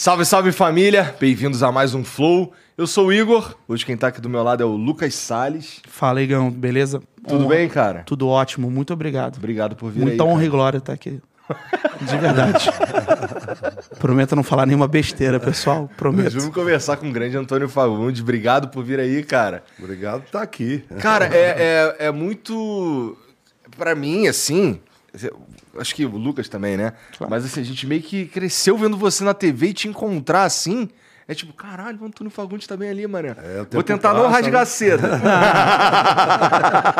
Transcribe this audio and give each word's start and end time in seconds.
Salve, 0.00 0.24
salve 0.24 0.50
família! 0.50 1.14
Bem-vindos 1.20 1.62
a 1.62 1.70
mais 1.70 1.92
um 1.94 2.02
Flow. 2.02 2.54
Eu 2.74 2.86
sou 2.86 3.08
o 3.08 3.12
Igor. 3.12 3.54
Hoje 3.68 3.84
quem 3.84 3.98
tá 3.98 4.06
aqui 4.06 4.18
do 4.18 4.30
meu 4.30 4.42
lado 4.42 4.62
é 4.62 4.64
o 4.64 4.74
Lucas 4.74 5.14
Salles. 5.14 5.82
Fala, 5.86 6.22
Igão, 6.22 6.50
beleza? 6.50 7.02
Tudo 7.28 7.44
honra. 7.44 7.56
bem, 7.56 7.68
cara? 7.68 8.02
Tudo 8.06 8.26
ótimo, 8.26 8.70
muito 8.70 8.94
obrigado. 8.94 9.36
Obrigado 9.36 9.76
por 9.76 9.90
vir 9.90 10.00
Muita 10.00 10.22
aí, 10.22 10.26
honra 10.26 10.36
cara. 10.36 10.46
e 10.46 10.48
glória 10.48 10.78
estar 10.78 10.94
aqui. 10.94 11.20
De 12.00 12.16
verdade. 12.16 12.70
Prometo 14.00 14.34
não 14.34 14.42
falar 14.42 14.64
nenhuma 14.64 14.88
besteira, 14.88 15.38
pessoal. 15.38 15.90
Prometo. 15.98 16.30
vamos 16.30 16.54
conversar 16.54 16.96
com 16.96 17.10
o 17.10 17.12
grande 17.12 17.36
Antônio 17.36 17.68
Fagundes. 17.68 18.22
Obrigado 18.22 18.68
por 18.68 18.82
vir 18.82 19.00
aí, 19.00 19.22
cara. 19.22 19.62
Obrigado 19.78 20.22
por 20.22 20.28
estar 20.28 20.40
aqui. 20.40 20.82
Cara, 20.98 21.26
é, 21.26 21.96
é, 22.00 22.06
é 22.06 22.10
muito. 22.10 23.18
Para 23.76 23.94
mim, 23.94 24.28
assim, 24.28 24.80
Acho 25.78 25.94
que 25.94 26.04
o 26.04 26.10
Lucas 26.10 26.48
também, 26.48 26.76
né? 26.76 26.92
Claro. 27.16 27.30
Mas 27.30 27.44
assim, 27.44 27.60
a 27.60 27.64
gente 27.64 27.86
meio 27.86 28.02
que 28.02 28.26
cresceu 28.26 28.76
vendo 28.76 28.96
você 28.96 29.22
na 29.22 29.34
TV 29.34 29.68
e 29.68 29.74
te 29.74 29.88
encontrar 29.88 30.44
assim. 30.44 30.88
É 31.28 31.34
tipo, 31.34 31.52
caralho, 31.52 31.96
o 32.02 32.04
Antônio 32.04 32.28
Fagundes 32.28 32.66
tá 32.66 32.76
bem 32.76 32.90
ali, 32.90 33.06
mano. 33.06 33.28
É, 33.28 33.64
Vou 33.70 33.84
tentar 33.84 34.10
passa, 34.10 34.20
não 34.20 34.28
rasgar 34.28 34.62
né? 34.62 34.64
cedo. 34.64 35.02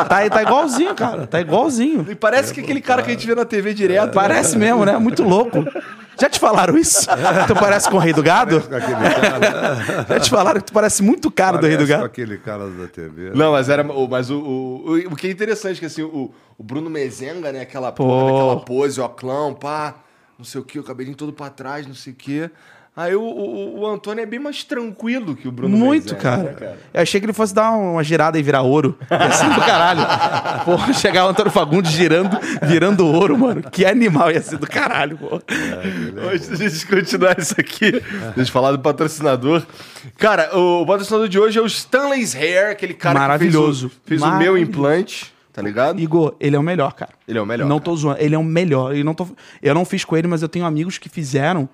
tá, 0.07 0.29
tá 0.29 0.41
igualzinho, 0.41 0.95
cara. 0.95 1.27
Tá 1.27 1.41
igualzinho. 1.41 2.05
E 2.09 2.15
parece 2.15 2.53
que 2.53 2.61
aquele 2.61 2.79
cara 2.79 3.03
que 3.03 3.09
a 3.09 3.13
gente 3.13 3.27
vê 3.27 3.35
na 3.35 3.43
TV 3.43 3.73
direto. 3.73 4.11
É. 4.11 4.13
Parece 4.13 4.57
mesmo, 4.57 4.85
né? 4.85 4.97
Muito 4.97 5.21
louco. 5.21 5.65
Já 6.19 6.29
te 6.29 6.39
falaram 6.39 6.77
isso? 6.77 7.07
Tu 7.47 7.55
parece 7.55 7.89
com 7.89 7.97
o 7.97 7.99
Rei 7.99 8.13
do 8.13 8.21
Gado? 8.23 8.61
Já 10.09 10.19
te 10.19 10.29
falaram 10.29 10.59
que 10.59 10.67
tu 10.67 10.73
parece 10.73 11.01
muito 11.01 11.31
caro 11.31 11.57
parece 11.57 11.75
do 11.75 11.77
Rei 11.77 11.85
do 11.85 11.89
Gado? 11.89 12.01
com 12.01 12.07
aquele 12.07 12.37
cara 12.37 12.69
da 12.69 12.87
TV. 12.87 13.31
Não, 13.33 13.51
mas 13.51 13.69
era. 13.69 13.83
Mas 13.83 14.29
o, 14.29 14.37
o, 14.37 14.97
o, 15.11 15.15
que 15.15 15.27
é 15.27 15.31
interessante, 15.31 15.79
que 15.79 15.85
assim, 15.85 16.03
o, 16.03 16.31
o 16.57 16.63
Bruno 16.63 16.89
Mezenga, 16.89 17.51
né? 17.51 17.61
Aquela, 17.61 17.91
porra, 17.91 18.31
aquela 18.31 18.59
pose, 18.61 19.01
ó, 19.01 19.07
clã, 19.07 19.53
pá, 19.53 19.95
não 20.37 20.45
sei 20.45 20.61
o 20.61 20.63
que, 20.63 20.79
o 20.79 20.83
cabelinho 20.83 21.15
todo 21.15 21.33
pra 21.33 21.49
trás, 21.49 21.87
não 21.87 21.95
sei 21.95 22.13
o 22.13 22.15
que. 22.15 22.49
Aí 22.93 23.15
o, 23.15 23.21
o, 23.21 23.79
o, 23.79 23.87
Antônio 23.87 24.21
é 24.21 24.25
bem 24.25 24.37
mais 24.37 24.65
tranquilo 24.65 25.33
que 25.33 25.47
o 25.47 25.51
Bruno 25.51 25.77
Muito, 25.77 26.13
cara. 26.17 26.43
Né, 26.43 26.53
cara. 26.53 26.77
Eu 26.93 27.01
achei 27.01 27.21
que 27.21 27.25
ele 27.25 27.31
fosse 27.31 27.55
dar 27.55 27.71
uma 27.71 28.03
girada 28.03 28.37
e 28.37 28.43
virar 28.43 28.63
ouro. 28.63 28.97
Assim 29.09 29.47
do 29.47 29.61
caralho. 29.61 30.01
Porra, 30.65 30.91
chegar 30.91 31.25
o 31.25 31.29
Antônio 31.29 31.53
Fagundes 31.53 31.93
girando, 31.93 32.37
virando 32.63 33.07
ouro, 33.07 33.37
mano. 33.37 33.63
Que 33.63 33.85
animal 33.85 34.29
ia 34.29 34.41
ser 34.41 34.57
do 34.57 34.67
caralho, 34.67 35.17
pô. 35.17 35.41
É, 35.47 36.33
Antes 36.33 36.49
da 36.49 36.55
gente 36.57 36.85
continuar 36.85 37.39
isso 37.39 37.55
aqui, 37.57 37.91
deixa 37.91 38.35
eu 38.37 38.47
falar 38.47 38.73
do 38.73 38.79
patrocinador. 38.79 39.63
Cara, 40.17 40.53
o 40.57 40.85
patrocinador 40.85 41.29
de 41.29 41.39
hoje 41.39 41.59
é 41.59 41.61
o 41.61 41.67
Stanley's 41.67 42.35
Hair, 42.35 42.71
aquele 42.71 42.93
cara 42.93 43.17
Maravilhoso. 43.17 43.89
que 43.89 43.95
fez, 44.09 44.21
o, 44.21 44.25
fez 44.25 44.33
o 44.35 44.37
meu 44.37 44.57
implante. 44.57 45.33
Tá 45.53 45.61
ligado? 45.61 45.99
Igor, 45.99 46.35
ele 46.39 46.55
é 46.55 46.59
o 46.59 46.63
melhor, 46.63 46.93
cara. 46.93 47.11
Ele 47.27 47.37
é 47.37 47.41
o 47.41 47.45
melhor. 47.45 47.67
Não 47.67 47.77
cara. 47.77 47.85
tô 47.85 47.95
zoando. 47.95 48.21
Ele 48.21 48.35
é 48.35 48.37
o 48.37 48.43
melhor. 48.43 48.95
Eu 48.95 49.03
não, 49.03 49.13
tô... 49.13 49.27
eu 49.61 49.73
não 49.73 49.83
fiz 49.83 50.05
com 50.05 50.15
ele, 50.15 50.27
mas 50.27 50.41
eu 50.41 50.49
tenho 50.49 50.65
amigos 50.65 50.97
que 50.97 51.09
fizeram 51.09 51.69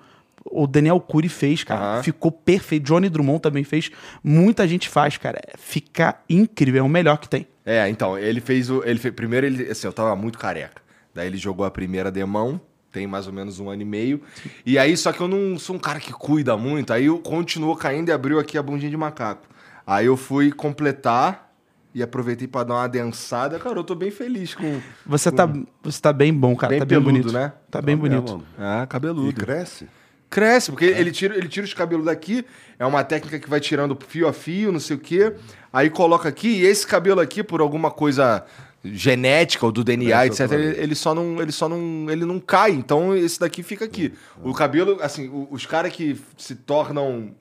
o 0.50 0.66
Daniel 0.66 1.00
Cury 1.00 1.28
fez, 1.28 1.64
cara. 1.64 1.96
Uhum. 1.96 2.02
Ficou 2.02 2.32
perfeito. 2.32 2.84
Johnny 2.84 3.08
Drummond 3.08 3.40
também 3.40 3.64
fez. 3.64 3.90
Muita 4.22 4.66
gente 4.66 4.88
faz, 4.88 5.16
cara. 5.16 5.40
Fica 5.56 6.18
incrível. 6.28 6.80
É 6.80 6.82
o 6.82 6.88
melhor 6.88 7.18
que 7.18 7.28
tem. 7.28 7.46
É, 7.64 7.88
então, 7.88 8.18
ele 8.18 8.40
fez 8.40 8.70
o. 8.70 8.82
Ele 8.84 8.98
fez, 8.98 9.14
primeiro, 9.14 9.46
ele, 9.46 9.70
assim, 9.70 9.86
eu 9.86 9.92
tava 9.92 10.14
muito 10.16 10.38
careca. 10.38 10.82
Daí 11.14 11.26
ele 11.26 11.36
jogou 11.36 11.66
a 11.66 11.70
primeira 11.70 12.10
demão. 12.10 12.60
Tem 12.90 13.06
mais 13.06 13.26
ou 13.26 13.32
menos 13.32 13.60
um 13.60 13.68
ano 13.68 13.82
e 13.82 13.84
meio. 13.84 14.22
E 14.64 14.78
aí, 14.78 14.96
só 14.96 15.12
que 15.12 15.20
eu 15.20 15.28
não 15.28 15.58
sou 15.58 15.76
um 15.76 15.78
cara 15.78 16.00
que 16.00 16.12
cuida 16.12 16.56
muito. 16.56 16.92
Aí 16.92 17.04
eu 17.04 17.18
continuou 17.18 17.76
caindo 17.76 18.08
e 18.08 18.12
abriu 18.12 18.38
aqui 18.38 18.56
a 18.56 18.62
bundinha 18.62 18.90
de 18.90 18.96
macaco. 18.96 19.46
Aí 19.86 20.06
eu 20.06 20.16
fui 20.16 20.50
completar 20.50 21.52
e 21.94 22.02
aproveitei 22.02 22.48
para 22.48 22.64
dar 22.64 22.74
uma 22.74 22.88
densada. 22.88 23.58
Cara, 23.58 23.78
eu 23.78 23.84
tô 23.84 23.94
bem 23.94 24.10
feliz 24.10 24.54
com. 24.54 24.80
Você, 25.04 25.30
tá, 25.30 25.46
com... 25.46 25.64
Tá, 25.64 25.70
você 25.82 26.00
tá 26.00 26.12
bem 26.12 26.32
bom, 26.32 26.56
cara. 26.56 26.70
Bem 26.70 26.78
tá 26.78 26.84
bem 26.86 26.98
peludo, 26.98 27.12
bonito. 27.12 27.32
né? 27.32 27.52
Tá 27.70 27.82
bem 27.82 27.96
bonito. 27.96 28.42
É, 28.58 28.86
cabeludo. 28.86 29.28
E 29.28 29.32
cresce? 29.32 29.88
Cresce, 30.30 30.70
porque 30.70 30.86
é. 30.86 31.00
ele, 31.00 31.10
tira, 31.10 31.36
ele 31.36 31.48
tira 31.48 31.64
os 31.64 31.72
cabelos 31.72 32.06
daqui, 32.06 32.44
é 32.78 32.84
uma 32.84 33.02
técnica 33.02 33.38
que 33.38 33.48
vai 33.48 33.60
tirando 33.60 33.98
fio 34.06 34.28
a 34.28 34.32
fio, 34.32 34.70
não 34.70 34.80
sei 34.80 34.96
o 34.96 34.98
quê. 34.98 35.34
Aí 35.72 35.88
coloca 35.88 36.28
aqui, 36.28 36.48
e 36.48 36.66
esse 36.66 36.86
cabelo 36.86 37.20
aqui, 37.20 37.42
por 37.42 37.60
alguma 37.60 37.90
coisa 37.90 38.44
genética 38.84 39.66
ou 39.66 39.72
do 39.72 39.82
DNA, 39.82 40.24
é, 40.24 40.26
etc, 40.26 40.52
ele, 40.52 40.80
ele, 40.80 40.94
só 40.94 41.14
não, 41.14 41.40
ele 41.40 41.52
só 41.52 41.68
não, 41.68 42.10
ele 42.10 42.24
não 42.24 42.38
cai. 42.38 42.72
Então 42.72 43.16
esse 43.16 43.40
daqui 43.40 43.62
fica 43.62 43.84
aqui. 43.84 44.12
O 44.42 44.52
cabelo, 44.52 44.98
assim, 45.00 45.30
os 45.50 45.66
caras 45.66 45.92
que 45.92 46.18
se 46.36 46.54
tornam 46.54 47.34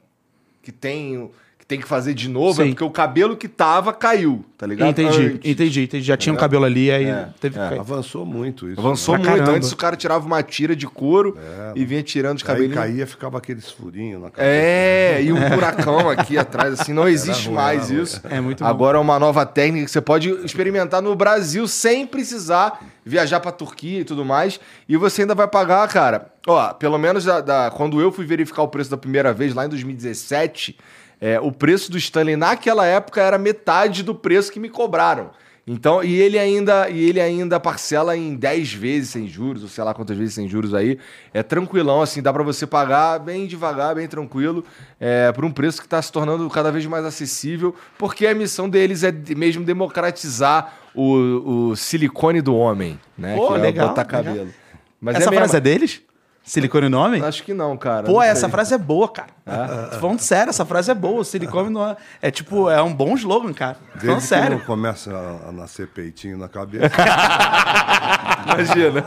que 0.61 0.71
tem 0.71 1.29
tem 1.67 1.81
que 1.81 1.87
fazer 1.87 2.13
de 2.13 2.29
novo, 2.29 2.61
é 2.61 2.63
Sim. 2.63 2.69
é 2.69 2.73
porque 2.73 2.83
o 2.85 2.89
cabelo 2.89 3.35
que 3.35 3.49
tava 3.49 3.91
caiu, 3.91 4.45
tá 4.57 4.65
ligado? 4.65 4.89
Entendi, 4.89 5.25
Antes. 5.25 5.51
entendi, 5.51 5.83
entendi. 5.83 6.05
Já 6.05 6.15
tinha 6.15 6.31
um 6.31 6.37
cabelo 6.37 6.63
ali, 6.63 6.89
aí 6.89 7.05
é, 7.05 7.27
teve 7.41 7.59
é. 7.59 7.77
Avançou 7.77 8.25
muito 8.25 8.69
isso. 8.69 8.79
Avançou 8.79 9.17
né? 9.17 9.29
muito. 9.29 9.51
Antes 9.51 9.73
o 9.73 9.75
cara 9.75 9.97
tirava 9.97 10.25
uma 10.25 10.41
tira 10.41 10.73
de 10.77 10.87
couro 10.87 11.37
é, 11.37 11.73
e 11.75 11.83
vinha 11.83 12.01
tirando 12.01 12.37
os 12.37 12.43
cabelos. 12.43 12.69
Aí 12.69 12.73
caía, 12.73 13.05
ficava 13.05 13.37
aqueles 13.37 13.69
furinhos 13.69 14.21
na 14.21 14.31
cabeça. 14.31 14.49
É, 14.49 15.21
e 15.21 15.33
um 15.33 15.41
furacão 15.51 16.09
aqui 16.09 16.37
atrás, 16.37 16.79
assim, 16.79 16.93
não 16.93 17.05
existe 17.05 17.47
ruim, 17.47 17.55
mais 17.55 17.89
isso. 17.91 18.21
É 18.23 18.39
muito 18.39 18.63
bom. 18.63 18.69
Agora 18.69 18.97
é 18.97 19.01
uma 19.01 19.19
nova 19.19 19.45
técnica 19.45 19.85
que 19.85 19.91
você 19.91 19.99
pode 19.99 20.29
experimentar 20.45 21.01
no 21.01 21.13
Brasil 21.17 21.67
sem 21.67 22.07
precisar 22.07 22.79
viajar 23.03 23.41
pra 23.41 23.51
Turquia 23.51 23.99
e 23.99 24.03
tudo 24.05 24.23
mais. 24.23 24.57
E 24.87 24.95
você 24.95 25.23
ainda 25.23 25.35
vai 25.35 25.47
pagar, 25.47 25.85
cara. 25.89 26.31
Ó, 26.47 26.73
pelo 26.73 26.97
menos 26.97 27.25
da, 27.25 27.41
da 27.41 27.71
quando 27.71 27.99
eu 27.99 28.09
fui 28.09 28.25
verificar 28.25 28.61
o 28.61 28.69
preço 28.69 28.89
da 28.89 28.97
primeira 28.97 29.33
vez, 29.33 29.53
lá 29.53 29.65
em 29.65 29.69
2017 29.69 30.77
é, 31.19 31.39
o 31.39 31.51
preço 31.51 31.91
do 31.91 31.97
Stanley 31.97 32.35
naquela 32.35 32.85
época 32.85 33.21
era 33.21 33.37
metade 33.37 34.03
do 34.03 34.13
preço 34.13 34.51
que 34.51 34.59
me 34.59 34.69
cobraram. 34.69 35.31
Então, 35.69 36.01
e 36.01 36.15
ele 36.15 36.39
ainda, 36.39 36.89
e 36.89 37.09
ele 37.09 37.19
ainda 37.19 37.59
parcela 37.59 38.15
em 38.15 38.35
10 38.35 38.73
vezes 38.73 39.09
sem 39.09 39.27
juros, 39.27 39.63
ou 39.63 39.67
sei 39.67 39.83
lá 39.83 39.93
quantas 39.93 40.15
vezes 40.15 40.33
sem 40.33 40.47
juros 40.47 40.73
aí. 40.73 40.97
É 41.33 41.43
tranquilão, 41.43 42.01
assim, 42.01 42.21
dá 42.21 42.31
para 42.31 42.41
você 42.41 42.65
pagar 42.65 43.19
bem 43.19 43.45
devagar, 43.45 43.93
bem 43.93 44.07
tranquilo, 44.07 44.63
é, 44.97 45.29
por 45.33 45.43
um 45.43 45.51
preço 45.51 45.81
que 45.81 45.85
está 45.85 46.01
se 46.01 46.09
tornando 46.09 46.49
cada 46.49 46.71
vez 46.71 46.85
mais 46.85 47.03
acessível, 47.03 47.75
porque 47.97 48.25
a 48.25 48.33
missão 48.33 48.69
deles 48.69 49.03
é 49.03 49.11
mesmo 49.11 49.65
democratizar 49.65 50.73
o, 50.95 51.71
o 51.71 51.75
silicone 51.75 52.41
do 52.41 52.55
homem, 52.55 52.97
né? 53.17 53.35
Pô, 53.35 53.51
que 53.51 53.59
legal, 53.59 53.87
é 53.87 53.89
botar 53.89 54.05
cabelo. 54.05 54.47
Mas 55.01 55.17
Essa 55.17 55.29
é 55.29 55.33
frase 55.33 55.57
é 55.57 55.59
deles? 55.59 56.01
Silicone 56.47 56.87
no 56.87 56.97
homem? 56.97 57.21
Acho 57.21 57.43
que 57.43 57.53
não, 57.53 57.75
cara. 57.75 58.03
Pô, 58.05 58.13
não 58.13 58.21
essa 58.23 58.41
sei. 58.41 58.49
frase 58.49 58.73
é 58.73 58.77
boa, 58.77 59.09
cara. 59.09 59.27
Tô 59.91 59.99
falando 59.99 60.19
sério, 60.21 60.49
essa 60.49 60.65
frase 60.65 60.89
é 60.89 60.93
boa. 60.93 61.21
Silicone 61.25 61.69
no 61.69 61.81
homem. 61.81 61.97
É 62.21 62.31
tipo, 62.31 62.69
é 62.69 62.81
um 62.81 62.93
bom 62.93 63.15
slogan, 63.15 63.51
cara. 63.53 63.73
Tô 63.75 63.99
falando 63.99 64.01
Desde 64.01 64.21
que 64.21 64.27
sério. 64.27 64.57
não 64.57 64.65
começa 64.65 65.11
a, 65.13 65.49
a 65.49 65.51
nascer 65.51 65.87
peitinho 65.87 66.37
na 66.37 66.47
cabeça. 66.47 66.89
Imagina. 68.45 69.03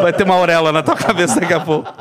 Vai 0.00 0.12
ter 0.12 0.24
uma 0.24 0.34
auréola 0.34 0.72
na 0.72 0.82
tua 0.82 0.96
cabeça 0.96 1.40
daqui 1.40 1.52
a 1.52 1.60
pouco. 1.60 1.92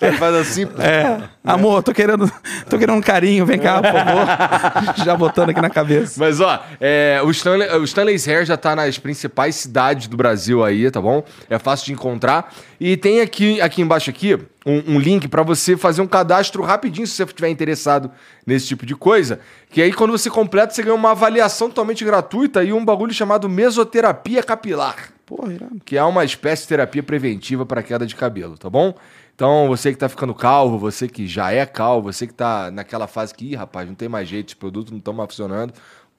Ele 0.00 0.16
faz 0.16 0.34
assim. 0.34 0.66
É. 0.78 1.22
Amor, 1.44 1.82
tô 1.82 1.92
querendo, 1.92 2.30
tô 2.68 2.76
querendo 2.76 2.96
um 2.96 3.00
carinho, 3.00 3.46
vem 3.46 3.58
cá, 3.58 3.80
por 3.80 3.92
favor. 3.92 4.96
Já 5.04 5.16
botando 5.16 5.50
aqui 5.50 5.60
na 5.60 5.70
cabeça. 5.70 6.18
Mas, 6.18 6.40
ó, 6.40 6.60
é, 6.80 7.20
o, 7.24 7.30
Stanley, 7.30 7.68
o 7.76 7.84
Stanley's 7.84 8.26
Hair 8.26 8.44
já 8.44 8.56
tá 8.56 8.74
nas 8.74 8.98
principais 8.98 9.54
cidades 9.54 10.08
do 10.08 10.16
Brasil 10.16 10.64
aí, 10.64 10.90
tá 10.90 11.00
bom? 11.00 11.22
É 11.48 11.58
fácil 11.58 11.86
de 11.86 11.92
encontrar. 11.92 12.52
E 12.80 12.96
tem 12.96 13.20
aqui, 13.20 13.60
aqui 13.60 13.80
embaixo 13.80 14.10
aqui 14.10 14.38
um, 14.64 14.94
um 14.94 14.98
link 14.98 15.28
pra 15.28 15.42
você 15.42 15.76
fazer 15.76 16.02
um 16.02 16.06
cadastro 16.06 16.62
rapidinho, 16.62 17.06
se 17.06 17.14
você 17.14 17.24
estiver 17.24 17.48
interessado 17.48 18.10
nesse 18.46 18.66
tipo 18.66 18.86
de 18.86 18.94
coisa. 18.94 19.40
Que 19.70 19.82
aí, 19.82 19.92
quando 19.92 20.10
você 20.10 20.30
completa, 20.30 20.72
você 20.72 20.82
ganha 20.82 20.94
uma 20.94 21.10
avaliação 21.10 21.68
totalmente 21.68 22.04
gratuita 22.04 22.62
e 22.62 22.72
um 22.72 22.84
bagulho 22.84 23.12
chamado 23.12 23.48
mesoterapia 23.48 24.42
capilar. 24.42 25.12
Porra, 25.26 25.52
irado. 25.52 25.80
que 25.84 25.96
é 25.96 26.04
uma 26.04 26.24
espécie 26.24 26.62
de 26.62 26.68
terapia 26.68 27.02
preventiva 27.02 27.64
para 27.64 27.82
queda 27.82 28.06
de 28.06 28.14
cabelo, 28.14 28.58
tá 28.58 28.68
bom? 28.68 28.94
Então, 29.34 29.66
você 29.66 29.90
que 29.90 29.98
tá 29.98 30.08
ficando 30.08 30.34
calvo, 30.34 30.78
você 30.78 31.08
que 31.08 31.26
já 31.26 31.50
é 31.50 31.64
calvo, 31.64 32.12
você 32.12 32.26
que 32.26 32.34
tá 32.34 32.70
naquela 32.70 33.06
fase 33.06 33.34
que, 33.34 33.46
ih, 33.46 33.54
rapaz, 33.56 33.88
não 33.88 33.94
tem 33.94 34.08
mais 34.08 34.28
jeito, 34.28 34.48
os 34.48 34.54
produtos 34.54 34.90
não 34.90 34.98
estão 34.98 35.14
mais 35.14 35.28
funcionando, 35.30 35.72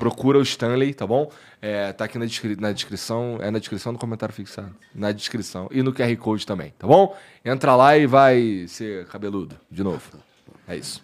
procura 0.03 0.37
o 0.37 0.41
Stanley, 0.41 0.93
tá 0.93 1.07
bom? 1.07 1.31
É, 1.61 1.93
tá 1.93 2.03
aqui 2.05 2.17
na, 2.17 2.25
descri- 2.25 2.57
na 2.59 2.73
descrição, 2.73 3.37
é 3.41 3.49
na 3.49 3.57
descrição 3.57 3.93
do 3.93 3.99
comentário 3.99 4.35
fixado, 4.35 4.75
na 4.93 5.13
descrição 5.13 5.69
e 5.71 5.81
no 5.81 5.93
QR 5.93 6.13
Code 6.17 6.45
também, 6.45 6.73
tá 6.77 6.85
bom? 6.85 7.15
Entra 7.45 7.73
lá 7.75 7.95
e 7.97 8.05
vai 8.05 8.65
ser 8.67 9.05
cabeludo, 9.07 9.55
de 9.71 9.81
novo. 9.81 10.01
É 10.67 10.75
isso. 10.75 11.01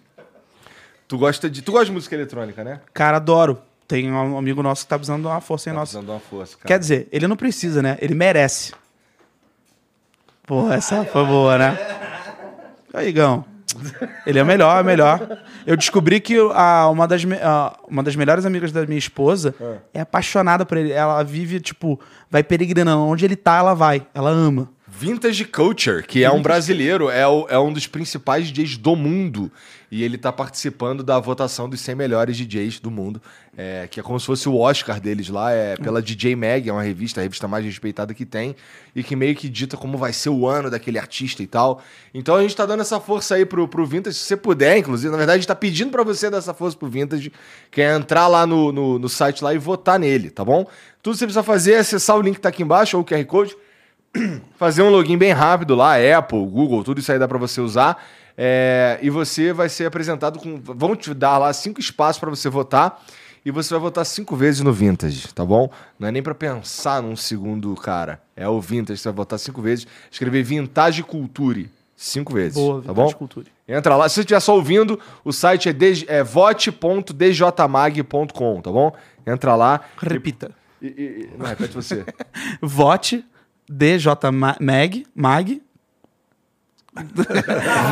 Tu 1.07 1.17
gosta 1.17 1.49
de, 1.49 1.61
tu 1.61 1.71
gosta 1.71 1.85
de 1.85 1.91
música 1.93 2.13
eletrônica, 2.13 2.61
né? 2.63 2.81
Cara, 2.93 3.17
adoro. 3.17 3.61
Tem 3.87 4.11
um 4.11 4.37
amigo 4.37 4.61
nosso 4.61 4.83
que 4.83 4.89
tá 4.89 4.97
precisando 4.97 5.21
de 5.21 5.27
uma 5.27 5.41
força 5.41 5.69
em 5.69 5.73
Tá 5.73 5.79
nossa. 5.79 5.91
precisando 5.93 6.05
de 6.05 6.11
uma 6.11 6.19
força, 6.19 6.57
cara. 6.57 6.67
Quer 6.67 6.77
dizer, 6.79 7.07
ele 7.11 7.25
não 7.27 7.35
precisa, 7.37 7.81
né? 7.81 7.97
Ele 8.01 8.13
merece. 8.13 8.73
Porra, 10.45 10.75
essa 10.75 11.03
foi 11.05 11.25
boa, 11.25 11.57
né? 11.57 11.77
Aí, 12.93 13.07
Igão. 13.09 13.45
Ele 14.25 14.39
é 14.39 14.43
o 14.43 14.45
melhor, 14.45 14.77
é 14.77 14.81
o 14.81 14.85
melhor. 14.85 15.39
Eu 15.65 15.75
descobri 15.77 16.19
que 16.19 16.35
a, 16.53 16.89
uma, 16.89 17.07
das, 17.07 17.21
a- 17.41 17.77
uma 17.87 18.01
das 18.03 18.15
melhores 18.15 18.45
amigas 18.45 18.71
da 18.71 18.85
minha 18.85 18.97
esposa 18.99 19.53
é 19.93 20.01
apaixonada 20.01 20.65
por 20.65 20.77
ele. 20.77 20.91
Ela 20.91 21.21
vive, 21.23 21.59
tipo, 21.59 21.99
vai 22.29 22.43
peregrinando. 22.43 23.03
Onde 23.03 23.25
ele 23.25 23.35
tá, 23.35 23.57
ela 23.57 23.73
vai. 23.73 24.05
Ela 24.13 24.29
ama. 24.29 24.69
Vintage 24.87 25.45
Culture, 25.45 26.03
que 26.03 26.23
é 26.23 26.31
um 26.31 26.41
brasileiro, 26.41 27.09
é, 27.09 27.25
o- 27.27 27.45
é 27.49 27.57
um 27.59 27.71
dos 27.71 27.87
principais 27.87 28.47
DJs 28.51 28.77
do 28.77 28.95
mundo. 28.95 29.51
E 29.91 30.03
ele 30.03 30.17
tá 30.17 30.31
participando 30.31 31.03
da 31.03 31.19
votação 31.19 31.67
dos 31.67 31.81
100 31.81 31.95
melhores 31.95 32.37
DJs 32.37 32.79
do 32.79 32.91
mundo. 32.91 33.21
é, 33.57 33.87
que 33.87 33.99
é 33.99 34.03
como 34.03 34.19
se 34.19 34.25
fosse 34.25 34.47
o 34.47 34.55
Oscar 34.55 35.01
deles 35.01 35.27
lá, 35.27 35.51
é 35.51 35.75
pela 35.75 36.01
DJ 36.01 36.35
Mag, 36.35 36.69
é 36.69 36.71
uma 36.71 36.83
revista, 36.83 37.19
a 37.19 37.23
revista 37.23 37.47
mais 37.47 37.65
respeitada 37.65 38.13
que 38.13 38.25
tem. 38.25 38.55
E 38.95 39.03
que 39.03 39.15
meio 39.15 39.35
que 39.35 39.49
dita 39.49 39.75
como 39.75 39.97
vai 39.97 40.13
ser 40.13 40.29
o 40.29 40.47
ano 40.47 40.69
daquele 40.69 40.97
artista 40.97 41.43
e 41.43 41.47
tal. 41.47 41.81
Então 42.13 42.35
a 42.35 42.41
gente 42.41 42.55
tá 42.55 42.65
dando 42.65 42.81
essa 42.81 42.99
força 42.99 43.35
aí 43.35 43.45
pro, 43.45 43.67
pro 43.67 43.85
Vintage, 43.85 44.15
se 44.15 44.25
você 44.25 44.37
puder, 44.37 44.77
inclusive. 44.77 45.11
Na 45.11 45.17
verdade, 45.17 45.37
a 45.37 45.39
gente 45.39 45.47
tá 45.47 45.55
pedindo 45.55 45.91
pra 45.91 46.03
você 46.03 46.29
dar 46.29 46.37
essa 46.37 46.53
força 46.53 46.77
pro 46.77 46.87
Vintage, 46.87 47.31
que 47.69 47.81
é 47.81 47.95
entrar 47.95 48.27
lá 48.27 48.45
no, 48.45 48.71
no, 48.71 48.99
no 48.99 49.09
site 49.09 49.43
lá 49.43 49.53
e 49.53 49.57
votar 49.57 49.99
nele, 49.99 50.29
tá 50.29 50.45
bom? 50.45 50.65
Tudo 51.01 51.13
que 51.13 51.19
você 51.19 51.25
precisa 51.25 51.43
fazer 51.43 51.73
é 51.73 51.79
acessar 51.79 52.15
o 52.17 52.21
link 52.21 52.35
que 52.35 52.41
tá 52.41 52.49
aqui 52.49 52.63
embaixo, 52.63 52.95
ou 52.95 53.03
o 53.03 53.05
QR 53.05 53.25
Code 53.25 53.55
fazer 54.57 54.81
um 54.81 54.89
login 54.89 55.17
bem 55.17 55.31
rápido 55.31 55.75
lá, 55.75 55.95
Apple, 56.17 56.45
Google, 56.45 56.83
tudo 56.83 56.99
isso 56.99 57.11
aí 57.11 57.19
dá 57.19 57.27
para 57.27 57.37
você 57.37 57.61
usar. 57.61 58.03
É, 58.41 58.97
e 59.01 59.09
você 59.09 59.51
vai 59.51 59.67
ser 59.67 59.85
apresentado 59.85 60.39
com. 60.39 60.61
Vão 60.63 60.95
te 60.95 61.13
dar 61.13 61.37
lá 61.37 61.51
cinco 61.51 61.81
espaços 61.81 62.17
para 62.21 62.29
você 62.29 62.47
votar. 62.47 63.03
E 63.45 63.51
você 63.51 63.73
vai 63.73 63.81
votar 63.81 64.05
cinco 64.05 64.33
vezes 64.35 64.61
no 64.61 64.71
Vintage, 64.71 65.27
tá 65.33 65.43
bom? 65.45 65.69
Não 65.97 66.07
é 66.07 66.11
nem 66.11 66.21
para 66.23 66.33
pensar 66.35 67.01
num 67.01 67.15
segundo, 67.17 67.73
cara. 67.75 68.21
É 68.35 68.47
o 68.47 68.59
Vintage, 68.61 68.99
você 69.01 69.09
vai 69.09 69.15
votar 69.17 69.37
cinco 69.39 69.61
vezes. 69.61 69.85
Escrever 70.11 70.41
Vintage 70.43 71.03
Culture. 71.03 71.69
Cinco 71.95 72.33
vezes. 72.33 72.53
Boa, 72.55 72.81
tá 72.81 72.93
bom? 72.93 73.11
Culture. 73.11 73.47
Entra 73.67 73.95
lá. 73.97 74.07
Se 74.07 74.15
você 74.15 74.21
estiver 74.21 74.39
só 74.39 74.55
ouvindo, 74.55 74.97
o 75.23 75.33
site 75.33 75.67
é, 75.69 75.73
dj- 75.73 76.05
é 76.07 76.23
vote.djmag.com, 77.29 78.61
tá 78.61 78.71
bom? 78.71 78.93
Entra 79.25 79.55
lá. 79.55 79.81
Repita. 80.01 80.51
E, 80.81 80.87
e- 80.87 80.91
e- 81.23 81.29
não, 81.37 81.45
repete 81.45 81.73
você. 81.75 82.05
Vote 82.61 83.25
DJ 83.69 84.13
Mag, 84.59 85.05
Mag. 85.13 85.61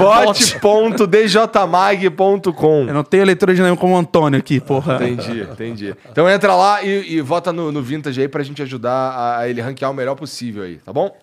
vote.djmag.com. 1.47 2.85
Eu 2.87 2.93
não 2.93 3.03
tenho 3.03 3.23
leitura 3.25 3.53
de 3.53 3.61
nenhum 3.61 3.75
como 3.75 3.93
o 3.93 3.97
Antônio 3.97 4.39
aqui, 4.39 4.59
porra. 4.59 4.95
Entendi, 4.95 5.41
entendi. 5.41 5.95
Então 6.11 6.29
entra 6.29 6.55
lá 6.55 6.83
e, 6.83 7.13
e 7.15 7.21
vota 7.21 7.51
no, 7.53 7.71
no 7.71 7.81
Vintage 7.81 8.19
aí 8.21 8.27
pra 8.27 8.43
gente 8.43 8.61
ajudar 8.61 9.37
a, 9.39 9.47
ele 9.49 9.61
ranquear 9.61 9.91
o 9.91 9.93
melhor 9.93 10.15
possível 10.15 10.63
aí, 10.63 10.77
tá 10.77 10.91
bom? 10.91 11.15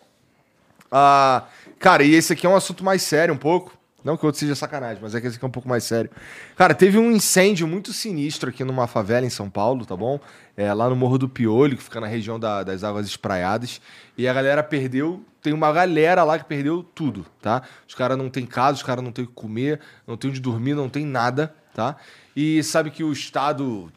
Ah, 0.91 1.45
cara, 1.79 2.03
e 2.05 2.15
esse 2.15 2.33
aqui 2.33 2.47
é 2.47 2.49
um 2.49 2.57
assunto 2.57 2.85
mais 2.85 3.03
sério 3.03 3.35
um 3.35 3.39
pouco. 3.39 3.73
Não 4.05 4.17
que 4.19 4.25
o 4.25 4.27
outro 4.27 4.39
seja 4.39 4.55
sacanagem, 4.55 4.99
mas 5.01 5.15
é 5.15 5.21
que 5.21 5.27
esse 5.27 5.37
aqui 5.37 5.45
é 5.47 5.49
um 5.49 5.51
pouco 5.51 5.67
mais 5.69 5.83
sério. 5.83 6.11
Cara, 6.57 6.75
teve 6.75 6.99
um 6.99 7.11
incêndio 7.11 7.67
muito 7.67 7.91
sinistro 7.91 8.51
aqui 8.51 8.63
numa 8.63 8.87
favela 8.87 9.25
em 9.25 9.31
São 9.31 9.49
Paulo, 9.49 9.87
tá 9.87 9.97
bom? 9.97 10.21
É, 10.57 10.73
lá 10.75 10.91
no 10.91 10.95
Morro 10.97 11.17
do 11.17 11.27
Piolho, 11.27 11.75
que 11.75 11.83
fica 11.83 12.01
na 12.03 12.07
região 12.07 12.39
da- 12.39 12.63
das 12.63 12.85
Águas 12.85 13.07
Espraiadas. 13.07 13.81
E 14.19 14.29
a 14.29 14.35
galera 14.35 14.63
perdeu. 14.63 15.23
Tem 15.45 15.53
uma 15.53 15.71
galera 15.71 16.25
lá 16.25 16.39
que 16.39 16.47
perdeu 16.47 16.83
tudo, 16.83 17.27
tá? 17.43 17.61
Os 17.87 17.95
caras 17.95 18.17
não 18.17 18.31
têm 18.31 18.47
casa, 18.47 18.79
os 18.79 18.83
caras 18.83 19.05
não 19.05 19.13
têm 19.13 19.27
o 19.27 19.29
que 19.29 19.35
comer, 19.35 19.79
não 20.07 20.17
tem 20.17 20.31
onde 20.31 20.41
dormir, 20.41 20.73
não 20.73 20.89
tem 20.89 21.05
nada, 21.05 21.55
tá? 21.75 21.97
E 22.35 22.63
sabe 22.63 22.91
que 22.91 23.05
o 23.05 23.13
Estado 23.13 23.93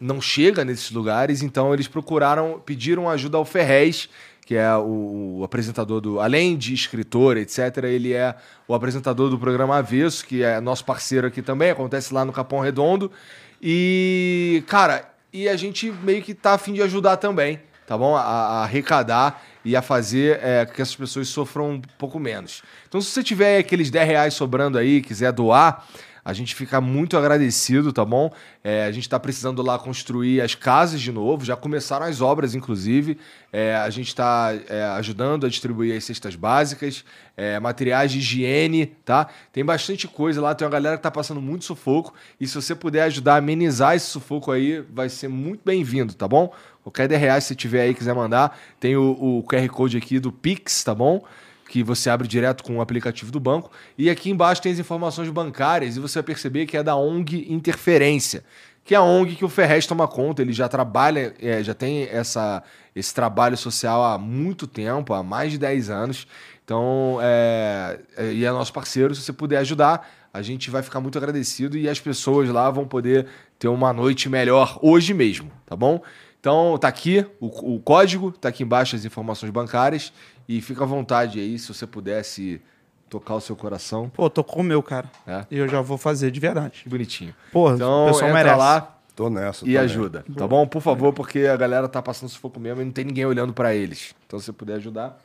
não 0.00 0.22
chega 0.22 0.64
nesses 0.64 0.90
lugares, 0.90 1.42
então 1.42 1.74
eles 1.74 1.86
procuraram, 1.86 2.62
pediram 2.64 3.10
ajuda 3.10 3.36
ao 3.36 3.44
Ferrez, 3.44 4.08
que 4.46 4.54
é 4.54 4.74
o, 4.74 5.40
o 5.40 5.44
apresentador 5.44 6.00
do. 6.00 6.18
Além 6.18 6.56
de 6.56 6.72
escritor, 6.72 7.36
etc., 7.36 7.84
ele 7.84 8.14
é 8.14 8.34
o 8.66 8.72
apresentador 8.72 9.28
do 9.28 9.38
programa 9.38 9.76
Avesso, 9.76 10.24
que 10.24 10.42
é 10.42 10.62
nosso 10.62 10.82
parceiro 10.82 11.26
aqui 11.26 11.42
também, 11.42 11.68
acontece 11.68 12.14
lá 12.14 12.24
no 12.24 12.32
Capão 12.32 12.60
Redondo. 12.60 13.12
E, 13.60 14.64
cara, 14.66 15.10
e 15.30 15.46
a 15.46 15.56
gente 15.56 15.92
meio 15.92 16.22
que 16.22 16.32
tá 16.32 16.54
afim 16.54 16.72
de 16.72 16.80
ajudar 16.80 17.18
também, 17.18 17.60
tá 17.86 17.98
bom? 17.98 18.16
A, 18.16 18.22
a 18.22 18.62
arrecadar 18.62 19.42
e 19.66 19.74
a 19.74 19.82
fazer 19.82 20.38
é, 20.40 20.64
que 20.64 20.80
essas 20.80 20.94
pessoas 20.94 21.26
sofram 21.26 21.72
um 21.72 21.82
pouco 21.98 22.20
menos. 22.20 22.62
Então, 22.88 23.00
se 23.00 23.10
você 23.10 23.20
tiver 23.20 23.58
aqueles 23.58 23.90
10 23.90 24.06
reais 24.06 24.34
sobrando 24.34 24.78
aí, 24.78 25.02
quiser 25.02 25.32
doar. 25.32 25.84
A 26.26 26.32
gente 26.32 26.56
fica 26.56 26.80
muito 26.80 27.16
agradecido, 27.16 27.92
tá 27.92 28.04
bom? 28.04 28.32
É, 28.64 28.84
a 28.84 28.90
gente 28.90 29.04
está 29.04 29.16
precisando 29.20 29.62
lá 29.62 29.78
construir 29.78 30.40
as 30.40 30.56
casas 30.56 31.00
de 31.00 31.12
novo, 31.12 31.44
já 31.44 31.54
começaram 31.54 32.04
as 32.04 32.20
obras, 32.20 32.52
inclusive. 32.52 33.16
É, 33.52 33.76
a 33.76 33.88
gente 33.90 34.08
está 34.08 34.48
ajudando 34.96 35.46
a 35.46 35.48
distribuir 35.48 35.96
as 35.96 36.02
cestas 36.02 36.34
básicas, 36.34 37.04
é, 37.36 37.60
materiais 37.60 38.10
de 38.10 38.18
higiene, 38.18 38.86
tá? 39.04 39.28
Tem 39.52 39.64
bastante 39.64 40.08
coisa 40.08 40.40
lá, 40.40 40.52
tem 40.52 40.66
uma 40.66 40.72
galera 40.72 40.96
que 40.96 41.02
tá 41.04 41.12
passando 41.12 41.40
muito 41.40 41.64
sufoco. 41.64 42.12
E 42.40 42.46
se 42.48 42.56
você 42.56 42.74
puder 42.74 43.04
ajudar 43.04 43.34
a 43.34 43.38
amenizar 43.38 43.94
esse 43.94 44.06
sufoco 44.06 44.50
aí, 44.50 44.80
vai 44.92 45.08
ser 45.08 45.28
muito 45.28 45.60
bem-vindo, 45.64 46.12
tá 46.12 46.26
bom? 46.26 46.52
Qualquer 46.82 47.06
10 47.06 47.20
reais, 47.20 47.44
se 47.44 47.54
tiver 47.54 47.82
aí 47.82 47.94
quiser 47.94 48.16
mandar, 48.16 48.58
tem 48.80 48.96
o, 48.96 49.12
o 49.12 49.44
QR 49.44 49.68
Code 49.68 49.96
aqui 49.96 50.18
do 50.18 50.32
Pix, 50.32 50.82
tá 50.82 50.92
bom? 50.92 51.24
Que 51.68 51.82
você 51.82 52.08
abre 52.08 52.28
direto 52.28 52.62
com 52.62 52.76
o 52.76 52.80
aplicativo 52.80 53.30
do 53.30 53.40
banco. 53.40 53.70
E 53.98 54.08
aqui 54.08 54.30
embaixo 54.30 54.62
tem 54.62 54.72
as 54.72 54.78
informações 54.78 55.28
bancárias 55.30 55.96
e 55.96 56.00
você 56.00 56.18
vai 56.20 56.24
perceber 56.24 56.66
que 56.66 56.76
é 56.76 56.82
da 56.82 56.96
ONG 56.96 57.46
Interferência, 57.52 58.44
que 58.84 58.94
é 58.94 58.98
a 58.98 59.02
ONG 59.02 59.34
que 59.34 59.44
o 59.44 59.48
Ferrez 59.48 59.86
toma 59.86 60.06
conta. 60.06 60.42
Ele 60.42 60.52
já 60.52 60.68
trabalha, 60.68 61.34
é, 61.40 61.62
já 61.62 61.74
tem 61.74 62.04
essa, 62.04 62.62
esse 62.94 63.12
trabalho 63.12 63.56
social 63.56 64.02
há 64.04 64.16
muito 64.16 64.66
tempo, 64.66 65.12
há 65.12 65.22
mais 65.22 65.52
de 65.52 65.58
10 65.58 65.90
anos. 65.90 66.26
Então, 66.64 67.18
é, 67.20 68.00
é, 68.16 68.32
e 68.32 68.44
é 68.44 68.50
nosso 68.50 68.72
parceiro. 68.72 69.14
Se 69.14 69.22
você 69.22 69.32
puder 69.32 69.58
ajudar, 69.58 70.08
a 70.32 70.42
gente 70.42 70.70
vai 70.70 70.82
ficar 70.82 71.00
muito 71.00 71.16
agradecido 71.16 71.78
e 71.78 71.88
as 71.88 71.98
pessoas 71.98 72.48
lá 72.48 72.70
vão 72.70 72.86
poder 72.86 73.26
ter 73.58 73.68
uma 73.68 73.92
noite 73.92 74.28
melhor 74.28 74.78
hoje 74.82 75.14
mesmo, 75.14 75.50
tá 75.64 75.74
bom? 75.74 76.02
Então, 76.46 76.78
tá 76.78 76.86
aqui 76.86 77.26
o, 77.40 77.74
o 77.74 77.80
código, 77.80 78.30
tá 78.30 78.50
aqui 78.50 78.62
embaixo 78.62 78.94
as 78.94 79.04
informações 79.04 79.50
bancárias. 79.50 80.12
E 80.48 80.60
fica 80.60 80.84
à 80.84 80.86
vontade 80.86 81.40
aí, 81.40 81.58
se 81.58 81.66
você 81.74 81.84
pudesse 81.88 82.62
tocar 83.10 83.34
o 83.34 83.40
seu 83.40 83.56
coração. 83.56 84.08
Pô, 84.08 84.30
tocou 84.30 84.60
o 84.60 84.64
meu, 84.64 84.80
cara. 84.80 85.10
É. 85.26 85.44
E 85.50 85.58
eu 85.58 85.66
já 85.68 85.80
vou 85.80 85.98
fazer 85.98 86.30
de 86.30 86.38
verdade. 86.38 86.82
Que 86.84 86.88
bonitinho. 86.88 87.34
Porra, 87.50 87.74
Então, 87.74 88.04
o 88.04 88.06
pessoal 88.12 88.30
entra 88.30 88.42
merece. 88.44 88.58
lá 88.60 88.96
Tô 89.16 89.28
nessa. 89.28 89.64
e 89.64 89.72
também. 89.72 89.76
ajuda, 89.78 90.24
tá 90.36 90.46
bom? 90.46 90.64
Por 90.68 90.80
favor, 90.80 91.12
porque 91.12 91.40
a 91.40 91.56
galera 91.56 91.88
tá 91.88 92.00
passando 92.00 92.28
sufoco 92.28 92.60
mesmo 92.60 92.80
e 92.80 92.84
não 92.84 92.92
tem 92.92 93.04
ninguém 93.04 93.26
olhando 93.26 93.52
pra 93.52 93.74
eles. 93.74 94.14
Então, 94.24 94.38
se 94.38 94.44
você 94.44 94.52
puder 94.52 94.74
ajudar. 94.74 95.20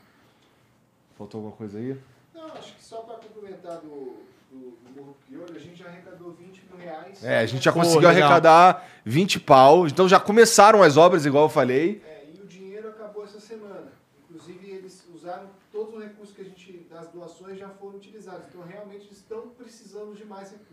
Faltou 1.19 1.37
alguma 1.37 1.55
coisa 1.55 1.77
aí? 1.77 1.95
Não, 2.33 2.45
acho 2.55 2.73
que 2.73 2.83
só 2.83 2.97
para 3.01 3.17
complementar 3.17 3.77
do, 3.77 4.15
do, 4.51 4.71
do 4.71 4.95
Morro 4.95 5.15
Piolho, 5.29 5.55
a 5.55 5.59
gente 5.59 5.77
já 5.77 5.85
arrecadou 5.85 6.31
20 6.33 6.47
mil 6.47 6.50
reais. 6.83 7.23
É, 7.23 7.39
a 7.39 7.45
gente 7.45 7.63
já 7.63 7.71
Pô, 7.71 7.79
conseguiu 7.79 8.09
legal. 8.09 8.23
arrecadar 8.23 8.88
20 9.05 9.39
pau. 9.39 9.88
Então 9.88 10.07
já 10.07 10.19
começaram 10.19 10.83
as 10.83 10.97
obras, 10.97 11.25
igual 11.25 11.45
eu 11.45 11.50
falei. 11.50 12.01
É, 12.05 12.25
e 12.33 12.41
o 12.41 12.47
dinheiro 12.47 12.89
acabou 12.89 13.23
essa 13.23 13.39
semana. 13.39 13.91
Inclusive, 14.29 14.69
eles 14.69 15.03
usaram 15.13 15.47
todos 15.71 15.95
os 15.95 16.03
recursos 16.03 16.35
que 16.35 16.41
a 16.41 16.45
gente 16.45 16.85
da 16.91 17.01
as 17.01 17.07
doações 17.09 17.57
já 17.57 17.69
foram 17.69 17.97
utilizadas. 17.97 18.45
Então, 18.50 18.61
realmente, 18.67 19.07
estão 19.11 19.50
precisando 19.57 20.15
de 20.15 20.25
mais 20.25 20.51
recursos. 20.51 20.71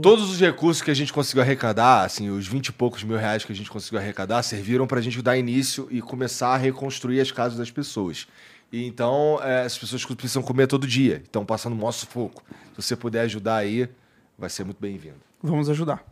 Todos 0.00 0.30
os 0.30 0.40
recursos 0.40 0.80
que 0.80 0.92
a 0.92 0.94
gente 0.94 1.12
conseguiu 1.12 1.42
arrecadar, 1.42 2.04
assim, 2.04 2.30
os 2.30 2.46
20 2.46 2.68
e 2.68 2.72
poucos 2.72 3.02
mil 3.02 3.16
reais 3.16 3.44
que 3.44 3.50
a 3.50 3.54
gente 3.54 3.68
conseguiu 3.68 3.98
arrecadar, 3.98 4.40
serviram 4.44 4.86
para 4.86 5.00
a 5.00 5.02
gente 5.02 5.20
dar 5.20 5.36
início 5.36 5.88
e 5.90 6.00
começar 6.00 6.54
a 6.54 6.56
reconstruir 6.56 7.20
as 7.20 7.32
casas 7.32 7.58
das 7.58 7.70
pessoas. 7.70 8.28
E 8.70 8.86
então, 8.86 9.40
é, 9.42 9.64
as 9.64 9.76
pessoas 9.76 10.04
precisam 10.04 10.40
comer 10.40 10.68
todo 10.68 10.86
dia, 10.86 11.16
estão 11.16 11.44
passando 11.44 11.74
maior 11.74 11.90
sufoco. 11.90 12.44
Se 12.76 12.82
você 12.82 12.96
puder 12.96 13.22
ajudar 13.22 13.56
aí, 13.56 13.88
vai 14.38 14.50
ser 14.50 14.64
muito 14.64 14.80
bem-vindo. 14.80 15.20
Vamos 15.42 15.68
ajudar. 15.70 16.04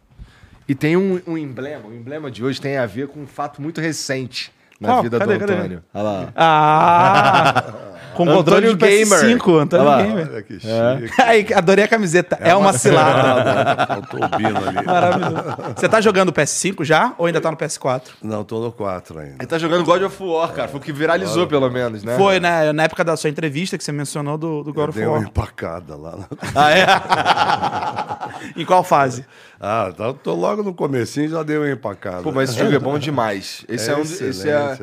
E 0.69 0.75
tem 0.75 0.97
um, 0.97 1.21
um 1.27 1.37
emblema, 1.37 1.89
o 1.89 1.95
emblema 1.95 2.31
de 2.31 2.45
hoje 2.45 2.61
tem 2.61 2.77
a 2.77 2.87
ver 2.87 3.09
com 3.09 3.21
um 3.21 3.27
fato 3.27 3.61
muito 3.61 3.81
recente 3.81 4.53
na 4.81 4.89
Qual? 4.89 5.03
vida 5.03 5.19
Cadê, 5.19 5.35
do 5.35 5.41
cadê? 5.41 5.53
Antônio. 5.55 5.85
Olha 5.93 6.03
lá. 6.03 6.33
Ah! 6.37 7.75
Com 8.14 8.23
Antônio 8.25 8.37
controle 8.38 8.75
de 8.75 8.75
Gamer. 8.75 9.38
PS5, 9.38 9.62
Antônio 9.62 9.87
Olha 9.87 9.97
lá. 9.97 10.02
Gamer. 10.02 10.29
Olha 10.31 10.43
que 10.43 10.55
chique. 10.55 11.12
Aí, 11.23 11.47
adorei 11.55 11.85
a 11.85 11.88
camiseta. 11.88 12.38
É, 12.40 12.55
uma 12.55 12.73
cilada. 12.73 13.87
Faltou 13.87 14.21
o 14.25 14.29
Bino 14.37 14.57
ali. 14.69 14.85
Maravilhoso. 14.87 15.45
Você 15.76 15.88
tá 15.88 16.00
jogando 16.00 16.33
PS5 16.33 16.85
já 16.85 17.14
ou 17.19 17.26
ainda 17.26 17.40
tá 17.40 17.50
no 17.50 17.57
PS4? 17.57 18.02
Não, 18.23 18.45
tô 18.45 18.61
no 18.61 18.73
4 18.73 19.19
ainda. 19.19 19.35
Ele 19.38 19.47
tá 19.47 19.59
jogando 19.59 19.85
God 19.85 20.02
of 20.02 20.23
War, 20.23 20.52
cara. 20.52 20.69
Foi 20.69 20.81
o 20.81 20.83
que 20.83 20.93
viralizou, 20.93 21.47
pelo 21.47 21.71
menos, 21.71 22.02
né? 22.02 22.17
Foi, 22.17 22.40
né? 22.40 22.73
Na 22.73 22.83
época 22.85 23.05
da 23.05 23.17
sua 23.17 23.31
entrevista 23.31 23.79
que 23.79 23.85
você 23.85 23.93
mencionou 23.93 24.37
do, 24.37 24.62
do 24.62 24.73
God 24.73 24.85
Eu 24.85 24.88
of 24.90 24.99
dei 24.99 25.07
uma 25.09 25.17
War. 25.19 25.23
empacada 25.26 25.97
lá. 25.97 26.17
na- 26.17 26.26
Ah, 26.55 26.71
é? 26.73 26.87
Em 28.61 28.64
qual 28.64 28.83
fase? 28.83 29.25
Ah, 29.61 29.93
tá, 29.97 30.12
tô 30.14 30.35
logo 30.35 30.62
no 30.62 30.73
comecinho 30.75 31.29
já 31.29 31.43
dei 31.43 31.59
uma 31.59 31.71
empacada. 31.71 32.23
Pô, 32.23 32.33
mas 32.33 32.50
esse 32.50 32.59
jogo 32.59 32.75
é 32.75 32.79
bom 32.79 32.99
demais. 32.99 33.64
Esse 33.69 33.90
é, 33.90 33.97
um. 33.97 34.00
Esse 34.02 34.49
é, 34.49 34.76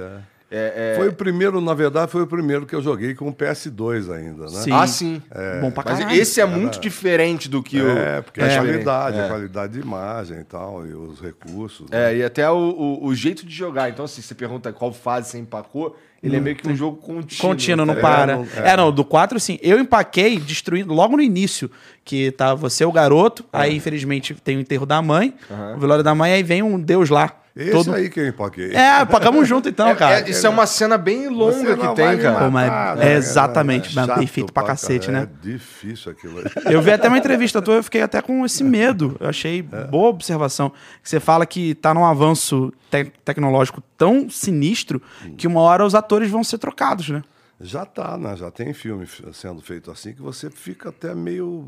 é. 0.52 0.58
é- 0.58 0.94
é- 0.94 0.96
Foi 0.96 1.10
o 1.10 1.14
primeiro, 1.14 1.60
na 1.62 1.74
verdade, 1.74 2.12
foi 2.12 2.22
o 2.24 2.28
primeiro 2.28 2.66
que 2.66 2.76
eu 2.76 2.82
joguei 2.82 3.14
com 3.16 3.28
o 3.30 3.34
PS2 3.34 4.10
ainda, 4.10 4.44
né? 4.46 4.50
Sim. 4.62 4.72
Ah, 4.72 4.88
sim. 4.88 5.22
Bom 5.62 5.72
pra 5.72 5.84
Mas 5.86 6.00
caralho. 6.00 6.20
esse 6.20 6.40
é 6.42 6.46
muito 6.46 6.80
diferente 6.80 7.50
do 7.50 7.62
que 7.64 7.82
o. 7.82 7.88
É, 7.98 8.22
porque 8.22 8.42
a 8.42 8.46
a 8.46 8.48
diferente. 8.48 8.70
qualidade, 8.84 9.18
É. 9.18 9.26
a 9.26 9.28
qualidade 9.28 9.74
de 9.74 9.80
imagem 9.80 10.40
e 10.40 10.44
tal, 10.44 10.86
e 10.86 10.94
os 10.94 11.20
recursos. 11.22 11.90
né? 11.90 12.14
É, 12.14 12.18
e 12.18 12.24
até 12.24 12.50
o, 12.50 12.56
o, 12.56 13.06
o 13.08 13.16
jeito 13.16 13.46
de 13.46 13.54
jogar. 13.54 13.90
Então, 13.90 14.06
assim, 14.06 14.22
você 14.22 14.34
pergunta 14.36 14.72
qual 14.72 14.94
fase 14.94 15.30
você 15.32 15.38
empacou, 15.38 15.98
ele 16.24 16.36
é 16.36 16.40
meio 16.40 16.56
que 16.56 16.68
um 16.68 16.76
jogo 16.76 16.98
contínuo. 16.98 17.52
Contínuo, 17.52 17.86
não 17.86 17.94
tá 17.96 18.02
para. 18.02 18.36
não- 18.38 18.48
É, 18.56 18.76
não, 18.76 18.92
do 18.92 19.06
4, 19.06 19.40
sim. 19.40 19.60
Eu 19.62 19.78
empaquei 19.80 20.40
destruindo 20.40 20.94
logo 20.94 21.16
no 21.16 21.22
início, 21.22 21.70
que 22.04 22.32
tá 22.32 22.56
você, 22.56 22.84
o 22.86 22.92
garoto, 22.92 23.46
aí 23.54 23.76
infelizmente 23.76 24.34
tem 24.34 24.58
o 24.58 24.60
enterro 24.60 24.86
da 24.86 25.02
mãe, 25.02 25.34
o 25.76 25.80
velório 25.80 26.04
da 26.04 26.16
mãe, 26.16 26.32
aí 26.34 26.42
vem 26.44 26.64
um 26.64 26.80
deus 26.80 27.10
lá. 27.10 27.34
Esse 27.58 27.72
todo... 27.72 27.94
aí 27.94 28.10
que 28.10 28.20
eu 28.20 28.28
empaquei. 28.28 28.72
É, 28.76 29.02
empacamos 29.02 29.48
junto 29.48 29.68
então, 29.68 29.88
É, 29.88 29.96
cara. 29.96 30.20
é, 30.20 30.30
isso 30.30 30.46
é 30.46 30.50
uma 30.50 30.66
cena 30.68 30.98
bem 30.98 31.28
longa 31.28 31.76
que 31.76 31.96
tem, 31.96 32.18
cara. 32.20 32.46
Pô, 32.46 32.52
mas 32.52 33.00
é 33.02 33.14
exatamente, 33.16 33.96
mas 33.96 34.08
bem 34.18 34.28
feito 34.28 34.54
pra 34.54 34.64
cacete, 34.64 35.08
caralho, 35.08 35.26
né? 35.28 35.32
É 35.44 35.52
difícil 35.52 36.12
aquilo 36.12 36.40
aí. 36.40 36.46
Eu 36.74 36.82
vi 36.82 36.92
até 36.92 37.08
uma 37.08 37.18
entrevista 37.18 37.62
tua, 37.62 37.76
eu 37.76 37.84
fiquei 37.84 38.02
até 38.02 38.22
com 38.22 38.46
esse 38.46 38.64
medo. 38.64 39.18
Eu 39.20 39.30
achei 39.30 39.62
boa 39.62 40.10
observação. 40.10 40.70
Que 41.02 41.10
você 41.10 41.20
fala 41.20 41.46
que 41.46 41.74
tá 41.76 41.94
num 41.94 42.06
avanço 42.06 42.72
te- 42.92 43.12
tecnológico 43.26 43.82
tão 43.98 44.30
sinistro 44.30 45.02
que 45.38 45.48
uma 45.48 45.62
hora 45.62 45.86
os 45.86 45.96
atores 45.96 46.30
vão 46.30 46.44
ser 46.44 46.58
trocados, 46.58 47.10
né? 47.10 47.24
Já 47.60 47.86
tá, 47.86 48.18
né? 48.20 48.36
Já 48.36 48.52
tem 48.52 48.72
filme 48.72 49.08
sendo 49.34 49.62
feito 49.62 49.90
assim 49.90 50.14
que 50.14 50.22
você 50.22 50.50
fica 50.52 50.90
até 50.90 51.16
meio 51.16 51.68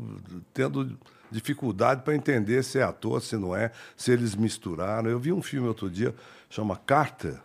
tendo 0.54 0.96
dificuldade 1.30 2.02
para 2.02 2.14
entender 2.14 2.62
se 2.62 2.78
é 2.78 2.82
ator, 2.82 3.22
se 3.22 3.36
não 3.36 3.54
é, 3.54 3.70
se 3.96 4.10
eles 4.10 4.34
misturaram. 4.34 5.08
Eu 5.08 5.18
vi 5.18 5.32
um 5.32 5.42
filme 5.42 5.68
outro 5.68 5.90
dia, 5.90 6.14
chama 6.48 6.76
Carter, 6.76 7.38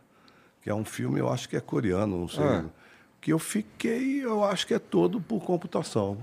que 0.61 0.69
é 0.69 0.73
um 0.73 0.85
filme, 0.85 1.19
eu 1.19 1.29
acho 1.29 1.47
que 1.47 1.55
é 1.55 1.61
coreano, 1.61 2.19
não 2.19 2.27
sei. 2.27 2.43
Ah. 2.43 2.65
Que 3.21 3.31
eu 3.31 3.39
fiquei, 3.39 4.23
eu 4.23 4.43
acho 4.43 4.67
que 4.67 4.73
é 4.73 4.79
todo 4.79 5.21
por 5.21 5.43
computação. 5.43 6.17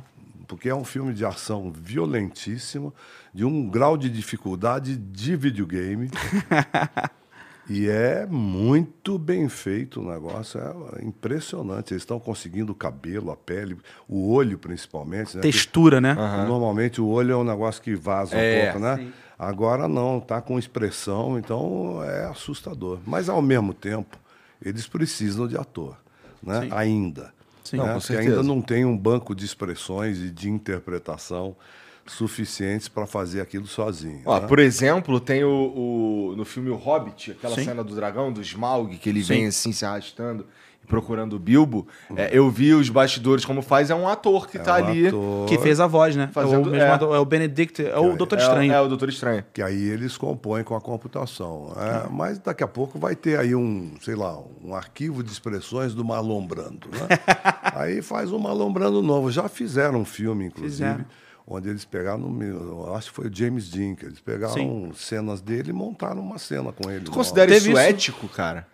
Porque 0.47 0.69
é 0.69 0.75
um 0.75 0.85
filme 0.85 1.15
de 1.15 1.25
ação 1.25 1.73
violentíssimo, 1.73 2.93
de 3.33 3.45
um 3.45 3.69
grau 3.69 3.97
de 3.97 4.11
dificuldade 4.11 4.97
de 4.97 5.37
videogame. 5.37 6.11
E 7.69 7.89
é 7.89 8.27
muito 8.27 9.19
bem 9.19 9.49
feito 9.49 10.01
o 10.01 10.11
negócio, 10.11 10.61
é 10.61 11.05
impressionante. 11.05 11.93
Eles 11.93 12.03
estão 12.03 12.19
conseguindo 12.19 12.73
o 12.73 12.75
cabelo, 12.75 13.31
a 13.31 13.37
pele, 13.37 13.77
o 14.09 14.33
olho 14.33 14.59
principalmente. 14.59 15.37
Né? 15.37 15.43
Textura, 15.43 16.01
né? 16.01 16.15
Porque 16.15 16.49
Normalmente 16.49 17.01
o 17.01 17.07
olho 17.07 17.33
é 17.33 17.37
um 17.37 17.45
negócio 17.45 17.81
que 17.81 17.95
vaza 17.95 18.37
um 18.37 18.39
É, 18.39 18.65
pouco, 18.65 18.79
né? 18.81 19.13
Agora 19.39 19.89
não, 19.89 20.21
tá 20.21 20.41
com 20.41 20.59
expressão, 20.59 21.39
então 21.39 22.03
é 22.05 22.25
assustador. 22.27 22.99
Mas 23.07 23.29
ao 23.29 23.41
mesmo 23.41 23.73
tempo, 23.73 24.19
eles 24.61 24.87
precisam 24.87 25.47
de 25.47 25.57
ator, 25.57 25.97
né? 26.43 26.69
Ainda. 26.73 27.33
Sim. 27.65 27.77
né? 27.79 27.85
Não, 27.85 28.19
ainda 28.19 28.43
não 28.43 28.61
tem 28.61 28.85
um 28.85 28.97
banco 28.97 29.35
de 29.35 29.45
expressões 29.45 30.19
e 30.19 30.31
de 30.31 30.51
interpretação 30.51 31.57
suficientes 32.07 32.89
para 32.89 33.07
fazer 33.07 33.41
aquilo 33.41 33.67
sozinho. 33.67 34.23
Ó, 34.25 34.41
né? 34.41 34.47
por 34.47 34.59
exemplo, 34.59 35.21
tem 35.21 35.45
o, 35.45 35.49
o- 35.51 36.35
no 36.37 36.45
filme 36.45 36.71
O 36.71 36.75
Hobbit, 36.77 37.33
aquela 37.33 37.55
Sim. 37.55 37.65
cena 37.65 37.85
do 37.85 37.95
dragão, 37.95 38.33
do 38.33 38.41
Smaug, 38.41 38.97
que 38.99 39.09
ele 39.09 39.23
vem 39.23 39.47
assim 39.47 39.73
se 39.73 39.85
arrastando 39.85 40.45
e 40.83 40.87
procurando 40.87 41.37
o 41.37 41.39
Bilbo. 41.39 41.87
É, 42.17 42.31
eu 42.37 42.51
vi 42.51 42.75
os 42.75 42.89
bastidores 42.89 43.45
como 43.45 43.63
faz, 43.63 43.89
é 43.89 43.95
um 43.95 44.09
ator 44.09 44.49
que 44.49 44.59
tá 44.59 44.73
um 44.73 44.75
ali. 44.77 45.07
ator 45.07 45.47
Que 45.49 45.57
fez 45.59 45.79
a 45.79 45.87
voz, 45.87 46.17
né? 46.17 46.29
Fazendo- 46.33 46.67
é, 46.67 46.69
o 46.69 46.73
mesmo 46.73 46.87
é. 46.87 46.91
ator- 46.91 47.15
é 47.15 47.19
o 47.21 47.25
Benedict, 47.25 47.87
é 47.87 47.97
o 47.97 48.17
Doutor 48.17 48.39
É, 48.39 48.43
Estranho. 48.43 48.73
É, 48.73 48.81
o 48.81 48.89
Doutor 48.89 49.09
Estranho. 49.09 49.45
que 49.55 49.63
aí 49.63 49.89
eles 49.89 50.17
compõem 50.17 50.65
com 50.65 50.75
a 50.75 50.81
computação. 50.81 51.73
É, 51.77 52.09
Mas 52.11 52.39
daqui 52.41 52.65
a 52.65 52.69
pouco 52.69 52.99
vai 52.99 53.15
ter 53.15 53.39
aí 53.39 53.55
um, 53.55 53.93
sei 54.01 54.17
lá, 54.17 54.37
um 54.65 54.75
arquivo 54.75 55.23
de 55.23 55.31
expressões 55.31 55.95
do 55.95 56.05
Marlon 56.05 56.45
Brando. 56.45 56.89
Né? 56.91 57.07
aí 57.77 58.03
faz 58.03 58.33
um 58.33 58.39
Marlon 58.41 58.73
Brando 58.73 59.01
novo. 59.03 59.31
Já 59.31 59.49
fizeram 59.49 60.01
um 60.01 60.05
filme, 60.05 60.47
inclusive, 60.47 60.73
Fizeram. 60.73 61.05
Onde 61.47 61.69
eles 61.69 61.85
pegaram, 61.85 62.41
eu 62.43 62.95
acho 62.95 63.11
que 63.11 63.17
foi 63.17 63.29
o 63.29 63.35
James 63.35 63.69
Dean, 63.71 63.95
que 63.95 64.05
eles 64.07 64.21
pegaram 64.21 64.55
Sim. 64.55 64.93
cenas 64.95 65.41
dele 65.41 65.71
e 65.71 65.73
montaram 65.73 66.21
uma 66.21 66.39
cena 66.39 66.73
com 66.73 66.91
ele. 66.91 67.05
Tu 67.05 67.11
considera 67.11 67.55
isso- 67.57 67.77
ético, 67.77 68.29
cara? 68.29 68.67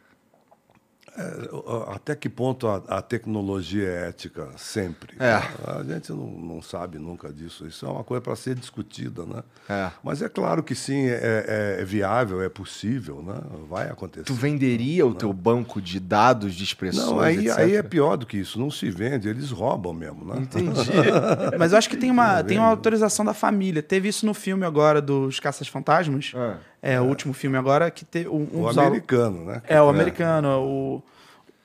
Até 1.94 2.14
que 2.14 2.28
ponto 2.28 2.66
a, 2.68 2.76
a 2.88 3.02
tecnologia 3.02 3.86
é 3.88 4.08
ética 4.08 4.48
sempre? 4.56 5.16
É. 5.18 5.34
A 5.66 5.82
gente 5.82 6.10
não, 6.12 6.26
não 6.26 6.62
sabe 6.62 6.98
nunca 6.98 7.32
disso. 7.32 7.66
Isso 7.66 7.84
é 7.86 7.88
uma 7.88 8.04
coisa 8.04 8.20
para 8.20 8.36
ser 8.36 8.54
discutida, 8.54 9.24
né? 9.26 9.42
É. 9.68 9.90
Mas 10.02 10.22
é 10.22 10.28
claro 10.28 10.62
que 10.62 10.74
sim, 10.74 11.06
é, 11.06 11.76
é- 11.78 11.82
é 11.82 11.84
viável, 11.84 12.40
é 12.42 12.48
possível, 12.48 13.22
né? 13.22 13.34
Vai 13.68 13.88
acontecer. 13.90 14.24
Tu 14.24 14.34
venderia 14.34 15.06
o 15.06 15.14
teu 15.14 15.32
banco 15.32 15.80
de 15.80 15.98
dados, 16.00 16.54
de 16.54 16.64
expressões, 16.64 17.06
Não, 17.08 17.20
aí, 17.20 17.46
etc? 17.46 17.58
aí 17.58 17.76
é 17.76 17.82
pior 17.82 18.16
do 18.16 18.26
que 18.26 18.36
isso. 18.36 18.58
Não 18.58 18.70
se 18.70 18.90
vende, 18.90 19.28
eles 19.28 19.50
roubam 19.50 19.92
mesmo, 19.92 20.24
né? 20.24 20.40
Entendi. 20.40 20.90
Mas 21.58 21.72
eu 21.72 21.78
acho 21.78 21.88
que 21.90 21.96
tem 21.96 22.10
uma, 22.10 22.42
tem 22.42 22.58
uma 22.58 22.68
autorização 22.68 23.24
da 23.24 23.34
família. 23.34 23.82
Teve 23.82 24.08
isso 24.08 24.24
no 24.24 24.34
filme 24.34 24.64
agora 24.64 25.00
dos 25.02 25.40
Caças-Fantasmas. 25.40 26.32
Ah. 26.34 26.56
É, 26.77 26.77
o 27.00 27.04
último 27.04 27.32
filme 27.34 27.56
agora 27.56 27.90
que 27.90 28.04
teve 28.04 28.28
um, 28.28 28.46
um 28.52 28.62
O 28.64 28.68
dos 28.68 28.78
americano, 28.78 29.44
né? 29.44 29.62
É, 29.66 29.80
o 29.82 29.88
americano. 29.88 30.48
O, 30.62 31.02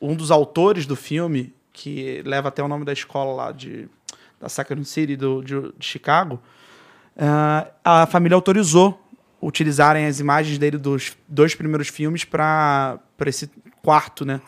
um 0.01 0.15
dos 0.15 0.32
autores 0.32 0.86
do 0.86 0.96
filme, 0.96 1.53
que 1.72 2.22
leva 2.25 2.48
até 2.50 2.63
o 2.63 2.67
nome 2.67 2.84
da 2.86 2.91
escola 2.93 3.34
lá 3.34 3.51
de, 3.51 3.88
da 4.39 4.50
Sacred 4.50 4.84
City 4.86 5.15
do, 5.15 5.41
de, 5.43 5.62
de 5.77 5.86
Chicago, 5.86 6.39
ah, 7.17 7.67
a 7.84 8.05
família 8.08 8.36
autorizou 8.36 9.00
utilizarem 9.41 10.05
as 10.05 10.20
imagens 10.20 10.58
dele 10.58 10.77
dos 10.77 11.15
dois 11.27 11.53
primeiros 11.53 11.89
filmes 11.89 12.24
para 12.25 13.00
esse 13.25 13.50
quarto, 13.82 14.25
né? 14.25 14.41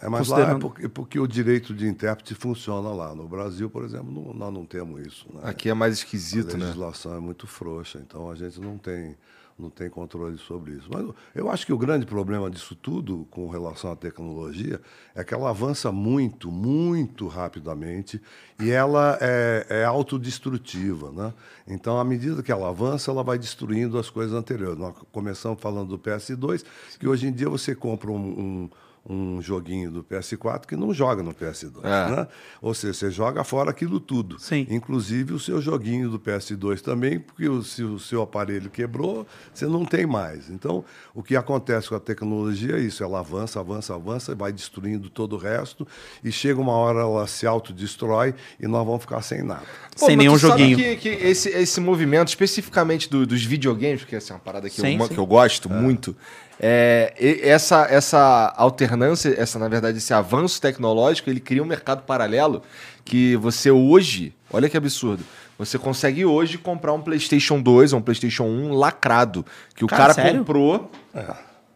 É, 0.00 0.08
mas 0.08 0.28
lá 0.28 0.36
é 0.36 0.40
Considerando- 0.40 0.60
porque, 0.60 0.88
porque 0.88 1.18
o 1.20 1.26
direito 1.26 1.74
de 1.74 1.86
intérprete 1.86 2.34
funciona 2.34 2.88
lá. 2.90 3.14
No 3.14 3.26
Brasil, 3.28 3.68
por 3.68 3.84
exemplo, 3.84 4.10
não- 4.12 4.32
nós 4.32 4.52
não 4.54 4.64
temos 4.64 5.04
isso. 5.04 5.26
Né? 5.34 5.40
Aqui 5.44 5.68
é 5.68 5.74
mais 5.74 5.92
A 5.92 5.96
esquisito, 5.96 6.56
né? 6.56 6.64
legislação 6.66 7.16
é 7.16 7.20
muito 7.20 7.46
frouxa, 7.46 7.98
então 7.98 8.30
a 8.30 8.34
gente 8.36 8.60
não 8.60 8.78
tem, 8.78 9.16
não 9.58 9.70
tem 9.70 9.90
controle 9.90 10.38
sobre 10.38 10.72
isso. 10.72 10.88
Mas 10.92 11.04
eu 11.34 11.50
acho 11.50 11.66
que 11.66 11.72
o 11.72 11.78
grande 11.78 12.06
problema 12.06 12.48
disso 12.48 12.76
tudo, 12.76 13.26
com 13.30 13.48
relação 13.48 13.90
à 13.90 13.96
tecnologia, 13.96 14.80
é 15.14 15.24
que 15.24 15.34
ela 15.34 15.50
avança 15.50 15.90
muito, 15.90 16.50
muito 16.50 17.26
rapidamente 17.26 18.20
e 18.60 18.70
ela 18.70 19.18
é, 19.20 19.66
é 19.68 19.84
autodestrutiva. 19.84 21.10
Né? 21.10 21.34
Então, 21.66 21.98
à 21.98 22.04
medida 22.04 22.42
que 22.42 22.52
ela 22.52 22.68
avança, 22.68 23.10
ela 23.10 23.22
vai 23.22 23.38
destruindo 23.38 23.98
as 23.98 24.08
coisas 24.10 24.32
anteriores. 24.32 24.78
Nós 24.78 24.94
começamos 25.10 25.60
falando 25.60 25.88
do 25.88 25.98
PS2, 25.98 26.64
que 26.98 27.08
hoje 27.08 27.26
em 27.26 27.32
dia 27.32 27.48
você 27.48 27.74
compra 27.74 28.10
um- 28.10 28.16
um 28.40 28.70
um 29.08 29.40
joguinho 29.40 29.90
do 29.90 30.04
PS4 30.04 30.66
que 30.66 30.76
não 30.76 30.92
joga 30.92 31.22
no 31.22 31.32
PS2. 31.32 31.78
É. 31.84 32.10
Né? 32.16 32.28
Ou 32.60 32.74
seja, 32.74 32.92
você 32.92 33.10
joga 33.10 33.42
fora 33.44 33.70
aquilo 33.70 33.98
tudo. 34.00 34.38
Sim. 34.38 34.66
Inclusive 34.68 35.32
o 35.32 35.38
seu 35.38 35.60
joguinho 35.62 36.10
do 36.10 36.18
PS2 36.18 36.80
também, 36.82 37.18
porque 37.18 37.48
o- 37.48 37.62
se 37.62 37.82
o 37.82 37.98
seu 37.98 38.20
aparelho 38.22 38.68
quebrou, 38.70 39.26
você 39.52 39.66
não 39.66 39.84
tem 39.84 40.06
mais. 40.06 40.50
Então, 40.50 40.84
o 41.14 41.22
que 41.22 41.36
acontece 41.36 41.88
com 41.88 41.94
a 41.94 42.00
tecnologia 42.00 42.76
é 42.76 42.80
isso: 42.80 43.02
ela 43.02 43.20
avança, 43.20 43.60
avança, 43.60 43.94
avança, 43.94 44.34
vai 44.34 44.52
destruindo 44.52 45.08
todo 45.08 45.34
o 45.36 45.38
resto, 45.38 45.86
e 46.22 46.30
chega 46.30 46.60
uma 46.60 46.72
hora 46.72 47.00
ela 47.00 47.26
se 47.26 47.46
autodestrói 47.46 48.34
e 48.60 48.66
nós 48.66 48.84
vamos 48.84 49.00
ficar 49.02 49.22
sem 49.22 49.42
nada. 49.42 49.62
Pô, 49.98 50.06
Sem 50.06 50.16
mas 50.16 50.26
nenhum 50.26 50.34
tu 50.34 50.40
sabe 50.40 50.60
joguinho. 50.62 50.76
que, 50.76 50.96
que 50.96 51.08
esse, 51.08 51.48
esse 51.48 51.80
movimento, 51.80 52.28
especificamente 52.28 53.08
do- 53.10 53.26
dos 53.26 53.44
videogames, 53.44 54.00
porque 54.02 54.16
essa 54.16 54.32
é 54.32 54.36
uma 54.36 54.40
parada 54.40 54.68
que, 54.68 54.80
Sim, 54.80 54.96
eu, 54.98 55.06
sim. 55.06 55.14
que 55.14 55.18
eu 55.18 55.26
gosto 55.26 55.68
muito, 55.70 56.16
é, 56.60 57.12
essa, 57.42 57.86
essa 57.88 58.52
alternância, 58.56 59.34
essa, 59.38 59.58
na 59.58 59.68
verdade, 59.68 59.98
esse 59.98 60.12
avanço 60.12 60.60
tecnológico, 60.60 61.30
ele 61.30 61.40
cria 61.40 61.62
um 61.62 61.66
mercado 61.66 62.02
paralelo 62.02 62.62
que 63.04 63.36
você 63.36 63.70
hoje, 63.70 64.34
olha 64.52 64.68
que 64.68 64.76
absurdo, 64.76 65.22
você 65.58 65.78
consegue 65.78 66.24
hoje 66.24 66.58
comprar 66.58 66.92
um 66.92 67.00
PlayStation 67.00 67.60
2 67.60 67.92
ou 67.92 67.98
um 67.98 68.02
PlayStation 68.02 68.44
1 68.44 68.72
lacrado, 68.74 69.44
que 69.74 69.84
o 69.84 69.88
Cara, 69.88 70.14
cara, 70.14 70.32
comprou, 70.32 70.90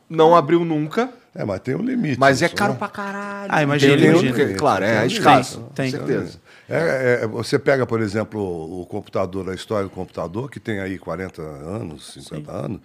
não 0.09 0.37
abriu 0.37 0.65
nunca, 0.65 1.11
É, 1.35 1.45
mas 1.45 1.61
tem 1.61 1.75
um 1.75 1.83
limite. 1.83 2.19
mas 2.21 2.43
é 2.43 2.47
isso, 2.47 2.55
caro 2.55 2.73
né? 2.75 2.79
pra 2.79 2.89
caralho. 2.89 3.49
Ah, 3.51 3.63
imagina, 3.63 3.97
Tem 3.97 4.07
imagina. 4.11 4.37
limite, 4.37 4.59
Claro, 4.59 4.85
é, 4.85 5.03
é 5.03 5.07
escasso, 5.07 5.61
tem. 5.75 5.91
com 5.91 5.97
certeza. 5.99 6.41
É, 6.69 7.21
é, 7.23 7.27
você 7.27 7.59
pega, 7.59 7.85
por 7.87 8.01
exemplo, 8.01 8.41
o 8.41 8.87
computador, 8.87 9.49
a 9.51 9.55
história 9.55 9.85
do 9.85 9.91
computador, 9.91 10.51
que 10.51 10.61
tem 10.61 10.81
aí 10.81 10.97
40 10.99 11.43
anos, 11.43 12.13
50 12.15 12.53
anos, 12.53 12.81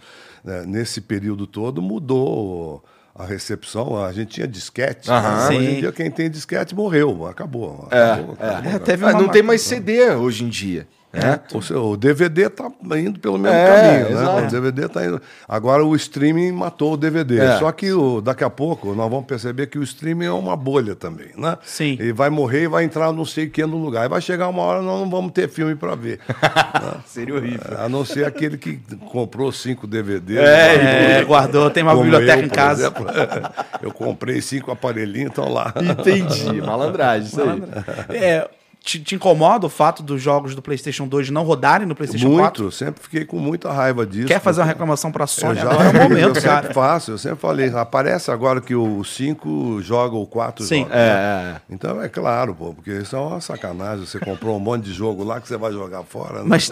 né, 0.48 0.64
nesse 0.66 1.02
período 1.02 1.46
todo 1.46 1.82
mudou 1.82 2.82
a 3.14 3.26
recepção. 3.26 4.02
A 4.02 4.12
gente 4.14 4.30
tinha 4.36 4.48
disquete. 4.48 5.12
Aham. 5.12 5.50
né? 5.50 5.58
Hoje 5.58 5.70
em 5.72 5.80
dia, 5.82 5.92
quem 5.92 6.10
tem 6.10 6.30
disquete 6.30 6.74
morreu, 6.74 7.26
acabou. 7.28 7.88
É, 7.92 8.12
acabou, 8.14 8.34
acabou. 8.40 8.72
É, 8.72 8.80
teve 8.80 9.04
Ah, 9.06 9.10
uma 9.10 9.22
não 9.22 9.28
tem 9.30 9.42
ma- 9.42 9.48
mais 9.50 9.62
CD 9.62 10.10
hoje 10.12 10.46
em 10.46 10.50
dia. 10.50 10.88
Né? 11.14 11.40
O, 11.76 11.96
DVD 11.98 12.44
está 12.48 12.70
indo 12.98 13.20
pelo 13.20 13.38
mesmo 13.38 13.58
É, 13.58 14.04
caminho, 14.04 14.20
né? 14.20 14.46
O 14.46 14.52
DVD 14.52 14.86
está 14.86 15.06
indo. 15.06 15.22
Agora 15.48 15.84
o 15.84 15.96
streaming 15.96 16.52
matou 16.52 16.94
o 16.94 16.98
DVD. 16.98 17.40
É. 17.40 17.58
Só 17.58 17.72
que 17.72 17.92
o- 17.92 18.22
daqui 18.22 18.44
a 18.44 18.50
pouco 18.50 18.94
nós 18.94 19.10
vamos 19.10 19.26
perceber 19.26 19.68
que 19.68 19.80
o 19.80 19.84
streaming 19.84 20.26
é 20.26 20.32
uma 20.32 20.56
bolha 20.56 20.96
também, 20.96 21.30
né? 21.38 21.58
Sim. 21.64 21.98
E 22.00 22.12
vai 22.12 22.30
morrer 22.30 22.64
e 22.64 22.68
vai 22.68 22.84
entrar 22.84 23.12
não 23.12 23.26
sei 23.26 23.46
o 23.46 23.50
que 23.50 23.66
no 23.66 23.78
lugar. 23.78 24.06
E 24.06 24.10
vai 24.10 24.22
chegar 24.22 24.48
uma 24.50 24.62
hora 24.62 24.82
nós 24.82 25.00
não 25.02 25.10
vamos 25.10 25.32
ter 25.32 25.48
filme 25.50 25.76
para 25.76 25.96
ver. 25.96 26.20
Seria 27.08 27.36
horrível. 27.36 27.78
A 27.80 27.88
não 27.90 28.04
ser 28.06 28.26
aquele 28.26 28.58
que 28.58 28.80
comprou 29.12 29.52
cinco 29.52 29.88
DVDs. 29.88 30.38
É, 30.40 31.24
guardou, 31.24 31.70
tem 31.72 31.84
uma 31.84 31.94
Como 31.94 32.04
biblioteca 32.04 32.42
eu, 32.42 32.46
em 32.46 32.50
casa. 32.50 32.82
exemplo. 32.84 33.06
eu 33.82 33.92
comprei 33.92 34.42
cinco 34.42 34.72
aparelhinhos, 34.72 35.30
estão 35.30 35.52
lá. 35.52 35.74
Entendi, 35.82 36.62
malandragem, 36.62 37.28
isso 37.28 37.42
aí. 37.42 37.64
É, 38.10 38.48
te, 38.88 39.00
te 39.00 39.16
incomoda 39.16 39.66
o 39.66 39.70
fato 39.70 40.02
dos 40.02 40.22
jogos 40.22 40.56
do 40.56 40.62
PlayStation 40.62 41.06
2 41.10 41.30
não 41.30 41.44
rodarem 41.44 41.86
no 41.86 41.94
PlayStation 41.94 42.34
4? 42.38 42.64
Muito, 42.64 42.76
sempre 42.76 43.04
fiquei 43.04 43.26
com 43.26 43.38
muita 43.38 43.70
raiva 43.70 44.06
disso. 44.06 44.28
Quer 44.28 44.40
fazer 44.40 44.62
uma 44.62 44.68
reclamação 44.68 45.12
pra 45.12 45.24
Eu 45.24 45.28
Sony? 45.28 45.56
já 45.60 45.70
Agora 45.70 45.84
é 45.86 45.90
o 45.90 46.10
momento, 46.10 46.38
eu 46.38 46.42
cara. 46.42 46.56
sempre 46.62 46.74
faço, 46.74 47.12
eu 47.12 47.18
sempre 47.18 47.38
falei, 47.40 47.70
aparece 47.70 48.32
agora 48.32 48.62
que 48.62 48.74
o 48.74 49.04
5 49.04 49.82
joga 49.82 50.16
o 50.16 50.26
4 50.26 50.64
Sim. 50.64 50.84
joga. 50.84 50.96
É, 50.96 51.00
é. 51.00 51.56
Então 51.70 52.02
é 52.02 52.08
claro, 52.08 52.56
pô, 52.56 52.74
porque 52.74 52.92
isso 52.92 53.14
é 53.16 53.20
uma 53.20 53.42
sacanagem. 53.42 54.06
Você 54.06 54.20
comprou 54.20 54.56
um 54.56 54.60
monte 54.60 54.86
de 54.86 54.94
jogo 54.94 55.24
lá 55.24 55.42
que 55.42 55.48
você 55.50 55.58
vai 55.58 55.74
jogar 55.74 56.04
fora. 56.04 56.40
né? 56.40 56.46
Mas 56.46 56.72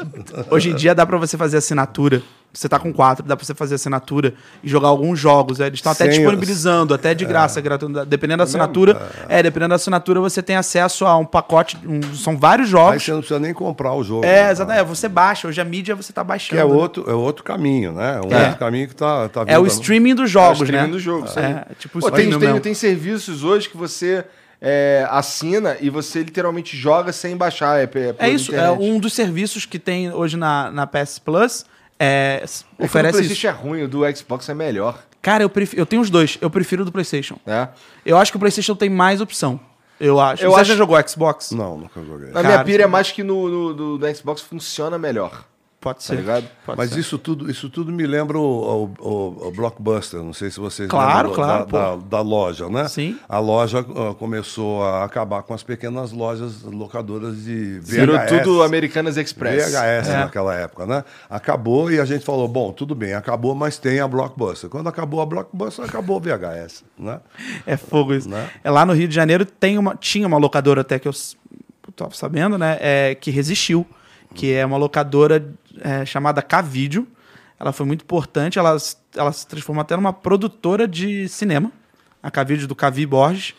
hoje 0.50 0.70
em 0.72 0.76
dia 0.76 0.96
dá 0.96 1.06
pra 1.06 1.18
você 1.18 1.38
fazer 1.38 1.58
assinatura. 1.58 2.22
Você 2.58 2.70
tá 2.70 2.80
com 2.80 2.94
quatro, 2.94 3.26
dá 3.26 3.36
pra 3.36 3.46
você 3.46 3.54
fazer 3.54 3.76
assinatura 3.76 4.34
e 4.64 4.70
jogar 4.70 4.88
alguns 4.88 5.20
jogos. 5.20 5.60
é, 5.60 5.68
Eles 5.68 5.78
estão 5.80 5.92
até 5.92 6.08
disponibilizando, 6.08 6.94
até 6.94 7.14
de 7.14 7.26
graça, 7.26 7.60
gratuito. 7.60 8.06
Dependendo 8.06 8.38
da 8.38 8.44
assinatura. 8.46 9.10
É, 9.28 9.44
dependendo 9.44 9.70
da 9.70 9.76
assinatura, 9.76 10.20
você 10.22 10.42
tem 10.42 10.56
acesso 10.56 11.06
a 11.06 11.18
um 11.18 11.26
pacote. 11.26 11.78
um- 11.86 12.02
são 12.16 12.38
vários 12.38 12.68
Aí 12.68 12.72
jogos. 12.72 13.04
você 13.04 13.12
não 13.12 13.20
precisa 13.20 13.40
nem 13.40 13.54
comprar 13.54 13.94
o 13.94 14.04
jogo. 14.04 14.26
É, 14.26 14.46
né? 14.46 14.52
exatamente. 14.52 14.82
É, 14.82 14.84
você 14.86 15.08
baixa. 15.10 15.48
Hoje 15.48 15.60
a 15.60 15.66
mídia 15.66 15.96
você 15.96 16.14
tá 16.14 16.22
Que 16.22 16.28
baixando. 16.28 16.62
é 16.62 16.66
né? 16.66 16.74
outro, 16.74 17.10
é 17.10 17.14
outro 17.14 17.44
caminho, 17.44 17.92
né? 17.92 18.22
Um 18.26 18.32
É. 18.34 18.44
outro 18.44 18.58
caminho 18.60 18.88
que 18.88 18.96
tá, 18.96 19.28
tá 19.30 19.44
É 19.48 19.60
o 19.60 19.66
streaming 19.68 20.16
dos 20.16 20.24
É 20.24 20.26
o 20.26 20.28
jogos, 20.28 20.62
streaming 20.62 20.86
né? 20.88 20.92
do 20.94 21.00
jogo, 21.00 21.26
isso 21.26 21.38
aí. 21.40 21.46
É, 21.46 21.66
tipo 21.78 22.00
Pô, 22.00 22.10
tem, 22.10 22.30
streaming 22.30 22.54
tem, 22.54 22.62
tem 22.62 22.74
serviços 22.74 23.44
hoje 23.44 23.68
que 23.70 23.76
você 23.78 24.24
é, 24.62 25.06
assina 25.12 25.76
e 25.82 25.90
você 25.90 26.20
literalmente 26.20 26.76
joga 26.78 27.12
sem 27.12 27.36
baixar. 27.36 27.80
É, 27.80 27.90
É 28.20 28.30
isso, 28.30 28.52
é 28.54 28.56
internet. 28.58 28.82
um 28.82 29.00
dos 29.00 29.14
serviços 29.14 29.66
que 29.66 29.78
tem 29.78 30.12
hoje 30.12 30.38
na, 30.38 30.72
na 30.72 30.88
PS 30.88 31.20
Plus. 31.20 31.66
É, 32.00 32.42
É 32.44 32.48
que 32.48 32.82
o 32.82 32.86
oferece 32.86 33.20
isso. 33.22 33.28
PlayStation 33.30 33.48
é 33.48 33.52
ruim, 33.52 33.84
o 33.84 33.88
do 33.88 34.02
Xbox 34.16 34.48
é 34.50 34.54
melhor. 34.54 35.00
Cara, 35.22 35.44
eu, 35.44 35.50
prefiro, 35.50 35.82
eu 35.82 35.86
tenho 35.86 36.02
os 36.02 36.10
dois. 36.10 36.38
Eu 36.42 36.50
prefiro 36.50 36.82
o 36.84 36.86
do 36.86 36.92
PlayStation. 36.92 37.38
Né? 37.46 37.70
Eu 38.06 38.18
acho 38.18 38.32
que 38.32 38.38
o 38.38 38.40
PlayStation 38.40 38.76
tem 38.76 38.90
mais 38.90 39.22
opção. 39.22 39.60
Eu 40.00 40.20
acho. 40.20 40.44
Eu 40.44 40.52
Você 40.52 40.62
acho- 40.62 40.72
já 40.72 40.76
jogou 40.76 40.98
Xbox? 41.08 41.52
Não, 41.52 41.78
nunca 41.78 42.04
joguei. 42.04 42.28
Na 42.28 42.42
Cara, 42.42 42.48
minha 42.50 42.64
pira 42.66 42.84
é 42.84 42.88
mais 42.88 43.12
que 43.12 43.24
no, 43.24 43.48
no- 43.48 43.74
do, 43.74 43.98
do 43.98 44.16
Xbox 44.16 44.42
funciona 44.42 44.98
melhor. 44.98 45.46
Pode 45.86 46.00
Tá 46.00 46.04
ser. 46.06 46.16
ligado? 46.16 46.46
Pode 46.66 46.78
Mas 46.80 46.90
ser. 46.90 47.00
isso 47.00 47.20
tudo, 47.20 47.50
isso 47.52 47.70
tudo 47.70 47.92
me 47.92 48.08
lembra 48.08 48.40
o, 48.40 48.42
o- 49.00 49.08
o- 49.08 49.48
o 49.50 49.52
Blockbuster. 49.52 50.20
Não 50.24 50.34
sei 50.34 50.50
se 50.50 50.60
vocês 50.60 50.90
Claro, 50.90 51.30
lembram 51.30 51.34
claro, 51.46 51.66
da, 51.68 51.96
da, 51.96 51.96
da 51.96 52.22
loja, 52.22 52.68
né? 52.70 52.88
Sim. 52.88 53.20
A 53.30 53.38
loja 53.38 53.80
ah, 53.88 54.16
começou 54.16 54.84
a 54.84 55.04
acabar 55.04 55.44
com 55.44 55.54
as 55.54 55.62
pequenas 55.62 56.12
lojas 56.12 56.64
locadoras 56.64 57.44
de 57.44 57.80
VHS. 57.82 57.88
Virou 57.92 58.20
tudo 58.26 58.64
Americanas 58.64 59.16
Express. 59.16 59.72
VHS 59.72 60.10
É. 60.10 60.18
naquela 60.18 60.56
época, 60.56 60.88
né? 60.88 61.04
Acabou 61.30 61.92
e 61.92 62.00
a 62.00 62.06
gente 62.06 62.26
falou, 62.26 62.48
bom, 62.48 62.72
tudo 62.72 62.96
bem, 62.96 63.14
acabou, 63.14 63.54
mas 63.54 63.78
tem 63.78 64.00
a 64.00 64.08
Blockbuster. 64.08 64.68
Quando 64.72 64.90
acabou 64.90 65.22
a 65.22 65.26
Blockbuster, 65.28 65.86
acabou 65.86 66.18
o 66.18 66.20
VHS, 66.20 66.84
né? 66.98 67.20
É 67.68 67.78
fogo 67.78 68.16
isso. 68.16 68.28
Né? 68.28 68.50
É, 68.64 68.72
lá 68.72 68.88
no 68.88 68.94
Rio 68.94 69.08
de 69.08 69.14
Janeiro 69.14 69.46
tem 69.46 69.78
uma, 69.78 69.96
tinha 69.96 70.26
uma 70.28 70.38
locadora 70.40 70.82
até 70.82 70.98
que 70.98 71.08
eu 71.08 71.14
tô 71.96 72.10
sabendo, 72.10 72.58
né? 72.58 72.78
É, 72.82 73.14
que 73.14 73.30
resistiu. 73.30 73.86
Que 74.34 74.54
é 74.54 74.66
uma 74.66 74.78
locadora 74.78 75.54
é, 75.82 76.06
chamada 76.06 76.42
K-Video. 76.42 77.08
Ela 77.60 77.72
foi 77.72 77.86
muito 77.86 78.04
importante. 78.04 78.60
Ela, 78.60 78.76
ela 79.16 79.32
se 79.32 79.48
transformou 79.48 79.82
até 79.82 79.96
numa 79.96 80.14
produtora 80.14 80.88
de 80.88 81.28
cinema. 81.30 81.72
A 82.22 82.32
K-Video 82.32 82.68
do 82.68 82.76
Cavi 82.76 83.06
Borges. 83.06 83.54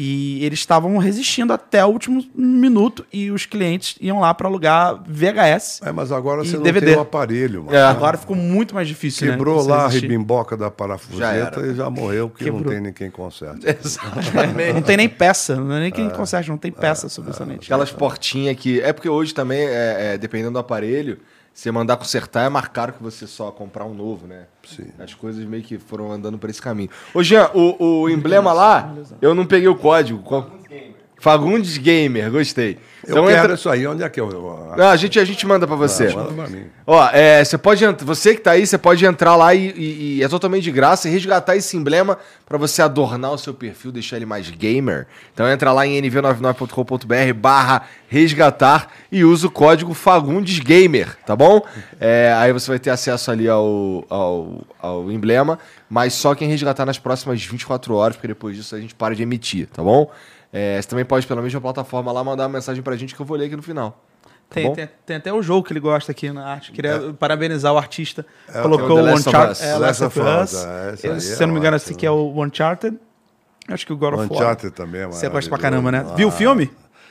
E 0.00 0.44
eles 0.44 0.60
estavam 0.60 0.96
resistindo 0.98 1.52
até 1.52 1.84
o 1.84 1.88
último 1.88 2.24
minuto. 2.32 3.04
E 3.12 3.32
os 3.32 3.44
clientes 3.46 3.96
iam 4.00 4.20
lá 4.20 4.32
para 4.32 4.46
alugar 4.46 5.02
VHS. 5.04 5.80
É, 5.84 5.90
mas 5.90 6.12
agora 6.12 6.44
E 6.44 6.48
você 6.48 6.56
não 6.56 6.62
DVD. 6.62 6.86
tem 6.86 6.96
o 6.96 7.00
aparelho, 7.00 7.64
mano. 7.64 7.76
É. 7.76 7.82
Agora 7.82 8.16
ficou 8.16 8.36
muito 8.36 8.76
mais 8.76 8.86
difícil, 8.86 9.26
né? 9.26 9.32
Quebrou 9.32 9.56
você 9.60 9.70
lá 9.70 9.86
a 9.86 9.88
ribimboca 9.88 10.56
da 10.56 10.66
Já 10.66 10.70
parafuseta 10.70 11.60
era. 11.60 11.66
e 11.66 11.74
já 11.74 11.90
morreu, 11.90 12.28
porque 12.30 12.44
não 12.44 12.58
Quebrou. 12.58 12.72
tem 12.72 12.80
ninguém 12.80 13.10
conserta. 13.10 13.58
Não 14.74 14.82
tem 14.82 14.96
nem 14.96 15.08
peça, 15.08 15.56
não 15.56 15.74
é 15.74 15.80
nem 15.80 15.90
quem 15.90 16.08
conserte, 16.10 16.48
não 16.48 16.58
tem 16.58 16.70
peça 16.70 17.08
sobre 17.08 17.30
essa 17.30 17.44
lente. 17.44 17.64
Aquelas 17.64 17.90
portinhas 17.90 18.56
que. 18.56 18.80
É 18.80 18.92
porque 18.92 19.08
hoje 19.08 19.34
também, 19.34 19.60
é, 19.60 20.14
é, 20.14 20.18
dependendo 20.18 20.52
do 20.52 20.58
aparelho, 20.58 21.18
você 21.58 21.72
mandar 21.72 21.96
consertar 21.96 22.46
é 22.46 22.48
mais 22.48 22.68
caro 22.68 22.92
que 22.92 23.02
você 23.02 23.26
só 23.26 23.50
comprar 23.50 23.84
um 23.84 23.92
novo, 23.92 24.28
né? 24.28 24.44
Sim. 24.64 24.92
As 24.96 25.12
coisas 25.12 25.44
meio 25.44 25.60
que 25.64 25.76
foram 25.76 26.12
andando 26.12 26.38
por 26.38 26.48
esse 26.48 26.62
caminho. 26.62 26.88
Ô, 27.12 27.20
Jean, 27.20 27.50
o, 27.52 28.02
o 28.02 28.08
emblema 28.08 28.52
lá, 28.52 28.94
eu 29.20 29.34
não 29.34 29.44
peguei 29.44 29.66
o 29.68 29.74
código. 29.74 30.22
Qual- 30.22 30.48
Fagundes 31.18 31.76
Gamer, 31.78 32.30
gostei. 32.30 32.78
Eu 33.06 33.14
quero 33.40 33.54
isso 33.54 33.68
aí, 33.70 33.86
onde 33.86 34.02
é 34.02 34.08
que 34.08 34.20
eu... 34.20 34.28
Não, 34.76 34.86
a 34.88 34.96
gente, 34.96 35.18
a 35.18 35.24
gente 35.24 35.46
manda 35.46 35.66
pra 35.66 35.76
você. 35.76 36.08
manda 36.14 36.32
pra 36.32 36.46
mim. 36.48 36.66
Ó, 36.86 37.08
é, 37.12 37.42
você 37.44 37.56
pode 37.56 37.84
você 38.04 38.34
que 38.34 38.40
tá 38.40 38.52
aí, 38.52 38.66
você 38.66 38.76
pode 38.76 39.04
entrar 39.04 39.34
lá 39.34 39.54
e, 39.54 39.70
e- 39.70 40.16
e 40.18 40.22
é 40.22 40.28
totalmente 40.28 40.64
de 40.64 40.70
graça 40.70 41.08
e 41.08 41.12
resgatar 41.12 41.56
esse 41.56 41.76
emblema 41.76 42.18
pra 42.46 42.58
você 42.58 42.82
adornar 42.82 43.32
o 43.32 43.38
seu 43.38 43.54
perfil, 43.54 43.90
deixar 43.92 44.16
ele 44.16 44.26
mais 44.26 44.48
gamer. 44.50 45.06
Então 45.32 45.48
entra 45.48 45.72
lá 45.72 45.86
em 45.86 46.00
nv99.com.br 46.02 47.32
barra 47.34 47.82
resgatar 48.08 48.88
e 49.10 49.24
usa 49.24 49.46
o 49.46 49.50
código 49.50 49.94
Fagundes 49.94 50.58
Gamer, 50.58 51.16
tá 51.26 51.34
bom? 51.36 51.62
É, 52.00 52.32
aí 52.36 52.52
você 52.52 52.70
vai 52.70 52.78
ter 52.78 52.90
acesso 52.90 53.30
ali 53.30 53.48
ao, 53.48 54.04
ao, 54.08 54.62
ao 54.80 55.10
emblema, 55.12 55.58
mas 55.90 56.14
só 56.14 56.34
quem 56.34 56.48
resgatar 56.48 56.84
nas 56.86 56.98
próximas 56.98 57.42
24 57.42 57.94
horas, 57.94 58.16
porque 58.16 58.28
depois 58.28 58.56
disso 58.56 58.74
a 58.74 58.80
gente 58.80 58.94
para 58.94 59.14
de 59.14 59.22
emitir, 59.22 59.66
tá 59.68 59.82
bom? 59.82 60.10
É, 60.52 60.80
você 60.80 60.88
também 60.88 61.04
pode, 61.04 61.26
pela 61.26 61.42
mesma 61.42 61.60
plataforma 61.60 62.10
lá, 62.10 62.24
mandar 62.24 62.44
uma 62.44 62.54
mensagem 62.54 62.82
pra 62.82 62.96
gente 62.96 63.14
que 63.14 63.20
eu 63.20 63.26
vou 63.26 63.36
ler 63.36 63.46
aqui 63.46 63.56
no 63.56 63.62
final. 63.62 64.02
Tá 64.48 64.54
Tem, 64.54 64.72
tem, 64.72 64.88
tem 65.04 65.16
até 65.16 65.32
o 65.32 65.42
jogo 65.42 65.66
que 65.66 65.72
ele 65.72 65.80
gosta 65.80 66.10
aqui 66.10 66.30
na 66.32 66.46
arte. 66.46 66.72
Queria 66.72 67.14
parabenizar 67.18 67.72
o 67.72 67.76
artista. 67.76 68.24
é 68.48 68.62
Colocou 68.62 68.98
o 68.98 69.14
Uncharted. 69.14 69.52
Us. 69.52 69.62
É, 69.62 69.76
Last 69.76 70.04
of 70.04 70.18
Us, 70.18 70.54
é, 70.54 70.96
Se 71.20 71.32
é 71.40 71.42
eu 71.42 71.46
não 71.46 71.54
me 71.54 71.60
engano, 71.60 71.76
esse 71.76 71.92
aqui 71.92 72.06
é 72.06 72.10
o 72.10 72.42
Uncharted. 72.42 72.98
Acho 73.68 73.84
que 73.84 73.92
o 73.92 73.96
God 73.96 74.14
of 74.14 74.22
War. 74.22 74.32
Uncharted 74.32 74.70
também 74.72 75.02
é 75.02 75.06
Você 75.06 75.28
gosta 75.28 75.50
pra 75.50 75.58
caramba, 75.58 75.92
né? 75.92 76.06
Ah, 76.08 76.14
Viu 76.14 76.28
o 76.28 76.32
filme? 76.32 76.70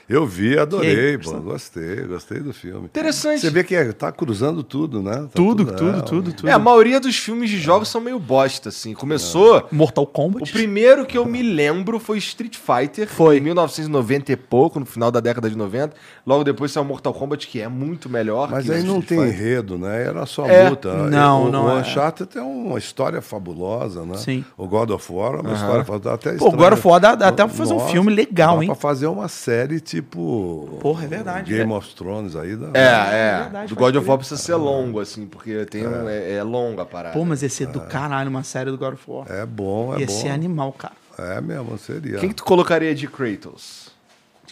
Eu 0.10 0.26
vi, 0.26 0.58
adorei, 0.58 1.18
pô, 1.18 1.36
aí, 1.36 1.42
gostei, 1.42 1.96
gostei 2.04 2.40
do 2.40 2.54
filme. 2.54 2.86
Interessante. 2.86 3.42
Você 3.42 3.50
vê 3.50 3.62
que 3.64 3.76
é, 3.76 3.92
tá 3.92 4.10
cruzando 4.10 4.64
tudo, 4.64 5.02
né? 5.02 5.12
Tá 5.18 5.28
Tudo, 5.34 5.66
tudo, 5.66 5.90
é, 5.98 6.02
tudo, 6.02 6.32
tudo. 6.34 6.48
É, 6.48 6.54
a 6.54 6.60
maioria 6.60 6.98
dos 7.00 7.18
filmes 7.18 7.50
de 7.50 7.58
jogos 7.58 7.90
são 7.90 8.00
meio 8.00 8.18
bosta, 8.18 8.70
assim. 8.70 8.94
Começou. 8.94 9.68
Mortal 9.70 10.06
O 10.06 10.08
Kombat. 10.08 10.50
primeiro 10.54 11.06
que 11.06 11.18
eu 11.18 11.26
me 11.26 11.42
lembro 11.44 12.00
foi 12.00 12.18
Street 12.20 12.56
Fighter. 12.56 13.08
Foi. 13.10 13.38
Em 13.38 13.42
1990 13.42 14.32
e 14.32 14.36
pouco, 14.38 14.80
no 14.80 14.86
final 14.86 15.12
da 15.12 15.20
década 15.20 15.50
de 15.50 15.58
90. 15.58 15.94
Logo 16.26 16.44
depois 16.46 16.72
saiu 16.72 16.86
Mortal 16.86 17.14
Kombat, 17.14 17.46
que 17.46 17.60
é 17.60 17.68
muito 17.68 18.10
melhor. 18.10 18.50
Mas 18.50 18.66
que 18.66 18.72
aí 18.72 18.84
não 18.84 19.00
Street 19.00 19.08
tem 19.10 19.20
Fighter. 19.32 19.46
enredo, 19.48 19.78
né? 19.78 20.04
Era 20.06 20.26
só 20.26 20.46
É, 20.48 20.70
luta. 20.70 20.94
não, 21.10 21.48
o, 21.48 21.52
não 21.52 21.66
O 21.66 21.70
é. 21.78 21.82
Uncharted 21.82 22.30
é 22.38 22.42
uma 22.42 22.78
história 22.80 23.22
fabulosa, 23.22 24.06
né? 24.06 24.16
Sim. 24.16 24.46
O 24.58 24.68
God 24.70 24.90
of 24.92 25.12
War 25.12 25.36
é 25.36 25.42
uma 25.42 25.54
história 25.54 25.84
fabulosa. 25.84 26.14
Até 26.14 26.32
Pô, 26.34 26.48
o 26.48 26.52
God 26.52 26.72
of 26.74 26.88
War 26.88 27.00
dá- 27.02 27.16
dá 27.16 27.28
até 27.28 27.44
pra 27.46 27.54
fazer 27.54 27.74
um 27.74 27.80
filme 27.90 28.14
legal, 28.14 28.56
dá 28.56 28.62
hein? 28.64 28.68
pra 28.68 28.76
fazer 28.76 29.08
uma 29.08 29.28
série 29.28 29.82
tipo... 29.82 29.97
Porra, 30.02 31.04
é 31.06 31.08
verdade, 31.08 31.52
Game 31.54 31.70
né? 31.70 31.76
of 31.78 31.94
Thrones 31.96 32.36
aí. 32.36 32.56
Dá, 32.56 32.68
É, 32.74 32.80
é. 32.82 33.40
verdade, 33.44 33.74
do 33.74 33.76
God 33.76 33.96
of. 33.96 34.08
War 34.08 34.18
precisa 34.18 34.42
ser 34.42 34.56
longo, 34.56 35.00
assim, 35.00 35.26
porque 35.26 35.66
tem 35.66 35.88
um, 35.88 36.08
é, 36.08 36.34
é 36.34 36.44
longa 36.44 36.84
a 36.84 36.86
parada. 36.86 37.14
Pô, 37.18 37.24
mas 37.26 37.42
ia 37.44 37.50
ser 37.50 37.68
do 37.68 37.82
caralho 37.82 38.30
uma 38.30 38.44
série 38.44 38.72
do 38.72 38.78
God 38.78 38.94
of 38.94 39.04
War. 39.08 39.26
É 39.30 39.46
bom, 39.46 39.96
é 39.96 40.00
ia 40.02 40.06
bom. 40.08 40.12
ser 40.14 40.30
animal, 40.30 40.72
cara. 40.74 40.94
É 41.18 41.42
mesmo, 41.42 41.78
seria. 41.78 42.20
Quem 42.20 42.30
que 42.30 42.36
tu 42.36 42.44
colocaria 42.44 42.94
de 42.94 43.08
Kratos? 43.08 43.87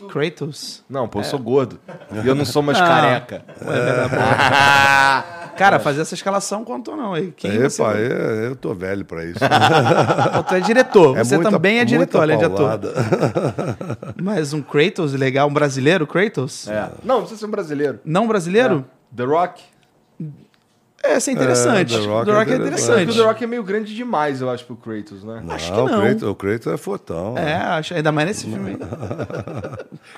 Kratos. 0.04 0.84
Não, 0.90 1.08
pô, 1.08 1.20
eu 1.20 1.24
sou 1.24 1.40
gordo. 1.40 1.80
E 2.24 2.28
eu 2.28 2.36
não 2.36 2.46
sou 2.46 2.62
mais 2.62 2.80
Não. 2.80 2.86
careca. 2.88 3.44
Cara, 5.56 5.80
fazer 5.80 6.02
essa 6.02 6.14
escalação 6.14 6.66
contou 6.66 6.98
não. 6.98 7.14
aí. 7.14 7.32
Quem 7.32 7.58
você... 7.58 7.82
Epa, 7.82 7.94
eu, 7.94 8.18
eu 8.50 8.56
tô 8.58 8.74
velho 8.74 9.06
pra 9.06 9.24
isso. 9.24 9.40
Pô, 10.34 10.44
tu 10.44 10.54
é 10.56 10.60
diretor. 10.60 11.18
Você 11.18 11.36
muita- 11.36 11.50
também 11.52 11.80
é 11.80 11.86
diretor, 11.86 12.24
ele 12.24 12.34
é 12.34 12.36
diretor. 12.36 12.58
paulada. 12.58 12.94
Mas 14.22 14.52
um 14.52 14.62
Kratos 14.62 15.14
legal, 15.14 15.48
um 15.48 15.54
brasileiro, 15.54 16.06
Kratos? 16.06 16.68
É. 16.68 16.90
Não, 17.04 17.16
não 17.16 17.22
precisa 17.22 17.40
ser 17.40 17.46
um 17.46 17.52
brasileiro. 17.52 18.00
Não 18.04 18.28
brasileiro? 18.28 18.86
The 19.16 19.24
Rock. 19.24 19.64
É, 21.06 21.18
isso 21.18 21.30
é 21.30 21.34
interessante. 21.34 21.94
É, 21.94 21.98
The 21.98 22.04
The 22.04 22.10
Rock, 22.10 22.32
Rock 22.32 22.32
é 22.32 22.32
é 22.32 22.34
Porque 22.36 22.54
interessante. 22.56 23.10
o 23.12 23.14
The 23.14 23.22
Rock 23.22 23.44
é 23.44 23.48
meio 23.48 23.64
grande 23.64 23.96
demais, 23.96 24.42
eu 24.42 24.50
acho, 24.50 24.66
pro 24.66 24.76
Kratos, 24.76 25.24
né? 25.24 25.44
Acho 25.50 25.72
que 25.72 25.78
Não, 25.78 25.88
não. 25.88 25.98
O 26.00 26.02
Kratos, 26.02 26.24
o 26.30 26.36
Kratos 26.36 26.68
é 26.74 26.78
fortão. 26.78 27.38
É, 27.38 27.56
acho, 27.56 27.94
ainda 27.94 28.12
mais 28.12 28.28
nesse 28.28 28.46
filme 28.46 28.72
aí. 28.72 28.78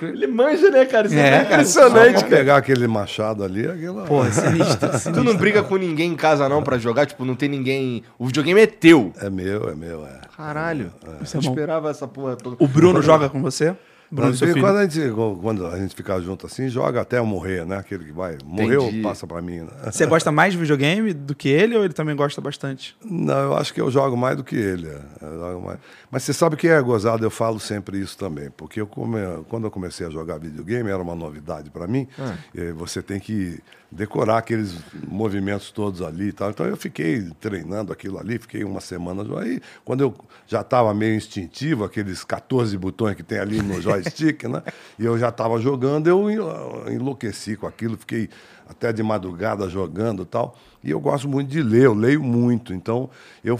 Ele 0.08 0.26
manja, 0.26 0.70
né, 0.70 0.84
cara? 0.84 1.06
Isso 1.06 1.16
é, 1.16 1.28
É, 1.38 1.42
impressionante, 1.42 2.14
cara. 2.24 2.26
pegar 2.36 2.56
aquele 2.56 2.86
machado 2.86 3.42
ali, 3.44 3.66
aquilo... 3.66 4.02
Porra, 4.04 4.30
sinistro, 4.32 4.88
Tu 4.90 4.98
sinistro. 4.98 5.24
não 5.24 5.36
briga 5.36 5.62
com 5.62 5.76
ninguém 5.76 6.12
em 6.12 6.16
casa, 6.16 6.48
não, 6.48 6.62
pra 6.62 6.78
jogar? 6.78 7.06
Tipo, 7.06 7.24
não 7.24 7.34
tem 7.34 7.48
ninguém... 7.48 8.02
O 8.18 8.26
videogame 8.26 8.60
é 8.60 8.66
teu. 8.66 9.12
É 9.20 9.28
meu, 9.30 9.68
é 9.68 9.74
meu, 9.74 10.04
é. 10.06 10.20
Caralho. 10.36 10.92
É 11.04 11.36
Eu 11.36 11.40
esperava 11.40 11.90
essa 11.90 12.06
porra 12.06 12.36
toda. 12.36 12.56
O 12.60 12.68
Bruno 12.68 13.02
joga 13.02 13.28
com 13.28 13.42
você? 13.42 13.74
Bruno, 14.10 14.34
quando, 14.38 14.76
a 14.78 14.86
gente, 14.86 15.10
quando 15.42 15.66
a 15.66 15.78
gente 15.78 15.94
fica 15.94 16.18
junto 16.20 16.46
assim, 16.46 16.68
joga 16.68 17.02
até 17.02 17.18
eu 17.18 17.26
morrer, 17.26 17.66
né? 17.66 17.76
Aquele 17.76 18.04
que 18.04 18.12
vai. 18.12 18.38
Morreu, 18.44 18.84
Entendi. 18.84 19.02
passa 19.02 19.26
pra 19.26 19.42
mim. 19.42 19.60
Né? 19.60 19.68
Você 19.84 20.06
gosta 20.06 20.32
mais 20.32 20.54
de 20.54 20.58
videogame 20.58 21.12
do 21.12 21.34
que 21.34 21.48
ele 21.48 21.76
ou 21.76 21.84
ele 21.84 21.92
também 21.92 22.16
gosta 22.16 22.40
bastante? 22.40 22.96
Não, 23.04 23.38
eu 23.38 23.56
acho 23.56 23.74
que 23.74 23.80
eu 23.80 23.90
jogo 23.90 24.16
mais 24.16 24.36
do 24.36 24.44
que 24.44 24.56
ele. 24.56 24.88
é. 24.88 25.76
Mas 26.10 26.22
você 26.22 26.32
sabe 26.32 26.56
que 26.56 26.68
é 26.68 26.80
gozado, 26.80 27.24
eu 27.24 27.30
falo 27.30 27.60
sempre 27.60 27.98
isso 28.00 28.16
também. 28.16 28.50
Porque 28.56 28.80
eu 28.80 28.86
come... 28.86 29.18
quando 29.48 29.64
eu 29.64 29.70
comecei 29.70 30.06
a 30.06 30.10
jogar 30.10 30.38
videogame, 30.38 30.88
era 30.88 31.02
uma 31.02 31.14
novidade 31.14 31.70
para 31.70 31.86
mim. 31.86 32.08
E 32.54 32.72
você 32.72 33.02
tem 33.02 33.20
que 33.20 33.60
decorar 33.90 34.38
aqueles 34.38 34.74
movimentos 35.08 35.70
todos 35.70 36.02
ali 36.02 36.28
e 36.28 36.32
tal. 36.32 36.50
Então 36.50 36.66
eu 36.66 36.76
fiquei 36.76 37.30
treinando 37.40 37.92
aquilo 37.92 38.18
ali, 38.18 38.38
fiquei 38.38 38.62
uma 38.64 38.80
semana. 38.80 39.24
Aí, 39.40 39.60
quando 39.84 40.02
eu 40.02 40.14
já 40.46 40.60
estava 40.60 40.92
meio 40.92 41.14
instintivo, 41.14 41.84
aqueles 41.84 42.22
14 42.22 42.76
botões 42.76 43.16
que 43.16 43.22
tem 43.22 43.38
ali 43.38 43.62
no 43.62 43.80
joystick, 43.82 44.44
né? 44.44 44.62
E 44.98 45.04
eu 45.04 45.18
já 45.18 45.30
estava 45.30 45.58
jogando, 45.60 46.06
eu 46.06 46.30
enlo- 46.30 46.84
enlouqueci 46.90 47.56
com 47.56 47.66
aquilo, 47.66 47.96
fiquei 47.96 48.28
até 48.68 48.92
de 48.92 49.02
madrugada 49.02 49.68
jogando 49.68 50.22
e 50.22 50.26
tal. 50.26 50.56
E 50.84 50.90
eu 50.90 51.00
gosto 51.00 51.26
muito 51.28 51.48
de 51.48 51.62
ler, 51.62 51.84
eu 51.84 51.94
leio 51.94 52.22
muito. 52.22 52.74
Então 52.74 53.08
eu 53.42 53.58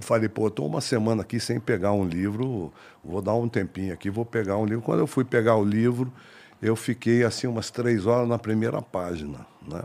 falei, 0.00 0.28
pô, 0.28 0.46
estou 0.48 0.66
uma 0.68 0.80
semana 0.80 1.22
aqui 1.22 1.40
sem 1.40 1.58
pegar 1.58 1.92
um 1.92 2.04
livro, 2.06 2.72
vou 3.02 3.20
dar 3.20 3.34
um 3.34 3.48
tempinho 3.48 3.92
aqui, 3.92 4.08
vou 4.08 4.24
pegar 4.24 4.56
um 4.56 4.64
livro. 4.64 4.82
Quando 4.82 5.00
eu 5.00 5.06
fui 5.06 5.24
pegar 5.24 5.56
o 5.56 5.64
livro, 5.64 6.12
eu 6.62 6.76
fiquei 6.76 7.24
assim 7.24 7.46
umas 7.46 7.70
três 7.70 8.06
horas 8.06 8.28
na 8.28 8.38
primeira 8.38 8.80
página, 8.80 9.46
né? 9.66 9.82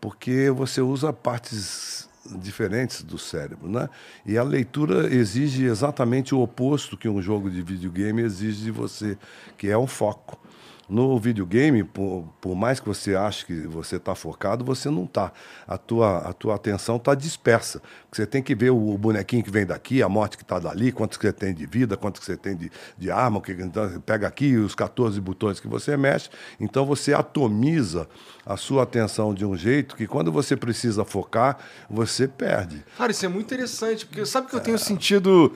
Porque 0.00 0.50
você 0.50 0.80
usa 0.80 1.12
partes 1.12 2.08
diferentes 2.34 3.02
do 3.02 3.18
cérebro, 3.18 3.68
né? 3.68 3.88
E 4.24 4.36
a 4.36 4.42
leitura 4.42 5.12
exige 5.14 5.64
exatamente 5.64 6.34
o 6.34 6.40
oposto 6.40 6.96
que 6.96 7.08
um 7.08 7.22
jogo 7.22 7.50
de 7.50 7.62
videogame 7.62 8.22
exige 8.22 8.64
de 8.64 8.70
você, 8.70 9.16
que 9.56 9.68
é 9.68 9.78
um 9.78 9.86
foco. 9.86 10.38
No 10.88 11.18
videogame, 11.18 11.82
por, 11.82 12.24
por 12.40 12.54
mais 12.54 12.78
que 12.78 12.86
você 12.86 13.16
ache 13.16 13.44
que 13.44 13.66
você 13.66 13.96
está 13.96 14.14
focado, 14.14 14.64
você 14.64 14.88
não 14.88 15.04
está. 15.04 15.32
A 15.66 15.76
tua, 15.76 16.18
a 16.18 16.32
tua 16.32 16.54
atenção 16.54 16.96
está 16.96 17.14
dispersa. 17.14 17.82
Você 18.12 18.24
tem 18.24 18.42
que 18.42 18.54
ver 18.54 18.70
o 18.70 18.96
bonequinho 18.96 19.42
que 19.42 19.50
vem 19.50 19.66
daqui, 19.66 20.02
a 20.02 20.08
morte 20.08 20.36
que 20.36 20.44
está 20.44 20.58
dali, 20.58 20.92
quanto 20.92 21.18
que 21.18 21.26
você 21.26 21.32
tem 21.32 21.52
de 21.52 21.66
vida, 21.66 21.96
quanto 21.96 22.20
que 22.20 22.26
você 22.26 22.36
tem 22.36 22.56
de, 22.56 22.70
de 22.96 23.10
arma, 23.10 23.38
o 23.38 23.40
que, 23.40 23.52
então, 23.52 23.88
você 23.88 23.98
pega 23.98 24.28
aqui 24.28 24.56
os 24.56 24.74
14 24.74 25.20
botões 25.20 25.58
que 25.58 25.66
você 25.66 25.96
mexe. 25.96 26.30
Então 26.60 26.86
você 26.86 27.12
atomiza 27.12 28.08
a 28.44 28.56
sua 28.56 28.84
atenção 28.84 29.34
de 29.34 29.44
um 29.44 29.56
jeito 29.56 29.96
que 29.96 30.06
quando 30.06 30.30
você 30.30 30.56
precisa 30.56 31.04
focar, 31.04 31.58
você 31.90 32.28
perde. 32.28 32.84
Cara, 32.96 33.10
isso 33.10 33.26
é 33.26 33.28
muito 33.28 33.46
interessante, 33.46 34.06
porque 34.06 34.24
sabe 34.24 34.48
que 34.48 34.54
eu 34.54 34.60
tenho 34.60 34.78
sentido 34.78 35.52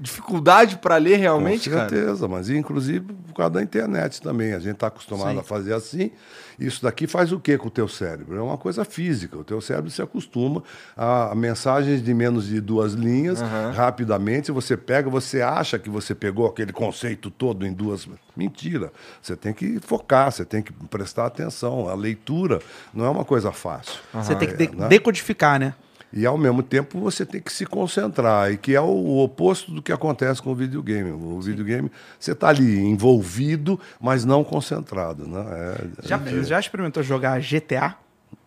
dificuldade 0.00 0.76
pra 0.78 0.96
ler 0.96 1.16
realmente, 1.16 1.68
Com 1.70 1.76
cara? 1.76 1.88
certeza, 1.88 2.28
mas 2.28 2.48
inclusive 2.50 3.00
por 3.26 3.34
causa 3.34 3.50
da 3.54 3.62
internet 3.62 4.20
também. 4.20 4.52
A 4.52 4.58
gente 4.58 4.74
está 4.74 4.86
acostumado 4.88 5.32
Sim. 5.32 5.38
a 5.38 5.42
fazer 5.42 5.72
assim. 5.74 6.10
Isso 6.58 6.82
daqui 6.82 7.06
faz 7.06 7.32
o 7.32 7.38
que 7.38 7.58
com 7.58 7.68
o 7.68 7.70
teu 7.70 7.86
cérebro? 7.86 8.34
É 8.36 8.40
uma 8.40 8.56
coisa 8.56 8.82
física. 8.82 9.36
O 9.36 9.44
teu 9.44 9.60
cérebro 9.60 9.90
se 9.90 10.00
acostuma 10.00 10.62
a 10.96 11.34
mensagens 11.34 12.02
de 12.02 12.14
menos 12.14 12.46
de 12.46 12.62
duas 12.62 12.94
linhas. 12.94 13.40
Rapidamente 13.74 14.50
você 14.50 14.74
pega, 14.76 15.10
você 15.10 15.42
acha 15.42 15.78
que 15.78 15.90
você 15.90 16.14
pegou 16.14 16.46
aquele 16.46 16.72
conceito 16.72 17.30
todo 17.30 17.66
em 17.66 17.72
duas. 17.74 18.08
Mentira. 18.34 18.90
Você 19.20 19.36
tem 19.36 19.52
que 19.52 19.78
focar, 19.80 20.32
você 20.32 20.44
tem 20.46 20.62
que 20.62 20.72
prestar 20.72 21.26
atenção. 21.26 21.88
A 21.90 21.94
leitura 21.94 22.60
não 22.92 23.04
é 23.04 23.10
uma 23.10 23.24
coisa 23.24 23.52
fácil. 23.52 24.00
Você 24.14 24.34
tem 24.34 24.48
que 24.48 24.56
de- 24.56 24.74
né? 24.76 24.88
decodificar, 24.88 25.60
né? 25.60 25.74
E 26.16 26.24
ao 26.24 26.38
mesmo 26.38 26.62
tempo 26.62 26.98
você 26.98 27.26
tem 27.26 27.42
que 27.42 27.52
se 27.52 27.66
concentrar, 27.66 28.50
e 28.50 28.56
que 28.56 28.74
é 28.74 28.80
o 28.80 29.18
oposto 29.18 29.70
do 29.70 29.82
que 29.82 29.92
acontece 29.92 30.40
com 30.40 30.50
o 30.50 30.54
videogame. 30.54 31.10
O 31.12 31.38
videogame, 31.42 31.92
você 32.18 32.32
está 32.32 32.48
ali 32.48 32.78
envolvido, 32.80 33.78
mas 34.00 34.24
não 34.24 34.42
concentrado. 34.42 35.28
Né? 35.28 35.44
É- 36.02 36.08
Já, 36.08 36.18
já 36.42 36.58
experimentou 36.58 37.02
jogar 37.02 37.38
GTA? 37.40 37.96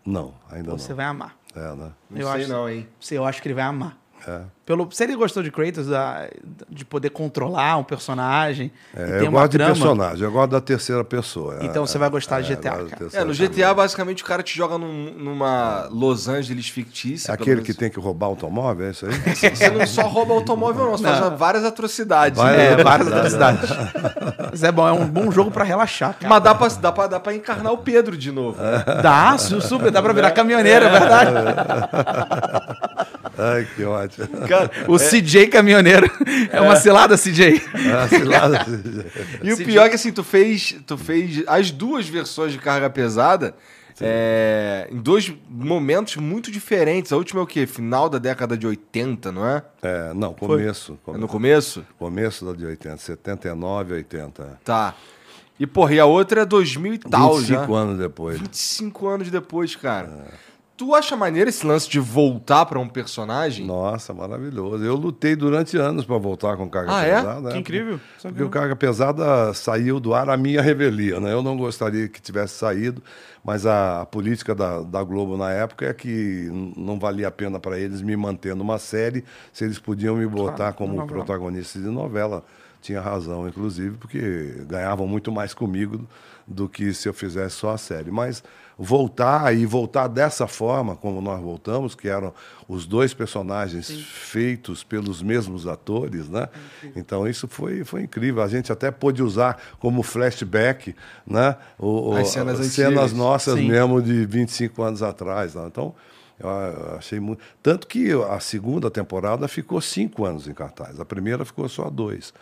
Não, 0.03 0.33
ainda 0.51 0.71
Você 0.71 0.89
não. 0.89 0.95
vai 0.95 1.05
amar. 1.05 1.35
É, 1.55 1.59
né? 1.75 1.91
Não 2.09 2.17
Eu 2.19 2.27
sei 2.31 2.41
acho- 2.41 2.49
não, 2.51 2.67
hein? 2.69 2.87
Você, 2.99 3.17
eu 3.19 3.23
acho 3.25 3.39
que 3.39 3.47
ele 3.47 3.53
vai 3.55 3.63
amar. 3.65 3.95
É. 4.27 4.41
Pelo, 4.65 4.87
se 4.91 5.03
ele 5.03 5.15
gostou 5.15 5.41
de 5.41 5.49
Kratos, 5.49 5.87
da- 5.87 6.27
de 6.69 6.85
poder 6.85 7.09
controlar 7.09 7.77
um 7.77 7.83
personagem, 7.83 8.71
e 8.95 8.99
É, 8.99 9.19
eu 9.21 9.23
uma 9.29 9.31
gosto 9.41 9.51
de 9.53 9.57
trama, 9.57 9.73
personagem, 9.73 10.23
eu 10.23 10.31
gosto 10.31 10.51
da 10.51 10.61
terceira 10.61 11.03
pessoa. 11.03 11.57
É, 11.59 11.65
Então 11.65 11.87
você 11.87 11.97
vai 11.97 12.07
gostar 12.09 12.41
de 12.41 12.53
é, 12.53 12.55
GTA, 12.55 12.69
da 12.69 12.85
cara. 12.85 13.09
É, 13.13 13.23
no. 13.23 13.33
GTA, 13.33 13.73
basicamente, 13.73 14.21
o 14.21 14.25
cara 14.27 14.43
te 14.43 14.55
joga 14.55 14.77
num- 14.77 15.11
numa 15.17 15.87
Los 15.89 16.27
Angeles 16.27 16.69
fictícia. 16.69 17.31
É 17.31 17.33
aquele 17.33 17.61
que 17.63 17.73
tem 17.73 17.89
que 17.89 17.99
roubar 17.99 18.27
automóvel, 18.27 18.85
é 18.87 18.91
isso 18.91 19.07
aí? 19.07 19.11
Você 19.55 19.69
não 19.71 19.87
só 19.87 20.03
rouba 20.03 20.33
automóvel, 20.35 20.85
não. 20.85 20.91
Você 20.97 21.03
faz 21.05 21.39
várias 21.39 21.65
atrocidades. 21.65 22.39
Né? 22.39 22.73
É, 22.73 22.83
várias 22.83 23.07
atrocidades. 23.11 23.69
Mas 24.51 24.63
é 24.63 24.71
bom, 24.71 24.87
é 24.87 24.91
um 24.91 25.07
bom 25.07 25.31
jogo 25.31 25.49
pra 25.49 25.63
relaxar, 25.63 26.13
cara. 26.13 26.27
Mas 26.29 26.43
dá 26.43 26.53
pra, 26.53 26.67
dá, 26.67 26.91
pra, 26.91 27.07
dá 27.07 27.19
pra 27.19 27.33
encarnar 27.33 27.73
o 27.73 27.77
Pedro 27.79 28.15
de 28.15 28.31
novo. 28.31 28.57
Dá, 29.01 29.35
su- 29.39 29.61
super, 29.61 29.89
dá 29.89 29.99
pra 30.01 30.13
virar 30.13 30.29
caminhoneiro, 30.31 30.85
é 30.85 30.89
verdade. 30.91 31.31
Ai, 33.39 33.67
que 33.75 33.83
ótimo. 33.83 34.27
Cara, 34.47 34.69
O 34.87 34.97
CJ 34.97 35.47
caminhoneiro. 35.47 36.09
É 36.51 36.59
uma 36.59 36.75
cilada, 36.75 37.17
CJ. 37.17 37.61
Ah, 37.93 38.07
sei 38.07 38.23
lá. 38.23 38.49
E 39.41 39.53
o 39.53 39.57
pior 39.57 39.85
é 39.85 39.89
que 39.89 39.95
assim, 39.95 40.11
tu 40.11 40.23
fez, 40.23 40.75
tu 40.85 40.97
fez 40.97 41.43
as 41.47 41.71
duas 41.71 42.07
versões 42.07 42.51
de 42.51 42.59
carga 42.59 42.89
pesada 42.89 43.55
é, 44.01 44.87
em 44.91 44.97
dois 44.97 45.33
momentos 45.49 46.15
muito 46.17 46.51
diferentes. 46.51 47.11
A 47.11 47.17
última 47.17 47.41
é 47.41 47.43
o 47.43 47.47
quê? 47.47 47.65
Final 47.65 48.09
da 48.09 48.17
década 48.17 48.57
de 48.57 48.65
80, 48.65 49.31
não 49.31 49.45
é? 49.45 49.63
É, 49.81 50.13
não, 50.13 50.33
começo. 50.33 50.97
É 51.07 51.17
no 51.17 51.27
começo? 51.27 51.85
Começo 51.97 52.45
da 52.45 52.53
de 52.53 52.65
80, 52.65 52.97
79, 52.97 53.93
80. 53.93 54.59
Tá. 54.63 54.95
E, 55.59 55.67
porra, 55.67 55.93
e 55.93 55.99
a 55.99 56.05
outra 56.05 56.41
é 56.41 56.45
2000 56.45 56.93
e 56.93 56.97
tal 56.99 57.35
25 57.35 57.73
já. 57.73 57.79
anos 57.79 57.97
depois. 57.99 58.39
25 58.39 59.07
anos 59.07 59.29
depois, 59.29 59.75
cara. 59.75 60.09
Tu 60.79 60.95
acha 60.95 61.13
maneiro 61.17 61.49
esse 61.49 61.67
lance 61.67 61.89
de 61.89 61.99
voltar 61.99 62.65
pra 62.65 62.79
um 62.79 62.87
personagem? 62.87 63.65
Nossa, 63.65 64.13
maravilhoso. 64.13 64.81
Eu 64.81 64.95
lutei 64.95 65.35
durante 65.35 65.75
anos 65.75 66.05
para 66.05 66.17
voltar 66.17 66.55
com 66.55 66.69
carga 66.69 66.95
Ah, 66.95 67.03
é? 67.03 67.15
pesada. 67.17 67.47
Que 67.49 67.53
né? 67.55 67.59
incrível. 67.59 67.99
Porque 68.21 68.43
o 68.43 68.49
carga 68.49 68.77
pesada 68.77 69.53
saiu 69.53 69.99
do 69.99 70.13
ar 70.13 70.29
a 70.29 70.37
minha 70.37 70.61
revelia, 70.61 71.19
né? 71.19 71.33
Eu 71.33 71.43
não 71.43 71.57
gostaria 71.57 72.07
que 72.07 72.21
tivesse 72.21 72.53
saído, 72.53 73.03
mas 73.43 73.65
a, 73.65 74.03
a 74.03 74.05
política 74.05 74.55
da, 74.55 74.79
da 74.81 75.03
Globo 75.03 75.35
na 75.35 75.51
época 75.51 75.85
é 75.85 75.93
que 75.93 76.47
não 76.77 76.97
valia 76.97 77.27
a 77.27 77.31
pena 77.31 77.59
para 77.59 77.77
eles 77.77 78.01
me 78.01 78.15
manter 78.15 78.55
numa 78.55 78.79
série 78.79 79.25
se 79.51 79.65
eles 79.65 79.79
podiam 79.79 80.15
me 80.15 80.25
botar 80.27 80.55
Claro, 80.55 80.75
como 80.75 80.93
novela. 80.93 81.07
protagonista 81.09 81.77
de 81.77 81.87
novela. 81.89 82.41
Tinha 82.81 83.01
razão, 83.01 83.45
inclusive, 83.45 83.97
porque 83.97 84.63
ganhavam 84.65 85.05
muito 85.05 85.29
mais 85.29 85.53
comigo 85.53 86.07
do 86.47 86.69
que 86.69 86.93
se 86.93 87.09
eu 87.09 87.13
fizesse 87.13 87.57
só 87.57 87.71
a 87.71 87.77
série. 87.77 88.09
Mas 88.09 88.41
voltar 88.81 89.53
e 89.53 89.65
voltar 89.65 90.07
dessa 90.07 90.47
forma, 90.47 90.95
como 90.95 91.19
nós 91.19 91.41
voltamos, 91.41 91.93
que 91.95 92.07
eram 92.07 92.33
os 92.65 92.85
dois 92.85 93.13
personagens 93.13 93.89
feitos 93.91 94.85
pelos 94.85 95.21
mesmos 95.21 95.67
atores, 95.67 96.29
né? 96.29 96.47
Então 96.95 97.27
isso 97.27 97.45
foi, 97.45 97.83
foi 97.83 98.03
incrível. 98.03 98.41
A 98.41 98.47
gente 98.47 98.71
até 98.71 98.89
pôde 98.89 99.21
usar 99.21 99.61
como 99.79 100.01
flashback, 100.01 100.95
né? 101.27 101.57
O, 101.77 102.13
As 102.15 102.29
cenas 102.29 102.65
cenas 102.67 103.11
nossas 103.11 103.55
Sim. 103.55 103.67
mesmo 103.67 104.01
de 104.01 104.25
25 104.25 104.81
anos 104.81 105.03
atrás. 105.03 105.55
né? 105.55 105.65
Então 105.67 105.93
eu 106.39 106.95
achei 106.97 107.19
muito. 107.19 107.43
Tanto 107.61 107.85
que 107.85 108.11
a 108.29 108.39
segunda 108.39 108.89
temporada 108.89 109.45
ficou 109.49 109.81
cinco 109.81 110.23
anos 110.23 110.47
em 110.47 110.53
cartaz. 110.53 111.01
A 111.01 111.05
primeira 111.05 111.43
ficou 111.43 111.67
só 111.67 111.89
dois. 111.89 112.33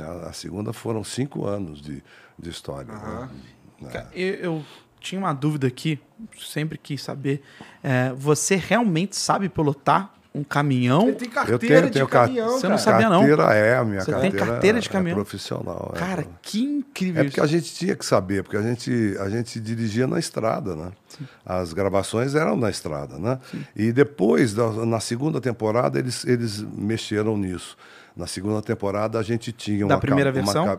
A 0.00 0.30
a 0.30 0.32
segunda 0.32 0.72
foram 0.72 1.04
cinco 1.04 1.46
anos 1.46 1.80
de, 1.80 2.02
de 2.36 2.50
história. 2.50 2.92
né? 2.92 3.28
Cara, 3.92 4.08
Eu, 4.12 4.34
eu 4.34 4.64
tinha 5.06 5.20
uma 5.20 5.32
dúvida 5.32 5.66
aqui, 5.66 5.98
sempre 6.38 6.76
quis 6.78 7.02
saber. 7.02 7.42
É, 7.82 8.12
você 8.16 8.56
realmente 8.56 9.14
sabe 9.16 9.48
pilotar 9.48 10.12
um 10.34 10.44
caminhão. 10.44 11.08
Ele 11.08 11.16
tem 11.16 11.30
carteira 11.30 11.54
Eu 11.54 11.58
tenho, 11.58 11.82
de 11.86 11.90
tenho 11.92 12.08
car- 12.08 12.26
caminhão, 12.26 12.50
Você 12.50 12.68
não 12.68 12.76
sabia, 12.76 13.08
não? 13.08 13.20
Carteira 13.20 13.54
é, 13.54 13.78
a 13.78 13.84
minha 13.84 14.00
Você 14.02 14.12
tem 14.12 14.20
carteira. 14.30 14.46
carteira 14.46 14.80
de 14.80 14.88
é 14.88 14.92
caminhão? 14.92 15.14
profissional. 15.16 15.92
é. 15.94 15.98
Cara, 15.98 16.26
que 16.42 16.60
incrível 16.62 17.22
É 17.22 17.24
porque 17.24 17.40
a 17.40 17.46
gente 17.46 17.74
tinha 17.74 17.96
que 17.96 18.04
saber, 18.04 18.42
porque 18.42 18.56
a 18.56 18.60
gente, 18.62 19.16
a 19.18 19.30
gente 19.30 19.58
dirigia 19.58 20.06
na 20.06 20.18
estrada, 20.18 20.76
né? 20.76 20.92
As 21.44 21.72
gravações 21.72 22.34
eram 22.34 22.54
na 22.54 22.68
estrada, 22.68 23.18
né? 23.18 23.38
E 23.74 23.92
depois, 23.92 24.54
na 24.54 25.00
segunda 25.00 25.40
temporada, 25.40 25.98
eles, 25.98 26.26
eles 26.26 26.60
mexeram 26.60 27.36
nisso. 27.38 27.76
Na 28.16 28.26
segunda 28.26 28.62
temporada, 28.62 29.18
a 29.18 29.22
gente 29.22 29.52
tinha 29.52 29.84
uma... 29.84 29.88
Da 29.94 29.98
primeira 29.98 30.30
uma 30.30 30.34
versão? 30.42 30.64
ca- 30.64 30.78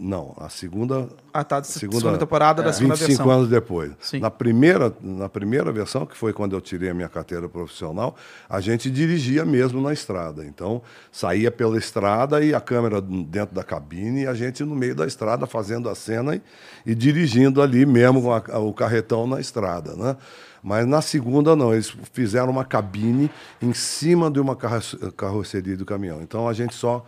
Não, 0.00 0.34
a 0.38 0.48
segunda... 0.48 1.06
Ah, 1.34 1.44
tá. 1.44 1.62
Segunda, 1.62 2.16
temporada 2.16 2.62
da 2.62 2.72
segunda 2.72 2.94
25 2.94 3.16
versão. 3.18 3.30
anos 3.30 3.48
depois. 3.50 3.92
Sim. 4.00 4.20
Na 4.20 4.30
primeira, 4.30 4.90
na 5.02 5.28
primeira 5.28 5.70
versão, 5.70 6.06
que 6.06 6.16
foi 6.16 6.32
quando 6.32 6.56
eu 6.56 6.62
tirei 6.62 6.88
a 6.88 6.94
minha 6.94 7.08
carteira 7.10 7.46
profissional, 7.46 8.16
a 8.48 8.58
gente 8.60 8.90
dirigia 8.90 9.44
mesmo 9.44 9.82
na 9.82 9.92
estrada. 9.92 10.46
Então, 10.46 10.80
saía 11.12 11.50
pela 11.50 11.76
estrada 11.76 12.42
e 12.42 12.54
a 12.54 12.60
câmera 12.60 13.02
dentro 13.02 13.54
da 13.54 13.62
cabine 13.62 14.22
e 14.22 14.26
a 14.26 14.32
gente 14.32 14.64
no 14.64 14.74
meio 14.74 14.94
da 14.94 15.06
estrada 15.06 15.46
fazendo 15.46 15.90
a 15.90 15.94
cena 15.94 16.36
e, 16.36 16.42
e 16.86 16.94
dirigindo 16.94 17.60
ali 17.60 17.84
mesmo 17.84 18.22
com 18.22 18.32
a- 18.32 18.58
o 18.60 18.72
carretão 18.72 19.26
na 19.26 19.38
estrada, 19.38 19.94
né? 19.94 20.16
Mas 20.62 20.86
na 20.86 21.00
segunda 21.00 21.54
não, 21.54 21.72
eles 21.72 21.92
fizeram 22.12 22.50
uma 22.50 22.64
cabine 22.64 23.30
em 23.62 23.72
cima 23.72 24.30
de 24.30 24.40
uma 24.40 24.56
carroce- 24.56 24.96
carroceria 25.16 25.76
do 25.76 25.84
caminhão. 25.84 26.20
Então 26.22 26.48
a 26.48 26.52
gente 26.52 26.74
só 26.74 27.06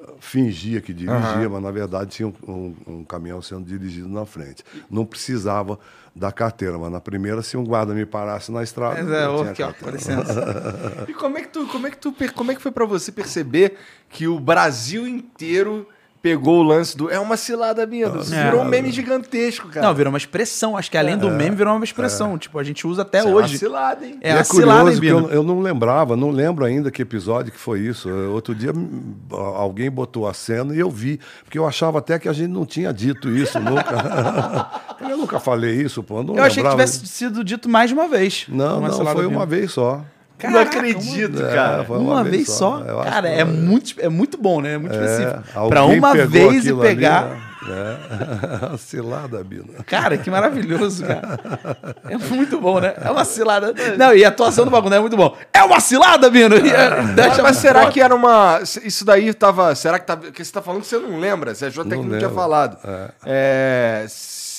eh, 0.00 0.06
fingia 0.20 0.80
que 0.80 0.92
dirigia, 0.92 1.48
mas 1.50 1.62
na 1.62 1.70
verdade 1.70 2.10
tinha 2.10 2.28
um, 2.28 2.34
um- 2.48 2.76
um 2.98 3.04
caminhão 3.04 3.40
sendo 3.42 3.64
dirigido 3.64 4.08
na 4.08 4.24
frente. 4.26 4.64
Não 4.90 5.04
precisava 5.04 5.78
da 6.14 6.30
carteira, 6.30 6.78
mas 6.78 6.92
na 6.92 7.00
primeira, 7.00 7.40
se 7.42 7.56
um 7.56 7.64
guarda 7.64 7.94
me 7.94 8.04
parasse 8.04 8.52
na 8.52 8.62
estrada. 8.62 9.02
Mas 9.02 9.10
é, 9.12 9.24
eu 9.24 9.40
aqui, 9.42 9.62
ó, 9.62 9.72
com 9.72 9.90
licença. 9.90 11.06
E 11.08 11.14
como 11.14 11.38
é 11.38 11.42
que 11.42 11.48
tu, 11.48 11.66
como 11.68 11.86
é 11.86 11.90
que 11.90 11.96
tu, 11.96 12.14
como 12.34 12.52
é 12.52 12.54
que 12.54 12.60
foi 12.62 12.70
pra 12.70 12.84
você 12.84 13.10
perceber 13.10 13.76
que 14.10 14.28
o 14.28 14.38
Brasil 14.38 15.08
inteiro 15.08 15.86
pegou 16.22 16.60
o 16.60 16.62
lance 16.62 16.96
do 16.96 17.10
é 17.10 17.18
uma 17.18 17.36
cilada 17.36 17.84
minha, 17.84 18.06
isso 18.06 18.32
É. 18.32 18.44
virou 18.44 18.62
um 18.62 18.64
meme 18.64 18.92
gigantesco, 18.92 19.68
cara. 19.68 19.84
Não, 19.84 19.92
virou 19.94 20.12
uma 20.12 20.16
expressão. 20.16 20.76
Acho 20.76 20.88
que 20.88 20.96
além 20.96 21.18
do 21.18 21.28
meme, 21.28 21.56
virou 21.56 21.74
uma 21.74 21.84
expressão. 21.84 22.38
Tipo, 22.38 22.60
a 22.60 22.62
gente 22.62 22.86
usa 22.86 23.02
até 23.02 23.18
Isso 23.18 23.28
é 23.28 23.30
uma 23.30 23.40
hoje. 23.40 23.58
cilada, 23.58 24.06
hein? 24.06 24.18
É 24.20 24.32
uma 24.32 24.40
é 24.40 24.44
cilada, 24.44 24.92
curioso 24.92 25.26
eu, 25.26 25.30
eu 25.32 25.42
não 25.42 25.60
lembrava, 25.60 26.16
não 26.16 26.30
lembro 26.30 26.64
ainda 26.64 26.90
que 26.92 27.02
episódio 27.02 27.50
que 27.50 27.58
foi 27.58 27.80
isso. 27.80 28.08
Outro 28.08 28.54
dia 28.54 28.72
hum, 28.72 29.14
alguém 29.30 29.90
botou 29.90 30.28
a 30.28 30.32
cena 30.32 30.74
e 30.74 30.78
eu 30.78 30.88
vi, 30.90 31.18
porque 31.42 31.58
eu 31.58 31.66
achava 31.66 31.98
até 31.98 32.18
que 32.18 32.28
a 32.28 32.32
gente 32.32 32.50
não 32.50 32.64
tinha 32.64 32.92
dito 32.92 33.28
isso 33.28 33.58
nunca. 33.58 34.70
eu 35.10 35.16
nunca 35.16 35.40
falei 35.40 35.74
isso, 35.82 36.02
pô. 36.04 36.18
Eu, 36.18 36.22
não 36.22 36.36
Eu 36.36 36.44
achei 36.44 36.62
que 36.62 36.70
tivesse 36.70 37.04
sido 37.06 37.42
dito 37.42 37.68
mais 37.68 37.90
de 37.90 37.94
uma 37.94 38.06
vez. 38.06 38.46
Não, 38.48 38.78
Uma 38.78 38.88
não, 38.88 39.06
foi 39.06 39.26
uma 39.26 39.44
vez 39.44 39.72
só. 39.72 40.04
Não 40.50 40.60
acredito, 40.60 41.42
É, 41.44 41.54
cara. 41.54 41.84
foi 41.84 41.98
Uma, 41.98 42.24
vez 42.24 42.48
só. 42.50 42.80
Eu 42.80 43.00
acho 43.00 43.10
Cara, 43.10 43.28
que 43.28 43.34
é 43.40 43.44
foi. 43.44 43.54
muito, 43.54 43.94
é 43.98 44.08
muito 44.08 44.38
bom, 44.38 44.60
né? 44.60 44.74
É 44.74 44.78
muito 44.78 44.94
específico. 44.94 45.42
Pra 45.68 45.80
alguém 45.80 45.98
uma 45.98 46.12
pegou 46.12 46.28
vez 46.28 46.54
e 46.54 46.58
aquilo 46.58 46.80
ali, 46.82 46.88
pegar. 46.96 47.24
né? 47.26 47.40
É. 47.64 48.74
Cilada, 48.76 49.44
Bino. 49.44 49.68
Cara, 49.86 50.18
que 50.18 50.28
maravilhoso, 50.28 51.04
cara. 51.06 51.38
É 52.10 52.16
muito 52.18 52.60
bom, 52.60 52.80
né? 52.80 52.92
É 53.00 53.08
uma 53.10 53.24
cilada. 53.24 53.72
Não, 53.96 54.12
e 54.12 54.24
a 54.24 54.28
atuação 54.28 54.64
do 54.64 54.70
bagulho 54.70 54.94
é 54.94 54.98
muito 55.00 55.16
bom. 55.16 55.36
É 55.52 55.62
uma 55.62 55.78
cilada, 55.80 56.28
Bino! 56.28 56.56
É, 56.56 56.90
Mas, 57.02 57.10
deixa 57.14 57.42
mas 57.42 57.56
será 57.58 57.88
que 57.90 58.00
era 58.00 58.14
uma. 58.14 58.60
Isso 58.84 59.04
daí 59.04 59.32
tava. 59.32 59.74
Será 59.76 59.98
que 60.00 60.06
tava. 60.06 60.22
Porque 60.22 60.44
você 60.44 60.52
tá 60.52 60.60
falando 60.60 60.80
que 60.82 60.88
você 60.88 60.98
não 60.98 61.18
lembra. 61.20 61.54
Você 61.54 61.66
achou 61.66 61.84
até 61.84 61.94
Não 61.94 62.02
que 62.02 62.08
não 62.10 62.18
tinha 62.18 62.30
falado. 62.30 62.76
É, 63.24 64.04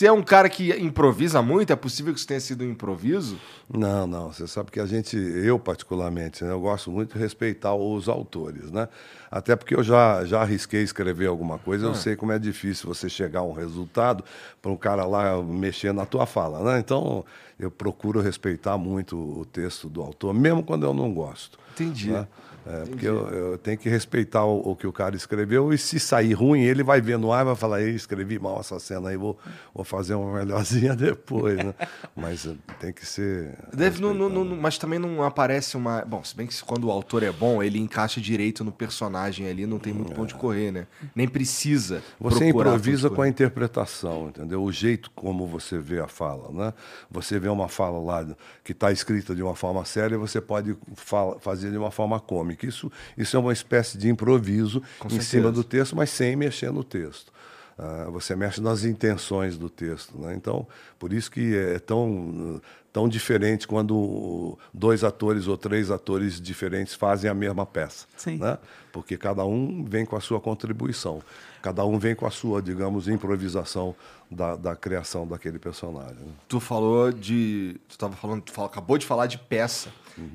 se 0.04 0.08
é 0.08 0.12
um 0.12 0.22
cara 0.22 0.50
que 0.50 0.70
improvisa 0.82 1.42
muito, 1.42 1.72
é 1.72 1.78
possível 1.78 2.12
que 2.12 2.20
isso 2.20 2.28
tenha 2.28 2.40
sido 2.42 2.66
um 2.66 2.70
improviso? 2.70 3.40
Não, 3.74 4.06
não. 4.06 4.34
Você 4.34 4.46
sabe 4.48 4.70
que 4.70 4.82
a 4.82 4.86
gente, 4.86 5.16
eu 5.16 5.58
particularmente, 5.58 6.44
né, 6.44 6.52
eu 6.52 6.60
gosto 6.60 6.92
muito 6.92 7.14
de 7.14 7.20
respeitar 7.20 7.74
os 7.74 8.10
autores, 8.10 8.70
né? 8.70 8.90
Até 9.32 9.56
porque 9.56 9.74
eu 9.74 9.82
já, 9.82 10.26
já 10.26 10.42
arrisquei 10.42 10.82
escrever 10.82 11.28
alguma 11.28 11.58
coisa, 11.58 11.86
eu 11.86 11.96
sei 11.96 12.18
como 12.18 12.34
é 12.34 12.38
difícil 12.38 12.94
você 12.94 13.08
chegar 13.08 13.40
a 13.40 13.44
um 13.44 13.54
resultado 13.54 14.26
para 14.62 14.70
um 14.70 14.76
cara 14.76 15.06
lá 15.06 15.42
mexer 15.42 15.94
na 15.94 16.06
tua 16.06 16.26
fala, 16.26 16.60
né? 16.74 16.80
Então, 16.80 17.24
eu 17.58 17.72
procuro 17.72 18.20
respeitar 18.20 18.78
muito 18.78 19.16
o 19.16 19.46
texto 19.46 19.88
do 19.88 20.02
autor, 20.02 20.34
mesmo 20.34 20.64
quando 20.64 20.86
eu 20.86 20.94
não 20.94 21.14
gosto. 21.14 21.58
Entendi. 21.76 22.12
né? 22.12 22.28
É, 22.66 22.86
porque 22.86 23.06
eu, 23.08 23.28
eu 23.28 23.58
tenho 23.58 23.78
que 23.78 23.90
respeitar 23.90 24.46
o, 24.46 24.72
o 24.72 24.76
que 24.76 24.88
o 24.88 24.94
cara 24.94 25.16
escreveu 25.16 25.74
e 25.74 25.78
se 25.78 26.00
sair 26.00 26.34
ruim, 26.34 26.62
ele 26.62 26.82
vai 26.84 27.02
ver 27.02 27.18
no 27.18 27.32
ar 27.34 27.42
e 27.42 27.46
vai 27.46 27.56
falar, 27.56 27.82
Ei, 27.82 27.90
escrevi 27.94 28.40
mal 28.40 28.60
essa 28.60 28.80
cena 28.80 29.10
aí, 29.10 29.18
vou, 29.18 29.38
vou 29.74 29.84
fazer 29.84 30.14
uma 30.16 30.40
melhorzinha 30.40 30.96
depois, 30.98 31.58
né? 31.58 31.74
Mas 32.16 32.46
eh, 32.46 32.56
tem 32.80 32.94
que 32.94 33.06
ser... 33.06 33.58
Deve, 33.74 34.02
não- 34.02 34.14
não- 34.14 34.30
não- 34.30 34.56
mas 34.56 34.78
também 34.78 34.98
não 34.98 35.24
aparece 35.24 35.76
uma. 35.76 36.06
Bom, 36.06 36.24
se 36.24 36.36
bem 36.36 36.48
que 36.48 36.64
quando 36.64 36.86
o 36.86 36.92
autor 36.92 37.24
é 37.24 37.32
bom, 37.32 37.62
ele 37.62 37.80
encaixa 37.80 38.22
direito 38.22 38.64
no 38.64 38.72
personagem 38.72 39.48
ali, 39.48 39.66
não 39.66 39.78
tem 39.80 39.92
muito 39.92 40.14
ponto 40.14 40.30
de 40.30 40.36
correr, 40.36 40.72
né? 40.72 40.88
Nem 41.14 41.28
precisa. 41.28 42.02
Você 42.20 42.46
improvisa 42.48 43.10
com 43.10 43.22
a 43.22 43.28
interpretação, 43.28 44.28
entendeu? 44.30 44.64
O 44.64 44.72
jeito 44.72 45.12
como 45.12 45.46
você 45.48 45.78
vê 45.78 46.00
a 46.00 46.08
fala, 46.08 46.50
né? 46.52 46.74
Você 47.12 47.40
vê 47.40 47.50
uma 47.50 47.68
fala 47.68 48.00
lá 48.00 48.26
que 48.64 48.72
está 48.72 48.92
escrita 48.92 49.36
de 49.36 49.42
uma 49.44 49.56
forma 49.56 49.84
séria, 49.86 50.18
você 50.18 50.40
pode 50.40 50.76
fala- 50.96 51.38
fazer 51.40 51.72
de 51.72 51.78
uma 51.78 51.92
forma 51.92 52.20
cômica. 52.20 52.53
Isso, 52.62 52.92
isso 53.18 53.36
é 53.36 53.40
uma 53.40 53.54
espécie 53.54 53.98
de 53.98 54.10
improviso 54.10 54.82
em 55.06 55.10
certeza. 55.10 55.22
cima 55.24 55.52
do 55.52 55.64
texto, 55.64 55.96
mas 55.96 56.10
sem 56.10 56.36
mexer 56.36 56.72
no 56.72 56.84
texto. 56.84 57.32
Ah, 57.78 58.08
você 58.12 58.36
mexe 58.36 58.62
nas 58.62 58.84
intenções 58.84 59.58
do 59.58 59.68
texto, 59.68 60.16
né? 60.20 60.36
Então, 60.36 60.68
por 61.00 61.12
isso 61.12 61.32
que 61.32 61.56
é 61.56 61.80
tão 61.80 62.62
tão 62.94 63.10
diferente 63.10 63.68
quando 63.68 64.56
dois 64.72 65.04
atores 65.04 65.48
ou 65.48 65.58
três 65.58 65.90
atores 65.90 66.40
diferentes 66.40 66.94
fazem 66.94 67.28
a 67.28 67.34
mesma 67.34 67.66
peça, 67.66 68.06
Sim. 68.16 68.38
né? 68.38 68.60
Porque 68.92 69.18
cada 69.18 69.44
um 69.44 69.84
vem 69.84 70.06
com 70.06 70.16
a 70.16 70.22
sua 70.22 70.40
contribuição, 70.40 71.20
cada 71.64 71.84
um 71.84 71.98
vem 71.98 72.14
com 72.14 72.28
a 72.28 72.30
sua, 72.30 72.62
digamos, 72.62 73.08
improvisação 73.08 73.96
da, 74.30 74.56
da 74.56 74.76
criação 74.76 75.28
daquele 75.28 75.58
personagem. 75.58 76.18
né? 76.20 76.34
Tu 76.48 76.60
falou 76.60 77.12
de. 77.12 77.78
Tu 77.90 77.98
tava 77.98 78.16
falando, 78.16 78.44
tu 78.44 78.52
fala- 78.52 78.68
acabou 78.68 79.00
de 79.00 79.06
falar 79.08 79.26
de 79.26 79.40
peça. 79.40 79.90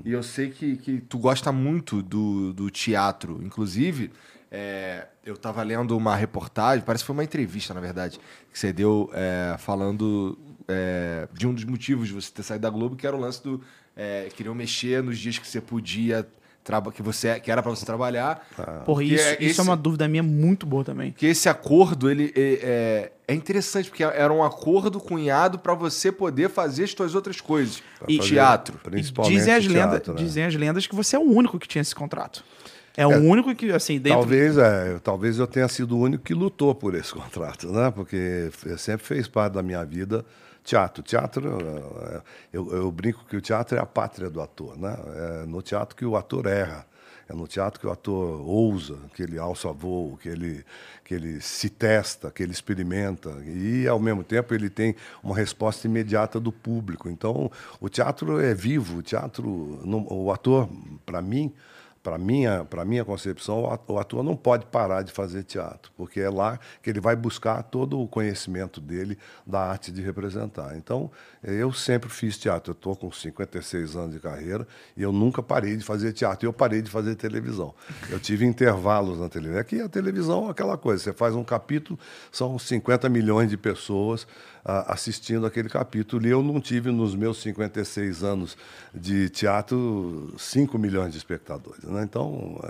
E 0.04 0.12
eu 0.12 0.22
sei 0.22 0.50
que, 0.50 0.76
que 0.76 1.00
tu 1.00 1.18
gosta 1.18 1.52
muito 1.52 2.02
do, 2.02 2.52
do 2.52 2.70
teatro. 2.70 3.40
Inclusive, 3.42 4.10
é, 4.50 5.06
eu 5.24 5.36
tava 5.36 5.62
lendo 5.62 5.96
uma 5.96 6.16
reportagem, 6.16 6.84
parece 6.84 7.04
que 7.04 7.06
foi 7.06 7.14
uma 7.14 7.24
entrevista, 7.24 7.74
na 7.74 7.80
verdade, 7.80 8.18
que 8.52 8.58
você 8.58 8.72
deu 8.72 9.10
é, 9.12 9.56
falando 9.58 10.38
é, 10.66 11.28
de 11.32 11.46
um 11.46 11.54
dos 11.54 11.64
motivos 11.64 12.08
de 12.08 12.14
você 12.14 12.30
ter 12.30 12.42
saído 12.42 12.62
da 12.62 12.70
Globo, 12.70 12.96
que 12.96 13.06
era 13.06 13.16
o 13.16 13.20
lance 13.20 13.42
do. 13.42 13.62
É, 13.96 14.28
queriam 14.34 14.54
mexer 14.54 15.02
nos 15.02 15.18
dias 15.18 15.38
que 15.38 15.46
você 15.46 15.60
podia. 15.60 16.26
Que, 16.94 17.02
você, 17.02 17.40
que 17.40 17.50
era 17.50 17.62
para 17.62 17.70
você 17.70 17.84
trabalhar. 17.86 18.46
Porra, 18.56 18.82
Porque 18.84 19.14
isso, 19.14 19.24
é- 19.24 19.32
isso 19.34 19.42
esse- 19.52 19.60
é 19.60 19.62
uma 19.62 19.76
dúvida 19.76 20.06
minha 20.06 20.22
muito 20.22 20.66
boa 20.66 20.84
também. 20.84 21.12
que 21.12 21.26
esse 21.26 21.48
acordo 21.48 22.10
ele 22.10 22.32
é, 22.36 23.10
é- 23.26 23.32
é 23.32 23.34
interessante 23.34 23.88
porque 23.88 24.04
era 24.04 24.32
um 24.32 24.42
acordo 24.44 25.00
cunhado 25.00 25.58
para 25.58 25.74
você 25.74 26.10
poder 26.12 26.48
fazer 26.50 26.84
as 26.84 26.90
suas 26.92 27.14
outras 27.14 27.40
coisas 27.40 27.82
Pra 27.98 28.06
e 28.10 28.16
fazer 28.18 28.28
teatro 28.30 28.78
Principalmente 28.82 29.34
dizem 29.36 29.54
as, 29.54 29.64
teatro, 29.66 29.92
lendas, 29.92 30.08
né? 30.08 30.14
dizem 30.14 30.44
as 30.44 30.54
lendas 30.54 30.86
que 30.86 30.94
você 30.94 31.16
é 31.16 31.18
o 31.18 31.22
único 31.22 31.58
que 31.58 31.66
tinha 31.68 31.82
esse 31.82 31.94
contrato. 31.94 32.44
É, 32.96 33.06
o 33.06 33.10
único 33.22 33.54
que, 33.54 33.70
assim, 33.70 33.96
dentro. 34.00 34.18
Talvez, 34.18 34.58
é, 34.58 34.98
talvez 35.04 35.38
eu 35.38 35.46
tenha 35.46 35.68
sido 35.68 35.96
o 35.96 36.00
único 36.00 36.24
que 36.24 36.34
lutou 36.34 36.74
por 36.74 36.96
esse 36.96 37.12
contrato, 37.14 37.70
né? 37.70 37.92
Porque 37.92 38.50
sempre 38.76 39.06
fez 39.06 39.28
parte 39.28 39.52
da 39.52 39.62
minha 39.62 39.84
vida 39.84 40.24
teatro. 40.68 41.02
Teatro, 41.02 41.58
é, 42.02 42.22
eu, 42.52 42.70
eu 42.74 42.92
brinco 42.92 43.24
que 43.24 43.36
o 43.36 43.40
teatro 43.40 43.76
é 43.76 43.80
a 43.80 43.86
pátria 43.86 44.28
do 44.28 44.40
ator, 44.40 44.78
né? 44.78 44.96
É 45.42 45.46
no 45.46 45.62
teatro 45.62 45.96
que 45.96 46.04
o 46.04 46.16
ator 46.16 46.46
erra. 46.46 46.86
É 47.28 47.34
no 47.34 47.46
teatro 47.46 47.78
que 47.78 47.86
o 47.86 47.90
ator 47.90 48.40
ousa, 48.40 48.96
que 49.14 49.22
ele 49.22 49.38
alça 49.38 49.70
voo, 49.70 50.16
que 50.16 50.30
ele, 50.30 50.64
que 51.04 51.14
ele 51.14 51.42
se 51.42 51.68
testa, 51.68 52.30
que 52.30 52.42
ele 52.42 52.52
experimenta. 52.52 53.30
E, 53.44 53.86
ao 53.86 54.00
mesmo 54.00 54.24
tempo, 54.24 54.54
ele 54.54 54.70
tem 54.70 54.94
uma 55.22 55.36
resposta 55.36 55.86
imediata 55.86 56.40
do 56.40 56.50
público. 56.50 57.08
Então, 57.08 57.50
o 57.80 57.88
teatro 57.90 58.40
é 58.40 58.54
vivo. 58.54 58.98
O 58.98 59.02
teatro, 59.02 59.46
o 60.10 60.32
ator, 60.32 60.70
para 61.04 61.20
mim, 61.20 61.52
para 62.08 62.16
minha 62.16 62.64
para 62.64 62.84
minha 62.86 63.04
concepção 63.04 63.64
o 63.64 63.70
at- 63.70 63.82
o 63.86 63.98
ator 63.98 64.22
não 64.22 64.34
pode 64.34 64.64
parar 64.66 65.02
de 65.02 65.12
fazer 65.12 65.42
teatro 65.42 65.92
porque 65.94 66.20
é 66.20 66.30
lá 66.30 66.58
que 66.82 66.88
ele 66.88 67.00
vai 67.00 67.14
buscar 67.14 67.62
todo 67.62 68.00
o 68.00 68.08
conhecimento 68.08 68.80
dele 68.80 69.18
da 69.46 69.60
arte 69.60 69.92
de 69.92 70.00
representar. 70.00 70.74
Então 70.76 71.10
eu 71.42 71.70
sempre 71.72 72.08
fiz 72.08 72.38
teatro. 72.38 72.70
Eu 72.70 72.74
estou 72.74 72.96
com 72.96 73.12
56 73.12 73.94
anos 73.94 74.14
de 74.14 74.20
carreira 74.20 74.66
e 74.96 75.02
eu 75.02 75.12
nunca 75.12 75.42
parei 75.42 75.76
de 75.76 75.84
fazer 75.84 76.12
teatro. 76.12 76.46
Eu 76.48 76.52
parei 76.52 76.80
de 76.80 76.90
fazer 76.90 77.14
televisão. 77.14 77.74
Eu 78.08 78.18
tive 78.18 78.46
intervalos 78.46 79.18
na 79.18 79.28
televisão 79.28 79.60
aqui 79.60 79.80
a 79.80 79.88
televisão 79.88 80.48
é 80.48 80.50
aquela 80.50 80.78
coisa 80.78 81.02
você 81.02 81.12
faz 81.12 81.34
um 81.34 81.44
capítulo 81.44 81.98
são 82.32 82.58
50 82.58 83.08
milhões 83.08 83.50
de 83.50 83.56
pessoas 83.56 84.26
assistindo 84.86 85.46
aquele 85.46 85.68
capítulo 85.68 86.26
e 86.26 86.30
eu 86.30 86.42
não 86.42 86.60
tive 86.60 86.90
nos 86.90 87.14
meus 87.14 87.40
56 87.40 88.22
anos 88.22 88.56
de 88.94 89.30
teatro 89.30 90.34
5 90.38 90.78
milhões 90.78 91.12
de 91.12 91.18
espectadores. 91.18 91.84
Né? 91.84 92.02
Então, 92.02 92.60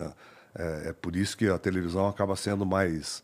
é, 0.57 0.63
é- 0.63 0.89
é 0.91 0.93
por 0.93 1.17
isso 1.17 1.37
que 1.37 1.49
a 1.49 1.59
televisão 1.59 2.07
acaba 2.07 2.37
sendo 2.37 2.65
mais, 2.65 3.23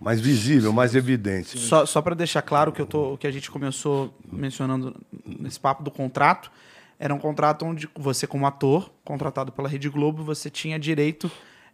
mais 0.00 0.20
visível, 0.20 0.72
mais 0.72 0.94
evidente. 0.96 1.56
Só, 1.58 1.86
só 1.86 2.02
para 2.02 2.14
deixar 2.16 2.42
claro 2.42 2.72
que, 2.72 2.82
eu 2.82 2.86
tô, 2.86 3.16
que 3.16 3.26
a 3.26 3.30
gente 3.30 3.50
começou 3.50 4.12
mencionando 4.30 4.96
nesse 5.24 5.60
papo 5.60 5.82
do 5.84 5.90
contrato, 5.90 6.50
era 6.98 7.14
um 7.14 7.18
contrato 7.18 7.64
onde 7.64 7.88
você, 7.96 8.26
como 8.26 8.46
ator, 8.46 8.90
contratado 9.04 9.52
pela 9.52 9.68
Rede 9.68 9.88
Globo, 9.88 10.22
você 10.24 10.50
tinha 10.50 10.78
direito, 10.78 11.30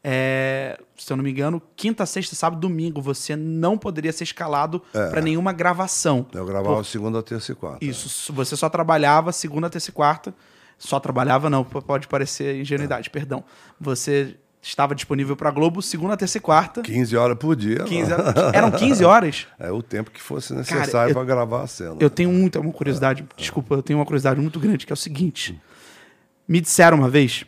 é, 0.08 0.78
se 0.96 1.12
eu 1.12 1.16
não 1.16 1.24
me 1.24 1.32
engano, 1.32 1.60
quinta, 1.74 2.06
sexta, 2.06 2.36
sábado, 2.36 2.60
domingo. 2.60 3.02
Você 3.02 3.34
não 3.34 3.76
poderia 3.76 4.12
ser 4.12 4.22
escalado 4.22 4.80
É. 4.94 5.08
para 5.10 5.20
nenhuma 5.20 5.52
gravação. 5.52 6.24
Eu 6.32 6.46
gravava 6.46 6.76
Por- 6.76 6.84
segunda, 6.84 7.20
terça 7.24 7.50
e 7.50 7.54
quarta. 7.56 7.84
Isso, 7.84 8.32
você 8.32 8.54
só 8.56 8.68
trabalhava 8.68 9.32
segunda, 9.32 9.68
terça 9.68 9.90
e 9.90 9.92
quarta. 9.92 10.32
Só 10.78 11.00
trabalhava, 11.00 11.50
não, 11.50 11.64
pode 11.64 12.06
parecer 12.06 12.60
ingenuidade, 12.60 13.10
perdão. 13.10 13.42
Você 13.80 14.36
estava 14.62 14.94
disponível 14.94 15.34
para 15.34 15.50
Globo 15.50 15.82
segunda, 15.82 16.16
terça 16.16 16.38
e 16.38 16.40
quarta. 16.40 16.82
15 16.82 17.16
horas 17.16 17.36
por 17.36 17.56
dia. 17.56 17.82
15, 17.82 18.10
né? 18.10 18.16
eram 18.54 18.70
15 18.70 19.04
horas. 19.04 19.48
É 19.58 19.72
o 19.72 19.82
tempo 19.82 20.10
que 20.12 20.22
fosse 20.22 20.54
necessário 20.54 21.14
para 21.14 21.24
gravar 21.24 21.62
a 21.62 21.66
cena. 21.66 21.96
Eu 21.98 22.10
tenho 22.10 22.30
muita 22.30 22.60
uma 22.60 22.72
curiosidade, 22.72 23.26
desculpa, 23.36 23.74
eu 23.74 23.82
tenho 23.82 23.98
uma 23.98 24.04
curiosidade 24.04 24.40
muito 24.40 24.60
grande, 24.60 24.86
que 24.86 24.92
é 24.92 24.94
o 24.94 24.96
seguinte. 24.96 25.60
Me 26.46 26.60
disseram 26.60 26.98
uma 26.98 27.08
vez, 27.08 27.44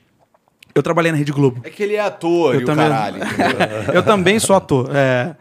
eu 0.78 0.82
trabalhei 0.82 1.12
na 1.12 1.18
Rede 1.18 1.32
Globo. 1.32 1.60
É 1.64 1.70
que 1.70 1.82
ele 1.82 1.94
é 1.94 2.00
ator 2.00 2.54
Eu 2.54 2.60
e 2.60 2.64
também- 2.64 2.86
o 2.86 2.88
caralho. 2.88 3.20
eu 3.92 4.02
também 4.02 4.38
sou 4.38 4.54
ator. 4.56 4.90
É, 4.94 5.36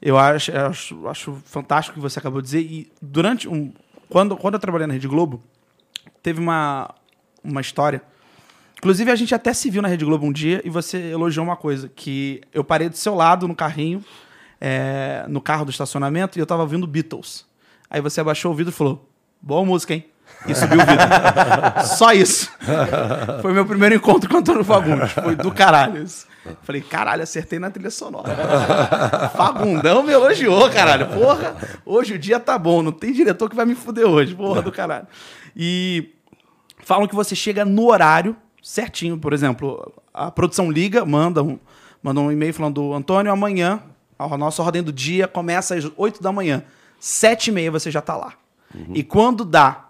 eu 0.00 0.16
acho, 0.18 0.50
eu 0.50 0.66
acho, 0.66 1.08
acho 1.08 1.42
fantástico 1.44 1.98
o 1.98 2.02
que 2.02 2.08
você 2.08 2.18
acabou 2.18 2.40
de 2.40 2.46
dizer. 2.46 2.60
E 2.60 2.90
durante 3.00 3.48
um. 3.48 3.72
Quando, 4.08 4.36
quando 4.36 4.54
eu 4.54 4.60
trabalhei 4.60 4.86
na 4.86 4.94
Rede 4.94 5.06
Globo, 5.08 5.42
teve 6.22 6.40
uma, 6.40 6.94
uma 7.44 7.60
história. 7.60 8.00
Inclusive, 8.78 9.10
a 9.10 9.16
gente 9.16 9.34
até 9.34 9.52
se 9.52 9.68
viu 9.70 9.82
na 9.82 9.88
Rede 9.88 10.04
Globo 10.04 10.24
um 10.24 10.32
dia 10.32 10.62
e 10.64 10.70
você 10.70 10.98
elogiou 11.10 11.44
uma 11.44 11.56
coisa: 11.56 11.90
que 11.94 12.40
eu 12.54 12.62
parei 12.64 12.88
do 12.88 12.96
seu 12.96 13.14
lado 13.14 13.46
no 13.48 13.54
carrinho, 13.54 14.04
é, 14.60 15.24
no 15.28 15.40
carro 15.40 15.64
do 15.64 15.70
estacionamento, 15.70 16.38
e 16.38 16.40
eu 16.40 16.46
tava 16.46 16.62
ouvindo 16.62 16.86
Beatles. 16.86 17.44
Aí 17.90 18.00
você 18.00 18.20
abaixou 18.20 18.52
o 18.52 18.54
vidro 18.54 18.72
e 18.72 18.74
falou: 18.74 19.08
Boa 19.42 19.64
música, 19.64 19.94
hein? 19.94 20.04
E 20.46 20.54
subiu 20.54 20.78
o 20.78 20.86
vidro. 20.86 21.86
Só 21.96 22.12
isso. 22.12 22.50
Foi 23.42 23.52
meu 23.52 23.66
primeiro 23.66 23.94
encontro 23.94 24.28
com 24.28 24.36
o 24.36 24.38
Antônio 24.38 24.64
Fagundes. 24.64 25.10
Foi 25.12 25.34
do 25.34 25.52
caralho. 25.52 26.02
isso. 26.02 26.26
Falei, 26.62 26.80
caralho, 26.80 27.22
acertei 27.22 27.58
na 27.58 27.70
trilha 27.70 27.90
sonora. 27.90 29.30
Fagundão 29.36 30.02
me 30.02 30.12
elogiou, 30.12 30.70
caralho. 30.70 31.08
Porra, 31.08 31.56
hoje 31.84 32.14
o 32.14 32.18
dia 32.18 32.40
tá 32.40 32.58
bom. 32.58 32.82
Não 32.82 32.92
tem 32.92 33.12
diretor 33.12 33.50
que 33.50 33.56
vai 33.56 33.66
me 33.66 33.74
fuder 33.74 34.06
hoje. 34.06 34.34
Porra 34.34 34.62
do 34.62 34.72
caralho. 34.72 35.06
E 35.56 36.14
falam 36.82 37.06
que 37.06 37.14
você 37.14 37.34
chega 37.34 37.64
no 37.64 37.90
horário 37.90 38.36
certinho. 38.62 39.18
Por 39.18 39.32
exemplo, 39.32 39.92
a 40.14 40.30
produção 40.30 40.70
liga, 40.70 41.04
manda 41.04 41.42
um, 41.42 41.58
manda 42.02 42.20
um 42.20 42.32
e-mail 42.32 42.54
falando, 42.54 42.94
Antônio, 42.94 43.30
amanhã, 43.32 43.80
a 44.18 44.38
nossa 44.38 44.62
ordem 44.62 44.82
do 44.82 44.92
dia 44.92 45.28
começa 45.28 45.74
às 45.74 45.90
8 45.96 46.22
da 46.22 46.32
manhã. 46.32 46.62
7 46.98 47.48
e 47.48 47.52
meia 47.52 47.70
você 47.70 47.90
já 47.90 48.00
tá 48.00 48.16
lá. 48.16 48.32
E 48.94 49.02
quando 49.02 49.44
dá 49.44 49.87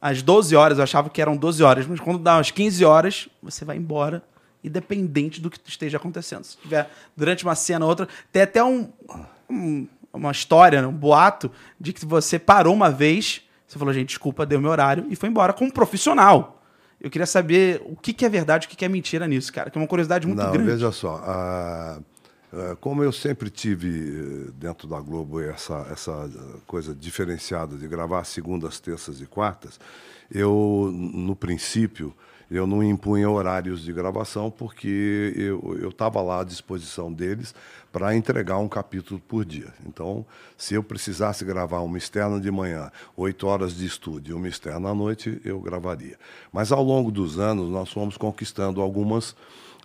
às 0.00 0.22
12 0.22 0.54
horas, 0.54 0.78
eu 0.78 0.84
achava 0.84 1.08
que 1.10 1.20
eram 1.22 1.36
12 1.36 1.62
horas, 1.62 1.86
mas 1.86 1.98
quando 2.00 2.18
dá 2.18 2.38
às 2.38 2.50
15 2.50 2.84
horas, 2.84 3.28
você 3.42 3.64
vai 3.64 3.76
embora, 3.76 4.22
independente 4.62 5.40
do 5.40 5.50
que 5.50 5.58
esteja 5.66 5.96
acontecendo. 5.96 6.44
Se 6.44 6.56
tiver 6.58 6.90
durante 7.16 7.44
uma 7.44 7.54
cena 7.54 7.84
ou 7.84 7.88
outra, 7.90 8.08
tem 8.32 8.42
até 8.42 8.62
um, 8.64 8.88
um- 9.48 9.86
uma 10.12 10.30
história, 10.32 10.80
né, 10.80 10.88
um 10.88 10.92
boato, 10.92 11.50
de 11.78 11.92
que 11.92 12.04
você 12.06 12.38
parou 12.38 12.74
uma 12.74 12.90
vez, 12.90 13.42
você 13.66 13.78
falou, 13.78 13.92
gente, 13.92 14.08
desculpa, 14.08 14.46
deu 14.46 14.60
meu 14.60 14.70
horário, 14.70 15.06
e 15.10 15.16
foi 15.16 15.28
embora 15.28 15.52
como 15.52 15.68
um 15.68 15.72
profissional. 15.72 16.62
Eu 17.00 17.10
queria 17.10 17.26
saber 17.26 17.82
o 17.84 17.94
que, 17.94 18.12
que 18.14 18.24
é 18.24 18.28
verdade, 18.28 18.66
o 18.66 18.70
que, 18.70 18.76
que 18.76 18.84
é 18.84 18.88
mentira 18.88 19.26
nisso, 19.28 19.52
cara, 19.52 19.68
que 19.70 19.76
é 19.76 19.80
uma 19.80 19.86
curiosidade 19.86 20.26
muito 20.26 20.42
Não, 20.42 20.50
grande. 20.50 20.70
veja 20.70 20.90
só. 20.90 21.16
a- 21.16 21.98
a- 21.98 21.98
como 22.80 23.02
eu 23.02 23.12
sempre 23.12 23.50
tive 23.50 23.88
eh, 23.88 24.50
dentro 24.54 24.86
da 24.88 25.00
Globo 25.00 25.40
essa, 25.40 25.86
essa 25.90 26.30
coisa 26.66 26.94
diferenciada 26.94 27.76
de 27.76 27.86
gravar 27.88 28.24
segundas, 28.24 28.80
terças 28.80 29.20
e 29.20 29.26
quartas, 29.26 29.78
eu, 30.30 30.90
no 30.92 31.36
princípio, 31.36 32.14
eu 32.50 32.66
não 32.66 32.82
impunha 32.82 33.28
horários 33.28 33.82
de 33.82 33.92
gravação 33.92 34.50
porque 34.50 35.32
eu 35.36 35.88
estava 35.88 36.22
lá 36.22 36.40
à 36.40 36.44
disposição 36.44 37.12
deles 37.12 37.54
para 37.92 38.14
entregar 38.14 38.58
um 38.58 38.68
capítulo 38.68 39.20
por 39.20 39.44
dia. 39.44 39.72
Então, 39.84 40.24
se 40.56 40.74
eu 40.74 40.82
precisasse 40.82 41.44
gravar 41.44 41.80
uma 41.80 41.98
externa 41.98 42.38
de 42.38 42.50
manhã, 42.50 42.90
oito 43.16 43.46
horas 43.46 43.74
de 43.74 43.84
estúdio, 43.84 44.32
e 44.32 44.34
uma 44.34 44.48
externa 44.48 44.90
à 44.90 44.94
noite, 44.94 45.40
eu 45.44 45.60
gravaria. 45.60 46.16
Mas 46.52 46.70
ao 46.70 46.82
longo 46.82 47.10
dos 47.10 47.38
anos, 47.38 47.68
nós 47.68 47.90
fomos 47.90 48.16
conquistando 48.16 48.80
algumas 48.80 49.34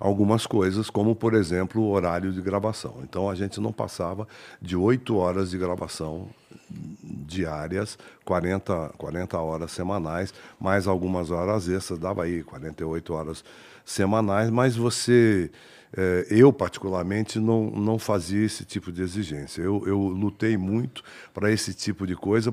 algumas 0.02 0.48
coisas, 0.48 0.90
como, 0.90 1.16
por 1.16 1.36
exemplo, 1.36 1.80
o 1.80 1.92
horário 1.92 2.34
de 2.34 2.42
gravação. 2.42 2.96
Então, 3.04 3.30
a 3.30 3.36
gente 3.36 3.62
não 3.62 3.72
passava 3.72 4.28
de 4.60 4.76
oito 4.76 5.16
horas 5.16 5.52
de 5.52 5.60
gravação 5.60 6.28
diárias, 6.68 8.00
40, 8.26 8.94
40 8.98 9.38
horas 9.38 9.72
semanais, 9.72 10.34
mais 10.60 10.88
algumas 10.88 11.30
horas 11.30 11.70
extras, 11.70 12.00
dava 12.00 12.24
aí 12.24 12.42
48 12.42 13.14
horas 13.14 13.44
semanais, 13.86 14.50
mas 14.50 14.76
você, 14.76 15.52
eh, 15.96 16.26
eu 16.32 16.52
particularmente, 16.52 17.38
não, 17.40 17.70
não 17.70 18.00
fazia 18.00 18.44
esse 18.44 18.66
tipo 18.66 18.92
de 18.92 19.04
exigência. 19.04 19.62
Eu, 19.62 19.84
eu 19.86 20.00
lutei 20.00 20.58
muito 20.58 21.04
para 21.32 21.52
esse 21.52 21.76
tipo 21.76 22.08
de 22.08 22.16
coisa, 22.16 22.52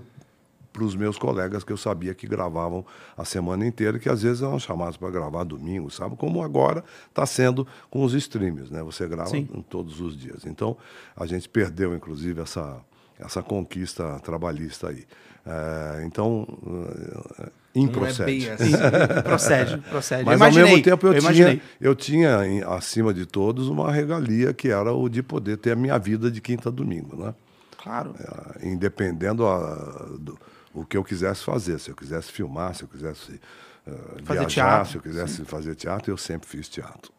para 0.79 0.87
os 0.87 0.95
meus 0.95 1.19
colegas 1.19 1.65
que 1.65 1.73
eu 1.73 1.77
sabia 1.77 2.15
que 2.15 2.27
gravavam 2.29 2.87
a 3.17 3.25
semana 3.25 3.67
inteira, 3.67 3.99
que 3.99 4.09
às 4.09 4.23
vezes 4.23 4.43
eram 4.43 4.59
chamados 4.61 4.97
para 4.97 5.11
gravar 5.11 5.43
domingo, 5.43 5.91
sabe? 5.91 6.15
Como 6.17 6.41
agora 6.43 6.85
está 7.09 7.27
sendo 7.27 7.67
com 7.91 8.05
os 8.05 8.15
streams, 8.15 8.71
né? 8.73 8.81
Você 8.85 9.09
grava 9.09 9.31
Sim. 9.31 9.45
todos 9.69 10.01
os 10.01 10.17
dias. 10.17 10.47
Então, 10.47 10.77
a 11.17 11.27
gente 11.27 11.49
perdeu, 11.49 11.95
inclusive, 11.97 12.41
essa, 12.41 12.77
essa 13.19 13.43
conquista 13.43 14.21
trabalhista 14.21 14.89
aí. 14.91 15.05
Eh, 15.45 16.05
então, 16.07 16.47
eh, 17.41 17.49
Não 17.75 17.83
é 17.83 17.87
improcede. 17.87 18.25
bem 18.25 18.51
assim. 18.51 18.73
procede, 19.25 19.79
procede. 19.79 20.25
Mas 20.25 20.33
eu 20.41 20.47
imaginei, 20.47 20.63
ao 20.63 20.69
mesmo 20.71 20.83
tempo 20.85 21.07
eu, 21.07 21.11
tinha, 21.13 21.21
imaginei. 21.23 21.63
eu 21.81 21.95
tinha, 21.97 22.47
em- 22.47 22.63
acima 22.63 23.13
de 23.13 23.27
todos, 23.27 23.69
uma 23.69 23.91
regalia 23.91 24.53
que 24.55 24.69
era 24.69 24.93
o 24.93 25.09
de 25.09 25.23
poder 25.23 25.57
ter 25.57 25.73
a 25.73 25.77
minha 25.77 25.99
vida 25.99 26.31
de 26.31 26.41
quinta 26.41 26.69
a 26.69 26.73
domingo, 26.73 27.17
né? 27.17 27.35
Claro. 27.83 28.15
Eh, 28.21 28.69
Independendo 28.69 29.47
a- 29.47 30.07
do 30.19 30.39
o 30.75 30.85
que 30.85 30.97
eu 30.97 31.05
quisesse 31.05 31.43
fazer. 31.45 31.79
Se 31.79 31.91
eu 31.91 31.97
quisesse 31.97 32.31
filmar, 32.33 32.75
se 32.75 32.83
eu 32.85 32.89
quisesse 32.89 33.41
eh, 33.87 33.93
Fazer 34.25 34.41
viajar, 34.41 34.49
teatro, 34.49 34.91
se 34.91 34.97
eu 34.97 35.03
quisesse 35.03 35.45
fazer 35.45 35.75
teatro, 35.75 36.13
eu 36.13 36.17
sempre 36.17 36.49
fiz 36.49 36.69
teatro. 36.69 37.13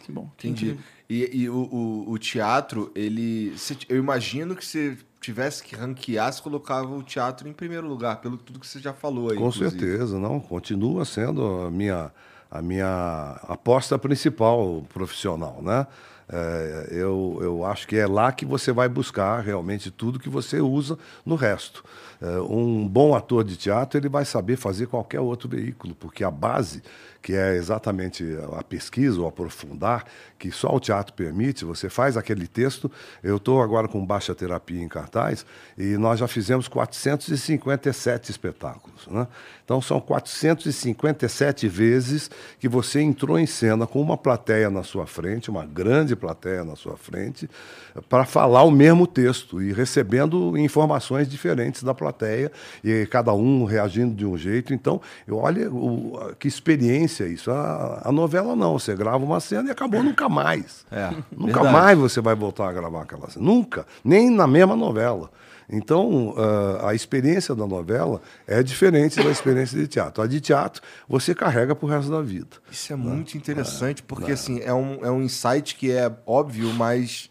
Que 0.00 0.12
bom. 0.12 0.30
Entendi. 0.38 0.78
E, 1.10 1.42
e 1.42 1.48
o, 1.50 1.56
o- 1.56 2.10
o 2.12 2.18
teatro, 2.18 2.90
ele. 2.94 3.56
se- 3.58 3.78
eu 3.88 3.96
imagino 3.96 4.54
que 4.54 4.64
se 4.64 4.98
tivesse 5.20 5.62
que 5.64 5.74
ranquear, 5.74 6.32
você 6.32 6.40
colocava 6.40 6.88
o 6.94 7.02
teatro 7.02 7.48
em 7.48 7.52
primeiro 7.52 7.88
lugar, 7.88 8.20
pelo 8.20 8.36
tudo 8.36 8.60
que 8.60 8.66
você 8.66 8.78
já 8.78 8.92
falou 8.92 9.30
aí. 9.30 9.36
Com 9.38 9.48
inclusive. 9.48 9.70
certeza, 9.70 10.18
não. 10.18 10.38
Continua 10.38 11.04
sendo 11.04 11.44
a 11.62 11.70
minha, 11.70 12.12
a 12.50 12.62
minha 12.62 13.40
aposta 13.48 13.98
principal 13.98 14.84
profissional, 14.92 15.60
né? 15.62 15.86
É, 16.28 16.88
eu, 16.90 17.38
eu 17.40 17.64
acho 17.64 17.86
que 17.86 17.96
é 17.96 18.04
lá 18.06 18.32
que 18.32 18.44
você 18.44 18.72
vai 18.72 18.88
buscar 18.88 19.40
realmente 19.40 19.92
tudo 19.92 20.18
que 20.18 20.28
você 20.28 20.60
usa 20.60 20.98
no 21.24 21.36
resto. 21.36 21.84
É, 22.20 22.38
um 22.40 22.86
bom 22.88 23.14
ator 23.14 23.44
de 23.44 23.56
teatro 23.56 23.98
ele 23.98 24.08
vai 24.08 24.24
saber 24.24 24.56
fazer 24.56 24.86
qualquer 24.86 25.20
outro 25.20 25.48
veículo, 25.48 25.94
porque 25.94 26.24
a 26.24 26.30
base, 26.30 26.82
que 27.20 27.34
é 27.34 27.56
exatamente 27.56 28.24
a 28.56 28.62
pesquisa, 28.62 29.20
o 29.20 29.26
aprofundar, 29.26 30.04
que 30.38 30.50
só 30.50 30.74
o 30.74 30.80
teatro 30.80 31.12
permite, 31.12 31.64
você 31.64 31.90
faz 31.90 32.16
aquele 32.16 32.46
texto. 32.46 32.90
Eu 33.22 33.36
estou 33.36 33.62
agora 33.62 33.88
com 33.88 34.04
baixa 34.04 34.34
terapia 34.34 34.80
em 34.80 34.88
cartaz 34.88 35.44
e 35.76 35.96
nós 35.96 36.20
já 36.20 36.28
fizemos 36.28 36.68
457 36.68 38.30
espetáculos. 38.30 39.06
Né? 39.08 39.26
Então 39.64 39.82
são 39.82 40.00
457 40.00 41.68
vezes 41.68 42.30
que 42.58 42.68
você 42.68 43.00
entrou 43.00 43.38
em 43.38 43.46
cena 43.46 43.86
com 43.86 44.00
uma 44.00 44.16
plateia 44.16 44.70
na 44.70 44.82
sua 44.82 45.06
frente, 45.06 45.50
uma 45.50 45.66
grande 45.66 46.14
plateia 46.14 46.64
na 46.64 46.76
sua 46.76 46.96
frente, 46.96 47.50
para 48.08 48.24
falar 48.24 48.62
o 48.62 48.70
mesmo 48.70 49.06
texto 49.06 49.60
e 49.62 49.72
recebendo 49.72 50.56
informações 50.58 51.28
diferentes 51.28 51.82
da 51.82 51.94
plateia 51.94 52.50
e 52.84 53.06
cada 53.06 53.32
um 53.32 53.64
reagindo 53.64 54.14
de 54.14 54.24
um 54.26 54.36
jeito. 54.36 54.72
Então, 54.74 55.00
eu 55.26 55.36
olha 55.38 55.70
o- 55.70 56.34
que 56.38 56.48
experiência 56.48 57.24
isso. 57.26 57.50
A, 57.50 58.02
a 58.04 58.12
novela 58.12 58.54
não, 58.56 58.78
você 58.78 58.94
grava 58.94 59.24
uma 59.24 59.40
cena 59.40 59.68
e 59.68 59.70
acabou 59.70 60.02
nunca 60.02 60.28
mais. 60.28 60.84
É, 60.90 61.10
nunca 61.36 61.54
verdade. 61.62 61.72
mais 61.72 61.98
você 61.98 62.20
vai 62.20 62.34
voltar 62.34 62.68
a 62.68 62.72
gravar 62.72 63.02
aquela 63.02 63.28
cena. 63.30 63.44
Nunca, 63.44 63.86
nem 64.04 64.30
na 64.30 64.46
mesma 64.46 64.76
novela. 64.76 65.30
Então, 65.68 66.32
a 66.84 66.94
experiência 66.94 67.52
da 67.52 67.66
novela 67.66 68.20
é 68.46 68.62
diferente 68.62 69.16
da 69.20 69.28
experiência 69.30 69.76
de 69.76 69.88
teatro. 69.88 70.22
A 70.22 70.26
de 70.28 70.40
teatro, 70.40 70.80
você 71.08 71.34
carrega 71.34 71.74
pro 71.74 71.88
resto 71.88 72.08
da 72.08 72.22
vida. 72.22 72.56
Isso 72.70 72.92
é 72.92 72.96
muito 72.96 73.36
interessante, 73.36 74.00
porque 74.00 74.30
assim, 74.30 74.60
é 74.60 74.72
um, 74.72 75.04
é 75.04 75.10
um 75.10 75.22
insight 75.22 75.74
que 75.74 75.90
é 75.90 76.08
óbvio, 76.24 76.72
mas 76.72 77.28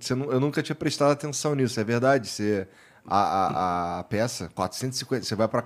você 0.00 0.12
eu 0.12 0.40
nunca 0.40 0.62
tinha 0.62 0.76
prestado 0.76 1.10
atenção 1.12 1.54
nisso, 1.54 1.78
é 1.78 1.84
verdade? 1.84 2.28
Você, 2.28 2.66
a, 3.06 3.18
a, 3.18 3.98
a 4.00 4.04
peça, 4.04 4.50
450, 4.54 5.24
você 5.24 5.34
vai 5.34 5.46
para 5.46 5.62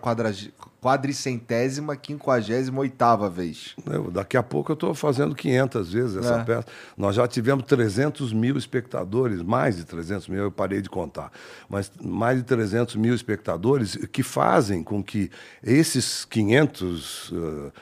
quadricentésima, 0.80 1.96
quinquagésima 1.96 2.80
oitava 2.80 3.28
vez. 3.28 3.74
Eu, 3.86 4.10
daqui 4.10 4.36
a 4.36 4.42
pouco 4.42 4.72
eu 4.72 4.74
estou 4.74 4.94
fazendo 4.94 5.34
500 5.34 5.92
vezes 5.92 6.16
essa 6.16 6.34
É. 6.40 6.44
peça. 6.44 6.66
Nós 6.96 7.14
já 7.16 7.26
tivemos 7.26 7.64
300 7.64 8.32
mil 8.32 8.56
espectadores, 8.56 9.42
mais 9.42 9.76
de 9.76 9.84
300 9.84 10.28
mil, 10.28 10.42
eu 10.44 10.50
parei 10.52 10.80
de 10.80 10.88
contar, 10.88 11.30
mas 11.68 11.90
mais 12.02 12.38
de 12.38 12.44
300 12.44 12.96
mil 12.96 13.14
espectadores 13.14 13.96
que 14.12 14.22
fazem 14.22 14.82
com 14.82 15.02
que 15.02 15.30
esses 15.62 16.24
500, 16.24 17.32
eh, 17.32 17.36
eh, 17.36 17.72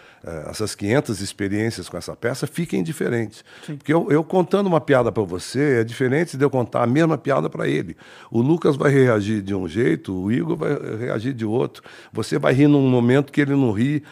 essas 0.51 0.75
500 0.75 1.21
experiências 1.21 1.89
com 1.89 1.97
essa 1.97 2.15
peça 2.17 2.47
fiquem 2.47 2.83
diferentes. 2.83 3.45
Porque 3.65 3.93
eu, 3.93 4.11
eu 4.11 4.25
contando 4.25 4.67
uma 4.67 4.81
piada 4.81 5.13
para 5.13 5.23
você 5.23 5.81
é 5.81 5.85
diferente 5.85 6.37
de 6.37 6.45
eu 6.45 6.51
contar 6.51 6.83
a 6.83 6.87
mesma 6.87 7.17
piada 7.17 7.49
para 7.49 7.69
ele. 7.69 7.97
O 8.31 8.41
Lucas 8.41 8.77
vai 8.77 8.91
reagir 8.91 9.43
de 9.43 9.55
um 9.55 9.69
jeito, 9.69 10.13
o 10.15 10.33
Igor 10.33 10.57
vai 10.57 10.71
reagir 10.99 11.33
de 11.33 11.45
outro. 11.45 11.83
Você 12.13 12.39
vai 12.39 12.53
rir 12.53 12.67
num 12.69 12.89
momento 12.89 13.33
que 13.33 13.41
ele 13.41 13.53
não 13.53 13.71
ri. 13.73 14.03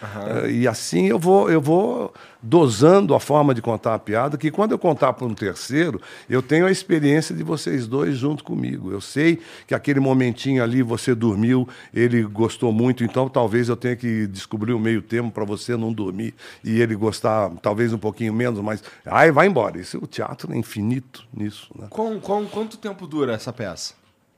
eh, 0.44 0.50
e 0.50 0.68
assim 0.68 1.06
eu 1.06 1.18
vou, 1.18 1.50
eu 1.50 1.60
vou 1.60 2.12
dosando 2.46 3.12
a 3.12 3.18
forma 3.18 3.52
de 3.52 3.60
contar 3.60 3.94
a 3.94 3.98
piada, 3.98 4.38
que 4.38 4.52
quando 4.52 4.70
eu 4.70 4.78
contar 4.78 5.12
para 5.12 5.26
um 5.26 5.34
terceiro, 5.34 6.00
eu 6.30 6.40
tenho 6.40 6.64
a 6.66 6.70
experiência 6.70 7.34
de 7.34 7.42
vocês 7.42 7.88
dois 7.88 8.16
junto 8.16 8.44
comigo. 8.44 8.92
Eu 8.92 9.00
sei 9.00 9.40
que 9.66 9.74
aquele 9.74 9.98
momentinho 9.98 10.62
ali 10.62 10.80
você 10.80 11.14
dormiu, 11.14 11.68
ele 11.92 12.22
gostou 12.22 12.72
muito, 12.72 13.02
então 13.02 13.28
talvez 13.28 13.68
eu 13.68 13.76
tenha 13.76 13.96
que 13.96 14.28
descobrir 14.28 14.72
o 14.72 14.78
meio 14.78 15.02
termo 15.02 15.30
para 15.30 15.44
você 15.44 15.76
não 15.76 15.92
dormir 15.92 16.34
e 16.62 16.80
ele 16.80 16.94
gostar 16.94 17.50
talvez 17.60 17.92
um 17.92 17.98
pouquinho 17.98 18.32
menos, 18.32 18.60
mas 18.60 18.82
aí 19.04 19.32
vai 19.32 19.48
embora. 19.48 19.80
Isso, 19.80 19.98
o 19.98 20.06
teatro 20.06 20.52
é 20.52 20.56
infinito 20.56 21.26
nisso. 21.34 21.68
Né? 21.76 21.88
Com, 21.90 22.20
com, 22.20 22.46
quanto 22.46 22.76
tempo 22.76 23.06
dura 23.08 23.32
essa 23.32 23.52
peça? 23.52 23.94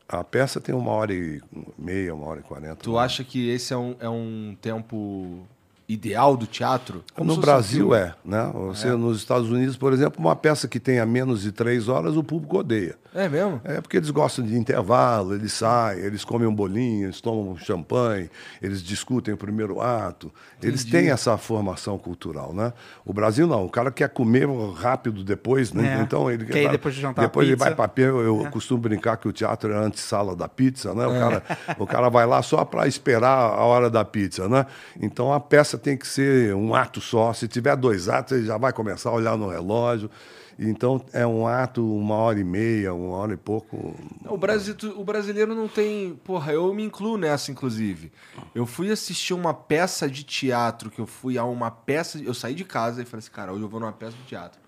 A 0.08 0.24
peça 0.24 0.58
tem 0.58 0.74
uma 0.74 0.90
hora 0.92 1.12
e 1.12 1.42
meia, 1.78 2.14
uma 2.14 2.26
hora 2.26 2.40
e 2.40 2.42
quarenta. 2.42 2.76
Tu 2.76 2.98
acha 2.98 3.22
que 3.22 3.50
esse 3.50 3.74
é 3.74 3.76
um, 3.76 3.94
é 4.00 4.08
um 4.08 4.56
tempo 4.58 5.46
ideal 5.88 6.36
do 6.36 6.46
teatro? 6.46 7.02
Como 7.14 7.34
No 7.34 7.40
Brasil 7.40 7.94
é, 7.94 8.14
né? 8.22 8.50
Você, 8.52 8.90
Nos 8.90 9.16
Estados 9.16 9.50
Unidos, 9.50 9.76
por 9.76 9.92
exemplo, 9.92 10.20
uma 10.20 10.36
peça 10.36 10.68
que 10.68 10.78
tenha 10.78 11.06
menos 11.06 11.40
de 11.42 11.50
três 11.50 11.88
horas, 11.88 12.14
o 12.16 12.22
público 12.22 12.58
odeia. 12.58 12.96
É 13.14 13.26
mesmo? 13.26 13.58
É 13.64 13.80
porque 13.80 13.96
eles 13.96 14.10
gostam 14.10 14.44
de 14.44 14.54
intervalo, 14.54 15.34
eles 15.34 15.52
saem, 15.54 16.00
eles 16.00 16.24
comem 16.24 16.46
um 16.46 16.54
bolinho, 16.54 17.06
eles 17.06 17.22
tomam 17.22 17.52
um 17.52 17.56
champanhe, 17.56 18.30
eles 18.60 18.82
discutem 18.82 19.32
o 19.32 19.36
primeiro 19.36 19.80
ato. 19.80 20.30
Eles 20.62 20.84
têm 20.84 21.10
essa 21.10 21.36
formação 21.38 21.96
cultural, 21.96 22.52
né? 22.52 22.72
O 23.06 23.12
Brasil 23.12 23.46
não, 23.46 23.64
o 23.64 23.70
cara 23.70 23.90
quer 23.90 24.10
comer 24.10 24.46
rápido 24.74 25.24
depois, 25.24 25.72
né? 25.72 25.98
É. 25.98 26.02
Então 26.02 26.30
ele 26.30 26.44
Quer 26.44 26.70
depois 26.70 26.94
de 26.94 27.00
jantar 27.00 27.22
Depois 27.22 27.46
ele 27.46 27.56
pizza. 27.56 27.70
É. 27.70 27.74
vai 27.74 27.88
para 27.88 28.02
eu, 28.02 28.44
eu 28.44 28.50
costumo 28.50 28.80
brincar 28.80 29.16
que 29.16 29.26
o 29.26 29.32
teatro 29.32 29.72
é 29.72 29.76
a 29.76 29.80
antessala 29.80 30.36
da 30.36 30.48
pizza, 30.48 30.94
né? 30.94 31.06
O, 31.06 31.18
cara, 31.18 31.42
o 31.78 31.86
cara 31.86 32.08
vai 32.10 32.26
lá 32.26 32.42
só 32.42 32.64
para 32.64 32.86
esperar 32.86 33.38
a 33.38 33.64
hora 33.64 33.88
da 33.88 34.04
pizza, 34.04 34.48
né? 34.48 34.66
Então 35.00 35.32
a 35.32 35.40
peça 35.40 35.77
tem 35.78 35.96
que 35.96 36.06
ser 36.06 36.54
um 36.54 36.74
ato 36.74 37.00
só. 37.00 37.32
Se 37.32 37.48
tiver 37.48 37.76
dois 37.76 38.08
atos, 38.08 38.36
ele 38.36 38.46
já 38.46 38.58
vai 38.58 38.72
começar 38.72 39.10
a 39.10 39.12
olhar 39.12 39.36
no 39.36 39.48
relógio. 39.48 40.10
Então 40.58 41.00
é 41.12 41.24
um 41.24 41.46
ato, 41.46 41.86
uma 41.96 42.16
hora 42.16 42.40
e 42.40 42.44
meia, 42.44 42.92
uma 42.92 43.16
hora 43.16 43.32
e 43.32 43.36
pouco. 43.36 43.94
O, 44.26 44.36
Brasil, 44.36 44.74
o 44.96 45.04
brasileiro 45.04 45.54
não 45.54 45.68
tem. 45.68 46.18
Porra, 46.24 46.52
eu 46.52 46.74
me 46.74 46.82
incluo 46.82 47.16
nessa, 47.16 47.52
inclusive. 47.52 48.10
Eu 48.52 48.66
fui 48.66 48.90
assistir 48.90 49.34
uma 49.34 49.54
peça 49.54 50.10
de 50.10 50.24
teatro, 50.24 50.90
que 50.90 51.00
eu 51.00 51.06
fui 51.06 51.38
a 51.38 51.44
uma 51.44 51.70
peça. 51.70 52.18
Eu 52.18 52.34
saí 52.34 52.54
de 52.54 52.64
casa 52.64 53.02
e 53.02 53.04
falei 53.04 53.20
assim, 53.20 53.30
cara, 53.30 53.52
hoje 53.52 53.62
eu 53.62 53.68
vou 53.68 53.78
numa 53.78 53.92
peça 53.92 54.16
de 54.16 54.24
teatro. 54.24 54.60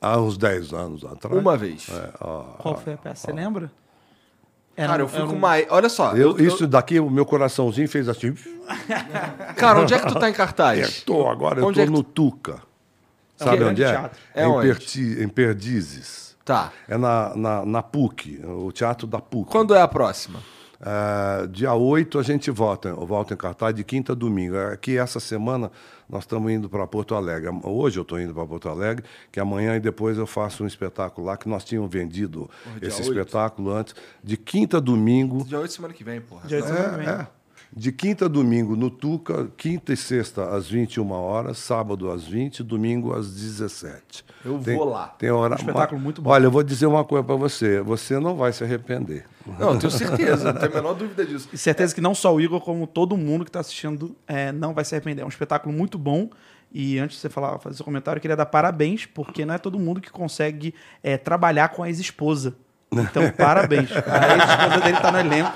Há 0.00 0.20
uns 0.20 0.36
10 0.36 0.72
anos 0.72 1.04
atrás. 1.04 1.36
Uma 1.36 1.56
vez. 1.56 1.88
É, 1.90 2.12
ó, 2.20 2.42
Qual 2.58 2.76
foi 2.76 2.94
a 2.94 2.96
peça? 2.96 3.26
Você 3.26 3.32
lembra? 3.32 3.70
Era 4.78 4.88
Cara, 4.90 5.02
eu 5.02 5.08
fui 5.08 5.20
com 5.20 5.26
um- 5.32 5.36
uma. 5.36 5.54
Olha 5.70 5.88
só. 5.88 6.12
eu, 6.12 6.38
eu- 6.38 6.46
isso 6.46 6.64
daqui, 6.66 7.00
o 7.00 7.10
meu 7.10 7.26
coraçãozinho 7.26 7.88
fez 7.88 8.08
assim. 8.08 8.32
Cara, 9.56 9.80
onde 9.80 9.92
é 9.92 9.98
que 9.98 10.06
tu 10.06 10.14
tá 10.18 10.30
em 10.30 10.32
cartaz? 10.32 10.78
Apertou, 10.80 11.28
agora 11.28 11.60
eu 11.60 11.66
Onde 11.66 11.80
tô 11.80 11.86
é 11.86 11.90
no 11.90 12.02
Tuca. 12.02 12.60
Sabe 13.36 13.58
Que 13.58 13.64
onde 13.64 13.82
é? 13.82 13.88
teatro? 13.90 14.18
É 14.34 14.44
em, 14.44 14.46
onde? 14.48 14.66
Perti- 14.68 15.16
em 15.22 15.28
Perdizes. 15.28 16.36
Tá. 16.44 16.72
É 16.88 16.96
na, 16.96 17.34
na, 17.36 17.66
na 17.66 17.82
PUC, 17.82 18.40
o 18.44 18.70
teatro 18.72 19.06
da 19.06 19.18
PUC. 19.20 19.50
Quando 19.50 19.74
é 19.74 19.80
a 19.82 19.88
próxima? 19.88 20.40
É, 20.80 21.46
dia 21.48 21.74
8 21.74 22.18
a 22.18 22.22
gente 22.22 22.50
volta, 22.50 22.92
volta 22.94 23.34
em 23.34 23.36
cartaz 23.36 23.74
de 23.74 23.82
quinta 23.82 24.12
a 24.12 24.14
domingo. 24.14 24.56
Aqui 24.56 24.96
essa 24.96 25.18
semana 25.18 25.70
nós 26.08 26.22
estamos 26.22 26.50
indo 26.50 26.68
para 26.68 26.86
Porto 26.86 27.14
Alegre. 27.14 27.50
Hoje 27.64 27.98
eu 27.98 28.02
estou 28.02 28.20
indo 28.20 28.32
para 28.32 28.46
Porto 28.46 28.68
Alegre, 28.68 29.04
que 29.32 29.40
amanhã 29.40 29.76
e 29.76 29.80
depois 29.80 30.16
eu 30.16 30.26
faço 30.26 30.62
um 30.62 30.66
espetáculo 30.66 31.26
lá, 31.26 31.36
que 31.36 31.48
nós 31.48 31.64
tínhamos 31.64 31.90
vendido 31.90 32.48
dia 32.78 32.88
esse 32.88 33.02
8? 33.02 33.12
espetáculo 33.12 33.72
antes. 33.72 33.94
De 34.22 34.36
quinta 34.36 34.76
a 34.76 34.80
domingo. 34.80 35.44
Dia 35.44 35.58
8 35.58 35.72
semana 35.72 35.94
que 35.94 36.04
vem, 36.04 36.20
porra. 36.20 36.46
Dia 36.46 36.58
oito 36.58 36.68
semana 36.68 36.90
que 36.90 36.96
vem. 36.96 37.08
É, 37.08 37.20
é. 37.22 37.37
De 37.74 37.92
quinta 37.92 38.24
a 38.24 38.28
domingo 38.28 38.74
no 38.74 38.90
Tuca, 38.90 39.50
quinta 39.56 39.92
e 39.92 39.96
sexta 39.96 40.56
às 40.56 40.68
21 40.68 41.10
horas, 41.10 41.58
sábado 41.58 42.10
às 42.10 42.24
20, 42.24 42.62
domingo 42.62 43.14
às 43.14 43.30
17. 43.30 44.24
Eu 44.44 44.58
vou 44.58 44.84
lá. 44.84 45.08
Tem 45.08 45.30
hora... 45.30 45.54
Um 45.54 45.58
espetáculo 45.58 46.00
muito 46.00 46.22
bom. 46.22 46.30
Olha, 46.30 46.46
eu 46.46 46.50
vou 46.50 46.62
dizer 46.62 46.86
uma 46.86 47.04
coisa 47.04 47.24
para 47.24 47.36
você, 47.36 47.80
você 47.82 48.18
não 48.18 48.36
vai 48.36 48.52
se 48.52 48.64
arrepender. 48.64 49.26
Não, 49.58 49.74
eu 49.74 49.78
tenho 49.78 49.90
certeza, 49.90 50.52
não 50.52 50.58
tenho 50.58 50.72
a 50.72 50.74
menor 50.74 50.94
dúvida 50.94 51.24
disso. 51.26 51.48
E 51.52 51.58
certeza 51.58 51.94
que 51.94 52.00
não 52.00 52.14
só 52.14 52.34
o 52.34 52.40
Igor, 52.40 52.60
como 52.60 52.86
todo 52.86 53.16
mundo 53.16 53.44
que 53.44 53.50
está 53.50 53.60
assistindo, 53.60 54.16
é, 54.26 54.50
não 54.50 54.72
vai 54.72 54.84
se 54.84 54.94
arrepender. 54.94 55.22
É 55.22 55.24
um 55.24 55.28
espetáculo 55.28 55.74
muito 55.74 55.98
bom. 55.98 56.30
E 56.72 56.98
antes 56.98 57.16
de 57.16 57.22
você 57.22 57.28
falar, 57.28 57.58
fazer 57.58 57.76
seu 57.76 57.84
comentário, 57.84 58.18
eu 58.18 58.20
queria 58.20 58.36
dar 58.36 58.46
parabéns, 58.46 59.06
porque 59.06 59.44
não 59.44 59.54
é 59.54 59.58
todo 59.58 59.78
mundo 59.78 60.00
que 60.00 60.10
consegue 60.10 60.74
é, 61.02 61.16
trabalhar 61.16 61.68
com 61.68 61.82
a 61.82 61.88
ex-esposa. 61.88 62.56
Então, 62.90 63.30
parabéns. 63.36 63.90
A 64.06 64.34
ex-esposa 64.34 64.80
dele 64.82 64.96
tá 65.00 65.12
no 65.12 65.18
elenco. 65.20 65.52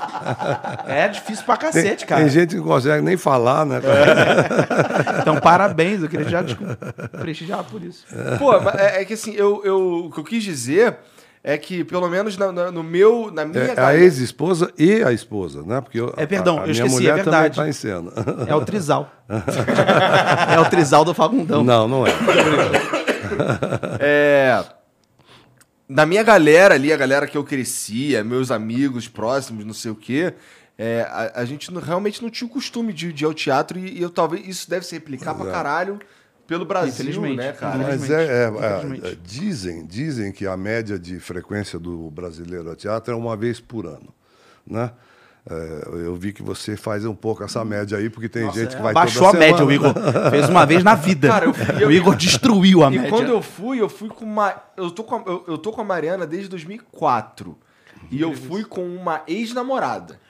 É 0.87 1.09
difícil 1.09 1.45
pra 1.47 1.57
cacete, 1.57 2.05
cara. 2.05 2.21
Tem 2.21 2.31
gente 2.31 2.51
que 2.51 2.57
não 2.57 2.65
consegue 2.65 3.03
nem 3.03 3.17
falar, 3.17 3.65
né? 3.65 3.81
cara? 3.81 5.19
Então, 5.21 5.37
parabéns. 5.41 6.03
Eu 6.03 6.09
queria 6.09 6.29
já 6.29 6.45
te 6.45 6.57
prestigiar 7.21 7.65
por 7.65 7.83
isso. 7.83 8.05
Pô, 8.39 8.61
mas 8.61 8.75
é, 8.75 9.01
é 9.01 9.05
que 9.05 9.15
assim, 9.15 9.33
eu, 9.35 9.63
eu, 9.65 10.05
o 10.07 10.11
que 10.11 10.21
eu 10.21 10.25
quis 10.25 10.43
dizer 10.45 10.97
é 11.43 11.57
que, 11.59 11.83
pelo 11.83 12.07
menos 12.09 12.37
na- 12.37 12.53
na- 12.53 12.71
no 12.71 12.83
meu, 12.85 13.31
na 13.33 13.45
minha. 13.47 13.65
É, 13.65 13.81
a 13.81 13.97
ex-esposa 13.97 14.71
e 14.79 15.03
a 15.03 15.11
esposa, 15.11 15.63
né? 15.63 15.81
Porque 15.81 15.99
eu- 15.99 16.13
É, 16.19 16.27
perdão, 16.27 16.59
a, 16.59 16.61
a 16.61 16.63
eu 16.65 16.69
minha 16.69 16.73
esqueci, 16.85 16.95
mulher 16.95 17.11
é 17.13 17.15
verdade. 17.23 17.57
também 17.57 17.71
está 17.71 17.89
em 17.89 17.93
cena. 17.93 18.13
É 18.47 18.55
o 18.55 18.61
Trisal. 18.65 19.11
é 20.55 20.61
o 20.61 20.65
Trisal 20.67 21.05
do 21.05 21.15
Fagundão. 21.15 21.65
Não, 21.65 21.89
não 21.89 22.07
é. 22.07 22.11
É. 23.99 24.65
Da 25.95 26.07
minha 26.07 26.23
galera 26.23 26.75
ali, 26.75 26.93
a 26.93 26.97
galera 26.97 27.27
que 27.27 27.37
eu 27.37 27.45
crescia, 27.45 28.23
meus 28.25 28.51
amigos 28.51 29.09
próximos, 29.09 29.65
não 29.65 29.75
sei 29.75 29.91
o 29.91 29.95
quê, 29.95 30.33
é, 30.79 31.03
a, 31.11 31.41
a 31.41 31.45
gente 31.45 31.71
não- 31.73 31.81
realmente 31.81 32.23
não 32.23 32.31
tinha 32.31 32.47
o 32.47 32.51
costume 32.51 32.93
de, 32.93 33.13
de 33.13 33.25
ir 33.25 33.27
ao 33.27 33.35
teatro 33.35 33.79
e, 33.79 33.99
e 33.99 34.03
eu 34.03 34.11
talvez 34.11 34.47
isso 34.47 34.69
deve 34.71 34.87
se 34.87 34.95
replicar 34.95 35.35
pra 35.35 35.51
caralho 35.51 36.01
pelo 36.47 36.65
Brasil, 36.65 36.91
Infelizmente. 36.93 37.37
né, 37.37 37.53
cara? 37.53 37.79
Mas 37.79 38.11
é, 38.11 38.25
é, 38.25 38.45
é, 38.45 38.49
Infelizmente. 38.79 39.07
é, 39.07 39.17
dizem, 39.25 39.87
dizem 39.87 40.33
que 40.33 40.47
a 40.47 40.57
média 40.57 40.99
de 40.99 41.21
frequência 41.21 41.79
do 41.79 42.11
brasileiro 42.11 42.69
ao 42.71 42.77
teatro 42.77 43.13
é 43.13 43.17
uma 43.17 43.37
vez 43.37 43.61
por 43.61 43.87
ano, 43.87 44.13
né? 44.67 44.91
É, 45.51 45.89
eu 46.07 46.15
vi 46.15 46.33
que 46.33 46.41
você 46.43 46.77
faz 46.77 47.05
um 47.05 47.15
pouco 47.17 47.43
essa 47.43 47.65
média 47.65 47.99
aí, 47.99 48.09
porque 48.09 48.29
tem 48.29 48.49
gente 48.53 48.77
que 48.77 48.83
vai 48.83 48.95
Baixou 48.95 49.25
toda 49.25 49.39
a 49.39 49.41
média, 49.41 49.57
semana. 49.59 49.71
o 49.71 49.73
Igor. 49.75 50.31
Fez 50.31 50.49
uma 50.49 50.65
vez 50.65 50.85
na 50.85 50.95
vida. 50.95 51.29
Cara, 51.29 51.47
eu 51.47 51.53
fui- 51.55 51.83
eu- 51.85 51.89
o 51.89 51.93
Igor 51.93 52.15
destruiu 52.15 52.85
a 52.85 52.87
E 52.87 52.91
média. 52.97 53.11
quando 53.11 53.29
eu 53.29 53.43
fui, 53.43 53.81
eu 53.81 53.89
fui 53.89 54.09
com 54.09 54.25
uma. 54.25 54.55
Eu 54.77 54.91
tô 54.93 55.03
com 55.03 55.17
a, 55.17 55.23
eu, 55.27 55.45
eu 55.49 55.59
tô 55.59 55.73
com 55.73 55.81
a 55.81 55.85
Mariana 55.85 56.25
desde 56.29 56.49
2004. 56.49 57.59
E 58.13 58.21
eu 58.21 58.35
fui 58.35 58.63
com 58.65 58.85
uma 58.87 59.23
ex-namorada. 59.27 60.21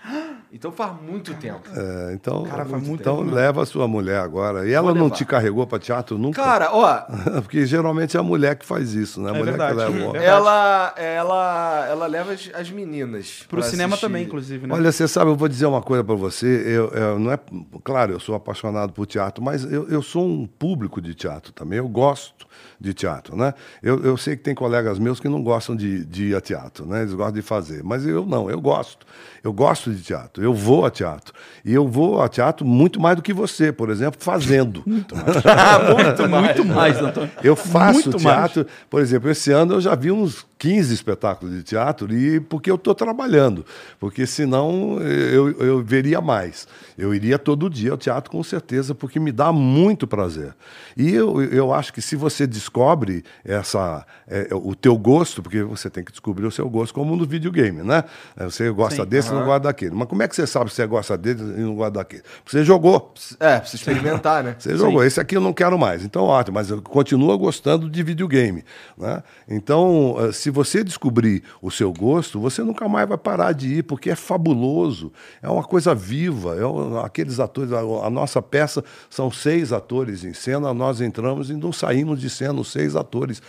Então 0.53 0.71
faz 0.71 0.93
muito 1.01 1.33
tempo. 1.35 1.63
É, 1.75 2.13
então, 2.13 2.45
Cara, 2.45 2.65
faz 2.67 2.83
muito 2.87 3.01
então 3.01 3.19
tempo, 3.19 3.31
né? 3.31 3.35
leva 3.37 3.63
a 3.63 3.67
sua 3.67 3.89
mulher 3.89 4.21
agora. 4.21 4.69
E 4.69 4.73
ela 4.73 4.93
não 4.95 5.09
te 5.09 5.25
carregou 5.25 5.67
para 5.67 5.79
teatro 5.79 6.19
nunca? 6.19 6.43
Cara, 6.43 6.71
ó, 6.73 7.01
Porque 7.43 7.65
geralmente 7.67 8.17
é 8.17 8.21
a 8.21 8.23
mulher 8.23 8.57
que 8.57 8.65
faz 8.67 8.93
isso, 8.95 9.21
né? 9.21 9.31
A 9.31 9.35
É 9.35 9.39
mulher 9.39 9.57
verdade. 9.57 9.73
que 9.73 9.79
leva. 9.79 9.93
É 9.97 10.09
o- 10.09 10.13
verdade. 10.13 10.25
ela, 10.27 10.95
ela, 10.97 11.87
ela 11.89 12.07
leva 12.07 12.33
as, 12.33 12.51
as 12.55 12.71
meninas. 12.71 13.45
Pro 13.49 13.61
pra 13.61 13.69
cinema 13.69 13.95
assistir. 13.95 14.07
também, 14.07 14.25
inclusive, 14.25 14.67
né? 14.67 14.75
Olha, 14.75 14.93
você 14.93 15.09
sabe, 15.09 15.31
eu 15.31 15.37
vou 15.37 15.49
dizer 15.49 15.67
uma 15.67 15.81
coisa 15.83 16.05
para 16.05 16.15
você. 16.15 16.47
Eu, 16.67 16.89
eu- 16.91 17.19
não 17.19 17.33
é, 17.33 17.39
claro, 17.83 18.13
eu 18.13 18.21
sou 18.21 18.35
apaixonado 18.35 18.93
por 18.93 19.07
teatro, 19.07 19.43
mas 19.43 19.65
eu, 19.65 19.89
eu 19.89 20.03
sou 20.03 20.25
um 20.27 20.47
público 20.47 21.01
de 21.01 21.15
teatro 21.15 21.53
também. 21.53 21.79
Eu 21.79 21.89
gosto 21.89 22.47
de 22.83 22.93
teatro, 22.93 23.37
né? 23.37 23.55
Eu, 23.83 24.03
eu 24.03 24.17
sei 24.17 24.37
que 24.37 24.43
tem 24.43 24.55
colegas 24.55 24.99
meus 24.99 25.21
que 25.21 25.29
não 25.29 25.43
gostam 25.43 25.77
de, 25.77 26.05
de 26.05 26.31
ir 26.31 26.35
a 26.35 26.41
teatro, 26.41 26.85
né? 26.85 27.03
Eles 27.03 27.15
gostam 27.15 27.35
de 27.35 27.43
fazer, 27.43 27.83
mas 27.85 28.05
eu 28.05 28.27
não. 28.27 28.51
Eu 28.51 28.61
gosto. 28.61 29.07
Eu 29.43 29.53
gosto 29.53 29.93
de 29.93 30.03
teatro. 30.03 30.43
Eu 30.43 30.55
vou 30.55 30.87
a 30.87 30.91
teatro 30.91 31.35
e 31.65 31.75
eu 31.75 31.87
vou 31.89 32.23
a 32.23 32.29
teatro 32.29 32.65
muito 32.65 33.01
mais 33.01 33.17
do 33.17 33.23
que 33.23 33.33
você, 33.33 33.73
por 33.73 33.91
exemplo, 33.91 34.21
fazendo. 34.23 34.83
muito 34.87 35.17
mais. 35.17 35.27
muito 36.31 36.65
mais, 36.65 36.97
Antônio. 36.99 37.31
Eu 37.43 37.57
faço 37.57 38.11
Muito 38.11 38.19
teatro, 38.19 38.67
por 38.89 39.01
exemplo, 39.01 39.31
esse 39.31 39.51
ano 39.51 39.75
eu 39.75 39.81
já 39.81 39.95
vi 39.95 40.13
uns 40.13 40.47
15 40.59 40.95
espetáculos 40.95 41.53
de 41.57 41.65
teatro 41.65 42.15
e 42.15 42.39
porque 42.39 42.71
eu 42.71 42.77
estou 42.77 42.95
trabalhando. 42.95 43.67
Porque 43.99 44.27
senão 44.27 45.01
eu, 45.01 45.51
eu 45.61 45.83
veria 45.83 46.21
mais. 46.21 46.69
Eu 46.97 47.13
iria 47.13 47.37
todo 47.37 47.69
dia 47.69 47.91
ao 47.91 47.99
teatro 47.99 48.31
com 48.31 48.43
certeza, 48.45 48.95
porque 48.95 49.19
me 49.19 49.33
dá 49.33 49.51
muito 49.53 50.07
prazer. 50.07 50.55
E 50.97 51.13
eu, 51.13 51.43
eu 51.43 51.75
acho 51.75 51.93
que 51.93 52.01
se 52.01 52.15
você 52.15 52.47
descobre 52.47 53.25
essa, 53.45 54.07
é, 54.29 54.49
o 54.53 54.75
teu 54.77 54.97
gosto, 54.97 55.43
porque 55.43 55.65
você 55.65 55.91
tem 55.91 56.05
que 56.05 56.13
descobrir 56.13 56.47
o 56.47 56.51
seu 56.51 56.69
gosto, 56.71 56.95
como 56.95 57.17
no 57.17 57.27
videogame, 57.27 57.83
né? 57.83 58.05
Você 58.37 58.71
gosta 58.71 59.03
Sim. 59.03 59.09
desse 59.09 59.32
e 59.33 59.39
não 59.39 59.45
gosta 59.45 59.61
daquele. 59.61 59.95
Mas 59.95 60.09
como 60.09 60.23
é 60.23 60.29
que 60.29 60.35
você 60.35 60.47
sabe 60.47 60.71
se 60.71 60.77
você 60.77 60.87
gosta 60.87 61.17
dele 61.17 61.41
e 61.41 61.61
não 61.61 61.75
gosta 61.75 61.93
daquele? 61.93 62.23
Você 62.47 62.65
jogou. 62.65 63.13
É, 63.41 63.59
precisa 63.59 63.83
experimentar, 63.83 64.43
né? 64.43 64.57
Você 64.59 64.77
jogou, 64.77 65.05
esse 65.05 65.21
aqui 65.21 65.37
eu 65.37 65.41
não 65.41 65.53
quero 65.53 65.79
mais. 65.79 66.05
Então, 66.05 66.25
ótimo, 66.25 66.55
mas 66.55 66.71
eu 66.71 66.81
continuo 66.83 67.37
gostando 67.39 67.89
de 67.89 68.03
videogame. 68.03 68.65
Né? 68.97 69.23
Então, 69.49 70.17
eh, 70.21 70.33
se 70.33 70.51
você 70.51 70.85
descobrir 70.85 71.43
o 71.61 71.71
seu 71.71 71.93
gosto, 71.93 72.41
você 72.41 72.63
nunca 72.63 72.89
mais 72.89 73.09
vai 73.09 73.19
parar 73.19 73.53
de 73.53 73.79
ir, 73.79 73.83
porque 73.83 74.11
é 74.11 74.17
fabuloso, 74.17 75.13
é 75.43 75.49
uma 75.49 75.65
coisa 75.65 75.95
viva. 75.95 76.57
É 76.57 77.05
aqueles 77.05 77.41
atores, 77.41 77.73
a, 77.73 77.81
a 77.81 78.11
nossa 78.11 78.41
peça 78.41 78.85
são 79.09 79.31
seis 79.31 79.73
atores 79.73 80.25
em 80.25 80.33
cena, 80.33 80.73
nós 80.75 81.01
entramos 81.01 81.51
e 81.51 81.55
não 81.55 81.73
saímos 81.73 82.21
de 82.21 82.31
cena, 82.31 82.61
os 82.61 82.71
seis 82.71 82.97
atores. 82.97 83.43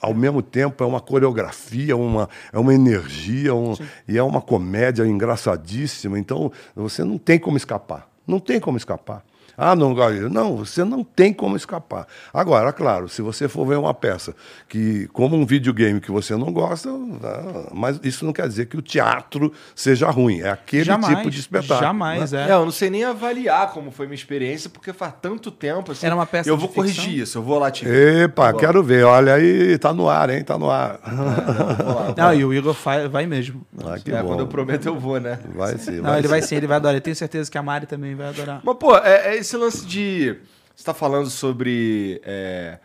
Ao 0.00 0.12
mesmo 0.14 0.42
tempo, 0.42 0.84
é 0.84 0.86
uma 0.86 1.00
coreografia, 1.00 1.96
uma, 1.96 2.28
é 2.52 2.58
uma 2.58 2.74
energia, 2.74 3.54
um- 3.54 3.74
e 4.06 4.16
é 4.18 4.22
uma 4.22 4.40
comédia 4.40 5.06
engraçadíssima. 5.06 6.18
Então, 6.18 6.52
você 6.74 7.02
não 7.04 7.18
tem 7.18 7.38
como 7.38 7.56
escapar. 7.56 8.08
Não 8.26 8.38
tem 8.38 8.60
como 8.60 8.76
escapar. 8.76 9.24
Ah, 9.56 9.74
não, 9.74 9.94
Gabriel, 9.94 10.28
não, 10.28 10.56
você 10.56 10.84
não 10.84 11.02
tem 11.02 11.32
como 11.32 11.56
escapar. 11.56 12.06
Agora, 12.32 12.72
claro, 12.72 13.08
se 13.08 13.22
você 13.22 13.48
for 13.48 13.66
ver 13.66 13.76
uma 13.78 13.94
peça 13.94 14.34
que, 14.68 15.08
como 15.12 15.36
um 15.36 15.46
videogame 15.46 16.00
que 16.00 16.10
você 16.10 16.36
não 16.36 16.52
gosta, 16.52 16.90
ah, 16.90 17.70
mas 17.72 17.98
isso 18.02 18.24
não 18.24 18.32
quer 18.32 18.46
dizer 18.48 18.66
que 18.66 18.76
o 18.76 18.82
teatro 18.82 19.52
seja 19.74 20.10
ruim. 20.10 20.40
É 20.40 20.50
aquele 20.50 20.84
jamais, 20.84 21.16
tipo 21.16 21.30
de 21.30 21.40
espetáculo. 21.40 21.80
Jamais, 21.80 22.32
né? 22.32 22.46
é. 22.46 22.50
É, 22.50 22.52
eu 22.52 22.64
não 22.64 22.70
sei 22.70 22.90
nem 22.90 23.04
avaliar 23.04 23.70
como 23.72 23.90
foi 23.90 24.06
minha 24.06 24.14
experiência, 24.14 24.68
porque 24.68 24.92
faz 24.92 25.14
tanto 25.20 25.50
tempo. 25.50 25.92
Assim, 25.92 26.06
Era 26.06 26.14
uma 26.14 26.26
peça 26.26 26.48
Eu 26.48 26.56
de 26.56 26.60
vou 26.60 26.68
ficção? 26.68 26.84
corrigir 26.84 27.22
isso, 27.22 27.38
eu 27.38 27.42
vou 27.42 27.58
lá 27.58 27.70
te 27.70 27.84
ver. 27.84 28.24
Epa, 28.24 28.50
lá. 28.50 28.54
quero 28.54 28.82
ver. 28.82 29.04
Olha 29.04 29.34
aí, 29.34 29.78
tá 29.78 29.92
no 29.92 30.08
ar, 30.08 30.30
hein? 30.30 30.42
Tá 30.44 30.58
no 30.58 30.70
ar. 30.70 31.00
Vou 31.06 31.94
lá, 31.94 32.02
vou 32.02 32.14
Não, 32.16 32.34
e 32.34 32.44
o 32.44 32.52
Igor 32.52 32.74
vai, 32.74 33.08
vai 33.08 33.26
mesmo. 33.26 33.64
Ah, 33.84 33.98
que 33.98 34.12
É, 34.12 34.20
bom. 34.22 34.28
quando 34.28 34.40
eu 34.40 34.46
prometo, 34.46 34.86
eu 34.86 34.98
vou, 34.98 35.18
né? 35.20 35.38
Vai 35.54 35.76
sim. 35.78 36.00
Não, 36.00 36.16
ele 36.18 36.28
vai 36.28 36.42
sim. 36.42 36.48
sim, 36.48 36.56
ele 36.56 36.66
vai 36.66 36.76
adorar. 36.76 36.96
Eu 36.96 37.00
tenho 37.00 37.16
certeza 37.16 37.50
que 37.50 37.56
a 37.58 37.62
Mari 37.62 37.86
também 37.86 38.14
vai 38.14 38.28
adorar. 38.28 38.60
Mas, 38.62 38.76
pô, 38.76 38.96
é, 38.98 39.36
é 39.36 39.38
esse 39.46 39.56
lance 39.56 39.86
de. 39.86 40.36
Você 40.74 40.84
tá 40.84 40.92
falando 40.92 41.30
sobre 41.30 42.20
é, 42.24 42.78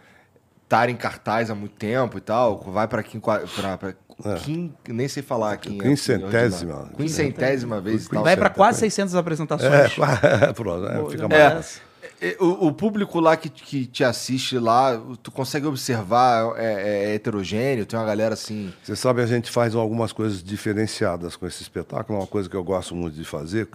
estar 0.64 0.88
em 0.90 0.96
cartaz 0.96 1.50
há 1.50 1.56
muito 1.56 1.76
tempo 1.76 2.18
e 2.18 2.22
tal. 2.22 2.60
Vai 2.72 2.88
pra 2.88 3.04
quem. 3.04 3.20
Pra, 3.20 3.40
pra, 3.78 3.94
É. 4.24 4.92
nem 4.94 5.08
sei 5.08 5.22
falar 5.24 5.54
aqui. 5.54 5.78
Quincentésima. 5.78 6.90
Quincentésima 6.96 7.82
vez 7.82 8.06
e 8.06 8.10
tal. 8.10 8.24
Vai 8.24 8.36
pra 8.36 8.46
certo, 8.46 8.56
quase 8.56 8.78
é. 8.78 8.90
600 8.90 9.16
apresentações. 9.16 9.72
É, 9.74 10.54
pronto, 10.54 10.88
é, 10.88 11.10
fica 11.12 11.28
mais. 11.28 11.42
merece. 11.44 11.80
É, 12.22 12.38
O, 12.40 12.68
o 12.68 12.74
público 12.74 13.20
lá 13.20 13.36
que, 13.36 13.50
que 13.50 13.86
te 13.86 14.04
assiste 14.04 14.58
lá, 14.58 15.00
tu 15.22 15.32
consegue 15.32 15.66
observar, 15.66 16.54
é, 16.56 17.10
é 17.12 17.16
heterogêneo? 17.16 17.86
Tem 17.86 17.98
uma 18.00 18.06
galera 18.06 18.34
assim. 18.36 18.72
Você 18.84 18.96
sabe, 18.96 19.22
a 19.22 19.26
gente 19.26 19.50
faz 19.52 19.74
algumas 19.76 20.12
coisas 20.14 20.42
diferenciadas 20.44 21.36
com 21.36 21.46
esse 21.48 21.62
espetáculo, 21.64 22.18
é 22.18 22.22
uma 22.22 22.28
coisa 22.28 22.48
que 22.50 22.56
eu 22.56 22.64
gosto 22.64 22.96
muito 22.96 23.16
de 23.16 23.24
fazer, 23.26 23.68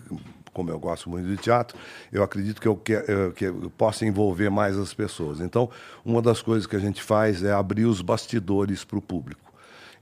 como 0.56 0.70
eu 0.70 0.78
gosto 0.78 1.10
muito 1.10 1.28
de 1.28 1.36
teatro, 1.36 1.76
eu 2.10 2.22
acredito 2.22 2.62
que 2.62 2.66
eu, 2.66 2.74
que, 2.74 2.94
eu- 2.94 3.32
que 3.32 3.44
eu 3.44 3.70
possa 3.76 4.06
envolver 4.06 4.48
mais 4.48 4.74
as 4.78 4.94
pessoas. 4.94 5.38
Então, 5.42 5.68
uma 6.02 6.22
das 6.22 6.40
coisas 6.40 6.66
que 6.66 6.74
a 6.74 6.78
gente 6.78 7.02
faz 7.02 7.42
é 7.42 7.52
abrir 7.52 7.84
os 7.84 8.00
bastidores 8.00 8.82
para 8.82 8.96
o 8.98 9.02
público. 9.02 9.52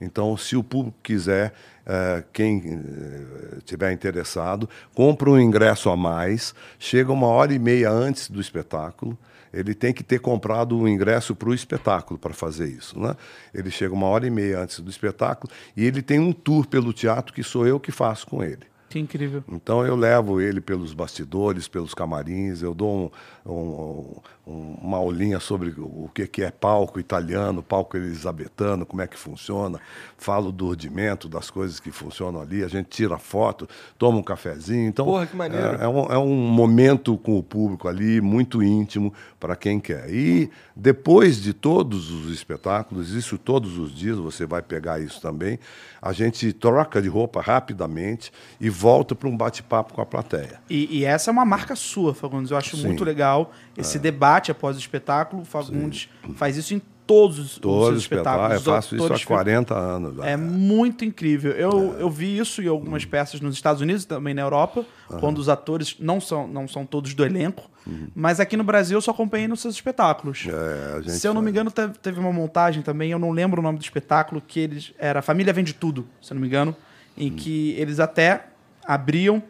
Então, 0.01 0.37
se 0.37 0.55
o 0.57 0.63
público 0.63 0.97
quiser, 1.03 1.53
eh, 1.85 2.23
quem 2.33 2.63
eh, 2.67 3.59
tiver 3.65 3.91
interessado, 3.93 4.69
compra 4.95 5.29
um 5.31 5.41
ingresso 5.41 5.91
a 5.91 5.97
mais, 5.97 6.55
chega 6.79 7.11
uma 7.13 7.27
hora 7.27 7.53
e 7.53 7.59
meia 7.59 7.91
antes 7.91 8.31
do 8.31 8.41
espetáculo, 8.41 9.19
ele 9.53 9.75
tem 9.75 9.93
que 9.93 10.03
ter 10.05 10.21
comprado 10.21 10.77
o 10.79 10.89
ingresso 10.89 11.35
para 11.35 11.49
o 11.49 11.55
espetáculo 11.55 12.19
para 12.19 12.33
fazer 12.35 12.69
isso. 12.69 12.99
Né? 12.99 13.15
Ele 13.53 13.71
chega 13.71 13.93
uma 13.95 14.07
hora 14.07 14.25
e 14.27 14.31
meia 14.31 14.61
antes 14.61 14.79
do 14.81 14.91
espetáculo 14.91 15.53
e 15.77 15.85
ele 15.85 16.01
tem 16.03 16.19
um 16.21 16.33
tour 16.33 16.67
pelo 16.67 16.93
teatro 16.93 17.33
que 17.33 17.43
sou 17.43 17.67
eu 17.67 17.79
que 17.81 17.91
faço 17.93 18.27
com 18.27 18.43
ele. 18.43 18.67
Que 18.95 19.01
incrível. 19.01 19.43
Então 19.51 19.85
eu 19.85 19.97
levo 19.97 20.41
ele 20.41 20.61
pelos 20.61 20.95
bastidores, 20.95 21.67
pelos 21.67 21.93
camarins, 21.93 22.63
eu 22.63 22.73
dou 22.73 23.11
um- 23.45 23.53
um- 23.53 24.21
uma 24.47 24.99
aulinha 24.99 25.41
sobre 25.41 25.75
o 25.79 26.11
que, 26.15 26.27
que 26.27 26.43
é 26.43 26.51
palco 26.51 27.01
italiano, 27.01 27.63
palco 27.63 27.97
elisabetano, 27.97 28.85
como 28.85 29.01
é 29.01 29.07
que 29.07 29.19
funciona, 29.19 29.81
falo 30.19 30.53
do 30.53 30.67
rudimento, 30.67 31.29
das 31.29 31.49
coisas 31.49 31.81
que 31.81 31.91
funcionam 31.91 32.43
ali, 32.43 32.63
a 32.63 32.69
gente 32.69 32.89
tira 32.91 33.17
foto, 33.17 33.67
toma 33.97 34.19
um 34.19 34.23
cafezinho. 34.23 34.87
Então, 34.87 35.07
Porra, 35.07 35.27
que 35.27 35.35
maneiro. 35.35 35.79
É, 35.81 35.85
é 35.85 35.89
um, 35.89 36.13
é 36.13 36.19
um 36.19 36.35
momento 36.35 37.17
com 37.17 37.39
o 37.39 37.43
público 37.43 37.89
ali, 37.89 38.21
muito 38.21 38.63
íntimo 38.63 39.15
para 39.41 39.57
quem 39.57 39.81
quer. 39.81 40.13
E 40.13 40.51
depois 40.77 41.41
de 41.41 41.55
todos 41.55 42.11
os 42.11 42.31
espetáculos, 42.31 43.13
isso 43.13 43.39
todos 43.39 43.79
os 43.79 43.95
dias, 43.95 44.19
você 44.19 44.45
vai 44.45 44.61
pegar 44.61 45.01
isso 45.01 45.23
também, 45.23 45.59
a 46.03 46.13
gente 46.13 46.53
troca 46.53 47.01
de 47.01 47.09
roupa 47.09 47.41
rapidamente 47.41 48.31
e 48.61 48.69
volta 48.69 49.15
para 49.15 49.29
um 49.29 49.37
bate-papo 49.37 49.95
com 49.95 50.03
a 50.03 50.07
plateia. 50.07 50.61
E, 50.69 50.99
e 50.99 51.05
essa 51.05 51.31
é 51.31 51.33
uma 51.33 51.47
marca 51.47 51.75
sua, 51.75 52.13
Fagundes. 52.13 52.51
Eu 52.51 52.59
acho 52.59 52.77
Sim. 52.77 52.85
É. 52.85 52.87
muito 52.89 53.05
legal 53.05 53.53
esse 53.77 53.99
debate 53.99 54.34
após 54.51 54.77
o 54.77 54.79
espetáculo. 54.81 55.43
O 55.43 55.45
Fagundes 55.45 56.09
faz 56.37 56.57
isso 56.57 56.75
em 56.75 56.83
todos 57.07 57.39
os, 57.39 57.53
os 57.53 57.59
Todos 57.59 57.85
seus 57.87 57.97
os 57.97 58.03
espetáculos, 58.05 58.53
eu 58.67 58.73
faço 58.73 58.95
isso 58.97 59.05
há 59.05 59.09
Todos 59.09 59.25
40 59.27 59.75
anos. 59.75 60.17
já. 60.17 60.27
É 60.27 60.37
muito 60.39 61.05
incrível. 61.05 61.53
Eu, 61.53 61.95
eu 61.99 62.09
vi 62.11 62.39
isso 62.39 62.63
em 62.63 62.67
algumas 62.67 63.05
peças 63.05 63.41
nos 63.43 63.55
Estados 63.55 63.83
Unidos 63.83 64.05
e 64.05 64.07
também 64.07 64.33
na 64.33 64.41
Europa, 64.41 64.87
quando 65.21 65.37
os 65.39 65.49
atores 65.51 65.97
não 66.01 66.19
são, 66.19 66.49
não 66.49 66.67
são 66.67 66.87
todos 66.87 67.13
do 67.13 67.23
elenco, 67.25 67.71
mas 68.15 68.41
aqui 68.41 68.57
no 68.57 68.65
Brasil 68.65 68.97
eu 68.97 69.03
só 69.03 69.11
acompanhei 69.11 69.47
nos 69.47 69.61
seus 69.61 69.75
espetáculos. 69.75 70.47
É, 70.49 71.03
gente 71.03 71.13
se 71.13 71.29
eu 71.29 71.35
não 71.35 71.43
me 71.43 71.51
engano, 71.51 71.71
te- 71.71 71.89
teve 72.01 72.19
uma 72.19 72.33
montagem 72.33 72.83
também, 72.83 73.11
eu 73.11 73.19
não 73.19 73.31
lembro 73.33 73.61
o 73.61 73.63
nome 73.63 73.79
do 73.79 73.83
espetáculo, 73.83 74.41
que 74.41 74.59
eles. 74.59 74.95
Era 74.99 75.21
Família 75.21 75.53
Vende 75.53 75.75
Tudo, 75.75 76.07
se 76.23 76.33
eu 76.33 76.37
não 76.37 76.41
me 76.41 76.47
engano, 76.49 76.75
em 77.19 77.31
Hum. 77.31 77.37
que 77.37 77.73
eles 77.79 78.01
até 78.01 78.47
abriam 78.83 79.43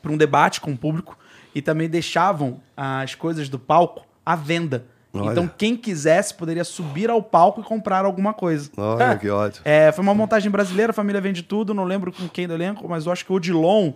para 0.00 0.10
um 0.10 0.16
debate 0.16 0.58
com 0.62 0.72
o 0.72 0.76
público 0.78 1.18
e 1.54 1.60
também 1.60 1.86
deixavam 1.88 2.60
as 2.74 3.14
coisas 3.14 3.48
do 3.50 3.58
palco 3.58 4.06
à 4.28 4.36
venda. 4.36 4.84
Olha. 5.14 5.32
Então, 5.32 5.50
quem 5.56 5.74
quisesse 5.74 6.34
poderia 6.34 6.64
subir 6.64 7.08
ao 7.08 7.22
palco 7.22 7.62
e 7.62 7.64
comprar 7.64 8.04
alguma 8.04 8.34
coisa. 8.34 8.70
Olha 8.76 9.16
que 9.16 9.30
ótimo. 9.30 9.62
É, 9.64 9.90
foi 9.90 10.02
uma 10.02 10.14
montagem 10.14 10.50
brasileira, 10.50 10.90
a 10.90 10.94
família 10.94 11.18
vende 11.18 11.42
tudo, 11.42 11.72
não 11.72 11.84
lembro 11.84 12.12
com 12.12 12.28
quem 12.28 12.46
do 12.46 12.52
elenco, 12.52 12.86
mas 12.86 13.06
eu 13.06 13.12
acho 13.12 13.24
que 13.24 13.32
o 13.32 13.36
Odilon, 13.36 13.92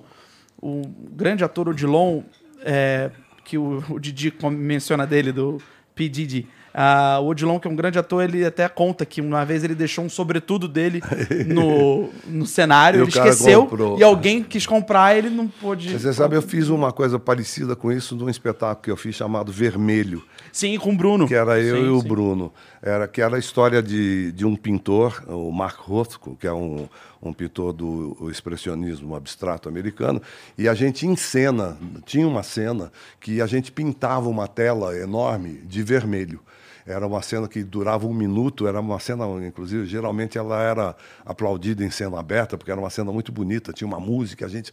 o 0.61 0.83
grande 1.11 1.45
ator 1.45 1.68
Odilon, 1.68 2.22
é, 2.64 3.11
que 3.45 3.59
o, 3.59 3.85
o 3.91 4.01
Didi 4.01 4.33
menciona 4.51 5.07
dele, 5.07 5.33
do 5.33 5.61
P. 5.95 6.09
Didi, 6.09 6.49
ah, 6.75 7.18
o 7.20 7.29
Odilon, 7.29 7.59
que 7.59 7.68
é 7.68 7.70
um 7.70 7.77
grande 7.77 7.99
ator, 7.99 8.23
ele 8.23 8.45
até 8.45 8.68
conta 8.68 9.05
que 9.05 9.20
uma 9.20 9.45
vez 9.45 9.62
ele 9.62 9.75
deixou 9.75 10.05
um 10.05 10.09
sobretudo 10.09 10.66
dele 10.66 11.03
no, 11.47 12.09
no 12.27 12.47
cenário, 12.47 13.03
ele 13.03 13.09
esqueceu, 13.09 13.66
comprou. 13.66 13.99
e 13.99 14.03
alguém 14.03 14.43
quis 14.43 14.66
comprar, 14.66 15.16
ele 15.16 15.31
não 15.31 15.49
pôde... 15.49 15.93
Você 15.99 16.12
sabe, 16.12 16.37
eu 16.37 16.43
fiz 16.43 16.68
uma 16.68 16.93
coisa 16.93 17.18
parecida 17.18 17.77
com 17.77 17.93
isso 17.93 18.16
num 18.16 18.29
espetáculo 18.29 18.83
que 18.83 18.91
eu 18.91 18.97
fiz 18.97 19.14
chamado 19.14 19.53
Vermelho. 19.53 20.23
Sim, 20.51 20.79
com 20.79 20.93
o 20.93 20.97
Bruno. 20.97 21.27
que 21.27 21.35
era 21.35 21.61
eu 21.61 21.77
Sim, 21.77 21.85
e 21.85 21.89
o 21.89 22.01
sim. 22.01 22.09
Bruno. 22.09 22.53
Era 22.83 23.07
que 23.07 23.23
era 23.23 23.37
a 23.37 23.39
história 23.39 23.83
de, 23.83 24.33
de 24.33 24.45
um 24.45 24.57
pintor, 24.57 25.23
o 25.29 25.53
Mark 25.53 25.79
Rothko, 25.79 26.37
que 26.37 26.47
é 26.47 26.53
um, 26.53 26.89
um 27.23 27.33
pintor 27.33 27.73
do 27.73 28.29
expressionismo 28.31 29.14
abstrato 29.14 29.68
americano, 29.68 30.20
e 30.59 30.68
a 30.68 30.75
gente 30.75 31.07
em 31.07 31.14
cena, 31.14 31.77
tinha 32.05 32.27
uma 32.27 32.43
cena 32.43 32.91
que 33.20 33.41
a 33.41 33.47
gente 33.47 33.70
pintava 33.70 34.29
uma 34.29 34.49
tela 34.49 34.97
enorme 34.99 35.61
de 35.64 35.83
vermelho. 35.83 36.41
Era 36.87 37.07
uma 37.07 37.22
cena 37.22 37.49
que 37.49 37.62
durava 37.62 38.07
um 38.07 38.14
minuto, 38.14 38.66
era 38.66 38.80
uma 38.80 38.99
cena, 38.99 39.24
inclusive, 39.47 39.87
geralmente 39.87 40.37
ela 40.37 40.61
era 40.61 40.97
aplaudida 41.24 41.85
em 41.85 41.91
cena 41.91 42.18
aberta, 42.18 42.59
porque 42.59 42.70
era 42.70 42.80
uma 42.80 42.91
cena 42.91 43.12
muito 43.12 43.30
bonita, 43.30 43.72
tinha 43.72 43.87
uma 43.87 44.01
música, 44.01 44.47
a 44.47 44.49
gente 44.49 44.72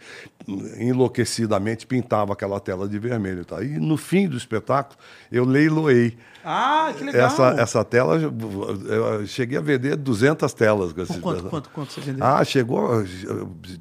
enlouquecidamente 0.80 1.86
pintava 1.86 2.34
aquela 2.34 2.60
tela 2.60 2.88
de 2.88 2.97
vermelho. 2.97 3.45
Tá? 3.45 3.64
E 3.64 3.80
no 3.80 3.97
fim 3.97 4.28
do 4.28 4.38
espetáculo, 4.38 4.97
eu 5.32 5.45
leiloei 5.45 6.18
Ah, 6.52 6.91
que 6.97 7.04
legal. 7.04 7.28
essa, 7.28 7.56
essa 7.62 7.84
tela, 7.86 8.18
eu 8.18 9.28
cheguei 9.28 9.58
a 9.58 9.62
vender 9.62 9.95
200 9.95 10.52
telas. 10.54 10.91
Com 10.91 11.02
esse- 11.04 11.20
Quanto, 11.20 11.43
quanto, 11.43 11.70
quanto 11.70 11.93
você 11.93 12.02
vendeu? 12.02 12.26
Ah, 12.26 12.43
chegou. 12.43 13.04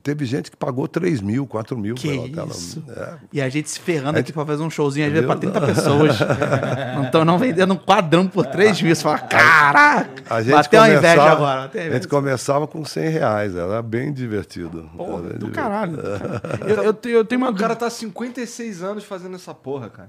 Teve 0.02 0.26
gente 0.26 0.50
que 0.50 0.56
pagou 0.56 0.86
3 0.86 1.22
mil, 1.22 1.46
4 1.46 1.78
mil 1.78 1.94
Que 1.94 2.08
pela 2.10 2.28
tela. 2.28 2.50
isso? 2.50 2.84
É. 2.94 3.14
E 3.32 3.40
a 3.40 3.48
gente 3.48 3.70
se 3.70 3.80
ferrando 3.80 4.18
A 4.18 4.20
aqui 4.20 4.32
pra 4.34 4.44
fazer 4.44 4.62
um 4.62 4.68
showzinho, 4.68 5.06
às 5.06 5.12
vezes, 5.12 5.26
pra 5.26 5.36
Entendeu? 5.36 5.60
30 5.62 5.74
pessoas. 5.74 6.18
não 6.94 7.04
estão 7.04 7.24
não 7.24 7.38
vendendo 7.38 7.72
um 7.72 7.76
quadrão 7.78 8.26
por 8.26 8.44
3 8.44 8.82
mil. 8.82 8.94
Você 8.94 9.02
fala, 9.02 9.18
caraca! 9.20 10.10
A 10.28 10.42
gente 10.42 10.52
Bateu 10.52 10.80
uma 10.80 10.90
inveja 10.90 11.22
agora. 11.22 11.70
A 11.74 11.90
gente 11.94 12.06
começava 12.08 12.66
com 12.66 12.84
100 12.84 13.08
reais, 13.08 13.56
era 13.56 13.80
bem 13.80 14.12
divertido. 14.12 14.90
Porra, 14.94 15.12
Era 15.12 15.20
bem 15.20 15.28
do 15.38 15.46
divertido. 15.46 15.52
caralho. 15.52 15.98
Eu, 16.68 16.82
eu 16.84 16.92
tenho- 16.92 17.16
eu 17.16 17.24
tenho 17.24 17.40
uma 17.40 17.50
O 17.50 17.54
cara 17.54 17.74
tá 17.74 17.86
há 17.86 17.90
56 17.90 18.82
anos 18.82 19.04
fazendo 19.04 19.36
essa 19.36 19.54
porra, 19.54 19.88
cara. 19.88 20.08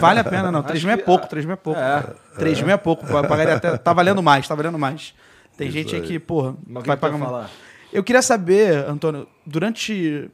Vale 0.00 0.20
a 0.20 0.24
pena, 0.24 0.50
não. 0.50 0.62
3 0.62 0.82
mil 0.82 0.92
é 0.92 0.96
pouco, 0.96 1.28
3 1.28 1.44
mil 1.44 1.52
é 1.52 1.56
pouco. 1.56 1.67
É. 1.76 2.02
3 2.38 2.60
mil 2.62 2.70
é 2.72 2.76
pouco. 2.76 3.06
Pagaria 3.06 3.54
até, 3.54 3.76
tá 3.76 3.92
valendo 3.92 4.22
mais, 4.22 4.46
tá 4.46 4.54
valendo 4.54 4.78
mais. 4.78 5.14
Tem 5.56 5.68
Isso 5.68 5.76
gente 5.76 5.94
aí. 5.96 6.00
aqui, 6.02 6.18
porra, 6.18 6.54
Mas 6.66 6.82
que 6.82 6.86
vai 6.88 6.96
que 6.96 7.00
pagar 7.00 7.18
mais. 7.18 7.30
falar? 7.30 7.50
Eu 7.92 8.04
queria 8.04 8.22
saber, 8.22 8.76
Antônio, 8.88 9.26
durante. 9.44 10.30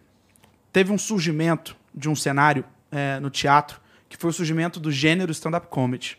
Teve 0.73 0.93
um 0.93 0.99
surgimento 0.99 1.77
de 1.95 2.09
um 2.09 2.17
cenário 2.17 2.65
é, 2.91 3.19
no 3.21 3.31
teatro, 3.31 3.81
que 4.09 4.17
foi 4.17 4.31
o 4.31 4.33
surgimento 4.33 4.81
do 4.81 4.91
gênero 4.91 5.31
stand-up 5.33 5.69
comedy. 5.69 6.19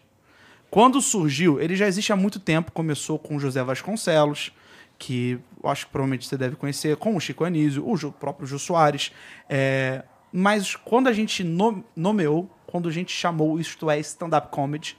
Quando 0.71 1.01
surgiu, 1.01 1.59
ele 1.61 1.75
já 1.75 1.87
existe 1.87 2.11
há 2.11 2.15
muito 2.15 2.39
tempo, 2.39 2.71
começou 2.71 3.19
com 3.19 3.35
o 3.35 3.39
José 3.39 3.63
Vasconcelos, 3.63 4.51
que 4.97 5.37
eu 5.63 5.69
acho 5.69 5.85
que 5.85 5.91
provavelmente 5.91 6.25
você 6.27 6.37
deve 6.37 6.55
conhecer, 6.55 6.95
com 6.97 7.15
o 7.15 7.19
Chico 7.19 7.43
Anísio, 7.43 7.85
o 7.87 8.11
próprio 8.13 8.47
Jô 8.47 8.57
Soares. 8.57 9.11
é, 9.49 10.03
mas 10.31 10.75
quando 10.75 11.07
a 11.07 11.13
gente 11.13 11.43
no- 11.43 11.83
nomeou, 11.95 12.49
quando 12.65 12.89
a 12.89 12.91
gente 12.91 13.11
chamou 13.13 13.57
Isto 13.59 13.89
é 13.89 13.97
Stand-up 13.99 14.49
Comedy, 14.49 14.97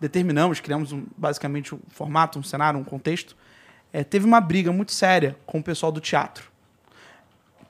determinamos, 0.00 0.60
criamos 0.60 0.92
um- 0.92 1.04
basicamente 1.16 1.74
um 1.74 1.78
formato, 1.88 2.38
um 2.38 2.42
cenário, 2.42 2.78
um 2.78 2.84
contexto, 2.84 3.36
é, 3.92 4.04
teve 4.04 4.26
uma 4.26 4.40
briga 4.40 4.70
muito 4.72 4.92
séria 4.92 5.36
com 5.46 5.58
o 5.58 5.62
pessoal 5.62 5.90
do 5.90 6.00
teatro. 6.00 6.50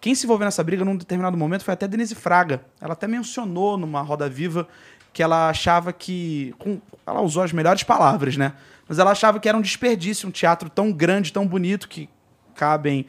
Quem 0.00 0.14
se 0.14 0.26
envolveu 0.26 0.44
nessa 0.44 0.62
briga 0.62 0.84
num 0.84 0.96
determinado 0.96 1.36
momento 1.36 1.64
foi 1.64 1.74
até 1.74 1.88
Denise 1.88 2.14
Fraga. 2.14 2.62
Ela 2.80 2.92
até 2.92 3.06
mencionou 3.08 3.76
numa 3.76 4.00
roda 4.00 4.28
viva 4.28 4.68
que 5.12 5.22
ela 5.22 5.48
achava 5.48 5.92
que. 5.92 6.54
com- 6.58 6.80
ela 7.06 7.20
usou 7.20 7.42
as 7.42 7.52
melhores 7.52 7.82
palavras, 7.82 8.36
né? 8.36 8.52
Mas 8.86 8.98
ela 8.98 9.10
achava 9.10 9.40
que 9.40 9.48
era 9.48 9.58
um 9.58 9.60
desperdício 9.60 10.28
um 10.28 10.32
teatro 10.32 10.68
tão 10.70 10.92
grande, 10.92 11.32
tão 11.32 11.46
bonito, 11.46 11.88
que 11.88 12.08
cabem 12.54 13.06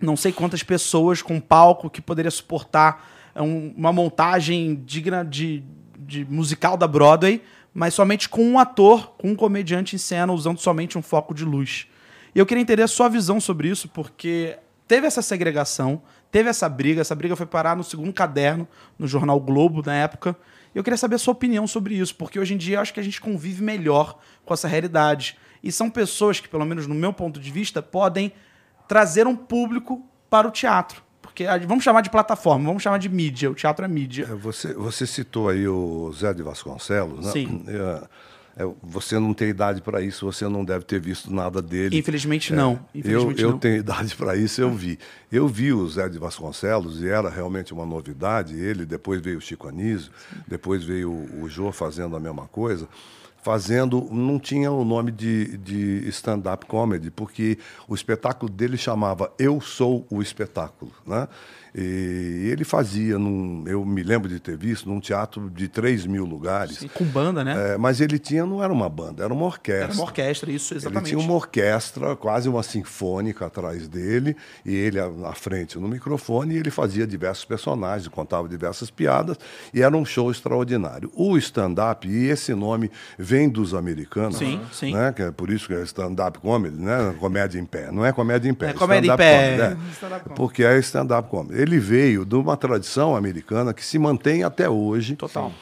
não 0.00 0.16
sei 0.16 0.32
quantas 0.32 0.62
pessoas 0.62 1.20
com 1.22 1.38
palco 1.40 1.88
que 1.90 2.00
poderia 2.00 2.30
suportar 2.30 3.06
é, 3.34 3.40
um- 3.42 3.72
uma 3.76 3.92
montagem 3.92 4.74
digna 4.84 5.24
de, 5.24 5.62
de 5.98 6.24
musical 6.24 6.76
da 6.76 6.88
Broadway, 6.88 7.40
mas 7.72 7.94
somente 7.94 8.28
com 8.28 8.42
um 8.42 8.58
ator, 8.58 9.12
com 9.16 9.28
um 9.30 9.34
comediante 9.34 9.94
em 9.96 9.98
cena, 9.98 10.32
usando 10.32 10.58
somente 10.58 10.98
um 10.98 11.02
foco 11.02 11.34
de 11.34 11.44
luz. 11.44 11.86
E 12.34 12.38
eu 12.38 12.46
queria 12.46 12.62
entender 12.62 12.82
a 12.82 12.88
sua 12.88 13.08
visão 13.08 13.40
sobre 13.40 13.68
isso, 13.68 13.88
porque 13.88 14.58
teve 14.86 15.06
essa 15.06 15.22
segregação, 15.22 16.02
teve 16.30 16.48
essa 16.48 16.68
briga, 16.68 17.00
essa 17.00 17.14
briga 17.14 17.36
foi 17.36 17.46
parar 17.46 17.76
no 17.76 17.84
segundo 17.84 18.12
caderno, 18.12 18.68
no 18.98 19.06
jornal 19.06 19.40
Globo, 19.40 19.82
na 19.84 19.94
época. 19.94 20.36
E 20.74 20.78
eu 20.78 20.84
queria 20.84 20.96
saber 20.96 21.16
a 21.16 21.18
sua 21.18 21.32
opinião 21.32 21.66
sobre 21.66 21.94
isso, 21.94 22.14
porque 22.14 22.38
hoje 22.38 22.54
em 22.54 22.56
dia 22.56 22.76
eu 22.76 22.80
acho 22.80 22.94
que 22.94 23.00
a 23.00 23.02
gente 23.02 23.20
convive 23.20 23.62
melhor 23.62 24.18
com 24.44 24.54
essa 24.54 24.68
realidade. 24.68 25.36
E 25.62 25.70
são 25.70 25.90
pessoas 25.90 26.40
que, 26.40 26.48
pelo 26.48 26.64
menos 26.64 26.86
no 26.86 26.94
meu 26.94 27.12
ponto 27.12 27.40
de 27.40 27.50
vista, 27.50 27.82
podem 27.82 28.32
trazer 28.88 29.26
um 29.26 29.36
público 29.36 30.04
para 30.28 30.46
o 30.46 30.50
teatro. 30.50 31.02
Porque 31.30 31.46
vamos 31.66 31.84
chamar 31.84 32.00
de 32.00 32.10
plataforma, 32.10 32.66
vamos 32.66 32.82
chamar 32.82 32.98
de 32.98 33.08
mídia. 33.08 33.50
O 33.50 33.54
teatro 33.54 33.84
é 33.84 33.88
mídia. 33.88 34.28
É, 34.30 34.34
Você, 34.34 34.74
você 34.74 35.06
citou 35.06 35.48
aí 35.48 35.66
o 35.66 36.12
Zé 36.12 36.34
de 36.34 36.42
Vasconcelos, 36.42 37.24
né? 37.24 37.32
Sim. 37.32 37.64
É, 37.68 38.02
é, 38.56 38.68
você 38.82 39.18
não 39.18 39.32
tem 39.32 39.48
idade 39.48 39.80
para 39.80 40.02
isso, 40.02 40.26
você 40.26 40.48
não 40.48 40.64
deve 40.64 40.84
ter 40.84 41.00
visto 41.00 41.32
nada 41.32 41.62
dele. 41.62 41.96
Infelizmente 41.96 42.52
não. 42.52 42.80
É, 42.94 42.98
Infelizmente 42.98 43.40
eu, 43.40 43.48
eu 43.48 43.52
não. 43.52 43.58
tenho 43.58 43.76
idade 43.76 44.14
para 44.16 44.36
isso, 44.36 44.60
eu 44.60 44.70
vi. 44.70 44.98
Eu 45.30 45.46
vi 45.46 45.72
o 45.72 45.88
Zé 45.88 46.08
de 46.08 46.18
Vasconcelos 46.18 47.00
e 47.00 47.08
era 47.08 47.30
realmente 47.30 47.72
uma 47.72 47.86
novidade. 47.86 48.58
Ele, 48.58 48.84
depois 48.84 49.20
veio 49.20 49.38
o 49.38 49.40
Chico 49.40 49.68
Anísio, 49.68 50.10
depois 50.48 50.82
veio 50.84 51.10
o, 51.10 51.44
o 51.44 51.48
Jô 51.48 51.70
fazendo 51.70 52.16
a 52.16 52.20
mesma 52.20 52.46
coisa. 52.48 52.88
Fazendo, 53.42 54.06
não 54.10 54.38
tinha 54.38 54.70
o 54.70 54.84
nome 54.84 55.10
de, 55.10 55.56
de 55.56 56.08
stand-up 56.08 56.66
comedy, 56.66 57.10
porque 57.10 57.58
o 57.88 57.94
espetáculo 57.94 58.50
dele 58.50 58.76
chamava 58.76 59.32
Eu 59.38 59.60
Sou 59.60 60.06
o 60.10 60.20
Espetáculo. 60.20 60.92
Né? 61.06 61.26
E 61.74 62.48
ele 62.50 62.64
fazia, 62.64 63.18
num, 63.18 63.64
eu 63.66 63.84
me 63.84 64.02
lembro 64.02 64.28
de 64.28 64.40
ter 64.40 64.56
visto, 64.56 64.88
num 64.88 65.00
teatro 65.00 65.48
de 65.50 65.68
3 65.68 66.06
mil 66.06 66.24
lugares. 66.24 66.78
Sim, 66.78 66.88
com 66.88 67.04
banda, 67.04 67.44
né? 67.44 67.74
É, 67.74 67.78
mas 67.78 68.00
ele 68.00 68.18
tinha, 68.18 68.44
não 68.44 68.62
era 68.62 68.72
uma 68.72 68.88
banda, 68.88 69.24
era 69.24 69.32
uma 69.32 69.46
orquestra. 69.46 69.84
Era 69.84 69.92
uma 69.94 70.02
orquestra, 70.02 70.50
isso, 70.50 70.74
exatamente. 70.74 71.12
Ele 71.12 71.16
tinha 71.16 71.28
uma 71.28 71.36
orquestra, 71.36 72.16
quase 72.16 72.48
uma 72.48 72.62
sinfônica 72.62 73.46
atrás 73.46 73.86
dele, 73.86 74.36
e 74.64 74.74
ele 74.74 74.98
à 74.98 75.32
frente 75.34 75.78
no 75.78 75.88
microfone, 75.88 76.54
e 76.54 76.58
ele 76.58 76.70
fazia 76.70 77.06
diversos 77.06 77.44
personagens, 77.44 78.08
contava 78.08 78.48
diversas 78.48 78.90
piadas, 78.90 79.36
e 79.72 79.82
era 79.82 79.96
um 79.96 80.04
show 80.04 80.30
extraordinário. 80.30 81.10
O 81.14 81.36
stand-up, 81.38 82.08
e 82.08 82.26
esse 82.28 82.54
nome 82.54 82.90
vem 83.18 83.48
dos 83.48 83.74
americanos, 83.74 84.38
Sim, 84.38 84.60
sim. 84.72 84.92
Né? 84.92 85.12
Que 85.12 85.22
é 85.22 85.30
por 85.30 85.50
isso 85.50 85.66
que 85.66 85.74
é 85.74 85.82
stand-up 85.82 86.38
comedy, 86.38 86.76
né? 86.76 87.14
comédia 87.18 87.58
em 87.58 87.64
pé. 87.64 87.90
Não 87.90 88.04
é 88.04 88.12
comédia 88.12 88.48
em 88.48 88.54
pé, 88.54 88.70
É 88.70 88.72
comédia 88.72 89.10
em 89.10 89.12
stand-up 89.12 89.18
pé, 89.18 89.36
comedy, 89.36 89.62
é. 89.62 89.64
é. 89.64 90.18
Comedy. 90.20 90.34
Porque 90.34 90.64
é 90.64 90.78
stand-up 90.78 91.28
comedy. 91.28 91.59
Ele 91.60 91.78
veio 91.78 92.24
de 92.24 92.34
uma 92.34 92.56
tradição 92.56 93.14
americana 93.14 93.74
que 93.74 93.84
se 93.84 93.98
mantém 93.98 94.42
até 94.42 94.68
hoje 94.68 95.16
Total. 95.16 95.52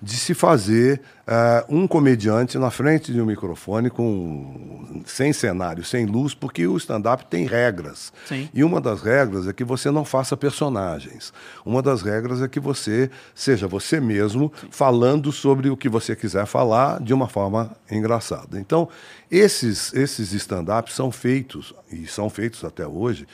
de 0.00 0.16
se 0.16 0.34
fazer 0.34 1.00
eh, 1.26 1.64
um 1.68 1.86
comediante 1.86 2.58
na 2.58 2.70
frente 2.70 3.12
de 3.12 3.20
um 3.20 3.26
microfone 3.26 3.90
com 3.90 5.02
sem 5.06 5.32
cenário, 5.32 5.84
sem 5.84 6.06
luz, 6.06 6.34
porque 6.34 6.66
o 6.66 6.76
stand-up 6.76 7.26
tem 7.26 7.46
regras. 7.46 8.12
Sim. 8.26 8.48
E 8.52 8.64
uma 8.64 8.80
das 8.80 9.02
regras 9.02 9.46
é 9.46 9.52
que 9.52 9.62
você 9.62 9.90
não 9.90 10.04
faça 10.04 10.36
personagens. 10.36 11.32
Uma 11.64 11.82
das 11.82 12.02
regras 12.02 12.42
é 12.42 12.48
que 12.48 12.58
você 12.58 13.10
seja 13.34 13.68
você 13.68 14.00
mesmo 14.00 14.52
falando 14.70 15.30
sobre 15.30 15.70
o 15.70 15.76
que 15.76 15.88
você 15.88 16.16
quiser 16.16 16.46
falar 16.46 17.00
de 17.00 17.12
uma 17.12 17.28
forma 17.28 17.70
engraçada. 17.90 18.58
Então, 18.58 18.88
esses 19.30 19.92
esses 19.94 20.32
stand-ups 20.32 20.94
são 20.94 21.12
feitos 21.12 21.74
e 21.90 22.06
são 22.06 22.28
feitos 22.28 22.64
até 22.64 22.86
hoje 22.86 23.26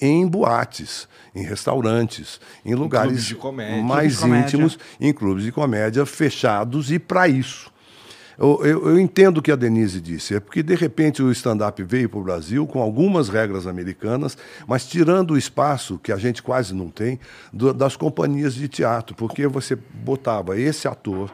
em 0.00 0.26
boates, 0.26 1.08
em 1.34 1.42
restaurantes, 1.42 2.40
em 2.64 2.74
lugares 2.74 3.24
de 3.24 3.34
comédia. 3.34 3.82
mais 3.82 4.18
íntimos, 4.46 4.78
em 5.00 5.12
clubes 5.12 5.44
de 5.44 5.52
comédia 5.52 6.04
fechados 6.06 6.90
e 6.90 6.98
para 6.98 7.28
isso. 7.28 7.70
Eu, 8.38 8.58
eu- 8.64 8.88
eu 8.88 8.98
entendo 8.98 9.36
o 9.38 9.42
que 9.42 9.52
a 9.52 9.56
Denise 9.56 10.00
disse, 10.00 10.34
é 10.34 10.40
porque 10.40 10.62
de 10.62 10.74
repente 10.74 11.22
o 11.22 11.30
stand-up 11.30 11.82
veio 11.82 12.08
para 12.08 12.18
o 12.18 12.22
Brasil 12.22 12.66
com 12.66 12.80
algumas 12.80 13.28
regras 13.28 13.66
americanas, 13.66 14.38
mas 14.66 14.86
tirando 14.86 15.32
o 15.32 15.36
espaço, 15.38 15.98
que 16.02 16.10
a 16.10 16.16
gente 16.16 16.42
quase 16.42 16.74
não 16.74 16.88
tem, 16.88 17.20
do- 17.52 17.74
das 17.74 17.96
companhias 17.96 18.54
de 18.54 18.66
teatro, 18.66 19.14
porque 19.14 19.46
você 19.46 19.76
botava 19.76 20.58
esse 20.58 20.88
ator 20.88 21.30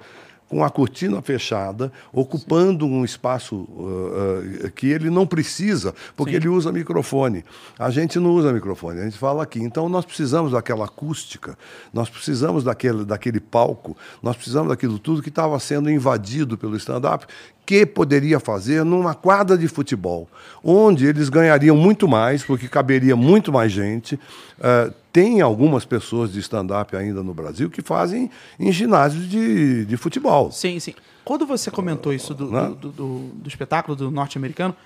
com 0.49 0.63
a 0.63 0.71
cortina 0.71 1.21
fechada, 1.21 1.91
ocupando 2.13 2.87
um 2.87 3.05
espaço 3.05 3.57
uh, 3.57 4.67
uh, 4.67 4.71
que 4.71 4.87
ele 4.87 5.11
não 5.11 5.27
precisa, 5.27 5.95
porque 6.15 6.37
ele 6.37 6.49
usa 6.49 6.71
microfone. 6.71 7.45
A 7.79 7.91
gente 7.91 8.19
não 8.21 8.31
usa 8.31 8.53
microfone, 8.53 9.01
a 9.01 9.05
gente 9.05 9.19
fala 9.19 9.43
aqui. 9.43 9.61
Então 9.61 9.89
nós 9.89 10.05
precisamos 10.05 10.53
daquela 10.53 10.85
acústica, 10.85 11.59
nós 11.93 12.09
precisamos 12.09 12.63
daquele, 12.63 13.05
daquele 13.05 13.41
palco, 13.41 13.97
nós 14.23 14.37
precisamos 14.37 14.69
daquilo 14.69 14.99
tudo 14.99 15.23
que 15.23 15.29
estava 15.29 15.59
sendo 15.59 15.91
invadido 15.91 16.57
pelo 16.57 16.77
stand-up, 16.77 17.27
que 17.65 17.85
poderia 17.85 18.39
fazer 18.39 18.85
numa 18.85 19.15
quadra 19.15 19.59
de 19.59 19.67
futebol, 19.67 20.29
onde 20.63 21.07
eles 21.07 21.29
ganhariam 21.29 21.77
muito 21.77 22.07
mais, 22.07 22.45
porque 22.45 22.69
caberia 22.69 23.17
muito 23.17 23.53
mais 23.53 23.73
gente. 23.73 24.15
Uh, 24.15 24.95
tem 25.17 25.41
algumas 25.41 25.87
pessoas 25.87 26.31
de 26.31 26.41
stand-up 26.41 26.95
ainda 26.95 27.23
no 27.23 27.33
Brasil 27.33 27.71
que 27.71 27.81
fazem 27.81 28.31
em 28.61 28.71
ginásios 28.71 29.27
de, 29.27 29.87
de 29.87 29.97
futebol. 29.97 30.53
Sim, 30.53 30.79
sim. 30.79 30.93
Quando 31.25 31.47
você 31.47 31.71
comentou 31.71 32.12
isso 32.12 32.35
do, 32.35 32.51
Né? 32.51 32.69
do, 32.79 32.91
do- 32.91 33.19
do- 33.33 33.49
espetáculo 33.49 33.97
do 33.97 34.11
norte-americano, 34.11 34.77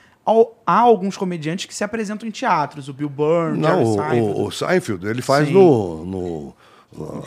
há 0.64 0.78
alguns 0.78 1.16
comediantes 1.16 1.66
que 1.66 1.74
se 1.74 1.82
apresentam 1.82 2.28
em 2.28 2.30
teatros. 2.30 2.88
O 2.88 2.92
Bill 2.92 3.10
Não, 3.56 3.60
Jerry 3.60 3.82
o, 3.82 3.94
Seinfeld. 3.96 4.20
o, 4.40 4.44
o 4.46 4.50
Seinfeld, 4.52 5.06
ele 5.08 5.20
faz 5.22 5.48
Sim. 5.48 5.54
no, 5.54 6.04
no 6.04 6.54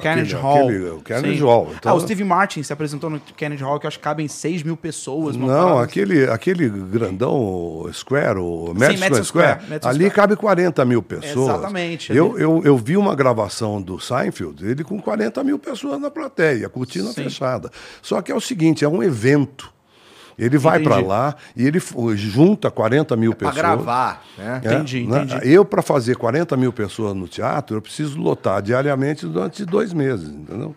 Carnegie 0.02 0.36
aquele- 0.36 0.42
Hall. 0.42 0.68
aquele- 0.68 0.90
o 0.90 1.02
Carnegie 1.02 1.38
Sim. 1.40 1.44
Hall. 1.46 1.68
ah, 1.72 1.76
Então, 1.80 1.96
o 1.96 2.00
Steve 2.02 2.24
Martin 2.24 2.64
se 2.64 2.74
apresentou 2.74 3.10
no 3.10 3.20
Carnegie 3.38 3.64
Hall, 3.64 3.80
que 3.80 3.86
eu 3.86 3.88
acho 3.88 3.98
que 3.98 4.04
cabem 4.04 4.28
6 4.28 4.62
mil 4.62 4.76
pessoas. 4.76 5.36
Não, 5.38 5.80
aquele, 5.80 6.26
aquele 6.30 6.68
grandão 6.70 7.90
Square, 7.94 8.40
o 8.40 8.74
Madison 8.76 9.00
Madison 9.00 9.24
Square, 9.24 9.26
Square, 9.54 9.70
Madison 9.70 9.90
ali 9.90 9.98
Square. 10.06 10.16
cabe 10.16 10.36
40 10.36 10.86
mil 10.86 11.02
pessoas. 11.02 11.50
Exatamente, 11.58 12.14
Eu, 12.14 12.34
ali. 12.34 12.44
eu, 12.44 12.62
eu 12.66 12.78
vi 12.78 12.98
uma 12.98 13.16
gravação 13.16 13.82
do 13.82 14.00
Seinfeld, 14.00 14.66
ele 14.66 14.84
com 14.84 15.00
40 15.02 15.44
mil 15.44 15.58
pessoas 15.58 16.00
na 16.00 16.12
plateia, 16.12 16.68
a 16.68 16.70
Sim. 17.14 17.24
fechada. 17.24 17.72
Só 18.02 18.22
que 18.22 18.32
é 18.32 18.36
o 18.36 18.42
seguinte, 18.42 18.84
é 18.84 18.88
um 18.90 19.02
evento. 19.02 19.73
Ele 20.38 20.58
vai 20.58 20.80
para 20.82 20.98
lá 21.00 21.36
e 21.56 21.66
ele 21.66 21.82
junta 22.16 22.70
40 22.72 23.16
mil 23.16 23.34
Pra 23.34 23.50
pessoas. 23.52 23.56
gravar, 23.76 24.24
né? 24.38 24.62
É, 24.64 24.74
Entendi, 24.74 25.06
né? 25.08 25.24
entendi. 25.24 25.48
Eu, 25.52 25.64
para 25.66 25.82
fazer 25.82 26.16
40 26.16 26.56
mil 26.58 26.72
pessoas 26.74 27.14
no 27.16 27.28
teatro, 27.28 27.78
eu 27.78 27.82
preciso 27.82 28.20
lotar 28.20 28.62
diariamente 28.62 29.26
durante 29.26 29.66
dois 29.66 29.94
meses, 29.94 30.30
entendeu? 30.30 30.76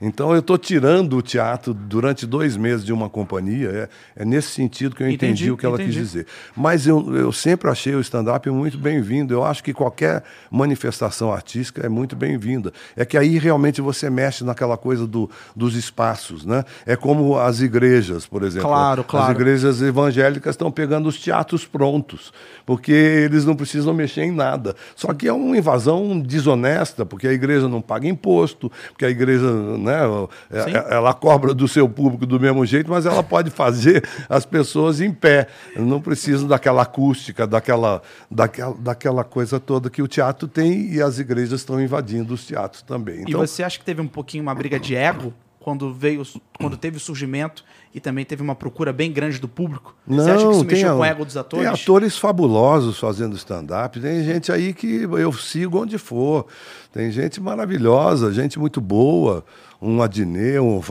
Então, 0.00 0.32
eu 0.32 0.40
estou 0.40 0.56
tirando 0.56 1.16
o 1.16 1.22
teatro 1.22 1.74
durante 1.74 2.26
dois 2.26 2.56
meses 2.56 2.84
de 2.84 2.92
uma 2.92 3.10
companhia. 3.10 3.88
É, 4.16 4.22
é 4.22 4.24
nesse 4.24 4.48
sentido 4.48 4.96
que 4.96 5.02
eu 5.02 5.08
entendi, 5.08 5.44
Entendi, 5.44 5.50
o 5.50 5.56
que 5.56 5.66
ela 5.66 5.74
entendi. 5.74 5.90
quis 5.90 6.08
dizer. 6.08 6.26
Mas 6.56 6.86
eu, 6.86 7.14
eu 7.14 7.30
sempre 7.32 7.68
achei 7.68 7.94
o 7.94 8.00
stand-up 8.00 8.48
muito 8.48 8.78
bem-vindo. 8.78 9.34
Eu 9.34 9.44
acho 9.44 9.62
que 9.62 9.74
qualquer 9.74 10.24
manifestação 10.50 11.30
artística 11.30 11.84
é 11.84 11.88
muito 11.88 12.16
bem-vinda. 12.16 12.72
É 12.96 13.04
que 13.04 13.18
aí 13.18 13.38
realmente 13.38 13.82
você 13.82 14.08
mexe 14.08 14.42
naquela 14.42 14.78
coisa 14.78 15.06
do, 15.06 15.28
dos 15.54 15.74
espaços. 15.74 16.46
Né? 16.46 16.64
É 16.86 16.96
como 16.96 17.38
as 17.38 17.60
igrejas, 17.60 18.26
por 18.26 18.42
exemplo. 18.42 18.68
Claro, 18.68 19.02
As 19.02 19.06
claro. 19.06 19.32
igrejas 19.32 19.82
evangélicas 19.82 20.54
estão 20.54 20.70
pegando 20.70 21.08
os 21.08 21.20
teatros 21.20 21.66
prontos, 21.66 22.32
porque 22.64 22.92
eles 22.92 23.44
não 23.44 23.54
precisam 23.54 23.92
mexer 23.92 24.22
em 24.22 24.32
nada. 24.32 24.74
Só 24.96 25.12
que 25.12 25.28
é 25.28 25.32
uma 25.32 25.58
invasão 25.58 26.18
desonesta, 26.18 27.04
porque 27.04 27.28
a 27.28 27.32
igreja 27.32 27.68
não 27.68 27.82
paga 27.82 28.08
imposto, 28.08 28.72
porque 28.88 29.04
a 29.04 29.10
igreja, 29.10 29.50
né, 29.76 29.89
né? 29.90 30.28
É, 30.50 30.94
ela 30.94 31.12
cobra 31.12 31.52
do 31.52 31.66
seu 31.66 31.88
público 31.88 32.24
do 32.24 32.38
mesmo 32.38 32.64
jeito, 32.64 32.90
mas 32.90 33.06
ela 33.06 33.22
pode 33.22 33.50
fazer 33.50 34.06
as 34.28 34.44
pessoas 34.44 35.00
em 35.00 35.12
pé. 35.12 35.48
Não 35.76 36.00
precisam 36.00 36.46
daquela 36.46 36.82
acústica, 36.82 37.46
daquela, 37.46 38.02
daquela, 38.30 38.76
daquela 38.78 39.24
coisa 39.24 39.58
toda 39.58 39.90
que 39.90 40.02
o 40.02 40.08
teatro 40.08 40.46
tem 40.46 40.92
e 40.92 41.02
as 41.02 41.18
igrejas 41.18 41.60
estão 41.60 41.80
invadindo 41.80 42.34
os 42.34 42.46
teatros 42.46 42.82
também. 42.82 43.22
Então, 43.22 43.42
e 43.42 43.46
você 43.46 43.62
acha 43.62 43.78
que 43.78 43.84
teve 43.84 44.00
um 44.00 44.08
pouquinho 44.08 44.42
uma 44.42 44.54
briga 44.54 44.78
de 44.78 44.94
ego 44.94 45.34
quando 45.60 45.92
veio, 45.92 46.22
quando 46.58 46.76
teve 46.76 46.96
o 46.96 47.00
surgimento 47.00 47.62
e 47.94 48.00
também 48.00 48.24
teve 48.24 48.42
uma 48.42 48.54
procura 48.54 48.92
bem 48.92 49.12
grande 49.12 49.38
do 49.38 49.46
público? 49.46 49.94
Não, 50.06 50.24
Você 50.24 50.30
acha 50.30 50.46
que 50.46 50.52
isso 50.52 50.64
mexeu 50.64 50.94
com 50.94 51.00
o 51.00 51.04
ego 51.04 51.24
dos 51.24 51.36
atores? 51.36 51.66
Tem 51.66 51.82
atores 51.82 52.18
fabulosos 52.18 52.98
fazendo 52.98 53.36
stand-up. 53.36 54.00
Tem 54.00 54.24
gente 54.24 54.50
aí 54.50 54.72
que 54.72 55.02
eu 55.02 55.32
sigo 55.32 55.82
onde 55.82 55.98
for. 55.98 56.46
Tem 56.92 57.10
gente 57.12 57.40
maravilhosa, 57.40 58.32
gente 58.32 58.58
muito 58.58 58.80
boa 58.80 59.44
um 59.82 60.02
Adnet, 60.02 60.58
um, 60.58 60.76
um 60.76 60.82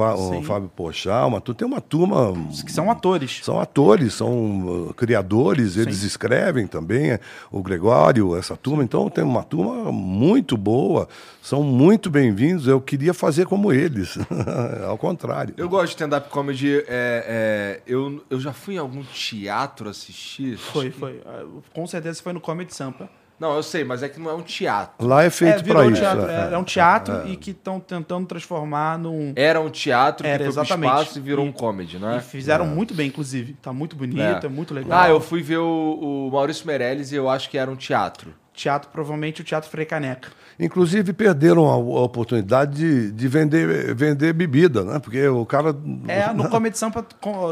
Fábio 0.41 0.69
Pochá, 0.75 1.25
uma, 1.25 1.39
tem 1.39 1.67
uma 1.67 1.79
turma. 1.79 2.33
Que 2.65 2.71
são 2.71 2.89
atores. 2.89 3.39
São 3.43 3.59
atores, 3.59 4.15
são 4.15 4.87
uh, 4.87 4.93
criadores, 4.95 5.77
eles 5.77 5.97
Sim. 5.97 6.07
escrevem 6.07 6.65
também, 6.65 7.11
é, 7.11 7.19
o 7.51 7.61
Gregório, 7.61 8.35
essa 8.35 8.57
turma. 8.57 8.83
Então 8.83 9.07
tem 9.09 9.23
uma 9.23 9.43
turma 9.43 9.91
muito 9.91 10.57
boa, 10.57 11.07
são 11.41 11.61
muito 11.61 12.09
bem-vindos. 12.09 12.67
Eu 12.67 12.81
queria 12.81 13.13
fazer 13.13 13.45
como 13.45 13.71
eles, 13.71 14.17
ao 14.87 14.97
contrário. 14.97 15.53
Eu 15.55 15.69
gosto 15.69 15.85
de 15.85 15.91
stand-up 15.91 16.29
comedy. 16.29 16.79
É, 16.79 16.83
é, 16.87 17.81
eu, 17.85 18.23
eu 18.27 18.39
já 18.39 18.53
fui 18.53 18.75
em 18.75 18.79
algum 18.79 19.03
teatro 19.03 19.87
assistir? 19.87 20.57
Foi, 20.57 20.89
foi. 20.89 21.21
Ah, 21.25 21.45
com 21.73 21.85
certeza 21.85 22.23
foi 22.23 22.33
no 22.33 22.41
Comedy 22.41 22.73
Sampa. 22.73 23.09
Não, 23.39 23.55
eu 23.55 23.63
sei, 23.63 23.83
mas 23.83 24.03
é 24.03 24.09
que 24.09 24.19
não 24.19 24.29
é 24.29 24.33
um 24.33 24.41
teatro. 24.41 25.07
Lá 25.07 25.23
é 25.23 25.29
feito 25.29 25.59
é, 25.59 25.63
para 25.63 25.85
isso. 25.85 26.01
Teatro, 26.01 26.27
é, 26.27 26.53
é, 26.53 26.57
um 26.57 26.63
teatro 26.63 27.15
é. 27.21 27.29
e 27.29 27.37
que 27.37 27.51
estão 27.51 27.79
tentando 27.79 28.27
transformar 28.27 28.97
num. 28.99 29.33
Era 29.35 29.61
um 29.61 29.69
teatro 29.69 30.27
Era, 30.27 30.37
que 30.37 30.43
foi 30.51 30.61
exatamente. 30.61 30.89
pro 30.89 31.01
espaço 31.01 31.19
e 31.19 31.21
virou 31.21 31.45
e, 31.45 31.49
um 31.49 31.51
comedy, 31.51 31.97
né? 31.97 32.17
E 32.17 32.21
fizeram 32.21 32.65
é. 32.65 32.67
muito 32.67 32.93
bem, 32.93 33.07
inclusive. 33.07 33.53
Tá 33.61 33.71
muito 33.71 33.95
bonito, 33.95 34.19
é, 34.21 34.45
é 34.45 34.49
muito 34.49 34.73
legal. 34.73 34.99
Ah, 34.99 35.09
eu 35.09 35.21
fui 35.21 35.41
ver 35.41 35.59
o, 35.59 36.27
o 36.27 36.31
Maurício 36.31 36.67
Meirelles 36.67 37.11
e 37.11 37.15
eu 37.15 37.29
acho 37.29 37.49
que 37.49 37.57
era 37.57 37.71
um 37.71 37.75
teatro 37.75 38.33
teatro, 38.54 38.89
provavelmente 38.91 39.41
o 39.41 39.43
Teatro 39.43 39.70
Frei 39.70 39.86
Caneca. 39.86 40.30
Inclusive 40.60 41.14
perderam 41.14 41.68
a, 41.68 41.78
oportunidade 41.78 42.76
de, 42.76 43.12
de 43.12 43.28
vender, 43.30 43.95
vender 43.95 44.34
bebida, 44.34 44.84
né? 44.84 45.00
Porque 45.00 45.26
o 45.28 45.45
cara. 45.45 45.74
É, 46.08 46.34
no 46.34 46.50
Comedy 46.50 46.78
Sampa 46.78 47.06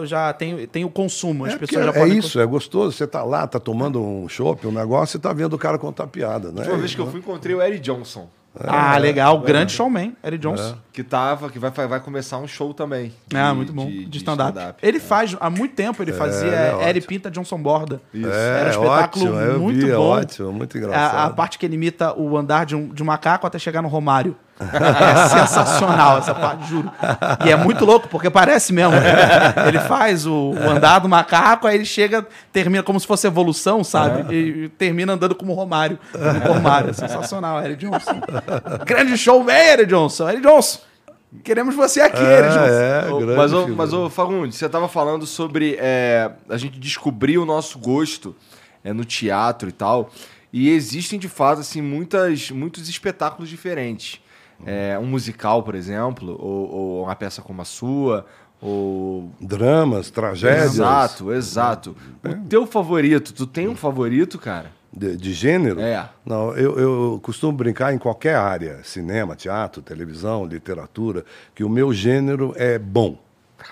já 0.04 0.34
tem, 0.34 0.68
tem 0.68 0.84
o 0.84 0.90
consumo, 0.90 1.46
as 1.46 1.54
é 1.54 1.58
pessoas 1.58 1.86
já 1.86 1.92
é 1.92 1.94
podem. 1.94 2.16
É 2.16 2.18
isso, 2.18 2.40
é 2.40 2.46
gostoso. 2.46 2.98
Você 2.98 3.08
tá 3.08 3.24
lá, 3.24 3.48
tá 3.48 3.60
tomando 3.60 4.02
um 4.02 4.28
chopp, 4.28 4.68
um 4.68 4.72
negócio, 4.72 5.14
você 5.14 5.20
tá 5.20 5.32
vendo 5.32 5.54
o 5.54 5.58
cara 5.58 5.78
contar 5.78 6.08
piada, 6.08 6.52
né? 6.52 6.58
A 6.58 6.62
última 6.62 6.78
vez 6.78 6.94
que 6.94 7.00
eu 7.00 7.08
fui, 7.08 7.20
encontrei 7.20 7.56
o 7.56 7.62
Eric 7.62 7.80
Johnson. 7.80 8.30
Ah, 8.66 8.98
legal. 8.98 9.40
Grande 9.40 9.72
showman, 9.72 10.16
Eric 10.24 10.42
Johnson. 10.42 10.72
É. 10.72 10.76
Que 10.92 11.04
tava, 11.04 11.50
que 11.50 11.60
vai, 11.60 11.70
vai 11.70 12.00
começar 12.00 12.38
um 12.38 12.48
show 12.48 12.74
também. 12.74 13.14
De, 13.28 13.38
ah, 13.38 13.54
muito 13.54 13.72
bom. 13.72 13.86
De, 13.86 14.06
de 14.06 14.18
stand-up. 14.18 14.58
Stand 14.58 14.76
ele 14.82 15.00
faz, 15.00 15.36
há 15.40 15.50
muito 15.50 15.76
tempo 15.76 16.02
ele 16.02 16.14
fazia 16.14 16.50
é, 16.50 16.90
Eric 16.90 17.08
Pinta 17.08 17.30
Johnson 17.30 17.62
Borda. 17.62 18.02
Isso. 18.14 18.30
É, 18.30 18.60
Era 18.62 18.68
um 18.68 18.84
espetáculo 18.84 19.36
ótimo, 19.36 19.60
muito 19.60 19.86
vi, 19.86 19.92
bom. 19.92 20.00
ótimo, 20.00 20.52
muito 20.52 20.78
engraçado. 20.78 21.16
A, 21.16 21.26
a, 21.26 21.30
parte 21.30 21.60
que 21.60 21.66
ele 21.66 21.76
imita 21.76 22.18
o 22.20 22.38
andar 22.38 22.66
de 22.66 22.76
um, 22.76 22.90
de 22.90 23.04
um 23.04 23.06
macaco 23.06 23.46
até 23.46 23.60
chegar 23.60 23.82
no 23.82 23.88
Romário. 23.88 24.36
É 24.60 25.28
sensacional 25.30 26.18
essa 26.18 26.34
parte, 26.34 26.68
juro. 26.68 26.92
E 27.46 27.52
é 27.52 27.56
muito 27.56 27.86
louco, 27.86 28.08
porque 28.08 28.30
parece 28.30 28.74
mesmo. 28.74 28.94
Ele 29.68 29.80
faz 29.80 30.26
o, 30.26 30.52
o 30.52 30.70
andar 30.70 31.00
do 31.00 31.08
macaco, 31.08 31.68
aí 31.68 31.76
ele 31.76 31.86
chega, 31.86 32.26
termina 32.52 32.82
como 32.82 33.00
se 33.00 33.06
fosse 33.06 33.28
evolução, 33.28 33.84
sabe? 33.84 34.34
E 34.34 34.70
termina 34.70 35.14
andando 35.14 35.36
como 35.36 35.54
Romário. 35.54 36.00
Como 36.12 36.54
Romário. 36.54 36.90
É 36.90 36.94
sensacional, 36.94 37.64
Eric 37.64 37.86
Johnson. 37.86 38.20
Grande 38.86 39.18
show, 39.18 39.44
velho, 39.44 39.82
Eric 39.82 39.92
Johnson. 39.92 40.30
Eric 40.30 40.42
Johnson. 40.42 40.80
Queremos 41.44 41.76
você 41.76 42.02
aqui, 42.02 42.24
é, 42.24 42.40
Eric 42.40 42.54
Johnson. 42.54 43.22
É, 43.22 43.36
mas, 43.36 43.54
ô, 43.54 43.68
mas, 43.68 43.94
ô, 43.94 44.10
Fagundes, 44.10 44.58
você 44.58 44.66
estava 44.66 44.88
falando 44.88 45.26
sobre 45.26 45.78
é, 45.80 46.32
a 46.50 46.58
gente 46.58 46.80
descobrir 46.80 47.38
o 47.38 47.46
nosso 47.46 47.78
gosto 47.78 48.36
é, 48.84 48.92
no 48.94 49.06
teatro 49.06 49.70
e 49.70 49.72
tal. 49.72 50.10
E 50.52 50.70
existem, 50.70 51.20
de 51.20 51.28
fato, 51.28 51.60
assim, 51.60 51.82
muitas, 51.82 52.50
muitos 52.50 52.88
espetáculos 52.88 53.50
diferentes. 53.50 54.22
É, 54.66 54.98
um 55.00 55.06
musical, 55.06 55.64
por 55.64 55.76
exemplo, 55.76 56.36
ou, 56.40 56.72
ou, 56.72 57.04
uma 57.04 57.16
peça 57.16 57.42
como 57.42 57.62
a 57.62 57.66
sua, 57.66 58.26
ou... 58.62 59.32
Dramas, 59.40 60.10
tragédias. 60.10 60.74
Exato, 60.74 61.32
exato. 61.32 61.96
É. 62.24 62.30
O 62.30 62.46
teu 62.46 62.66
favorito, 62.66 63.34
tu 63.34 63.46
tem 63.46 63.68
um 63.68 63.76
favorito, 63.76 64.40
cara? 64.40 64.72
De, 64.92 65.16
de 65.16 65.34
gênero? 65.34 65.80
É. 65.80 66.10
Não, 66.26 66.56
eu, 66.58 66.80
eu 66.80 67.20
costumo 67.22 67.54
brincar 67.54 67.94
em 67.94 68.00
qualquer 68.00 68.36
área, 68.36 68.80
cinema, 68.84 69.36
teatro, 69.36 69.82
televisão, 69.82 70.46
literatura, 70.46 71.24
que 71.54 71.64
o 71.64 71.70
meu 71.70 71.94
gênero 71.94 72.54
é 72.56 72.80
bom. 72.80 73.18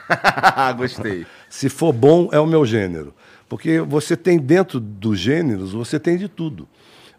Gostei. 0.78 1.26
Se 1.50 1.70
for 1.70 1.94
bom, 1.94 2.30
é 2.32 2.40
o 2.40 2.46
meu 2.46 2.66
gênero. 2.66 3.14
Porque 3.48 3.80
você 3.80 4.18
tem 4.18 4.38
dentro 4.38 4.80
dos 4.80 5.20
gêneros, 5.20 5.72
você 5.72 6.00
tem 6.00 6.18
de 6.18 6.28
tudo. 6.28 6.68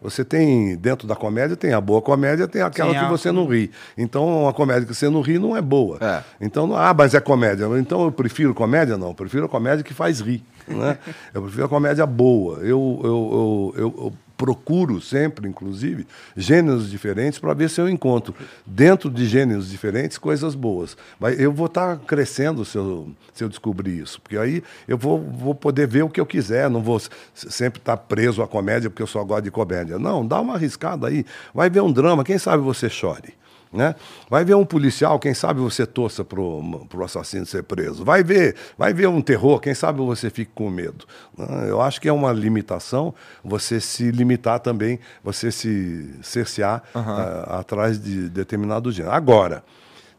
Você 0.01 0.23
tem, 0.23 0.75
dentro 0.77 1.07
da 1.07 1.15
comédia, 1.15 1.55
tem 1.55 1.73
a 1.73 1.81
boa 1.81 2.01
comédia, 2.01 2.47
tem 2.47 2.61
aquela 2.61 2.93
Sim, 2.93 2.99
que 2.99 3.05
você 3.09 3.31
não 3.31 3.45
ri. 3.45 3.71
Então, 3.97 4.43
uma 4.43 4.53
comédia 4.53 4.85
que 4.85 4.93
você 4.93 5.09
não 5.09 5.21
ri 5.21 5.39
não 5.39 5.55
é 5.55 5.61
boa. 5.61 5.97
É. 5.99 6.23
Então, 6.39 6.75
ah, 6.75 6.93
mas 6.93 7.13
é 7.13 7.19
comédia. 7.19 7.67
Então, 7.79 8.03
eu 8.05 8.11
prefiro 8.11 8.53
comédia? 8.53 8.97
Não, 8.97 9.09
eu 9.09 9.15
prefiro 9.15 9.45
a 9.45 9.49
comédia 9.49 9.83
que 9.83 9.93
faz 9.93 10.19
rir. 10.19 10.43
Né? 10.67 10.97
eu 11.33 11.41
prefiro 11.41 11.65
a 11.65 11.69
comédia 11.69 12.05
boa. 12.05 12.59
Eu, 12.59 13.01
eu, 13.03 13.73
eu, 13.77 13.93
eu, 13.97 14.13
procuro 14.37 15.01
sempre, 15.01 15.49
inclusive, 15.49 16.05
gêneros 16.35 16.89
diferentes 16.89 17.39
para 17.39 17.53
ver 17.55 17.69
se 17.69 17.81
eu 17.81 17.89
encontro, 17.89 18.35
dentro 18.65 19.09
de 19.09 19.25
gêneros 19.25 19.69
diferentes, 19.69 20.17
coisas 20.17 20.53
boas. 20.53 20.95
Mas 21.19 21.39
eu 21.39 21.51
vou 21.51 21.65
estar 21.65 21.97
tá 21.97 22.05
crescendo 22.05 22.63
se 22.63 22.77
eu, 22.77 23.09
se 23.33 23.43
eu 23.43 23.49
descobrir 23.49 23.99
isso, 23.99 24.21
porque 24.21 24.37
aí 24.37 24.63
eu 24.87 24.97
vou, 24.97 25.19
vou 25.19 25.55
poder 25.55 25.87
ver 25.87 26.03
o 26.03 26.09
que 26.09 26.21
eu 26.21 26.25
quiser, 26.25 26.69
não 26.69 26.81
vou 26.81 27.01
sempre 27.33 27.79
estar 27.79 27.97
tá 27.97 28.03
preso 28.03 28.43
à 28.43 28.47
comédia 28.47 28.89
porque 28.89 29.01
eu 29.01 29.07
só 29.07 29.23
gosto 29.23 29.45
de 29.45 29.51
comédia. 29.51 29.97
Não, 29.97 30.25
dá 30.25 30.39
uma 30.39 30.53
arriscada 30.53 31.07
aí, 31.07 31.25
vai 31.53 31.69
ver 31.69 31.81
um 31.81 31.91
drama, 31.91 32.23
quem 32.23 32.37
sabe 32.37 32.61
você 32.61 32.89
chore. 32.89 33.33
Né? 33.71 33.95
Vai 34.29 34.45
ver 34.45 34.55
um 34.55 34.65
policial, 34.65 35.19
quem 35.19 35.33
sabe 35.33 35.59
você 35.59 35.85
torça 35.85 36.23
para 36.23 36.39
o 36.39 37.03
assassino 37.03 37.45
ser 37.45 37.63
preso. 37.63 38.03
Vai 38.03 38.23
ver, 38.23 38.55
vai 38.77 38.93
ver 38.93 39.07
um 39.07 39.21
terror, 39.21 39.59
quem 39.59 39.73
sabe 39.73 39.99
você 39.99 40.29
fique 40.29 40.51
com 40.53 40.69
medo. 40.69 41.05
Né? 41.37 41.69
Eu 41.69 41.81
acho 41.81 41.99
que 41.99 42.07
é 42.07 42.13
uma 42.13 42.31
limitação 42.31 43.13
você 43.43 43.79
se 43.79 44.09
limitar 44.11 44.59
também, 44.59 44.99
você 45.23 45.51
se 45.51 46.09
cercear 46.21 46.81
uhum. 46.95 47.01
uh, 47.01 47.59
atrás 47.59 48.01
de 48.01 48.29
determinado 48.29 48.91
gênero. 48.91 49.13
Agora, 49.13 49.63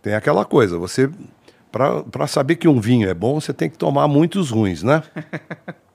tem 0.03 0.14
aquela 0.14 0.44
coisa, 0.44 0.78
você 0.78 1.11
para 1.70 2.26
saber 2.26 2.57
que 2.57 2.66
um 2.66 2.80
vinho 2.80 3.09
é 3.09 3.14
bom, 3.14 3.38
você 3.38 3.53
tem 3.53 3.68
que 3.68 3.76
tomar 3.76 4.09
muitos 4.09 4.51
ruins, 4.51 4.82
né? 4.82 5.03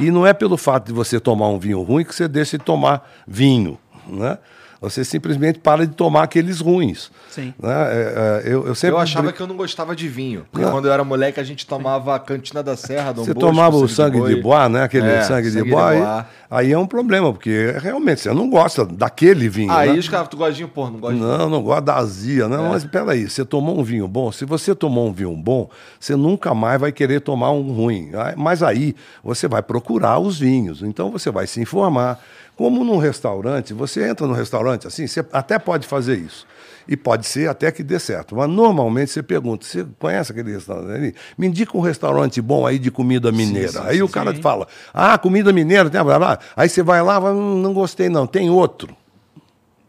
E 0.00 0.10
não 0.10 0.26
é 0.26 0.32
pelo 0.32 0.56
fato 0.56 0.86
de 0.86 0.92
você 0.92 1.20
tomar 1.20 1.48
um 1.48 1.58
vinho 1.58 1.80
ruim 1.82 2.04
que 2.04 2.14
você 2.14 2.26
deixa 2.26 2.58
de 2.58 2.64
tomar 2.64 3.08
vinho, 3.26 3.78
né? 4.06 4.38
Você 4.84 5.04
simplesmente 5.04 5.58
para 5.58 5.86
de 5.86 5.94
tomar 5.94 6.22
aqueles 6.24 6.60
ruins. 6.60 7.10
Sim. 7.30 7.52
Né? 7.60 7.72
É, 7.72 8.42
é, 8.46 8.52
eu, 8.52 8.66
eu, 8.66 8.74
sempre... 8.74 8.94
eu 8.94 8.98
achava 8.98 9.32
que 9.32 9.40
eu 9.40 9.46
não 9.46 9.56
gostava 9.56 9.96
de 9.96 10.08
vinho. 10.08 10.46
Porque 10.50 10.64
não. 10.64 10.72
quando 10.72 10.86
eu 10.86 10.92
era 10.92 11.02
moleque, 11.02 11.40
a 11.40 11.44
gente 11.44 11.66
tomava 11.66 12.14
a 12.14 12.18
cantina 12.18 12.62
da 12.62 12.76
Serra, 12.76 13.12
Dom 13.12 13.24
Você 13.24 13.34
Bosco, 13.34 13.48
tomava 13.48 13.76
o 13.76 13.88
sangue 13.88 14.20
de, 14.20 14.34
de 14.36 14.42
bois, 14.42 14.70
né? 14.70 14.82
Aquele 14.82 15.06
é, 15.06 15.22
sangue, 15.22 15.50
sangue 15.50 15.64
de 15.64 15.70
bois. 15.70 16.02
Aí, 16.02 16.24
aí, 16.50 16.72
é 16.72 16.78
um 16.78 16.86
problema, 16.86 17.32
porque 17.32 17.74
realmente 17.80 18.20
você 18.20 18.32
não 18.32 18.48
gosta 18.48 18.84
daquele 18.84 19.48
vinho. 19.48 19.72
Aí 19.72 19.92
né? 19.92 19.98
os 19.98 20.08
caras, 20.08 20.28
tu 20.28 20.36
gosta 20.36 20.54
de 20.54 20.66
pô, 20.66 20.90
não 20.90 21.00
gosta 21.00 21.16
Não, 21.16 21.48
não 21.48 21.62
gosta 21.62 21.82
da 21.82 21.96
azia. 21.96 22.46
Não, 22.46 22.66
é. 22.66 22.68
mas 22.68 22.84
peraí, 22.84 23.28
você 23.28 23.44
tomou 23.44 23.78
um 23.78 23.82
vinho 23.82 24.06
bom. 24.06 24.30
Se 24.30 24.44
você 24.44 24.74
tomou 24.74 25.08
um 25.08 25.12
vinho 25.12 25.34
bom, 25.36 25.68
você 25.98 26.14
nunca 26.14 26.54
mais 26.54 26.80
vai 26.80 26.92
querer 26.92 27.20
tomar 27.20 27.50
um 27.50 27.72
ruim. 27.72 28.10
Mas 28.36 28.62
aí 28.62 28.94
você 29.22 29.48
vai 29.48 29.62
procurar 29.62 30.18
os 30.18 30.38
vinhos. 30.38 30.82
Então 30.82 31.10
você 31.10 31.30
vai 31.30 31.46
se 31.46 31.60
informar. 31.60 32.20
Como 32.56 32.84
num 32.84 32.98
restaurante, 32.98 33.74
você 33.74 34.08
entra 34.08 34.26
no 34.26 34.32
restaurante 34.32 34.86
assim, 34.86 35.06
você 35.06 35.24
até 35.32 35.58
pode 35.58 35.86
fazer 35.86 36.18
isso. 36.18 36.46
E 36.86 36.96
pode 36.96 37.26
ser 37.26 37.48
até 37.48 37.72
que 37.72 37.82
dê 37.82 37.98
certo. 37.98 38.36
Mas 38.36 38.48
normalmente 38.48 39.10
você 39.10 39.22
pergunta: 39.22 39.64
você 39.64 39.86
conhece 39.98 40.32
aquele 40.32 40.52
restaurante 40.52 40.92
ali? 40.92 41.14
Me 41.36 41.46
indica 41.46 41.76
um 41.76 41.80
restaurante 41.80 42.40
bom 42.40 42.66
aí 42.66 42.78
de 42.78 42.90
comida 42.90 43.32
mineira. 43.32 43.68
Sim, 43.68 43.78
sim, 43.78 43.84
aí 43.86 43.96
sim, 43.96 44.02
o 44.02 44.08
cara 44.08 44.34
fala: 44.34 44.68
ah, 44.92 45.16
comida 45.16 45.52
mineira, 45.52 45.88
tem 45.88 46.02
blá, 46.02 46.38
Aí 46.54 46.68
você 46.68 46.82
vai 46.82 47.02
lá, 47.02 47.18
hum, 47.18 47.60
não 47.60 47.72
gostei 47.72 48.08
não, 48.08 48.26
tem 48.26 48.50
outro 48.50 48.94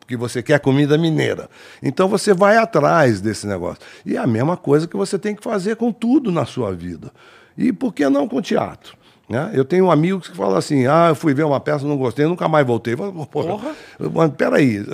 porque 0.06 0.16
você 0.16 0.44
quer 0.44 0.60
comida 0.60 1.00
mineira. 1.00 1.50
Então 1.82 2.08
você 2.08 2.32
vai 2.32 2.58
atrás 2.58 3.20
desse 3.20 3.48
negócio. 3.48 3.82
E 4.06 4.16
é 4.16 4.20
a 4.20 4.28
mesma 4.28 4.56
coisa 4.56 4.88
que 4.88 4.96
você 4.96 5.18
tem 5.18 5.36
que 5.36 5.44
fazer 5.44 5.76
com 5.76 5.92
tudo 5.92 6.32
na 6.32 6.46
sua 6.46 6.72
vida. 6.72 7.12
E 7.58 7.74
por 7.74 7.92
que 7.92 8.08
não 8.08 8.28
com 8.28 8.40
teatro? 8.40 8.96
Né? 9.28 9.52
Eu 9.54 9.66
tenho 9.66 9.90
amigos 9.90 10.28
que 10.28 10.38
falam 10.38 10.56
assim: 10.56 10.86
ah, 10.86 11.08
eu 11.10 11.16
fui 11.16 11.34
ver 11.34 11.44
uma 11.44 11.60
peça, 11.60 11.86
não 11.86 11.98
gostei, 11.98 12.26
nunca 12.26 12.48
mais 12.48 12.66
voltei. 12.66 12.96
falo, 12.96 13.26
Porra. 13.26 13.76
Mas 14.14 14.32
peraí. 14.32 14.86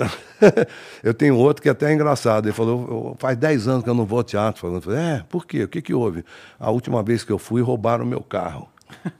eu 1.04 1.12
tenho 1.12 1.36
outro 1.36 1.62
que 1.62 1.68
é 1.68 1.72
até 1.72 1.92
engraçado. 1.92 2.46
Ele 2.46 2.54
falou: 2.54 3.14
faz 3.18 3.36
10 3.36 3.68
anos 3.68 3.84
que 3.84 3.90
eu 3.90 3.94
não 3.94 4.06
vou 4.06 4.18
ao 4.18 4.24
teatro. 4.24 4.66
Eu 4.66 4.80
falei, 4.80 4.98
é, 4.98 5.22
por 5.28 5.46
quê? 5.46 5.64
O 5.64 5.68
que, 5.68 5.82
que 5.82 5.92
houve? 5.92 6.24
A 6.58 6.70
última 6.70 7.02
vez 7.02 7.22
que 7.22 7.32
eu 7.32 7.38
fui, 7.38 7.60
roubaram 7.60 8.04
o 8.04 8.08
meu 8.08 8.22
carro. 8.22 8.68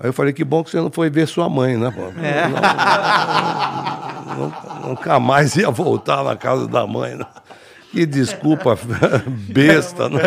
Aí 0.00 0.08
eu 0.08 0.12
falei, 0.12 0.32
que 0.32 0.44
bom 0.44 0.62
que 0.62 0.70
você 0.70 0.80
não 0.80 0.92
foi 0.92 1.10
ver 1.10 1.26
sua 1.26 1.48
mãe, 1.48 1.76
né? 1.76 1.90
Pô? 1.90 2.02
É. 2.22 2.48
Não, 4.36 4.48
não, 4.48 4.88
nunca 4.90 5.18
mais 5.18 5.56
ia 5.56 5.70
voltar 5.70 6.22
na 6.22 6.36
casa 6.36 6.68
da 6.68 6.86
mãe. 6.86 7.16
Né? 7.16 7.26
Que 7.98 8.06
desculpa 8.06 8.78
besta, 9.26 10.08
né? 10.08 10.22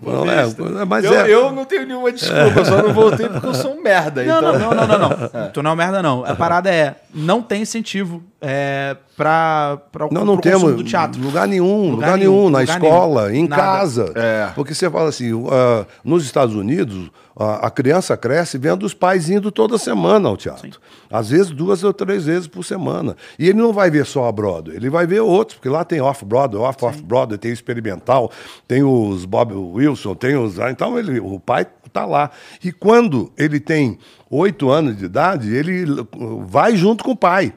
Não 0.00 0.80
é, 0.80 0.84
mas 0.86 1.04
eu, 1.04 1.12
é. 1.12 1.30
eu 1.30 1.52
não 1.52 1.66
tenho 1.66 1.86
nenhuma 1.86 2.10
desculpa, 2.10 2.64
só 2.64 2.82
não 2.82 2.94
voltei 2.94 3.28
porque 3.28 3.46
eu 3.46 3.52
sou 3.52 3.74
um 3.74 3.82
merda. 3.82 4.24
Não, 4.24 4.38
então... 4.38 4.58
não, 4.58 4.70
não, 4.74 4.86
não, 4.86 4.98
não, 4.98 5.08
não. 5.10 5.50
Tu 5.52 5.62
não 5.62 5.72
é 5.72 5.74
uma 5.74 5.84
merda, 5.84 6.02
não. 6.02 6.24
A 6.24 6.34
parada 6.34 6.70
é, 6.70 6.94
não 7.12 7.42
tem 7.42 7.60
incentivo 7.60 8.22
é, 8.40 8.96
pra 9.16 9.78
Não, 10.12 10.24
não 10.24 10.36
temos 10.36 10.76
do 10.76 10.84
teatro. 10.84 11.20
lugar 11.20 11.48
nenhum, 11.48 11.90
lugar, 11.90 11.94
Lugar 12.12 12.18
nenhum, 12.18 12.32
nenhum, 12.36 12.50
na 12.50 12.60
lugar 12.60 12.76
escola, 12.80 13.28
nenhum. 13.28 13.44
em 13.44 13.48
Nada. 13.48 13.62
casa. 13.62 14.12
É. 14.14 14.50
Porque 14.54 14.74
você 14.74 14.88
fala 14.88 15.08
assim, 15.08 15.32
ah, 15.50 15.84
nos 16.04 16.24
Estados 16.24 16.54
Unidos, 16.54 17.10
a, 17.36 17.66
a 17.66 17.70
criança 17.70 18.16
cresce 18.16 18.56
vendo 18.56 18.84
os 18.86 18.94
pais 18.94 19.28
indo 19.28 19.50
toda 19.50 19.76
semana 19.76 20.28
ao 20.28 20.36
teatro. 20.36 20.78
Às 21.10 21.30
vezes 21.30 21.50
duas 21.50 21.82
ou 21.82 21.92
três 21.92 22.26
vezes 22.26 22.46
por 22.46 22.64
semana. 22.64 23.16
E 23.38 23.48
ele 23.48 23.58
não 23.58 23.72
vai 23.72 23.90
ver 23.90 24.06
só 24.06 24.28
a 24.28 24.32
Broadway, 24.32 24.76
ele 24.76 24.88
vai 24.88 25.04
ver 25.06 25.20
outros, 25.20 25.56
porque 25.56 25.68
lá 25.68 25.84
tem 25.84 26.00
off-Broadway, 26.00 26.62
off-off-Broadway, 26.62 27.38
tem 27.38 27.50
experimental, 27.50 28.30
tem 28.68 28.84
os 28.84 29.24
Bob 29.24 29.52
Wilson, 29.52 30.14
tem 30.14 30.36
os... 30.36 30.60
ah, 30.60 30.70
Então 30.70 30.96
ele, 30.96 31.18
o 31.18 31.40
pai 31.40 31.66
está 31.84 32.04
lá. 32.06 32.30
E 32.62 32.70
quando 32.70 33.32
ele 33.36 33.58
tem 33.58 33.98
oito 34.30 34.70
anos 34.70 34.96
de 34.96 35.06
idade, 35.06 35.52
ele 35.52 35.90
uh, 35.90 36.44
vai 36.46 36.76
junto 36.76 37.02
com 37.02 37.10
o 37.12 37.16
pai. 37.16 37.52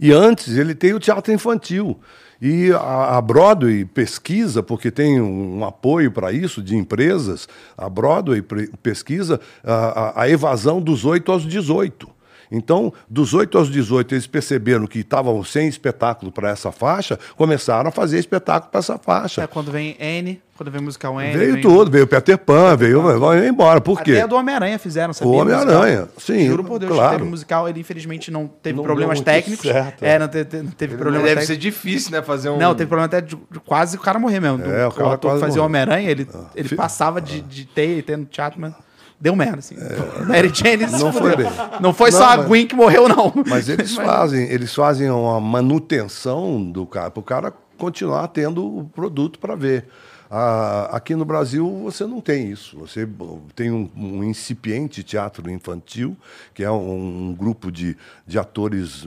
E 0.00 0.12
antes 0.12 0.56
ele 0.56 0.74
tem 0.74 0.92
o 0.92 1.00
teatro 1.00 1.32
infantil. 1.32 1.98
E 2.40 2.70
a, 2.72 3.16
Broadway 3.22 3.84
pesquisa, 3.86 4.62
porque 4.62 4.90
tem 4.90 5.20
um, 5.20 5.64
apoio 5.64 6.12
para 6.12 6.30
isso 6.32 6.62
de 6.62 6.76
empresas, 6.76 7.48
a 7.76 7.88
Broadway 7.88 8.42
pesquisa 8.82 9.40
a- 9.64 10.22
a 10.22 10.28
evasão 10.28 10.80
dos 10.80 11.04
8 11.06 11.32
aos 11.32 11.44
18. 11.44 12.08
Então, 12.50 12.92
dos 13.08 13.34
8 13.34 13.58
aos 13.58 13.70
18, 13.70 14.14
eles 14.14 14.26
perceberam 14.26 14.86
que 14.86 15.00
estavam 15.00 15.42
sem 15.44 15.66
espetáculo 15.68 16.30
para 16.30 16.50
essa 16.50 16.70
faixa, 16.72 17.18
começaram 17.36 17.88
a 17.88 17.92
fazer 17.92 18.18
espetáculo 18.18 18.70
para 18.70 18.78
essa 18.80 18.98
faixa. 18.98 19.42
É, 19.42 19.46
quando 19.46 19.70
vem 19.72 19.96
N, 19.98 20.40
quando 20.56 20.70
vem 20.70 20.80
musical 20.80 21.20
N. 21.20 21.36
veio 21.36 21.52
vem- 21.54 21.62
tudo, 21.62 21.90
veio 21.90 22.06
Peter 22.06 22.38
Pan, 22.38 22.76
veio, 22.76 23.02
vai 23.18 23.46
embora. 23.48 23.80
Por 23.80 24.00
quê? 24.02 24.12
Até 24.12 24.22
a 24.22 24.26
do 24.26 24.36
Homem-Aranha 24.36 24.78
fizeram, 24.78 25.12
sabia? 25.12 25.32
O 25.32 25.36
Homem-Aranha, 25.36 26.08
sim, 26.18 26.46
Juro 26.46 26.64
por 26.64 26.78
Deus, 26.78 26.92
claro. 26.92 27.18
teve 27.18 27.28
musical, 27.28 27.68
ele 27.68 27.80
infelizmente 27.80 28.30
não 28.30 28.46
teve 28.46 28.76
Não 28.76 28.84
problemas 28.84 29.20
técnicos. 29.20 29.66
certo, 29.66 30.02
é, 30.04 30.10
é. 30.14 30.18
não 30.18 30.28
teve, 30.28 30.44
teve, 30.46 30.68
teve 30.74 30.96
problemas 30.96 31.22
Deve 31.28 31.40
técnicos. 31.40 31.46
ser 31.48 31.56
difícil, 31.60 32.12
né? 32.12 32.22
Fazer 32.22 32.48
um. 32.50 32.56
Não, 32.58 32.74
teve 32.74 32.88
problema 32.88 33.06
até 33.06 33.20
de, 33.20 33.36
de 33.50 33.60
quase 33.60 33.96
o 33.96 34.00
cara 34.00 34.18
morrer 34.18 34.40
mesmo. 34.40 34.58
Do, 34.58 34.70
É, 34.72 34.86
o 34.86 34.92
cara 34.92 35.14
ator 35.14 35.34
que 35.34 35.40
fazia 35.40 35.60
o. 35.60 35.64
Homem-Aranha, 35.66 36.10
ele, 36.10 36.26
ele 36.54 36.68
Fi- 36.68 36.76
passava 36.76 37.20
de, 37.20 37.40
de 37.42 37.64
teia 37.66 37.98
e 37.98 38.02
teia 38.02 38.16
no 38.16 38.24
teatro, 38.24 38.60
mas 38.60 38.72
deu 39.20 39.34
merda, 39.36 39.58
assim. 39.58 39.76
Mary 40.26 40.50
Jane 40.54 40.86
Não 40.98 41.12
foi 41.12 41.36
bem. 41.36 41.46
Não 41.80 41.92
foi 41.94 42.10
Não, 42.10 42.18
só 42.18 42.24
a 42.32 42.36
mas- 42.38 42.46
Gwen 42.46 42.66
que 42.66 42.74
morreu, 42.74 43.08
não. 43.08 43.32
Mas 43.46 43.68
eles 43.68 43.94
fazem, 43.96 44.44
eles 44.50 44.74
fazem 44.74 45.10
uma 45.10 45.40
manutenção 45.40 46.62
do 46.70 46.86
cara, 46.86 47.10
para 47.10 47.20
o 47.20 47.22
cara 47.22 47.52
continuar 47.78 48.28
tendo 48.28 48.78
o 48.78 48.84
produto 48.84 49.38
para 49.38 49.54
ver. 49.54 49.86
Ah, 50.28 50.88
aqui 50.92 51.14
no 51.14 51.24
Brasil 51.24 51.82
você 51.84 52.04
não 52.04 52.20
tem 52.20 52.50
isso. 52.50 52.76
Você 52.80 53.08
tem 53.54 53.70
um, 53.70 53.88
um 53.96 54.24
incipiente 54.24 55.04
teatro 55.04 55.48
infantil, 55.50 56.16
que 56.52 56.64
é 56.64 56.70
um, 56.70 57.28
um 57.28 57.34
grupo 57.34 57.70
de, 57.70 57.96
de 58.26 58.36
atores 58.36 59.06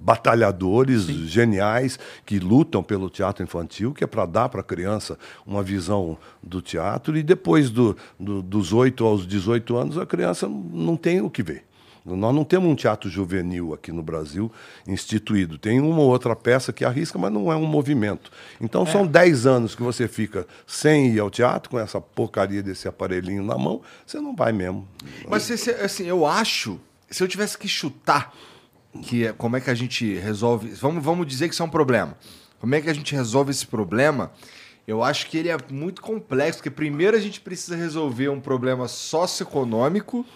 batalhadores 0.00 1.02
geniais 1.06 1.98
que 2.24 2.38
lutam 2.38 2.82
pelo 2.82 3.10
teatro 3.10 3.42
infantil, 3.44 3.92
que 3.92 4.04
é 4.04 4.06
para 4.06 4.26
dar 4.26 4.48
para 4.48 4.60
a 4.60 4.64
criança 4.64 5.18
uma 5.46 5.62
visão 5.62 6.16
do 6.42 6.60
teatro, 6.62 7.16
e 7.16 7.22
depois 7.22 7.70
do, 7.70 7.96
do- 8.18 8.42
dos 8.42 8.72
8 8.72 9.04
aos 9.04 9.26
18 9.26 9.76
anos 9.76 9.98
a 9.98 10.06
criança 10.06 10.48
não 10.48 10.96
tem 10.96 11.20
o 11.20 11.30
que 11.30 11.42
ver. 11.42 11.64
Nós 12.02 12.34
não 12.34 12.44
temos 12.44 12.66
um 12.70 12.74
teatro 12.74 13.10
juvenil 13.10 13.74
aqui 13.74 13.92
no 13.92 14.02
Brasil 14.02 14.50
instituído. 14.86 15.58
Tem 15.58 15.80
uma 15.80 16.00
ou 16.00 16.08
outra 16.08 16.34
peça 16.34 16.72
que 16.72 16.82
arrisca, 16.82 17.18
mas 17.18 17.30
não 17.30 17.52
é 17.52 17.56
um 17.56 17.66
movimento. 17.66 18.32
Então 18.58 18.86
são 18.86 19.06
10 19.06 19.46
anos 19.46 19.74
que 19.74 19.82
você 19.82 20.08
fica 20.08 20.46
sem 20.66 21.12
ir 21.12 21.20
ao 21.20 21.28
teatro, 21.30 21.68
com 21.70 21.78
essa 21.78 22.00
porcaria 22.00 22.62
desse 22.62 22.88
aparelhinho 22.88 23.44
na 23.44 23.58
mão, 23.58 23.82
você 24.06 24.18
não 24.18 24.34
vai 24.34 24.50
mesmo. 24.50 24.88
Mas 25.28 25.42
se- 25.42 25.58
se- 25.58 25.70
assim, 25.72 26.04
eu 26.06 26.24
acho, 26.24 26.80
se 27.10 27.22
eu 27.22 27.28
tivesse 27.28 27.58
que 27.58 27.68
chutar, 27.68 28.34
que 29.02 29.26
é, 29.26 29.32
como 29.32 29.56
é 29.56 29.60
que 29.60 29.70
a 29.70 29.74
gente 29.74 30.14
resolve. 30.18 30.68
Vamos, 30.70 31.02
vamos 31.04 31.26
dizer 31.26 31.48
que 31.48 31.54
isso 31.54 31.62
é 31.62 31.66
um 31.66 31.70
problema. 31.70 32.16
Como 32.60 32.74
é 32.74 32.80
que 32.80 32.90
a 32.90 32.94
gente 32.94 33.14
resolve 33.14 33.50
esse 33.50 33.66
problema? 33.66 34.30
Eu 34.86 35.02
acho 35.04 35.26
que 35.28 35.38
ele 35.38 35.48
é 35.48 35.56
muito 35.70 36.02
complexo, 36.02 36.58
porque 36.58 36.70
primeiro 36.70 37.16
a 37.16 37.20
gente 37.20 37.40
precisa 37.40 37.76
resolver 37.76 38.28
um 38.28 38.40
problema 38.40 38.88
socioeconômico 38.88 40.26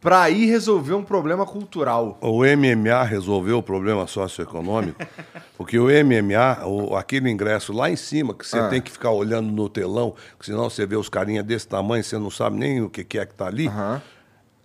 para 0.00 0.22
aí 0.22 0.44
resolver 0.44 0.92
um 0.92 1.02
problema 1.02 1.46
cultural. 1.46 2.18
O 2.20 2.44
MMA 2.44 3.02
resolveu 3.04 3.58
o 3.58 3.62
problema 3.62 4.06
socioeconômico, 4.06 5.00
porque 5.56 5.78
o 5.78 5.88
MMA, 5.88 6.66
o- 6.66 6.94
aquele 6.94 7.30
ingresso 7.30 7.72
lá 7.72 7.90
em 7.90 7.96
cima, 7.96 8.34
que 8.34 8.46
você 8.46 8.58
Ah. 8.58 8.68
tem 8.68 8.82
que 8.82 8.90
ficar 8.92 9.10
olhando 9.10 9.50
no 9.50 9.66
telão, 9.68 10.14
que 10.38 10.44
senão 10.46 10.68
você 10.68 10.84
vê 10.86 10.94
os 10.96 11.08
carinhas 11.08 11.44
desse 11.44 11.66
tamanho, 11.66 12.04
você 12.04 12.18
não 12.18 12.30
sabe 12.30 12.56
nem 12.58 12.82
o 12.82 12.90
que 12.90 13.02
que 13.02 13.18
é 13.18 13.24
que 13.24 13.32
está 13.32 13.46
ali. 13.46 13.66
Aham. 13.66 14.02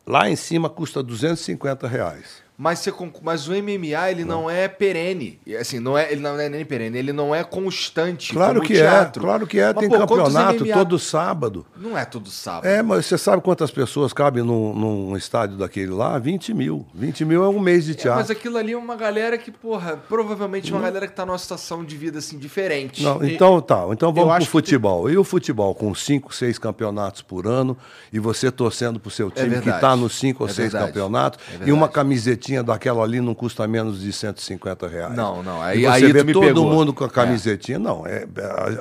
Lá 0.06 0.30
em 0.30 0.36
cima 0.36 0.70
custa 0.70 1.02
250 1.02 1.88
reais. 1.88 2.44
Mas, 2.62 2.80
você 2.80 2.94
mas 3.24 3.48
o 3.48 3.54
MMA, 3.54 4.12
ele 4.12 4.26
não, 4.26 4.50
é 4.50 4.68
perene. 4.68 5.40
E, 5.48 5.56
Assim, 5.56 5.80
não 5.80 5.98
é, 5.98 6.12
ele 6.12 6.20
não 6.20 6.38
é 6.38 6.50
nem 6.50 6.66
perene, 6.66 6.98
ele 6.98 7.14
não 7.14 7.34
é 7.34 7.42
constante. 7.42 8.34
Claro 8.34 8.60
que 8.60 8.74
é, 8.78 9.06
claro 9.14 9.48
que 9.48 9.58
é. 9.62 9.68
Mas, 9.68 9.78
tem 9.78 9.88
pô, 9.90 9.98
campeonato 9.98 10.66
MMA 10.66 10.74
todo 10.74 11.00
sábado. 11.00 11.66
Não 11.78 11.98
é 11.98 12.04
todo 12.04 12.30
sábado. 12.30 12.66
É, 12.68 12.82
mas 12.82 13.06
você 13.06 13.18
sabe 13.18 13.42
quantas 13.42 13.72
pessoas 13.72 14.12
cabem 14.12 14.44
num, 14.44 14.74
num 14.76 15.16
estádio 15.16 15.56
daquele 15.56 15.92
lá? 15.92 16.20
20 16.20 16.54
mil. 16.54 16.86
20 16.94 17.24
mil 17.24 17.46
é 17.46 17.48
um 17.48 17.62
mês 17.62 17.86
de 17.86 17.92
É, 17.92 17.96
teatro. 17.96 18.20
mas 18.20 18.30
aquilo 18.30 18.58
ali 18.58 18.74
é 18.74 18.78
uma 18.78 18.98
galera 18.98 19.38
que, 19.38 19.52
porra, 19.52 19.96
provavelmente 20.10 20.70
uma 20.74 20.82
galera 20.82 21.08
que 21.08 21.14
tá 21.16 21.26
numa 21.26 21.38
situação 21.38 21.82
de 21.86 21.96
vida 21.96 22.20
assim 22.20 22.38
diferente. 22.38 23.02
Não, 23.02 23.24
então 23.24 23.62
tá. 23.62 23.86
Então 23.92 24.12
vamos 24.12 24.34
pro 24.34 24.40
que 24.44 24.52
futebol. 24.52 25.10
E 25.10 25.18
o 25.18 25.24
futebol 25.24 25.74
com 25.74 25.96
cinco, 25.96 26.36
seis 26.36 26.60
campeonatos 26.60 27.22
por 27.22 27.48
ano 27.48 27.78
e 28.12 28.20
você 28.20 28.52
torcendo 28.52 29.00
pro 29.00 29.10
seu 29.10 29.32
time 29.32 29.46
que 29.48 29.56
verdade. 29.56 29.78
está 29.78 29.96
nos 29.96 30.20
cinco 30.20 30.44
ou 30.44 30.50
É 30.50 30.54
seis 30.54 30.74
verdade. 30.74 30.92
campeonatos 30.92 31.40
É 31.62 31.70
e 31.70 31.72
uma 31.72 31.88
camisetinha 31.88 32.49
daquela 32.64 33.04
ali 33.04 33.22
não 33.22 33.34
custa 33.36 33.68
menos 33.68 34.02
de 34.02 34.12
150 34.12 34.88
reais. 34.88 35.16
Não, 35.16 35.42
não, 35.44 35.62
aí- 35.62 35.80
e 35.80 35.82
você 35.84 36.06
aí 36.06 36.12
vê 36.12 36.24
todo 36.34 36.42
pegou. 36.46 36.70
mundo 36.70 36.94
com 36.94 37.04
a 37.04 37.08
É. 37.08 37.10
camisetinha. 37.10 37.78
Não, 37.80 38.06
é, 38.08 38.26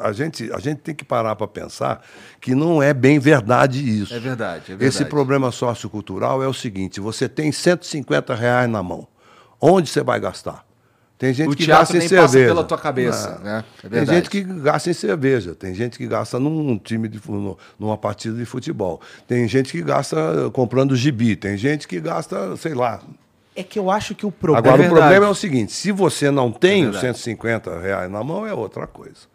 a, 0.02 0.08
a 0.08 0.12
gente, 0.12 0.50
a 0.52 0.58
gente 0.58 0.78
tem 0.78 0.94
que 0.94 1.04
parar 1.04 1.36
para 1.36 1.46
pensar 1.46 2.02
que 2.40 2.54
não 2.54 2.82
é 2.82 2.92
bem 2.94 3.18
verdade 3.18 3.78
isso. 4.02 4.14
É 4.14 4.18
verdade, 4.18 4.64
é 4.66 4.68
verdade. 4.68 4.84
Esse 4.86 5.04
problema 5.04 5.52
sociocultural 5.52 6.42
é 6.42 6.48
o 6.48 6.54
seguinte: 6.54 7.00
você 7.00 7.28
tem 7.28 7.52
150 7.52 8.34
reais 8.34 8.68
na 8.70 8.82
mão. 8.82 9.06
Onde 9.60 9.88
você 9.90 10.02
vai 10.02 10.18
gastar? 10.20 10.66
Tem 11.18 11.34
gente 11.34 11.48
O 11.52 11.56
que 11.56 11.66
gasta 11.66 11.96
em 11.96 12.00
cerveja. 12.06 12.46
pela 12.46 12.62
tua 12.62 12.78
cabeça, 12.78 13.40
né? 13.42 13.64
É 13.82 13.88
tem 13.88 14.06
gente 14.06 14.30
que 14.30 14.40
gasta 14.40 14.88
em 14.88 14.92
cerveja, 14.92 15.52
tem 15.52 15.74
gente 15.74 15.98
que 15.98 16.06
gasta 16.06 16.38
num 16.38 16.78
time 16.78 17.08
de 17.08 17.20
numa 17.76 17.98
partida 17.98 18.36
de 18.38 18.44
futebol, 18.44 19.00
tem 19.26 19.48
gente 19.48 19.72
que 19.72 19.82
gasta 19.82 20.16
comprando 20.52 20.94
gibi, 20.94 21.34
tem 21.34 21.56
gente 21.56 21.88
que 21.88 21.98
gasta, 21.98 22.56
sei 22.56 22.72
lá. 22.72 23.00
É 23.58 23.62
que 23.64 23.78
eu 23.78 23.90
acho 23.90 24.14
que 24.14 24.24
o 24.24 24.30
problema. 24.30 24.66
Agora 24.68 24.82
É 24.84 24.86
o 24.86 24.90
problema 24.94 25.26
é 25.26 25.28
o 25.28 25.34
seguinte: 25.34 25.72
se 25.72 25.90
você 25.92 26.30
não 26.30 26.50
tem 26.52 26.84
É 26.84 26.86
os 26.88 26.92
verdade. 27.00 27.18
150 27.18 27.78
reais 27.80 28.10
na 28.10 28.22
mão, 28.22 28.46
é 28.46 28.54
outra 28.54 28.86
coisa. 28.86 29.26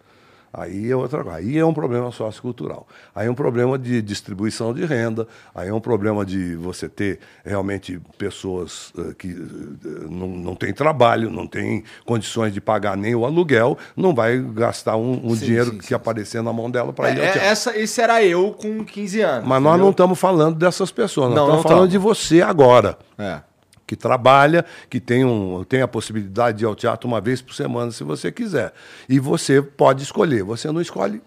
Aí 0.55 0.91
é 0.91 0.95
outra 0.95 1.24
coisa. 1.24 1.39
Aí 1.39 1.57
é 1.57 1.65
um 1.65 1.74
problema 1.74 2.11
sociocultural. 2.11 2.88
Aí 3.15 3.26
é 3.26 3.32
um 3.32 3.34
problema 3.34 3.76
de 3.76 4.03
distribuição 4.03 4.71
de 4.71 4.86
renda. 4.86 5.28
Aí 5.55 5.67
é 5.69 5.74
um 5.74 5.80
problema 5.82 6.24
de 6.24 6.55
você 6.55 6.88
ter 6.88 7.19
realmente 7.43 7.99
pessoas 8.19 8.93
eh, 8.95 9.15
que 9.17 9.30
eh, 9.30 10.07
não, 10.07 10.28
não 10.28 10.55
têm 10.55 10.71
trabalho, 10.71 11.32
não 11.32 11.47
têm 11.47 11.84
condições 12.05 12.53
de 12.53 12.61
pagar 12.61 12.95
nem 12.95 13.15
o 13.15 13.26
aluguel, 13.26 13.76
não 13.97 14.13
vai 14.13 14.38
gastar 14.38 14.95
um, 14.95 15.19
um 15.26 15.36
Sim, 15.36 15.45
dinheiro 15.45 15.71
sim, 15.71 15.78
que 15.80 15.86
sim, 15.88 15.95
aparecer 15.95 16.43
na 16.43 16.53
mão 16.53 16.69
dela 16.69 16.93
para 16.93 17.09
É, 17.09 17.13
ir 17.13 17.17
ao 17.19 17.24
é, 17.26 17.32
teatro. 17.32 17.49
essa, 17.49 17.76
esse 17.78 17.99
era 17.99 18.24
eu 18.24 18.51
com 18.51 18.86
15 18.86 19.21
anos. 19.21 19.47
Mas 19.47 19.59
nós 19.59 19.71
entendeu? 19.71 19.86
não 19.86 19.91
estamos 19.91 20.19
falando 20.19 20.55
dessas 20.55 20.91
pessoas, 20.91 21.30
nós 21.30 21.36
Não, 21.36 21.43
estamos 21.45 21.63
não 21.63 21.69
falando 21.69 21.80
tamo. 21.89 21.91
de 21.91 21.97
você 21.97 22.43
agora 22.43 22.95
É. 23.17 23.41
que 23.86 23.95
trabalha, 23.95 24.65
que 24.89 24.99
tem, 24.99 25.25
um, 25.25 25.63
tem 25.63 25.81
a 25.81 25.88
possibilidade 25.88 26.59
de 26.59 26.63
ir 26.63 26.67
ao 26.67 26.75
teatro 26.75 27.07
uma 27.07 27.19
vez 27.19 27.41
por 27.41 27.53
semana, 27.53 27.91
se 27.91 28.03
você 28.03 28.31
quiser. 28.31 28.73
E 29.07 29.19
você 29.19 29.61
pode 29.61 30.03
escolher. 30.03 30.43
Você 30.43 30.71
não 30.71 30.81
escolhe 30.81 31.21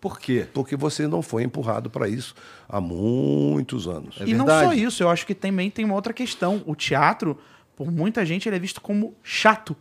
Por 0.00 0.18
quê? 0.18 0.46
porque 0.52 0.76
você 0.76 1.06
não 1.06 1.22
foi 1.22 1.42
empurrado 1.42 1.88
para 1.88 2.08
isso 2.08 2.34
há 2.68 2.80
muitos 2.80 3.88
anos. 3.88 4.16
É 4.20 4.24
e 4.26 4.34
não 4.34 4.46
só 4.46 4.72
isso, 4.72 5.02
eu 5.02 5.08
acho 5.08 5.26
que 5.26 5.34
também 5.34 5.70
tem 5.70 5.84
uma 5.84 5.94
outra 5.94 6.12
questão. 6.12 6.62
O 6.66 6.74
teatro, 6.74 7.38
por 7.76 7.90
muita 7.90 8.24
gente, 8.24 8.48
ele 8.48 8.56
é 8.56 8.60
visto 8.60 8.80
como 8.80 9.14
chato. 9.22 9.76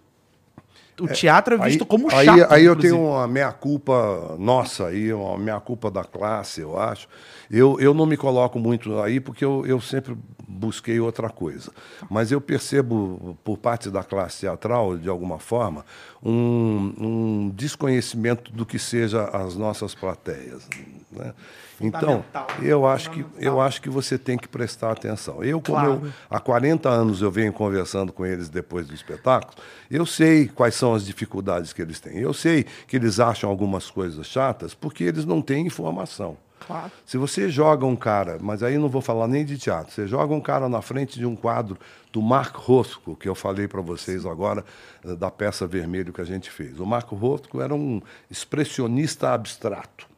O 1.00 1.08
teatro 1.08 1.56
é 1.56 1.58
visto 1.58 1.86
como 1.86 2.08
aí, 2.12 2.26
chato. 2.26 2.54
Aí 2.54 2.66
eu 2.66 2.74
inclusive. 2.74 2.94
tenho 2.94 3.10
uma 3.10 3.28
meia-culpa 3.28 4.36
nossa 4.38 4.88
aí, 4.88 5.12
uma 5.12 5.38
meia-culpa 5.38 5.90
da 5.90 6.04
classe, 6.04 6.62
eu 6.62 6.80
acho. 6.80 7.08
Eu, 7.50 7.80
eu 7.80 7.94
não 7.94 8.06
me 8.06 8.16
coloco 8.16 8.60
muito 8.60 9.00
aí 9.00 9.20
porque 9.20 9.44
eu, 9.44 9.66
eu 9.66 9.82
sempre 9.82 10.16
busquei 10.54 11.00
outra 11.00 11.30
coisa. 11.30 11.72
Mas 12.10 12.32
eu 12.32 12.40
percebo, 12.40 13.38
por 13.44 13.58
parte 13.58 13.90
da 13.90 14.04
classe 14.04 14.42
teatral, 14.42 14.98
de 14.98 15.10
alguma 15.10 15.40
forma, 15.40 15.86
um, 16.24 16.94
um 16.98 17.52
desconhecimento 17.54 18.52
do 18.52 18.66
que 18.66 18.80
seja 18.80 19.26
as 19.26 19.56
nossas 19.56 19.94
plateias. 19.94 20.68
Né? 21.12 21.34
Então, 21.82 22.24
eu 22.62 22.86
acho, 22.86 23.12
que, 23.12 23.26
eu 23.38 23.60
acho 23.60 23.82
que 23.82 23.90
você 23.90 24.18
tem 24.18 24.38
que 24.38 24.48
prestar 24.48 24.92
atenção. 24.92 25.44
Eu, 25.44 25.60
como 25.60 25.78
Claro. 25.78 26.02
eu, 26.06 26.12
há 26.30 26.40
40 26.40 26.88
anos 26.90 27.22
eu 27.22 27.32
venho 27.32 27.52
conversando 27.52 28.14
com 28.14 28.26
eles 28.26 28.48
depois 28.48 28.88
do 28.88 28.94
espetáculo, 28.94 29.54
eu 29.90 30.06
sei 30.06 30.48
quais 30.48 30.76
são 30.76 30.94
as 30.94 31.06
dificuldades 31.06 31.74
que 31.74 31.82
eles 31.82 32.00
têm. 32.00 32.20
Eu 32.20 32.34
sei 32.34 32.66
que 32.88 32.96
eles 32.96 33.20
acham 33.20 33.50
algumas 33.50 33.90
coisas 33.90 34.26
chatas 34.28 34.74
porque 34.74 35.04
eles 35.04 35.26
não 35.26 35.42
têm 35.42 35.66
informação. 35.68 36.38
Claro. 36.66 36.92
Se 37.06 37.18
você 37.18 37.50
joga 37.50 37.86
um 37.86 37.96
cara, 37.96 38.38
mas 38.42 38.64
aí 38.64 38.78
não 38.78 38.90
vou 38.90 39.02
falar 39.02 39.28
nem 39.28 39.44
de 39.44 39.58
teatro, 39.58 39.94
você 39.94 40.08
joga 40.08 40.34
um 40.34 40.42
cara 40.42 40.70
na 40.70 40.82
frente 40.82 41.20
de 41.20 41.26
um 41.26 41.36
quadro 41.36 41.78
do 42.12 42.22
Marco 42.22 42.62
Rosco, 42.62 43.16
que 43.16 43.28
eu 43.28 43.36
falei 43.36 43.68
para 43.68 43.82
vocês 43.82 44.26
agora, 44.26 44.64
eh, 45.04 45.16
da 45.16 45.32
peça 45.32 45.66
Vermelho 45.66 46.14
que 46.14 46.22
a 46.22 46.26
gente 46.26 46.50
fez. 46.50 46.80
O 46.80 46.86
Marco 46.86 47.16
Rosco 47.16 47.62
era 47.62 47.74
um 47.74 48.02
expressionista 48.30 49.34
abstrato. 49.34 50.13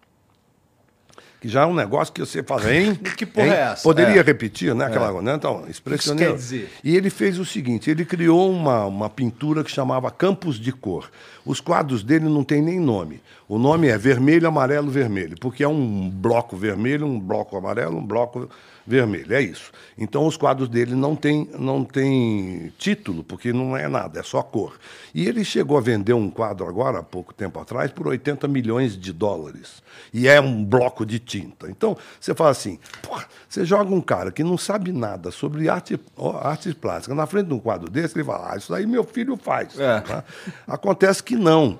Que 1.45 1.51
já 1.51 1.61
é 1.61 1.65
um 1.67 1.75
negócio 1.75 2.11
que 2.11 2.21
você 2.21 2.41
fala, 2.41 2.73
hein? 2.73 2.95
Que 3.15 3.23
porra 3.23 3.45
Hein? 3.45 3.53
é 3.53 3.59
essa? 3.73 3.83
Poderia 3.83 4.19
É. 4.19 4.23
repetir, 4.23 4.73
né? 4.73 4.85
Aquela, 4.85 5.21
né? 5.21 5.35
Então, 5.35 5.63
expressionista. 5.69 6.27
quer 6.31 6.35
dizer? 6.35 6.71
E 6.83 6.95
ele 6.97 7.11
fez 7.11 7.37
o 7.37 7.45
seguinte: 7.45 7.87
ele 7.87 8.03
criou 8.03 8.49
uma, 8.51 8.85
uma 8.85 9.09
pintura 9.11 9.63
que 9.63 9.69
chamava 9.69 10.09
Campos 10.09 10.55
de 10.59 10.71
Cor. 10.71 11.07
Os 11.45 11.59
quadros 11.61 12.01
dele 12.01 12.25
não 12.25 12.43
tem 12.43 12.63
nem 12.63 12.79
nome. 12.79 13.21
O 13.47 13.59
nome 13.59 13.87
é 13.89 13.95
vermelho, 13.95 14.47
amarelo, 14.47 14.89
vermelho, 14.89 15.37
porque 15.39 15.63
é 15.63 15.67
um 15.67 16.09
bloco 16.09 16.57
vermelho, 16.57 17.05
um 17.05 17.19
bloco 17.19 17.55
amarelo, 17.55 17.95
um 17.99 18.03
bloco 18.05 18.49
vermelho. 18.85 19.33
É 19.33 19.41
isso. 19.41 19.71
Então 19.97 20.25
os 20.25 20.37
quadros 20.37 20.69
dele 20.69 20.93
não 20.93 21.15
tem, 21.15 21.49
não 21.57 21.83
tem 21.83 22.71
título, 22.77 23.23
porque 23.23 23.51
não 23.51 23.75
é 23.75 23.87
nada, 23.87 24.19
é 24.19 24.23
só 24.23 24.41
cor. 24.43 24.77
E 25.13 25.27
ele 25.27 25.43
chegou 25.43 25.77
a 25.77 25.81
vender 25.81 26.13
um 26.13 26.29
quadro 26.29 26.67
agora, 26.67 26.99
há 26.99 27.03
pouco 27.03 27.33
tempo 27.33 27.59
atrás, 27.59 27.91
por 27.91 28.07
80 28.07 28.47
milhões 28.47 28.97
de 28.97 29.11
dólares. 29.11 29.81
E 30.13 30.27
é 30.27 30.39
um 30.39 30.63
bloco 30.63 31.05
de 31.05 31.19
tinta. 31.19 31.69
Então, 31.69 31.97
você 32.19 32.35
fala 32.35 32.51
assim, 32.51 32.79
porra, 33.01 33.25
você 33.47 33.65
joga 33.65 33.93
um 33.93 34.01
cara 34.01 34.31
que 34.31 34.43
não 34.43 34.57
sabe 34.57 34.91
nada 34.91 35.31
sobre 35.31 35.69
arte, 35.69 35.99
ó, 36.17 36.37
artes 36.37 36.73
plásticas 36.73 37.15
na 37.15 37.25
frente 37.25 37.47
de 37.47 37.53
um 37.53 37.59
quadro 37.59 37.89
desse, 37.89 38.17
ele 38.17 38.25
fala, 38.25 38.53
ah, 38.53 38.57
isso 38.57 38.73
aí 38.73 38.85
meu 38.85 39.03
filho 39.03 39.37
faz. 39.37 39.79
É. 39.79 40.01
tá? 40.01 40.23
Acontece 40.67 41.23
que 41.23 41.35
não. 41.35 41.79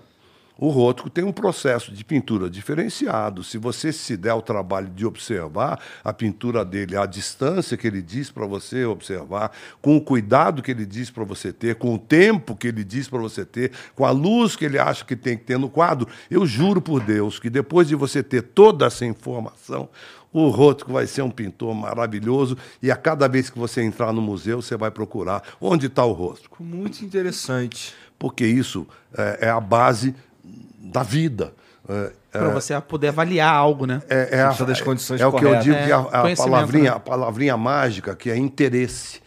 O 0.57 0.69
Rótico 0.69 1.09
tem 1.09 1.23
um 1.23 1.33
processo 1.33 1.91
de 1.91 2.05
pintura 2.05 2.49
diferenciado. 2.49 3.43
Se 3.43 3.57
você 3.57 3.91
se 3.91 4.15
der 4.15 4.33
o 4.33 4.41
trabalho 4.41 4.87
de 4.87 5.05
observar 5.05 5.81
a 6.01 6.13
pintura 6.13 6.63
dele, 6.63 6.95
a 6.95 7.05
distância 7.05 7.75
que 7.75 7.85
ele 7.85 8.01
diz 8.01 8.31
para 8.31 8.45
você 8.45 8.85
observar, 8.85 9.51
com 9.81 9.97
o 9.97 10.01
cuidado 10.01 10.61
que 10.61 10.71
ele 10.71 10.85
diz 10.85 11.11
para 11.11 11.25
você 11.25 11.51
ter, 11.51 11.75
com 11.75 11.95
o 11.95 11.99
tempo 11.99 12.55
que 12.55 12.67
ele 12.67 12.85
diz 12.85 13.09
para 13.09 13.19
você 13.19 13.43
ter, 13.43 13.71
com 13.93 14.05
a 14.05 14.11
luz 14.11 14.55
que 14.55 14.63
ele 14.63 14.79
acha 14.79 15.03
que 15.03 15.15
tem 15.15 15.37
que 15.37 15.43
ter 15.43 15.59
no 15.59 15.69
quadro, 15.69 16.07
eu 16.31 16.45
juro 16.45 16.81
por 16.81 17.01
Deus 17.01 17.37
que 17.37 17.49
depois 17.49 17.89
de 17.89 17.95
você 17.95 18.23
ter 18.23 18.41
toda 18.41 18.85
essa 18.85 19.05
informação, 19.05 19.89
o 20.31 20.49
Rótico 20.49 20.93
vai 20.93 21.07
ser 21.07 21.21
um 21.21 21.29
pintor 21.29 21.73
maravilhoso 21.73 22.57
e 22.81 22.89
a 22.91 22.95
cada 22.95 23.27
vez 23.27 23.49
que 23.49 23.59
você 23.59 23.81
entrar 23.81 24.13
no 24.13 24.21
museu, 24.21 24.61
você 24.61 24.77
vai 24.77 24.91
procurar 24.91 25.43
onde 25.59 25.87
está 25.87 26.05
o 26.05 26.13
Rótico 26.13 26.63
Muito 26.63 27.03
interessante. 27.03 27.93
porque 28.17 28.45
isso 28.45 28.87
é, 29.17 29.47
é 29.47 29.49
a 29.49 29.59
base 29.59 30.15
da 30.91 31.03
vida. 31.03 31.53
É, 31.87 32.11
Pra 32.31 32.49
você 32.49 32.79
poder 32.81 33.09
avaliar 33.09 33.53
algo, 33.53 33.85
né? 33.85 34.01
é, 34.09 34.39
é 34.39 34.41
a- 34.41 34.51
das 34.51 34.81
condições 34.81 35.21
é 35.21 35.25
o 35.27 35.31
que 35.31 35.45
eu 35.45 35.57
digo 35.59 35.75
É, 35.75 35.85
que 35.85 35.91
a, 35.91 35.99
a 35.99 36.35
palavrinha, 36.35 36.91
né? 36.91 36.97
a 36.97 36.99
palavrinha 36.99 37.55
mágica 37.55 38.15
que 38.15 38.29
é 38.29 38.35
interesse. 38.37 39.21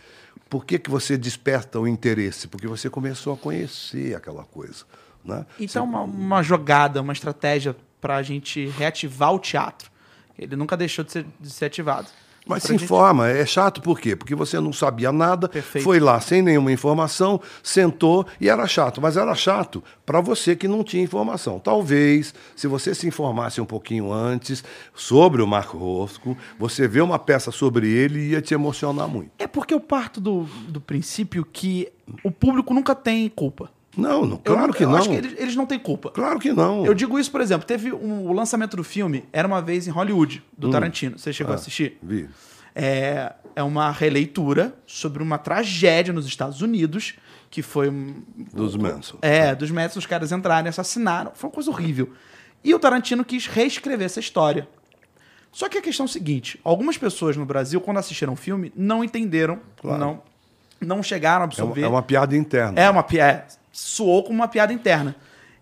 Por 0.50 0.64
que, 0.64 0.78
que 0.78 0.90
você 0.90 1.16
desperta 1.16 1.78
o 1.78 1.86
interesse? 1.86 2.48
Porque 2.48 2.66
você 2.66 2.90
começou 2.90 3.32
a 3.34 3.36
conhecer 3.36 4.14
aquela 4.16 4.44
coisa. 4.44 4.84
Né? 5.24 5.44
Então, 5.60 5.84
uma, 5.84 6.00
uma 6.02 6.42
jogada, 6.42 7.00
uma 7.00 7.12
estratégia 7.12 7.76
pra 8.00 8.22
gente 8.22 8.66
reativar 8.68 9.32
o 9.34 9.38
teatro. 9.38 9.90
Ele 10.38 10.56
nunca 10.56 10.76
deixou 10.76 11.04
de 11.04 11.12
ser, 11.12 11.26
de 11.40 11.50
ser 11.50 11.66
ativado. 11.66 12.08
Mas 12.48 12.62
se 12.62 12.72
gente- 12.72 12.84
informa, 12.84 13.28
é 13.28 13.44
chato 13.44 13.80
por 13.82 14.00
quê? 14.00 14.16
Porque 14.16 14.34
você 14.34 14.58
não 14.58 14.72
sabia 14.72 15.12
nada, 15.12 15.48
Perfeito. 15.48 15.84
foi 15.84 16.00
lá 16.00 16.18
sem 16.20 16.40
nenhuma 16.42 16.72
informação, 16.72 17.40
sentou 17.62 18.26
e 18.40 18.48
era 18.48 18.66
chato. 18.66 19.00
Mas 19.00 19.16
era 19.16 19.34
chato 19.34 19.82
para 20.06 20.20
você 20.20 20.56
que 20.56 20.66
não 20.66 20.82
tinha 20.82 21.02
informação. 21.02 21.58
Talvez, 21.58 22.34
se 22.56 22.66
você 22.66 22.94
se 22.94 23.06
informasse 23.06 23.60
um 23.60 23.66
pouquinho 23.66 24.12
antes 24.12 24.64
sobre 24.94 25.42
o 25.42 25.46
Marco 25.46 25.76
Rosco, 25.76 26.36
você 26.58 26.88
vê 26.88 27.00
uma 27.00 27.18
peça 27.18 27.50
sobre 27.50 27.88
ele 27.88 28.30
ia 28.30 28.40
te 28.40 28.54
emocionar 28.54 29.06
muito. 29.08 29.30
É 29.38 29.46
porque 29.46 29.74
eu 29.74 29.80
parto 29.80 30.20
do, 30.20 30.44
do 30.68 30.80
princípio 30.80 31.44
que 31.44 31.88
o 32.24 32.30
público 32.30 32.72
nunca 32.72 32.94
tem 32.94 33.28
culpa. 33.28 33.70
Não, 33.98 34.24
não 34.24 34.32
Eu 34.36 34.38
claro 34.38 34.66
não- 34.68 34.72
que 34.72 34.84
eu 34.84 34.88
não. 34.90 34.96
acho 34.96 35.08
que 35.08 35.14
eles, 35.16 35.34
eles 35.38 35.56
não 35.56 35.66
têm 35.66 35.78
culpa. 35.78 36.10
Claro 36.10 36.38
que 36.38 36.52
não. 36.52 36.86
Eu 36.86 36.94
digo 36.94 37.18
isso, 37.18 37.30
por 37.30 37.40
exemplo, 37.40 37.66
teve 37.66 37.92
um- 37.92 38.26
o 38.28 38.32
lançamento 38.32 38.76
do 38.76 38.84
filme, 38.84 39.24
era 39.32 39.46
uma 39.46 39.60
vez 39.60 39.86
em 39.88 39.90
Hollywood, 39.90 40.42
do 40.56 40.70
Tarantino. 40.70 41.18
Você 41.18 41.32
chegou 41.32 41.52
a 41.52 41.56
assistir? 41.56 41.98
Vi. 42.02 42.28
É, 42.74 43.32
é 43.56 43.62
uma 43.62 43.90
releitura 43.90 44.72
sobre 44.86 45.22
uma 45.22 45.36
tragédia 45.36 46.12
nos 46.12 46.26
Estados 46.26 46.62
Unidos, 46.62 47.14
que 47.50 47.60
foi. 47.60 47.88
um- 47.88 48.22
Dos 48.54 48.76
Manson. 48.76 49.18
É, 49.20 49.54
dos 49.54 49.70
médicos, 49.70 49.96
os 49.96 50.06
caras 50.06 50.30
entraram, 50.30 50.68
assassinaram. 50.68 51.32
Foi 51.34 51.48
uma 51.48 51.54
coisa 51.54 51.70
horrível. 51.70 52.12
E 52.62 52.72
o 52.74 52.78
Tarantino 52.78 53.24
quis 53.24 53.46
reescrever 53.46 54.06
essa 54.06 54.20
história. 54.20 54.68
Só 55.50 55.68
que 55.68 55.78
a 55.78 55.82
questão 55.82 56.04
é 56.04 56.08
o 56.08 56.12
seguinte: 56.12 56.60
algumas 56.62 56.96
pessoas 56.96 57.36
no 57.36 57.44
Brasil, 57.44 57.80
quando 57.80 57.96
assistiram 57.98 58.34
o 58.34 58.36
filme, 58.36 58.72
não 58.76 59.02
entenderam, 59.02 59.58
Claro. 59.80 59.98
não, 59.98 60.22
não 60.80 61.02
chegaram 61.02 61.36
a 61.36 61.38
É, 61.38 61.38
uma- 61.40 61.44
absorver. 61.46 61.82
é 61.82 61.88
uma 61.88 62.02
piada 62.02 62.36
interna. 62.36 62.78
É 62.80 62.88
uma 62.88 63.02
piada. 63.02 63.46
Soou 63.78 64.22
como 64.24 64.34
uma 64.38 64.48
piada 64.48 64.72
interna. 64.72 65.14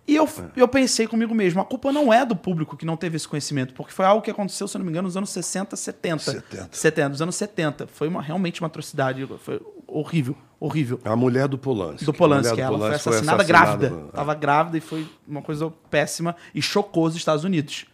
E 0.07 0.15
eu, 0.15 0.27
eu 0.55 0.67
pensei 0.69 1.05
comigo 1.05 1.35
mesmo, 1.35 1.59
a 1.59 1.65
culpa 1.65 1.91
não 1.91 2.13
é 2.13 2.25
do 2.25 2.33
público 2.33 2.77
que 2.77 2.85
não 2.85 2.95
teve 2.95 3.17
esse 3.17 3.27
conhecimento, 3.27 3.73
porque 3.73 3.91
foi 3.91 4.05
algo 4.05 4.21
que 4.21 4.31
aconteceu, 4.31 4.65
se 4.65 4.77
eu 4.77 4.79
não 4.79 4.85
me 4.85 4.91
engano, 4.91 5.05
nos 5.05 5.17
anos 5.17 5.29
60, 5.31 5.75
70. 5.75 6.23
70. 6.31 6.69
70, 6.71 7.09
nos 7.09 7.21
anos 7.21 7.35
70. 7.35 7.87
Foi 7.87 8.07
uma, 8.07 8.21
realmente 8.21 8.61
uma 8.61 8.67
atrocidade. 8.67 9.27
Foi 9.39 9.59
horrível, 9.85 10.35
horrível. 10.61 10.99
A 11.03 11.13
mulher 11.15 11.49
do 11.49 11.57
Polanski. 11.57 12.05
Do 12.05 12.13
Polanski, 12.13 12.55
do 12.55 12.61
ela 12.61 12.69
foi 12.69 12.77
Polanski 12.77 13.09
assassinada 13.09 13.43
assassinada 13.43 13.43
grávida. 13.43 13.89
no- 13.89 14.07
Tava 14.13 14.33
grávida 14.33 14.77
e 14.77 14.81
foi 14.81 15.05
uma 15.27 15.41
coisa 15.41 15.69
péssima 15.89 16.37
e 16.55 16.61
chocou 16.61 17.03
os 17.05 17.15
Estados 17.15 17.43
Unidos. 17.43 17.85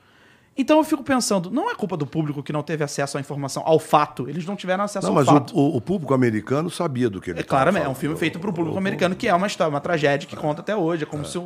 Então 0.58 0.78
eu 0.78 0.84
fico 0.84 1.04
pensando, 1.04 1.50
não 1.50 1.70
é 1.72 1.76
culpa 1.76 1.98
do 1.98 2.06
público 2.06 2.44
que 2.44 2.54
não 2.54 2.62
teve 2.62 2.84
acesso 2.84 3.18
à 3.18 3.22
informação, 3.22 3.64
ao 3.66 3.80
fato. 3.80 4.30
Eles 4.30 4.46
não 4.46 4.56
tiveram 4.56 4.84
acesso 4.84 5.08
Não, 5.08 5.14
ao 5.14 5.16
mas 5.16 5.26
fato. 5.26 5.56
o, 5.56 5.60
o- 5.74 5.78
o 5.78 5.82
público 5.82 6.14
americano 6.14 6.70
sabia 6.70 7.10
do 7.10 7.20
que 7.20 7.32
ele 7.32 7.40
É 7.40 7.42
estava 7.42 7.62
claramente, 7.64 7.86
é 7.88 7.90
um 7.90 7.96
filme 7.96 8.16
feito 8.16 8.40
para 8.40 8.50
o 8.50 8.54
público 8.54 8.78
americano, 8.78 9.16
que 9.16 9.28
é 9.28 9.34
uma 9.34 9.48
história, 9.48 9.70
uma 9.74 9.82
tragédia 9.82 10.28
que 10.30 10.36
conta 10.36 10.62
até 10.62 10.76
hoje. 10.76 11.04
É 11.04 11.06
como 11.08 11.26
se 11.26 11.40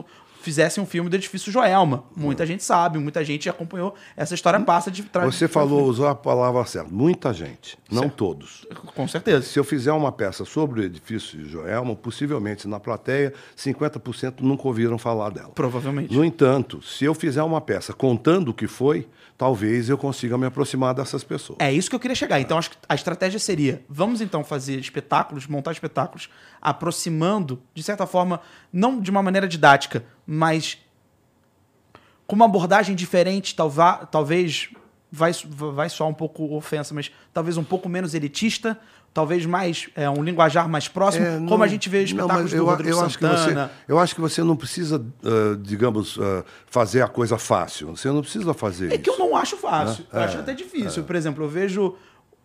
fizessem 0.48 0.82
um 0.82 0.86
filme 0.86 1.10
do 1.10 1.16
edifício 1.18 1.52
Joelma. 1.52 2.06
Muita 2.16 2.46
gente 2.46 2.64
sabe, 2.64 2.98
muita 2.98 3.22
gente 3.22 3.50
acompanhou. 3.50 3.94
Essa 4.16 4.34
história 4.34 4.58
passa 4.62 4.90
de 4.90 5.04
trás. 5.04 5.36
Você 5.36 5.46
falou, 5.46 5.84
usou 5.84 6.08
a 6.08 6.16
palavra 6.16 6.64
certa. 6.64 6.90
Muita 6.90 7.34
gente, 7.34 7.78
não 7.92 8.08
todos. 8.08 8.66
Com 8.96 9.06
certeza. 9.10 9.42
Se 9.42 9.60
eu 9.60 9.66
fizer 9.66 9.92
uma 9.92 10.10
peça 10.10 10.46
sobre 10.46 10.80
o 10.80 10.84
edifício 10.86 11.46
Joelma, 11.46 11.98
possivelmente 11.98 12.66
na 12.66 12.80
plateia, 12.80 13.34
50% 13.58 14.36
nunca 14.40 14.66
ouviram 14.66 14.98
falar 14.98 15.32
dela. 15.32 15.50
Provavelmente. 15.50 16.16
No 16.16 16.24
entanto, 16.24 16.82
se 16.82 17.04
eu 17.04 17.14
fizer 17.14 17.44
uma 17.44 17.60
peça 17.60 17.92
contando 17.92 18.52
o 18.52 18.54
que 18.54 18.68
foi, 18.68 19.06
talvez 19.38 19.90
eu 19.90 19.98
consiga 19.98 20.38
me 20.38 20.46
aproximar 20.46 20.94
dessas 20.94 21.26
pessoas. 21.26 21.58
É 21.60 21.74
isso 21.74 21.90
que 21.90 21.96
eu 21.96 22.00
queria 22.00 22.16
chegar. 22.16 22.40
Então, 22.40 22.58
acho 22.58 22.72
que 22.72 22.78
a 22.88 22.96
estratégia 22.96 23.38
seria: 23.40 23.84
vamos 23.90 24.22
então 24.22 24.46
fazer 24.46 24.80
espetáculos, 24.80 25.46
montar 25.46 25.74
espetáculos, 25.74 26.30
aproximando, 26.62 27.62
de 27.74 27.84
certa 27.84 28.08
forma, 28.08 28.40
não 28.72 29.02
de 29.02 29.12
uma 29.12 29.22
maneira 29.22 29.46
didática, 29.46 30.06
mas 30.28 30.78
com 32.28 32.36
uma 32.36 32.46
abordagem 32.46 32.94
diferente, 32.96 33.56
talva- 33.56 34.06
talvez 34.12 34.70
vai, 35.12 35.32
vai 35.74 35.90
soar 35.90 36.10
um 36.10 36.14
pouco 36.14 36.54
ofensa, 36.56 36.94
mas 36.94 37.10
talvez 37.34 37.56
um 37.56 37.64
pouco 37.64 37.88
menos 37.88 38.14
elitista, 38.14 38.78
talvez 39.14 39.46
mais 39.46 39.88
é, 39.96 40.10
um 40.10 40.22
linguajar 40.22 40.68
mais 40.68 40.88
próximo, 40.90 41.26
É, 41.26 41.36
como 41.38 41.50
não- 41.58 41.64
a 41.64 41.68
gente 41.68 41.88
vê 41.88 42.00
não, 42.00 42.04
espetáculos 42.06 42.52
do 42.52 42.58
eu, 42.58 42.66
Rodrigo 42.66 42.90
eu 42.98 43.06
acho 43.06 43.18
que 43.18 43.26
você, 43.26 43.38
Santana. 43.38 43.72
eu 43.88 43.98
acho 43.98 44.14
que 44.14 44.20
você 44.22 44.44
não 44.44 44.56
precisa, 44.58 45.04
ah, 45.24 45.58
digamos, 45.62 46.20
ah, 46.20 46.44
fazer 46.68 47.02
a 47.02 47.08
coisa 47.08 47.38
fácil. 47.38 47.88
Você 47.96 48.10
não 48.10 48.22
precisa 48.22 48.54
fazer 48.54 48.88
É 48.92 48.96
isso. 48.96 49.00
que 49.04 49.10
eu 49.10 49.18
não 49.18 49.36
acho 49.36 49.56
fácil. 49.58 50.04
Né? 50.04 50.10
Eu 50.20 50.22
acho 50.24 50.38
até 50.40 50.54
difícil. 50.54 51.04
Por 51.06 51.16
exemplo, 51.16 51.44
eu 51.46 51.50
vejo 51.50 51.96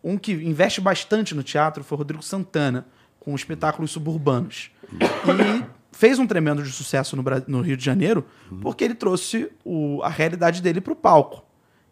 um 0.02 0.16
que 0.16 0.32
investe 0.32 0.80
bastante 0.80 1.34
no 1.34 1.42
teatro 1.42 1.82
foi 1.84 1.96
o 1.96 1.98
Rodrigo 1.98 2.22
Santana, 2.22 2.86
com 3.20 3.34
espetáculos 3.34 3.90
suburbanos. 3.90 4.70
E 4.92 5.64
fez 5.92 6.18
um 6.18 6.26
tremendo 6.26 6.62
de 6.62 6.70
sucesso 6.72 7.14
no, 7.16 7.22
no 7.46 7.60
Rio 7.60 7.76
de 7.76 7.84
Janeiro, 7.84 8.26
porque 8.60 8.82
ele 8.82 8.94
trouxe 8.94 9.48
o- 9.64 10.00
a 10.02 10.08
realidade 10.08 10.60
dele 10.62 10.80
para 10.80 10.92
o 10.92 10.96
palco. 10.96 11.44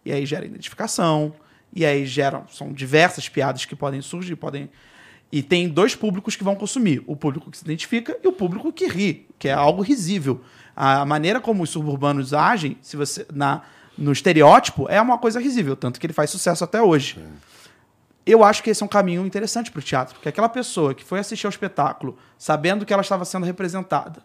E 0.05 0.11
aí 0.13 0.25
gera 0.27 0.45
identificação, 0.47 1.35
e 1.75 1.85
aí 1.85 2.05
geram. 2.07 2.45
São 2.51 2.73
diversas 2.73 3.29
piadas 3.29 3.65
que 3.65 3.77
podem 3.77 4.01
surgir, 4.01 4.35
podem. 4.37 4.71
E 5.31 5.43
tem 5.43 5.69
dois 5.69 5.95
públicos 5.95 6.35
que 6.35 6.43
vão 6.43 6.57
consumir: 6.57 7.03
o 7.07 7.15
público 7.15 7.51
que 7.51 7.59
se 7.59 7.65
identifica 7.65 8.17
e 8.25 8.27
o 8.27 8.33
público 8.33 8.73
que 8.73 8.87
ri, 8.89 9.27
que 9.39 9.49
é 9.49 9.53
algo 9.53 9.83
risível. 9.83 10.41
A 10.75 11.05
maneira 11.05 11.41
como 11.41 11.63
os 11.63 11.71
suburbanos 11.71 12.33
agem, 12.33 12.77
se 12.81 12.97
você 12.97 13.27
na 13.33 13.63
no 13.99 14.13
estereótipo, 14.13 14.87
é 14.89 14.99
uma 15.01 15.19
coisa 15.19 15.39
risível, 15.39 15.77
tanto 15.77 16.01
que 16.01 16.07
ele 16.07 16.15
faz 16.15 16.31
sucesso 16.31 16.65
até 16.65 16.81
hoje. 16.81 17.19
Eu 18.31 18.45
acho 18.45 18.63
que 18.63 18.71
esse 18.71 18.83
é 18.83 18.87
um 18.87 18.89
caminho 18.89 19.27
interessante 19.27 19.71
para 19.73 19.81
o 19.81 19.83
teatro, 19.83 20.15
porque 20.15 20.29
aquela 20.29 20.49
pessoa 20.49 20.95
que 20.95 21.05
foi 21.05 21.19
assistir 21.19 21.47
ao 21.47 21.51
espetáculo 21.51 22.17
sabendo 22.39 22.87
que 22.87 22.93
ela 22.93 23.03
estava 23.03 23.25
sendo 23.25 23.45
representada, 23.45 24.23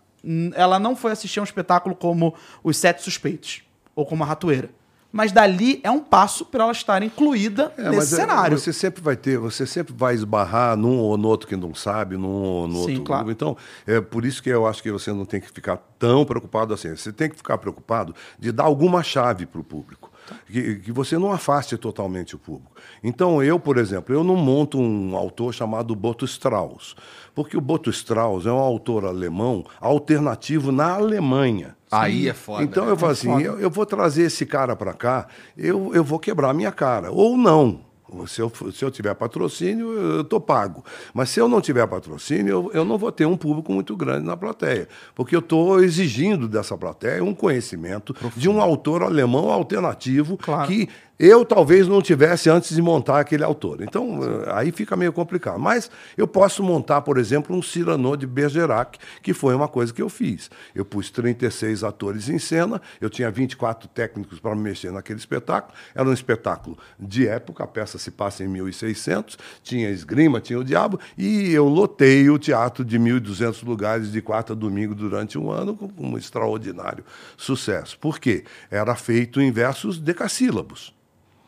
ela 0.53 0.78
não 0.78 0.95
foi 0.95 1.12
assistir 1.12 1.39
a 1.39 1.41
um 1.41 1.45
espetáculo 1.45 1.95
como 1.95 2.36
Os 2.64 2.78
Sete 2.78 3.01
Suspeitos 3.01 3.64
ou 3.95 4.06
como 4.06 4.24
a 4.24 4.28
Ratoeira. 4.28 4.70
Mas 5.12 5.32
dali 5.32 5.80
é 5.82 5.89
um 5.89 6.01
passo 6.01 6.45
para 6.45 6.66
ela 6.66 6.74
estar 6.74 7.01
incluída 7.01 7.72
É, 7.78 7.89
nesse 7.89 8.16
é, 8.16 8.18
cenário. 8.18 8.60
Você 8.60 8.74
sempre 8.74 9.01
vai 9.01 9.16
ter, 9.16 9.38
você 9.38 9.66
sempre 9.66 9.93
vai 9.97 10.14
esbarrar 10.14 10.76
num 10.76 10.99
ou 10.99 11.18
no 11.18 11.30
outro 11.30 11.47
que 11.47 11.56
não 11.56 11.74
sabe, 11.74 12.18
num 12.18 12.28
ou 12.28 12.68
no 12.68 12.84
Sim, 12.84 12.97
outro. 12.97 13.03
claro. 13.06 13.32
Então, 13.32 13.56
é 13.88 14.01
por 14.01 14.26
isso 14.26 14.43
que 14.43 14.49
eu 14.49 14.68
acho 14.68 14.84
que 14.84 14.91
você 14.91 15.14
não 15.14 15.24
tem 15.24 15.39
que 15.39 15.49
ficar 15.49 15.78
tão 15.97 16.26
preocupado 16.26 16.74
assim. 16.74 16.93
Você 16.93 17.14
tem 17.14 17.30
que 17.30 17.38
ficar 17.38 17.58
preocupado 17.58 18.14
de 18.38 18.51
dar 18.51 18.66
alguma 18.66 19.01
chave 19.01 19.45
para 19.45 19.62
o 19.62 19.64
público. 19.64 20.12
Que, 20.47 20.76
que 20.76 20.91
você 20.91 21.17
não 21.17 21.32
afaste 21.32 21.78
totalmente 21.78 22.36
o 22.36 22.39
público. 22.39 22.71
Então, 23.03 23.43
eu, 23.43 23.59
por 23.59 23.78
exemplo, 23.78 24.13
eu 24.13 24.23
não 24.23 24.36
monto 24.36 24.80
um 24.80 25.15
autor 25.15 25.53
chamado 25.53 25.95
Boto 25.95 26.26
Strauss, 26.26 26.95
porque 27.34 27.55
o 27.57 27.61
Boto 27.61 27.89
Strauss 27.89 28.45
é 28.45 28.51
um 28.51 28.57
autor 28.57 29.05
alemão 29.05 29.65
alternativo 29.80 30.71
na 30.71 30.93
Alemanha. 30.93 31.76
Aí 31.91 32.28
é 32.28 32.34
foda. 32.34 32.63
Então 32.63 32.86
né? 32.86 32.91
eu 32.91 32.97
falo 32.97 33.11
assim, 33.11 33.41
eu, 33.41 33.59
eu 33.59 33.69
vou 33.69 33.86
trazer 33.86 34.23
esse 34.23 34.45
cara 34.45 34.76
para 34.76 34.93
cá, 34.93 35.28
eu, 35.57 35.93
eu 35.93 36.03
vou 36.03 36.19
quebrar 36.19 36.49
a 36.49 36.53
minha 36.53 36.71
cara. 36.71 37.11
Ou 37.11 37.38
não. 37.38 37.82
Se 38.28 38.41
eu, 38.41 38.51
se 38.72 38.86
eu 38.86 38.91
tiver 38.91 39.14
patrocínio, 39.16 39.91
eu 39.91 40.22
estou 40.22 40.39
pago. 40.39 40.84
Mas 41.14 41.30
se 41.30 41.39
eu 41.39 41.47
não 41.47 41.60
tiver 41.60 41.86
patrocínio, 41.88 42.51
eu, 42.51 42.72
eu 42.74 42.86
não 42.86 42.97
vou 42.97 43.12
ter 43.12 43.26
um 43.26 43.36
público 43.36 43.74
muito 43.74 43.95
grande 43.95 44.26
na 44.26 44.38
plateia. 44.38 44.88
Porque 45.16 45.36
eu 45.36 45.39
estou 45.39 45.84
exigindo 45.84 46.47
dessa 46.47 46.78
plateia 46.78 47.24
um 47.24 47.34
conhecimento 47.34 48.16
de 48.36 48.47
um 48.47 48.62
autor 48.62 49.01
alemão 49.03 49.49
alternativo 49.51 50.38
Claro. 50.38 50.68
que 50.68 50.88
eu 51.18 51.45
talvez 51.45 51.88
não 51.88 52.01
tivesse 52.01 52.49
antes 52.49 52.76
de 52.76 52.82
montar 52.82 53.20
aquele 53.20 53.43
autor. 53.43 53.82
Então, 53.82 54.20
eh, 54.22 54.51
aí 54.53 54.72
fica 54.72 54.95
meio 54.95 55.13
complicado. 55.13 55.59
Mas 55.59 55.89
eu 56.18 56.28
posso 56.28 56.61
montar, 56.61 57.01
por 57.01 57.18
exemplo, 57.18 57.55
um 57.55 57.61
Cyrano 57.61 58.18
de 58.18 58.28
Bergerac, 58.28 58.99
que 59.22 59.34
foi 59.34 59.55
uma 59.55 59.68
coisa 59.68 59.93
que 59.93 60.01
eu 60.01 60.09
fiz. 60.09 60.49
Eu 60.74 60.84
pus 60.84 61.09
36 61.09 61.84
atores 61.84 62.28
em 62.28 62.38
cena, 62.38 62.82
eu 62.99 63.09
tinha 63.09 63.32
24 63.32 63.88
técnicos 63.88 64.39
para 64.39 64.55
mexer 64.55 64.91
naquele 64.91 65.20
espetáculo. 65.20 65.74
Era 65.93 66.07
um 66.07 66.13
espetáculo 66.13 66.78
de 66.99 67.28
época, 67.28 67.63
a 67.63 67.68
peça 67.68 67.97
se 67.97 68.11
passa 68.11 68.43
em 68.43 68.47
1600, 68.47 69.38
tinha 69.63 69.89
esgrima, 69.89 70.41
tinha 70.41 70.59
o 70.59 70.63
diabo, 70.63 70.99
e 71.18 71.51
eu 71.53 71.68
lotei 71.68 72.30
o 72.30 72.38
teatro 72.38 72.84
de 72.84 72.99
1.200 72.99 73.66
lugares 73.66 74.11
de 74.11 74.22
quarta 74.22 74.53
a 74.53 74.55
domingo 74.55 74.93
durante 74.93 75.38
um 75.38 75.49
ano 75.49 75.76
com 75.76 75.89
um 75.97 76.18
extraordinário 76.18 77.05
sucesso. 77.38 77.97
Por 77.99 78.20
quê? 78.20 78.43
Era 78.70 78.95
feito 78.95 79.41
em 79.41 79.51
versos 79.51 79.97
decassílabos. 79.97 80.93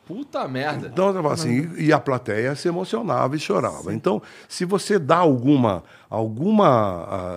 Puta 0.08 0.48
merda. 0.48 0.88
Então, 0.88 1.28
assim, 1.30 1.70
e 1.78 1.92
a 1.92 2.00
plateia 2.00 2.56
se 2.56 2.68
emocionava 2.68 3.36
e 3.36 3.40
chorava. 3.40 3.94
Então, 3.94 4.22
se 4.48 4.64
você 4.64 4.98
dá 4.98 5.18
alguma, 5.18 5.84
alguma 6.10 6.68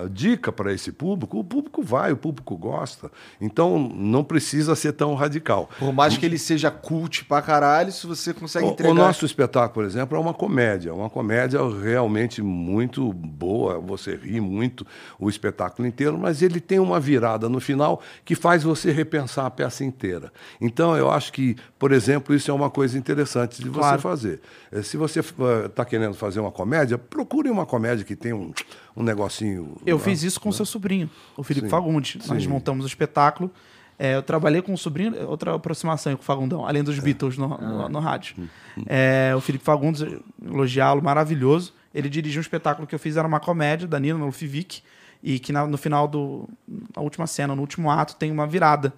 ah, 0.03 0.07
dica 0.09 0.51
para 0.51 0.73
esse 0.73 0.91
público, 0.91 1.39
o 1.39 1.43
público 1.43 1.81
vai, 1.83 2.11
o 2.11 2.17
público 2.17 2.55
gosta. 2.57 3.11
Então, 3.39 3.77
não 3.79 4.23
precisa 4.23 4.75
ser 4.75 4.93
tão 4.93 5.13
radical. 5.15 5.69
Por 5.79 5.93
mais 5.93 6.17
que 6.17 6.25
ele 6.25 6.37
seja 6.37 6.69
cult 6.71 7.25
pra 7.25 7.41
caralho, 7.41 7.91
se 7.91 8.05
você 8.07 8.33
consegue 8.33 8.65
O, 8.65 8.69
entregar... 8.71 8.91
o 8.91 8.95
nosso 8.95 9.25
espetáculo, 9.25 9.73
por 9.73 9.83
exemplo, 9.85 10.17
é 10.17 10.19
uma 10.19 10.33
comédia. 10.33 10.93
Uma 10.93 11.09
comédia 11.09 11.59
realmente 11.81 12.41
muito 12.41 13.11
boa. 13.13 13.79
Você 13.79 14.15
ri 14.15 14.39
muito 14.39 14.85
o 15.19 15.29
espetáculo 15.29 15.87
inteiro, 15.87 16.17
mas 16.17 16.41
ele 16.41 16.59
tem 16.59 16.79
uma 16.79 16.99
virada 16.99 17.49
no 17.49 17.59
final 17.59 18.01
que 18.23 18.35
faz 18.35 18.63
você 18.63 18.91
repensar 18.91 19.45
a 19.45 19.51
peça 19.51 19.83
inteira. 19.83 20.31
Então, 20.59 20.95
eu 20.95 21.09
acho 21.11 21.33
que, 21.33 21.55
por 21.77 21.91
exemplo, 21.91 22.33
isso 22.35 22.49
é 22.49 22.53
uma 22.53 22.69
coisa 22.69 22.97
interessante 22.97 23.61
de 23.61 23.69
você 23.69 23.79
Claro. 23.79 24.01
fazer. 24.01 24.41
Eh, 24.71 24.81
Se 24.81 24.97
você 24.97 25.19
está 25.65 25.85
querendo 25.85 26.13
fazer 26.13 26.39
uma 26.39 26.51
comédia, 26.51 26.97
procure 26.97 27.49
uma 27.49 27.65
comédia 27.65 28.03
que 28.05 28.15
tenha 28.15 28.35
um, 28.35 28.51
um 28.95 29.03
negocinho. 29.03 29.75
Eu 29.85 29.97
né? 29.97 30.03
fiz 30.03 30.23
isso 30.23 30.39
com 30.39 30.51
seu 30.51 30.65
sobrinho, 30.65 31.09
o 31.37 31.43
Felipe 31.43 31.67
Sim, 31.67 31.71
Fagundes. 31.71 32.27
Nós 32.27 32.43
sim. 32.43 32.49
montamos 32.49 32.85
o 32.85 32.87
espetáculo. 32.87 33.51
É, 33.99 34.15
eu 34.15 34.23
trabalhei 34.23 34.61
com 34.63 34.73
o 34.73 34.77
sobrinho, 34.77 35.13
outra 35.29 35.53
aproximação 35.53 36.15
com 36.15 36.21
o 36.21 36.25
Fagundão, 36.25 36.65
além 36.65 36.79
É. 36.81 36.83
dos 36.83 36.97
Beatles 36.99 37.37
no, 37.37 37.53
Ah. 37.53 37.57
no, 37.57 37.89
no 37.89 37.99
rádio. 37.99 38.35
Hum, 38.39 38.47
É, 38.87 39.31
o 39.35 39.41
Felipe 39.41 39.63
Fagundes, 39.63 40.03
elogiá-lo, 40.43 41.03
maravilhoso. 41.03 41.73
Ele 41.93 42.09
dirigiu 42.09 42.39
um 42.39 42.41
espetáculo 42.41 42.87
que 42.87 42.95
eu 42.95 42.99
fiz, 42.99 43.15
era 43.17 43.27
uma 43.27 43.39
comédia 43.39 43.87
da 43.87 43.99
Nina, 43.99 44.17
no 44.17 44.31
Fivic, 44.31 44.81
e 45.21 45.37
que 45.37 45.51
na- 45.53 45.67
no 45.67 45.77
final 45.77 46.07
do. 46.07 46.49
Na 46.95 47.01
última 47.03 47.27
cena, 47.27 47.53
no 47.55 47.61
último 47.61 47.91
ato, 47.91 48.15
tem 48.15 48.31
uma 48.31 48.47
virada. 48.47 48.91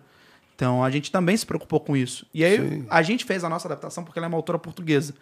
Então 0.56 0.84
a 0.84 0.90
gente 0.90 1.12
também 1.12 1.36
se 1.36 1.46
preocupou 1.46 1.80
com 1.80 1.98
isso. 1.98 2.26
E 2.34 2.44
aí 2.46 2.58
Sim. 2.58 2.86
a 2.90 3.02
gente 3.02 3.26
fez 3.26 3.44
a 3.44 3.50
nossa 3.50 3.68
adaptação 3.68 4.04
porque 4.06 4.20
ela 4.20 4.28
é 4.28 4.30
uma 4.30 4.38
autora 4.38 4.58
portuguesa. 4.60 5.14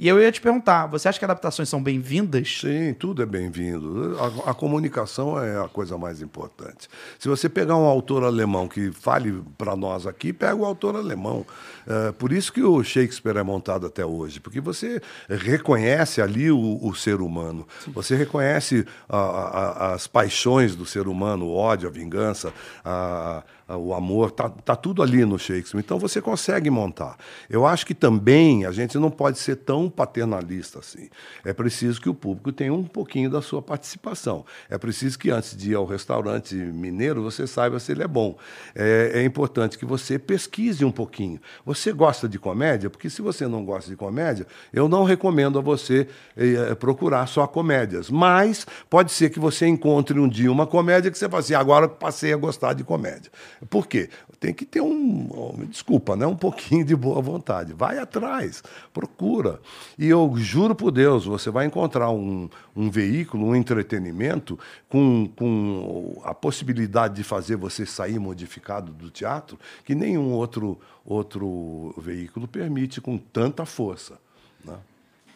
E 0.00 0.06
eu 0.06 0.22
ia 0.22 0.30
te 0.30 0.40
perguntar, 0.40 0.86
você 0.86 1.08
acha 1.08 1.18
que 1.18 1.24
adaptações 1.24 1.68
são 1.68 1.82
bem-vindas? 1.82 2.60
Sim, 2.60 2.94
tudo 2.94 3.20
é 3.20 3.26
bem-vindo. 3.26 4.16
A, 4.46 4.50
a 4.52 4.54
comunicação 4.54 5.42
é 5.42 5.60
a 5.60 5.66
coisa 5.66 5.98
mais 5.98 6.22
importante. 6.22 6.88
Se 7.18 7.28
você 7.28 7.48
pegar 7.48 7.76
um 7.76 7.84
autor 7.84 8.22
alemão 8.22 8.68
que 8.68 8.92
fale 8.92 9.42
para 9.58 9.74
nós 9.74 10.06
aqui, 10.06 10.32
pega 10.32 10.54
o 10.54 10.64
autor 10.64 10.94
alemão. 10.94 11.44
É, 11.84 12.12
por 12.12 12.32
isso 12.32 12.52
que 12.52 12.62
o 12.62 12.80
Shakespeare 12.84 13.38
é 13.38 13.42
montado 13.42 13.88
até 13.88 14.06
hoje, 14.06 14.38
porque 14.38 14.60
você 14.60 15.02
reconhece 15.28 16.22
ali 16.22 16.48
o, 16.48 16.78
o 16.80 16.94
ser 16.94 17.20
humano, 17.20 17.66
você 17.88 18.14
reconhece 18.14 18.86
a- 19.08 19.16
a- 19.18 19.94
as 19.94 20.06
paixões 20.06 20.76
do 20.76 20.86
ser 20.86 21.08
humano, 21.08 21.46
o 21.46 21.56
ódio, 21.56 21.88
a 21.88 21.90
vingança, 21.90 22.52
a- 22.84 23.42
o 23.76 23.92
amor, 23.92 24.30
tá, 24.30 24.48
tá 24.48 24.74
tudo 24.74 25.02
ali 25.02 25.24
no 25.24 25.38
Shakespeare. 25.38 25.80
Então 25.80 25.98
você 25.98 26.20
consegue 26.20 26.70
montar. 26.70 27.16
Eu 27.50 27.66
acho 27.66 27.84
que 27.84 27.94
também 27.94 28.64
a 28.64 28.72
gente 28.72 28.96
não 28.98 29.10
pode 29.10 29.38
ser 29.38 29.56
tão 29.56 29.90
paternalista 29.90 30.78
assim. 30.78 31.08
É 31.44 31.52
preciso 31.52 32.00
que 32.00 32.08
o 32.08 32.14
público 32.14 32.50
tenha 32.52 32.72
um 32.72 32.84
pouquinho 32.84 33.30
da 33.30 33.42
sua 33.42 33.60
participação. 33.60 34.44
É 34.70 34.78
preciso 34.78 35.18
que 35.18 35.30
antes 35.30 35.56
de 35.56 35.72
ir 35.72 35.74
ao 35.74 35.84
restaurante 35.84 36.54
mineiro 36.54 37.22
você 37.22 37.46
saiba 37.46 37.78
se 37.78 37.92
ele 37.92 38.02
é 38.02 38.08
bom. 38.08 38.38
É, 38.74 39.12
é 39.14 39.24
importante 39.24 39.76
que 39.76 39.84
você 39.84 40.18
pesquise 40.18 40.84
um 40.84 40.90
pouquinho. 40.90 41.40
Você 41.64 41.92
gosta 41.92 42.28
de 42.28 42.38
comédia? 42.38 42.88
Porque 42.88 43.10
se 43.10 43.20
você 43.20 43.46
não 43.46 43.64
gosta 43.64 43.90
de 43.90 43.96
comédia, 43.96 44.46
eu 44.72 44.88
não 44.88 45.04
recomendo 45.04 45.58
a 45.58 45.62
você 45.62 46.08
eh, 46.36 46.74
procurar 46.74 47.26
só 47.26 47.46
comédias. 47.46 48.10
Mas 48.10 48.66
pode 48.88 49.12
ser 49.12 49.30
que 49.30 49.38
você 49.38 49.66
encontre 49.66 50.18
um 50.18 50.28
dia 50.28 50.50
uma 50.50 50.66
comédia 50.66 51.10
que 51.10 51.18
você 51.18 51.28
fala 51.28 51.40
assim, 51.40 51.54
agora 51.54 51.84
eu 51.84 51.90
passei 51.90 52.32
a 52.32 52.36
gostar 52.36 52.72
de 52.72 52.84
comédia. 52.84 53.30
Por 53.68 53.86
quê? 53.86 54.08
Tem 54.38 54.54
que 54.54 54.64
ter 54.64 54.80
um, 54.80 55.66
desculpa, 55.68 56.14
né? 56.14 56.26
um 56.26 56.36
pouquinho 56.36 56.84
de 56.84 56.94
boa 56.94 57.20
vontade. 57.20 57.72
Vai 57.72 57.98
atrás, 57.98 58.62
procura. 58.92 59.60
E 59.98 60.06
eu 60.06 60.32
juro 60.36 60.74
por 60.74 60.90
Deus, 60.90 61.24
você 61.24 61.50
vai 61.50 61.66
encontrar 61.66 62.10
um, 62.10 62.48
um 62.76 62.90
veículo, 62.90 63.46
um 63.46 63.56
entretenimento 63.56 64.58
com, 64.88 65.28
com 65.36 66.20
a 66.24 66.34
possibilidade 66.34 67.16
de 67.16 67.24
fazer 67.24 67.56
você 67.56 67.84
sair 67.84 68.18
modificado 68.18 68.92
do 68.92 69.10
teatro 69.10 69.58
que 69.84 69.94
nenhum 69.94 70.32
outro, 70.32 70.78
outro 71.04 71.94
veículo 71.98 72.46
permite 72.46 73.00
com 73.00 73.18
tanta 73.18 73.66
força. 73.66 74.18
Né? 74.64 74.76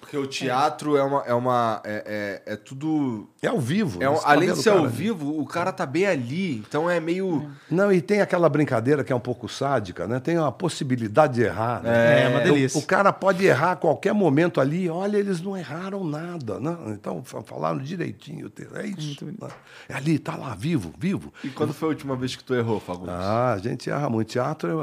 Porque 0.02 0.16
o 0.18 0.26
teatro 0.26 0.96
é 0.96 1.02
uma. 1.04 1.22
É, 1.24 1.32
uma, 1.32 1.80
é, 1.84 2.42
é, 2.46 2.52
é 2.54 2.56
tudo. 2.56 3.28
É 3.40 3.46
ao 3.46 3.60
vivo. 3.60 4.02
é 4.02 4.10
um- 4.10 4.18
além 4.24 4.52
de 4.52 4.58
o 4.58 4.62
ser 4.62 4.70
ao 4.70 4.86
vivo, 4.88 5.40
o 5.40 5.46
cara 5.46 5.70
tá 5.72 5.86
bem 5.86 6.06
ali. 6.06 6.56
Então 6.58 6.90
é 6.90 6.98
meio. 6.98 7.48
Não, 7.70 7.90
e 7.92 8.02
tem 8.02 8.20
aquela 8.20 8.48
brincadeira 8.48 9.04
que 9.04 9.12
é 9.12 9.16
um 9.16 9.20
pouco 9.20 9.48
sádica, 9.48 10.06
né? 10.08 10.18
Tem 10.18 10.36
uma 10.36 10.50
possibilidade 10.50 11.34
de 11.34 11.42
errar. 11.42 11.82
né? 11.82 12.24
É, 12.24 12.28
uma 12.28 12.40
Então, 12.40 12.52
delícia. 12.52 12.78
O 12.80 12.82
cara 12.84 13.12
pode 13.12 13.44
errar 13.46 13.72
a 13.72 13.76
qualquer 13.76 14.12
momento 14.12 14.60
ali. 14.60 14.90
Olha, 14.90 15.16
eles 15.16 15.40
não 15.40 15.56
erraram 15.56 16.04
nada. 16.04 16.58
Né? 16.58 16.76
Então, 16.88 17.22
fa- 17.24 17.42
falaram 17.42 17.78
direitinho. 17.78 18.48
o. 18.48 18.76
É 18.78 18.86
isso. 18.86 19.24
né? 19.24 19.48
É 19.88 19.94
ali, 19.94 20.18
tá 20.18 20.34
lá, 20.36 20.54
vivo, 20.54 20.92
vivo. 20.98 21.32
E 21.44 21.48
quando 21.48 21.72
foi 21.72 21.88
a 21.88 21.90
última 21.90 22.16
vez 22.16 22.34
que 22.34 22.42
tu 22.42 22.54
errou, 22.54 22.80
Fagundes? 22.80 23.14
Ah, 23.14 23.52
a 23.52 23.58
gente 23.58 23.88
erra 23.88 24.10
muito. 24.10 24.28
Teatro 24.32 24.80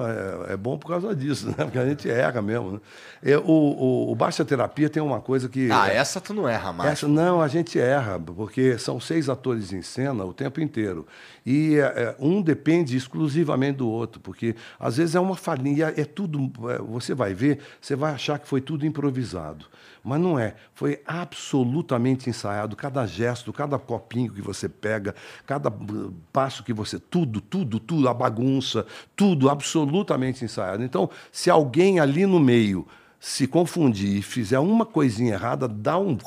é, 0.48 0.54
é 0.54 0.58
bom 0.58 0.78
por 0.78 0.88
causa 0.88 1.14
disso, 1.14 1.48
né? 1.50 1.56
Porque 1.58 1.78
a 1.78 1.86
gente 1.86 2.10
erra 2.10 2.42
mesmo. 2.42 2.72
Né? 2.74 2.80
É, 3.22 3.38
o, 3.38 3.42
o, 3.44 4.12
o 4.12 4.16
Baixa 4.16 4.46
Terapia 4.46 4.90
tem 4.90 5.04
uma 5.10 5.22
coisa 5.22 5.50
que. 5.50 5.70
Ah, 5.72 5.88
essa 5.88 6.22
tu 6.22 6.34
não 6.34 6.48
erra 6.48 6.72
mais. 6.72 6.92
Essa, 6.92 7.08
não, 7.08 7.42
a 7.42 7.48
gente 7.48 7.80
erra, 7.80 8.20
porque 8.20 8.78
são 8.78 9.00
seis 9.00 9.30
atores 9.30 9.74
em 9.74 9.82
cena 9.82 10.24
o 10.24 10.34
tempo 10.34 10.62
inteiro. 10.62 11.06
E 11.46 11.76
é, 11.76 11.82
é, 11.82 12.16
um 12.20 12.42
depende 12.42 12.96
exclusivamente 12.96 13.78
do 13.78 13.90
outro, 13.90 14.22
porque 14.22 14.56
às 14.80 14.98
vezes 14.98 15.16
é 15.16 15.20
uma 15.20 15.36
falinha, 15.36 15.94
é 15.96 16.06
tudo. 16.06 16.52
é, 16.70 16.78
você 16.78 17.14
vai 17.14 17.34
ver, 17.34 17.60
você 17.82 17.96
vai 17.96 18.14
achar 18.14 18.40
que 18.40 18.48
foi 18.48 18.62
tudo 18.62 18.86
improvisado. 18.86 19.66
Mas 20.04 20.22
não 20.22 20.40
é. 20.40 20.56
Foi 20.74 21.02
absolutamente 21.06 22.30
ensaiado. 22.30 22.76
Cada 22.76 23.06
gesto, 23.06 23.52
cada 23.52 23.78
copinho 23.78 24.32
que 24.32 24.42
você 24.42 24.70
pega, 24.70 25.14
cada 25.46 25.70
uh, 25.70 26.14
passo 26.32 26.64
que 26.64 26.74
você. 26.74 27.00
Tudo, 27.00 27.42
tudo, 27.42 27.80
tudo, 27.80 28.08
a 28.08 28.14
bagunça, 28.14 28.86
tudo 29.16 29.50
absolutamente 29.50 30.44
ensaiado. 30.44 30.84
Então, 30.84 31.10
se 31.32 31.50
alguém 31.50 32.00
ali 32.00 32.26
no 32.26 32.40
meio 32.40 32.88
se 33.20 33.48
confundir 33.48 34.18
e 34.18 34.22
fizer 34.22 34.60
uma 34.60 34.86
coisinha 34.86 35.34
errada, 35.34 35.68
dá 35.68 35.98
um. 35.98 36.18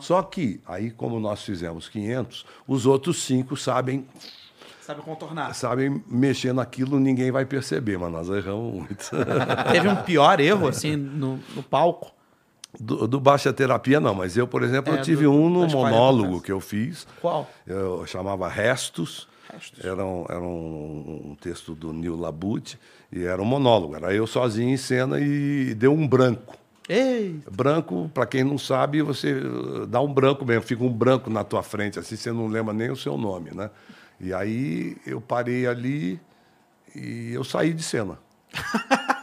Só 0.00 0.22
que, 0.22 0.60
aí, 0.66 0.90
como 0.90 1.18
nós 1.18 1.42
fizemos 1.42 1.88
500, 1.88 2.44
os 2.68 2.84
outros 2.86 3.22
cinco 3.22 3.56
sabem, 3.56 4.06
Sabe 4.80 5.00
contornar. 5.00 5.54
sabem 5.54 6.02
mexer 6.06 6.52
naquilo, 6.52 6.98
ninguém 7.00 7.30
vai 7.30 7.46
perceber, 7.46 7.96
mas 7.98 8.12
nós 8.12 8.28
erramos 8.28 8.74
muito. 8.74 9.10
Teve 9.72 9.88
um 9.88 9.96
pior 9.96 10.40
erro, 10.40 10.68
assim, 10.68 10.94
no, 10.96 11.38
no 11.54 11.62
palco. 11.62 12.12
Do, 12.78 13.06
do 13.06 13.20
Baixa 13.20 13.52
Terapia, 13.52 14.00
não, 14.00 14.14
mas 14.16 14.36
eu, 14.36 14.48
por 14.48 14.64
exemplo, 14.64 14.92
É, 14.92 14.98
eu 14.98 15.02
tive 15.02 15.22
do- 15.24 15.32
um 15.32 15.48
no 15.48 15.62
das 15.62 15.72
40 15.72 15.90
monólogo 15.96 16.40
que 16.40 16.50
eu 16.50 16.60
fiz. 16.60 17.06
Qual? 17.20 17.48
Eu 17.64 18.04
chamava 18.04 18.48
Restos. 18.48 19.28
Restos. 19.50 19.84
Era, 19.84 20.04
um, 20.04 20.26
era 20.28 20.40
um, 20.40 21.30
um 21.30 21.36
texto 21.40 21.72
do 21.76 21.92
Neil 21.92 22.16
Labute 22.16 22.76
e 23.14 23.24
era 23.24 23.40
um 23.40 23.44
monólogo. 23.44 23.94
Era 23.94 24.12
eu 24.12 24.26
sozinho 24.26 24.70
em 24.70 24.76
cena 24.76 25.20
e 25.20 25.72
deu 25.74 25.92
um 25.92 26.06
branco. 26.06 26.58
Ei! 26.88 27.40
Branco, 27.50 28.10
para 28.12 28.26
quem 28.26 28.42
não 28.42 28.58
sabe, 28.58 29.00
você 29.02 29.32
uh, 29.32 29.86
dá 29.86 30.00
um 30.00 30.12
branco 30.12 30.44
mesmo, 30.44 30.62
fica 30.62 30.82
um 30.82 30.92
branco 30.92 31.30
na 31.30 31.44
tua 31.44 31.62
frente, 31.62 31.98
assim 31.98 32.16
você 32.16 32.32
não 32.32 32.48
lembra 32.48 32.74
nem 32.74 32.90
o 32.90 32.96
seu 32.96 33.16
nome, 33.16 33.52
né? 33.54 33.70
E 34.20 34.34
aí 34.34 34.96
eu 35.06 35.20
parei 35.20 35.64
ali 35.66 36.20
e 36.94 37.32
eu 37.32 37.44
saí 37.44 37.72
de 37.72 37.82
cena. 37.82 38.18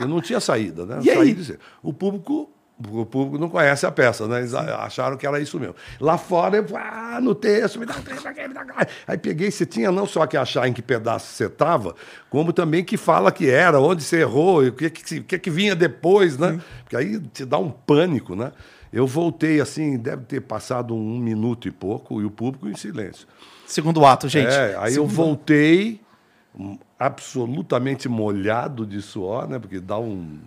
Eu 0.00 0.06
não 0.06 0.20
tinha 0.20 0.38
saída, 0.38 0.86
né? 0.86 1.00
E 1.02 1.10
aí? 1.10 1.16
saí 1.16 1.34
de 1.34 1.44
cena. 1.44 1.58
O 1.82 1.92
público, 1.92 2.48
o 2.90 3.04
público 3.04 3.38
não 3.38 3.48
conhece 3.48 3.84
a 3.86 3.90
peça, 3.90 4.26
né? 4.28 4.38
Eles 4.38 4.54
acharam 4.54 5.16
que 5.16 5.26
era 5.26 5.40
isso 5.40 5.58
mesmo. 5.58 5.74
Lá 6.00 6.16
fora, 6.16 6.56
eu, 6.58 6.66
ah, 6.76 7.18
no 7.20 7.34
texto, 7.34 7.78
me 7.80 7.86
dá 7.86 7.96
um 7.96 8.02
texto 8.02 8.26
aqui, 8.26 8.46
me 8.46 8.54
dá. 8.54 8.64
Aí 9.06 9.18
peguei, 9.18 9.50
você 9.50 9.66
tinha 9.66 9.90
não 9.90 10.06
só 10.06 10.26
que 10.26 10.36
achar 10.36 10.68
em 10.68 10.72
que 10.72 10.80
pedaço 10.82 11.26
você 11.34 11.46
estava, 11.46 11.94
como 12.30 12.52
também 12.52 12.84
que 12.84 12.96
fala 12.96 13.32
que 13.32 13.50
era, 13.50 13.80
onde 13.80 14.02
você 14.04 14.20
errou, 14.20 14.62
o 14.64 14.72
que, 14.72 14.90
que, 14.90 15.20
que, 15.22 15.38
que 15.38 15.50
vinha 15.50 15.74
depois, 15.74 16.38
né? 16.38 16.60
Porque 16.84 16.96
aí 16.96 17.18
te 17.20 17.44
dá 17.44 17.58
um 17.58 17.70
pânico, 17.70 18.36
né? 18.36 18.52
Eu 18.92 19.06
voltei 19.06 19.60
assim, 19.60 19.98
deve 19.98 20.24
ter 20.24 20.40
passado 20.40 20.94
um 20.94 21.18
minuto 21.18 21.68
e 21.68 21.70
pouco, 21.70 22.22
e 22.22 22.24
o 22.24 22.30
público 22.30 22.68
em 22.68 22.76
silêncio. 22.76 23.26
Segundo 23.66 24.04
ato, 24.06 24.28
gente. 24.28 24.48
É, 24.52 24.76
aí 24.78 24.92
eu 24.94 25.02
Segundo- 25.02 25.10
voltei 25.14 26.00
hum, 26.02 26.07
absolutamente 26.98 28.08
molhado 28.08 28.84
de 28.84 29.00
suor, 29.00 29.48
né? 29.48 29.58
Porque 29.58 29.78
dá 29.80 29.98
um- 29.98 30.38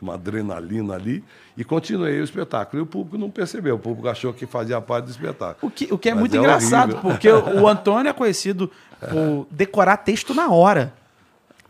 uma 0.00 0.14
adrenalina 0.14 0.94
ali 0.94 1.22
e 1.56 1.62
continuei 1.64 2.20
o 2.20 2.24
espetáculo. 2.24 2.80
E 2.80 2.82
o 2.82 2.86
público 2.86 3.16
não 3.16 3.30
percebeu, 3.30 3.76
o 3.76 3.78
público 3.78 4.08
achou 4.08 4.32
que 4.32 4.46
fazia 4.46 4.80
parte 4.80 5.04
do 5.04 5.10
espetáculo. 5.12 5.58
O 5.62 5.70
que, 5.70 5.92
o 5.92 5.98
que 5.98 6.08
é 6.08 6.12
Mas 6.12 6.20
muito 6.20 6.36
é 6.36 6.38
engraçado, 6.40 6.92
horrível. 6.94 7.10
porque 7.10 7.30
o, 7.30 7.62
o 7.62 7.68
Antônio 7.68 8.10
é 8.10 8.12
conhecido 8.12 8.70
por 8.98 9.46
decorar 9.50 9.98
texto 9.98 10.34
na 10.34 10.50
hora. 10.50 10.92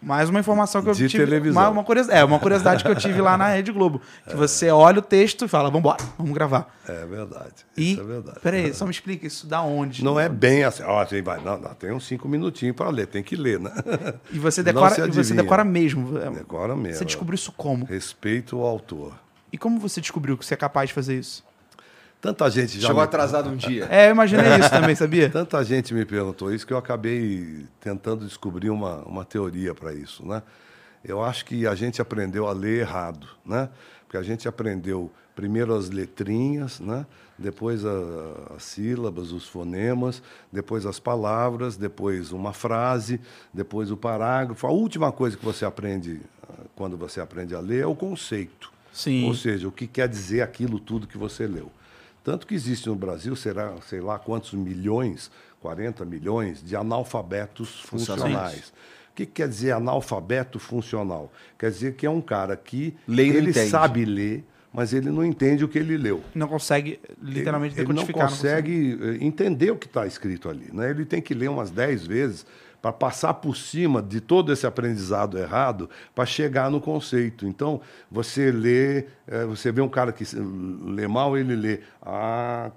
Mais 0.03 0.29
uma 0.29 0.41
informação 0.41 0.83
que 0.83 0.89
eu 0.89 0.95
De 0.95 1.09
tive. 1.09 1.25
televisão. 1.25 1.63
Uma, 1.63 1.69
uma 1.71 1.85
curiosidade, 1.85 2.21
é, 2.21 2.25
uma 2.25 2.39
curiosidade 2.41 2.83
que 2.83 2.91
eu 2.91 2.97
tive 2.97 3.21
lá 3.21 3.37
na 3.39 3.49
Rede 3.49 3.71
Globo. 3.71 4.01
Que 4.29 4.35
você 4.35 4.69
olha 4.69 4.99
o 4.99 5.03
texto 5.03 5.45
e 5.45 5.49
fala, 5.49 5.71
vambora, 5.71 6.03
vamos 6.19 6.35
gravar. 6.35 6.75
É 6.89 7.07
verdade. 7.07 7.55
E. 7.77 7.93
Isso 7.93 8.01
é 8.01 8.05
verdade. 8.05 8.41
Peraí, 8.41 8.75
só 8.75 8.85
me 8.85 8.91
explica 8.91 9.27
isso 9.27 9.47
da 9.47 9.63
onde? 9.63 10.03
Não 10.03 10.19
é 10.19 10.29
bem 10.29 10.65
assim, 10.65 10.83
ó, 10.83 11.05
você 11.05 11.23
vai, 11.23 11.41
não, 11.41 11.57
não, 11.57 11.73
tem 11.75 11.93
uns 11.93 12.05
cinco 12.07 12.29
minutinhos 12.29 12.75
para 12.75 12.91
ler, 12.91 13.07
tem 13.07 13.23
que 13.23 13.37
ler, 13.37 13.61
né? 13.61 13.71
E 14.33 14.39
você 14.39 14.63
decora, 14.63 15.07
e 15.07 15.11
você 15.11 15.35
decora 15.35 15.65
mesmo. 15.65 16.19
É, 16.19 16.31
Decora 16.31 16.75
mesmo. 16.75 16.99
Você 16.99 17.05
descobriu 17.05 17.37
isso 17.37 17.53
como? 17.53 17.85
Respeito 17.85 18.57
ao 18.57 18.67
autor. 18.67 19.13
E 19.53 19.59
como 19.59 19.79
você 19.79 20.01
descobriu 20.01 20.37
que 20.37 20.45
você 20.45 20.55
é 20.55 20.57
capaz 20.57 20.89
de 20.89 20.95
fazer 20.95 21.19
isso? 21.19 21.45
Tanta 22.23 22.49
gente 22.49 22.75
já. 22.81 22.87
Chegou 22.87 23.03
me- 23.03 23.05
atrasado 23.05 23.51
um 23.51 23.57
dia. 23.57 23.87
É, 23.91 24.07
eu 24.07 24.13
imaginei 24.13 24.47
isso 24.61 24.71
também, 24.71 24.95
sabia? 24.95 25.29
Tanta 25.31 25.63
gente 25.65 25.93
me 25.93 26.05
perguntou 26.07 26.55
isso 26.55 26.65
que 26.67 26.73
eu 26.73 26.79
acabei 26.79 27.67
tentando 27.81 28.25
descobrir 28.25 28.71
uma, 28.71 28.99
uma 29.03 29.25
teoria 29.25 29.75
para 29.75 29.93
isso, 29.93 30.25
né? 30.25 30.41
Eu 31.05 31.21
acho 31.23 31.45
que 31.45 31.67
a 31.67 31.75
gente 31.75 32.01
aprendeu 32.01 32.47
a 32.47 32.53
ler 32.53 32.79
errado, 32.83 33.27
né? 33.45 33.69
Porque 34.07 34.17
a 34.17 34.23
gente 34.23 34.47
aprendeu 34.47 35.11
primeiro 35.35 35.75
as 35.75 35.91
letrinhas, 35.91 36.79
né? 36.79 37.05
Depois 37.37 37.85
a- 37.85 38.55
as 38.57 38.63
sílabas, 38.63 39.33
os 39.33 39.49
fonemas, 39.49 40.23
depois 40.53 40.87
as 40.87 41.01
palavras, 41.01 41.77
depois 41.77 42.31
uma 42.31 42.53
frase, 42.53 43.21
depois 43.53 43.91
o 43.91 43.97
parágrafo. 43.97 44.65
A 44.65 44.71
última 44.71 45.11
coisa 45.11 45.37
que 45.37 45.45
você 45.45 45.65
aprende 45.65 46.21
ah, 46.49 46.53
quando 46.77 46.97
você 46.97 47.21
aprende 47.21 47.53
a 47.53 47.59
ler 47.59 47.83
é 47.83 47.87
o 47.87 47.97
conceito. 47.97 48.71
Sim. 48.93 49.25
Ou 49.27 49.35
seja, 49.35 49.67
o 49.67 49.73
que 49.73 49.89
quer 49.89 50.07
dizer 50.09 50.43
aquilo 50.43 50.79
tudo 50.79 51.09
que 51.09 51.19
você 51.19 51.49
leu. 51.49 51.69
Tanto 52.25 52.47
que 52.47 52.55
existe 52.55 52.89
no 52.89 52.95
Brasil, 52.95 53.35
será, 53.35 53.75
sei 53.89 54.01
lá 54.01 54.19
quantos 54.19 54.53
milhões, 54.53 55.31
40 55.61 56.05
milhões, 56.05 56.63
de 56.63 56.77
analfabetos 56.77 57.81
funcionais. 57.81 58.73
O 59.11 59.15
que 59.15 59.27
quer 59.27 59.49
dizer 59.49 59.73
analfabeto 59.73 60.59
funcional? 60.59 61.31
Quer 61.59 61.71
dizer 61.71 61.95
que 61.95 62.07
é 62.07 62.11
um 62.11 62.21
cara 62.21 62.57
que 62.57 62.97
Lê 63.07 63.27
não 63.27 63.35
ele 63.35 63.51
entende. 63.51 63.71
sabe 63.71 64.05
ler, 64.05 64.45
mas 64.73 64.95
ele 64.95 65.11
não 65.11 65.23
entende 65.25 65.65
o 65.65 65.69
que 65.69 65.79
ele 65.79 65.99
leu. 65.99 66.23
Não 66.35 66.49
consegue 66.49 66.99
literalmente 67.21 67.75
ele, 67.75 67.83
ele 67.83 67.89
não 67.89 68.07
decodificar. 68.07 68.29
consegue 68.31 68.99
eh, 69.03 69.25
entender 69.25 69.71
o 69.71 69.77
que 69.77 69.87
está 69.87 70.07
escrito 70.07 70.49
ali. 70.49 70.71
Né? 70.73 70.91
Ele 70.91 71.05
tem 71.05 71.21
que 71.21 71.35
ler 71.35 71.51
umas 71.51 71.71
10 71.71 72.07
vezes 72.07 72.47
para 72.83 72.93
passar 72.93 73.35
por 73.35 73.57
cima 73.57 74.03
de 74.03 74.21
todo 74.21 74.53
esse 74.53 74.67
aprendizado 74.67 75.39
errado 75.39 75.89
para 76.13 76.27
chegar 76.27 76.69
no 76.69 76.81
conceito. 76.81 77.47
Então, 77.47 77.81
você 78.11 78.51
lê, 78.51 79.07
eh, 79.29 79.45
você 79.47 79.71
vê 79.71 79.81
um 79.81 79.89
cara 79.89 80.13
que 80.13 80.25
lê 80.35 81.07
mal, 81.07 81.39
ele 81.39 81.55
lê 81.55 81.81
a 82.03 82.73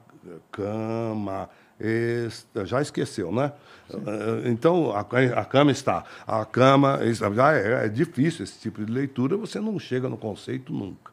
cama, 0.51 1.49
esta, 1.79 2.65
já 2.65 2.81
esqueceu, 2.83 3.31
né? 3.31 3.51
Eh, 3.89 4.49
Então, 4.49 4.91
a, 4.91 4.99
a 4.99 5.43
cama 5.43 5.71
está. 5.71 6.03
A 6.27 6.45
cama. 6.45 6.99
já 7.33 7.53
é, 7.53 7.85
é 7.85 7.89
difícil 7.89 8.43
esse 8.43 8.59
tipo 8.59 8.85
de 8.85 8.91
leitura, 8.91 9.35
você 9.35 9.59
não 9.59 9.79
chega 9.79 10.07
no 10.07 10.17
conceito 10.17 10.71
nunca. 10.71 11.11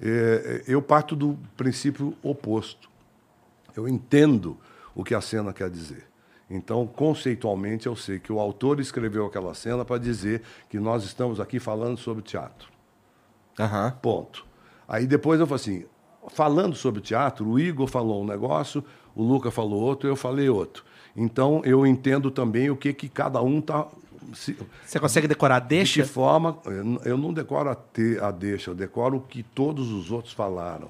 Eh, 0.00 0.64
eu 0.66 0.80
parto 0.80 1.14
do 1.14 1.38
princípio 1.58 2.16
oposto. 2.22 2.88
Eu 3.76 3.86
entendo 3.86 4.56
o 4.94 5.04
que 5.04 5.14
a 5.14 5.20
cena 5.20 5.52
quer 5.52 5.68
dizer. 5.68 6.13
Então, 6.50 6.86
conceitualmente, 6.86 7.86
eu 7.86 7.96
sei 7.96 8.18
que 8.18 8.32
o 8.32 8.38
autor 8.38 8.78
escreveu 8.78 9.26
aquela 9.26 9.54
cena 9.54 9.84
para 9.84 9.98
dizer 9.98 10.42
que 10.68 10.78
nós 10.78 11.02
estamos 11.04 11.40
aqui 11.40 11.58
falando 11.58 11.96
sobre 11.96 12.22
teatro. 12.22 12.68
Aham. 13.58 13.90
Ponto. 14.02 14.44
Aí 14.86 15.06
depois 15.06 15.40
eu 15.40 15.46
falo 15.46 15.56
assim, 15.56 15.84
falando 16.28 16.76
sobre 16.76 17.00
teatro, 17.00 17.48
o 17.48 17.58
Igor 17.58 17.86
falou 17.86 18.22
um 18.22 18.26
negócio, 18.26 18.84
o 19.14 19.22
Luca 19.22 19.50
falou 19.50 19.80
outro, 19.80 20.08
eu 20.08 20.16
falei 20.16 20.48
outro. 20.48 20.84
Então, 21.16 21.62
eu 21.64 21.86
entendo 21.86 22.30
também 22.30 22.70
o 22.70 22.76
que, 22.76 22.92
que 22.92 23.08
cada 23.08 23.40
um 23.40 23.58
está... 23.60 23.86
Você 24.32 24.98
consegue 24.98 25.28
decorar 25.28 25.60
De 25.60 25.68
deixa? 25.68 26.02
que 26.02 26.08
forma... 26.08 26.58
eu 27.04 27.16
não- 27.16 27.32
decoro 27.32 27.70
a, 27.70 27.74
te, 27.74 28.18
a 28.20 28.30
deixa, 28.30 28.70
eu 28.70 28.74
decoro 28.74 29.18
o 29.18 29.20
que 29.20 29.42
todos 29.42 29.90
os 29.92 30.10
outros 30.10 30.32
falaram. 30.34 30.88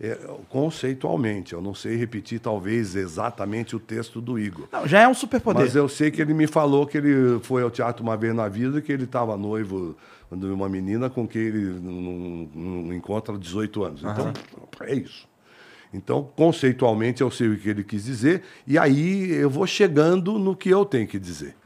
É, 0.00 0.16
conceitualmente, 0.48 1.52
eu 1.52 1.60
não 1.60 1.74
sei 1.74 1.96
repetir 1.96 2.38
talvez 2.38 2.94
exatamente 2.94 3.74
o 3.74 3.80
texto 3.80 4.20
do 4.20 4.38
Igor. 4.38 4.68
Não, 4.70 4.86
já 4.86 5.00
é 5.00 5.08
um 5.08 5.14
superpoder. 5.14 5.64
Mas 5.64 5.74
eu 5.74 5.88
sei 5.88 6.08
que 6.08 6.22
ele 6.22 6.32
me 6.32 6.46
falou 6.46 6.86
que 6.86 6.98
ele 6.98 7.40
foi 7.40 7.62
ao 7.64 7.70
teatro 7.70 8.04
uma 8.04 8.16
vez 8.16 8.32
na 8.32 8.48
vida, 8.48 8.80
que 8.80 8.92
ele 8.92 9.04
estava 9.04 9.36
noivo 9.36 9.96
de 10.30 10.46
uma 10.46 10.68
menina 10.68 11.10
com 11.10 11.26
quem 11.26 11.42
ele 11.42 11.80
não, 11.80 12.48
não 12.54 12.94
encontra 12.94 13.34
há 13.34 13.38
18 13.38 13.82
anos. 13.82 14.02
Então, 14.04 14.32
é 14.82 14.94
isso. 14.94 15.26
Então, 15.92 16.30
conceitualmente, 16.36 17.20
eu 17.20 17.30
sei 17.30 17.48
o 17.48 17.58
que 17.58 17.68
ele 17.68 17.82
quis 17.82 18.04
dizer, 18.04 18.42
e 18.66 18.78
aí 18.78 19.32
eu 19.32 19.50
vou 19.50 19.66
chegando 19.66 20.38
no 20.38 20.54
que 20.54 20.68
eu 20.68 20.84
tenho 20.84 21.08
que 21.08 21.18
dizer. 21.18 21.56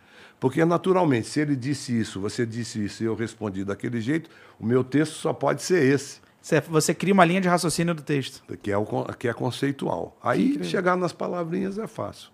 Porque, 0.40 0.64
naturalmente, 0.64 1.28
se 1.28 1.40
ele 1.40 1.54
disse 1.54 1.98
isso, 2.00 2.18
você 2.18 2.46
disse 2.46 2.82
isso 2.82 3.02
e 3.02 3.06
eu 3.06 3.14
respondi 3.14 3.62
daquele 3.62 4.00
jeito, 4.00 4.30
o 4.58 4.64
meu 4.64 4.82
texto 4.82 5.14
só 5.14 5.34
pode 5.34 5.62
ser 5.62 5.82
esse 5.82 6.21
Você, 6.68 6.92
cria 6.92 7.14
uma 7.14 7.24
linha 7.24 7.40
de 7.40 7.48
raciocínio 7.48 7.94
do 7.94 8.02
texto. 8.02 8.42
que 8.60 8.70
é, 8.70 8.76
o, 8.76 8.84
que 9.18 9.28
é 9.28 9.32
conceitual. 9.32 10.16
Aí 10.22 10.62
chegar 10.64 10.96
nas 10.96 11.12
palavrinhas 11.12 11.78
é 11.78 11.86
fácil. 11.86 12.30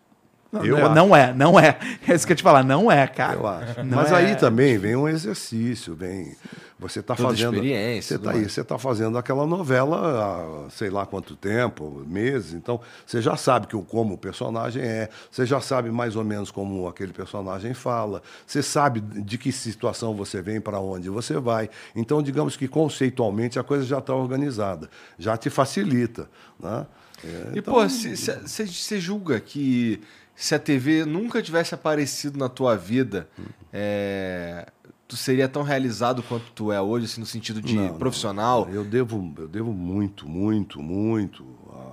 Não, 0.51 0.65
Eu 0.65 0.79
não, 0.79 0.87
acho. 0.87 0.95
não 0.95 1.17
é, 1.17 1.35
não 1.35 1.61
é. 1.61 1.79
É 2.09 2.15
isso 2.15 2.27
que 2.27 2.33
eu 2.33 2.35
ia 2.35 2.37
te 2.39 2.43
falar, 2.43 2.65
não 2.65 2.91
é, 2.91 3.07
cara. 3.07 3.35
Eu 3.35 3.47
acho. 3.47 3.85
Não 3.85 3.99
Mas 3.99 4.11
é- 4.11 4.15
aí 4.17 4.35
também 4.37 4.79
vem 4.79 4.97
um 4.97 5.07
exercício, 5.07 5.95
vem. 5.95 6.35
Você 6.79 7.01
está 7.01 7.17
fazendo. 7.17 7.55
experiência, 7.55 8.03
Você 8.03 8.15
está 8.15 8.31
aí, 8.31 8.49
você 8.49 8.61
está 8.61 8.79
fazendo 8.79 9.19
aquela 9.19 9.47
novela 9.47 10.67
há 10.67 10.71
sei 10.71 10.91
lá 10.91 11.05
quanto 11.05 11.35
tempo, 11.35 12.05
meses. 12.07 12.55
Então, 12.55 12.81
você 13.05 13.21
já 13.21 13.37
sabe 13.37 13.67
que 13.67 13.75
o, 13.75 13.83
como 13.83 14.15
o 14.15 14.19
personagem 14.19 14.83
é, 14.83 15.09
você 15.31 15.45
já 15.45 15.61
sabe 15.61 15.91
mais 15.91 16.15
ou 16.15 16.23
menos 16.23 16.51
como 16.53 16.87
aquele 16.87 17.13
personagem 17.13 17.75
fala, 17.75 18.23
você 18.47 18.63
sabe 18.63 19.01
de 19.01 19.37
que 19.37 19.51
situação 19.51 20.15
você 20.15 20.41
vem, 20.41 20.61
para 20.61 20.79
onde 20.79 21.11
você 21.11 21.39
vai. 21.39 21.69
Então, 21.97 22.23
digamos 22.23 22.57
que 22.57 22.69
conceitualmente 22.69 23.59
a 23.59 23.65
coisa 23.65 23.85
já 23.85 23.99
está 23.99 24.15
organizada, 24.15 24.89
já 25.19 25.37
te 25.37 25.51
facilita. 25.51 26.29
Né? 26.61 26.87
É, 27.25 27.57
E, 27.57 27.59
então, 27.59 27.75
pô, 27.75 27.89
você 27.89 29.01
julga 29.01 29.41
que 29.41 30.01
se 30.39 30.55
a 30.55 30.59
TV 30.59 31.05
nunca 31.05 31.43
tivesse 31.43 31.75
aparecido 31.75 32.39
na 32.39 32.49
tua 32.49 32.77
vida, 32.77 33.29
é, 33.73 34.69
tu 35.09 35.17
seria 35.17 35.49
tão 35.49 35.63
realizado 35.63 36.23
quanto 36.23 36.45
tu 36.55 36.71
é 36.71 36.81
hoje, 36.81 37.07
assim, 37.07 37.21
no 37.21 37.27
sentido 37.27 37.63
de 37.63 37.75
Não, 37.75 37.89
não. 37.89 37.95
profissional? 37.95 38.69
Eu 38.71 38.85
devo, 38.85 39.33
eu 39.39 39.49
devo 39.49 39.73
muito, 39.73 40.29
muito, 40.29 40.83
muito 40.83 41.45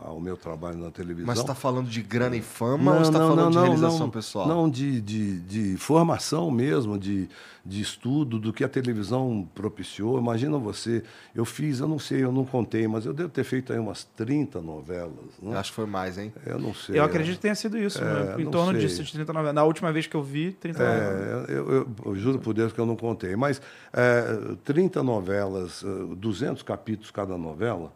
ao 0.03 0.20
meu 0.20 0.36
trabalho 0.38 0.78
na 0.78 0.91
televisão. 0.91 1.28
Mas 1.28 1.38
você 1.38 1.44
está 1.44 1.56
falando 1.56 1.88
de 1.90 2.02
grana 2.02 2.36
e 2.36 2.41
fama 2.41 2.91
ou 2.94 2.99
você 2.99 3.10
está 3.10 3.20
falando 3.20 3.52
de 3.52 3.60
realização 3.60 3.99
não, 3.99 4.10
pessoal? 4.10 4.48
Não, 4.48 4.70
de, 4.70 5.02
de, 5.02 5.40
de 5.41 5.78
formação 5.78 6.49
mesmo, 6.52 6.98
de, 6.98 7.28
de 7.66 7.82
estudo, 7.82 8.40
do 8.40 8.53
que 8.53 8.64
a 8.64 8.70
televisão 8.70 9.48
propiciou. 9.56 10.18
Imagina 10.20 10.57
você, 10.57 11.03
eu 11.34 11.45
fiz, 11.45 11.80
eu 11.80 11.88
não 11.88 11.99
sei, 11.99 12.24
eu 12.24 12.32
não 12.32 12.45
contei, 12.45 12.88
mas 12.88 13.06
eu 13.06 13.14
devo 13.14 13.30
ter 13.30 13.44
feito 13.44 13.74
aí 13.74 13.80
umas 13.80 14.03
30 14.03 14.62
novelas. 14.62 15.12
Né? 15.41 15.57
Acho 15.57 15.72
que 15.72 15.76
foi 15.76 15.86
mais, 15.86 16.18
hein? 16.18 16.32
Eu 16.45 16.60
não 16.60 16.74
sei. 16.74 16.99
Eu 16.99 17.03
acredito 17.03 17.36
que 17.36 17.41
tenha 17.41 17.56
sido 17.56 17.78
isso, 17.78 17.99
É, 18.03 18.41
em 18.41 18.45
não 18.45 18.52
torno 18.52 18.72
sei. 18.72 18.82
disso, 18.82 19.03
de 19.03 19.12
30 19.12 19.34
novelas. 19.34 19.56
Na 19.56 19.64
última 19.64 19.91
vez 19.91 20.07
que 20.07 20.16
eu 20.16 20.24
vi, 20.24 20.52
30 20.52 20.80
novelas. 20.80 21.49
É, 21.49 21.53
eu, 21.53 21.72
eu- 21.72 21.88
eu 22.06 22.16
juro 22.16 22.40
por 22.40 22.53
Deus 22.53 22.72
que 22.74 22.80
eu 22.80 22.86
não 22.86 22.95
contei. 22.95 23.36
Mas 23.36 23.62
é, 23.94 24.56
30 24.64 25.02
novelas, 25.03 25.84
eh, 25.84 26.16
200 26.16 26.64
capítulos 26.64 27.12
cada 27.12 27.38
novela, 27.38 27.91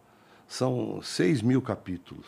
são 0.49 0.99
6 1.01 1.43
mil 1.43 1.61
capítulos. 1.61 2.25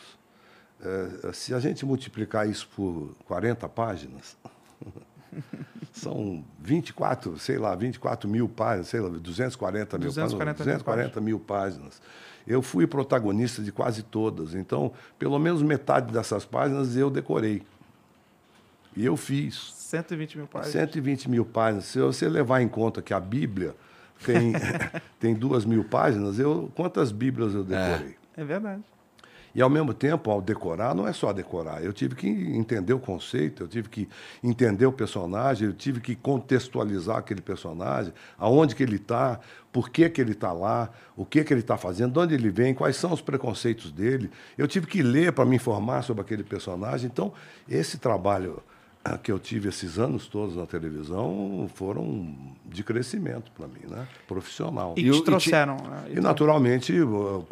É, 0.80 1.34
se 1.34 1.54
a 1.54 1.60
gente 1.60 1.86
multiplicar 1.86 2.48
isso 2.48 2.70
por 2.76 3.16
40 3.26 3.68
páginas, 3.68 4.38
são 5.92 6.46
24, 6.60 7.38
sei 7.40 7.58
lá, 7.58 7.76
24 7.76 8.30
mil 8.30 8.48
páginas, 8.48 8.88
sei 8.88 9.00
lá, 9.00 9.10
240 9.10 9.98
mil 9.98 10.08
240 10.08 10.58
páginas. 10.58 10.66
mil 10.66 10.76
240 10.76 11.22
mil 11.22 11.40
páginas. 11.40 12.02
Eu 12.48 12.62
fui 12.62 12.88
protagonista 12.88 13.62
de 13.62 13.72
quase 13.72 14.04
todas. 14.04 14.56
Então, 14.56 14.92
pelo 15.18 15.38
menos 15.38 15.62
metade 15.62 16.12
dessas 16.14 16.46
páginas 16.46 16.96
eu 16.96 17.10
decorei. 17.10 17.64
E 18.96 19.06
eu 19.06 19.16
fiz. 19.18 19.74
120 19.74 20.38
mil 20.38 20.48
páginas. 20.48 20.74
120 20.74 21.30
mil 21.30 21.46
páginas. 21.46 21.86
Se 21.86 22.00
você 22.00 22.28
levar 22.28 22.62
em 22.62 22.68
conta 22.68 23.02
que 23.02 23.14
a 23.14 23.20
Bíblia 23.20 23.76
tem, 24.26 24.54
tem 25.20 25.34
duas 25.34 25.66
mil 25.66 25.84
páginas, 25.84 26.40
eu, 26.40 26.72
quantas 26.76 27.12
Bíblias 27.12 27.54
eu 27.54 27.64
decorei? 27.64 28.16
É 28.36 28.44
verdade. 28.44 28.82
E, 29.54 29.62
ao 29.62 29.70
mesmo 29.70 29.94
tempo, 29.94 30.32
ao 30.32 30.42
decorar, 30.42 30.96
não 30.96 31.08
é 31.08 31.12
só 31.12 31.34
decorar. 31.34 31.84
Eu 31.84 31.92
tive 31.92 32.16
que 32.16 32.28
entender 32.28 32.94
o 32.94 33.00
conceito, 33.00 33.64
eu 33.64 33.68
tive 33.68 33.90
que 33.90 34.08
entender 34.42 34.86
o 34.86 34.94
personagem, 34.94 35.68
eu 35.68 35.74
tive 35.74 36.00
que 36.00 36.16
contextualizar 36.16 37.18
aquele 37.18 37.42
personagem, 37.42 38.14
aonde 38.38 38.76
que 38.76 38.82
ele 38.82 38.96
está, 38.96 39.40
por 39.72 39.90
que, 39.90 40.10
que 40.10 40.22
ele 40.22 40.32
está 40.32 40.54
lá, 40.54 40.90
o 41.18 41.26
que, 41.26 41.44
que 41.44 41.54
ele 41.54 41.60
está 41.60 41.78
fazendo, 41.78 42.14
de 42.14 42.20
onde 42.20 42.34
ele 42.34 42.50
vem, 42.50 42.74
quais 42.74 42.96
são 42.96 43.12
os 43.12 43.22
preconceitos 43.22 43.92
dele. 43.92 44.32
Eu 44.58 44.68
tive 44.68 44.88
que 44.88 45.04
ler 45.04 45.34
para 45.34 45.46
me 45.46 45.58
informar 45.58 46.02
sobre 46.04 46.22
aquele 46.22 46.44
personagem. 46.44 47.10
Então, 47.12 47.34
esse 47.68 47.98
trabalho 47.98 48.64
que 49.24 49.32
eu 49.32 49.40
tive 49.40 49.68
esses 49.70 49.98
anos 49.98 50.28
todos 50.28 50.56
na 50.56 50.66
televisão 50.68 51.68
foram 51.74 52.36
de 52.66 52.84
crescimento 52.84 53.52
para 53.52 53.68
mim, 53.68 53.82
né? 53.90 54.08
profissional. 54.28 54.94
E 54.96 55.02
E 55.02 55.04
te 55.04 55.10
e 55.10 55.20
te- 55.20 55.24
trouxeram. 55.26 55.76
né? 55.76 56.04
E, 56.16 56.20
naturalmente, 56.20 56.94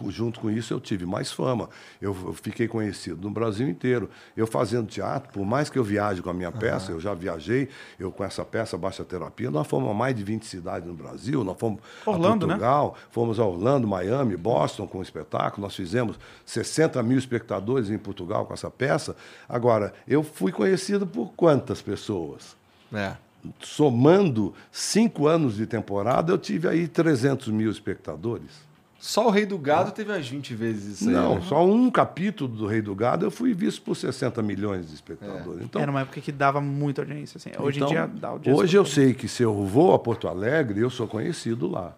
junto 0.10 0.40
com 0.40 0.50
isso, 0.50 0.74
eu 0.74 0.80
tive 0.80 1.06
mais 1.06 1.32
fama. 1.32 1.68
Eu 2.00 2.14
fiquei 2.36 2.68
conhecido 2.68 3.22
no 3.28 3.32
Brasil 3.32 3.68
inteiro. 3.68 4.10
Eu 4.38 4.46
fazendo 4.46 4.88
teatro, 4.88 5.32
por 5.34 5.44
mais 5.46 5.70
que 5.70 5.78
eu 5.80 5.84
viaje 5.84 6.22
com 6.22 6.30
a 6.30 6.34
minha 6.34 6.52
peça, 6.52 6.92
eu 6.92 7.00
já 7.00 7.14
viajei, 7.14 7.68
eu 8.00 8.12
com 8.12 8.24
essa 8.24 8.46
peça 8.46 8.78
Baixa 8.78 9.04
Terapia, 9.04 9.50
nós 9.50 9.66
fomos 9.68 9.90
a 9.90 9.94
mais 9.94 10.16
de 10.16 10.24
20 10.24 10.46
cidades 10.46 10.88
no 10.88 10.94
Brasil, 10.94 11.44
nós 11.44 11.58
fomos 11.58 11.80
Orlando, 12.06 12.46
a 12.46 12.48
né? 12.48 12.54
Portugal, 12.54 12.96
fomos 13.12 13.40
a 13.40 13.46
Orlando, 13.46 13.88
Miami, 13.88 14.38
Boston 14.38 14.86
com 14.88 15.00
o 15.00 15.02
espetáculo, 15.02 15.64
nós 15.66 15.76
fizemos 15.76 16.18
60 16.46 17.02
mil 17.04 17.18
espectadores 17.18 17.90
em 17.90 17.98
Portugal 17.98 18.46
com 18.46 18.54
essa 18.54 18.70
peça. 18.70 19.16
Agora, 19.48 19.94
eu 20.08 20.22
fui 20.24 20.52
conhecido 20.52 21.06
por 21.08 21.32
quantas 21.40 21.82
pessoas? 21.82 22.58
É. 22.94 23.14
Somando 23.62 24.54
cinco 24.70 25.26
anos 25.26 25.56
de 25.56 25.66
temporada, 25.66 26.34
eu 26.34 26.38
tive 26.38 26.68
aí 26.68 26.86
300 26.86 27.48
mil 27.48 27.72
espectadores. 27.72 28.68
Só 29.00 29.28
o 29.28 29.30
Rei 29.30 29.46
do 29.46 29.58
Gado 29.58 29.94
teve 29.94 30.12
umas 30.12 30.28
20 30.28 30.54
vezes 30.56 31.00
isso 31.00 31.08
aí. 31.08 31.16
Não, 31.16 31.36
né? 31.36 31.42
só 31.48 31.66
um 31.66 31.90
capítulo 31.90 32.54
do 32.54 32.68
Rei 32.68 32.82
do 32.82 32.94
Gado 32.94 33.26
eu 33.26 33.32
fui 33.32 33.54
visto 33.54 33.82
por 33.82 33.96
60 33.96 34.42
milhões 34.44 34.90
de 34.90 34.94
espectadores. 34.94 35.64
Então, 35.64 35.82
Era 35.82 35.90
uma 35.90 36.02
época 36.02 36.20
que 36.20 36.34
dava 36.34 36.60
muita 36.60 37.04
audiência. 37.04 37.38
Assim. 37.38 37.52
Hoje 37.58 37.78
então, 37.78 37.88
em 37.88 37.92
dia 37.94 38.08
dá 38.08 38.28
audiência. 38.28 38.62
hoje 38.62 38.78
eu 38.78 38.84
sei 38.84 39.14
que 39.14 39.30
se 39.30 39.42
eu 39.42 39.54
vou 39.66 39.94
a 39.94 40.00
Porto 40.00 40.28
Alegre, 40.28 40.82
eu 40.82 40.90
sou 40.90 41.08
conhecido 41.08 41.70
lá. 41.70 41.96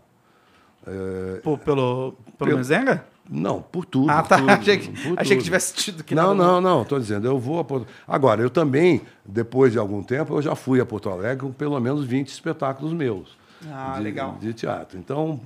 Pô, 1.41 1.57
pelo, 1.57 2.11
pelo 2.13 2.15
Pelo- 2.37 2.57
Mezenga? 2.57 3.03
Não, 3.29 3.61
por 3.61 3.85
tudo. 3.85 4.09
Ah, 4.09 4.23
tá. 4.23 4.37
tudo, 4.37 4.49
achei 4.49 4.77
que, 4.77 4.87
por 4.89 5.19
achei 5.19 5.37
que 5.37 5.43
tivesse 5.43 5.73
tido 5.73 6.03
que 6.03 6.13
Não, 6.13 6.33
não, 6.33 6.59
não. 6.59 6.81
Estou 6.81 6.99
dizendo, 6.99 7.27
eu 7.27 7.39
vou 7.39 7.59
a 7.59 7.63
Porto 7.63 7.87
Agora, 8.07 8.41
eu 8.41 8.49
também, 8.49 9.01
depois 9.25 9.71
de 9.71 9.77
algum 9.79 10.03
tempo, 10.03 10.33
eu 10.35 10.41
já 10.41 10.55
fui 10.55 10.81
a 10.81 10.85
Porto 10.85 11.09
Alegre 11.09 11.45
com 11.45 11.51
pelo 11.53 11.79
menos 11.79 12.03
20 12.03 12.27
espetáculos 12.27 12.91
meus. 12.93 13.39
Ah, 13.71 13.93
de, 13.97 14.03
legal. 14.03 14.37
De 14.41 14.53
teatro. 14.53 14.97
Então, 14.97 15.39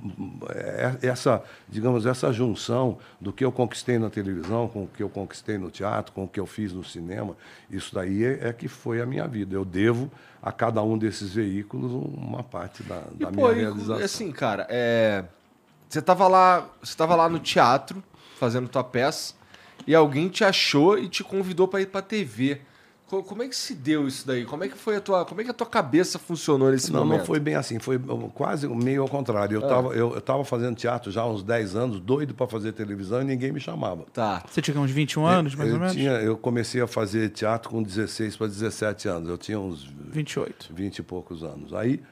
é- 0.50 0.96
essa, 1.02 1.42
digamos, 1.68 2.06
essa 2.06 2.32
junção 2.32 2.96
do 3.20 3.30
que 3.32 3.44
eu 3.44 3.52
conquistei 3.52 3.98
na 3.98 4.08
televisão, 4.08 4.68
com 4.68 4.84
o 4.84 4.86
que 4.88 5.02
eu 5.02 5.08
conquistei 5.10 5.58
no 5.58 5.70
teatro, 5.70 6.12
com 6.14 6.24
o 6.24 6.28
que 6.28 6.40
eu 6.40 6.46
fiz 6.46 6.72
no 6.72 6.82
cinema, 6.82 7.36
isso 7.70 7.94
daí 7.94 8.24
é, 8.24 8.48
é 8.48 8.52
que 8.54 8.68
foi 8.68 9.02
a 9.02 9.06
minha 9.06 9.28
vida. 9.28 9.54
Eu 9.54 9.66
devo 9.66 10.10
a 10.42 10.50
cada 10.50 10.82
um 10.82 10.96
desses 10.96 11.34
veículos 11.34 11.92
uma 11.92 12.42
parte 12.42 12.82
da, 12.82 13.02
E, 13.14 13.24
da 13.24 13.30
pô, 13.30 13.48
minha 13.48 13.52
e, 13.52 13.60
realização. 13.60 13.96
assim, 14.04 14.32
cara, 14.32 14.66
é... 14.70 15.24
você 15.88 16.02
tava 16.02 16.26
lá, 16.28 16.66
você 16.82 16.96
tava 16.96 17.14
lá 17.14 17.28
no 17.28 17.38
teatro 17.38 18.02
fazendo 18.38 18.68
tua 18.68 18.84
peça 18.84 19.34
e 19.86 19.94
alguém 19.94 20.28
te 20.28 20.44
achou 20.44 20.98
e 20.98 21.08
te 21.08 21.22
convidou 21.24 21.66
pra 21.68 21.80
ir 21.80 21.86
pra 21.86 22.02
TV. 22.02 22.60
Co- 23.06 23.22
Como 23.22 23.40
é 23.40 23.46
que 23.48 23.54
se 23.54 23.72
deu 23.72 24.08
isso 24.08 24.26
daí? 24.26 24.44
Como 24.44 24.64
é 24.64 24.68
que 24.68 24.76
foi 24.76 24.96
a 24.96 25.00
tua, 25.00 25.24
como 25.24 25.40
é 25.40 25.44
que 25.44 25.50
a 25.50 25.54
tua 25.54 25.66
cabeça 25.66 26.18
funcionou 26.18 26.72
nesse 26.72 26.92
Não, 26.92 27.04
momento? 27.04 27.18
não 27.20 27.24
foi 27.24 27.38
bem 27.38 27.54
assim, 27.54 27.78
foi 27.78 28.00
quase 28.34 28.66
meio 28.66 29.02
ao 29.02 29.08
contrário. 29.08 29.54
Eu 29.58 29.60
estava 29.60 29.94
eu, 29.94 30.12
eu 30.12 30.20
tava 30.20 30.44
fazendo 30.44 30.74
teatro 30.74 31.12
já 31.12 31.22
há 31.22 31.26
uns 31.28 31.44
10 31.44 31.76
anos, 31.76 32.00
doido 32.00 32.34
para 32.34 32.48
fazer 32.48 32.72
televisão 32.72 33.22
e 33.22 33.24
ninguém 33.24 33.52
me 33.52 33.60
chamava. 33.60 34.04
Tá. 34.12 34.42
Você 34.50 34.60
tinha 34.60 34.76
uns 34.80 34.90
21 34.90 35.24
anos, 35.24 35.54
mais 35.54 35.68
eu, 35.68 35.74
ou 35.76 35.80
menos? 35.80 35.94
Tinha, 35.94 36.10
eu 36.14 36.36
comecei 36.36 36.80
a 36.80 36.88
fazer 36.88 37.28
teatro 37.30 37.70
com 37.70 37.80
16 37.80 38.36
para 38.36 38.48
17 38.48 39.06
anos. 39.06 39.28
Eu 39.28 39.38
tinha 39.38 39.60
uns 39.60 39.84
28. 40.10 40.74
20 40.74 40.98
e 40.98 41.02
poucos 41.04 41.44
anos. 41.44 41.72
Aí, 41.72 42.02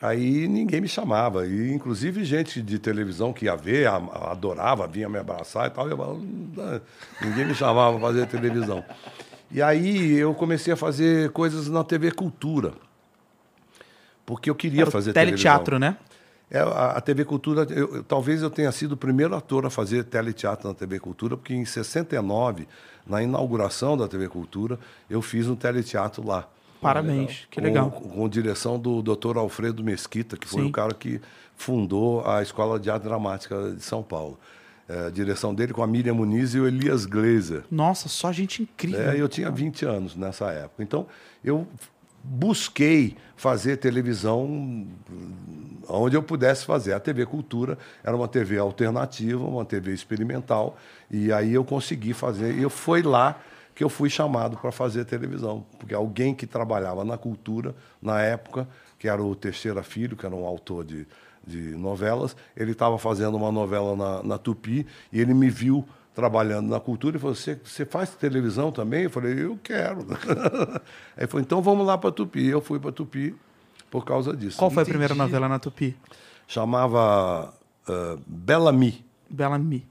aí 0.00 0.46
ninguém 0.48 0.80
me 0.80 0.88
chamava. 0.88 1.46
E, 1.46 1.72
inclusive, 1.72 2.24
gente 2.24 2.60
de 2.62 2.78
televisão 2.78 3.32
que 3.32 3.46
ia 3.46 3.56
ver, 3.56 3.86
adorava, 3.88 4.86
vinha 4.86 5.08
me 5.08 5.18
abraçar 5.18 5.66
e 5.66 5.70
tal. 5.70 5.88
Eu, 5.88 5.96
falava, 5.96 6.18
"Não, 6.18 6.80
ninguém 7.22 7.46
me 7.46 7.54
chamava 7.54 7.98
para 7.98 8.06
fazer 8.08 8.26
televisão. 8.26 8.84
E 9.50 9.62
aí 9.62 10.14
eu 10.14 10.34
comecei 10.34 10.72
a 10.72 10.76
fazer 10.76 11.30
coisas 11.30 11.68
na 11.68 11.84
TV 11.84 12.10
Cultura. 12.10 12.72
Porque 14.24 14.50
eu 14.50 14.54
queria 14.54 14.82
Era 14.82 14.90
fazer 14.90 15.12
teleteatro, 15.12 15.78
televisão. 15.78 15.90
né? 15.92 15.96
É, 16.50 16.60
a, 16.60 16.92
a 16.96 17.00
TV 17.00 17.24
Cultura, 17.24 17.66
eu- 17.70 18.02
talvez 18.04 18.42
eu 18.42 18.50
tenha 18.50 18.70
sido 18.72 18.92
o 18.92 18.96
primeiro 18.96 19.34
ator 19.34 19.66
a 19.66 19.70
fazer 19.70 20.04
teleteatro 20.04 20.68
na 20.68 20.74
TV 20.74 20.98
Cultura, 21.00 21.36
porque 21.36 21.54
em 21.54 21.64
69, 21.64 22.68
na 23.06 23.22
inauguração 23.22 23.96
da 23.96 24.06
TV 24.08 24.28
Cultura, 24.28 24.78
eu 25.10 25.20
fiz 25.22 25.48
um 25.48 25.56
teleteatro 25.56 26.24
lá. 26.26 26.48
Parabéns, 26.80 27.46
que 27.50 27.60
Com- 27.60 27.66
legal. 27.66 27.90
Com, 27.90 28.28
direção 28.28 28.78
do 28.78 29.02
Dr. 29.02 29.36
Alfredo 29.36 29.82
Mesquita, 29.82 30.36
que 30.36 30.46
foi 30.46 30.62
Sim. 30.62 30.68
o 30.68 30.72
cara 30.72 30.94
que 30.94 31.20
fundou 31.56 32.26
a 32.26 32.42
Escola 32.42 32.78
de 32.78 32.90
Arte 32.90 33.04
Dramática 33.04 33.72
de 33.72 33.82
São 33.82 34.02
Paulo. 34.02 34.38
É, 34.88 35.06
a 35.06 35.10
direção 35.10 35.52
dele 35.52 35.72
com 35.72 35.82
a 35.82 35.86
Miriam 35.86 36.14
Muniz 36.14 36.54
e 36.54 36.60
o 36.60 36.66
Elias 36.66 37.06
Glazer. 37.06 37.64
Nossa, 37.70 38.08
só 38.08 38.30
gente 38.30 38.62
incrível. 38.62 39.10
É, 39.10 39.20
eu 39.20 39.28
tinha 39.28 39.50
20 39.50 39.84
anos 39.84 40.14
nessa 40.14 40.50
época. 40.52 40.80
Então, 40.82 41.06
eu 41.44 41.66
busquei 42.22 43.16
fazer 43.36 43.76
televisão 43.78 44.44
hum, 44.44 44.86
onde 45.88 46.16
eu 46.16 46.22
pudesse 46.22 46.64
fazer. 46.64 46.92
A 46.92 47.00
TV 47.00 47.26
Cultura 47.26 47.76
era 48.02 48.16
uma 48.16 48.28
TV 48.28 48.58
alternativa, 48.58 49.44
uma 49.44 49.64
TV 49.64 49.92
experimental, 49.92 50.76
e 51.10 51.32
aí 51.32 51.52
eu 51.54 51.64
consegui 51.64 52.12
fazer. 52.12 52.56
E 52.56 52.62
eu 52.62 52.70
foi 52.70 53.02
lá 53.02 53.40
que 53.76 53.84
eu 53.84 53.90
fui 53.90 54.08
chamado 54.08 54.56
para 54.56 54.72
fazer 54.72 55.04
televisão, 55.04 55.66
porque 55.78 55.94
alguém 55.94 56.34
que 56.34 56.46
trabalhava 56.46 57.04
na 57.04 57.18
cultura 57.18 57.74
na 58.00 58.22
época, 58.22 58.66
que 58.98 59.06
era 59.06 59.22
o 59.22 59.36
Teixeira 59.36 59.82
Filho, 59.82 60.16
que 60.16 60.24
era 60.24 60.34
um 60.34 60.46
autor 60.46 60.82
de, 60.82 61.06
de 61.46 61.76
novelas, 61.76 62.34
ele 62.56 62.72
estava 62.72 62.96
fazendo 62.96 63.36
uma 63.36 63.52
novela 63.52 63.94
na, 63.94 64.22
na 64.22 64.38
Tupi 64.38 64.86
e 65.12 65.20
ele 65.20 65.34
me 65.34 65.50
viu 65.50 65.86
trabalhando 66.14 66.70
na 66.70 66.80
cultura 66.80 67.18
e 67.18 67.20
falou: 67.20 67.36
Você, 67.36 67.60
você 67.62 67.84
faz 67.84 68.14
televisão 68.14 68.72
também? 68.72 69.04
Eu 69.04 69.10
falei: 69.10 69.44
Eu 69.44 69.58
quero. 69.62 70.06
Aí 71.14 71.18
ele 71.18 71.26
falou: 71.26 71.42
Então 71.42 71.60
vamos 71.60 71.86
lá 71.86 71.98
para 71.98 72.10
Tupi. 72.10 72.46
Eu 72.46 72.62
fui 72.62 72.80
para 72.80 72.92
Tupi 72.92 73.36
por 73.90 74.06
causa 74.06 74.34
disso. 74.34 74.56
Qual 74.56 74.70
foi 74.70 74.84
Entendi. 74.84 74.90
a 74.90 74.94
primeira 74.94 75.14
novela 75.14 75.50
na 75.50 75.58
Tupi? 75.58 75.94
Chamava 76.48 77.52
uh, 77.86 78.18
Bellamy, 78.26 79.04
Bellamy. 79.28 79.86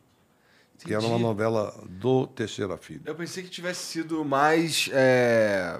Que 0.85 0.93
era 0.93 1.03
uma 1.03 1.17
novela 1.19 1.73
do 1.89 2.27
Teixeira 2.27 2.77
Filho. 2.77 3.01
Eu 3.05 3.15
pensei 3.15 3.43
que 3.43 3.49
tivesse 3.49 3.83
sido 3.85 4.23
mais. 4.23 4.89
é, 4.93 5.79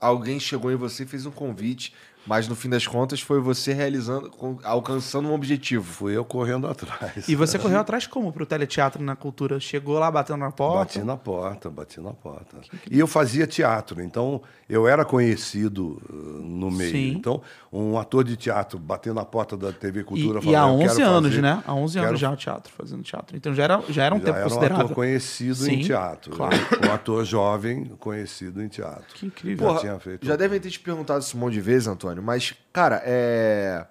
Alguém 0.00 0.38
chegou 0.38 0.70
em 0.70 0.76
você 0.76 1.02
e 1.02 1.06
fez 1.06 1.26
um 1.26 1.30
convite. 1.30 1.92
Mas 2.26 2.46
no 2.46 2.54
fim 2.54 2.68
das 2.68 2.86
contas 2.86 3.20
foi 3.20 3.40
você 3.40 3.72
realizando, 3.72 4.30
alcançando 4.64 5.28
um 5.28 5.32
objetivo. 5.34 5.82
Fui 5.84 6.16
eu 6.16 6.24
correndo 6.24 6.66
atrás. 6.66 7.26
E 7.28 7.34
você 7.34 7.58
correu 7.58 7.78
atrás 7.78 8.06
como 8.06 8.32
pro 8.32 8.44
teleteatro 8.44 9.02
na 9.02 9.16
cultura? 9.16 9.58
Chegou 9.60 9.98
lá 9.98 10.10
batendo 10.10 10.38
na 10.40 10.50
porta? 10.50 10.78
Bati 10.78 10.98
na 11.02 11.16
porta, 11.16 11.70
bati 11.70 12.00
na 12.00 12.12
porta. 12.12 12.58
E 12.90 12.98
eu 12.98 13.06
fazia 13.06 13.46
teatro, 13.46 14.02
então 14.02 14.42
eu 14.68 14.86
era 14.86 15.04
conhecido 15.04 16.00
uh, 16.10 16.12
no 16.14 16.70
meio. 16.70 16.90
Sim. 16.90 17.12
Então, 17.12 17.40
um 17.72 17.98
ator 17.98 18.24
de 18.24 18.36
teatro 18.36 18.78
batendo 18.78 19.14
na 19.14 19.24
porta 19.24 19.56
da 19.56 19.72
TV 19.72 20.00
E, 20.00 20.04
Cultura 20.04 20.40
e 20.42 20.54
há 20.54 20.68
"Eu 20.68 20.78
quero 20.78 20.90
11 20.92 21.02
anos, 21.02 21.30
fazer- 21.30 21.42
né? 21.42 21.62
Há 21.66 21.74
11 21.74 21.94
quero 21.94 22.08
anos 22.08 22.20
já 22.20 22.30
o 22.30 22.36
teatro, 22.36 22.72
fazendo 22.76 23.02
teatro. 23.02 23.36
Então 23.36 23.54
já 23.54 23.64
era, 23.64 23.82
já 23.88 24.04
era 24.04 24.14
um 24.14 24.18
Já 24.18 24.24
tempo 24.24 24.36
era 24.36 24.46
um 24.46 24.48
considerável. 24.50 24.84
ator 24.84 24.94
conhecido 24.94 25.54
Sim, 25.54 25.72
em 25.72 25.82
teatro. 25.82 26.36
claro. 26.36 26.56
Um 26.86 26.92
ator 26.92 27.24
jovem 27.24 27.84
conhecido 27.98 28.62
em 28.62 28.68
teatro. 28.68 29.14
Que 29.14 29.26
incrível. 29.26 29.66
Porra, 29.68 29.80
tinha 29.80 29.98
feito 29.98 30.26
já 30.26 30.34
um- 30.34 30.36
devem 30.36 30.60
ter 30.60 30.70
te 30.70 30.80
perguntado 30.80 31.20
isso 31.20 31.36
um 31.36 31.40
monte 31.40 31.54
de 31.54 31.60
vezes, 31.60 31.88
Antônio, 31.88 32.17
mas, 32.22 32.54
cara, 32.72 33.02
é. 33.04 33.84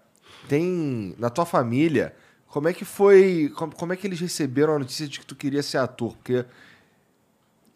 Tem. 0.47 1.15
Na 1.19 1.29
tua 1.29 1.45
família, 1.45 2.13
como 2.47 2.67
é 2.69 2.73
que 2.73 2.85
foi. 2.85 3.51
Como, 3.55 3.75
como 3.75 3.93
é 3.93 3.95
que 3.95 4.07
eles 4.07 4.19
receberam 4.19 4.75
a 4.75 4.79
notícia 4.79 5.07
de 5.07 5.19
que 5.19 5.25
tu 5.25 5.35
queria 5.35 5.61
ser 5.63 5.77
ator? 5.77 6.13
Porque. 6.13 6.45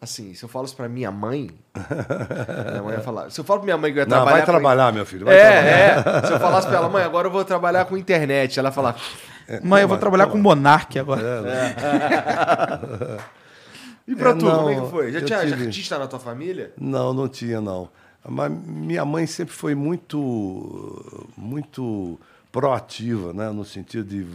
Assim, 0.00 0.34
se 0.34 0.42
eu 0.44 0.48
falo 0.48 0.64
isso 0.64 0.74
pra 0.74 0.88
minha 0.88 1.10
mãe. 1.12 1.48
minha 2.70 2.82
mãe 2.82 2.94
ia 2.94 3.00
falar. 3.00 3.30
Se 3.30 3.38
eu 3.40 3.44
falo 3.44 3.60
pra 3.60 3.64
minha 3.66 3.76
mãe 3.78 3.92
que 3.92 3.98
eu 3.98 4.02
ia 4.02 4.06
Não, 4.06 4.16
trabalhar. 4.16 4.36
vai 4.38 4.46
com- 4.46 4.52
trabalhar, 4.52 4.92
meu 4.92 5.06
filho. 5.06 5.24
Vai 5.26 5.36
trabalhar. 5.36 5.64
É, 5.64 6.18
é. 6.24 6.26
Se 6.26 6.32
eu 6.32 6.40
falasse 6.40 6.66
pra 6.66 6.76
ela, 6.78 6.88
mãe, 6.88 7.04
agora 7.04 7.28
eu 7.28 7.30
vou 7.30 7.44
trabalhar 7.44 7.84
com 7.84 7.96
internet. 7.96 8.58
Ela 8.58 8.68
ia 8.68 8.72
falar. 8.72 8.96
Mãe, 9.62 9.82
eu 9.82 9.88
vou 9.88 9.98
trabalhar 9.98 10.26
com 10.26 10.38
Monark 10.38 10.98
agora. 10.98 11.22
E 14.06 14.16
pra 14.16 14.30
É, 14.30 14.34
tu, 14.34 14.44
não, 14.44 14.56
como 14.64 14.70
é 14.70 14.80
que 14.80 14.90
foi? 14.90 15.12
Já 15.12 15.20
tinha 15.22 15.40
tive- 15.46 15.66
artista 15.66 15.98
na 15.98 16.06
tua 16.08 16.18
família? 16.18 16.72
Não, 16.80 17.14
não 17.14 17.28
tinha, 17.28 17.60
não. 17.60 17.88
Mas 18.24 18.52
minha 18.52 19.04
mãe 19.04 19.26
sempre 19.26 19.54
foi 19.54 19.74
muito, 19.74 21.26
muito 21.36 22.18
proativa, 22.52 23.32
né? 23.32 23.50
no 23.50 23.64
sentido 23.64 24.04
de 24.04 24.26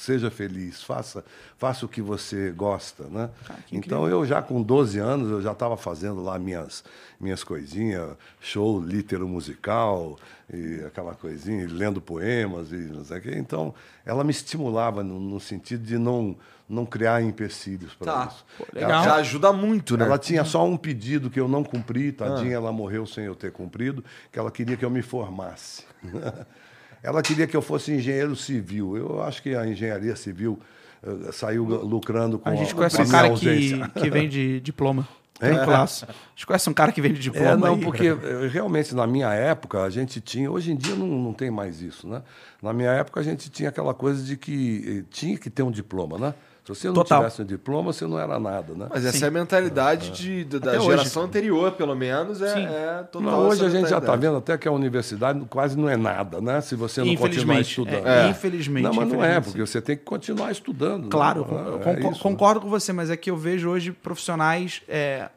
seja 0.00 0.30
feliz, 0.30 0.82
faça, 0.82 1.22
faça 1.58 1.84
o 1.84 1.88
que 1.88 2.00
você 2.00 2.50
gosta. 2.50 3.04
Né? 3.04 3.28
então, 3.70 4.08
eu 4.08 4.24
já 4.24 4.40
com 4.40 4.62
12 4.62 4.98
anos, 4.98 5.30
eu 5.30 5.42
já 5.42 5.52
estava 5.52 5.76
fazendo 5.76 6.22
lá 6.22 6.38
minhas, 6.38 6.82
minhas 7.20 7.44
coisinhas, 7.44 8.16
show 8.40 8.80
litero 8.80 9.28
musical, 9.28 10.18
e 10.52 10.82
aquela 10.86 11.14
coisinha, 11.14 11.64
e 11.64 11.66
lendo 11.66 12.00
poemas, 12.00 12.72
e 12.72 12.76
não 12.76 13.04
sei 13.04 13.18
o 13.18 13.20
quê. 13.20 13.34
Então, 13.36 13.74
ela 14.06 14.24
me 14.24 14.30
estimulava 14.30 15.02
no, 15.04 15.20
no 15.20 15.38
sentido 15.38 15.84
de 15.84 15.98
não, 15.98 16.34
não 16.70 16.86
criar 16.86 17.20
empecilhos 17.22 17.92
para 17.94 18.12
Tá. 18.12 18.28
isso. 18.30 18.44
Pô, 18.56 18.64
Ela- 18.74 18.86
legal. 18.86 19.04
Já 19.04 19.14
ajuda 19.16 19.52
muito, 19.52 19.96
né? 19.96 20.04
ela 20.04 20.18
tinha 20.18 20.44
só 20.44 20.64
um 20.64 20.76
pedido 20.76 21.28
que 21.28 21.40
eu 21.40 21.48
não 21.48 21.64
cumpri, 21.64 22.12
tadinha, 22.12 22.54
ela 22.54 22.70
morreu 22.72 23.04
sem 23.04 23.24
eu 23.24 23.34
ter 23.34 23.50
cumprido, 23.50 24.04
que 24.30 24.38
ela 24.38 24.50
queria 24.50 24.76
que 24.76 24.84
eu 24.84 24.90
me 24.90 25.02
formasse. 25.02 25.82
ela 27.02 27.22
queria 27.22 27.46
que 27.46 27.56
eu 27.56 27.62
fosse 27.62 27.92
engenheiro 27.92 28.36
civil. 28.36 28.96
Eu 28.96 29.22
acho 29.22 29.42
que 29.42 29.54
a 29.54 29.66
engenharia 29.66 30.14
civil 30.16 30.58
eh, 31.02 31.32
saiu 31.32 31.64
lucrando 31.64 32.38
com 32.38 32.48
A 32.48 32.54
gente 32.54 32.70
com 32.72 32.78
conhece 32.78 33.00
a 33.00 33.04
um 33.04 33.08
cara 33.08 33.28
ausência. 33.28 33.88
que, 33.94 34.00
que 34.00 34.10
vende 34.10 34.60
diploma. 34.60 35.08
Tranquilaço. 35.40 36.04
A 36.04 36.12
gente 36.34 36.46
conhece 36.46 36.68
um 36.68 36.74
cara 36.74 36.92
que 36.92 37.00
vende 37.00 37.18
diploma. 37.18 37.48
É, 37.52 37.56
não, 37.56 37.74
aí. 37.76 37.80
porque 37.80 38.08
eh, 38.08 38.48
realmente 38.52 38.94
na 38.94 39.06
minha 39.06 39.32
época 39.32 39.82
a 39.82 39.88
gente 39.88 40.20
tinha, 40.20 40.50
hoje 40.50 40.70
em 40.72 40.76
dia 40.76 40.94
não, 40.94 41.06
não 41.06 41.32
tem 41.32 41.50
mais 41.50 41.80
isso, 41.80 42.06
né? 42.06 42.22
Na 42.62 42.74
minha 42.74 42.90
época 42.90 43.20
a 43.20 43.22
gente 43.22 43.48
tinha 43.50 43.70
aquela 43.70 43.94
coisa 43.94 44.22
de 44.22 44.36
que 44.36 44.98
eh, 45.00 45.04
tinha 45.10 45.38
que 45.38 45.48
ter 45.48 45.62
um 45.62 45.70
diploma, 45.70 46.18
né? 46.18 46.34
Se 46.74 46.82
você 46.82 46.86
não 46.88 46.94
Total. 46.94 47.18
tivesse 47.20 47.42
um 47.42 47.44
diploma, 47.44 47.92
você 47.92 48.06
não 48.06 48.18
era 48.18 48.38
nada, 48.38 48.74
né? 48.74 48.86
Mas 48.90 49.04
essa 49.04 49.24
é 49.24 49.28
a 49.28 49.30
mentalidade 49.30 50.10
de, 50.10 50.44
da- 50.44 50.58
da 50.58 50.70
Até 50.70 50.78
hoje. 50.78 50.88
geração 50.90 51.22
anterior, 51.24 51.72
pelo 51.72 51.94
menos, 51.94 52.40
é, 52.40 52.54
Sim. 52.54 52.64
é 52.66 53.02
total. 53.10 53.22
Não, 53.30 53.48
hoje 53.48 53.64
a 53.64 53.68
gente 53.70 53.88
já 53.88 53.98
está 53.98 54.14
vendo 54.16 54.36
até 54.36 54.56
que 54.56 54.68
a 54.68 54.72
universidade 54.72 55.40
quase 55.48 55.76
não 55.76 55.88
é 55.88 55.96
nada, 55.96 56.40
né? 56.40 56.60
Se 56.60 56.74
você 56.74 57.00
não 57.02 57.14
continuar 57.16 57.60
Infelizmente. 57.60 57.68
estudando. 57.70 58.06
é, 58.06 58.26
É. 58.26 58.28
Infelizmente. 58.30 58.82
Não, 58.84 58.94
mas 58.94 59.08
não 59.08 59.14
é, 59.16 59.16
infelizmente, 59.38 59.44
porque 59.44 59.60
você 59.66 59.80
tem 59.80 59.96
que 59.96 60.04
continuar 60.04 60.50
estudando. 60.52 61.02
né? 61.04 61.08
Claro, 61.10 61.46
Ah, 61.50 61.54
eu 61.54 61.76
é 61.76 61.94
concor- 61.94 62.12
isso, 62.12 62.20
concordo 62.22 62.60
com 62.60 62.68
você, 62.68 62.92
mas 62.92 63.10
é 63.10 63.16
que 63.16 63.30
eu 63.30 63.36
vejo 63.36 63.68
hoje 63.70 63.92
profissionais 63.92 64.82
é, 64.88 65.28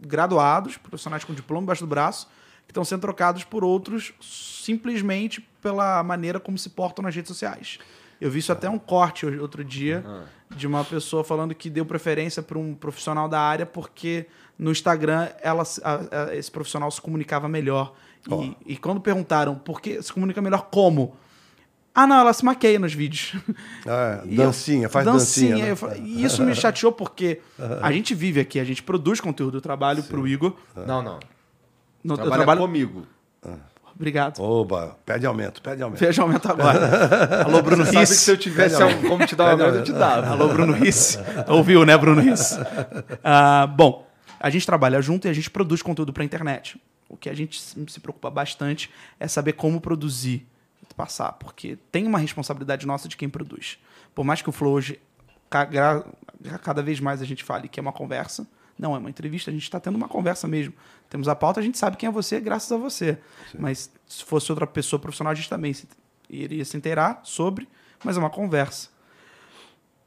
graduados, 0.00 0.76
profissionais 0.76 1.24
com 1.24 1.34
diploma 1.34 1.62
embaixo 1.64 1.82
do 1.82 1.88
braço, 1.88 2.26
que 2.66 2.70
estão 2.70 2.84
sendo 2.84 3.00
trocados 3.00 3.44
por 3.44 3.64
outros 3.64 4.12
simplesmente 4.20 5.40
pela 5.62 6.02
maneira 6.02 6.38
como 6.38 6.56
se 6.58 6.68
portam 6.70 7.02
nas 7.02 7.14
redes 7.14 7.28
sociais. 7.28 7.78
Eu 8.20 8.30
vi 8.30 8.40
isso 8.40 8.52
até 8.52 8.68
um 8.68 8.78
corte 8.78 9.24
hoje- 9.24 9.38
outro 9.38 9.64
dia 9.64 10.04
de 10.56 10.66
uma 10.66 10.84
pessoa 10.84 11.22
falando 11.24 11.54
que 11.54 11.68
deu 11.70 11.84
preferência 11.84 12.42
para 12.42 12.58
um 12.58 12.74
profissional 12.74 13.28
da 13.28 13.40
área 13.40 13.66
porque 13.66 14.26
no 14.58 14.70
Instagram 14.72 15.28
ela, 15.42 15.62
a- 15.84 16.24
a- 16.30 16.34
esse 16.36 16.50
profissional 16.50 16.90
se 16.90 17.00
comunicava 17.00 17.48
melhor. 17.48 17.94
E, 18.30 18.56
e 18.72 18.76
quando 18.76 19.00
perguntaram 19.00 19.54
por 19.54 19.80
que 19.80 20.02
se 20.02 20.12
comunica 20.12 20.40
melhor 20.42 20.68
como? 20.70 21.16
Ah, 21.94 22.06
não, 22.06 22.16
ela 22.16 22.32
se 22.32 22.44
maqueia 22.44 22.78
nos 22.78 22.92
vídeos. 22.94 23.34
É, 23.86 24.20
E 24.28 24.36
dancinha, 24.36 24.86
eu- 24.86 24.90
faz 24.90 25.04
dancinha. 25.04 25.56
né? 25.56 25.70
eu 25.72 25.76
fa- 25.76 25.96
E 25.96 26.22
isso 26.24 26.42
me 26.44 26.54
chateou 26.54 26.92
porque 26.92 27.40
a 27.82 27.90
gente 27.92 28.14
vive 28.14 28.40
aqui, 28.40 28.60
a 28.60 28.64
gente 28.64 28.82
produz 28.82 29.20
conteúdo, 29.20 29.56
eu 29.58 29.60
trabalho 29.60 30.02
pro 30.04 30.26
Igor. 30.28 30.54
Não, 30.86 31.02
não. 31.02 31.18
No, 32.04 32.14
eu 32.14 32.16
Trabalha 32.18 32.36
trabalho... 32.36 32.60
comigo. 32.60 33.06
Obrigado. 33.98 34.40
Oba, 34.40 34.96
pede 35.04 35.26
aumento, 35.26 35.60
pede 35.60 35.82
aumento. 35.82 35.98
Veja 35.98 36.22
aumento 36.22 36.48
agora. 36.48 37.42
Alô, 37.44 37.60
Bruno 37.60 37.84
Sabe 37.84 37.98
que 37.98 38.06
se 38.06 38.30
eu 38.30 38.36
tivesse 38.36 38.80
algum 38.80 39.08
como 39.08 39.26
te 39.26 39.34
dar 39.34 39.46
uma 39.46 39.56
merda, 39.56 39.78
eu 39.78 39.84
te 39.84 39.92
dava. 39.92 40.28
Alô, 40.28 40.46
Bruno 40.48 40.72
Risse. 40.72 41.18
Ouviu, 41.48 41.84
né, 41.84 41.98
Bruno 41.98 42.20
Risse? 42.20 42.56
Ah, 43.24 43.66
bom, 43.66 44.06
a 44.38 44.48
gente 44.50 44.64
trabalha 44.64 45.02
junto 45.02 45.26
e 45.26 45.30
a 45.30 45.32
gente 45.32 45.50
produz 45.50 45.82
conteúdo 45.82 46.12
pra 46.12 46.22
internet. 46.22 46.80
O 47.08 47.16
que 47.16 47.28
a 47.28 47.34
gente 47.34 47.60
se 47.60 48.00
preocupa 48.00 48.30
bastante 48.30 48.88
é 49.18 49.26
saber 49.26 49.54
como 49.54 49.80
produzir, 49.80 50.46
passar, 50.96 51.32
porque 51.32 51.76
tem 51.90 52.06
uma 52.06 52.18
responsabilidade 52.18 52.86
nossa 52.86 53.08
de 53.08 53.16
quem 53.16 53.28
produz. 53.28 53.78
Por 54.14 54.24
mais 54.24 54.42
que 54.42 54.48
o 54.48 54.52
Flow 54.52 54.72
hoje, 54.72 55.00
cada 55.50 56.82
vez 56.82 57.00
mais 57.00 57.20
a 57.20 57.24
gente 57.24 57.42
fale 57.42 57.68
que 57.68 57.80
é 57.80 57.82
uma 57.82 57.92
conversa, 57.92 58.46
não 58.78 58.94
é 58.94 58.98
uma 58.98 59.10
entrevista, 59.10 59.50
a 59.50 59.54
gente 59.54 59.62
está 59.64 59.80
tendo 59.80 59.96
uma 59.96 60.08
conversa 60.08 60.46
mesmo. 60.46 60.72
Temos 61.10 61.26
a 61.28 61.34
pauta, 61.34 61.58
a 61.60 61.62
gente 61.62 61.76
sabe 61.78 61.96
quem 61.96 62.08
é 62.08 62.12
você 62.12 62.38
graças 62.40 62.70
a 62.70 62.76
você. 62.76 63.18
Mas 63.58 63.90
se 64.06 64.24
fosse 64.24 64.50
outra 64.52 64.66
pessoa 64.66 65.00
profissional, 65.00 65.32
a 65.32 65.34
gente 65.34 65.48
também 65.48 65.72
se- 65.72 65.88
iria 66.30 66.64
se 66.64 66.76
inteirar 66.76 67.20
sobre, 67.24 67.66
mas 68.04 68.16
é 68.16 68.20
uma 68.20 68.30
conversa. 68.30 68.88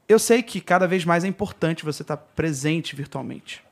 Eu 0.07 0.19
sei 0.19 0.43
que 0.43 0.59
cada 0.59 0.87
vez 0.87 1.05
mais 1.05 1.23
é 1.23 1.27
importante 1.27 1.85
você 1.85 2.01
estar 2.01 2.17
presente 2.17 2.95
virtualmente. 2.95 3.63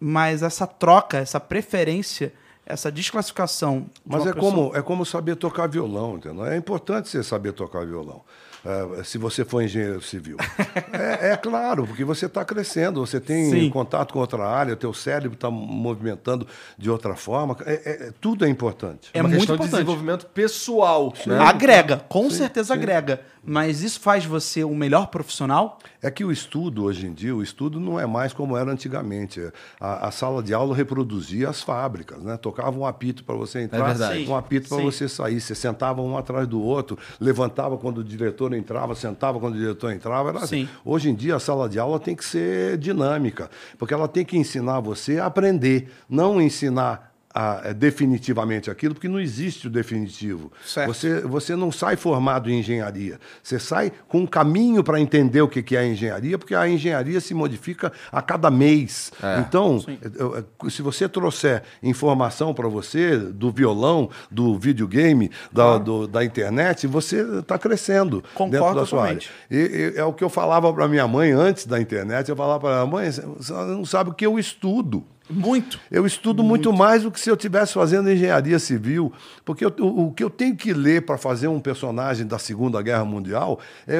Mas 0.00 0.42
essa 0.42 0.66
troca, 0.66 1.18
essa 1.18 1.38
preferência, 1.38 2.32
essa 2.66 2.90
desclassificação. 2.90 3.80
de 3.82 3.90
Mas 4.04 4.26
é 4.26 4.32
pessoa- 4.32 4.52
como, 4.52 4.76
é 4.76 4.82
como 4.82 5.04
saber 5.06 5.36
tocar 5.36 5.66
violão, 5.68 6.16
entendeu? 6.16 6.44
É 6.46 6.56
importante 6.56 7.08
você 7.08 7.22
saber 7.22 7.52
tocar 7.52 7.84
violão. 7.86 8.22
Eh, 8.64 9.02
se 9.04 9.18
você 9.18 9.44
for 9.44 9.62
engenheiro 9.62 10.00
civil. 10.00 10.36
é, 10.92 11.32
é 11.32 11.36
claro, 11.36 11.86
porque 11.86 12.04
você 12.04 12.26
está 12.26 12.44
crescendo, 12.44 13.04
você 13.04 13.20
tem 13.20 13.50
Sim. 13.50 13.70
contato 13.70 14.12
com 14.12 14.20
outra 14.20 14.46
área, 14.46 14.74
teu 14.76 14.92
cérebro 14.94 15.34
está 15.34 15.50
movimentando 15.50 16.46
de 16.78 16.90
outra 16.90 17.14
forma. 17.14 17.56
É, 17.66 17.72
é- 18.08 18.12
tudo 18.20 18.44
é 18.44 18.48
importante. 18.48 19.10
É 19.12 19.20
uma 19.20 19.28
muito 19.28 19.40
questão 19.40 19.56
de 19.56 19.62
importante. 19.62 19.84
desenvolvimento 19.84 20.26
pessoal, 20.26 21.12
né? 21.26 21.38
Agrega, 21.38 21.98
com 22.08 22.30
certeza 22.30 22.74
agrega. 22.74 23.20
Mas 23.46 23.82
isso 23.82 24.00
faz 24.00 24.24
você 24.24 24.64
um 24.64 24.74
melhor 24.74 25.08
profissional? 25.08 25.78
É 26.00 26.10
que 26.10 26.24
o 26.24 26.32
estudo, 26.32 26.84
hoje 26.84 27.06
em 27.06 27.12
dia, 27.12 27.36
o 27.36 27.42
estudo 27.42 27.78
não 27.78 28.00
é 28.00 28.06
mais 28.06 28.32
como 28.32 28.56
era 28.56 28.70
antigamente. 28.70 29.40
A, 29.78 30.08
a 30.08 30.10
sala 30.10 30.42
de 30.42 30.54
aula 30.54 30.74
reproduzia 30.74 31.50
as 31.50 31.60
fábricas, 31.60 32.22
né? 32.22 32.38
Tocava 32.38 32.78
um 32.78 32.86
apito 32.86 33.22
para 33.22 33.34
você 33.34 33.60
entrar, 33.60 33.84
verdade. 33.84 34.26
um 34.26 34.34
apito 34.34 34.68
para 34.68 34.78
Sim. 34.78 34.84
você 34.84 35.08
sair. 35.08 35.40
Você 35.40 35.54
sentava 35.54 36.00
um 36.00 36.16
atrás 36.16 36.46
do 36.48 36.60
outro, 36.62 36.98
levantava 37.20 37.76
quando 37.76 37.98
o 37.98 38.04
diretor 38.04 38.53
entrava, 38.56 38.94
sentava 38.94 39.38
quando 39.38 39.54
o 39.54 39.58
diretor 39.58 39.92
entrava. 39.92 40.30
Era 40.30 40.38
assim. 40.38 40.66
Sim. 40.66 40.68
Hoje 40.84 41.10
em 41.10 41.14
dia, 41.14 41.36
a 41.36 41.40
sala 41.40 41.68
de 41.68 41.78
aula 41.78 41.98
tem 41.98 42.14
que 42.14 42.24
ser 42.24 42.76
dinâmica, 42.78 43.50
porque 43.78 43.94
ela 43.94 44.08
tem 44.08 44.24
que 44.24 44.36
ensinar 44.36 44.80
você 44.80 45.18
a 45.18 45.26
aprender, 45.26 45.90
não 46.08 46.40
ensinar 46.40 47.13
a- 47.34 47.62
é, 47.64 47.74
definitivamente 47.74 48.70
aquilo, 48.70 48.94
porque 48.94 49.08
não 49.08 49.18
existe 49.18 49.66
o 49.66 49.70
definitivo. 49.70 50.52
Certo. 50.64 50.86
Você, 50.86 51.20
você 51.22 51.56
não 51.56 51.72
sai 51.72 51.96
formado 51.96 52.48
em 52.48 52.60
engenharia. 52.60 53.18
Você 53.42 53.58
sai 53.58 53.90
com 54.06 54.20
um 54.20 54.26
caminho 54.26 54.84
para 54.84 55.00
entender 55.00 55.42
o 55.42 55.48
que 55.48 55.62
que 55.62 55.76
é 55.76 55.80
a 55.80 55.86
engenharia, 55.86 56.38
porque 56.38 56.54
a 56.54 56.68
engenharia 56.68 57.20
se 57.20 57.34
modifica 57.34 57.92
a 58.12 58.22
cada 58.22 58.50
mês. 58.50 59.10
Então, 59.40 59.84
eu- 60.18 60.44
eu- 60.62 60.70
se 60.70 60.80
você 60.82 61.08
trouxer 61.08 61.62
informação 61.82 62.54
para 62.54 62.68
você 62.68 63.16
do 63.16 63.50
violão, 63.50 64.08
do 64.30 64.58
videogame, 64.58 65.30
da, 65.52 65.78
do- 65.78 66.06
da 66.06 66.24
internet, 66.24 66.86
você 66.86 67.20
está 67.40 67.58
crescendo 67.58 68.22
Concordo 68.34 68.50
dentro 68.64 68.80
da 68.80 68.86
sua 68.86 69.02
área. 69.06 69.18
totalmente. 69.18 69.30
E- 69.50 69.92
e- 69.96 69.98
é 69.98 70.04
o 70.04 70.12
que 70.12 70.22
eu 70.22 70.28
falava 70.30 70.72
para 70.72 70.86
minha 70.86 71.08
mãe 71.08 71.32
antes 71.32 71.66
da 71.66 71.80
internet. 71.80 72.28
Eu 72.28 72.36
falava 72.36 72.60
para 72.60 72.76
ela, 72.76 72.86
mãe, 72.86 73.10
você 73.10 73.52
não 73.52 73.84
sabe 73.84 74.10
o 74.10 74.14
que 74.14 74.24
eu 74.24 74.38
estudo. 74.38 75.04
Muito. 75.28 75.80
Eu 75.90 76.04
estudo 76.04 76.42
muito. 76.42 76.70
mais 76.72 77.02
do 77.02 77.10
que 77.10 77.18
se 77.18 77.30
eu 77.30 77.34
estivesse 77.34 77.72
fazendo 77.72 78.10
engenharia 78.10 78.58
civil, 78.58 79.10
porque 79.44 79.64
eu- 79.64 79.72
o, 79.80 80.08
o 80.08 80.12
que 80.12 80.22
eu 80.22 80.28
tenho 80.28 80.54
que 80.54 80.72
ler 80.74 81.06
para 81.06 81.16
fazer 81.16 81.48
um 81.48 81.58
personagem 81.58 82.26
da 82.26 82.38
Segunda 82.38 82.82
Guerra 82.82 83.04
Mundial, 83.06 83.58
é, 83.88 83.96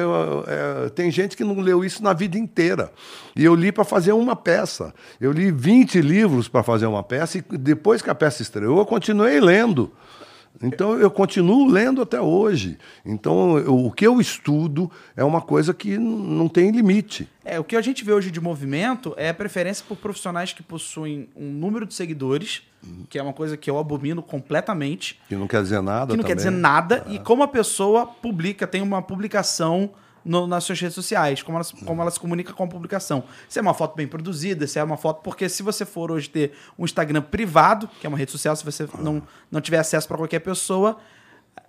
é, 0.85 0.89
tem 0.89 1.09
gente 1.09 1.35
que 1.35 1.43
não 1.43 1.59
leu 1.59 1.83
isso 1.83 2.03
na 2.03 2.13
vida 2.13 2.37
inteira. 2.37 2.91
E 3.35 3.43
eu 3.43 3.55
li 3.55 3.71
para 3.71 3.83
fazer 3.83 4.11
uma 4.13 4.35
peça. 4.35 4.93
Eu 5.19 5.31
li 5.31 5.49
20 5.51 5.99
livros 5.99 6.47
para 6.47 6.61
fazer 6.61 6.85
uma 6.85 7.01
peça 7.01 7.39
e 7.39 7.41
depois 7.57 8.01
que 8.03 8.09
a 8.09 8.15
peça 8.15 8.43
estreou, 8.43 8.77
eu 8.77 8.85
continuei 8.85 9.39
lendo. 9.39 9.91
Então 10.61 10.97
eu 10.99 11.11
continuo 11.11 11.67
lendo 11.69 12.01
até 12.01 12.19
hoje. 12.19 12.77
Então 13.05 13.57
eu- 13.57 13.85
o 13.85 13.91
que 13.91 14.05
eu 14.07 14.19
estudo 14.21 14.89
é 15.15 15.23
uma 15.23 15.41
coisa 15.41 15.73
que 15.73 15.97
não 15.97 16.47
tem 16.47 16.71
limite. 16.71 17.27
É, 17.43 17.59
o 17.59 17.63
que 17.63 17.75
a 17.75 17.81
gente 17.81 18.03
vê 18.03 18.11
hoje 18.13 18.31
de 18.31 18.39
movimento 18.41 19.13
é 19.17 19.29
a 19.29 19.33
preferência 19.33 19.85
por 19.87 19.97
profissionais 19.97 20.53
que 20.53 20.63
possuem 20.63 21.29
um 21.35 21.51
número 21.51 21.85
de 21.85 21.93
seguidores, 21.93 22.63
que 23.09 23.19
é 23.19 23.23
uma 23.23 23.33
coisa 23.33 23.55
que 23.57 23.69
eu 23.69 23.77
abomino 23.77 24.21
completamente, 24.23 25.19
Que 25.27 25.35
não 25.35 25.47
quer 25.47 25.61
dizer 25.61 25.81
nada. 25.81 26.11
que 26.11 26.17
não 26.17 26.23
quer 26.23 26.35
também. 26.35 26.37
dizer 26.37 26.51
nada, 26.51 27.05
e 27.09 27.19
como 27.19 27.43
a 27.43 27.47
pessoa 27.47 28.05
publica, 28.07 28.65
tem 28.65 28.81
uma 28.81 29.01
publicação 29.01 29.91
no- 30.25 30.47
nas 30.47 30.63
suas 30.63 30.79
redes 30.81 30.95
sociais, 30.95 31.43
como 31.43 31.57
ela, 31.57 31.63
se- 31.63 31.75
como 31.85 32.01
ela 32.01 32.09
se 32.11 32.19
comunica 32.19 32.51
com 32.51 32.63
a 32.63 32.67
publicação. 32.67 33.23
Se 33.47 33.59
é 33.59 33.61
uma 33.61 33.73
foto 33.73 33.95
bem 33.95 34.07
produzida, 34.07 34.65
se 34.67 34.79
é 34.79 34.83
uma 34.83 34.97
foto. 34.97 35.21
Porque 35.21 35.47
se 35.47 35.61
você 35.63 35.85
for 35.85 36.11
hoje 36.11 36.29
ter 36.29 36.53
um 36.77 36.83
Instagram 36.83 37.21
privado, 37.21 37.87
que 38.01 38.07
é 38.07 38.09
uma 38.09 38.17
rede 38.17 38.31
social, 38.31 38.55
se 38.55 38.65
você 38.65 38.87
não, 38.99 39.21
não 39.51 39.61
tiver 39.61 39.77
acesso 39.77 40.07
para 40.07 40.17
qualquer 40.17 40.39
pessoa, 40.39 40.97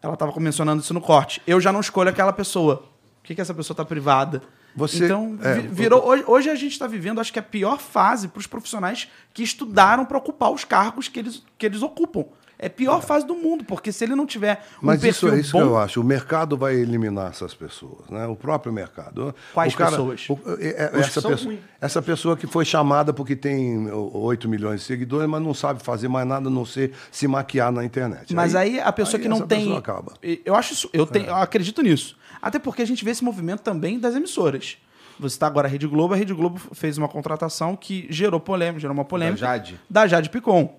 ela 0.02 0.14
estava 0.14 0.32
mencionando 0.40 0.82
isso 0.82 0.94
no 0.94 1.00
corte. 1.00 1.40
Eu 1.46 1.60
já 1.60 1.70
não 1.70 1.80
escolho 1.80 2.08
aquela 2.10 2.32
pessoa. 2.32 2.78
Por 3.22 3.28
que, 3.28 3.34
que 3.34 3.40
essa 3.40 3.54
pessoa 3.54 3.74
está 3.74 3.84
privada? 3.84 4.42
Você- 4.74 5.04
então, 5.06 5.38
é, 5.42 5.54
vi- 5.54 5.68
virou. 5.68 6.06
Hoje, 6.06 6.24
hoje 6.26 6.50
a 6.50 6.54
gente 6.54 6.72
está 6.72 6.86
vivendo, 6.86 7.20
acho 7.20 7.32
que 7.32 7.38
a 7.38 7.42
pior 7.42 7.78
fase 7.78 8.28
para 8.28 8.38
os 8.40 8.46
profissionais 8.46 9.08
que 9.32 9.42
estudaram 9.42 10.04
para 10.04 10.18
ocupar 10.18 10.50
os 10.50 10.64
cargos 10.64 11.08
que 11.08 11.18
eles, 11.18 11.42
que 11.58 11.64
eles 11.66 11.82
ocupam. 11.82 12.24
É 12.58 12.68
a 12.68 12.70
pior 12.70 13.02
fase 13.02 13.26
do 13.26 13.34
mundo, 13.34 13.64
porque 13.64 13.92
se 13.92 14.02
ele 14.04 14.14
não 14.14 14.24
tiver 14.26 14.64
um 14.82 14.86
Mas 14.86 15.02
isso 15.04 15.28
é 15.28 15.38
isso 15.40 15.52
bom, 15.52 15.58
que 15.58 15.64
eu 15.66 15.76
acho. 15.76 16.00
O 16.00 16.04
mercado 16.04 16.56
vai 16.56 16.74
eliminar 16.74 17.30
essas 17.30 17.52
pessoas, 17.54 18.08
né? 18.08 18.26
O 18.26 18.34
próprio 18.34 18.72
mercado. 18.72 19.34
Quais 19.52 19.74
O 19.74 19.76
cara- 19.76 19.90
pessoas? 19.90 20.26
o- 20.30 20.38
é- 20.58 20.90
é- 20.94 21.00
essa, 21.00 21.20
pessoa, 21.20 21.54
essa 21.80 22.02
pessoa 22.02 22.36
que 22.36 22.46
foi 22.46 22.64
chamada 22.64 23.12
porque 23.12 23.36
tem 23.36 23.90
8 23.92 24.48
milhões 24.48 24.80
de 24.80 24.86
seguidores, 24.86 25.28
mas 25.28 25.42
não 25.42 25.52
sabe 25.52 25.82
fazer 25.82 26.08
mais 26.08 26.26
nada 26.26 26.48
a 26.48 26.50
não 26.50 26.64
ser 26.64 26.92
se 27.10 27.28
maquiar 27.28 27.70
na 27.70 27.84
internet. 27.84 28.34
Mas 28.34 28.54
aí, 28.54 28.80
a 28.80 28.90
pessoa 28.90 29.18
aí 29.18 29.22
que 29.22 29.28
não 29.28 29.36
essa 29.36 29.46
tem. 29.46 29.58
pessoa 29.60 29.78
acaba. 29.78 30.14
É. 30.22 30.38
Eu 30.44 30.54
acho 30.54 30.72
isso. 30.72 30.88
Eu, 30.94 31.06
tenho, 31.06 31.26
eu 31.26 31.34
acredito 31.34 31.82
nisso. 31.82 32.16
Até 32.40 32.58
porque 32.58 32.80
a 32.80 32.86
gente 32.86 33.04
vê 33.04 33.10
esse 33.10 33.22
movimento 33.22 33.60
também 33.60 33.98
das 33.98 34.14
emissoras. 34.14 34.78
Você 35.20 35.34
está 35.36 35.46
agora 35.46 35.66
a 35.68 35.70
Rede 35.70 35.86
Globo, 35.86 36.14
a 36.14 36.16
Rede 36.16 36.32
Globo 36.34 36.58
fez 36.72 36.96
uma 36.98 37.08
contratação 37.08 37.76
que 37.76 38.06
gerou 38.10 38.40
polêmica, 38.40 38.80
gerou 38.80 38.94
uma 38.94 39.04
polêmica. 39.04 39.40
Da 39.40 39.46
Jade? 39.46 39.80
Da 39.90 40.06
Jade 40.06 40.28
Picon. 40.30 40.78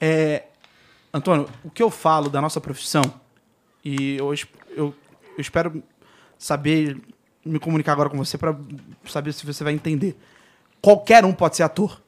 É, 0.00 0.44
Antônio, 1.18 1.48
o 1.64 1.70
que 1.70 1.82
eu 1.82 1.90
falo 1.90 2.28
da 2.28 2.40
nossa 2.40 2.60
profissão, 2.60 3.02
e 3.84 4.16
eu, 4.16 4.32
eu, 4.70 4.94
eu 5.36 5.40
espero 5.40 5.82
saber 6.38 7.00
me 7.44 7.58
comunicar 7.58 7.92
agora 7.92 8.10
com 8.10 8.16
você 8.18 8.36
para 8.36 8.56
saber 9.06 9.32
se 9.32 9.46
você 9.46 9.64
vai 9.64 9.72
entender. 9.72 10.16
Qualquer 10.80 11.24
um 11.24 11.32
pode 11.32 11.56
ser 11.56 11.62
ator. 11.62 12.00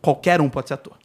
Qualquer 0.00 0.40
um 0.40 0.50
pode 0.50 0.68
ser 0.68 0.74
ator. 0.74 0.96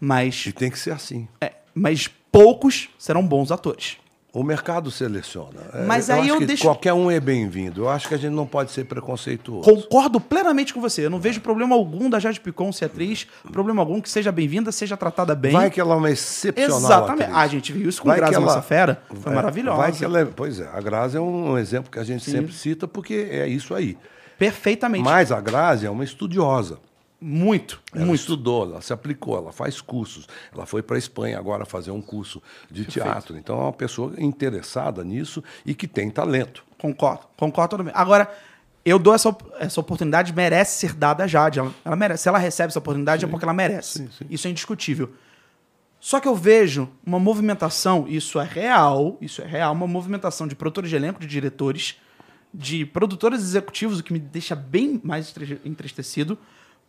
Mas 0.00 0.46
E 0.46 0.52
tem 0.52 0.70
que 0.70 0.78
ser 0.78 0.92
assim. 0.92 1.28
é, 1.40 1.54
mas 1.74 2.08
poucos 2.08 2.88
serão 2.98 3.26
bons 3.26 3.50
atores. 3.52 3.98
O 4.34 4.42
mercado 4.42 4.90
seleciona. 4.90 5.60
É, 5.74 5.84
Mas 5.84 6.08
aí 6.08 6.20
acho 6.22 6.28
eu 6.30 6.38
que 6.38 6.46
deixo- 6.46 6.62
Qualquer 6.62 6.94
um 6.94 7.10
é 7.10 7.20
bem-vindo. 7.20 7.82
Eu 7.82 7.90
acho 7.90 8.08
que 8.08 8.14
a 8.14 8.16
gente 8.16 8.32
não 8.32 8.46
pode 8.46 8.70
ser 8.70 8.84
preconceituoso. 8.86 9.62
Concordo 9.62 10.18
plenamente 10.18 10.72
com 10.72 10.80
você. 10.80 11.04
Eu 11.04 11.10
não 11.10 11.20
vejo 11.20 11.38
problema 11.42 11.74
algum 11.74 12.08
da 12.08 12.18
Jade 12.18 12.40
Picon 12.40 12.72
ser 12.72 12.86
atriz, 12.86 13.26
problema 13.52 13.82
algum 13.82 14.00
que 14.00 14.08
seja 14.08 14.32
bem-vinda, 14.32 14.72
seja 14.72 14.96
tratada 14.96 15.34
bem. 15.34 15.52
Vai 15.52 15.70
que 15.70 15.78
ela 15.78 15.92
é 15.94 15.98
uma 15.98 16.10
excepcional 16.10 16.78
Exatamente. 16.78 17.22
atriz. 17.24 17.36
Ah, 17.36 17.40
a 17.42 17.46
gente 17.46 17.72
viu 17.74 17.88
isso 17.90 18.00
com 18.00 18.08
Vai 18.08 18.16
Grazi 18.16 18.34
ela- 18.36 18.46
Massafera. 18.46 19.02
Foi 19.20 19.32
É, 19.32 19.34
maravilhosa. 19.34 19.76
Vai 19.76 19.92
que 19.92 20.02
ela 20.02 20.20
é- 20.20 20.24
pois 20.24 20.60
é, 20.60 20.70
a 20.72 20.80
Grazi 20.80 21.18
é 21.18 21.20
um 21.20 21.58
exemplo 21.58 21.90
que 21.90 21.98
a 21.98 22.04
gente 22.04 22.24
sempre 22.24 22.54
cita 22.54 22.88
porque 22.88 23.28
é 23.30 23.46
isso 23.46 23.74
aí. 23.74 23.98
Perfeitamente. 24.38 25.04
Mas 25.04 25.30
a 25.30 25.40
Grazi 25.42 25.84
é 25.84 25.90
uma 25.90 26.04
estudiosa. 26.04 26.78
Muito, 27.24 27.80
Ela 27.94 28.04
muito. 28.04 28.18
estudou, 28.18 28.64
ela 28.64 28.80
se 28.82 28.92
aplicou, 28.92 29.36
ela 29.36 29.52
faz 29.52 29.80
cursos. 29.80 30.26
Ela 30.52 30.66
foi 30.66 30.82
para 30.82 30.96
a 30.96 30.98
Espanha 30.98 31.38
agora 31.38 31.64
fazer 31.64 31.92
um 31.92 32.02
curso 32.02 32.42
de 32.68 32.84
teatro. 32.84 33.38
Então 33.38 33.56
é 33.56 33.62
uma 33.62 33.72
pessoa 33.72 34.12
interessada 34.18 35.04
nisso 35.04 35.42
e 35.64 35.72
que 35.72 35.86
tem 35.86 36.10
talento. 36.10 36.64
Concordo, 36.76 37.22
concordo 37.36 37.70
totalmente. 37.70 37.94
Agora, 37.94 38.28
eu 38.84 38.98
dou 38.98 39.14
essa, 39.14 39.34
essa 39.60 39.80
oportunidade, 39.80 40.32
merece 40.32 40.80
ser 40.80 40.94
dada 40.94 41.22
a 41.22 41.26
Jade. 41.28 41.60
Ela, 41.60 41.72
ela 41.84 41.94
merece. 41.94 42.24
Se 42.24 42.28
ela 42.28 42.38
recebe 42.38 42.70
essa 42.70 42.80
oportunidade, 42.80 43.24
é 43.24 43.28
porque 43.28 43.44
ela 43.44 43.54
merece. 43.54 43.98
sim, 43.98 44.08
sim. 44.10 44.24
Isso 44.28 44.48
é 44.48 44.50
indiscutível. 44.50 45.12
Só 46.00 46.18
que 46.18 46.26
eu 46.26 46.34
vejo 46.34 46.88
uma 47.06 47.20
movimentação, 47.20 48.06
isso 48.08 48.40
é 48.40 48.44
real, 48.44 49.16
isso 49.20 49.40
é 49.40 49.46
real, 49.46 49.72
uma 49.72 49.86
movimentação 49.86 50.48
de 50.48 50.56
produtores 50.56 50.90
de 50.90 50.96
elenco, 50.96 51.20
de 51.20 51.28
diretores, 51.28 51.94
de 52.52 52.84
produtores 52.84 53.38
executivos, 53.40 54.00
o 54.00 54.02
que 54.02 54.12
me 54.12 54.18
deixa 54.18 54.56
bem 54.56 55.00
mais 55.04 55.32
entristecido, 55.64 56.36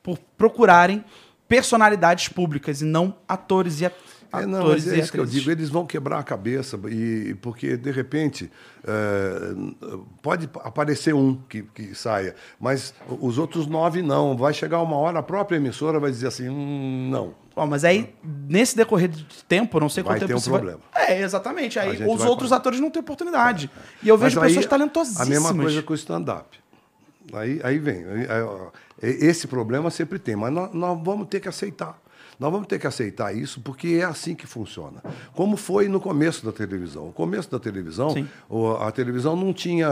por 0.04 0.20
procurarem 0.38 1.04
personalidades 1.48 2.28
públicas 2.28 2.82
e 2.82 2.86
não 2.86 3.16
atores 3.28 3.80
e 3.82 3.86
at 3.86 3.94
É, 4.34 4.38
atores 4.38 4.86
não, 4.88 4.94
é 4.94 4.98
isso 5.00 5.12
que 5.12 5.20
eu 5.20 5.26
digo, 5.26 5.52
eles 5.52 5.70
vão 5.70 5.86
quebrar 5.86 6.18
a 6.20 6.24
cabeça, 6.24 6.80
e, 6.90 7.36
porque, 7.42 7.78
de 7.78 7.92
repente, 7.92 8.52
é, 8.84 9.54
pode 10.22 10.50
aparecer 10.64 11.14
um 11.14 11.36
que, 11.48 11.62
que 11.62 11.94
saia, 11.94 12.34
mas 12.60 12.94
os 13.08 13.38
outros 13.38 13.68
nove 13.68 14.02
não. 14.02 14.36
Vai 14.36 14.52
chegar 14.54 14.82
uma 14.82 14.96
hora, 14.98 15.20
a 15.20 15.24
própria 15.24 15.58
emissora 15.58 16.00
vai 16.00 16.10
dizer 16.10 16.28
assim, 16.28 16.50
hum, 16.50 17.10
não. 17.12 17.36
Ó, 17.56 17.68
mas 17.68 17.84
aí, 17.86 18.16
nesse 18.50 18.76
decorrer 18.76 19.10
de 19.10 19.24
tempo, 19.44 19.78
eu 19.78 19.82
não 19.82 19.90
sei 19.90 20.02
quanto 20.04 20.12
Vai 20.14 20.20
tempo 20.22 20.28
ter 20.30 20.34
um 20.34 20.38
isso 20.40 20.50
problema. 20.50 20.80
É, 20.96 21.22
exatamente. 21.22 21.78
Aí 21.78 22.04
os 22.04 22.20
vai 22.20 22.28
outros 22.28 22.52
atores 22.52 22.80
não 22.80 22.90
têm 22.90 23.00
oportunidade. 23.02 23.70
E 24.02 24.10
eu 24.10 24.18
vejo 24.18 24.38
Mas 24.40 24.44
aí, 24.46 24.50
pessoas 24.56 24.66
talentosíssimas. 24.66 25.28
A 25.28 25.30
mesma 25.30 25.54
coisa 25.54 25.84
com 25.84 25.94
o 25.94 25.96
stand-up. 25.96 26.58
Aí, 27.32 27.62
aí 27.64 27.78
vem. 27.78 28.04
aí- 28.06 28.28
aí, 28.28 28.44
esse 29.02 29.48
problema 29.48 29.90
sempre 29.90 30.20
tem, 30.20 30.36
mas 30.36 30.52
nós, 30.53 30.74
nós 30.74 30.99
vamos 31.03 31.28
ter 31.28 31.40
que 31.40 31.49
aceitar. 31.49 31.99
Nós 32.40 32.52
vamos 32.52 32.68
ter 32.68 32.80
que 32.80 32.88
aceitar 32.88 33.32
isso 33.36 33.61
porque 33.61 33.99
é 34.02 34.03
assim 34.03 34.34
que 34.34 34.48
funciona. 34.48 35.03
Como 35.36 35.56
foi 35.56 35.88
no 35.88 35.99
começo 35.99 36.44
da 36.44 36.52
televisão. 36.52 37.07
O 37.10 37.11
começo 37.14 37.49
da 37.49 37.60
televisão, 37.60 38.10
Sim. 38.10 38.28
a 38.82 38.91
televisão 38.91 39.36
não 39.36 39.53
tinha 39.53 39.88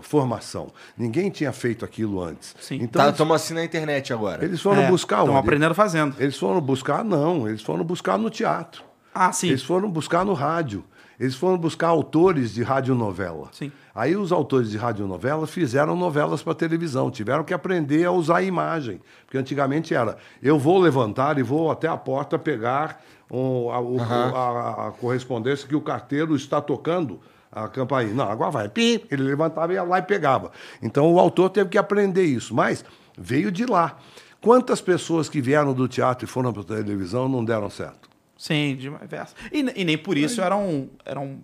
formação. 0.00 0.72
Ninguém 0.96 1.28
tinha 1.30 1.52
feito 1.52 1.84
aquilo 1.84 2.22
antes. 2.22 2.56
Sim. 2.60 2.76
Então, 2.76 3.00
Tá, 3.00 3.02
eles, 3.04 3.12
estamos 3.14 3.36
assim 3.36 3.52
na 3.54 3.62
internet 3.62 4.10
agora. 4.12 4.42
eles 4.44 4.60
foram 4.60 4.82
É, 4.82 4.88
buscar 4.88 5.20
Estão 5.20 5.36
aprendendo 5.36 5.74
fazendo. 5.74 6.16
Eles 6.18 6.36
foram 6.38 6.60
buscar, 6.62 7.04
não. 7.04 7.46
Eles 7.46 7.60
foram 7.62 7.84
buscar 7.84 8.16
no 8.18 8.30
teatro. 8.30 8.82
Ah, 9.14 9.30
sim. 9.30 9.48
Eles 9.48 9.62
foram 9.62 9.90
buscar 9.90 10.24
no 10.24 10.32
rádio. 10.32 10.82
Eles 11.20 11.34
foram 11.34 11.58
buscar 11.58 11.88
autores 11.88 12.54
de 12.54 12.62
radionovela. 12.62 13.48
Sim. 13.52 13.70
Aí 13.94 14.16
os 14.16 14.32
autores 14.32 14.70
de 14.70 14.76
radionovela 14.78 15.46
fizeram 15.46 15.94
novelas 15.94 16.42
para 16.42 16.54
televisão, 16.54 17.10
tiveram 17.10 17.44
que 17.44 17.52
aprender 17.52 18.04
a 18.06 18.10
usar 18.12 18.38
a 18.38 18.42
imagem. 18.42 19.00
Porque 19.26 19.36
antigamente 19.38 19.94
era, 19.94 20.16
eu 20.42 20.58
vou 20.58 20.78
levantar 20.78 21.38
e 21.38 21.42
vou 21.42 21.70
até 21.70 21.88
a 21.88 21.96
porta 21.96 22.38
pegar 22.38 23.02
um, 23.30 23.70
a, 23.70 23.80
o- 23.80 24.00
a- 24.00 24.88
a 24.88 24.90
correspondência 24.92 25.68
que 25.68 25.76
o 25.76 25.80
carteiro 25.80 26.34
está 26.34 26.60
tocando 26.60 27.20
a 27.50 27.68
campainha. 27.68 28.14
Não, 28.14 28.30
agora 28.30 28.50
vai. 28.50 28.68
Pim, 28.68 29.00
ele 29.10 29.22
levantava 29.24 29.72
e 29.72 29.76
ia 29.76 29.82
lá 29.82 29.98
e 29.98 30.02
pegava. 30.02 30.50
Então 30.82 31.12
o 31.12 31.18
autor 31.20 31.50
teve 31.50 31.68
que 31.68 31.76
aprender 31.78 32.24
isso, 32.24 32.54
mas 32.54 32.82
veio 33.18 33.52
de 33.52 33.66
lá. 33.66 33.98
Quantas 34.40 34.80
pessoas 34.80 35.28
que 35.28 35.40
vieram 35.40 35.72
do 35.74 35.86
teatro 35.86 36.24
e 36.24 36.28
foram 36.28 36.50
para 36.52 36.62
a 36.62 36.64
televisão 36.64 37.28
não 37.28 37.44
deram 37.44 37.68
certo? 37.70 38.08
Sim, 38.38 38.74
diversas. 38.74 39.36
E, 39.52 39.58
e 39.82 39.84
nem 39.84 39.96
por 39.96 40.16
isso 40.16 40.40
eram, 40.40 40.88
eram, 41.04 41.38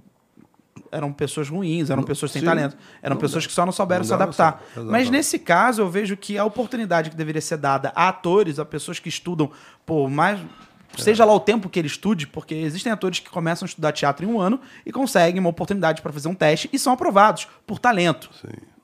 eram 0.90 1.12
pessoas 1.12 1.48
ruins, 1.48 1.90
eram 1.90 2.02
pessoas 2.02 2.32
sem 2.32 2.40
sim. 2.40 2.46
talento. 2.46 2.76
Eram 3.02 3.14
Não 3.14 3.20
pessoas 3.20 3.44
dá- 3.44 3.48
que 3.48 3.54
só 3.54 3.64
não 3.64 3.72
souberam 3.72 4.00
não 4.00 4.06
se 4.08 4.14
adaptar. 4.14 4.62
Mas 4.76 5.10
nesse 5.10 5.38
caso, 5.38 5.82
eu 5.82 5.88
vejo 5.90 6.16
que 6.16 6.38
a 6.38 6.44
oportunidade 6.44 7.10
que 7.10 7.16
deveria 7.16 7.40
ser 7.40 7.56
dada 7.58 7.92
a 7.94 8.08
atores, 8.08 8.58
a 8.58 8.64
pessoas 8.64 8.98
que 8.98 9.08
estudam 9.08 9.50
por 9.84 10.08
mais. 10.08 10.40
Seja 10.96 11.24
lá 11.24 11.32
o 11.34 11.38
tempo 11.40 11.68
que 11.68 11.78
ele 11.78 11.86
estude, 11.86 12.26
porque 12.26 12.54
existem 12.54 12.90
atores 12.90 13.20
que 13.20 13.28
começam 13.30 13.66
a 13.66 13.68
estudar 13.68 13.92
teatro 13.92 14.24
em 14.26 14.28
um 14.28 14.40
ano 14.40 14.58
e 14.84 14.90
conseguem 14.90 15.38
uma 15.38 15.50
oportunidade 15.50 16.00
para 16.02 16.12
fazer 16.12 16.28
um 16.28 16.34
teste 16.34 16.68
e 16.72 16.78
são 16.78 16.92
aprovados 16.92 17.46
por 17.66 17.78
talento. 17.78 18.30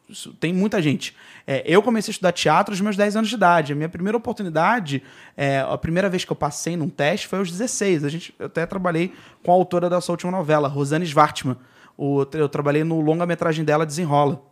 Isso 0.08 0.34
tem 0.34 0.52
muita 0.52 0.82
gente. 0.82 1.16
É, 1.46 1.62
eu 1.66 1.82
comecei 1.82 2.10
a 2.10 2.12
estudar 2.12 2.30
teatro 2.32 2.72
aos 2.72 2.80
meus 2.80 2.94
10 2.94 3.16
anos 3.16 3.28
de 3.30 3.34
idade. 3.34 3.72
A 3.72 3.76
minha 3.76 3.88
primeira 3.88 4.16
oportunidade, 4.18 5.02
é, 5.34 5.60
a 5.60 5.78
primeira 5.78 6.10
vez 6.10 6.24
que 6.26 6.30
eu 6.30 6.36
passei 6.36 6.76
num 6.76 6.90
teste 6.90 7.26
foi 7.26 7.38
aos 7.38 7.50
16. 7.50 8.04
A 8.04 8.08
gente, 8.10 8.34
eu 8.38 8.46
até 8.46 8.66
trabalhei 8.66 9.12
com 9.42 9.50
a 9.50 9.54
autora 9.54 9.88
dessa 9.88 10.12
última 10.12 10.30
novela, 10.30 10.68
Rosane 10.68 11.06
Svartman. 11.06 11.56
O- 11.96 12.26
eu 12.32 12.48
trabalhei 12.48 12.82
no 12.84 13.00
longa-metragem 13.00 13.64
dela, 13.64 13.86
Desenrola. 13.86 14.42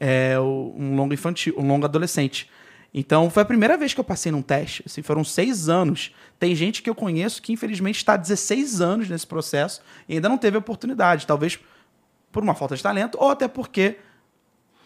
É, 0.00 0.38
o- 0.38 0.74
um 0.76 0.96
longa 0.96 1.14
infantil, 1.14 1.54
um 1.56 1.66
longa 1.66 1.86
adolescente. 1.86 2.50
Então 2.92 3.30
foi 3.30 3.42
a 3.44 3.46
primeira 3.46 3.76
vez 3.76 3.94
que 3.94 4.00
eu 4.00 4.04
passei 4.04 4.32
num 4.32 4.42
teste. 4.42 4.82
Assim, 4.84 5.00
foram 5.00 5.22
seis 5.22 5.68
anos. 5.68 6.12
Tem 6.40 6.54
gente 6.56 6.82
que 6.82 6.90
eu 6.90 6.94
conheço 6.94 7.40
que 7.40 7.52
infelizmente 7.52 7.96
está 7.98 8.14
há 8.14 8.16
16 8.16 8.80
anos 8.80 9.08
nesse 9.08 9.26
processo 9.26 9.80
e 10.08 10.14
ainda 10.14 10.28
não 10.28 10.36
teve 10.36 10.56
oportunidade. 10.56 11.24
Talvez 11.26 11.58
por 12.32 12.42
uma 12.42 12.54
falta 12.54 12.74
de 12.74 12.82
talento 12.82 13.16
ou 13.20 13.30
até 13.30 13.46
porque 13.46 13.96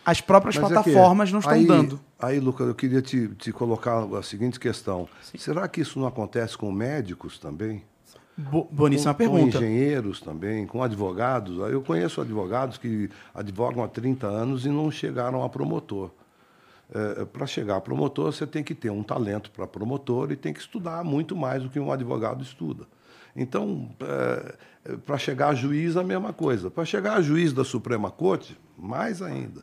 as 0.05 0.21
próprias 0.21 0.57
Mas 0.57 0.71
é 0.71 0.75
plataformas 0.75 1.33
não 1.33 1.39
estão 1.39 1.55
aí, 1.55 1.67
dando. 1.67 1.99
Aí, 2.19 2.39
Lucas, 2.39 2.67
eu 2.69 2.75
queria 2.75 3.01
te, 3.01 3.29
te 3.39 3.51
colocar 3.53 4.05
a 4.15 4.23
seguinte 4.23 4.61
questão. 4.61 5.09
Será 5.39 5.67
que 5.67 5.81
isso 5.81 5.99
não 5.99 6.07
acontece 6.07 6.59
com 6.59 6.71
médicos 6.71 7.39
também? 7.39 7.83
Bo 8.37 8.69
boníssima 8.71 9.15
com, 9.15 9.19
pergunta. 9.19 9.59
Com 9.59 9.65
engenheiros 9.65 10.21
também, 10.21 10.67
com 10.67 10.83
advogados. 10.83 11.59
Eu 11.71 11.83
conheço 11.83 12.21
advogados 12.21 12.79
que 12.79 13.09
advogam 13.35 13.85
há 13.85 13.89
30 13.89 14.27
anos 14.27 14.67
e 14.67 14.69
não 14.69 14.91
chegaram 14.91 15.43
a 15.45 15.49
promotor. 15.49 16.11
para 17.33 17.47
chegar 17.47 17.77
a 17.77 17.81
promotor, 17.81 18.33
você 18.33 18.47
tem 18.47 18.65
que 18.65 18.75
ter 18.75 18.91
um 18.91 19.03
talento 19.03 19.51
para 19.51 19.67
promotor 19.67 20.33
e 20.33 20.37
tem 20.37 20.53
que 20.53 20.61
estudar 20.61 21.05
muito 21.05 21.37
mais 21.37 21.63
do 21.63 21.71
que 21.71 21.79
um 21.79 21.93
advogado 21.93 22.43
estuda. 22.43 22.87
Então, 23.37 23.91
é, 24.01 24.97
para 25.05 25.19
chegar 25.19 25.49
a 25.49 25.55
juiz, 25.55 25.97
a 25.97 26.05
mesma 26.05 26.33
coisa. 26.33 26.71
Para 26.71 26.85
chegar 26.85 27.15
a 27.15 27.23
juiz 27.23 27.53
da 27.53 27.65
Suprema 27.65 28.11
Corte, 28.11 28.57
mais 28.79 29.21
ainda. 29.21 29.63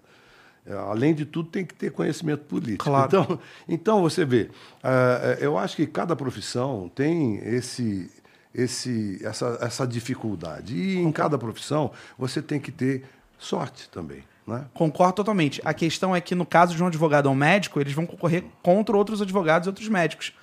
É, 0.66 0.74
além 0.74 1.14
de 1.14 1.26
tudo, 1.26 1.50
tem 1.50 1.66
que 1.66 1.74
ter 1.74 1.92
conhecimento 1.92 2.44
político. 2.46 2.84
Claro. 2.84 3.08
Então, 3.08 3.40
então, 3.68 4.02
você 4.02 4.26
vê, 4.26 4.50
é, 4.84 5.38
eu 5.40 5.58
acho 5.58 5.76
que 5.76 5.88
cada 5.88 6.16
profissão 6.16 6.92
tem 6.94 7.38
esse, 7.38 8.12
esse, 8.54 9.20
essa, 9.24 9.58
essa 9.62 9.88
dificuldade. 9.88 10.76
E 10.76 10.98
em 10.98 11.12
cada 11.12 11.38
profissão, 11.38 11.92
você 12.18 12.42
tem 12.42 12.60
que 12.60 12.72
ter 12.72 13.06
sorte 13.38 13.90
também. 13.90 14.24
Né? 14.46 14.66
Concordo 14.74 15.16
totalmente. 15.16 15.62
A 15.64 15.74
questão 15.74 16.16
é 16.16 16.22
que, 16.22 16.36
no 16.36 16.46
caso 16.46 16.76
de 16.76 16.84
um 16.84 16.88
advogado 16.88 17.28
ou 17.28 17.34
um 17.34 17.36
médico, 17.36 17.80
eles 17.80 17.94
vão 17.94 18.06
concorrer 18.06 18.44
contra 18.62 18.96
outros 18.96 19.22
advogados 19.22 19.68
e 19.68 19.70
outros 19.70 19.88
médicos. 19.88 20.34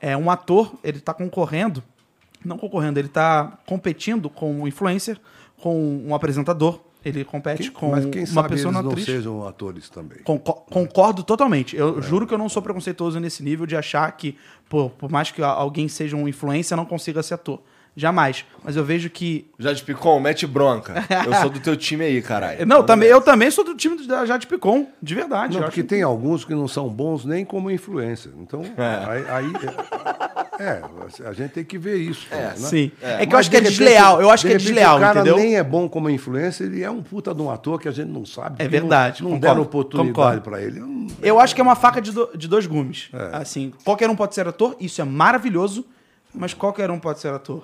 É, 0.00 0.16
um 0.16 0.30
ator, 0.30 0.74
ele 0.84 0.98
está 0.98 1.14
concorrendo, 1.14 1.82
não 2.44 2.58
concorrendo, 2.58 2.98
ele 2.98 3.08
está 3.08 3.58
competindo 3.66 4.28
com 4.28 4.60
um 4.60 4.68
influencer, 4.68 5.18
com 5.58 6.04
um 6.06 6.14
apresentador, 6.14 6.80
ele 7.08 7.24
compete 7.24 7.62
Quem- 7.62 7.70
com 7.70 7.90
mas 7.90 8.04
quem 8.06 8.22
uma 8.22 8.26
sabe 8.26 8.48
pessoa 8.50 8.72
eles 8.72 8.82
não 8.82 8.90
atriz. 8.90 9.06
sejam 9.06 9.46
atores 9.46 9.88
também. 9.88 10.18
Conco- 10.24 10.64
Concordo 10.70 11.22
totalmente. 11.22 11.76
Eu 11.76 12.02
juro 12.02 12.26
que 12.26 12.34
eu 12.34 12.38
não 12.38 12.48
sou 12.48 12.60
preconceituoso 12.62 13.20
nesse 13.20 13.42
nível 13.42 13.64
de 13.66 13.76
achar 13.76 14.10
que, 14.12 14.36
pô, 14.68 14.90
por 14.90 15.10
mais 15.10 15.30
que 15.30 15.42
alguém 15.42 15.86
seja 15.88 16.16
um 16.16 16.26
influencer, 16.26 16.76
não 16.76 16.84
consiga 16.84 17.22
ser 17.22 17.34
ator. 17.34 17.60
Jamais. 17.98 18.44
Mas 18.62 18.76
eu 18.76 18.84
vejo 18.84 19.08
que. 19.08 19.50
Jade 19.58 19.82
Picon, 19.82 20.20
mete 20.20 20.46
bronca. 20.46 21.02
Eu 21.26 21.32
sou 21.36 21.48
do 21.48 21.58
teu 21.60 21.74
time 21.78 22.04
aí, 22.04 22.20
caralho. 22.20 22.66
Não, 22.68 22.82
também, 22.84 23.08
eu 23.08 23.22
também 23.22 23.50
sou 23.50 23.64
do 23.64 23.74
time 23.74 24.06
da 24.06 24.26
Jade 24.26 24.46
Picon, 24.46 24.86
de 25.02 25.14
verdade. 25.14 25.54
Não, 25.56 25.62
porque 25.64 25.80
acho- 25.80 25.88
tem 25.88 26.02
alguns 26.02 26.44
que 26.44 26.54
não 26.54 26.68
são 26.68 26.90
bons 26.90 27.24
nem 27.24 27.42
como 27.42 27.70
influência. 27.70 28.30
Então, 28.38 28.60
aí, 28.76 29.24
aí- 29.30 30.45
é, 30.58 30.82
a 31.28 31.32
gente 31.32 31.50
tem 31.52 31.64
que 31.64 31.76
ver 31.78 31.96
isso. 31.96 32.26
também, 32.28 32.44
né? 32.44 32.54
Sim. 32.56 32.92
É, 33.02 33.26
que 33.26 33.34
eu 33.34 33.38
acho 33.38 33.50
que 33.50 33.56
é 33.56 33.60
repente, 33.60 33.78
desleal. 33.78 34.20
Eu 34.20 34.30
acho 34.30 34.42
de 34.42 34.48
que 34.48 34.54
é 34.54 34.56
repente, 34.58 34.66
desleal, 34.74 34.96
O 34.96 35.00
cara 35.00 35.20
entendeu? 35.20 35.36
nem 35.36 35.56
é 35.56 35.62
bom 35.62 35.88
como 35.88 36.08
influência, 36.10 36.64
ele 36.64 36.82
é 36.82 36.90
um 36.90 37.02
puta 37.02 37.34
de 37.34 37.42
um 37.42 37.50
ator 37.50 37.80
que 37.80 37.88
a 37.88 37.92
gente 37.92 38.08
não 38.08 38.24
sabe. 38.26 38.56
É 38.62 38.68
verdade, 38.68 39.22
Não, 39.22 39.30
não 39.30 39.36
concordo, 39.36 39.54
deram 39.54 39.62
oportunidade 39.66 40.40
para 40.40 40.62
ele. 40.62 40.80
Eu 40.80 40.86
não- 40.86 41.06
Eu 41.22 41.38
acho 41.40 41.54
que 41.54 41.60
é 41.60 41.64
uma 41.64 41.76
faca 41.76 42.00
de, 42.00 42.10
do- 42.12 42.30
de 42.36 42.48
dois 42.48 42.66
gumes. 42.66 43.08
É. 43.12 43.36
Assim, 43.36 43.72
qualquer 43.84 44.08
um 44.10 44.16
pode 44.16 44.34
ser 44.34 44.46
ator, 44.48 44.76
isso 44.80 45.00
é 45.00 45.04
maravilhoso, 45.04 45.84
mas 46.34 46.52
qualquer 46.54 46.90
um 46.90 46.98
pode 46.98 47.20
ser 47.20 47.32
ator. 47.32 47.62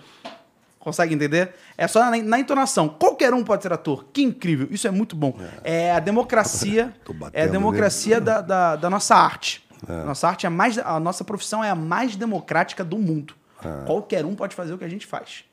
Consegue 0.79 1.15
entender? 1.15 1.51
É 1.79 1.87
só 1.87 2.01
na, 2.11 2.17
na 2.21 2.41
entonação. 2.41 2.89
Qualquer 2.89 3.33
um 3.33 3.45
pode 3.45 3.63
ser 3.63 3.73
ator. 3.73 4.05
Que 4.13 4.21
incrível. 4.21 4.67
Isso 4.69 4.89
é 4.89 4.91
muito 4.91 5.15
bom. 5.15 5.33
É, 5.63 5.93
a 5.93 6.01
democracia. 6.01 6.93
É 7.33 7.45
a 7.45 7.47
democracia 7.47 8.19
da, 8.21 8.41
da, 8.41 8.75
da 8.77 8.91
nossa 8.91 9.15
arte. 9.15 9.63
Nossa 9.89 10.29
arte 10.29 10.47
é 10.47 10.49
mais. 10.49 10.79
A 10.79 10.99
nossa 11.01 11.25
profissão 11.25 11.63
é 11.63 11.71
a 11.71 11.75
mais 11.75 12.17
democrática 12.17 12.85
do 12.85 12.99
mundo. 12.99 13.35
É. 13.65 13.85
Qualquer 13.87 14.25
um 14.25 14.35
pode 14.35 14.55
fazer 14.55 14.73
o 14.75 14.79
que 14.79 14.85
a 14.85 14.89
gente 14.89 15.07
faz. 15.07 15.45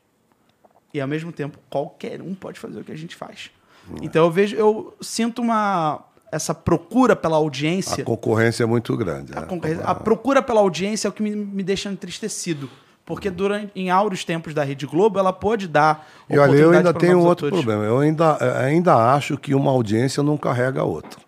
E 0.93 0.99
ao 0.99 1.07
mesmo 1.07 1.31
tempo, 1.31 1.57
qualquer 1.69 2.21
um 2.21 2.33
pode 2.33 2.59
fazer 2.59 2.79
o 2.79 2.83
que 2.83 2.91
a 2.91 2.97
gente 2.97 3.15
faz. 3.15 3.51
É. 3.91 4.05
Então 4.05 4.25
eu 4.25 4.31
vejo, 4.31 4.55
eu 4.55 4.95
sinto 5.01 5.41
uma 5.41 6.03
essa 6.31 6.53
procura 6.53 7.15
pela 7.15 7.37
audiência. 7.37 8.03
A 8.03 8.05
concorrência 8.05 8.63
é 8.63 8.65
muito 8.65 8.95
grande. 8.95 9.31
A, 9.35 9.41
né? 9.41 9.47
concorrência- 9.47 9.83
a 9.83 9.95
procura 9.95 10.41
pela 10.41 10.59
audiência 10.61 11.07
é 11.07 11.09
o 11.09 11.11
que 11.11 11.23
me, 11.23 11.35
me 11.35 11.63
deixa 11.63 11.89
entristecido. 11.89 12.69
Porque 13.03 13.31
durante, 13.31 13.71
em 13.75 13.89
áureos 13.89 14.23
tempos 14.23 14.53
da 14.53 14.63
Rede 14.63 14.85
Globo, 14.85 15.17
ela 15.17 15.33
pode 15.33 15.67
dar. 15.67 16.07
E 16.29 16.37
olha, 16.37 16.55
eu 16.55 16.69
ainda 16.69 16.93
tenho 16.93 17.17
outro 17.19 17.47
atores. 17.47 17.65
problema. 17.65 17.83
Eu 17.83 17.97
ainda, 17.97 18.37
eh, 18.39 18.65
ainda 18.65 18.95
acho 19.15 19.35
que 19.35 19.55
uma 19.55 19.71
audiência 19.71 20.21
não 20.21 20.37
carrega 20.37 20.81
a 20.81 20.83
outra. 20.83 21.19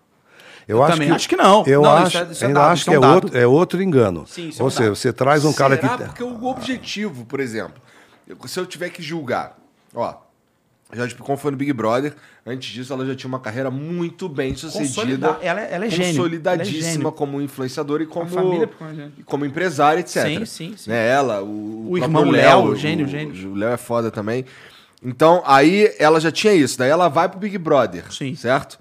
Eu, 0.72 0.85
também 0.88 1.11
acho 1.11 1.27
que 1.30 1.35
não. 1.35 1.64
Eu 1.65 1.81
Não, 1.81 1.91
acho, 1.91 2.07
isso 2.07 2.18
é- 2.18 2.31
isso 2.31 2.43
é 2.43 2.48
ainda 2.48 2.60
dado, 2.60 2.72
acho 2.72 2.84
que 2.85 2.89
é 2.89 2.93
é 2.93 2.98
um 2.98 3.02
dado. 3.02 3.14
outro, 3.15 3.38
é 3.38 3.48
outro 3.48 3.81
engano. 3.84 4.26
Sim, 4.27 4.48
isso 4.49 4.60
é 4.60 4.64
um 4.64 4.65
Ou 4.65 4.72
seja, 4.72 4.84
dado. 4.85 4.95
você 4.95 5.14
traz 5.14 5.45
um 5.45 5.53
cara 5.53 5.76
Será? 5.76 5.98
que. 5.98 6.03
Porque 6.06 6.23
o 6.23 6.45
objetivo, 6.45 7.26
por 7.26 7.39
exemplo, 7.39 7.81
eu- 8.27 8.38
se 8.48 8.60
eu 8.60 8.65
tiver 8.65 8.89
que 8.89 9.02
julgar, 9.02 9.57
ó, 9.93 10.15
a 10.91 10.95
Jade 10.95 11.15
Picon 11.15 11.38
foi 11.38 11.52
no 11.52 11.57
Big 11.57 11.72
Brother, 11.73 12.14
antes 12.45 12.69
disso 12.69 12.91
ela 12.91 13.06
já 13.06 13.15
tinha 13.15 13.27
uma 13.30 13.39
carreira 13.39 13.72
muito 13.72 14.27
bem 14.27 14.56
sucedida. 14.56 15.38
Ela 15.41 15.61
é- 15.61 15.73
ela 15.73 15.85
é 15.85 15.89
gênio, 15.89 16.07
Consolidadíssima 16.15 16.80
ela 16.80 16.88
é 16.89 16.91
gênio. 16.93 17.11
como 17.14 17.41
influenciadora 17.41 18.03
e 18.03 18.06
como, 18.06 18.27
família 18.30 18.69
é 18.81 19.07
e 19.19 19.23
como 19.23 19.45
empresária, 19.45 19.99
etc. 20.02 20.23
Sim, 20.26 20.45
sim, 20.45 20.73
sim. 20.77 20.89
Né, 20.89 21.07
ela, 21.10 21.41
o, 21.41 21.91
O 21.91 21.98
irmão 21.98 22.30
Léo, 22.30 22.76
gênio, 22.76 23.07
gênio. 23.07 23.52
O 23.52 23.56
Léo 23.56 23.69
é 23.69 23.77
foda 23.77 24.11
também. 24.11 24.45
Então, 25.03 25.41
aí 25.45 25.93
ela 25.98 26.19
já 26.19 26.31
tinha 26.31 26.53
isso. 26.53 26.77
Daí 26.77 26.89
ela 26.89 27.07
vai 27.07 27.27
pro 27.27 27.39
Big 27.39 27.57
Brother, 27.57 28.03
Sim. 28.11 28.35
certo? 28.35 28.77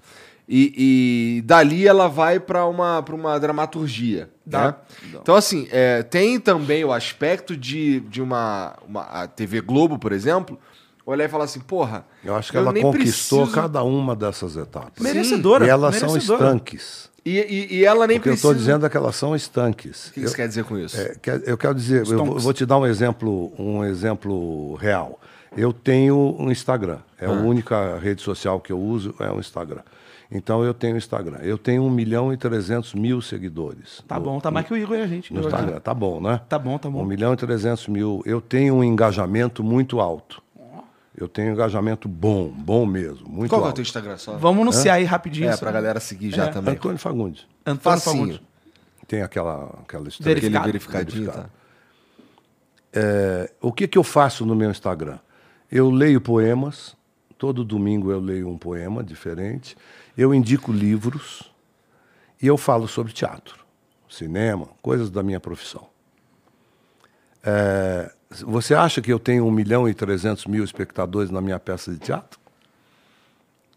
E, 0.53 1.37
e 1.37 1.41
dali 1.43 1.87
ela 1.87 2.09
vai 2.09 2.37
pra 2.37 2.65
uma, 2.65 3.01
pra 3.01 3.15
uma 3.15 3.39
dramaturgia. 3.39 4.29
Né? 4.45 4.75
Então, 5.13 5.33
assim, 5.35 5.65
é, 5.71 6.03
tem 6.03 6.37
também 6.41 6.83
o 6.83 6.91
aspecto 6.91 7.55
de, 7.55 8.01
de 8.01 8.21
uma, 8.21 8.73
uma. 8.85 9.01
A 9.03 9.27
TV 9.27 9.61
Globo, 9.61 9.97
por 9.97 10.11
exemplo, 10.11 10.59
olhar 11.05 11.23
e 11.23 11.29
falar 11.29 11.45
assim, 11.45 11.61
porra. 11.61 12.05
Eu 12.21 12.35
acho 12.35 12.51
que 12.51 12.57
ela 12.57 12.73
nem 12.73 12.83
conquistou 12.83 13.43
preciso- 13.43 13.61
cada 13.61 13.81
uma 13.81 14.13
dessas 14.13 14.57
etapas. 14.57 15.01
Merecedora. 15.01 15.65
E 15.65 15.69
elas 15.69 15.95
são 15.95 16.09
merecedora. 16.09 16.43
estanques. 16.43 17.09
E, 17.23 17.37
e, 17.71 17.75
e 17.77 17.85
ela 17.85 18.05
nem 18.05 18.17
O 18.17 18.21
que 18.21 18.27
eu 18.27 18.31
precisa. 18.33 18.49
estou 18.49 18.53
dizendo 18.53 18.85
é 18.85 18.89
que 18.89 18.97
elas 18.97 19.15
são 19.15 19.33
estanques. 19.33 20.07
O 20.07 20.13
que 20.13 20.21
você 20.27 20.35
quer 20.35 20.47
dizer 20.49 20.65
com 20.65 20.77
isso? 20.77 20.99
É, 20.99 21.15
quer- 21.21 21.41
eu 21.45 21.57
quero 21.57 21.75
dizer, 21.75 22.05
eu 22.05 22.25
vou, 22.25 22.37
vou 22.39 22.51
te 22.53 22.65
dar 22.65 22.77
um 22.77 22.85
exemplo, 22.85 23.53
um 23.57 23.85
exemplo 23.85 24.75
real. 24.75 25.17
Eu 25.55 25.71
tenho 25.71 26.35
um 26.39 26.51
Instagram. 26.51 26.97
É 27.19 27.25
Ah. 27.25 27.29
a 27.29 27.33
única 27.33 27.97
rede 27.99 28.21
social 28.21 28.59
que 28.59 28.71
eu 28.73 28.79
uso 28.79 29.13
é 29.19 29.29
o 29.31 29.39
Instagram. 29.39 29.81
Então 30.31 30.63
eu 30.63 30.73
tenho 30.73 30.95
Instagram. 30.95 31.39
Eu 31.41 31.57
tenho 31.57 31.83
1 31.83 31.89
milhão 31.89 32.31
e 32.31 32.37
300 32.37 32.93
mil 32.93 33.21
seguidores. 33.21 34.01
Tá 34.07 34.17
no- 34.17 34.25
bom, 34.25 34.39
tá 34.39 34.49
mais 34.49 34.65
que 34.65 34.73
o 34.73 34.77
Igor 34.77 34.97
e 34.97 35.01
a 35.01 35.07
gente. 35.07 35.33
No 35.33 35.41
Instagram. 35.41 35.79
Tá 35.81 35.93
bom, 35.93 36.21
né? 36.21 36.39
Tá 36.47 36.57
bom, 36.57 36.77
tá 36.77 36.89
bom. 36.89 37.01
1 37.01 37.05
milhão 37.05 37.33
e 37.33 37.37
300 37.37 37.87
mil. 37.89 38.21
Eu 38.25 38.39
tenho 38.39 38.75
um 38.75 38.83
engajamento 38.83 39.61
muito 39.63 39.99
alto. 39.99 40.41
Eu 41.13 41.27
tenho 41.27 41.49
um 41.49 41.53
engajamento 41.53 42.07
bom, 42.07 42.47
bom 42.47 42.85
mesmo, 42.85 43.27
muito 43.29 43.49
Qual 43.49 43.59
que 43.59 43.63
é 43.63 43.65
o 43.65 43.65
alto. 43.67 43.75
teu 43.75 43.81
Instagram 43.81 44.17
só? 44.17 44.37
Vamos 44.37 44.61
anunciar 44.61 44.95
aí 44.95 45.03
rapidinho. 45.03 45.49
É, 45.49 45.51
só. 45.51 45.59
pra 45.59 45.71
galera 45.71 45.99
seguir 45.99 46.31
já 46.31 46.45
É. 46.45 46.47
também. 46.47 46.73
Antônio 46.73 46.97
Fagundes. 46.97 47.45
Antônio 47.65 47.99
Facinho. 47.99 48.15
Fagundes. 48.15 48.41
Tem 49.07 49.21
aquela, 49.21 49.65
aquela 49.83 50.07
história. 50.07 50.31
Aquele 50.31 50.39
Verificado. 50.39 50.65
verificadinho, 50.65 51.23
Verificado. 51.25 51.49
tá? 51.49 51.61
É, 52.93 53.51
o 53.61 53.71
que, 53.71 53.87
que 53.87 53.97
eu 53.97 54.03
faço 54.03 54.45
no 54.45 54.55
meu 54.55 54.71
Instagram? 54.71 55.17
Eu 55.71 55.89
leio 55.89 56.19
poemas, 56.21 56.95
todo 57.37 57.63
domingo 57.63 58.09
eu 58.11 58.19
leio 58.19 58.49
um 58.49 58.57
poema 58.57 59.03
diferente, 59.03 59.75
eu 60.21 60.33
indico 60.33 60.71
livros 60.71 61.51
e 62.41 62.47
eu 62.47 62.57
falo 62.57 62.87
sobre 62.87 63.11
teatro, 63.11 63.65
cinema, 64.07 64.67
coisas 64.81 65.09
da 65.09 65.23
minha 65.23 65.39
profissão. 65.39 65.87
É, 67.43 68.11
você 68.45 68.75
acha 68.75 69.01
que 69.01 69.11
eu 69.11 69.19
tenho 69.19 69.45
1 69.47 69.51
milhão 69.51 69.89
e 69.89 69.93
300 69.93 70.45
mil 70.45 70.63
espectadores 70.63 71.31
na 71.31 71.41
minha 71.41 71.59
peça 71.59 71.91
de 71.91 71.97
teatro? 71.97 72.39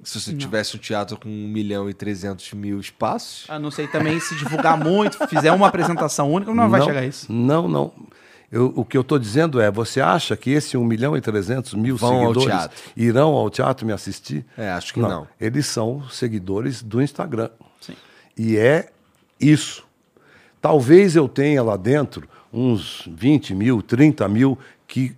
Se 0.02 0.20
você 0.20 0.34
tivesse 0.34 0.76
um 0.76 0.78
teatro 0.78 1.18
com 1.18 1.30
1 1.30 1.48
milhão 1.48 1.88
e 1.88 1.94
300 1.94 2.52
mil 2.52 2.78
espaços. 2.78 3.46
Ah, 3.48 3.58
não 3.58 3.70
sei 3.70 3.88
também 3.88 4.20
se 4.20 4.36
divulgar 4.36 4.76
muito, 4.76 5.26
fizer 5.26 5.50
uma 5.50 5.68
apresentação 5.68 6.30
única, 6.30 6.52
não, 6.52 6.68
vai 6.68 6.82
chegar 6.82 7.00
a 7.00 7.06
isso. 7.06 7.32
Não, 7.32 7.66
não. 7.66 7.90
Eu- 8.54 8.72
o 8.76 8.84
que 8.84 8.96
eu 8.96 9.00
estou 9.00 9.18
dizendo 9.18 9.60
é, 9.60 9.68
você 9.68 10.00
acha 10.00 10.36
que 10.36 10.50
esse 10.50 10.76
1 10.76 10.84
milhão 10.84 11.16
e 11.16 11.20
300 11.20 11.74
mil 11.74 11.96
Vão 11.96 12.12
ao 12.14 12.20
seguidores 12.34 12.44
teatro. 12.46 12.78
irão 12.96 13.30
ao 13.32 13.50
teatro 13.50 13.84
me 13.84 13.92
assistir? 13.92 14.46
É, 14.56 14.70
acho 14.70 14.94
que 14.94 15.00
não. 15.00 15.26
Eles 15.40 15.66
são 15.66 16.08
seguidores 16.08 16.80
do 16.80 17.02
Instagram. 17.02 17.50
Sim. 17.80 17.94
E 18.38 18.56
é 18.56 18.90
isso. 19.40 19.84
Talvez 20.60 21.16
eu 21.16 21.28
tenha 21.28 21.64
lá 21.64 21.76
dentro 21.76 22.28
uns 22.52 23.02
20 23.12 23.54
mil, 23.56 23.82
30 23.82 24.28
mil 24.28 24.56
que 24.86 25.16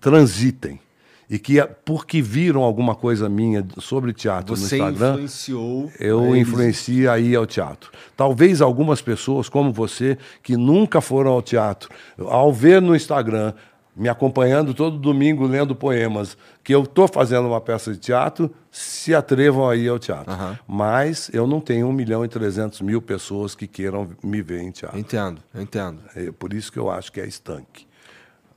transitem. 0.00 0.80
E 1.28 1.38
que, 1.38 1.60
porque 1.84 2.22
viram 2.22 2.62
alguma 2.62 2.94
coisa 2.94 3.28
minha 3.28 3.66
sobre 3.78 4.12
teatro 4.12 4.56
Você 4.56 4.78
no 4.78 4.84
Instagram, 4.88 5.12
influenciou. 5.14 5.92
eu 5.98 6.36
eles. 6.36 6.48
influencio 6.48 7.10
a 7.10 7.18
ir 7.18 7.34
ao 7.34 7.44
teatro. 7.46 7.90
Talvez 8.16 8.60
algumas 8.60 9.02
pessoas, 9.02 9.48
como 9.48 9.72
você, 9.72 10.16
que 10.42 10.56
nunca 10.56 11.00
foram 11.00 11.32
ao 11.32 11.42
teatro, 11.42 11.90
ao 12.18 12.52
ver 12.52 12.80
no 12.80 12.94
Instagram, 12.94 13.52
me 13.96 14.10
acompanhando 14.10 14.74
todo 14.74 14.98
domingo 14.98 15.46
lendo 15.46 15.74
poemas, 15.74 16.36
que 16.62 16.74
eu 16.74 16.82
estou 16.82 17.08
fazendo 17.08 17.48
uma 17.48 17.60
peça 17.60 17.92
de 17.92 17.98
teatro, 17.98 18.54
se 18.70 19.14
atrevam 19.14 19.66
a 19.68 19.74
ir 19.74 19.88
ao 19.88 19.98
teatro. 19.98 20.30
Aham. 20.30 20.58
Mas 20.68 21.30
eu 21.32 21.46
não 21.46 21.60
tenho 21.60 21.88
1 21.88 21.92
milhão 21.92 22.24
e 22.24 22.28
300 22.28 22.82
mil 22.82 23.00
pessoas 23.00 23.54
que 23.54 23.66
queiram 23.66 24.10
me 24.22 24.42
ver 24.42 24.60
em 24.60 24.70
teatro. 24.70 24.98
Entendo, 24.98 25.40
eu 25.54 25.62
entendo. 25.62 26.02
É 26.14 26.30
por 26.30 26.52
isso 26.52 26.70
que 26.70 26.78
eu 26.78 26.90
acho 26.90 27.10
que 27.10 27.20
é 27.20 27.26
estanque. 27.26 27.85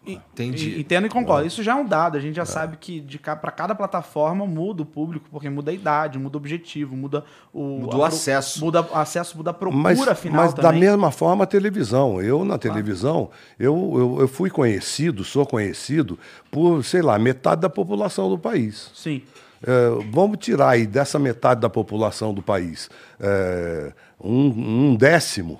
Entendi. 0.05 0.79
Entendo 0.79 1.07
e 1.07 1.09
concordo. 1.09 1.45
Isso 1.45 1.61
já 1.61 1.73
é 1.73 1.75
um 1.75 1.85
dado. 1.85 2.17
A 2.17 2.19
gente 2.19 2.35
já 2.35 2.45
sabe 2.45 2.77
que 2.77 2.99
de 2.99 3.19
pra 3.19 3.51
cada 3.51 3.75
plataforma 3.75 4.45
muda 4.45 4.81
o 4.83 4.85
público, 4.85 5.27
porque 5.29 5.49
muda 5.49 5.71
a 5.71 5.73
idade, 5.73 6.17
muda 6.17 6.37
o 6.37 6.39
objetivo, 6.39 6.95
muda 6.95 7.23
o, 7.53 7.79
Muda 7.81 7.97
o 7.97 8.03
acesso. 8.03 8.63
Muda 8.63 8.81
o 8.81 8.95
acesso, 8.95 9.37
muda 9.37 9.51
a 9.51 9.53
procura 9.53 9.81
Mas, 9.81 10.19
final 10.19 10.43
mas 10.43 10.53
da 10.53 10.63
também. 10.63 10.79
mesma 10.81 11.11
forma 11.11 11.43
a 11.43 11.47
televisão. 11.47 12.21
Eu, 12.21 12.43
na 12.45 12.57
televisão, 12.57 13.29
eu, 13.59 13.93
eu, 13.95 14.17
eu 14.21 14.27
fui 14.27 14.49
conhecido, 14.49 15.23
sou 15.23 15.45
conhecido 15.45 16.17
por, 16.49 16.83
sei 16.83 17.01
lá, 17.01 17.19
metade 17.19 17.61
da 17.61 17.69
população 17.69 18.29
do 18.29 18.37
país. 18.37 18.89
Sim. 18.95 19.21
É, 19.61 19.89
vamos 20.11 20.37
tirar 20.39 20.69
aí 20.69 20.87
dessa 20.87 21.19
metade 21.19 21.59
da 21.59 21.69
população 21.69 22.33
do 22.33 22.41
país 22.41 22.89
é, 23.19 23.91
um, 24.19 24.91
um 24.91 24.95
décimo, 24.95 25.59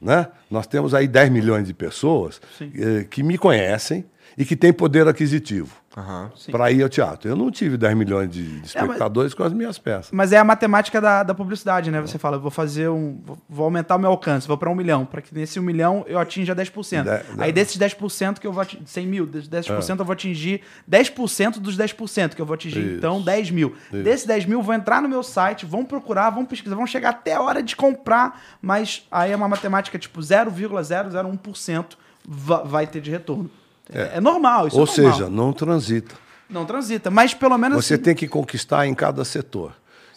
né? 0.00 0.28
Nós 0.50 0.66
temos 0.66 0.94
aí 0.94 1.06
10 1.06 1.30
milhões 1.30 1.66
de 1.66 1.74
pessoas 1.74 2.40
é, 2.60 3.04
que 3.04 3.22
me 3.22 3.36
conhecem 3.36 4.04
e 4.36 4.44
que 4.44 4.56
tem 4.56 4.72
poder 4.72 5.06
aquisitivo 5.06 5.79
Aham. 5.96 6.30
para 6.52 6.70
ir 6.70 6.82
ao 6.84 6.88
teatro. 6.88 7.28
Eu 7.28 7.34
não 7.34 7.50
tive 7.50 7.76
10 7.76 7.96
milhões 7.96 8.30
de, 8.30 8.44
de 8.44 8.50
É, 8.56 8.60
mas- 8.60 8.66
espectadores 8.74 9.34
com 9.34 9.42
as 9.42 9.52
minhas 9.52 9.76
peças. 9.76 10.10
Mas 10.12 10.32
é 10.32 10.38
a 10.38 10.44
matemática 10.44 11.00
da, 11.00 11.24
da 11.24 11.34
publicidade, 11.34 11.90
né? 11.90 12.00
Você 12.00 12.16
fala, 12.16 12.36
eu 12.36 12.40
vou 12.40 12.50
fazer 12.50 12.88
um. 12.88 13.20
vou- 13.48 13.64
aumentar 13.64 13.96
o 13.96 13.98
meu 13.98 14.10
alcance, 14.10 14.46
vou 14.46 14.56
para 14.56 14.70
um 14.70 14.74
milhão, 14.74 15.04
para 15.04 15.20
que 15.20 15.34
nesse 15.34 15.58
um 15.58 15.62
milhão 15.64 16.04
eu 16.06 16.18
atinja 16.18 16.54
10%. 16.54 17.02
De- 17.04 17.34
de- 17.34 17.42
Aí 17.42 17.52
desses 17.52 17.76
10% 17.76 18.38
que 18.40 18.46
eu 18.46 18.52
vou 18.52 18.62
atingir. 18.62 18.82
100 18.86 19.06
mil, 19.06 19.26
desses 19.26 19.48
10% 19.48 19.98
É. 19.98 20.02
eu 20.02 20.04
vou 20.06 20.12
atingir 20.12 20.60
10% 20.86 21.58
dos 21.58 21.76
10% 21.76 22.36
que 22.36 22.40
eu 22.42 22.46
vou 22.46 22.54
atingir. 22.54 22.78
Isso. 22.86 22.96
Então, 22.98 23.20
10 23.20 23.50
mil. 23.50 23.74
Desses 23.90 24.24
10 24.26 24.46
mil, 24.46 24.62
vou 24.62 24.74
entrar 24.74 25.02
no 25.02 25.08
meu 25.08 25.22
site, 25.24 25.66
vão 25.66 25.84
procurar, 25.84 26.30
vão 26.30 26.44
pesquisar, 26.44 26.76
vão 26.76 26.86
chegar 26.86 27.10
até 27.10 27.34
a 27.34 27.42
hora 27.42 27.60
de 27.62 27.74
comprar, 27.74 28.40
mas 28.62 29.04
aí 29.10 29.32
é 29.32 29.36
uma 29.36 29.48
matemática 29.48 29.98
tipo 29.98 30.20
0,001% 30.22 31.96
va- 32.26 32.62
vai 32.62 32.86
ter 32.86 33.00
de 33.00 33.10
retorno. 33.10 33.50
É, 33.92 34.16
é 34.16 34.20
normal, 34.20 34.68
isso 34.68 34.76
Ou 34.78 34.84
é 34.84 34.86
normal. 34.86 35.12
seja, 35.12 35.30
não 35.30 35.52
transita. 35.52 36.14
Não 36.48 36.64
transita, 36.64 37.10
mas 37.10 37.32
pelo 37.34 37.56
menos. 37.58 37.84
Você 37.84 37.94
assim, 37.94 38.02
tem 38.02 38.14
que 38.14 38.26
conquistar 38.28 38.86
em 38.86 38.94
cada 38.94 39.24
setor. 39.24 39.72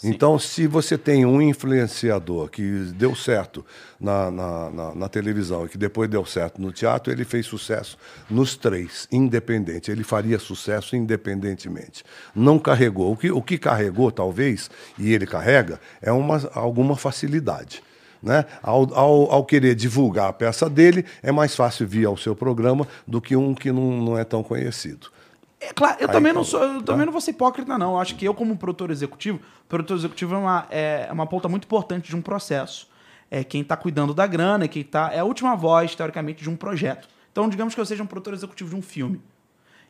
Então, 0.06 0.38
se 0.38 0.68
você 0.68 0.98
tem 0.98 1.26
um 1.26 1.41
influenciador 1.41 2.50
que 2.50 2.62
deu 2.94 3.16
certo 3.16 3.66
na, 3.98 4.30
na, 4.30 4.70
na- 4.70 4.95
na 4.95 5.08
televisão 5.08 5.66
e 5.66 5.70
que 5.70 5.78
depois 5.78 6.10
deu 6.10 6.26
certo 6.26 6.62
no 6.62 6.74
teatro, 6.74 7.10
ele 7.14 7.24
fez 7.24 7.45
sucesso 7.45 7.98
nos 8.30 8.58
três, 8.58 9.08
independente. 9.10 9.90
Ele 9.90 10.04
faria 10.04 10.38
sucesso 10.40 10.94
independentemente. 10.98 12.04
Não 12.36 12.60
carregou. 12.60 13.14
O 13.14 13.16
que, 13.16 13.32
o 13.32 13.41
que 13.41 13.58
carregou, 13.58 14.12
talvez, 14.12 14.70
e 15.00 15.14
ele 15.14 15.26
carrega, 15.26 15.80
é 16.02 16.12
uma, 16.12 16.50
alguma 16.54 16.98
facilidade. 16.98 17.82
Né? 18.24 18.45
Ao, 18.62 18.91
ao, 18.95 19.32
ao 19.32 19.45
querer 19.45 19.76
divulgar 19.76 20.30
a 20.30 20.34
peça 20.34 20.70
dele, 20.70 21.06
é 21.22 21.30
mais 21.30 21.54
fácil 21.56 21.86
vir 21.86 22.06
ao 22.06 22.16
seu 22.16 22.34
programa 22.34 22.88
do 23.06 23.20
que 23.20 23.36
um 23.36 23.54
que 23.54 23.70
não, 23.70 24.02
não 24.02 24.18
é 24.18 24.24
tão 24.24 24.41
conhecido. 24.41 25.12
É 25.60 25.74
claro, 25.74 25.98
eu 26.00 26.08
Aí, 26.08 26.14
também 26.14 26.32
não 26.32 26.44
sou, 26.44 26.64
eu 26.64 26.80
tá? 26.80 26.94
também 26.94 27.06
não 27.06 27.12
vou 27.12 27.22
ser 27.22 27.32
hipócrita, 27.32 27.78
não. 27.78 27.91
Eu 27.91 28.00
acho 28.00 28.16
que 28.16 28.26
eu, 28.26 28.34
como 28.34 28.56
produtor 28.56 28.91
executivo, 28.91 29.41
produtor 29.68 29.98
executivo 29.98 30.36
é 30.36 30.38
uma, 30.38 30.68
é 30.70 31.10
uma 31.12 31.28
ponta 31.28 31.50
muito 31.50 31.66
importante 31.66 32.08
de 32.08 32.16
um 32.16 32.22
processo. 32.22 32.88
É 33.30 33.44
quem 33.44 33.62
está 33.62 33.76
cuidando 33.76 34.14
da 34.14 34.26
grana, 34.26 34.66
é 34.66 34.68
quem 34.68 34.84
tá, 34.84 35.12
é 35.14 35.20
a 35.20 35.26
última 35.26 35.56
voz, 35.56 35.94
teoricamente, 35.94 36.41
de 36.41 36.50
um 36.50 36.56
projeto. 36.56 37.10
Então, 37.32 37.50
digamos 37.50 37.76
que 37.76 37.82
eu 37.82 37.86
seja 37.86 38.04
um 38.04 38.08
produtor 38.08 38.34
executivo 38.34 38.70
de 38.70 38.76
um 38.76 38.82
filme. 38.82 39.22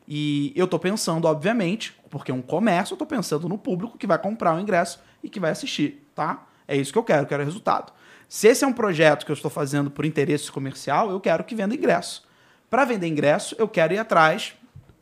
E 0.08 0.52
eu 0.56 0.64
estou 0.64 0.78
pensando, 0.78 1.26
obviamente, 1.26 1.94
porque 2.10 2.30
é 2.30 2.34
um 2.34 2.42
comércio, 2.42 2.92
eu 2.92 2.96
estou 2.96 3.06
pensando 3.06 3.48
no 3.48 3.56
público 3.56 3.96
que 3.96 4.06
vai 4.06 4.18
comprar 4.18 4.56
o 4.56 4.60
ingresso 4.60 5.00
e 5.22 5.28
que 5.28 5.38
vai 5.38 5.50
assistir, 5.50 6.06
tá? 6.14 6.46
É 6.66 6.76
isso 6.76 6.92
que 6.92 6.98
eu 6.98 7.04
quero, 7.04 7.22
eu 7.22 7.26
quero 7.26 7.44
resultado. 7.44 7.92
Se 8.28 8.48
esse 8.48 8.64
é 8.64 8.66
um 8.66 8.72
projeto 8.72 9.24
que 9.24 9.30
eu 9.30 9.34
estou 9.34 9.50
fazendo 9.50 9.90
por 9.90 10.04
interesse 10.04 10.50
comercial, 10.50 11.10
eu 11.10 11.20
quero 11.20 11.44
que 11.44 11.54
venda 11.54 11.74
ingresso. 11.74 12.26
Para 12.68 12.84
vender 12.84 13.06
ingresso, 13.06 13.54
eu 13.58 13.68
quero 13.68 13.94
ir 13.94 13.98
atrás. 13.98 14.54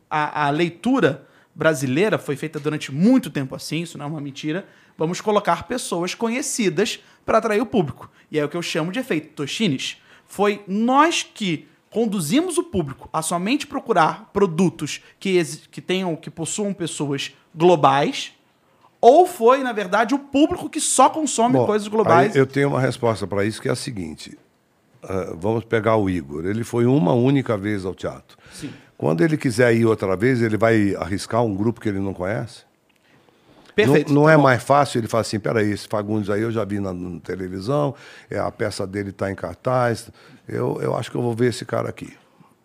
A, 0.09 0.47
a 0.47 0.49
leitura 0.49 1.27
brasileira 1.55 2.17
foi 2.17 2.35
feita 2.35 2.59
durante 2.59 2.91
muito 2.91 3.29
tempo 3.29 3.55
assim, 3.55 3.81
isso 3.81 3.97
não 3.97 4.05
é 4.05 4.09
uma 4.09 4.21
mentira. 4.21 4.67
Vamos 4.97 5.21
colocar 5.21 5.63
pessoas 5.63 6.13
conhecidas 6.13 6.99
para 7.25 7.37
atrair 7.37 7.61
o 7.61 7.65
público. 7.65 8.11
E 8.31 8.37
é 8.37 8.45
o 8.45 8.49
que 8.49 8.57
eu 8.57 8.61
chamo 8.61 8.91
de 8.91 8.99
efeito 8.99 9.33
Toshines. 9.33 9.97
Foi 10.25 10.63
nós 10.67 11.23
que 11.23 11.67
conduzimos 11.89 12.57
o 12.57 12.63
público 12.63 13.07
a 13.13 13.21
somente 13.21 13.67
procurar 13.67 14.31
produtos 14.33 15.01
que, 15.19 15.43
que 15.69 15.81
tenham, 15.81 16.15
que 16.15 16.29
possuam 16.29 16.73
pessoas 16.73 17.33
globais, 17.53 18.33
ou 19.05 19.27
foi, 19.27 19.61
na 19.63 19.73
verdade, 19.73 20.15
o 20.15 20.19
público 20.19 20.69
que 20.69 20.79
só 20.79 21.09
consome 21.09 21.55
Bom, 21.55 21.65
coisas 21.65 21.89
globais. 21.89 22.33
eu 22.37 22.47
tenho 22.47 22.69
uma 22.69 22.79
resposta 22.79 23.27
para 23.27 23.43
isso 23.43 23.61
que 23.61 23.67
é 23.67 23.71
a 23.73 23.75
seguinte. 23.75 24.39
Ah, 25.03 25.33
vamos 25.35 25.65
pegar 25.65 25.97
o 25.97 26.09
Igor. 26.09 26.45
Ele 26.45 26.63
foi 26.63 26.85
uma 26.85 27.11
única 27.11 27.57
vez 27.57 27.83
ao 27.83 27.93
teatro. 27.93 28.37
Sim. 28.53 28.71
Quando 28.97 29.19
ele 29.19 29.35
quiser 29.35 29.75
ir 29.75 29.85
outra 29.85 30.15
vez, 30.15 30.41
ele 30.41 30.55
vai 30.55 30.95
arriscar 30.95 31.43
um 31.43 31.53
grupo 31.53 31.81
que 31.81 31.89
ele 31.89 31.99
não 31.99 32.13
conhece? 32.13 32.63
Perfeito. 33.75 34.13
Não, 34.13 34.21
não 34.21 34.27
tá 34.27 34.31
é 34.31 34.37
bom. 34.37 34.43
mais 34.43 34.63
fácil 34.63 34.99
ele 35.01 35.09
falar 35.09 35.21
assim, 35.21 35.37
peraí, 35.37 35.69
esse 35.69 35.85
Fagundes 35.85 36.29
aí 36.29 36.41
eu 36.41 36.51
já 36.51 36.63
vi 36.63 36.79
na, 36.79 36.93
na 36.93 37.19
televisão, 37.19 37.93
é, 38.31 38.39
a 38.39 38.49
peça 38.49 38.87
dele 38.87 39.09
está 39.09 39.29
em 39.29 39.35
cartaz, 39.35 40.09
eu, 40.47 40.79
eu 40.81 40.95
acho 40.95 41.11
que 41.11 41.17
eu 41.17 41.21
vou 41.21 41.33
ver 41.33 41.49
esse 41.49 41.65
cara 41.65 41.89
aqui. 41.89 42.13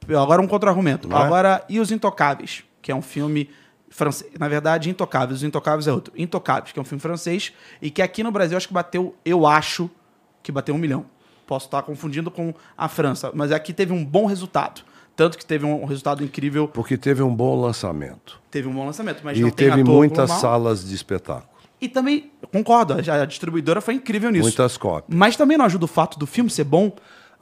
Agora 0.08 0.40
um 0.40 0.46
contra-argumento. 0.46 1.12
É? 1.12 1.16
Agora, 1.16 1.64
e 1.68 1.80
Os 1.80 1.90
Intocáveis? 1.90 2.62
Que 2.80 2.92
é 2.92 2.94
um 2.94 3.02
filme 3.02 3.50
francês. 3.90 4.30
Na 4.38 4.48
verdade, 4.48 4.90
Intocáveis. 4.90 5.38
Os 5.38 5.44
Intocáveis 5.44 5.86
é 5.86 5.92
outro. 5.92 6.12
Intocáveis, 6.16 6.72
que 6.72 6.78
é 6.78 6.82
um 6.82 6.84
filme 6.84 7.00
francês 7.00 7.52
e 7.80 7.90
que 7.90 8.02
aqui 8.02 8.22
no 8.22 8.30
Brasil 8.30 8.56
acho 8.56 8.68
que 8.68 8.74
bateu, 8.74 9.14
eu 9.24 9.46
acho 9.46 9.90
que 10.42 10.50
bateu 10.52 10.74
um 10.74 10.78
milhão. 10.78 11.06
Posso 11.46 11.66
estar 11.66 11.82
confundindo 11.82 12.30
com 12.30 12.52
a 12.76 12.88
França, 12.88 13.30
mas 13.34 13.50
aqui 13.52 13.72
teve 13.72 13.92
um 13.92 14.04
bom 14.04 14.26
resultado. 14.26 14.82
Tanto 15.16 15.36
que 15.36 15.44
teve 15.44 15.64
um 15.66 15.84
resultado 15.84 16.22
incrível, 16.22 16.68
Porque 16.68 16.96
teve 16.96 17.22
um 17.22 17.34
bom 17.34 17.60
lançamento. 17.60 18.40
teve 18.50 18.68
um 18.68 18.72
bom 18.72 18.86
lançamento. 18.86 19.20
Mas 19.24 19.36
e 19.36 19.40
não 19.40 19.50
teve 19.50 19.82
muitas 19.82 20.30
salas 20.30 20.86
de 20.86 20.94
espetáculo. 20.94 21.48
E 21.80 21.88
também, 21.88 22.30
concordo, 22.52 22.94
a 22.94 23.24
distribuidora 23.24 23.80
foi 23.80 23.94
incrível 23.94 24.30
nisso. 24.30 24.42
Muitas 24.44 24.76
cópias. 24.76 25.16
Mas 25.16 25.36
também 25.36 25.56
não 25.58 25.64
ajuda 25.64 25.86
o 25.86 25.88
fato 25.88 26.18
do 26.18 26.26
filme 26.26 26.50
ser 26.50 26.64
bom. 26.64 26.92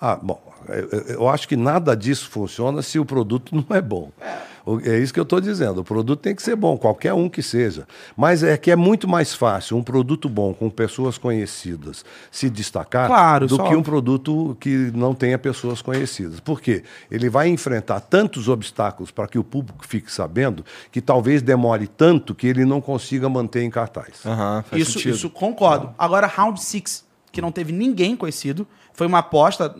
Ah, 0.00 0.14
bom, 0.16 0.40
eu, 0.68 1.00
eu- 1.14 1.28
acho 1.28 1.48
que 1.48 1.56
nada 1.56 1.96
disso 1.96 2.28
funciona 2.28 2.82
se 2.82 2.98
o 2.98 3.04
produto 3.04 3.54
não 3.56 3.76
é 3.76 3.80
bom. 3.80 4.10
O- 4.20 4.55
É 4.84 4.98
isso 4.98 5.14
que 5.14 5.20
eu 5.20 5.24
estou 5.24 5.40
dizendo. 5.40 5.80
O 5.80 5.84
produto 5.84 6.20
tem 6.20 6.34
que 6.34 6.42
ser 6.42 6.56
bom, 6.56 6.76
qualquer 6.76 7.14
um 7.14 7.28
que 7.28 7.42
seja. 7.42 7.86
Mas 8.16 8.42
é 8.42 8.56
que 8.56 8.70
é 8.70 8.76
muito 8.76 9.06
mais 9.06 9.32
fácil 9.32 9.76
um 9.76 9.82
produto 9.82 10.28
bom 10.28 10.52
com 10.52 10.68
pessoas 10.68 11.16
conhecidas 11.16 12.04
se 12.30 12.50
destacar 12.50 13.06
Claro, 13.06 13.46
do 13.46 13.60
é 13.60 13.68
que 13.68 13.76
um 13.76 13.82
produto 13.82 14.56
que 14.58 14.90
não 14.92 15.14
tenha 15.14 15.38
pessoas 15.38 15.80
conhecidas. 15.80 16.40
Por 16.40 16.60
quê? 16.60 16.82
Ele 17.10 17.28
vai 17.28 17.48
enfrentar 17.48 18.00
tantos 18.00 18.48
obstáculos 18.48 19.12
para 19.12 19.28
que 19.28 19.38
o 19.38 19.44
público 19.44 19.86
fique 19.86 20.12
sabendo 20.12 20.64
que 20.90 21.00
talvez 21.00 21.42
demore 21.42 21.86
tanto 21.86 22.34
que 22.34 22.46
ele 22.48 22.64
não 22.64 22.80
consiga 22.80 23.28
manter 23.28 23.62
em 23.62 23.70
cartaz. 23.70 24.22
Faz 24.22 24.64
Isso, 24.72 24.92
sentido. 24.92 25.14
isso 25.14 25.30
concordo. 25.30 25.94
Agora, 25.96 26.26
Round 26.26 26.60
Six, 26.60 27.04
que 27.30 27.40
não 27.40 27.52
teve 27.52 27.72
ninguém 27.72 28.16
conhecido, 28.16 28.66
foi 28.96 29.06
uma 29.06 29.18
aposta 29.18 29.74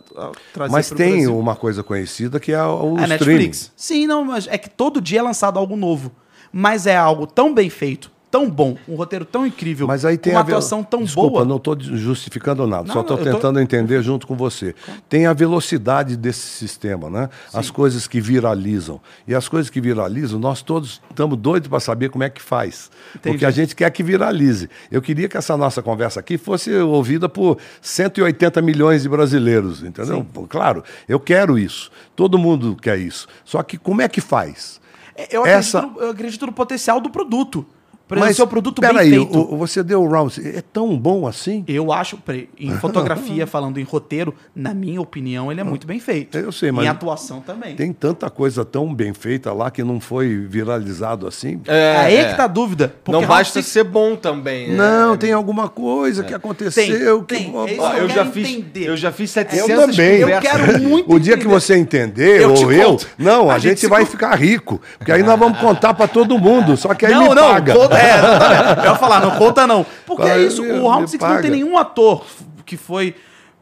trazer 0.53 0.71
Mas 0.71 0.89
tem 0.89 1.11
Brasil. 1.13 1.37
uma 1.37 1.55
coisa 1.55 1.83
conhecida 1.83 2.39
que 2.39 2.51
é 2.51 2.63
o 2.63 2.95
a 2.97 3.01
streaming. 3.01 3.07
Netflix. 3.09 3.71
Sim, 3.75 4.05
não, 4.07 4.23
mas 4.23 4.47
é 4.47 4.57
que 4.57 4.69
todo 4.69 5.01
dia 5.01 5.19
é 5.19 5.21
lançado 5.23 5.57
algo 5.57 5.75
novo. 5.75 6.11
Mas 6.53 6.85
é 6.87 6.95
algo 6.95 7.25
tão 7.27 7.53
bem 7.53 7.69
feito, 7.69 8.11
tão 8.37 8.49
bom, 8.49 8.77
um 8.87 8.95
roteiro 8.95 9.25
tão 9.25 9.47
incrível, 9.47 9.87
Mas 9.87 10.05
aí 10.05 10.15
tem 10.17 10.33
uma 10.33 10.41
atuação 10.41 10.83
tão 10.83 11.03
Desculpa, 11.03 11.29
boa. 11.29 11.45
não 11.45 11.57
estou 11.57 11.75
justificando 11.79 12.67
nada, 12.67 12.83
Não, 12.87 12.93
só 12.93 13.01
estou 13.01 13.17
eu 13.17 13.23
tô- 13.25 13.31
tentando 13.31 13.59
entender 13.59 14.01
junto 14.03 14.27
com 14.27 14.35
você. 14.35 14.75
Tem 15.09 15.25
a 15.25 15.33
velocidade 15.33 16.15
desse 16.15 16.41
sistema, 16.47 17.09
né? 17.09 17.29
As 17.51 17.71
coisas 17.71 18.07
que 18.07 18.21
viralizam. 18.21 19.01
E 19.27 19.33
as 19.33 19.47
coisas 19.49 19.69
que 19.71 19.81
viralizam, 19.81 20.39
nós 20.39 20.61
todos 20.61 21.01
estamos 21.09 21.35
doidos 21.37 21.67
para 21.67 21.79
saber 21.79 22.09
como 22.09 22.23
é 22.23 22.29
que 22.29 22.41
faz. 22.41 22.91
Entendi. 23.15 23.33
Porque 23.33 23.45
a 23.45 23.49
gente 23.51 23.75
quer 23.75 23.89
que 23.89 24.03
viralize. 24.03 24.69
Eu 24.91 25.01
queria 25.01 25.27
que 25.27 25.35
essa 25.37 25.57
nossa 25.57 25.81
conversa 25.81 26.19
aqui 26.19 26.37
fosse 26.37 26.71
ouvida 26.75 27.27
por 27.27 27.57
180 27.81 28.61
milhões 28.61 29.01
de 29.01 29.09
brasileiros, 29.09 29.81
entendeu? 29.83 30.25
Claro, 30.47 30.83
eu 31.09 31.19
quero 31.19 31.57
isso. 31.57 31.89
Todo 32.15 32.37
mundo 32.37 32.75
quer 32.79 32.99
isso. 32.99 33.27
Só 33.43 33.63
que 33.63 33.77
como 33.77 34.01
é 34.01 34.07
que 34.07 34.21
faz? 34.21 34.79
É, 35.15 35.35
Eu 35.35 35.41
acredito, 35.41 35.59
Essa- 35.59 35.81
no, 35.81 35.99
eu 36.01 36.11
acredito 36.11 36.45
no 36.45 36.51
potencial 36.51 36.99
do 37.01 37.09
produto. 37.09 37.65
Mas 38.09 38.35
seu 38.35 38.47
produto 38.47 38.79
bem 38.81 38.89
peraí, 38.89 39.09
feito. 39.09 39.37
o- 39.37 39.57
você 39.57 39.83
deu 39.83 40.01
o 40.01 40.07
round. 40.07 40.39
É 40.47 40.61
tão 40.61 40.97
bom 40.97 41.27
assim? 41.27 41.63
Eu 41.67 41.91
acho, 41.91 42.17
em 42.59 42.71
fotografia, 42.79 43.45
falando 43.45 43.79
em 43.79 43.83
roteiro, 43.83 44.33
na 44.55 44.73
minha 44.73 45.01
opinião, 45.01 45.51
ele 45.51 45.59
é 45.59 45.63
muito 45.63 45.85
bem 45.85 45.99
feito. 45.99 46.37
Eu 46.37 46.51
sei, 46.51 46.71
mas- 46.71 46.85
Em 46.85 46.89
atuação 46.89 47.41
também. 47.41 47.75
Tem 47.75 47.91
tanta 47.91 48.29
coisa 48.29 48.63
tão 48.63 48.93
bem 48.93 49.13
feita 49.13 49.51
lá 49.51 49.69
que 49.69 49.83
não 49.83 49.99
foi 49.99 50.37
viralizado 50.37 51.27
assim. 51.27 51.59
É, 51.67 51.95
Aí 51.97 52.15
é. 52.15 52.29
que 52.31 52.37
tá 52.37 52.45
a 52.45 52.47
dúvida. 52.47 52.93
porque 53.03 53.19
Não 53.19 53.27
basta 53.27 53.61
ser 53.61 53.83
bom 53.83 54.15
também. 54.15 54.71
Não, 54.73 55.13
é. 55.13 55.17
tem 55.17 55.33
alguma 55.33 55.67
coisa 55.67 56.23
que 56.23 56.33
aconteceu 56.33 57.23
Tem, 57.23 57.47
que. 57.47 57.51
tem. 57.51 57.61
É 57.61 57.73
que 57.73 57.79
eu, 57.79 57.83
eu 58.03 58.09
já 58.09 58.25
fiz, 58.25 58.49
entender. 58.49 58.87
eu 58.89 58.97
já 58.97 59.11
fiz 59.11 59.35
Eu 59.35 59.43
700 59.43 59.67
também. 59.95 60.19
Eu 60.19 60.39
quero 60.39 60.79
muito 60.83 61.13
O 61.13 61.19
dia 61.19 61.33
que 61.35 61.43
entender. 61.43 61.53
você 61.59 61.75
entender, 61.75 62.41
Eu 62.41 62.53
ou 62.53 62.71
eu, 62.71 62.97
não, 63.17 63.49
a, 63.49 63.55
A 63.55 63.59
gente, 63.59 63.81
gente 63.81 63.89
vai 63.89 64.05
ficar 64.05 64.33
rico. 64.35 64.81
Porque 64.97 65.11
aí 65.11 65.23
nós 65.23 65.37
vamos 65.37 65.59
contar 65.59 65.93
pra 65.93 66.07
todo 66.07 66.37
mundo. 66.37 66.77
Só 66.77 66.93
que 66.93 67.05
aí 67.05 67.13
não, 67.13 67.29
me 67.29 67.35
não, 67.35 67.43
paga. 67.49 67.73
É, 67.97 68.17
exatamente. 68.17 68.85
eu 68.85 68.91
ia 68.91 68.95
falar, 68.95 69.19
não 69.19 69.31
conta 69.31 69.67
não. 69.67 69.85
Porque 70.05 70.23
é 70.23 70.39
isso, 70.39 70.63
o 70.63 70.87
Round 70.87 71.09
Six 71.09 71.23
não 71.23 71.41
tem 71.41 71.51
nenhum 71.51 71.77
ator 71.77 72.23
que 72.65 72.77
foi 72.77 73.15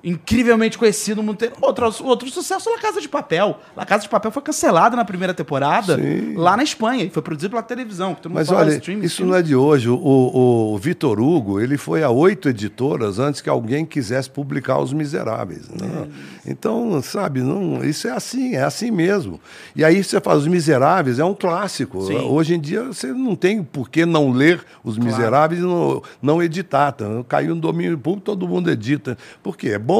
incrivelmente 0.06 0.78
conhecido 0.78 1.18
no 1.18 1.24
mundo 1.24 1.36
inteiro. 1.36 1.56
Outro, 1.60 1.92
outro 2.04 2.30
sucesso 2.30 2.70
La 2.70 2.78
Casa 2.78 3.02
de 3.02 3.10
Papel. 3.10 3.58
La 3.76 3.86
Casa 3.86 4.04
de 4.04 4.10
Papel 4.10 4.32
foi 4.32 4.44
cancelada 4.44 4.96
na 4.96 5.04
primeira 5.04 5.34
temporada 5.34 5.96
Sim. 5.96 6.36
lá 6.36 6.56
na 6.56 6.64
Espanha 6.64 7.10
foi 7.12 7.22
produzido 7.24 7.52
pela 7.52 7.64
televisão. 7.64 8.14
que 8.14 8.22
todo 8.22 8.32
mundo 8.32 8.40
Mas 8.40 8.52
olha, 8.52 8.76
streaming, 8.76 9.06
isso 9.06 9.26
não 9.26 9.36
é 9.36 9.42
de 9.42 9.56
hoje. 9.56 9.90
O, 9.90 9.96
o, 9.96 10.78
Vitor 10.78 11.20
Hugo, 11.20 11.60
ele 11.60 11.78
foi 11.78 12.04
a 12.04 12.10
oito 12.10 12.50
editoras 12.50 13.18
antes 13.18 13.42
que 13.42 13.50
alguém 13.50 13.86
quisesse 13.86 14.30
publicar 14.30 14.80
Os 14.80 14.94
Miseráveis. 14.94 15.70
né? 15.70 16.08
Então, 16.46 17.02
sabe, 17.02 17.42
não, 17.42 17.84
isso 17.84 18.08
é 18.08 18.12
assim, 18.12 18.56
é 18.56 18.64
assim 18.64 18.92
mesmo. 18.92 19.40
E 19.76 19.84
aí 19.84 20.04
você 20.04 20.22
fala, 20.22 20.38
Os 20.38 20.48
Miseráveis 20.48 21.18
é 21.18 21.26
um 21.26 21.34
clássico. 21.34 22.06
Sim. 22.06 22.18
Hoje 22.18 22.56
em 22.56 22.60
dia 22.60 22.84
você 22.84 23.08
não 23.08 23.36
tem 23.36 23.64
por 23.64 23.90
que 23.90 24.06
não 24.06 24.32
ler 24.32 24.64
Os 24.84 24.98
Miseráveis 24.98 25.62
e 25.62 25.64
não, 25.64 26.04
não 26.22 26.44
editar. 26.44 26.92
Tá? 26.92 27.06
Caiu 27.28 27.56
no 27.56 27.62
domínio 27.62 27.98
público, 27.98 28.26
todo 28.26 28.48
mundo 28.48 28.70
edita. 28.70 29.18
Por 29.42 29.58
quê? 29.58 29.70
É 29.70 29.80
bom. 29.80 29.95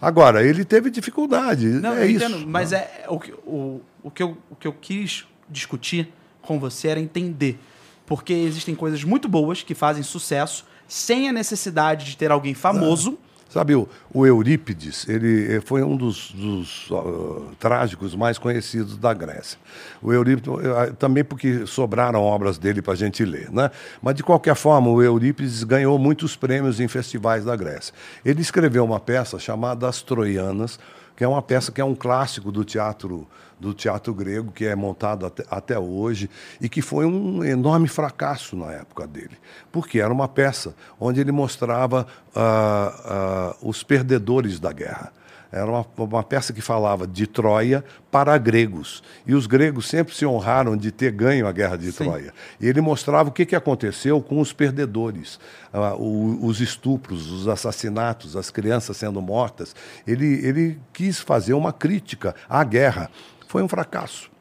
Agora, 0.00 0.44
ele 0.44 0.64
teve 0.64 0.90
dificuldade. 0.90 1.66
Não, 1.66 1.94
é 1.94 2.02
eu 2.02 2.10
isso. 2.10 2.24
entendo, 2.24 2.46
mas 2.46 2.72
é 2.72 3.04
o 3.08 3.20
que, 3.20 3.32
o, 3.46 3.80
o, 4.02 4.10
que 4.10 4.22
eu, 4.22 4.36
o 4.50 4.56
que 4.56 4.66
eu 4.66 4.72
quis 4.72 5.24
discutir 5.48 6.12
com 6.40 6.58
você 6.58 6.88
era 6.88 7.00
entender. 7.00 7.58
Porque 8.04 8.32
existem 8.32 8.74
coisas 8.74 9.04
muito 9.04 9.28
boas 9.28 9.62
que 9.62 9.74
fazem 9.74 10.02
sucesso 10.02 10.64
sem 10.88 11.28
a 11.28 11.32
necessidade 11.32 12.04
de 12.06 12.16
ter 12.16 12.30
alguém 12.30 12.52
famoso. 12.52 13.16
Sabe, 13.52 13.74
o, 13.74 13.86
o 14.14 14.26
Eurípides, 14.26 15.06
ele 15.06 15.56
eh, 15.56 15.60
foi 15.60 15.82
um 15.82 15.94
dos, 15.94 16.30
dos 16.30 16.90
uh, 16.90 17.50
trágicos 17.60 18.14
mais 18.14 18.38
conhecidos 18.38 18.96
da 18.96 19.12
Grécia. 19.12 19.58
O 20.00 20.10
Eurípides, 20.10 20.50
eh, 20.64 20.92
também 20.98 21.22
porque 21.22 21.66
sobraram 21.66 22.22
obras 22.22 22.56
dele 22.56 22.80
para 22.80 22.94
a 22.94 22.96
gente 22.96 23.22
ler, 23.26 23.50
né? 23.52 23.70
Mas, 24.00 24.14
de 24.14 24.22
qualquer 24.22 24.54
forma, 24.54 24.88
o 24.88 25.02
Eurípides 25.02 25.64
ganhou 25.64 25.98
muitos 25.98 26.34
prêmios 26.34 26.80
em 26.80 26.88
festivais 26.88 27.44
da 27.44 27.54
Grécia. 27.54 27.92
Ele 28.24 28.40
escreveu 28.40 28.86
uma 28.86 28.98
peça 28.98 29.38
chamada 29.38 29.86
As 29.86 30.00
Troianas, 30.00 30.80
que 31.22 31.24
é 31.24 31.28
uma 31.28 31.40
peça 31.40 31.70
que 31.70 31.80
é 31.80 31.84
um 31.84 31.94
clássico 31.94 32.50
do 32.50 32.64
teatro 32.64 33.28
do 33.56 33.72
teatro 33.72 34.12
grego, 34.12 34.50
que 34.50 34.64
é 34.64 34.74
montado 34.74 35.24
até, 35.24 35.44
até, 35.48 35.78
hoje, 35.78 36.28
e 36.60 36.68
que 36.68 36.82
foi 36.82 37.06
um 37.06 37.44
enorme 37.44 37.86
fracasso 37.86 38.56
na 38.56 38.72
época 38.72 39.06
dele. 39.06 39.38
Porque 39.70 40.00
era 40.00 40.12
uma 40.12 40.26
peça 40.26 40.74
onde 40.98 41.20
ele 41.20 41.30
mostrava 41.30 42.08
uh, 42.34 43.62
uh, 43.62 43.68
os 43.68 43.84
perdedores 43.84 44.58
da 44.58 44.72
guerra. 44.72 45.12
Era 45.52 45.70
uma, 45.70 45.86
uma, 45.98 46.22
peça 46.22 46.52
que 46.52 46.62
falava 46.62 47.06
de 47.06 47.26
Troia 47.26 47.84
para 48.10 48.36
gregos. 48.38 49.02
E 49.26 49.34
os 49.34 49.46
gregos 49.46 49.86
sempre 49.86 50.14
se 50.14 50.24
honraram 50.24 50.76
de 50.76 50.90
ter 50.90 51.12
ganho 51.12 51.46
a 51.46 51.52
guerra 51.52 51.76
de 51.76 51.92
Sim. 51.92 52.04
Troia. 52.04 52.32
E 52.58 52.66
ele 52.66 52.80
mostrava 52.80 53.28
o 53.28 53.32
que, 53.32 53.44
que 53.44 53.54
aconteceu 53.54 54.22
com 54.22 54.40
os 54.40 54.52
perdedores, 54.52 55.38
uh, 55.74 55.94
o, 56.00 56.46
os 56.46 56.60
estupros, 56.60 57.30
os 57.30 57.46
assassinatos, 57.46 58.34
as 58.34 58.50
crianças 58.50 58.96
sendo 58.96 59.20
mortas. 59.20 59.76
Ele, 60.06 60.44
ele 60.46 60.80
quis 60.92 61.20
fazer 61.20 61.52
uma 61.52 61.72
crítica 61.72 62.34
à 62.48 62.64
guerra 62.64 63.10
foi 63.52 63.62
um 63.62 63.68
fracasso. 63.68 64.31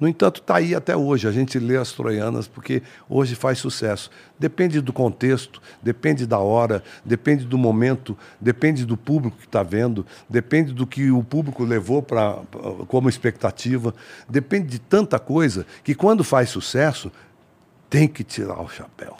No 0.00 0.08
entanto, 0.08 0.40
está 0.40 0.56
aí 0.56 0.74
até 0.74 0.96
hoje. 0.96 1.28
A 1.28 1.32
gente 1.32 1.58
lê 1.58 1.76
as 1.76 1.92
troianas 1.92 2.48
porque 2.48 2.82
hoje 3.08 3.34
faz 3.34 3.58
sucesso. 3.58 4.10
Depende 4.38 4.80
do 4.80 4.92
contexto, 4.92 5.62
depende 5.82 6.26
da 6.26 6.38
hora, 6.38 6.82
depende 7.04 7.44
do 7.44 7.56
momento, 7.56 8.16
depende 8.40 8.84
do 8.84 8.96
público 8.96 9.36
que 9.38 9.46
está 9.46 9.62
vendo, 9.62 10.04
depende 10.28 10.72
do 10.72 10.86
que 10.86 11.10
o 11.10 11.22
público 11.22 11.64
levou 11.64 12.02
pra, 12.02 12.38
como 12.88 13.08
expectativa, 13.08 13.94
depende 14.28 14.66
de 14.66 14.78
tanta 14.78 15.18
coisa 15.18 15.64
que 15.82 15.94
quando 15.94 16.24
faz 16.24 16.50
sucesso, 16.50 17.10
tem 17.88 18.08
que 18.08 18.24
tirar 18.24 18.60
o 18.60 18.68
chapéu. 18.68 19.16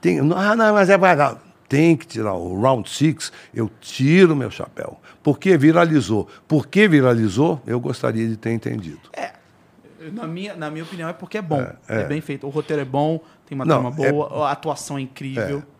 Tem, 0.00 0.18
ah, 0.20 0.54
não, 0.54 0.74
mas 0.74 0.90
é 0.90 0.98
barato 0.98 1.48
tem 1.68 1.96
que 1.96 2.06
tirar 2.06 2.32
o 2.32 2.58
round 2.58 2.88
six, 2.88 3.30
eu 3.54 3.70
tiro 3.80 4.34
meu 4.34 4.50
chapéu. 4.50 4.98
Porque 5.22 5.56
viralizou. 5.58 6.26
Por 6.48 6.66
que 6.66 6.88
viralizou? 6.88 7.60
Eu 7.66 7.78
gostaria 7.78 8.26
de 8.26 8.36
ter 8.36 8.52
entendido. 8.52 9.00
É. 9.12 9.37
Na 10.10 10.26
minha, 10.26 10.54
na 10.54 10.70
minha 10.70 10.84
opinião, 10.84 11.08
é 11.08 11.12
porque 11.12 11.38
é 11.38 11.42
bom. 11.42 11.60
É, 11.60 11.76
é. 11.88 12.00
é 12.02 12.04
bem 12.04 12.20
feito. 12.20 12.46
O 12.46 12.50
roteiro 12.50 12.82
é 12.82 12.84
bom, 12.84 13.20
tem 13.46 13.56
uma 13.56 13.64
Não, 13.64 13.80
trama 13.80 14.06
é 14.06 14.12
boa, 14.12 14.48
a 14.48 14.52
atuação 14.52 14.98
é 14.98 15.00
incrível. 15.00 15.58
É. 15.58 15.78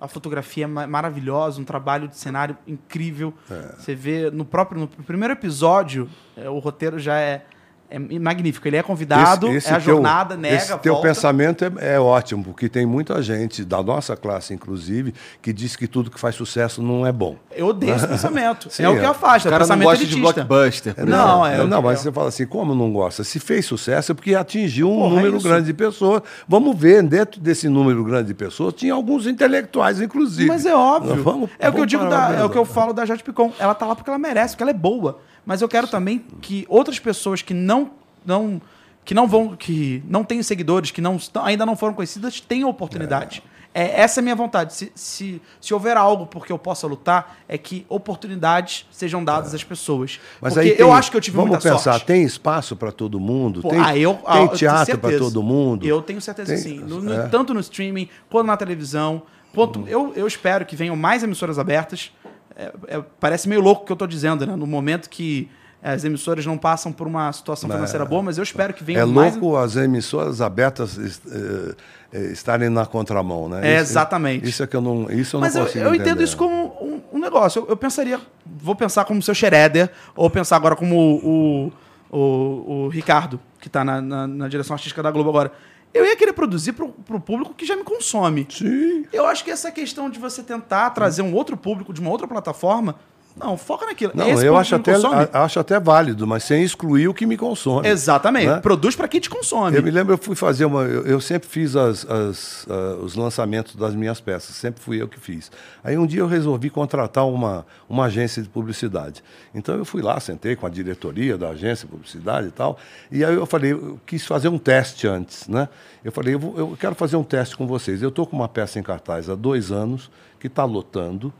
A 0.00 0.06
fotografia 0.06 0.64
é 0.64 0.86
maravilhosa, 0.86 1.60
um 1.60 1.64
trabalho 1.64 2.06
de 2.06 2.16
cenário 2.16 2.56
incrível. 2.66 3.34
É. 3.50 3.74
Você 3.76 3.94
vê 3.94 4.30
no 4.30 4.44
próprio 4.44 4.80
no 4.80 4.88
primeiro 4.88 5.32
episódio, 5.32 6.08
o 6.36 6.58
roteiro 6.58 6.98
já 6.98 7.18
é 7.18 7.44
é 7.90 7.98
magnífico. 7.98 8.68
Ele 8.68 8.76
é 8.76 8.82
convidado, 8.82 9.48
esse, 9.48 9.56
esse 9.56 9.68
é 9.68 9.72
a 9.72 9.80
teu, 9.80 9.94
jornada, 9.94 10.36
nega, 10.36 10.56
esse 10.56 10.68
volta. 10.68 10.82
teu 10.82 10.96
pensamento 11.00 11.64
é, 11.64 11.94
é, 11.94 12.00
ótimo, 12.00 12.44
porque 12.44 12.68
tem 12.68 12.84
muita 12.84 13.22
gente, 13.22 13.64
da 13.64 13.82
nossa 13.82 14.16
classe 14.16 14.52
inclusive, 14.52 15.14
que 15.40 15.52
diz 15.52 15.74
que 15.74 15.86
tudo 15.86 16.10
que 16.10 16.20
faz 16.20 16.34
sucesso 16.34 16.82
não 16.82 17.06
é 17.06 17.12
bom. 17.12 17.36
Eu 17.54 17.68
odeio 17.68 17.94
esse 17.94 18.06
pensamento. 18.08 18.68
Sim, 18.70 18.82
é, 18.82 18.88
o 18.88 18.98
que 18.98 19.04
afasta. 19.04 19.48
O 19.48 19.52
cara 19.52 19.66
não 19.66 19.78
gosta 19.78 20.04
de 20.04 20.16
blockbuster. 20.16 20.94
Não, 20.98 21.06
não, 21.06 21.46
é, 21.46 21.64
não 21.64 21.82
mas 21.82 22.00
você 22.00 22.12
fala 22.12 22.28
assim, 22.28 22.46
como 22.46 22.74
não 22.74 22.92
gosta? 22.92 23.24
Se 23.24 23.40
fez 23.40 23.64
sucesso 23.64 24.12
é 24.12 24.14
porque 24.14 24.34
atingiu 24.34 24.90
um 24.90 24.98
Porra, 24.98 25.14
número 25.16 25.36
é 25.38 25.40
grande 25.40 25.66
de 25.66 25.74
pessoas. 25.74 26.22
Vamos 26.46 26.78
ver, 26.78 27.02
dentro 27.02 27.40
desse 27.40 27.68
número 27.68 28.04
grande 28.04 28.28
de 28.28 28.34
pessoas, 28.34 28.74
tinha 28.74 28.92
alguns 28.92 29.26
intelectuais, 29.26 30.00
inclusive. 30.00 30.48
Mas 30.48 30.66
é 30.66 30.74
óbvio. 30.74 31.22
Vamos, 31.22 31.50
é 31.58 31.68
o 31.68 31.72
que 31.72 31.80
eu 31.80 31.86
digo, 31.86 32.06
da, 32.06 32.34
é 32.34 32.44
o 32.44 32.50
que 32.50 32.58
eu 32.58 32.64
falo 32.64 32.92
da 32.92 33.06
Jade 33.06 33.22
Picon. 33.22 33.52
Ela 33.58 33.74
tá 33.74 33.86
lá 33.86 33.94
porque 33.94 34.10
ela 34.10 34.18
merece, 34.18 34.54
porque 34.54 34.62
ela 34.62 34.70
é 34.70 34.74
boa. 34.74 35.20
Mas 35.48 35.62
eu 35.62 35.68
quero 35.68 35.88
também 35.88 36.22
que 36.42 36.66
outras 36.68 36.98
pessoas 36.98 37.40
que 37.40 37.54
não 37.54 37.90
não 38.22 38.60
que 39.02 39.14
não 39.14 39.26
vão 39.26 39.56
que 39.56 40.02
não 40.06 40.22
têm 40.22 40.42
seguidores, 40.42 40.90
que 40.90 41.00
não 41.00 41.18
ainda 41.42 41.64
não 41.64 41.74
foram 41.74 41.94
conhecidas, 41.94 42.38
tenham 42.38 42.68
oportunidade. 42.68 43.42
É. 43.72 43.80
é 43.80 44.00
essa 44.02 44.18
é 44.18 44.20
a 44.20 44.24
minha 44.24 44.36
vontade. 44.36 44.74
Se, 44.74 44.92
se, 44.94 45.40
se 45.58 45.72
houver 45.72 45.96
algo 45.96 46.26
porque 46.26 46.52
eu 46.52 46.58
possa 46.58 46.86
lutar, 46.86 47.38
é 47.48 47.56
que 47.56 47.86
oportunidades 47.88 48.86
sejam 48.90 49.24
dadas 49.24 49.54
é. 49.54 49.56
às 49.56 49.64
pessoas. 49.64 50.20
Mas 50.38 50.52
porque 50.52 50.68
aí 50.68 50.76
tem, 50.76 50.84
eu 50.84 50.92
acho 50.92 51.10
que 51.10 51.16
eu 51.16 51.20
tive 51.22 51.38
vamos 51.38 51.52
muita 51.52 51.62
pensar, 51.66 51.92
sorte. 51.92 52.04
tem 52.04 52.22
espaço 52.24 52.76
para 52.76 52.92
todo 52.92 53.18
mundo? 53.18 53.62
Pô, 53.62 53.70
tem, 53.70 53.80
ah, 53.80 53.96
eu, 53.96 54.16
tem 54.16 54.44
ah, 54.44 54.48
teatro 54.48 54.98
para 54.98 55.18
todo 55.18 55.42
mundo? 55.42 55.86
Eu 55.86 56.02
tenho 56.02 56.20
certeza 56.20 56.52
tem, 56.52 56.62
sim. 56.62 56.78
No, 56.78 57.00
no, 57.00 57.10
é. 57.10 57.26
Tanto 57.28 57.54
no 57.54 57.60
streaming 57.60 58.06
quanto 58.28 58.48
na 58.48 58.56
televisão. 58.58 59.22
Quanto, 59.54 59.78
hum. 59.78 59.84
eu, 59.88 60.12
eu 60.14 60.26
espero 60.26 60.66
que 60.66 60.76
venham 60.76 60.94
mais 60.94 61.22
emissoras 61.22 61.58
abertas. 61.58 62.12
É, 62.58 62.72
é, 62.88 63.04
parece 63.20 63.48
meio 63.48 63.60
louco 63.60 63.82
o 63.82 63.86
que 63.86 63.92
eu 63.92 63.94
estou 63.94 64.08
dizendo, 64.08 64.44
né? 64.44 64.56
No 64.56 64.66
momento 64.66 65.08
que 65.08 65.48
as 65.80 66.02
emissoras 66.02 66.44
não 66.44 66.58
passam 66.58 66.90
por 66.90 67.06
uma 67.06 67.32
situação 67.32 67.70
financeira 67.70 68.04
boa, 68.04 68.20
mas 68.20 68.36
eu 68.36 68.42
espero 68.42 68.74
que 68.74 68.82
venha 68.82 68.98
é 68.98 69.04
mais... 69.04 69.36
É 69.36 69.38
louco 69.38 69.56
as 69.56 69.76
emissoras 69.76 70.40
abertas 70.40 70.98
eh, 70.98 71.74
eh, 72.12 72.32
estarem 72.32 72.68
na 72.68 72.84
contramão, 72.84 73.48
né? 73.48 73.60
É, 73.62 73.74
isso, 73.74 73.92
exatamente. 73.92 74.48
Isso 74.48 74.60
é 74.60 74.66
que 74.66 74.74
eu 74.74 74.80
não, 74.80 75.08
isso 75.08 75.36
eu 75.36 75.40
mas 75.40 75.54
não 75.54 75.62
consigo 75.62 75.84
eu, 75.84 75.90
eu 75.90 75.94
entendo 75.94 76.20
isso 76.20 76.36
como 76.36 76.52
um, 76.82 77.00
um 77.12 77.20
negócio. 77.20 77.62
Eu, 77.62 77.68
eu, 77.68 77.76
pensaria, 77.76 78.20
vou 78.44 78.74
pensar 78.74 79.04
como 79.04 79.20
o 79.20 79.22
seu 79.22 79.34
Schroeder, 79.34 79.88
ou 80.16 80.28
pensar 80.28 80.56
agora 80.56 80.74
como 80.74 80.96
o, 80.96 81.70
o, 82.10 82.18
o, 82.18 82.72
o 82.86 82.88
Ricardo, 82.88 83.38
que 83.60 83.68
está 83.68 83.84
na, 83.84 84.02
na, 84.02 84.26
na 84.26 84.48
direção 84.48 84.74
artística 84.74 85.00
da 85.00 85.12
Globo 85.12 85.30
agora 85.30 85.52
eu 85.92 86.04
ia 86.04 86.16
querer 86.16 86.32
produzir 86.32 86.72
para 86.72 86.84
o 86.84 87.20
público 87.20 87.54
que 87.54 87.64
já 87.66 87.74
me 87.74 87.84
consome. 87.84 88.46
Sim. 88.50 89.06
Eu 89.12 89.26
acho 89.26 89.44
que 89.44 89.50
essa 89.50 89.70
questão 89.70 90.10
de 90.10 90.18
você 90.18 90.42
tentar 90.42 90.90
trazer 90.90 91.22
um 91.22 91.34
outro 91.34 91.56
público 91.56 91.92
de 91.92 92.00
uma 92.00 92.10
outra 92.10 92.26
plataforma 92.26 92.96
não, 93.38 93.56
foca 93.56 93.86
naquilo. 93.86 94.12
Não, 94.14 94.28
Esse 94.28 94.44
eu 94.44 94.56
acho 94.56 94.74
até, 94.74 94.92
acho 95.32 95.60
até 95.60 95.78
válido, 95.78 96.26
mas 96.26 96.44
sem 96.44 96.62
excluir 96.62 97.08
o 97.08 97.14
que 97.14 97.24
me 97.24 97.36
consome. 97.36 97.88
Exatamente. 97.88 98.46
Né? 98.46 98.60
Produz 98.60 98.96
para 98.96 99.06
quem 99.06 99.20
te 99.20 99.30
consome. 99.30 99.76
Eu 99.76 99.82
me 99.82 99.90
lembro, 99.90 100.14
eu 100.14 100.18
fui 100.18 100.34
fazer 100.34 100.64
uma. 100.64 100.82
Eu, 100.82 101.06
eu 101.06 101.20
sempre 101.20 101.48
fiz 101.48 101.76
as, 101.76 102.04
as, 102.08 102.64
uh, 102.64 103.02
os 103.02 103.14
lançamentos 103.14 103.76
das 103.76 103.94
minhas 103.94 104.20
peças, 104.20 104.56
sempre 104.56 104.82
fui 104.82 105.00
eu 105.00 105.08
que 105.08 105.20
fiz. 105.20 105.50
Aí 105.84 105.96
um 105.96 106.06
dia 106.06 106.20
eu 106.20 106.26
resolvi 106.26 106.70
contratar 106.70 107.26
uma, 107.26 107.64
uma 107.88 108.06
agência 108.06 108.42
de 108.42 108.48
publicidade. 108.48 109.22
Então 109.54 109.76
eu 109.76 109.84
fui 109.84 110.02
lá, 110.02 110.18
sentei 110.20 110.56
com 110.56 110.66
a 110.66 110.70
diretoria 110.70 111.38
da 111.38 111.50
agência 111.50 111.86
de 111.86 111.92
publicidade 111.92 112.48
e 112.48 112.50
tal. 112.50 112.78
E 113.10 113.24
aí 113.24 113.34
eu 113.34 113.46
falei, 113.46 113.72
eu 113.72 114.00
quis 114.04 114.26
fazer 114.26 114.48
um 114.48 114.58
teste 114.58 115.06
antes, 115.06 115.46
né? 115.48 115.68
Eu 116.04 116.12
falei, 116.12 116.34
eu, 116.34 116.38
vou, 116.38 116.58
eu 116.58 116.76
quero 116.78 116.94
fazer 116.94 117.16
um 117.16 117.24
teste 117.24 117.56
com 117.56 117.66
vocês. 117.66 118.02
Eu 118.02 118.08
estou 118.08 118.26
com 118.26 118.36
uma 118.36 118.48
peça 118.48 118.78
em 118.78 118.82
cartaz 118.82 119.28
há 119.28 119.34
dois 119.34 119.70
anos, 119.70 120.10
que 120.38 120.46
está 120.46 120.64
lotando. 120.64 121.32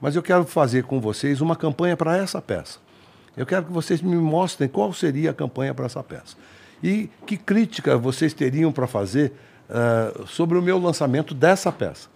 Mas 0.00 0.16
eu 0.16 0.22
quero 0.22 0.44
fazer 0.44 0.84
com 0.84 1.00
vocês 1.00 1.40
uma 1.40 1.56
campanha 1.56 1.96
para 1.96 2.16
essa 2.16 2.40
peça. 2.40 2.78
Eu 3.36 3.44
quero 3.44 3.66
que 3.66 3.72
vocês 3.72 4.00
me 4.00 4.16
mostrem 4.16 4.68
qual 4.68 4.92
seria 4.92 5.30
a 5.30 5.34
campanha 5.34 5.74
para 5.74 5.86
essa 5.86 6.02
peça. 6.02 6.36
E 6.82 7.10
que 7.26 7.36
crítica 7.36 7.96
vocês 7.96 8.32
teriam 8.32 8.72
para 8.72 8.86
fazer 8.86 9.32
uh, 9.68 10.26
sobre 10.26 10.56
o 10.58 10.62
meu 10.62 10.78
lançamento 10.78 11.34
dessa 11.34 11.70
peça. 11.70 12.08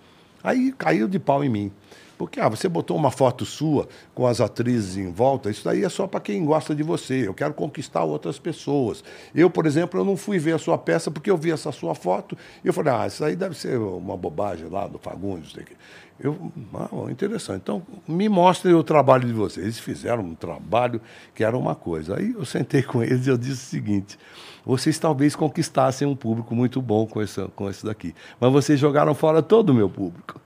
Aí 0.43 0.73
caiu 0.73 1.07
de 1.09 1.19
pau 1.19 1.45
em 1.45 1.49
mim. 1.49 1.73
Porque 2.21 2.39
ah, 2.39 2.51
você 2.51 2.69
botou 2.69 2.99
uma 2.99 3.11
foto 3.11 3.47
sua 3.47 3.89
com 4.15 4.27
as 4.27 4.43
atrizes 4.43 4.99
em 4.99 5.11
volta, 5.11 5.49
isso 5.49 5.65
daí 5.65 5.83
é 5.83 5.89
só 5.89 6.07
para 6.07 6.21
quem 6.21 6.45
gosta 6.45 6.75
de 6.75 6.83
você. 6.83 7.27
Eu 7.27 7.33
quero 7.33 7.55
conquistar 7.55 8.05
outras 8.05 8.39
pessoas. 8.39 9.03
Eu, 9.35 9.49
por 9.49 9.65
exemplo, 9.65 9.99
eu 9.99 10.05
não 10.05 10.19
fui 10.19 10.39
ver 10.39 10.53
a 10.53 10.59
sua 10.59 10.77
peça 10.77 11.11
porque 11.11 11.31
eu 11.31 11.37
vi 11.39 11.51
essa 11.51 11.73
sua 11.73 11.95
foto 11.95 12.37
e 12.63 12.69
eu 12.69 12.75
falei, 12.75 12.93
ah, 12.93 13.07
isso 13.07 13.25
aí 13.25 13.35
deve 13.35 13.55
ser 13.55 13.79
uma 13.79 14.19
bobagem 14.19 14.69
lá 14.69 14.87
do 14.87 14.99
Fagundes. 14.99 15.57
Eu, 16.23 16.53
ah, 16.75 17.11
interessante. 17.11 17.63
Então, 17.63 17.83
me 18.07 18.29
mostrem 18.29 18.75
o 18.75 18.85
trabalho 18.85 19.27
de 19.27 19.33
vocês. 19.33 19.65
Eles 19.65 19.79
fizeram 19.79 20.23
um 20.23 20.35
trabalho 20.35 21.01
que 21.35 21.43
era 21.43 21.57
uma 21.57 21.75
coisa. 21.75 22.19
Aí 22.19 22.35
eu 22.37 22.45
sentei 22.45 22.83
com 22.83 23.03
eles 23.03 23.27
e 23.27 23.31
eu 23.31 23.39
disse 23.39 23.53
o 23.53 23.71
seguinte: 23.71 24.19
vocês 24.65 24.99
talvez 24.99 25.35
conquistassem 25.35 26.07
um 26.07 26.15
público 26.15 26.55
muito 26.55 26.83
bom 26.83 27.07
com 27.07 27.23
esse, 27.23 27.43
com 27.57 27.71
esse 27.71 27.87
daqui, 27.87 28.15
mas 28.39 28.53
vocês 28.53 28.79
jogaram 28.79 29.15
fora 29.15 29.43
todo 29.43 29.71
o 29.71 29.75
meu 29.75 29.89
público. 29.89 30.39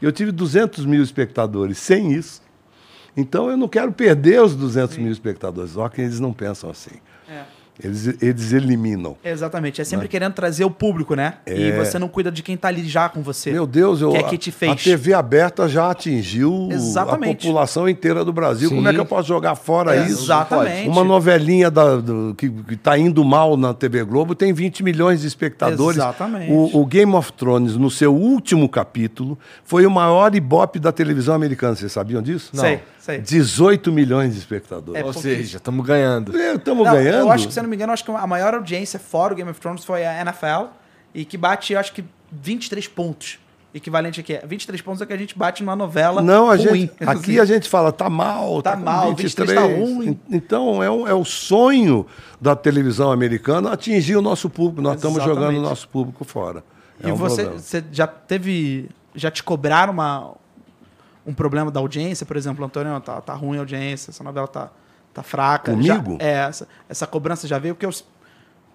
Eu 0.00 0.10
tive 0.10 0.32
200 0.32 0.86
mil 0.86 1.02
espectadores 1.02 1.78
sem 1.78 2.12
isso. 2.12 2.42
Então 3.14 3.50
eu 3.50 3.56
não 3.56 3.68
quero 3.68 3.92
perder 3.92 4.40
os 4.40 4.56
200 4.56 4.96
Sim. 4.96 5.02
mil 5.02 5.12
espectadores. 5.12 5.72
Só 5.72 5.88
que 5.88 6.00
eles 6.00 6.18
não 6.18 6.32
pensam 6.32 6.70
assim. 6.70 6.96
Eles, 7.82 8.06
eles 8.22 8.52
eliminam. 8.52 9.16
Exatamente. 9.24 9.80
É 9.80 9.84
sempre 9.84 10.06
querendo 10.08 10.32
trazer 10.34 10.64
o 10.64 10.70
público, 10.70 11.14
né? 11.14 11.34
E 11.46 11.64
É. 11.70 11.84
você 11.84 11.98
não 11.98 12.08
cuida 12.08 12.30
de 12.30 12.42
quem 12.42 12.56
tá 12.56 12.68
ali 12.68 12.86
já 12.88 13.08
com 13.08 13.22
você. 13.22 13.50
Meu 13.52 13.66
Deus, 13.66 14.00
eu, 14.00 14.10
Que 14.12 14.16
é 14.18 14.20
a- 14.20 14.24
que 14.24 14.38
te 14.38 14.50
fez. 14.52 14.72
a 14.72 14.76
TV 14.76 15.12
aberta 15.14 15.68
já 15.68 15.90
atingiu 15.90 16.68
Exatamente. 16.70 17.30
a 17.46 17.48
população 17.48 17.88
inteira 17.88 18.24
do 18.24 18.32
Brasil. 18.32 18.68
Sim. 18.68 18.76
Como 18.76 18.88
é 18.88 18.92
que 18.92 19.00
eu 19.00 19.06
posso 19.06 19.28
jogar 19.28 19.54
fora 19.54 19.96
É, 19.96 20.06
isso? 20.06 20.24
exatamente. 20.24 20.88
Uma 20.88 21.02
novelinha 21.04 21.70
da, 21.70 21.96
do- 21.96 22.34
que, 22.36 22.48
que 22.48 22.76
tá 22.76 22.96
indo 22.96 23.24
mal 23.24 23.56
na 23.56 23.74
TV 23.74 24.04
Globo 24.04 24.34
tem 24.34 24.52
20 24.52 24.82
milhões 24.82 25.20
de 25.22 25.26
espectadores. 25.26 25.96
Exatamente. 25.96 26.52
O, 26.52 26.80
o 26.82 26.86
Game 26.86 27.12
of 27.14 27.32
Thrones, 27.32 27.76
no 27.76 27.90
seu 27.90 28.14
último 28.14 28.68
capítulo, 28.68 29.38
foi 29.64 29.86
o 29.86 29.90
maior 29.90 30.34
ibope 30.34 30.78
da 30.78 30.92
televisão 30.92 31.34
americana. 31.34 31.74
Vocês 31.74 31.92
sabiam 31.92 32.22
disso? 32.22 32.50
Sei, 32.54 32.60
sei. 32.70 32.80
18 33.22 33.90
milhões 33.92 34.32
de 34.32 34.38
espectadores. 34.38 35.00
É 35.00 35.04
Ou 35.04 35.12
porque- 35.12 35.20
seja, 35.36 35.56
estamos 35.56 35.84
ganhando. 35.86 36.36
Estamos 36.36 36.84
Não, 36.86 36.92
ganhando. 36.94 37.20
Eu 37.20 37.32
acho 37.32 37.46
que, 37.48 37.52
se 37.52 37.58
eu 37.58 37.62
não 37.62 37.70
me 37.70 37.76
engano, 37.76 37.92
acho 37.92 38.04
que 38.04 38.10
a 38.10 38.26
maior 38.26 38.54
audiência 38.54 38.98
fora 38.98 39.32
o 39.32 39.36
Game 39.36 39.50
of 39.50 39.60
Thrones 39.60 39.84
foi 39.84 40.04
a 40.06 40.20
NFL 40.20 40.66
e 41.14 41.24
que 41.24 41.36
bate, 41.36 41.72
eu 41.72 41.80
acho 41.80 41.92
que 41.92 42.04
23 42.30 42.86
pontos. 42.88 43.38
Equivalente 43.74 44.20
aqui. 44.20 44.38
23 44.46 44.82
pontos 44.82 45.00
é 45.00 45.06
que 45.06 45.14
a 45.14 45.16
gente 45.16 45.36
bate 45.38 45.62
numa 45.62 45.74
novela 45.74 46.20
Não, 46.20 46.50
a 46.50 46.56
ruim. 46.56 46.90
gente, 46.90 46.92
aqui 47.06 47.40
a 47.40 47.44
gente 47.46 47.66
fala, 47.70 47.90
tá 47.90 48.10
mal, 48.10 48.60
Tá 48.60 48.76
com 48.76 48.82
mal, 48.84 49.14
23 49.14 49.54
tá 49.58 49.62
ruim. 49.64 50.08
En- 50.10 50.20
Então, 50.36 50.82
é, 50.82 50.90
um- 50.90 51.08
é 51.08 51.14
o 51.14 51.24
sonho 51.24 52.06
da 52.38 52.54
televisão 52.54 53.10
americana 53.10 53.72
atingir 53.72 54.14
o 54.16 54.20
nosso 54.20 54.50
público. 54.50 54.82
Nós 54.82 54.96
estamos 54.96 55.24
jogando 55.24 55.56
o 55.56 55.62
nosso 55.62 55.88
público 55.88 56.22
fora. 56.22 56.62
É 57.02 57.08
e 57.08 57.12
um 57.12 57.16
você, 57.16 57.44
você 57.46 57.82
já 57.90 58.06
teve. 58.06 58.90
Já 59.14 59.30
te 59.30 59.42
cobraram 59.42 59.94
uma, 59.94 60.34
um 61.26 61.32
problema 61.34 61.70
da 61.70 61.80
audiência, 61.80 62.26
por 62.26 62.36
exemplo, 62.36 62.64
Antônio, 62.64 62.98
tá, 63.00 63.20
tá 63.20 63.34
ruim 63.34 63.56
a 63.56 63.60
audiência, 63.60 64.10
essa 64.10 64.24
novela 64.24 64.48
tá, 64.48 64.70
tá 65.14 65.22
fraca. 65.22 65.70
Comigo? 65.72 66.18
Já- 66.20 66.26
é, 66.26 66.32
essa, 66.48 66.68
essa 66.88 67.06
cobrança 67.06 67.46
já 67.46 67.58
veio, 67.58 67.74
porque 67.74 67.86
eu. 67.86 67.90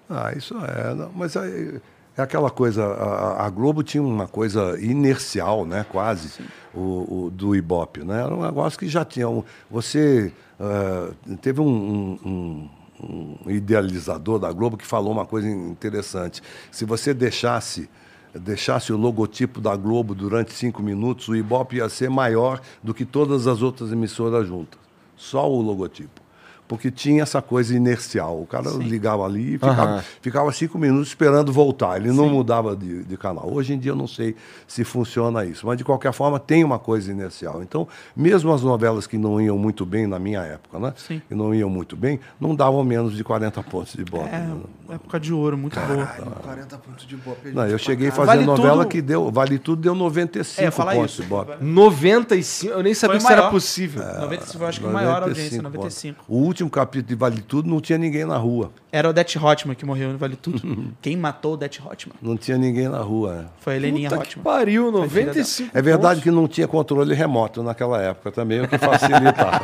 Ah, 0.10 0.32
isso 0.36 0.56
é. 0.64 0.94
não, 0.94 1.12
mas 1.14 1.36
é, 1.36 1.82
é 2.18 2.22
aquela 2.22 2.50
coisa. 2.50 2.86
A, 2.86 3.46
a 3.46 3.50
Globo 3.50 3.84
tinha 3.84 4.02
uma 4.02 4.28
coisa 4.28 4.80
inercial, 4.82 5.66
né? 5.66 5.86
Quase, 5.92 6.42
o, 6.74 7.26
o- 7.26 7.30
do 7.30 7.56
Ibope. 7.56 8.04
Né? 8.06 8.24
Era 8.24 8.34
um 8.34 8.42
negócio 8.44 8.80
que 8.80 8.88
já 8.88 9.04
tinha. 9.04 9.28
um- 9.28 9.44
você 9.70 10.32
ah, 10.60 11.12
teve 11.42 11.60
um- 11.60 12.18
um- 12.26 12.70
um 13.04 13.50
idealizador 13.52 14.40
da 14.40 14.52
Globo 14.52 14.78
que 14.78 14.86
falou 14.88 15.12
uma 15.12 15.26
coisa 15.26 15.48
interessante. 15.50 16.42
Se 16.72 16.86
você 16.86 17.14
deixasse. 17.14 17.90
Deixasse 18.34 18.94
o 18.94 18.98
logotipo 18.98 19.60
da 19.60 19.76
Globo 19.76 20.14
durante 20.14 20.54
cinco 20.54 20.82
minutos, 20.84 21.28
o 21.28 21.36
Ibope 21.36 21.78
ia 21.78 21.90
ser 21.90 22.10
maior 22.10 22.62
do 22.84 22.94
que 22.94 23.06
todas 23.06 23.48
as 23.48 23.62
outras 23.62 23.92
emissoras 23.92 24.48
juntas. 24.48 24.80
Só 25.16 25.50
o 25.50 25.62
logotipo. 25.62 26.27
Porque 26.68 26.92
tinha 26.92 27.24
essa 27.24 27.42
coisa 27.42 27.74
inercial. 27.76 28.42
O 28.42 28.46
cara 28.46 28.70
ligava 28.72 29.24
ali 29.26 29.54
e 29.56 29.58
ficava, 29.58 29.82
Aham. 29.84 30.04
ficava 30.22 30.52
cinco 30.52 30.78
minutos 30.78 31.08
esperando 31.10 31.52
voltar. 31.54 31.98
Ele 31.98 32.12
não 32.12 32.28
mudava 32.30 32.76
de, 32.76 33.04
de 33.04 33.18
canal. 33.18 33.50
Hoje 33.52 33.74
em 33.74 33.80
dia 33.80 33.92
eu 33.92 33.96
não 33.96 34.08
sei 34.08 34.36
se 34.68 34.84
funciona 34.84 35.46
isso. 35.46 35.66
Mas, 35.66 35.78
de 35.78 35.84
qualquer 35.86 36.12
forma, 36.12 36.40
tem 36.40 36.64
uma 36.64 36.78
coisa 36.78 37.12
inercial. 37.12 37.64
Então, 37.64 37.88
mesmo 38.16 38.52
as 38.54 38.62
novelas 38.64 39.08
que 39.08 39.18
não 39.18 39.40
iam 39.40 39.58
muito 39.58 39.86
bem 39.86 40.06
na 40.08 40.20
minha 40.20 40.42
época, 40.42 40.78
né? 40.78 40.94
Sim. 40.98 41.22
Que 41.28 41.34
não 41.34 41.54
iam 41.56 41.70
muito 41.70 41.96
bem, 41.96 42.20
não 42.40 42.54
davam 42.54 42.84
menos 42.84 43.16
de 43.16 43.24
40 43.24 43.64
pontos 43.64 43.94
de 43.94 44.04
bola. 44.04 44.28
É, 44.28 44.40
né? 44.40 44.58
época 44.90 45.20
de 45.20 45.32
ouro, 45.34 45.58
muito 45.58 45.80
boa. 45.80 46.06
40 46.44 46.78
pontos 46.80 47.06
de 47.08 47.16
boa. 47.16 47.38
Não, 47.54 47.66
eu 47.68 47.78
cheguei 47.78 48.10
a 48.10 48.12
fazer 48.12 48.26
Vale 48.28 48.46
novela 48.46 48.84
Tudo- 48.84 48.88
que 48.90 49.02
deu. 49.02 49.32
Vale 49.32 49.58
tudo 49.60 49.82
deu 49.82 49.96
95 49.96 50.68
É, 50.68 50.72
falar 50.72 50.96
pontos 50.96 51.12
isso. 51.14 51.22
de 51.24 51.28
bola. 51.30 51.58
95, 51.62 52.74
eu 52.74 52.84
nem 52.84 52.94
sabia 52.94 53.18
que 53.18 53.24
isso 53.24 53.32
era 53.32 53.50
possível. 53.50 54.04
95, 54.04 54.64
eu 54.64 54.68
acho 54.68 54.80
que 54.82 54.86
a 54.86 54.90
maior 54.90 55.24
audiência, 55.24 55.62
95 55.62 55.64
95. 55.64 56.26
pontos. 56.26 56.28
O 56.28 56.48
último 56.58 56.70
capítulo 56.72 57.08
de 57.08 57.16
Vale 57.16 57.42
Tudo 57.42 57.70
não 57.70 57.80
tinha 57.80 57.98
ninguém 58.00 58.26
na 58.26 58.36
rua. 58.38 58.72
Era 58.92 59.08
o 59.10 59.14
Det 59.14 59.38
Hotman 59.38 59.76
que 59.76 59.86
morreu 59.86 60.12
no 60.12 60.18
Vale 60.18 60.36
Tudo. 60.36 60.60
Quem 61.02 61.16
matou 61.16 61.54
o 61.54 61.58
Det 61.58 61.80
Hotman? 61.86 62.16
Não 62.20 62.36
tinha 62.36 62.58
ninguém 62.58 62.88
na 62.90 62.98
rua. 63.00 63.34
né? 63.34 63.46
Foi 63.60 63.74
a 63.74 63.76
Heleninha 63.76 64.10
Puta 64.10 64.22
que 64.24 64.28
Hotman. 64.30 64.44
pariu, 64.44 64.86
filha 65.08 65.26
95 65.28 65.78
É 65.78 65.82
verdade 65.82 66.16
pontos. 66.16 66.24
que 66.24 66.32
não 66.32 66.48
tinha 66.48 66.68
controle 66.68 67.14
remoto 67.14 67.62
naquela 67.62 68.02
época 68.02 68.32
também, 68.32 68.62
o 68.62 68.68
que 68.68 68.76
facilitava. 68.78 69.62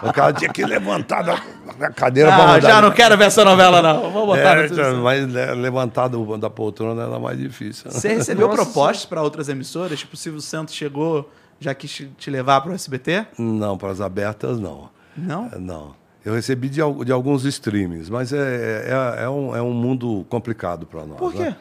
o 0.08 0.12
cara 0.12 0.32
tinha 0.32 0.50
que 0.50 0.64
levantar 0.64 1.22
da 1.22 1.38
da 1.78 1.90
cadeira 1.90 2.30
pra 2.30 2.44
Ah, 2.44 2.46
mandar. 2.46 2.60
já 2.68 2.80
não 2.80 2.90
quero 2.92 3.16
ver 3.18 3.24
essa 3.24 3.44
novela, 3.44 3.82
não. 3.82 4.10
Vou 4.10 4.26
botar 4.26 4.58
É, 4.64 4.68
já, 4.68 4.92
mas 4.94 5.26
le- 5.26 5.54
levantar 5.56 6.08
do- 6.08 6.36
da 6.38 6.48
poltrona 6.48 7.02
era 7.02 7.18
mais 7.18 7.36
difícil. 7.38 7.90
né? 7.90 7.98
Você 7.98 8.08
recebeu 8.14 8.46
Nossa 8.48 8.62
propostas 8.62 9.04
para 9.06 9.20
outras 9.22 9.48
emissoras? 9.48 9.98
Tipo, 9.98 10.14
o 10.14 10.16
Silvio 10.16 10.40
Santos 10.40 10.72
chegou, 10.74 11.28
já 11.58 11.74
quis 11.74 11.90
te- 11.90 12.06
te 12.16 12.30
levar 12.30 12.60
para 12.60 12.70
o 12.70 12.74
SBT? 12.74 13.26
Não, 13.38 13.76
para 13.76 13.90
as 13.90 14.00
abertas, 14.00 14.60
não. 14.60 14.88
Não? 15.16 15.48
É, 15.52 15.58
Não. 15.58 15.94
Eu 16.24 16.32
recebi 16.32 16.70
de, 16.70 16.80
de 17.04 17.12
alguns 17.12 17.44
streamings, 17.44 18.08
mas 18.08 18.32
é, 18.32 18.86
é, 19.18 19.24
é 19.24 19.28
um, 19.28 19.54
é 19.54 19.60
um 19.60 19.74
mundo 19.74 20.24
complicado 20.30 20.86
para 20.86 21.04
nós. 21.04 21.18
Por 21.18 21.30
quê? 21.32 21.40
né? 21.40 21.56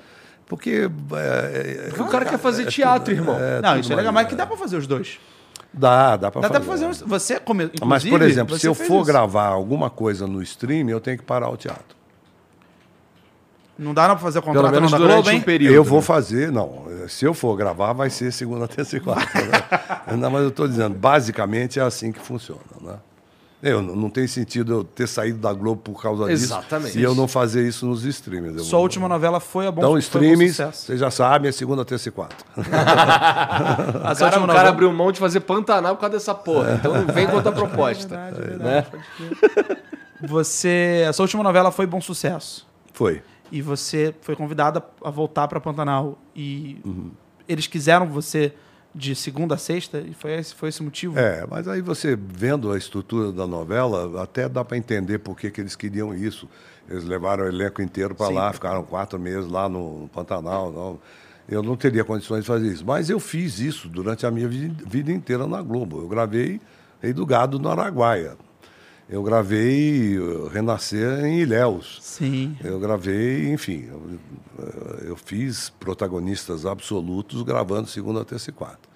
Porque. 0.47 0.89
é, 1.15 1.85
é, 1.85 1.87
Porque 1.89 2.01
o 2.01 2.07
cara 2.07 2.23
quer 2.23 2.37
fazer 2.39 2.67
teatro, 2.67 3.13
irmão. 3.13 3.35
não, 3.61 3.77
isso 3.77 3.91
é 3.91 3.95
legal, 3.97 4.13
mas 4.13 4.25
que 4.25 4.35
dá 4.35 4.45
para 4.45 4.55
fazer 4.55 4.77
os 4.77 4.87
dois. 4.87 5.19
Dá, 5.73 6.15
dá 6.15 6.31
para 6.31 6.41
Dá 6.41 6.47
fazer. 6.47 6.57
até 6.59 6.65
pra 6.65 6.77
fazer. 6.77 7.05
Você, 7.05 7.39
come, 7.41 7.69
Mas, 7.83 8.05
por 8.05 8.21
exemplo, 8.21 8.57
se 8.57 8.65
eu 8.65 8.73
for 8.73 8.97
isso. 9.01 9.03
gravar 9.05 9.47
alguma 9.47 9.89
coisa 9.89 10.27
no 10.27 10.41
stream, 10.41 10.87
eu 10.89 11.01
tenho 11.01 11.17
que 11.17 11.23
parar 11.25 11.49
o 11.49 11.57
teatro. 11.57 11.97
Não 13.77 13.93
dá 13.93 14.05
pra 14.09 14.17
fazer 14.17 14.39
o 14.39 14.41
Pelo 14.43 14.53
contrato 14.53 14.73
menos 14.75 14.91
durante 14.91 15.13
Globo, 15.15 15.29
hein? 15.31 15.39
um 15.39 15.41
período. 15.41 15.73
eu 15.73 15.83
vou 15.83 15.99
né? 15.99 16.05
fazer, 16.05 16.51
não. 16.51 16.85
Se 17.09 17.25
eu 17.25 17.33
for 17.33 17.55
gravar, 17.57 17.91
vai 17.93 18.09
ser 18.09 18.31
segunda, 18.31 18.65
terça 18.69 18.95
e 18.97 18.99
quarta. 18.99 19.41
né? 19.41 20.15
não, 20.15 20.29
mas 20.29 20.43
eu 20.43 20.49
estou 20.49 20.67
dizendo, 20.67 20.95
basicamente 20.95 21.79
é 21.79 21.83
assim 21.83 22.11
que 22.11 22.19
funciona. 22.19 22.61
Né? 22.79 22.95
Eu, 23.65 23.81
não, 23.81 24.09
tem 24.09 24.27
sentido 24.27 24.73
eu 24.73 24.83
ter 24.83 25.07
saído 25.07 25.39
da 25.39 25.53
Globo 25.53 25.81
por 25.81 26.01
causa 26.01 26.29
Exatamente. 26.29 26.87
disso 26.87 26.99
e 26.99 27.03
eu 27.03 27.15
não 27.15 27.29
fazer 27.29 27.65
isso 27.65 27.85
nos 27.85 28.03
streams. 28.03 28.59
Sua 28.59 28.71
vou- 28.71 28.81
última 28.81 29.07
novela 29.07 29.39
foi 29.39 29.65
a 29.67 29.71
bom, 29.71 29.79
Então, 29.79 29.97
streams, 29.97 30.49
sucesso. 30.49 30.85
vocês 30.87 30.99
já 30.99 31.09
sabem, 31.09 31.47
é 31.47 31.51
segunda, 31.53 31.85
terça 31.85 32.09
e 32.09 32.11
quarta. 32.11 32.43
A 32.57 32.65
cara, 32.67 34.09
última 34.09 34.27
o 34.27 34.31
cara 34.31 34.45
novela- 34.47 34.69
abriu 34.69 34.91
mão 34.91 35.11
de 35.13 35.19
fazer 35.19 35.39
Pantanal 35.39 35.95
por 35.95 36.01
causa 36.01 36.17
dessa 36.17 36.35
porra. 36.35 36.73
Então 36.75 36.93
não 36.93 37.13
vem 37.13 37.25
com 37.25 37.35
outra 37.37 37.51
proposta. 37.55 38.07
Verdade, 38.17 38.41
verdade, 38.49 38.63
né? 38.63 38.81
pode 38.81 39.03
crer. 39.55 39.83
Você, 40.27 41.05
a 41.07 41.13
sua 41.13 41.23
última 41.23 41.43
novela 41.43 41.71
foi 41.71 41.85
bom 41.85 42.01
sucesso. 42.01 42.67
Foi. 42.93 43.21
E 43.51 43.61
você 43.61 44.13
foi 44.21 44.35
convidada 44.35 44.83
a 45.03 45.09
voltar 45.09 45.47
para 45.47 45.59
Pantanal 45.59 46.17
e 46.35 46.79
Uhum. 46.85 47.11
eles 47.47 47.67
quiseram 47.67 48.07
você 48.07 48.53
de 48.95 49.15
segunda 49.15 49.55
a 49.55 49.57
sexta 49.57 49.99
e 49.99 50.13
foi 50.13 50.33
esse, 50.33 50.53
foi 50.53 50.69
esse 50.69 50.83
motivo? 50.83 51.17
É, 51.17 51.45
mas 51.49 51.67
aí 51.67 51.81
você 51.81 52.15
vendo 52.15 52.71
a 52.71 52.77
estrutura 52.77 53.31
da 53.31 53.47
novela, 53.47 54.21
até 54.21 54.47
dá 54.47 54.63
para 54.63 54.77
entender 54.77 55.19
por 55.19 55.35
que, 55.37 55.49
que 55.49 55.59
eles 55.61 55.75
queriam 55.75 56.13
isso. 56.13 56.47
Eles 56.89 57.03
levaram 57.03 57.45
o 57.45 57.47
elenco 57.47 57.81
inteiro 57.81 58.13
para 58.13 58.27
lá, 58.29 58.51
ficaram 58.53 58.83
quatro 58.83 59.17
meses 59.19 59.49
lá 59.49 59.67
no 59.69 60.09
Pantanal. 60.13 60.71
Não. 60.71 60.99
Eu 61.47 61.61
não 61.63 61.75
teria 61.75 62.03
condições 62.03 62.41
de 62.41 62.47
fazer 62.47 62.67
isso. 62.67 62.85
Mas 62.85 63.09
eu 63.09 63.19
fiz 63.19 63.59
isso 63.59 63.89
durante 63.89 64.25
a 64.25 64.31
minha 64.31 64.47
vi- 64.47 64.73
vida 64.85 65.11
inteira 65.11 65.45
na 65.47 65.61
Globo. 65.61 66.01
Eu 66.01 66.07
gravei 66.07 66.59
Rei 67.01 67.13
do 67.13 67.25
Gado 67.25 67.57
no 67.59 67.69
Araguaia. 67.69 68.37
Eu 69.09 69.21
gravei 69.21 70.17
uh, 70.17 70.47
Renascer 70.47 71.25
em 71.25 71.39
Ilhéus. 71.39 71.99
Sim. 72.01 72.57
Eu 72.63 72.79
gravei, 72.79 73.51
enfim, 73.51 73.85
eu, 73.89 74.19
eh, 74.59 75.09
eu 75.09 75.15
fiz 75.17 75.69
protagonistas 75.69 76.65
absolutos 76.65 77.41
gravando 77.41 77.87
segunda, 77.87 78.23
terça 78.23 78.49
e 78.49 78.53
quarta. 78.53 78.87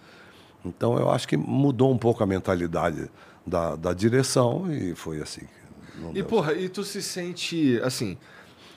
Então 0.65 0.97
eu 0.97 1.09
acho 1.09 1.27
que 1.27 1.35
mudou 1.35 1.91
um 1.91 1.97
pouco 1.97 2.23
a 2.23 2.25
mentalidade 2.25 3.09
da, 3.45 3.75
da 3.75 3.93
direção 3.93 4.71
e 4.71 4.95
foi 4.95 5.21
assim. 5.21 5.45
E, 6.11 6.13
deu 6.13 6.25
porra, 6.25 6.53
e 6.53 6.69
tu 6.69 6.83
se 6.83 7.01
sente, 7.01 7.79
assim, 7.83 8.17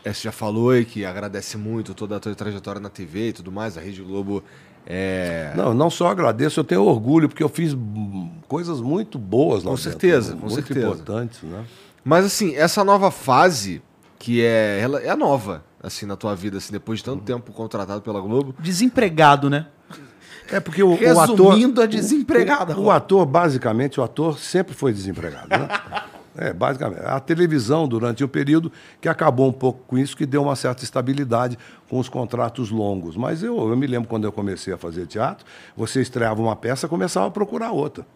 é, 0.04 0.12
você 0.12 0.22
já 0.22 0.32
falou 0.32 0.70
aí 0.70 0.84
que 0.84 1.04
agradece 1.04 1.56
muito 1.56 1.94
toda 1.94 2.16
a 2.16 2.20
tua 2.20 2.34
trajetória 2.34 2.80
na 2.80 2.88
TV 2.88 3.28
e 3.28 3.32
tudo 3.32 3.52
mais, 3.52 3.76
a 3.76 3.80
Rede 3.80 4.02
Globo 4.02 4.42
é... 4.86 5.52
Não, 5.56 5.72
não 5.72 5.90
só 5.90 6.08
agradeço, 6.08 6.60
eu 6.60 6.64
tenho 6.64 6.82
orgulho, 6.82 7.28
porque 7.28 7.42
eu 7.42 7.48
fiz 7.48 7.76
coisas 8.48 8.80
muito 8.80 9.18
boas 9.18 9.62
lá 9.62 9.70
Com 9.70 9.76
dentro, 9.76 9.90
certeza, 9.90 10.32
com 10.32 10.40
muito 10.40 10.54
certeza. 10.54 10.80
importantes, 10.80 11.42
né? 11.42 11.64
Mas, 12.04 12.24
assim, 12.24 12.54
essa 12.56 12.82
nova 12.82 13.10
fase, 13.10 13.82
que 14.18 14.42
é, 14.42 14.80
ela 14.80 15.00
é 15.00 15.14
nova, 15.14 15.62
assim, 15.82 16.06
na 16.06 16.16
tua 16.16 16.34
vida, 16.34 16.58
assim, 16.58 16.72
depois 16.72 16.98
de 17.00 17.04
tanto 17.04 17.22
tempo 17.22 17.52
contratado 17.52 18.00
pela 18.00 18.20
Globo, 18.20 18.54
Desempregado, 18.58 19.48
né? 19.50 19.66
É 20.50 20.58
porque 20.58 20.82
o, 20.82 20.90
o 20.90 21.20
ator. 21.20 21.54
Resumindo, 21.54 21.80
é 21.80 21.86
desempregado. 21.86 22.80
O, 22.80 22.86
o 22.86 22.90
ator, 22.90 23.24
basicamente, 23.24 24.00
o 24.00 24.02
ator 24.02 24.38
sempre 24.38 24.74
foi 24.74 24.92
desempregado. 24.92 25.48
Né? 25.48 25.68
É, 26.36 26.52
basicamente. 26.52 27.02
A 27.04 27.18
televisão, 27.18 27.88
durante 27.88 28.22
o 28.22 28.28
período, 28.28 28.70
que 29.00 29.08
acabou 29.08 29.48
um 29.48 29.52
pouco 29.52 29.80
com 29.86 29.98
isso, 29.98 30.16
que 30.16 30.24
deu 30.24 30.42
uma 30.42 30.54
certa 30.54 30.84
estabilidade 30.84 31.58
com 31.88 31.98
os 31.98 32.08
contratos 32.08 32.70
longos. 32.70 33.16
Mas 33.16 33.42
eu, 33.42 33.56
eu 33.68 33.76
me 33.76 33.86
lembro 33.86 34.08
quando 34.08 34.24
eu 34.24 34.32
comecei 34.32 34.72
a 34.72 34.78
fazer 34.78 35.06
teatro, 35.06 35.44
você 35.76 36.00
estreava 36.00 36.40
uma 36.40 36.54
peça 36.54 36.86
começava 36.88 37.26
a 37.26 37.30
procurar 37.30 37.72
outra. 37.72 38.06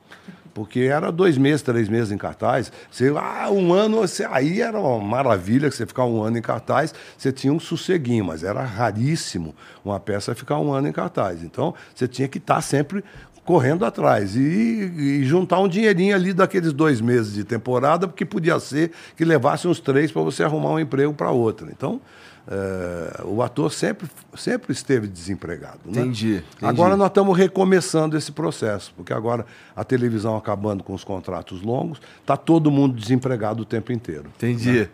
Porque 0.54 0.80
era 0.80 1.10
dois 1.10 1.36
meses, 1.36 1.62
três 1.62 1.88
meses 1.88 2.12
em 2.12 2.16
cartaz. 2.16 2.70
Você, 2.88 3.12
ah, 3.16 3.50
um 3.50 3.72
ano, 3.72 3.96
você, 3.98 4.24
aí 4.24 4.62
era 4.62 4.78
uma 4.78 5.00
maravilha 5.00 5.68
que 5.68 5.74
você 5.74 5.84
ficar 5.84 6.04
um 6.04 6.22
ano 6.22 6.38
em 6.38 6.42
cartaz, 6.42 6.94
você 7.18 7.32
tinha 7.32 7.52
um 7.52 7.58
sosseguinho, 7.58 8.24
mas 8.24 8.44
era 8.44 8.62
raríssimo 8.62 9.52
uma 9.84 9.98
peça 9.98 10.32
ficar 10.32 10.60
um 10.60 10.72
ano 10.72 10.86
em 10.86 10.92
cartaz. 10.92 11.42
Então, 11.42 11.74
você 11.92 12.06
tinha 12.06 12.28
que 12.28 12.38
estar 12.38 12.60
sempre 12.60 13.02
correndo 13.44 13.84
atrás 13.84 14.36
e, 14.36 14.40
e, 14.40 15.24
juntar 15.24 15.60
um 15.60 15.68
dinheirinho 15.68 16.14
ali 16.14 16.32
daqueles 16.32 16.72
dois 16.72 17.00
meses 17.00 17.34
de 17.34 17.44
temporada, 17.44 18.08
porque 18.08 18.24
podia 18.24 18.58
ser 18.58 18.90
que 19.16 19.24
levasse 19.24 19.68
uns 19.68 19.80
três 19.80 20.10
para 20.10 20.22
você 20.22 20.42
arrumar 20.42 20.70
um 20.70 20.80
emprego 20.80 21.12
para 21.12 21.30
outra. 21.30 21.68
Então, 21.70 22.00
é, 22.46 23.22
o 23.24 23.42
ator 23.42 23.72
sempre, 23.72 24.08
sempre 24.34 24.72
esteve 24.72 25.06
desempregado. 25.06 25.80
Né? 25.84 26.00
Entendi, 26.00 26.36
entendi. 26.36 26.44
Agora 26.62 26.96
nós 26.96 27.08
estamos 27.08 27.36
recomeçando 27.36 28.16
esse 28.16 28.32
processo, 28.32 28.92
porque 28.96 29.12
agora 29.12 29.46
a 29.74 29.84
televisão 29.84 30.36
acabando 30.36 30.82
com 30.82 30.94
os 30.94 31.04
contratos 31.04 31.62
longos, 31.62 32.00
está 32.20 32.36
todo 32.36 32.70
mundo 32.70 32.94
desempregado 32.94 33.62
o 33.62 33.64
tempo 33.64 33.92
inteiro. 33.92 34.26
Entendi. 34.36 34.80
Né? 34.80 34.88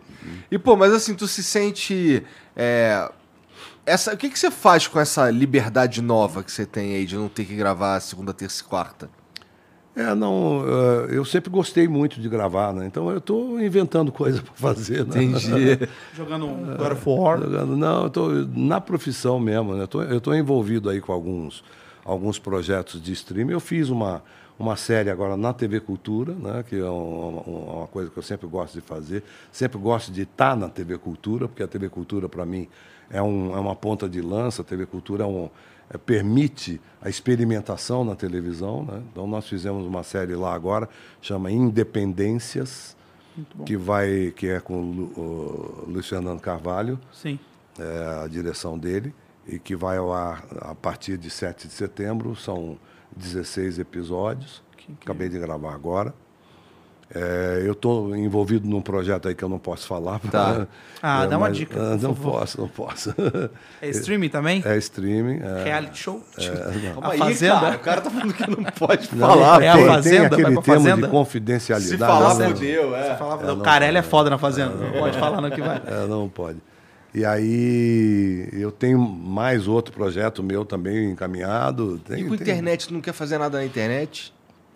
E, 0.49 0.57
pô, 0.57 0.75
mas 0.75 0.93
assim, 0.93 1.13
tu 1.13 1.27
se 1.27 1.43
sente. 1.43 2.23
É, 2.55 3.09
essa, 3.85 4.13
o 4.13 4.17
que, 4.17 4.29
que 4.29 4.37
você 4.37 4.51
faz 4.51 4.87
com 4.87 4.99
essa 4.99 5.29
liberdade 5.29 6.01
nova 6.01 6.43
que 6.43 6.51
você 6.51 6.65
tem 6.65 6.95
aí 6.95 7.05
de 7.05 7.15
não 7.15 7.27
ter 7.27 7.45
que 7.45 7.55
gravar 7.55 7.99
segunda, 7.99 8.33
terça 8.33 8.61
e 8.61 8.65
quarta? 8.65 9.09
É, 9.93 10.15
não, 10.15 10.63
eh, 10.65 11.17
eu 11.17 11.25
sempre 11.25 11.49
gostei 11.49 11.85
muito 11.85 12.21
de 12.21 12.29
gravar, 12.29 12.73
né? 12.73 12.85
Então 12.85 13.09
eu 13.09 13.17
estou 13.17 13.59
inventando 13.59 14.11
coisa 14.13 14.41
para 14.41 14.53
fazer, 14.53 15.05
né? 15.05 15.23
Entendi. 15.23 15.89
Jogando 16.15 16.45
um 16.47 16.77
God 16.77 16.91
of 16.93 17.09
War? 17.09 17.41
Jogando, 17.41 17.75
não, 17.75 18.03
eu 18.03 18.09
tô 18.09 18.29
na 18.55 18.79
profissão 18.79 19.39
mesmo, 19.39 19.73
né? 19.73 19.87
Eu 20.09 20.17
estou 20.17 20.33
envolvido 20.33 20.89
aí 20.89 21.01
com 21.01 21.11
alguns, 21.11 21.61
alguns 22.05 22.39
projetos 22.39 23.01
de 23.01 23.11
streaming. 23.11 23.51
Eu 23.51 23.59
fiz 23.59 23.89
uma, 23.89 24.23
uma 24.57 24.77
série 24.77 25.09
agora 25.09 25.35
na 25.35 25.51
TV 25.51 25.81
Cultura, 25.81 26.33
né? 26.35 26.63
Que 26.63 26.79
é 26.79 26.89
uma, 26.89 27.41
uma 27.41 27.87
coisa 27.87 28.09
que 28.09 28.17
eu 28.17 28.23
sempre 28.23 28.47
gosto 28.47 28.75
de 28.75 28.81
fazer. 28.81 29.23
Sempre 29.51 29.77
gosto 29.77 30.09
de 30.09 30.21
estar 30.21 30.55
na 30.55 30.69
TV 30.69 30.97
Cultura, 30.97 31.49
porque 31.49 31.63
a 31.63 31.67
TV 31.67 31.89
Cultura, 31.89 32.29
para 32.29 32.45
mim, 32.45 32.69
é, 33.11 33.21
um, 33.21 33.55
é 33.55 33.59
uma 33.59 33.75
ponta 33.75 34.07
de 34.09 34.21
lança. 34.21 34.61
A 34.61 34.65
TV 34.65 34.85
Cultura 34.85 35.23
é 35.23 35.27
um 35.27 35.49
é, 35.93 35.97
permite 35.97 36.79
a 37.01 37.09
experimentação 37.09 38.05
na 38.05 38.15
televisão. 38.15 38.83
Né? 38.85 39.03
Então, 39.11 39.27
nós 39.27 39.47
fizemos 39.47 39.85
uma 39.85 40.03
série 40.03 40.35
lá 40.35 40.53
agora, 40.53 40.87
chama 41.21 41.51
Independências, 41.51 42.95
que, 43.65 43.77
vai, 43.77 44.31
que 44.35 44.47
é 44.47 44.59
com 44.59 44.81
o 44.81 45.85
Luiz 45.87 46.07
Fernando 46.07 46.39
Carvalho, 46.39 46.99
Sim. 47.11 47.39
É, 47.79 48.23
a 48.23 48.27
direção 48.27 48.77
dele, 48.77 49.13
e 49.47 49.57
que 49.57 49.75
vai 49.75 49.97
ao 49.97 50.13
ar 50.13 50.45
a 50.59 50.75
partir 50.75 51.17
de 51.17 51.29
7 51.29 51.67
de 51.67 51.73
setembro. 51.73 52.35
São 52.35 52.77
16 53.15 53.79
episódios. 53.79 54.61
Acabei 55.01 55.29
de 55.29 55.39
gravar 55.39 55.73
agora. 55.73 56.13
É, 57.13 57.63
eu 57.65 57.73
estou 57.73 58.15
envolvido 58.15 58.67
num 58.67 58.81
projeto 58.81 59.27
aí 59.27 59.35
que 59.35 59.43
eu 59.43 59.49
não 59.49 59.59
posso 59.59 59.85
falar. 59.85 60.19
Tá. 60.31 60.65
ah, 61.01 61.23
é, 61.23 61.27
dá 61.27 61.37
uma 61.37 61.51
dica. 61.51 61.77
Uh, 61.77 61.97
não 61.97 62.15
favor. 62.15 62.39
posso, 62.39 62.61
não 62.61 62.67
posso. 62.69 63.13
É 63.81 63.89
streaming 63.89 64.29
também? 64.29 64.61
É 64.65 64.77
streaming. 64.77 65.41
É, 65.41 65.63
Reality 65.63 65.97
show? 65.97 66.23
É, 66.37 66.93
a 67.01 67.11
aí, 67.11 67.17
Fazenda? 67.17 67.59
Cara, 67.59 67.75
o 67.75 67.79
cara 67.79 68.01
tá 68.01 68.09
falando 68.09 68.33
que 68.33 68.49
não 68.49 68.63
pode 68.63 69.09
não, 69.13 69.27
falar. 69.27 69.61
É 69.61 69.67
a 69.67 69.77
Fazenda, 69.77 70.35
tem 70.35 70.45
aquele 70.45 70.61
tema 70.61 70.79
fazenda? 70.79 71.07
de 71.07 71.11
confidencialidade. 71.11 71.91
Se 71.91 71.97
falar, 71.97 72.35
fodeu. 72.35 72.95
É. 72.95 73.15
falar, 73.15 73.53
o 73.53 73.61
Carelli 73.61 73.97
é 73.97 74.01
foda 74.01 74.29
na 74.29 74.37
Fazenda. 74.37 74.73
Não 74.73 74.91
pode 74.91 75.17
falar 75.17 75.41
no 75.41 75.51
que 75.51 75.61
vai. 75.61 75.81
É, 75.85 76.07
não 76.07 76.29
pode. 76.29 76.59
E 77.13 77.25
aí 77.25 78.47
eu 78.53 78.71
tenho 78.71 78.97
mais 78.97 79.67
outro 79.67 79.93
projeto 79.93 80.41
meu 80.41 80.63
também 80.63 81.11
encaminhado. 81.11 81.99
Tem, 81.99 82.21
e 82.21 82.23
com 82.23 82.37
tem... 82.37 82.47
internet, 82.47 82.87
tu 82.87 82.93
não 82.93 83.01
quer 83.01 83.13
fazer 83.13 83.37
nada 83.37 83.57
na 83.57 83.65
internet? 83.65 84.33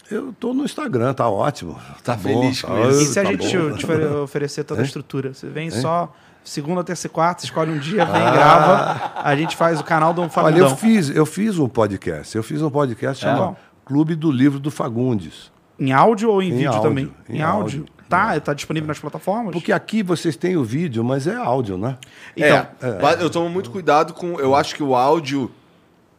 Eu 0.10 0.34
tô 0.40 0.53
no 0.53 0.64
Instagram, 0.64 1.14
tá 1.14 1.27
ótimo. 1.30 1.73
Tá, 1.73 2.15
tá 2.15 2.18
feliz 2.18 2.61
bom, 2.61 2.68
com 2.68 2.73
tá, 2.82 2.90
isso. 2.90 3.02
E 3.02 3.06
se 3.06 3.19
a 3.19 3.23
tá 3.23 3.32
gente 3.32 3.57
bom. 3.57 3.76
te 3.76 3.88
oferecer 3.88 4.64
toda 4.64 4.82
a 4.82 4.86
estrutura? 4.86 5.34
Você 5.34 5.49
vem 5.49 5.72
só 5.72 6.14
segunda, 6.44 6.84
terça 6.84 7.07
e 7.07 7.10
quarta, 7.10 7.44
escolhe 7.44 7.72
um 7.72 7.80
dia, 7.80 8.06
vem, 8.06 8.22
ah. 8.22 8.32
grava. 8.32 9.11
A 9.15 9.36
gente 9.36 9.56
faz 9.56 9.80
o 9.80 9.84
canal 9.84 10.14
do 10.14 10.30
Fagundes. 10.30 10.61
Olha, 10.61 10.72
eu 10.72 10.77
fiz, 10.77 11.10
eu 11.10 11.26
fiz 11.26 11.57
um 11.57 11.68
podcast. 11.68 12.36
Eu 12.36 12.44
fiz 12.44 12.61
um 12.61 12.69
podcast 12.69 13.26
é. 13.26 13.30
chamado 13.30 13.57
Clube 13.84 14.15
do 14.15 14.32
Livro 14.32 14.60
do 14.60 14.69
Fagundes. 14.69 15.52
Em 15.77 15.91
áudio 15.91 16.30
ou 16.30 16.41
em, 16.41 16.49
em 16.49 16.52
vídeo 16.52 16.68
áudio, 16.69 16.84
também? 16.84 17.14
Em, 17.27 17.38
em 17.38 17.41
áudio. 17.41 17.80
áudio. 17.82 17.95
Tá, 18.07 18.40
tá 18.40 18.53
disponível 18.53 18.88
nas 18.88 18.99
plataformas? 18.99 19.52
Porque 19.52 19.72
aqui 19.73 20.03
vocês 20.03 20.36
têm 20.36 20.56
o 20.56 20.64
vídeo, 20.64 21.03
mas 21.03 21.26
é 21.26 21.36
áudio, 21.36 21.76
né? 21.76 21.98
Então, 22.38 22.68
é, 22.82 23.19
é. 23.19 23.23
eu 23.23 23.30
tomo 23.32 23.49
muito 23.49 23.72
cuidado 23.72 24.14
com. 24.14 24.40
Eu 24.40 24.53
acho 24.53 24.76
que 24.76 24.84
o 24.84 24.95
áudio 24.95 25.52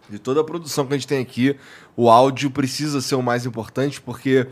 de 0.08 0.18
toda 0.18 0.40
a 0.40 0.44
produção 0.44 0.86
que 0.86 0.94
a 0.94 0.96
gente 0.96 1.06
tem 1.06 1.20
aqui, 1.20 1.56
o 1.96 2.10
áudio 2.10 2.50
precisa 2.50 3.00
ser 3.00 3.14
o 3.14 3.22
mais 3.22 3.46
importante, 3.46 4.00
porque 4.00 4.46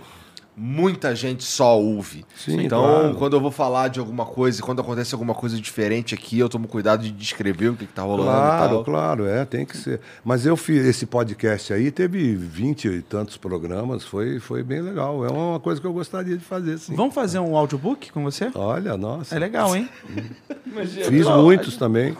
muita 0.57 1.15
gente 1.15 1.43
só 1.43 1.79
ouve. 1.79 2.25
Sim, 2.37 2.61
então, 2.63 2.83
claro. 2.83 3.15
quando 3.17 3.35
eu 3.35 3.41
vou 3.41 3.51
falar 3.51 3.89
de 3.89 3.99
alguma 3.99 4.25
coisa, 4.25 4.63
quando 4.63 4.81
acontece 4.81 5.15
alguma 5.15 5.35
coisa 5.35 5.61
diferente 5.61 6.15
aqui, 6.15 6.39
eu 6.39 6.49
tomo 6.49 6.69
cuidado 6.69 7.03
de 7.03 7.11
descrever 7.11 7.69
o 7.69 7.77
que, 7.77 7.85
está 7.85 8.03
rolando 8.03 8.31
claro, 8.31 8.85
Claro, 8.85 9.27
é, 9.27 9.45
tem 9.45 9.67
que 9.67 9.77
ser. 9.77 10.01
Mas 10.25 10.47
eu 10.47 10.57
fiz 10.57 10.85
esse 10.85 11.07
podcast 11.07 11.73
aí, 11.73 11.91
teve 11.91 12.35
vinte 12.35 12.87
e 12.87 13.03
tantos 13.03 13.37
programas, 13.37 14.05
foi, 14.05 14.39
foi 14.39 14.63
bem 14.63 14.81
legal. 14.81 15.25
É 15.25 15.31
uma 15.31 15.59
coisa 15.59 15.81
que 15.81 15.87
eu 15.87 15.93
gostaria 15.93 16.37
de 16.37 16.45
fazer, 16.45 16.79
sim. 16.79 16.95
Vamos 16.95 17.15
fazer 17.15 17.41
um 17.41 17.57
audiobook 17.57 18.13
com 18.13 18.23
você? 18.23 18.51
Olha, 18.55 18.97
nossa. 18.97 19.35
É 19.35 19.39
legal, 19.39 19.75
hein? 19.75 19.89
Fiz 21.09 21.27
muitos 21.27 21.77
também. 21.77 22.17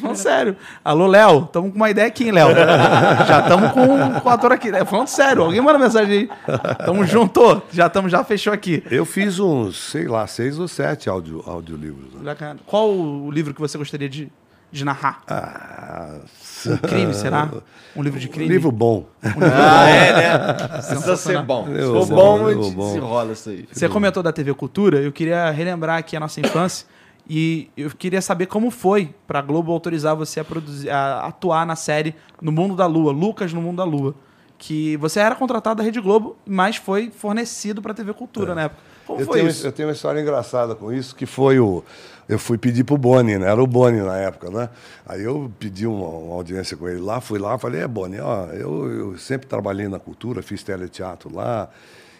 Falando 0.00 0.16
sério. 0.16 0.56
Alô, 0.84 1.06
Léo, 1.06 1.44
estamos 1.44 1.70
com 1.70 1.76
uma 1.76 1.90
ideia 1.90 2.08
aqui, 2.08 2.24
hein, 2.24 2.32
Léo? 2.32 2.48
já 3.26 3.40
estamos 3.40 3.70
com, 3.72 4.20
com 4.20 4.28
o 4.28 4.32
ator 4.32 4.52
aqui. 4.52 4.70
Né? 4.70 4.84
Falando 4.84 5.08
sério, 5.08 5.42
alguém 5.42 5.60
manda 5.60 5.78
mensagem 5.78 6.28
aí. 6.46 6.56
Tamo 6.84 7.04
junto, 7.04 7.62
já 7.72 7.86
estamos, 7.86 8.10
já 8.10 8.24
fechou 8.24 8.52
aqui. 8.52 8.82
Eu 8.90 9.04
fiz 9.04 9.38
uns, 9.38 9.90
sei 9.90 10.08
lá, 10.08 10.26
seis 10.26 10.58
ou 10.58 10.66
sete 10.66 11.08
audio, 11.08 11.42
audiolivros. 11.46 12.14
Né? 12.14 12.56
Qual 12.66 12.90
o 12.90 13.30
livro 13.30 13.54
que 13.54 13.60
você 13.60 13.78
gostaria 13.78 14.08
de, 14.08 14.30
de 14.72 14.84
narrar? 14.84 15.22
Ah, 15.28 16.18
um 16.66 16.76
crime, 16.78 17.14
será? 17.14 17.48
Um 17.96 18.02
livro 18.02 18.20
de 18.20 18.28
crime? 18.28 18.50
Um 18.50 18.52
livro 18.52 18.70
bom. 18.70 19.06
ah, 19.22 19.88
é, 19.88 20.12
né? 20.12 20.68
Precisa 20.68 21.16
ser 21.16 21.42
bom. 21.42 21.64
Se 21.64 21.80
for 21.80 22.06
bom, 22.06 22.46
a 22.46 22.52
gente 22.52 22.76
desenrola 22.76 23.32
isso 23.32 23.48
aí. 23.48 23.66
Você 23.72 23.88
comentou 23.88 24.22
da 24.22 24.30
TV 24.30 24.52
Cultura, 24.52 24.98
eu 24.98 25.10
queria 25.10 25.50
relembrar 25.50 25.96
aqui 25.96 26.14
a 26.14 26.20
nossa 26.20 26.38
infância. 26.38 26.86
E 27.28 27.70
eu 27.76 27.90
queria 27.90 28.22
saber 28.22 28.46
como 28.46 28.70
foi 28.70 29.14
para 29.26 29.40
a 29.40 29.42
Globo 29.42 29.72
autorizar 29.72 30.14
você 30.14 30.40
a, 30.40 30.44
produzir, 30.44 30.88
a 30.90 31.26
atuar 31.26 31.66
na 31.66 31.74
série 31.74 32.14
No 32.40 32.52
Mundo 32.52 32.76
da 32.76 32.86
Lua, 32.86 33.12
Lucas 33.12 33.52
no 33.52 33.60
Mundo 33.60 33.78
da 33.78 33.84
Lua. 33.84 34.14
Que 34.58 34.96
você 34.96 35.20
era 35.20 35.34
contratado 35.34 35.78
da 35.78 35.82
Rede 35.82 36.00
Globo, 36.00 36.36
mas 36.46 36.76
foi 36.76 37.10
fornecido 37.10 37.82
para 37.82 37.92
a 37.92 37.94
TV 37.94 38.14
Cultura 38.14 38.52
é. 38.52 38.54
na 38.54 38.62
época. 38.62 38.80
Como 39.06 39.20
eu 39.20 39.26
foi 39.26 39.38
tenho, 39.38 39.50
isso? 39.50 39.66
Eu 39.66 39.72
tenho 39.72 39.88
uma 39.88 39.94
história 39.94 40.20
engraçada 40.20 40.74
com 40.74 40.92
isso, 40.92 41.14
que 41.14 41.26
foi 41.26 41.60
o. 41.60 41.84
Eu 42.28 42.38
fui 42.38 42.58
pedir 42.58 42.82
pro 42.82 42.96
Boni, 42.98 43.38
né? 43.38 43.50
Era 43.50 43.62
o 43.62 43.66
Boni 43.66 44.00
na 44.00 44.16
época, 44.16 44.50
né? 44.50 44.68
Aí 45.06 45.22
eu 45.22 45.50
pedi 45.60 45.86
uma, 45.86 46.08
uma 46.08 46.34
audiência 46.34 46.76
com 46.76 46.88
ele 46.88 47.00
lá, 47.00 47.20
fui 47.20 47.38
lá, 47.38 47.56
falei, 47.56 47.82
é 47.82 47.88
Boni, 47.88 48.18
ó, 48.18 48.46
eu, 48.46 48.90
eu 48.90 49.18
sempre 49.18 49.46
trabalhei 49.46 49.86
na 49.86 50.00
cultura, 50.00 50.42
fiz 50.42 50.62
teleteatro 50.62 51.32
lá. 51.32 51.68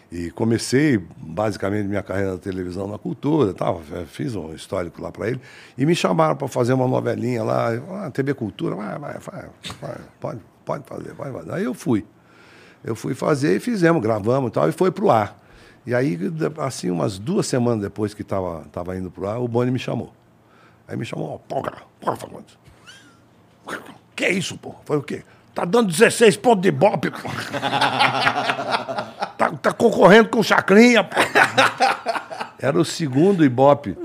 E 0.09 0.31
comecei 0.31 0.97
basicamente 1.17 1.87
minha 1.87 2.01
carreira 2.01 2.31
na 2.31 2.37
televisão 2.37 2.87
na 2.87 2.97
cultura, 2.97 3.53
tal, 3.53 3.81
fiz 4.07 4.35
um 4.35 4.53
histórico 4.53 5.01
lá 5.01 5.11
para 5.11 5.27
ele. 5.27 5.41
E 5.77 5.85
me 5.85 5.93
chamaram 5.93 6.35
para 6.35 6.47
fazer 6.47 6.73
uma 6.73 6.87
novelinha 6.87 7.43
lá, 7.43 7.69
ah, 8.05 8.09
TV 8.11 8.33
Cultura, 8.33 8.75
vai, 8.75 8.97
vai, 8.97 9.19
vai, 9.19 9.49
vai, 9.81 9.97
pode, 10.19 10.39
pode 10.63 10.85
fazer, 10.85 11.13
pode 11.13 11.31
fazer. 11.33 11.53
Aí 11.53 11.63
eu 11.65 11.73
fui. 11.73 12.05
Eu 12.83 12.95
fui 12.95 13.13
fazer 13.13 13.57
e 13.57 13.59
fizemos, 13.59 14.01
gravamos 14.01 14.49
e 14.49 14.53
tal, 14.53 14.69
e 14.69 14.71
foi 14.71 14.91
pro 14.91 15.09
ar. 15.09 15.37
E 15.85 15.93
aí, 15.93 16.17
assim, 16.59 16.89
umas 16.89 17.17
duas 17.19 17.47
semanas 17.47 17.81
depois 17.81 18.13
que 18.13 18.21
estava 18.21 18.65
tava 18.71 18.97
indo 18.97 19.11
pro 19.11 19.27
ar, 19.27 19.39
o 19.39 19.47
Boni 19.47 19.71
me 19.71 19.79
chamou. 19.79 20.13
Aí 20.87 20.95
me 20.95 21.03
chamou, 21.03 21.39
pô, 21.39 21.61
cara, 21.61 21.81
porra, 21.99 22.15
Fagundes. 22.15 22.57
Que 24.15 24.25
é 24.25 24.31
isso, 24.31 24.57
pô? 24.57 24.73
Foi 24.83 24.97
o 24.97 25.03
quê? 25.03 25.23
Tá 25.57 25.65
dando 25.65 25.87
16 25.87 26.37
pontos 26.37 26.61
de 26.61 26.69
bope. 26.69 27.09
tá, 29.35 29.51
tá 29.59 29.73
concorrendo 29.73 30.29
com 30.29 30.41
o 30.41 30.43
Chacrinha. 30.43 31.03
Pô. 31.03 31.15
Era 32.59 32.79
o 32.79 32.85
segundo 32.85 33.43
Ibope. 33.43 33.97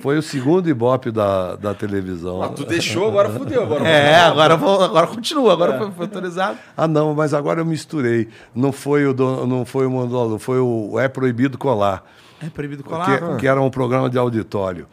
Foi 0.00 0.16
o 0.16 0.22
segundo 0.22 0.66
Ibope 0.66 1.10
da, 1.10 1.56
da 1.56 1.74
televisão. 1.74 2.42
Ah, 2.42 2.48
tu 2.48 2.64
deixou, 2.64 3.06
agora 3.06 3.28
fudeu. 3.28 3.64
Agora 3.64 3.86
é, 3.86 4.16
agora, 4.16 4.56
vou, 4.56 4.82
agora 4.82 5.06
continua, 5.06 5.52
agora 5.52 5.74
é. 5.74 5.78
foi, 5.78 5.90
foi, 5.90 6.06
autorizado. 6.06 6.56
Ah, 6.74 6.88
não, 6.88 7.14
mas 7.14 7.34
agora 7.34 7.60
eu 7.60 7.66
misturei. 7.66 8.30
Não 8.54 8.72
foi 8.72 9.06
o, 9.06 9.12
do, 9.12 9.46
não 9.46 9.66
foi 9.66 9.86
o 9.86 9.90
Mondolo, 9.90 10.38
foi 10.38 10.58
o 10.58 10.98
É 10.98 11.06
Proibido 11.06 11.58
Colar. 11.58 12.02
É 12.42 12.48
Proibido 12.48 12.82
Colar? 12.82 13.34
Que, 13.34 13.40
que 13.40 13.46
era 13.46 13.60
um 13.60 13.68
programa 13.68 14.08
de 14.08 14.16
auditório. 14.16 14.86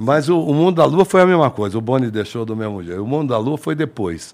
Mas 0.00 0.28
o, 0.28 0.38
o 0.38 0.54
Mundo 0.54 0.76
da 0.76 0.84
Lua 0.84 1.04
foi 1.04 1.22
a 1.22 1.26
mesma 1.26 1.50
coisa. 1.50 1.76
O 1.76 1.80
Boni 1.80 2.08
deixou 2.08 2.44
do 2.44 2.54
mesmo 2.54 2.84
jeito. 2.84 3.02
O 3.02 3.06
Mundo 3.06 3.30
da 3.30 3.38
Lua 3.38 3.58
foi 3.58 3.74
depois. 3.74 4.32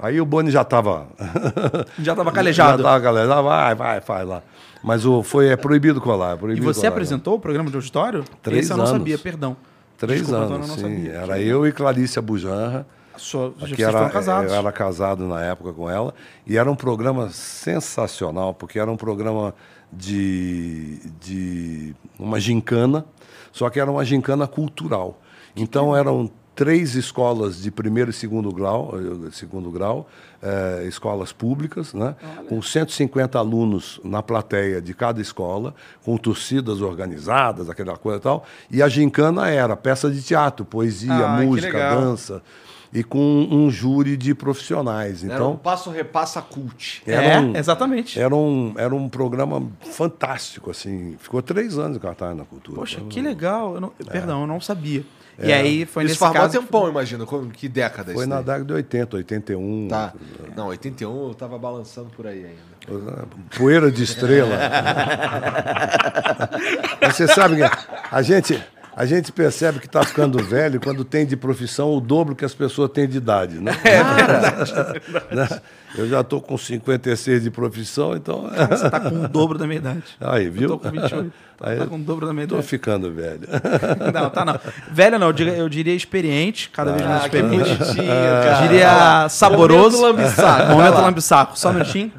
Aí 0.00 0.20
o 0.20 0.24
Boni 0.24 0.50
já 0.50 0.62
estava. 0.62 1.08
já 1.98 2.12
estava 2.12 2.32
calejado. 2.32 2.82
Já 2.82 2.88
estava 2.88 3.00
calejado. 3.00 3.42
Vai, 3.42 3.74
vai, 3.74 4.00
faz 4.00 4.28
lá. 4.28 4.42
Mas 4.82 5.04
o, 5.04 5.22
foi, 5.22 5.48
é 5.48 5.56
proibido 5.56 6.00
colar. 6.00 6.34
É 6.34 6.36
proibido 6.36 6.64
e 6.64 6.66
você 6.66 6.82
colar, 6.82 6.92
apresentou 6.92 7.34
o 7.34 7.40
programa 7.40 7.68
de 7.68 7.76
auditório? 7.76 8.24
Três 8.42 8.64
Esse 8.64 8.72
anos. 8.72 8.88
eu 8.88 8.92
não 8.92 8.98
sabia, 9.00 9.18
perdão. 9.18 9.56
Três 9.96 10.20
Desculpa, 10.20 10.44
anos, 10.44 10.70
sim. 10.70 10.80
Sabia. 10.80 11.12
Era 11.12 11.40
eu 11.40 11.66
e 11.66 11.72
Clarice 11.72 12.20
Bujanra. 12.20 12.86
Sua, 13.16 13.52
que 13.74 13.82
era, 13.82 14.08
casados. 14.08 14.52
Eu 14.52 14.58
era 14.58 14.70
casado 14.70 15.26
na 15.26 15.42
época 15.42 15.72
com 15.72 15.90
ela. 15.90 16.14
E 16.46 16.56
era 16.56 16.70
um 16.70 16.76
programa 16.76 17.30
sensacional, 17.30 18.54
porque 18.54 18.78
era 18.78 18.88
um 18.88 18.96
programa 18.96 19.52
de, 19.92 21.00
de 21.20 21.94
uma 22.16 22.38
gincana, 22.38 23.04
só 23.50 23.68
que 23.68 23.80
era 23.80 23.90
uma 23.90 24.04
gincana 24.04 24.46
cultural. 24.46 25.20
Então 25.56 25.96
eram 25.96 26.30
três 26.58 26.96
escolas 26.96 27.62
de 27.62 27.70
primeiro 27.70 28.10
e 28.10 28.12
segundo 28.12 28.50
grau, 28.50 28.92
eh, 28.96 29.30
segundo 29.30 29.70
grau 29.70 30.08
eh, 30.42 30.86
escolas 30.88 31.30
públicas, 31.32 31.94
né? 31.94 32.16
com 32.48 32.60
150 32.60 33.38
alunos 33.38 34.00
na 34.02 34.24
plateia 34.24 34.82
de 34.82 34.92
cada 34.92 35.20
escola, 35.20 35.72
com 36.04 36.16
torcidas 36.16 36.80
organizadas, 36.80 37.70
aquela 37.70 37.96
coisa 37.96 38.18
e 38.18 38.22
tal. 38.22 38.44
E 38.72 38.82
a 38.82 38.88
gincana 38.88 39.48
era 39.48 39.76
peça 39.76 40.10
de 40.10 40.20
teatro, 40.20 40.64
poesia, 40.64 41.12
Ah, 41.14 41.38
que 41.38 41.46
música, 41.46 41.90
dança. 41.94 42.42
E 42.92 43.04
com 43.04 43.46
um 43.50 43.70
júri 43.70 44.16
de 44.16 44.34
profissionais. 44.34 45.22
Era 45.22 45.34
um 45.34 45.36
Então, 45.36 45.56
passo 45.56 45.90
repassa 45.90 46.42
cult. 46.42 47.02
era 47.06 47.22
é, 47.22 47.38
um- 47.38 47.54
exatamente. 47.54 48.18
era 48.18 48.34
um, 48.34 48.74
era 48.76 48.92
um 48.92 49.08
programa 49.08 49.62
fantástico, 49.92 50.70
assim. 50.72 51.14
Ficou 51.20 51.40
três 51.40 51.78
anos 51.78 51.98
em 51.98 52.00
cartaz 52.00 52.36
na 52.36 52.44
cultura. 52.44 52.78
Poxa, 52.80 52.96
Então, 52.96 53.08
que 53.10 53.20
legal. 53.20 53.74
Eu 53.74 53.80
não- 53.80 53.90
Perdão, 54.10 54.40
eu 54.40 54.46
não 54.48 54.60
sabia. 54.60 55.04
E 55.40 55.52
É. 55.52 55.54
aí 55.54 55.86
foi 55.86 56.02
Isso 56.04 56.10
nesse 56.12 56.18
faz 56.18 56.34
mó 56.34 56.40
caso... 56.40 56.58
tempão, 56.60 56.88
imagina. 56.88 57.24
como- 57.24 57.48
Que 57.50 57.68
década 57.68 58.12
Foi 58.12 58.22
isso 58.22 58.28
na 58.28 58.36
daí? 58.36 58.44
década 58.46 58.64
de 58.64 58.72
80, 58.72 59.16
81. 59.18 59.86
Tá. 59.88 60.12
Não, 60.56 60.66
81 60.66 61.28
eu 61.28 61.34
tava 61.34 61.56
balançando 61.58 62.08
por 62.16 62.26
aí 62.26 62.44
ainda. 62.46 62.68
Poeira 63.56 63.90
de 63.92 64.02
estrela. 64.02 64.56
Você 67.12 67.28
sabe 67.28 67.56
que 67.56 67.62
a 68.10 68.22
gente, 68.22 68.60
a 69.00 69.06
gente 69.06 69.30
percebe 69.30 69.78
que 69.78 69.86
está 69.86 70.02
ficando 70.02 70.42
velho 70.42 70.80
quando 70.80 71.04
tem 71.04 71.24
de 71.24 71.36
profissão 71.36 71.94
o 71.94 72.00
dobro 72.00 72.34
que 72.34 72.44
as 72.44 72.52
pessoas 72.52 72.90
têm 72.90 73.06
de 73.06 73.18
idade, 73.18 73.60
né? 73.60 73.70
É 73.84 74.02
verdade. 74.02 75.60
Eu 75.96 76.06
já 76.06 76.20
estou 76.20 76.42
com 76.42 76.58
56 76.58 77.44
de 77.44 77.50
profissão, 77.50 78.14
então. 78.14 78.50
Você 78.68 78.90
tá 78.90 79.00
com 79.00 79.24
o 79.24 79.28
dobro 79.28 79.56
da 79.56 79.66
minha 79.66 79.78
idade. 79.78 80.02
Aí, 80.20 80.50
viu? 80.50 80.68
tô 80.68 80.78
com 80.78 80.90
28. 80.90 81.32
Aí, 81.62 81.78
Tá 81.78 81.86
com 81.86 81.96
o 81.96 81.98
dobro 82.00 82.26
da 82.26 82.32
minha 82.32 82.44
Estou 82.44 82.58
idade. 82.58 82.68
ficando 82.68 83.10
velho. 83.12 83.40
Não, 84.12 84.30
tá 84.30 84.44
não. 84.44 84.60
Velho 84.92 85.18
não, 85.18 85.28
eu 85.28 85.32
diria, 85.32 85.52
eu 85.54 85.68
diria 85.68 85.94
experiente, 85.94 86.68
cada 86.70 86.92
vez 86.92 87.06
mais 87.06 87.24
Ah, 87.24 87.28
que 87.28 87.36
experiente. 87.36 87.74
bonitinho, 87.74 88.06
cara. 88.06 88.56
Eu 88.62 88.68
diria 88.68 89.28
saboroso. 89.30 89.96
Momento 89.98 90.18
lambisaco, 90.18 90.72
Momento 90.72 90.94
lambisaco. 91.00 91.58
Só 91.58 91.70
um 91.70 91.72
minutinho. 91.74 92.12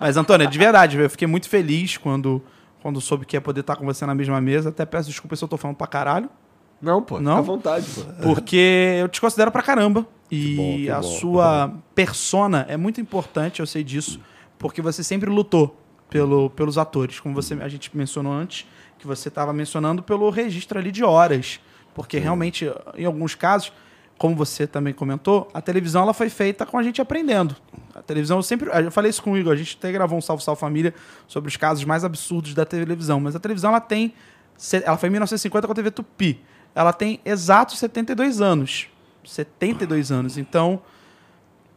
Mas, 0.00 0.16
Antônia, 0.16 0.46
de 0.46 0.58
verdade, 0.58 0.96
eu 0.98 1.10
fiquei 1.10 1.26
muito 1.26 1.48
feliz 1.48 1.96
quando, 1.96 2.42
quando 2.82 3.00
soube 3.00 3.26
que 3.26 3.36
ia 3.36 3.40
poder 3.40 3.60
estar 3.60 3.76
com 3.76 3.84
você 3.84 4.06
na 4.06 4.14
mesma 4.14 4.40
mesa. 4.40 4.68
Até 4.68 4.84
peço 4.86 5.08
desculpa 5.08 5.36
se 5.36 5.44
eu 5.44 5.48
tô 5.48 5.56
falando 5.56 5.76
pra 5.76 5.86
caralho. 5.86 6.28
Não, 6.80 7.02
pô. 7.02 7.20
Não? 7.20 7.32
Fica 7.32 7.38
à 7.38 7.42
vontade, 7.42 7.86
pô. 7.90 8.02
Porque 8.22 8.96
eu 9.00 9.08
te 9.08 9.20
considero 9.20 9.50
pra 9.50 9.62
caramba. 9.62 10.06
E 10.30 10.54
bom, 10.56 10.76
que 10.76 10.90
a 10.90 11.00
bom. 11.00 11.02
sua 11.02 11.74
persona 11.94 12.66
é 12.68 12.76
muito 12.76 13.00
importante, 13.00 13.60
eu 13.60 13.66
sei 13.66 13.82
disso. 13.82 14.20
Porque 14.58 14.80
você 14.80 15.02
sempre 15.02 15.30
lutou 15.30 15.76
pelo, 16.08 16.50
pelos 16.50 16.78
atores. 16.78 17.20
Como 17.20 17.34
você, 17.34 17.54
a 17.54 17.68
gente 17.68 17.96
mencionou 17.96 18.32
antes, 18.32 18.66
que 18.98 19.06
você 19.06 19.28
estava 19.28 19.52
mencionando 19.52 20.02
pelo 20.02 20.28
registro 20.30 20.78
ali 20.78 20.92
de 20.92 21.02
horas. 21.02 21.60
Porque 21.94 22.18
realmente, 22.18 22.70
em 22.96 23.04
alguns 23.04 23.34
casos, 23.34 23.72
como 24.18 24.34
você 24.34 24.66
também 24.66 24.92
comentou, 24.92 25.48
a 25.54 25.62
televisão 25.62 26.02
ela 26.02 26.12
foi 26.12 26.28
feita 26.28 26.66
com 26.66 26.76
a 26.76 26.82
gente 26.82 27.00
aprendendo. 27.00 27.54
A 27.94 28.02
televisão, 28.02 28.38
eu 28.38 28.42
sempre. 28.42 28.68
Eu 28.68 28.90
falei 28.90 29.10
isso 29.10 29.22
com 29.22 29.32
o 29.32 29.38
Igor, 29.38 29.52
a 29.52 29.56
gente 29.56 29.76
até 29.78 29.92
gravou 29.92 30.18
um 30.18 30.20
Salve 30.20 30.42
Salve 30.42 30.60
Família 30.60 30.92
sobre 31.28 31.48
os 31.48 31.56
casos 31.56 31.84
mais 31.84 32.04
absurdos 32.04 32.52
da 32.52 32.64
televisão. 32.64 33.20
Mas 33.20 33.36
a 33.36 33.38
televisão, 33.38 33.70
ela 33.70 33.80
tem. 33.80 34.12
Ela 34.84 34.96
foi 34.96 35.08
em 35.08 35.12
1950 35.12 35.66
com 35.66 35.72
a 35.72 35.74
TV 35.74 35.90
Tupi. 35.92 36.40
Ela 36.74 36.92
tem 36.92 37.20
exatos 37.24 37.78
72 37.78 38.40
anos. 38.40 38.88
72 39.24 40.10
anos. 40.10 40.36
Então. 40.36 40.82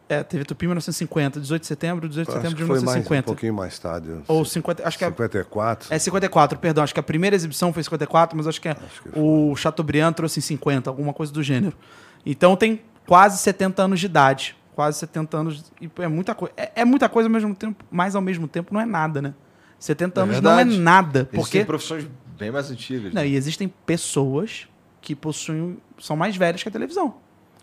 É, 0.10 0.24
TV 0.24 0.44
Tupi 0.44 0.66
1950, 0.66 1.40
18 1.40 1.62
de 1.62 1.68
setembro, 1.68 2.10
18 2.10 2.26
de 2.26 2.32
Acho 2.32 2.42
setembro 2.42 2.58
de 2.58 2.66
foi 2.66 2.82
mais, 2.82 2.82
um 2.82 3.00
1950. 3.00 3.26
pouquinho 3.28 3.54
mais 3.54 3.80
tarde. 3.80 4.10
Ou 4.28 4.44
50, 4.44 4.86
acho 4.86 4.98
que 4.98 5.06
é, 5.06 5.08
54. 5.08 5.88
é 5.90 5.98
54, 5.98 6.60
perdão. 6.60 6.84
Acho 6.84 6.94
que 6.94 7.00
a 7.00 7.04
primeira 7.04 7.34
exibição 7.34 7.72
foi 7.72 7.82
54, 7.82 8.36
mas 8.36 8.46
acho 8.46 8.60
que, 8.60 8.68
é, 8.68 8.74
que 8.74 8.82
o 9.16 9.56
Chateaubriand 9.56 10.12
trouxe 10.12 10.40
em 10.40 10.42
50, 10.42 10.90
alguma 10.90 11.14
coisa 11.14 11.32
do 11.32 11.42
gênero. 11.42 11.78
Então 12.26 12.56
tem 12.56 12.82
quase 13.06 13.38
70 13.40 13.84
anos 13.84 14.00
de 14.00 14.06
idade. 14.06 14.56
Quase 14.76 15.00
70 15.00 15.38
anos. 15.38 15.74
E 15.82 15.90
é 16.00 16.08
muita 16.08 16.34
coisa. 16.34 16.54
É, 16.56 16.72
é 16.82 16.86
muita 16.86 17.10
coisa 17.10 17.28
ao 17.28 17.32
mesmo 17.34 17.54
tempo, 17.54 17.84
mas 17.92 18.16
ao 18.16 18.22
mesmo 18.22 18.48
tempo 18.48 18.74
não 18.74 18.82
é 18.82 18.86
nada, 18.86 19.22
né? 19.22 19.34
70 19.80 20.20
É 20.20 20.24
anos 20.24 20.36
verdade. 20.36 20.70
não 20.70 20.76
é 20.76 20.80
nada. 20.80 21.26
Porque... 21.26 21.38
Porque. 21.38 21.58
Tem 21.58 21.66
profissões 21.66 22.08
bem 22.38 22.52
mais 22.52 22.72
antigas. 22.72 23.14
Não, 23.14 23.22
né? 23.22 23.28
e 23.28 23.36
existem 23.36 23.68
pessoas 23.86 24.68
que 25.02 25.16
possuem. 25.16 25.78
são 26.00 26.16
mais 26.16 26.36
velhas 26.36 26.62
que 26.64 26.70
a 26.70 26.72
televisão. 26.72 27.16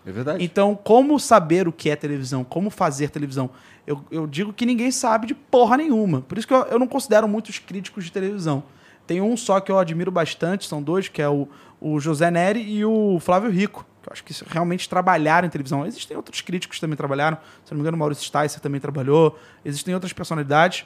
É 0.07 0.13
verdade. 0.13 0.43
Então, 0.45 0.75
como 0.75 1.19
saber 1.19 1.69
o 1.69 1.73
que 1.73 1.91
é 1.91 1.97
televisão? 1.97 2.43
Como 2.43 2.71
fazer 2.71 3.11
televisão? 3.11 3.51
Eu, 3.87 4.05
eu 4.11 4.27
digo 4.27 4.53
que 4.53 4.67
ninguém 4.67 4.91
sabe 4.91 5.27
de 5.27 5.35
porra 5.35 5.77
nenhuma. 5.77 6.23
Por 6.23 6.39
isso 6.39 6.47
que 6.47 6.55
eu, 6.55 6.63
eu 6.65 6.79
não 6.79 6.87
considero 6.87 7.29
muitos 7.29 7.59
críticos 7.59 8.05
de 8.05 8.13
televisão. 8.13 8.63
Tem 9.07 9.21
um 9.21 9.37
só 9.37 9.61
que 9.61 9.73
eu 9.73 9.79
admiro 9.79 10.11
bastante, 10.11 10.67
são 10.69 10.83
dois, 10.83 11.09
que 11.09 11.23
é 11.23 11.29
o, 11.29 11.49
o 11.81 11.99
José 11.99 12.31
Neri 12.31 12.61
e 12.61 12.85
o 12.85 13.19
Flávio 13.21 13.51
Rico. 13.51 13.87
Eu 14.07 14.13
acho 14.13 14.25
que 14.25 14.33
realmente 14.49 14.89
trabalharam 14.89 15.47
em 15.47 15.51
televisão. 15.51 15.85
Existem 15.87 16.17
outros 16.17 16.41
críticos 16.41 16.77
que 16.77 16.81
também 16.81 16.97
trabalharam. 16.97 17.37
Se 17.65 17.73
não 17.73 17.77
me 17.77 17.83
engano, 17.83 17.97
Maurício 17.99 18.25
Sticer 18.25 18.61
também 18.61 18.81
trabalhou. 18.81 19.39
Existem 19.65 19.93
outras 19.95 20.13
personalidades. 20.13 20.85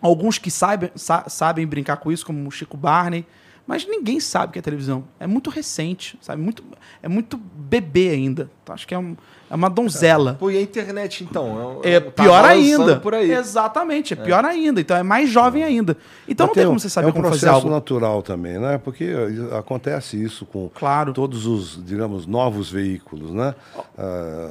Alguns 0.00 0.38
que 0.38 0.50
saibam, 0.50 0.90
sa- 0.94 1.28
sabem 1.28 1.66
brincar 1.66 1.96
com 1.98 2.10
isso, 2.12 2.24
como 2.26 2.46
o 2.46 2.50
Chico 2.50 2.76
Barney. 2.76 3.26
Mas 3.66 3.86
ninguém 3.86 4.18
sabe 4.18 4.50
o 4.50 4.52
que 4.52 4.58
é 4.58 4.62
televisão. 4.62 5.04
É 5.20 5.26
muito 5.26 5.48
recente, 5.48 6.18
sabe? 6.20 6.42
Muito, 6.42 6.64
é 7.02 7.08
muito 7.08 7.36
bebê 7.36 8.08
ainda. 8.10 8.50
Então, 8.70 8.74
acho 8.74 8.86
que 8.86 8.94
é, 8.94 8.98
um- 8.98 9.16
é 9.50 9.54
uma 9.54 9.68
donzela. 9.68 10.36
Pô, 10.38 10.50
e 10.50 10.56
a 10.56 10.62
internet, 10.62 11.24
então? 11.24 11.80
É 11.82 11.98
tá 11.98 12.22
pior 12.22 12.44
ainda. 12.44 12.96
Por 13.00 13.14
aí. 13.14 13.32
Exatamente, 13.32 14.12
é 14.12 14.16
pior 14.16 14.44
ainda. 14.44 14.80
Então 14.80 14.96
é 14.96 15.02
mais 15.02 15.28
jovem 15.28 15.64
ainda. 15.64 15.96
Então 16.28 16.46
não 16.46 16.50
Mas 16.52 16.54
tem 16.54 16.64
um- 16.64 16.68
como 16.68 16.80
você 16.80 16.88
saber 16.88 17.06
é 17.08 17.10
um 17.10 17.12
como 17.12 17.24
fazer 17.28 17.40
processo 17.40 17.56
algo. 17.56 17.70
natural 17.70 18.22
também, 18.22 18.58
né? 18.58 18.78
Porque 18.78 19.04
eh, 19.04 19.58
acontece 19.58 20.22
isso 20.22 20.46
com 20.46 20.68
Claro. 20.74 21.12
todos 21.12 21.46
os, 21.46 21.84
digamos, 21.84 22.26
novos 22.26 22.70
veículos, 22.70 23.32
né? 23.32 23.54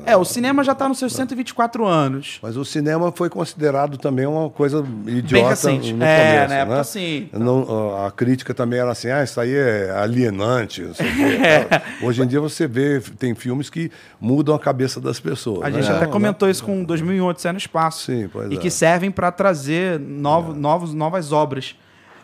É, 0.05 0.17
o 0.17 0.25
cinema 0.25 0.63
já 0.63 0.73
está 0.73 0.87
nos 0.89 0.99
seus 0.99 1.13
124 1.13 1.85
anos. 1.85 2.39
mas 2.41 2.57
o 2.57 2.65
cinema 2.65 3.11
foi 3.11 3.29
considerado 3.29 3.97
também 3.97 4.25
uma 4.25 4.49
coisa 4.49 4.83
idiota 5.07 5.49
recente. 5.49 5.93
no 5.93 6.03
É, 6.03 6.17
começo, 6.17 6.49
na 6.49 6.55
época, 6.55 6.77
né? 6.77 6.83
sim. 6.83 7.29
Não, 7.33 8.05
a 8.05 8.11
crítica 8.11 8.53
também 8.53 8.79
era 8.79 8.91
assim, 8.91 9.09
ah, 9.09 9.23
isso 9.23 9.39
aí 9.39 9.53
é 9.55 9.91
alienante. 9.91 10.81
não 10.81 10.93
sei 10.93 11.07
o 11.09 11.15
quê. 11.15 11.21
É. 11.45 12.05
Hoje 12.05 12.21
em 12.21 12.27
dia 12.27 12.39
você 12.41 12.67
vê, 12.67 12.99
tem 13.17 13.33
filmes 13.33 13.69
que 13.69 13.91
mudam 14.19 14.55
a 14.55 14.59
cabeça 14.59 14.99
das 14.99 15.19
pessoas. 15.19 15.63
A 15.63 15.69
né? 15.69 15.81
gente 15.81 15.91
até 15.91 16.05
Não, 16.05 16.11
comentou 16.11 16.49
isso 16.49 16.63
com 16.63 16.83
2001 16.83 17.25
Odisseia 17.25 17.53
no 17.53 17.57
Espaço. 17.57 18.05
Sim, 18.05 18.29
pois 18.31 18.51
E 18.51 18.55
é. 18.55 18.57
que 18.57 18.69
servem 18.69 19.11
para 19.11 19.31
trazer 19.31 19.99
novo, 19.99 20.53
novos, 20.53 20.93
novas 20.93 21.31
obras. 21.31 21.75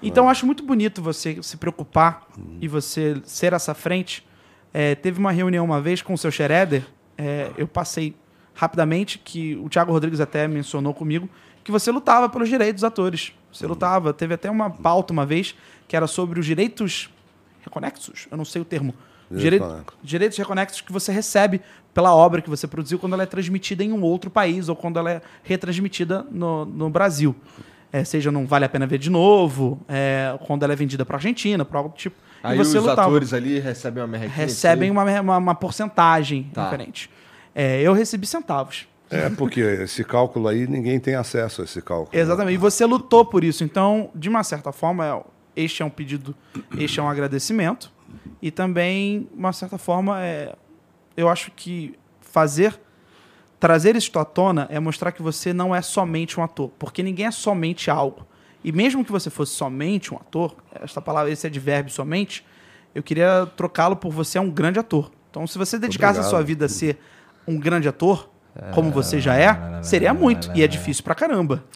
Então 0.01 0.25
eu 0.25 0.29
acho 0.29 0.45
muito 0.45 0.63
bonito 0.63 1.01
você 1.01 1.41
se 1.41 1.57
preocupar 1.57 2.27
e 2.61 2.67
você 2.67 3.19
ser 3.23 3.53
essa 3.53 3.73
frente. 3.73 4.25
É, 4.73 4.93
teve 4.93 5.19
uma 5.19 5.31
reunião 5.31 5.63
uma 5.63 5.81
vez 5.81 6.01
com 6.01 6.13
o 6.13 6.17
seu 6.17 6.29
Schroeder, 6.29 6.85
é, 7.17 7.49
eu 7.57 7.67
passei 7.67 8.13
rapidamente, 8.53 9.17
que 9.17 9.55
o 9.55 9.69
Thiago 9.69 9.91
Rodrigues 9.91 10.19
até 10.19 10.47
mencionou 10.47 10.93
comigo, 10.93 11.29
que 11.63 11.71
você 11.71 11.91
lutava 11.91 12.29
pelos 12.29 12.47
direitos 12.49 12.81
dos 12.81 12.83
atores. 12.83 13.33
Você 13.51 13.65
lutava. 13.65 14.13
Teve 14.13 14.33
até 14.33 14.49
uma 14.49 14.69
pauta 14.69 15.13
uma 15.13 15.25
vez 15.25 15.55
que 15.87 15.95
era 15.95 16.07
sobre 16.07 16.39
os 16.39 16.45
direitos 16.45 17.09
reconexos, 17.61 18.27
eu 18.29 18.37
não 18.37 18.45
sei 18.45 18.61
o 18.61 18.65
termo. 18.65 18.93
Direitos 19.35 19.67
Direi- 19.67 19.83
conexos. 19.83 19.95
direitos 20.03 20.37
reconexos 20.37 20.81
que 20.81 20.91
você 20.91 21.11
recebe 21.11 21.61
pela 21.93 22.13
obra 22.13 22.41
que 22.41 22.49
você 22.49 22.67
produziu 22.67 22.99
quando 22.99 23.13
ela 23.13 23.23
é 23.23 23.25
transmitida 23.25 23.83
em 23.83 23.91
um 23.93 24.01
outro 24.01 24.29
país 24.29 24.67
ou 24.69 24.75
quando 24.75 24.99
ela 24.99 25.11
é 25.11 25.21
retransmitida 25.43 26.25
no, 26.31 26.65
no 26.65 26.89
Brasil. 26.89 27.35
É, 27.91 28.03
seja 28.03 28.31
não 28.31 28.45
vale 28.45 28.65
a 28.65 28.69
pena 28.69 28.85
ver 28.85 28.97
de 28.97 29.09
novo, 29.09 29.79
é, 29.87 30.37
quando 30.45 30.63
ela 30.63 30.73
é 30.73 30.75
vendida 30.75 31.05
para 31.05 31.15
Argentina, 31.17 31.63
para 31.63 31.79
algo 31.79 31.89
do 31.91 31.95
tipo. 31.95 32.15
Aí 32.43 32.55
e 32.55 32.63
você 32.63 32.77
os 32.77 32.83
lutava. 32.83 33.03
atores 33.03 33.33
ali 33.33 33.57
recebem 33.59 34.03
uma 34.03 34.07
merrequinha. 34.07 34.35
recebem 34.35 34.91
uma, 34.91 35.03
uma, 35.21 35.37
uma 35.37 35.55
porcentagem 35.55 36.49
Tá. 36.53 36.65
diferente. 36.65 37.09
É, 37.53 37.81
eu 37.81 37.93
recebi 37.93 38.25
centavos. 38.27 38.85
É, 39.09 39.29
porque 39.29 39.61
esse 39.61 40.03
cálculo 40.03 40.47
aí, 40.47 40.67
ninguém 40.67 40.99
tem 40.99 41.15
acesso 41.15 41.61
a 41.61 41.63
esse 41.63 41.81
cálculo. 41.81 42.09
né? 42.13 42.19
Exatamente. 42.19 42.55
E 42.55 42.57
você 42.57 42.85
lutou 42.85 43.23
por 43.23 43.43
isso. 43.43 43.63
Então, 43.63 44.09
de 44.13 44.27
uma 44.27 44.43
certa 44.43 44.71
forma, 44.73 45.05
é- 45.05 45.21
este 45.63 45.81
é 45.81 45.85
um 45.85 45.89
pedido, 45.89 46.35
este 46.77 46.99
é 46.99 47.03
um 47.03 47.07
agradecimento. 47.07 47.89
E 48.41 48.51
também, 48.51 49.27
de 49.31 49.39
uma 49.39 49.53
certa 49.53 49.77
forma, 49.77 50.21
é, 50.23 50.55
eu 51.15 51.29
acho 51.29 51.51
que 51.51 51.97
fazer, 52.21 52.79
trazer 53.59 53.95
isso 53.95 54.17
à 54.17 54.25
tona 54.25 54.67
é 54.69 54.79
mostrar 54.79 55.11
que 55.11 55.21
você 55.21 55.53
não 55.53 55.75
é 55.75 55.81
somente 55.81 56.39
um 56.39 56.43
ator. 56.43 56.71
Porque 56.77 57.01
ninguém 57.01 57.25
é 57.25 57.31
somente 57.31 57.89
algo. 57.89 58.25
E 58.63 58.71
mesmo 58.71 59.05
que 59.05 59.11
você 59.11 59.29
fosse 59.29 59.53
somente 59.53 60.13
um 60.13 60.17
ator, 60.17 60.55
esta 60.81 61.01
palavra, 61.01 61.31
esse 61.31 61.45
advérbio 61.45 61.91
somente, 61.91 62.45
eu 62.93 63.03
queria 63.03 63.47
trocá-lo 63.55 63.95
por 63.95 64.11
você 64.11 64.37
é 64.37 64.41
um 64.41 64.49
grande 64.49 64.79
ator. 64.79 65.11
Então, 65.29 65.45
se 65.45 65.57
você 65.57 65.77
dedicasse 65.77 66.19
a 66.19 66.23
sua 66.23 66.41
vida 66.41 66.65
a 66.65 66.69
ser 66.69 66.97
um 67.47 67.59
grande 67.59 67.87
ator, 67.87 68.29
como 68.73 68.89
você 68.89 69.19
já 69.19 69.35
é, 69.35 69.83
seria 69.83 70.13
muito. 70.13 70.49
E 70.55 70.63
é 70.63 70.67
difícil 70.67 71.03
pra 71.03 71.13
caramba. 71.13 71.63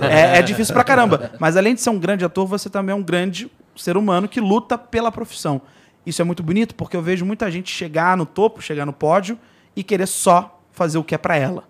É, 0.00 0.38
é 0.38 0.42
difícil 0.42 0.72
pra 0.74 0.84
caramba. 0.84 1.32
Mas 1.38 1.56
além 1.56 1.74
de 1.74 1.80
ser 1.80 1.90
um 1.90 1.98
grande 1.98 2.24
ator, 2.24 2.46
você 2.46 2.70
também 2.70 2.92
é 2.92 2.96
um 2.96 3.02
grande 3.02 3.50
ser 3.78 3.96
humano 3.96 4.28
que 4.28 4.40
luta 4.40 4.76
pela 4.76 5.10
profissão. 5.12 5.60
Isso 6.06 6.20
é 6.22 6.24
muito 6.24 6.42
bonito 6.42 6.74
porque 6.74 6.96
eu 6.96 7.02
vejo 7.02 7.24
muita 7.24 7.50
gente 7.50 7.70
chegar 7.70 8.16
no 8.16 8.24
topo, 8.26 8.60
chegar 8.62 8.86
no 8.86 8.92
pódio 8.92 9.38
e 9.76 9.82
querer 9.82 10.06
só 10.06 10.60
fazer 10.72 10.98
o 10.98 11.04
que 11.04 11.14
é 11.14 11.18
pra 11.18 11.36
ela. 11.36 11.64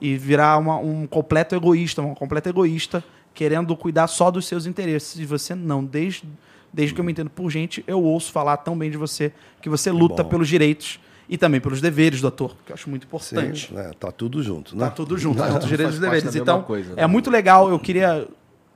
E 0.00 0.16
virar 0.16 0.58
uma- 0.58 0.76
um 0.78 1.06
completo 1.06 1.54
egoísta, 1.54 2.00
uma 2.00 2.14
completa 2.14 2.48
egoísta, 2.48 3.02
querendo 3.34 3.76
cuidar 3.76 4.06
só 4.06 4.30
dos 4.30 4.46
seus 4.46 4.64
interesses. 4.66 5.18
E 5.18 5.24
você 5.24 5.54
não, 5.54 5.84
desde, 5.84 6.24
Desde 6.72 6.92
que 6.94 7.00
eu 7.00 7.04
me 7.04 7.12
entendo 7.12 7.30
por 7.30 7.48
gente, 7.48 7.82
eu 7.86 8.02
ouço 8.02 8.30
falar 8.30 8.58
tão 8.58 8.76
bem 8.76 8.90
de 8.90 8.98
você, 8.98 9.32
que 9.62 9.68
você 9.68 9.90
luta 9.90 10.22
bom. 10.22 10.28
pelos 10.28 10.46
direitos 10.46 11.00
e 11.26 11.38
também 11.38 11.58
pelos 11.58 11.80
deveres 11.80 12.20
do 12.20 12.26
ator, 12.28 12.54
que 12.66 12.70
eu 12.72 12.74
acho 12.74 12.90
muito 12.90 13.04
importante. 13.06 13.68
Sim, 13.68 13.74
né? 13.74 13.92
Tá 13.98 14.12
tudo 14.12 14.42
junto, 14.42 14.76
né? 14.76 14.84
Tá 14.84 14.90
tudo 14.90 15.16
junto, 15.16 15.38
Não, 15.38 15.52
junto 15.52 15.62
os 15.62 15.68
direitos 15.68 15.96
e 15.96 16.00
deveres. 16.00 16.34
Então, 16.34 16.62
coisa, 16.64 16.94
né? 16.94 17.02
é 17.02 17.06
muito 17.06 17.30
legal. 17.30 17.70
Eu 17.70 17.78
queria. 17.78 18.28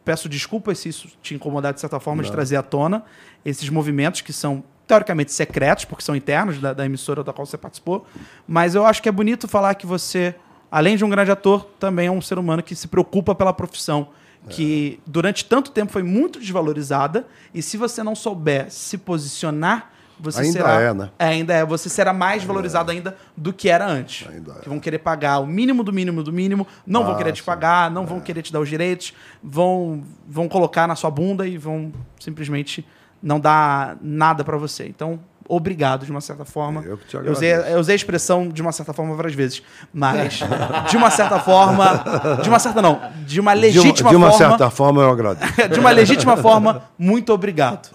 Peço 0.05 0.29
desculpas 0.29 0.79
se 0.79 0.89
isso 0.89 1.09
te 1.23 1.35
incomodar 1.35 1.75
de 1.75 1.81
certa 1.81 2.01
forma 2.01 2.23
de 2.23 2.33
trazer 2.33 2.57
à 2.57 2.63
tona 2.63 3.05
esses 3.45 3.69
movimentos 3.69 4.21
que 4.21 4.33
são 4.33 4.65
teoricamente 4.87 5.33
secretos, 5.33 5.85
porque 5.85 6.03
são 6.03 6.17
internos 6.17 6.59
da, 6.59 6.73
da 6.73 6.85
emissora 6.85 7.23
da 7.23 7.33
qual 7.33 7.47
você 7.47 7.57
participou. 7.57 8.07
Mas 8.47 8.75
eu 8.75 8.85
acho 8.85 9.01
que 9.01 9.09
é 9.09 9.13
bonito 9.13 9.47
falar 9.47 9.75
que 9.75 9.87
você, 9.87 10.35
além 10.71 10.97
de 10.97 11.05
um 11.05 11.09
grande 11.09 11.31
ator, 11.31 11.65
também 11.79 12.09
é 12.09 12.11
um 12.11 12.21
ser 12.21 12.39
humano 12.39 12.63
que 12.63 12.75
se 12.75 12.89
preocupa 12.89 13.35
pela 13.35 13.53
profissão. 13.53 14.09
Que 14.49 14.99
durante 15.07 15.45
tanto 15.45 15.71
tempo 15.71 15.93
foi 15.93 16.03
muito 16.03 16.41
desvalorizada. 16.41 17.27
E 17.55 17.61
se 17.61 17.77
você 17.77 18.03
não 18.03 18.17
souber 18.17 18.71
se 18.71 18.97
posicionar, 18.97 19.93
você 20.21 20.43
Ainda 20.43 20.53
será. 20.53 20.81
é, 20.81 20.95
né? 20.95 21.11
ainda 21.19 21.55
é. 21.55 21.65
Você 21.65 21.89
será 21.89 22.13
mais 22.13 22.45
valorizado 22.45 22.91
ainda 22.91 23.17
do 23.37 23.53
que 23.53 23.69
era 23.69 23.87
antes. 23.87 24.29
Ainda 24.29 24.53
é. 24.53 24.59
Que 24.61 24.69
vão 24.69 24.79
querer 24.79 24.99
pagar 24.99 25.39
o 25.41 25.47
mínimo 25.47 25.83
do 25.83 25.93
mínimo 25.93 26.23
do 26.23 26.33
mínimo, 26.33 26.67
não 26.87 27.05
vão 27.05 27.15
Ah, 27.15 27.17
querer 27.19 27.33
te 27.33 27.43
pagar, 27.43 27.91
não 27.91 28.05
vão 28.07 28.21
querer 28.21 28.43
te 28.43 28.53
dar 28.53 28.61
os 28.61 28.69
direitos, 28.69 29.15
vão, 29.43 30.03
vão 30.29 30.49
colocar 30.49 30.87
na 30.87 30.95
sua 30.97 31.11
bunda 31.11 31.47
e 31.47 31.57
vão 31.59 31.93
simplesmente 32.19 32.87
não 33.23 33.39
dar 33.41 33.97
nada 34.01 34.45
pra 34.45 34.57
você. 34.57 34.87
Então, 34.87 35.21
obrigado 35.55 36.05
de 36.07 36.11
uma 36.11 36.21
certa 36.21 36.45
forma. 36.45 36.83
Eu 36.83 36.97
que 36.97 37.07
te 37.07 37.17
usei, 37.17 37.53
agradeço. 37.53 37.75
eu 37.75 37.81
usei 37.81 37.93
a 37.95 37.97
expressão 37.97 38.49
de 38.49 38.63
uma 38.63 38.73
certa 38.73 38.93
forma 38.93 39.15
várias 39.15 39.35
vezes, 39.35 39.63
mas 39.93 40.41
de 40.89 40.97
uma 40.97 41.11
certa 41.11 41.39
forma, 41.41 42.05
de 42.43 42.49
uma 42.49 42.59
certa 42.59 42.81
não, 42.81 43.01
de 43.27 43.41
uma 43.41 43.41
De 43.41 43.41
uma, 43.41 43.53
legítima 43.55 44.11
de 44.11 44.17
uma 44.17 44.31
forma, 44.31 44.49
certa 44.49 44.71
forma, 44.71 45.03
eu 45.03 45.11
agradeço. 45.11 45.53
de 45.73 45.81
uma 45.81 45.91
legítima 45.91 46.37
forma, 46.37 46.85
muito 46.99 47.33
obrigado. 47.33 47.91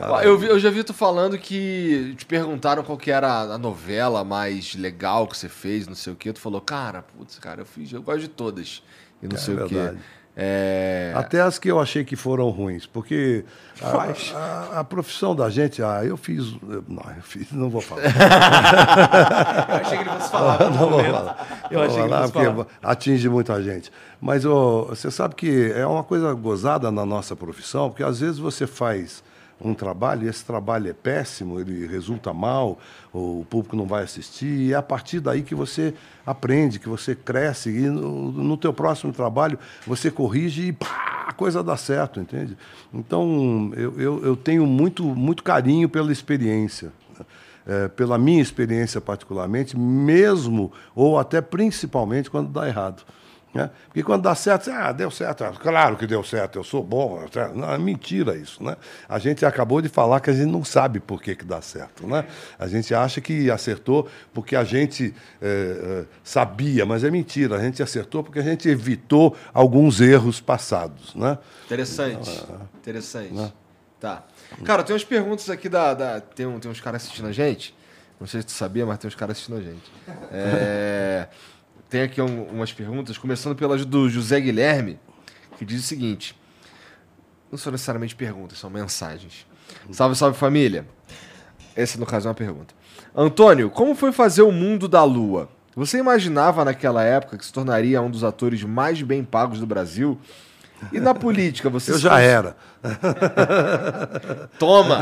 Ó, 0.00 0.20
Eu, 0.20 0.42
eu 0.44 0.58
já 0.58 0.70
vi 0.70 0.82
tu 0.84 0.94
falando 0.94 1.36
que 1.38 2.14
te 2.16 2.24
perguntaram 2.24 2.82
qual 2.82 2.96
que 2.96 3.10
era 3.10 3.40
a 3.42 3.58
novela 3.58 4.24
mais 4.24 4.74
legal 4.74 5.26
que 5.26 5.36
você 5.36 5.48
fez, 5.48 5.86
não 5.88 5.94
sei 5.94 6.12
o 6.12 6.16
quê. 6.16 6.32
Tu 6.32 6.40
falou, 6.40 6.60
cara, 6.60 7.02
putz, 7.02 7.38
cara, 7.38 7.62
eu 7.62 7.66
fiz, 7.66 7.92
eu 7.92 8.02
gosto 8.02 8.20
de 8.20 8.28
todas. 8.28 8.82
E 9.22 9.28
não 9.28 9.36
É 9.36 9.40
sei 9.40 9.54
o 9.54 9.66
quê. 9.66 9.92
É... 10.34 11.12
Até 11.14 11.42
as 11.42 11.58
que 11.58 11.70
eu 11.70 11.78
achei 11.78 12.04
que 12.04 12.16
foram 12.16 12.48
ruins, 12.48 12.86
porque 12.86 13.44
a, 13.82 13.88
a- 14.38 14.80
a 14.80 14.84
profissão 14.84 15.34
da 15.36 15.50
gente, 15.50 15.82
ah, 15.82 16.00
eu 16.04 16.16
fiz. 16.16 16.54
Não, 16.88 17.02
eu 17.16 17.22
fiz, 17.22 17.52
não 17.52 17.68
vou 17.68 17.82
falar. 17.82 18.00
Eu 19.68 19.76
achei 19.76 19.98
que 19.98 20.04
ele 20.04 20.10
fosse 20.10 20.30
falar. 20.30 20.70
Não 20.70 20.88
vou 20.88 21.04
falar. 21.04 21.66
Eu 21.70 21.78
Vou 21.78 21.86
achei 21.88 22.02
que 22.02 22.08
falar 22.08 22.20
fosse 22.22 22.32
porque 22.32 22.46
falar. 22.48 22.66
atinge 22.82 23.28
muita 23.28 23.62
gente. 23.62 23.92
Mas 24.20 24.44
ô, 24.44 24.84
você 24.86 25.10
sabe 25.10 25.34
que 25.34 25.72
é 25.74 25.86
uma 25.86 26.02
coisa 26.04 26.32
gozada 26.32 26.90
na 26.90 27.04
nossa 27.04 27.36
profissão, 27.36 27.90
porque 27.90 28.02
às 28.04 28.20
vezes 28.20 28.38
você 28.38 28.66
faz 28.66 29.22
um 29.64 29.74
trabalho 29.74 30.24
e 30.24 30.28
esse 30.28 30.44
trabalho 30.44 30.88
é 30.88 30.92
péssimo, 30.92 31.60
ele 31.60 31.86
resulta 31.86 32.32
mal, 32.32 32.78
o 33.12 33.46
público 33.48 33.76
não 33.76 33.86
vai 33.86 34.02
assistir, 34.02 34.46
e 34.46 34.72
é 34.72 34.76
a 34.76 34.82
partir 34.82 35.20
daí 35.20 35.42
que 35.42 35.54
você 35.54 35.94
aprende, 36.26 36.78
que 36.78 36.88
você 36.88 37.14
cresce, 37.14 37.70
e 37.70 37.88
no, 37.88 38.32
no 38.32 38.56
teu 38.56 38.72
próximo 38.72 39.12
trabalho 39.12 39.58
você 39.86 40.10
corrige 40.10 40.68
e 40.68 40.72
pá, 40.72 41.26
a 41.28 41.32
coisa 41.32 41.62
dá 41.62 41.76
certo, 41.76 42.20
entende? 42.20 42.56
Então, 42.92 43.70
eu, 43.76 44.00
eu, 44.00 44.24
eu 44.24 44.36
tenho 44.36 44.66
muito, 44.66 45.04
muito 45.04 45.42
carinho 45.42 45.88
pela 45.88 46.12
experiência 46.12 46.92
eh, 47.64 47.86
pela 47.86 48.18
minha 48.18 48.42
experiência 48.42 49.00
particularmente, 49.00 49.78
mesmo 49.78 50.72
ou 50.96 51.16
até 51.16 51.40
principalmente 51.40 52.28
quando 52.28 52.48
dá 52.48 52.66
errado. 52.66 53.04
Né? 53.54 53.68
Porque 53.86 54.02
quando 54.02 54.22
dá 54.22 54.34
certo, 54.34 54.64
você, 54.64 54.70
ah, 54.70 54.92
deu 54.92 55.10
certo, 55.10 55.44
ah, 55.44 55.52
claro 55.52 55.96
que 55.96 56.06
deu 56.06 56.24
certo, 56.24 56.58
eu 56.58 56.64
sou 56.64 56.82
bom. 56.82 57.22
certo?" 57.30 57.54
Não, 57.54 57.70
é 57.70 57.76
mentira 57.78 58.34
isso. 58.34 58.62
Né? 58.64 58.76
A 59.08 59.18
gente 59.18 59.44
acabou 59.44 59.82
de 59.82 59.88
falar 59.90 60.20
que 60.20 60.30
a 60.30 60.32
gente 60.32 60.50
não 60.50 60.64
sabe 60.64 61.00
por 61.00 61.20
que, 61.22 61.36
que 61.36 61.44
dá 61.44 61.60
certo. 61.60 62.06
Né? 62.06 62.24
A 62.58 62.66
gente 62.66 62.94
acha 62.94 63.20
que 63.20 63.50
acertou 63.50 64.08
porque 64.32 64.56
a 64.56 64.64
gente 64.64 65.14
eh, 65.42 66.04
sabia, 66.24 66.86
mas 66.86 67.04
é 67.04 67.10
mentira. 67.10 67.56
A 67.56 67.60
gente 67.62 67.82
acertou 67.82 68.22
porque 68.24 68.38
a 68.38 68.42
gente 68.42 68.68
evitou 68.68 69.36
alguns 69.52 70.00
erros 70.00 70.40
passados. 70.40 71.14
Né? 71.14 71.36
Interessante. 71.66 72.42
Interessante. 72.76 73.52
Tá. 74.00 74.24
Cara, 74.64 74.82
tem 74.82 74.94
umas 74.94 75.04
perguntas 75.04 75.48
aqui 75.50 75.68
da. 75.68 75.94
da- 75.94 76.20
tem, 76.20 76.44
um- 76.46 76.58
tem 76.58 76.70
uns 76.70 76.80
caras 76.80 77.02
assistindo 77.02 77.28
a 77.28 77.32
gente. 77.32 77.74
Não 78.18 78.26
sei 78.26 78.40
se 78.40 78.46
tu 78.46 78.52
sabia, 78.52 78.84
mas 78.86 78.98
tem 78.98 79.08
uns 79.08 79.14
caras 79.14 79.36
assistindo 79.36 79.58
a 79.58 79.60
gente. 79.62 79.92
É, 80.32 81.28
tem 81.92 82.02
aqui 82.02 82.20
um- 82.22 82.44
umas 82.44 82.72
perguntas, 82.72 83.16
começando 83.18 83.54
pela 83.54 83.76
do 83.76 84.08
José 84.08 84.40
Guilherme, 84.40 84.98
que 85.58 85.64
diz 85.64 85.80
o 85.84 85.86
seguinte: 85.86 86.34
não 87.50 87.58
são 87.58 87.70
necessariamente 87.70 88.16
perguntas, 88.16 88.58
são 88.58 88.70
mensagens. 88.70 89.46
Salve, 89.90 90.16
salve 90.16 90.36
família. 90.38 90.86
Essa, 91.76 91.98
no 91.98 92.06
caso, 92.06 92.26
é 92.26 92.30
uma 92.30 92.34
pergunta. 92.34 92.74
Antônio, 93.14 93.68
como 93.70 93.94
foi 93.94 94.10
fazer 94.12 94.42
o 94.42 94.50
mundo 94.50 94.88
da 94.88 95.04
lua? 95.04 95.48
Você 95.76 95.98
imaginava 95.98 96.64
naquela 96.64 97.02
época 97.02 97.38
que 97.38 97.44
se 97.44 97.52
tornaria 97.52 98.00
um 98.02 98.10
dos 98.10 98.24
atores 98.24 98.62
mais 98.62 99.00
bem 99.02 99.22
pagos 99.24 99.58
do 99.60 99.66
Brasil? 99.66 100.18
E 100.92 100.98
na 101.00 101.14
política, 101.14 101.70
você 101.70 101.92
Eu 101.92 101.98
já 101.98 102.10
cons- 102.10 102.20
era. 102.20 102.56
Toma! 104.58 104.98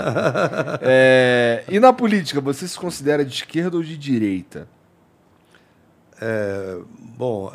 É, 0.83 1.65
E 1.69 1.81
na 1.81 1.93
política, 1.93 2.41
você 2.41 2.69
se 2.69 2.79
considera 2.79 3.25
de 3.25 3.33
esquerda 3.35 3.77
ou 3.77 3.83
de 3.83 3.97
direita? 3.97 4.69
É, 6.21 6.79
bom, 7.17 7.51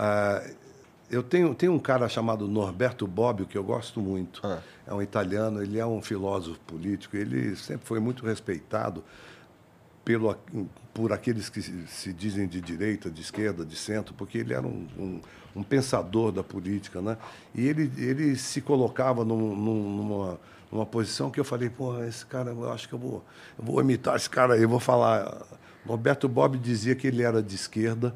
eu 1.10 1.22
tenho, 1.22 1.54
tenho 1.54 1.72
um 1.74 1.80
cara 1.80 2.10
chamado 2.10 2.48
Norberto 2.48 3.06
Bobbio 3.06 3.46
que 3.46 3.58
eu 3.58 3.64
gosto 3.64 4.02
muito. 4.02 4.42
Ah. 4.44 4.60
É 4.88 4.94
um 4.94 5.02
italiano, 5.02 5.62
ele 5.62 5.80
é 5.80 5.86
um 5.86 6.02
filósofo 6.02 6.60
político, 6.62 7.16
ele 7.16 7.56
sempre 7.56 7.86
foi 7.86 8.00
muito 8.00 8.26
respeitado 8.26 9.04
pelo, 10.04 10.36
por 10.94 11.12
aqueles 11.12 11.50
que 11.50 11.62
se, 11.62 12.14
dizem 12.14 12.48
de 12.48 12.62
direita, 12.62 13.10
de 13.10 13.22
esquerda, 13.22 13.66
de 13.66 13.76
centro, 13.76 14.14
porque 14.14 14.38
ele 14.40 14.54
era 14.54 14.66
um, 14.66 14.88
um, 14.98 15.22
um 15.56 15.64
pensador 15.64 16.32
da 16.32 16.44
política. 16.44 17.02
Né? 17.02 17.18
E 17.54 17.68
ele, 17.68 17.92
ele 17.98 18.36
se 18.36 18.62
colocava 18.62 19.26
num- 19.26 19.56
num- 19.56 19.98
numa, 19.98 20.40
numa 20.72 20.86
posição 20.86 21.32
que 21.32 21.40
eu 21.40 21.44
falei, 21.46 21.70
pô, 21.70 22.04
esse 22.04 22.26
cara, 22.26 22.52
eu 22.52 22.72
acho 22.72 22.88
que 22.88 22.94
eu 22.94 23.00
vou, 23.00 23.24
eu 23.58 23.66
vou 23.66 23.82
imitar 23.82 24.16
esse 24.16 24.30
cara 24.30 24.54
aí, 24.54 24.62
eu 24.62 24.70
vou 24.70 24.80
falar. 24.80 25.44
Norberto 25.86 26.28
Bobbio 26.28 26.60
dizia 26.60 26.96
que 26.96 27.08
ele 27.08 27.22
era 27.24 27.42
de 27.44 27.56
esquerda, 27.56 28.14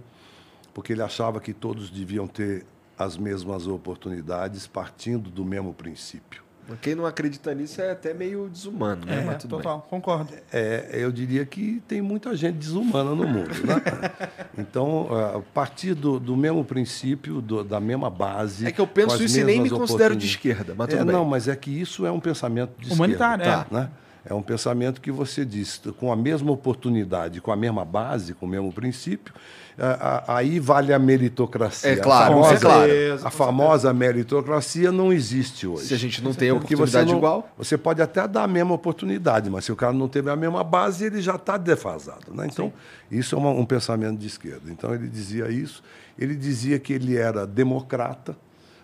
porque 0.79 0.93
ele 0.93 1.01
achava 1.01 1.41
que 1.41 1.51
todos 1.53 1.89
deviam 1.89 2.25
ter 2.25 2.65
as 2.97 3.17
mesmas 3.17 3.67
oportunidades, 3.67 4.65
partindo 4.65 5.29
do 5.29 5.43
mesmo 5.43 5.73
princípio. 5.73 6.41
Quem 6.81 6.95
não 6.95 7.05
acredita 7.05 7.53
nisso 7.53 7.81
é 7.81 7.91
até 7.91 8.13
meio 8.13 8.47
desumano, 8.47 9.05
né? 9.05 9.19
É, 9.21 9.25
Mas 9.25 9.37
tudo 9.41 9.57
total, 9.57 9.85
concordo. 9.89 10.31
É, 10.53 10.91
eu 10.93 11.11
diria 11.11 11.45
que 11.45 11.81
tem 11.85 12.01
muita 12.01 12.33
gente 12.33 12.55
desumana 12.55 13.13
no 13.13 13.27
mundo. 13.27 13.49
Né? 13.49 13.81
Então, 14.57 15.07
a 15.35 15.41
partir 15.53 15.93
do, 15.95 16.17
do 16.19 16.35
mesmo 16.37 16.63
princípio, 16.63 17.41
do- 17.41 17.63
da 17.63 17.79
mesma 17.79 18.09
base. 18.09 18.65
É 18.65 18.71
que 18.71 18.79
eu 18.79 18.87
penso 18.87 19.21
isso 19.23 19.39
e 19.39 19.43
nem 19.43 19.59
me 19.61 19.69
considero 19.69 20.15
de 20.15 20.25
esquerda, 20.27 20.73
mas 20.77 20.89
É, 20.93 20.97
bem. 21.03 21.05
Não, 21.13 21.25
mas 21.25 21.47
é 21.47 21.55
que 21.55 21.71
isso 21.71 22.05
é 22.05 22.11
um 22.11 22.19
pensamento 22.19 22.71
de 22.79 22.93
Humanitário, 22.93 23.43
esquerda. 23.43 23.67
é. 23.69 23.73
Né? 23.73 23.89
É 24.29 24.33
um 24.33 24.41
pensamento 24.43 25.01
que 25.01 25.11
você 25.11 25.43
diz, 25.43 25.81
com 25.99 26.11
a 26.11 26.15
mesma 26.15 26.51
oportunidade, 26.51 27.41
com 27.41 27.51
a 27.51 27.55
mesma 27.55 27.83
base, 27.83 28.35
com 28.35 28.45
o 28.45 28.49
mesmo 28.49 28.71
princípio, 28.71 29.33
a- 29.77 30.35
aí 30.35 30.59
vale 30.59 30.93
a 30.93 30.99
meritocracia. 30.99 31.89
É 31.91 31.95
claro, 31.95 32.33
a 32.33 32.43
famosa, 32.43 32.53
é 32.53 32.59
claro. 32.59 32.91
A 33.27 33.31
famosa 33.31 33.93
meritocracia 33.93 34.91
não 34.91 35.11
existe 35.11 35.65
hoje. 35.65 35.87
Se 35.87 35.93
a 35.93 35.97
gente 35.97 36.23
não 36.23 36.33
tem 36.33 36.51
Porque 36.53 36.75
você 36.75 36.83
oportunidade 36.83 37.09
não- 37.11 37.17
igual. 37.17 37.49
Você 37.57 37.77
pode 37.77 38.01
até 38.01 38.27
dar 38.27 38.43
a 38.43 38.47
mesma 38.47 38.73
oportunidade, 38.75 39.49
mas 39.49 39.65
se 39.65 39.71
o 39.71 39.75
cara 39.75 39.93
não 39.93 40.07
teve 40.07 40.29
a 40.29 40.35
mesma 40.35 40.63
base, 40.63 41.05
ele 41.05 41.21
já 41.21 41.35
está 41.35 41.57
defasado. 41.57 42.31
Né? 42.33 42.47
Então, 42.51 42.71
isso 43.09 43.33
é 43.35 43.37
uma- 43.37 43.49
um 43.49 43.65
pensamento 43.65 44.19
de 44.19 44.27
esquerda. 44.27 44.69
Então, 44.69 44.93
ele 44.93 45.07
dizia 45.07 45.49
isso. 45.49 45.81
Ele 46.19 46.35
dizia 46.35 46.77
que 46.77 46.93
ele 46.93 47.17
era 47.17 47.47
democrata, 47.47 48.37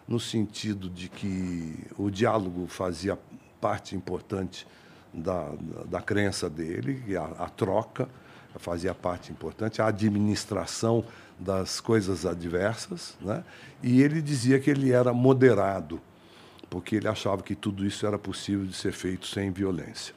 no 0.07 0.19
sentido 0.19 0.89
de 0.89 1.09
que 1.09 1.75
o 1.97 2.09
diálogo 2.09 2.65
fazia 2.67 3.17
parte 3.59 3.95
importante 3.95 4.65
da, 5.15 5.51
da, 5.85 6.01
crença 6.01 6.49
dele, 6.49 7.03
e 7.07 7.15
a, 7.15 7.23
a 7.23 7.49
troca 7.49 8.07
fazia 8.57 8.93
parte 8.93 9.31
importante, 9.31 9.81
a 9.81 9.87
administração 9.87 11.03
das 11.39 11.79
coisas 11.79 12.25
adversas. 12.25 13.15
Né? 13.21 13.43
E 13.83 14.01
ele 14.01 14.21
dizia 14.21 14.59
que 14.59 14.69
ele 14.69 14.91
era 14.91 15.13
moderado 15.13 16.01
porque 16.69 16.97
ele 16.97 17.07
achava 17.07 17.41
que 17.41 17.55
tudo 17.55 17.85
isso 17.85 18.05
era 18.05 18.17
possível 18.17 18.65
de 18.65 18.73
ser 18.73 18.91
feito 18.91 19.27
sem 19.27 19.51
violência. 19.51 20.13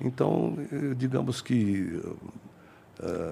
Então, 0.00 0.56
eh, 0.72 0.94
digamos 0.96 1.40
que, 1.40 2.00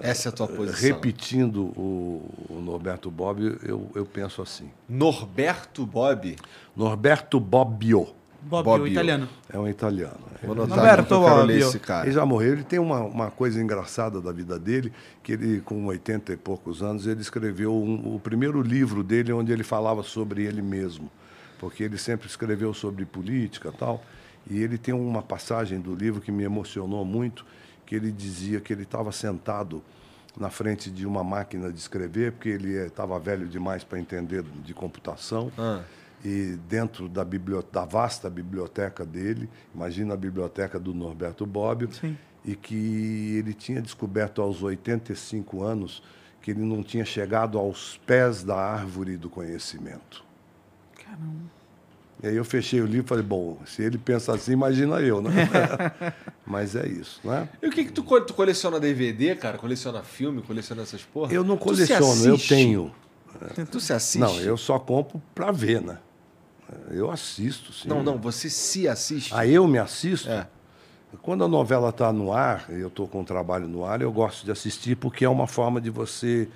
Essa 0.03 0.29
é 0.29 0.31
a 0.31 0.33
tua 0.33 0.49
posição. 0.49 0.95
repetindo 0.95 1.63
o, 1.77 2.29
o 2.51 2.61
Norberto 2.61 3.11
Bobbio, 3.11 3.59
eu, 3.63 3.91
eu 3.95 4.05
penso 4.05 4.43
assim. 4.43 4.71
Norberto 4.89 5.87
Bob. 5.87 6.37
Norberto 6.77 7.41
Bobbio 7.41 8.15
Bob, 8.45 8.65
Bobbio. 8.65 8.85
o 8.85 8.89
italiano. 8.89 9.29
é 9.53 9.59
um 9.59 9.69
italiano. 9.69 10.19
Vou 10.43 10.55
quero 11.25 11.37
ler 11.47 11.53
Bobbio. 11.55 11.69
esse 11.69 11.79
cara. 11.79 12.07
Ele 12.07 12.13
já 12.15 12.27
morreu. 12.27 12.53
Ele 12.53 12.65
tem 12.65 12.79
uma, 12.79 13.01
uma 13.01 13.31
coisa 13.31 13.61
engraçada 13.63 14.21
da 14.21 14.33
vida 14.33 14.59
dele, 14.59 14.93
que 15.23 15.33
ele, 15.33 15.61
com 15.61 15.87
80 15.87 16.33
e 16.33 16.37
poucos 16.37 16.83
anos, 16.83 17.07
ele 17.07 17.21
escreveu 17.21 17.73
um- 17.73 18.15
o 18.17 18.21
primeiro 18.21 18.61
livro 18.61 19.03
dele 19.05 19.33
onde 19.33 19.53
ele 19.53 19.63
falava 19.63 20.03
sobre 20.03 20.43
ele 20.45 20.61
mesmo. 20.61 21.11
Porque 21.59 21.85
ele 21.85 21.97
sempre 21.97 22.27
escreveu 22.27 22.75
sobre 22.75 23.05
política 23.05 23.69
e 23.69 23.79
tal. 23.79 24.03
E 24.51 24.61
ele 24.61 24.77
tem 24.77 24.93
uma 24.93 25.23
passagem 25.23 25.81
do 25.81 25.95
livro 25.95 26.21
que 26.21 26.33
me 26.33 26.43
emocionou 26.43 27.05
muito, 27.05 27.47
que 27.87 27.95
ele 27.95 28.11
dizia 28.11 28.61
que 28.61 28.73
ele 28.73 28.83
estava 28.83 29.13
sentado 29.13 29.81
na 30.37 30.51
frente 30.51 30.91
de 30.91 31.07
uma 31.07 31.23
máquina 31.23 31.71
de 31.71 31.79
escrever, 31.79 32.33
porque 32.33 32.49
ele 32.49 32.73
estava 32.87 33.17
velho 33.21 33.47
demais 33.47 33.85
para 33.85 34.01
entender 34.01 34.43
de 34.65 34.75
computação. 34.75 35.53
Ah. 35.57 35.83
E 36.25 36.57
dentro 36.69 37.09
da, 37.09 37.25
biblioteca, 37.25 37.81
da 37.81 37.85
vasta 37.85 38.31
biblioteca 38.31 39.05
dele, 39.05 39.49
imagina 39.75 40.15
a 40.15 40.17
biblioteca 40.17 40.79
do 40.79 40.95
Norberto 40.95 41.45
Bobbio, 41.45 41.93
Sim. 41.93 42.17
e 42.45 42.55
que 42.55 43.37
ele 43.39 43.53
tinha 43.53 43.83
descoberto 43.83 44.41
aos 44.41 44.63
85 44.63 45.63
anos 45.63 46.03
que 46.41 46.51
ele 46.51 46.61
não 46.61 46.83
tinha 46.83 47.05
chegado 47.05 47.59
aos 47.59 48.01
pés 48.05 48.43
da 48.43 48.57
árvore 48.57 49.17
do 49.17 49.31
conhecimento. 49.31 50.25
Caramba. 51.05 51.63
E 52.23 52.29
aí 52.29 52.37
eu 52.37 52.45
fechei 52.45 52.81
o 52.81 52.87
livro 52.87 53.07
e 53.07 53.09
falei, 53.09 53.25
bom, 53.25 53.59
se 53.67 53.83
ele 53.83 53.99
pensa 53.99 54.33
assim, 54.33 54.53
imagina 54.53 55.01
eu, 55.01 55.21
né? 55.21 55.31
Mas 56.47 56.77
é 56.77 56.87
isso, 56.87 57.21
né? 57.25 57.49
E 57.61 57.67
o 57.67 57.71
que 57.71 57.85
que 57.85 57.93
tu, 57.93 58.03
tu 58.21 58.35
coleciona 58.35 58.79
DVD, 58.79 59.35
cara? 59.35 59.59
Coleciona 59.59 60.05
filme, 60.05 60.41
coleciona 60.41 60.83
essas 60.83 61.03
porra? 61.03 61.33
Eu 61.33 61.43
não 61.43 61.57
Tu 61.57 61.75
se 61.75 61.95
coleciono, 61.95 62.27
eu 62.27 62.39
tenho. 62.39 62.95
Tu 63.71 63.81
se 63.81 63.93
assiste? 63.93 64.21
Não, 64.21 64.39
eu 64.41 64.57
só 64.57 64.79
compro 64.79 65.21
para 65.35 65.51
ver, 65.51 65.83
né? 65.83 65.99
Eu 66.91 67.11
assisto, 67.11 67.73
sim. 67.73 67.89
Não, 67.89 68.03
não, 68.03 68.19
você 68.19 68.49
se 68.51 68.89
assiste. 68.89 69.33
Aí 69.35 69.55
eu 69.55 69.67
me 69.67 69.79
assisto. 69.79 70.29
É. 70.29 70.47
Quando 71.21 71.45
a 71.45 71.49
novela 71.49 71.91
está 71.91 72.13
no 72.13 72.33
ar, 72.33 72.67
eu 72.71 72.89
estou 72.89 73.07
com 73.07 73.21
o 73.21 73.25
trabalho 73.25 73.69
no 73.69 73.85
ar, 73.85 74.01
eu 74.01 74.11
gosto 74.11 74.45
de 74.45 74.51
assistir 74.51 74.97
porque 74.97 75.25
é 75.25 75.29
uma 75.29 75.47
forma 75.47 75.81
de 75.81 75.91
você 75.91 76.49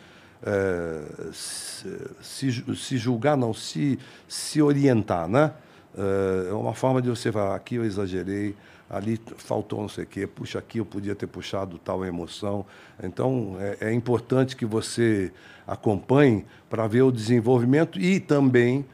eh, 0.43 1.03
se, 1.33 2.65
se 2.75 2.97
julgar, 2.97 3.37
não, 3.37 3.53
se, 3.53 3.99
se 4.27 4.63
orientar, 4.63 5.29
né? 5.29 5.53
Eh, 5.97 6.49
É 6.51 6.53
uma 6.55 6.75
forma 6.75 7.03
de 7.03 7.09
você 7.11 7.31
falar, 7.31 7.55
aqui 7.55 7.75
eu 7.75 7.85
exagerei, 7.85 8.55
ali 8.89 9.21
faltou 9.37 9.83
não 9.83 9.89
sei 9.89 10.05
o 10.05 10.07
quê, 10.07 10.27
puxa, 10.27 10.59
aqui 10.59 10.79
eu 10.79 10.87
podia 10.87 11.15
ter 11.15 11.27
puxado 11.27 11.79
tal 11.79 12.05
emoção. 12.05 12.65
Então, 13.03 13.57
é, 13.61 13.89
é 13.89 13.93
importante 13.93 14.57
que 14.57 14.65
você 14.65 15.33
acompanhe 15.67 16.47
para 16.71 16.87
ver 16.87 17.03
o 17.03 17.13
desenvolvimento 17.13 18.01
e 18.01 18.21
também 18.21 18.87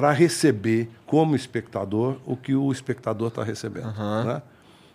para 0.00 0.12
receber, 0.12 0.88
como 1.04 1.36
espectador, 1.36 2.16
o 2.24 2.34
que 2.34 2.54
o 2.54 2.72
espectador 2.72 3.28
está 3.28 3.44
recebendo. 3.44 3.92
Né? 4.24 4.42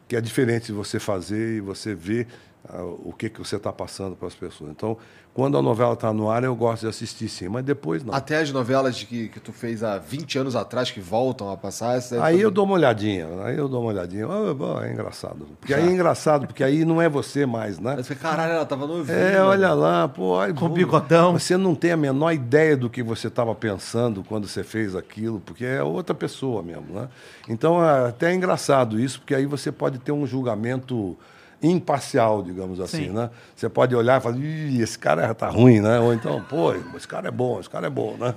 Que 0.08 0.16
é 0.16 0.22
diferente 0.22 0.66
de 0.66 0.72
você 0.72 1.00
fazer 1.00 1.58
e 1.58 1.62
você 1.62 1.94
ver 1.94 2.26
ah, 2.68 2.84
o 2.84 3.14
que, 3.16 3.30
que 3.30 3.38
você 3.38 3.56
está 3.56 3.72
passando 3.72 4.16
para 4.16 4.28
as 4.28 4.34
pessoas. 4.34 4.72
Então, 4.72 4.98
quando 5.36 5.58
a 5.58 5.62
novela 5.62 5.92
está 5.96 6.14
no 6.14 6.32
ar, 6.32 6.46
eu 6.46 6.56
gosto 6.56 6.84
de 6.84 6.88
assistir 6.88 7.28
sim, 7.28 7.50
mas 7.50 7.66
depois 7.66 8.02
não. 8.02 8.14
Até 8.14 8.38
as 8.38 8.54
novelas 8.54 9.04
que, 9.04 9.28
que 9.28 9.38
tu 9.38 9.52
fez 9.52 9.84
há 9.84 9.98
20 9.98 10.40
anos 10.40 10.56
atrás 10.56 10.90
que 10.90 11.02
voltam 11.02 11.52
a 11.52 11.58
passar. 11.58 11.98
essa 11.98 12.24
Aí 12.24 12.40
eu 12.40 12.50
dou 12.50 12.64
uma 12.64 12.76
olhadinha, 12.76 13.28
aí 13.44 13.58
eu 13.58 13.68
dou 13.68 13.82
uma 13.82 13.90
olhadinha. 13.90 14.26
Bom, 14.26 14.82
é 14.82 14.94
engraçado. 14.94 15.46
Porque 15.60 15.74
aí 15.74 15.90
é 15.90 15.92
engraçado, 15.92 16.48
porque 16.48 16.64
aí 16.64 16.86
não 16.86 17.02
é 17.02 17.10
você 17.10 17.46
mais, 17.46 17.78
né? 17.80 17.96
Aí 17.98 17.98
tu 17.98 18.06
fica, 18.06 18.22
caralho, 18.22 18.54
ela 18.54 18.66
tava 18.66 18.88
novinha. 18.88 19.18
É, 19.18 19.42
olha 19.44 19.74
lá, 19.74 20.08
pô. 20.08 20.40
Ai, 20.40 20.54
Com 20.54 20.70
pô, 20.70 20.70
bigodão. 20.70 21.34
Você 21.38 21.58
não 21.58 21.76
tem 21.76 21.92
a 21.92 21.98
menor 21.98 22.32
ideia 22.32 22.78
do 22.78 22.90
que 22.90 23.04
você 23.04 23.28
estava 23.28 23.54
pensando 23.54 24.24
quando 24.24 24.48
você 24.48 24.64
fez 24.64 24.96
aquilo, 24.96 25.42
porque 25.42 25.66
é 25.66 25.84
outra 25.84 26.16
pessoa 26.16 26.64
mesmo, 26.64 26.94
né? 26.94 27.10
Então, 27.50 27.84
é 27.84 28.08
até 28.08 28.32
é 28.32 28.34
engraçado 28.34 28.98
isso, 28.98 29.20
porque 29.20 29.36
aí 29.36 29.46
você 29.46 29.70
pode 29.70 30.00
ter 30.00 30.14
um 30.14 30.26
julgamento 30.26 31.18
imparcial, 31.72 32.44
digamos 32.44 32.80
assim, 32.80 33.06
Sim. 33.06 33.10
né? 33.10 33.30
Você 33.56 33.70
pode 33.70 33.96
olhar 33.96 34.20
e 34.20 34.24
falar, 34.24 34.38
Ih, 34.38 34.82
esse 34.82 34.98
cara 34.98 35.34
tá 35.34 35.50
ruim, 35.50 35.80
né? 35.80 36.00
Ou 36.00 36.14
então, 36.14 36.42
pô, 36.44 36.74
esse 36.96 37.08
cara 37.08 37.28
é 37.28 37.32
bom, 37.32 37.60
esse 37.60 37.70
cara 37.70 37.88
é 37.88 37.90
bom, 37.90 38.16
né? 38.18 38.34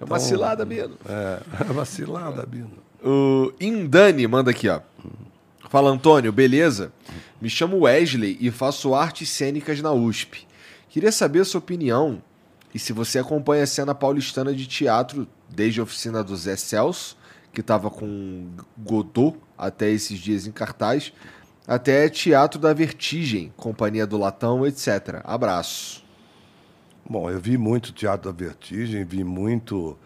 É 0.00 0.04
uma 0.04 0.18
cilada 0.18 0.64
mesmo. 0.64 0.96
É, 1.08 1.40
é 1.60 1.64
vacilada, 1.64 2.46
Bino. 2.46 2.70
O 3.02 3.52
Indani 3.60 4.26
manda 4.26 4.50
aqui, 4.50 4.68
ó. 4.68 4.80
Fala, 5.68 5.90
Antônio, 5.90 6.32
beleza? 6.32 6.92
Me 7.40 7.48
chamo 7.48 7.80
Wesley 7.80 8.36
e 8.40 8.50
faço 8.50 8.94
artes 8.94 9.28
cênicas 9.30 9.80
na 9.80 9.92
USP. 9.92 10.46
Queria 10.88 11.12
saber 11.12 11.40
a 11.40 11.44
sua 11.44 11.58
opinião 11.58 12.20
e 12.74 12.78
se 12.78 12.92
você 12.92 13.18
acompanha 13.18 13.64
a 13.64 13.66
cena 13.66 13.94
paulistana 13.94 14.54
de 14.54 14.66
teatro 14.66 15.26
desde 15.48 15.80
a 15.80 15.82
oficina 15.82 16.22
do 16.22 16.36
Zé 16.36 16.56
Celso, 16.56 17.16
que 17.52 17.60
estava 17.60 17.90
com 17.90 18.48
Godot 18.76 19.36
até 19.56 19.90
esses 19.90 20.18
dias 20.18 20.46
em 20.46 20.52
cartaz, 20.52 21.12
até 21.70 22.08
Teatro 22.08 22.58
da 22.58 22.74
Vertigem, 22.74 23.52
Companhia 23.56 24.04
do 24.04 24.18
Latão, 24.18 24.66
etc. 24.66 25.20
Abraço. 25.22 26.02
Bom, 27.08 27.30
eu 27.30 27.38
vi 27.38 27.56
muito 27.56 27.92
Teatro 27.92 28.32
da 28.32 28.36
Vertigem, 28.36 29.04
vi 29.04 29.22
muito 29.22 29.96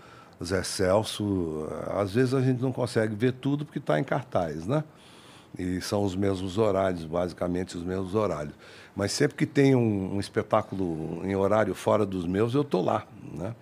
Zé 0.44 0.62
Celso. 0.62 1.66
Às 1.96 2.12
vezes 2.12 2.34
a 2.34 2.42
gente 2.42 2.60
não 2.60 2.70
consegue 2.70 3.14
ver 3.14 3.32
tudo 3.32 3.64
porque 3.64 3.78
está 3.78 3.98
em 3.98 4.04
cartaz, 4.04 4.66
né? 4.66 4.84
E 5.58 5.80
são 5.80 6.04
os 6.04 6.14
mesmos 6.14 6.58
horários, 6.58 7.06
basicamente 7.06 7.78
os 7.78 7.82
mesmos 7.82 8.14
horários. 8.14 8.54
Mas 8.94 9.12
sempre 9.12 9.34
que 9.34 9.46
tem 9.46 9.74
um, 9.74 10.16
um 10.16 10.20
espetáculo 10.20 11.22
em 11.24 11.34
horário 11.34 11.74
fora 11.74 12.04
dos 12.04 12.26
meus, 12.26 12.52
eu 12.52 12.60
estou 12.60 12.84
lá, 12.84 13.06
né? 13.32 13.54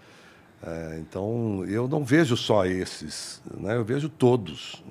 É, 0.60 0.98
então, 0.98 1.64
eu 1.68 1.86
não 1.86 2.04
vejo 2.04 2.36
só 2.36 2.66
esses, 2.66 3.40
né? 3.58 3.76
eu 3.76 3.84
vejo 3.84 4.08
todos. 4.08 4.82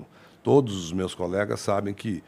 Todos 0.42 0.86
os 0.86 0.94
meus 0.94 1.14
colegas 1.14 1.60
sabem 1.60 1.94
que 1.94 2.24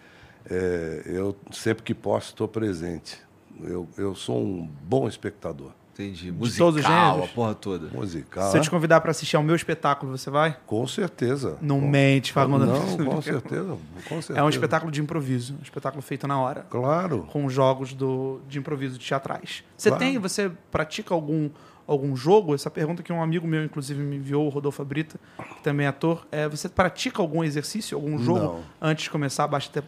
é, 0.50 1.04
eu, 1.06 1.36
sempre 1.52 1.84
que 1.84 1.94
posso, 1.94 2.30
estou 2.30 2.48
presente. 2.48 3.18
Eu, 3.62 3.88
eu 3.98 4.16
sou 4.16 4.42
um 4.42 4.68
bom 4.84 5.08
espectador. 5.08 5.72
Entendi. 5.94 6.32
De 6.32 6.58
todos 6.58 6.58
os 6.58 6.82
Musical, 6.82 7.24
a 7.24 7.28
porra 7.28 7.54
toda. 7.54 7.88
Musical. 7.96 8.50
Se 8.50 8.58
eu 8.58 8.60
né? 8.60 8.64
te 8.64 8.70
convidar 8.72 9.00
pra 9.02 9.12
assistir 9.12 9.36
ao 9.36 9.44
meu 9.44 9.56
espetáculo, 9.56 10.18
você 10.18 10.28
vai? 10.32 10.58
Com 10.66 10.88
certeza. 10.88 11.56
Não 11.62 11.80
com... 11.80 11.88
mente, 11.88 12.34
Fagundes. 12.34 12.68
Não, 12.68 13.06
com 13.06 13.22
certeza. 13.22 13.78
Com 14.10 14.16
certeza. 14.20 14.40
É 14.40 14.42
um 14.44 14.50
espetáculo 14.50 14.92
de 14.92 15.00
improviso, 15.02 15.54
um 15.54 15.62
espetáculo 15.62 16.02
feito 16.02 16.28
na 16.28 16.40
hora, 16.42 16.66
Claro. 16.68 17.28
com 17.32 17.48
jogos 17.48 17.94
do, 17.94 18.42
de 18.50 18.58
improviso 18.58 18.98
teatrais. 18.98 19.64
Você 19.78 19.90
Claro. 19.90 20.04
tem, 20.04 20.18
você 20.18 20.52
pratica 20.72 21.14
algum 21.14 21.50
algum 21.86 22.16
jogo? 22.16 22.56
Essa 22.56 22.72
pergunta 22.72 23.04
que 23.04 23.12
um 23.14 23.22
amigo 23.22 23.46
meu 23.46 23.64
inclusive 23.64 24.02
me 24.02 24.16
enviou, 24.16 24.46
o 24.48 24.50
Rodolfo 24.50 24.84
Brita, 24.86 25.20
que 25.58 25.62
também 25.62 25.86
é 25.86 25.90
ator. 25.90 26.26
É, 26.32 26.48
você 26.48 26.68
pratica 26.70 27.22
algum 27.22 27.44
exercício, 27.44 27.96
algum 27.98 28.18
jogo 28.18 28.40
Não. 28.40 28.64
antes 28.82 29.04
de 29.04 29.10
começar 29.12 29.44
a 29.44 29.48
baixa 29.48 29.70
te- 29.70 29.84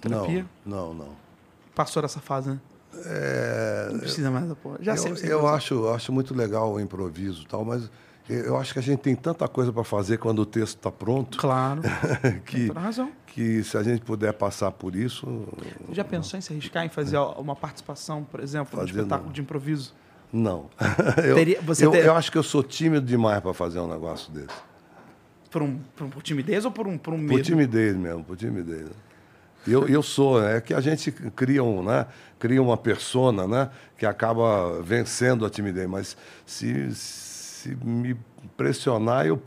terapia? 0.00 0.46
Não, 0.64 0.88
não, 0.88 0.94
não. 1.06 1.08
Passou 1.74 2.00
dessa 2.02 2.20
fase, 2.20 2.50
né? 2.50 2.58
É, 3.04 3.88
Não 3.92 3.98
precisa 4.00 4.30
mais 4.30 4.48
da 4.48 4.54
porra. 4.54 4.78
Já 4.80 4.96
sei. 4.96 5.10
eu 5.12 5.16
você 5.16 5.32
eu 5.32 5.46
acho, 5.48 5.74
eu 5.74 5.94
acho 5.94 6.12
muito 6.12 6.34
legal 6.34 6.72
o 6.72 6.80
improviso 6.80 7.42
e 7.42 7.46
tal, 7.46 7.62
mas 7.64 7.90
eu 8.28 8.56
acho 8.56 8.72
que 8.72 8.78
a 8.78 8.82
gente 8.82 9.00
tem 9.00 9.14
tanta 9.14 9.46
coisa 9.46 9.70
para 9.72 9.84
fazer 9.84 10.16
quando 10.18 10.38
o 10.40 10.46
texto 10.46 10.76
está 10.78 10.90
pronto 10.90 11.36
Claro. 11.38 11.82
que, 12.46 12.56
Tem 12.56 12.66
toda 12.68 12.80
razão. 12.80 13.12
que 13.26 13.62
se 13.62 13.76
a 13.76 13.82
gente 13.82 14.00
puder 14.02 14.32
passar 14.32 14.70
por 14.72 14.96
isso. 14.96 15.26
Você 15.86 15.94
já 15.94 16.04
pensou 16.04 16.38
em 16.38 16.40
se 16.40 16.52
arriscar 16.52 16.84
em 16.86 16.88
fazer 16.88 17.18
uma 17.18 17.54
participação, 17.54 18.24
por 18.24 18.40
exemplo, 18.40 18.74
num 18.80 18.86
Fazer 18.86 18.98
espetáculo 18.98 19.26
não. 19.26 19.32
de 19.34 19.40
improviso? 19.42 19.94
Não. 20.32 20.70
eu, 21.24 21.34
Teria- 21.34 21.60
eu, 21.80 21.90
ter- 21.90 22.06
eu 22.06 22.14
acho 22.16 22.32
que 22.32 22.38
eu 22.38 22.42
sou 22.42 22.62
tímido 22.62 23.04
demais 23.06 23.40
para 23.40 23.52
fazer 23.52 23.78
um 23.78 23.86
negócio 23.88 24.32
desse. 24.32 24.48
Por, 25.50 25.62
um, 25.62 25.78
por, 25.94 26.04
um- 26.06 26.10
por 26.10 26.22
timidez 26.22 26.64
ou 26.64 26.70
por 26.72 26.86
um, 26.86 26.96
por 26.98 27.12
um 27.12 27.18
Por 27.18 27.22
medo? 27.34 27.42
timidez 27.42 27.94
mesmo, 27.94 28.24
por 28.24 28.36
timidez. 28.36 28.88
Eu, 29.66 29.88
eu 29.88 30.02
sou, 30.02 30.44
é 30.44 30.60
que 30.60 30.72
a 30.72 30.80
gente 30.80 31.10
cria, 31.10 31.62
um, 31.62 31.82
né, 31.82 32.06
cria 32.38 32.62
uma 32.62 32.76
persona 32.76 33.48
né, 33.48 33.68
que 33.98 34.06
acaba 34.06 34.80
vencendo 34.82 35.44
a 35.44 35.50
timidez, 35.50 35.88
mas 35.88 36.16
se, 36.44 36.94
se 36.94 37.76
me 37.82 38.16
pressionar, 38.56 39.26
eu. 39.26 39.40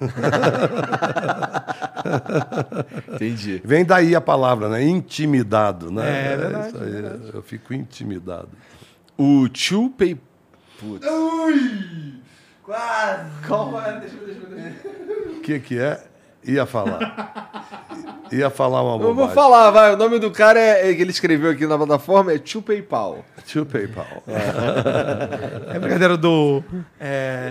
Entendi. 3.14 3.62
Vem 3.64 3.84
daí 3.84 4.14
a 4.14 4.20
palavra, 4.20 4.68
né? 4.68 4.82
Intimidado, 4.82 5.90
né? 5.90 6.32
É 6.32 6.36
verdade, 6.36 6.68
isso 6.68 6.78
aí, 6.78 7.30
Eu 7.32 7.42
fico 7.42 7.72
intimidado. 7.72 8.50
O 9.16 9.48
Chupei. 9.52 10.20
Putz. 10.78 11.06
Qual 13.46 13.80
é? 13.80 14.00
Deixa 14.00 14.16
eu 14.16 14.26
ver, 14.26 14.34
deixa 14.34 14.88
eu 14.88 15.06
ver. 15.06 15.36
O 15.36 15.40
que, 15.40 15.60
que 15.60 15.78
é? 15.78 16.04
Ia 16.46 16.66
falar. 16.66 17.32
Ia 18.32 18.50
falar 18.50 18.82
uma 18.82 18.94
Eu 18.94 18.98
bobagem. 18.98 19.14
vou 19.16 19.28
falar, 19.28 19.70
vai. 19.70 19.94
O 19.94 19.96
nome 19.96 20.18
do 20.18 20.30
cara 20.30 20.58
é, 20.58 20.90
é 20.90 20.94
que 20.94 21.02
ele 21.02 21.10
escreveu 21.10 21.50
aqui 21.50 21.66
na 21.66 21.76
plataforma 21.76 22.32
é 22.32 22.40
Chupei 22.42 22.82
Pau. 22.82 23.24
Tio 23.46 23.66
PayPal. 23.66 24.06
É 24.26 25.78
brincadeira 25.78 26.16
do. 26.16 26.64
É, 26.98 27.50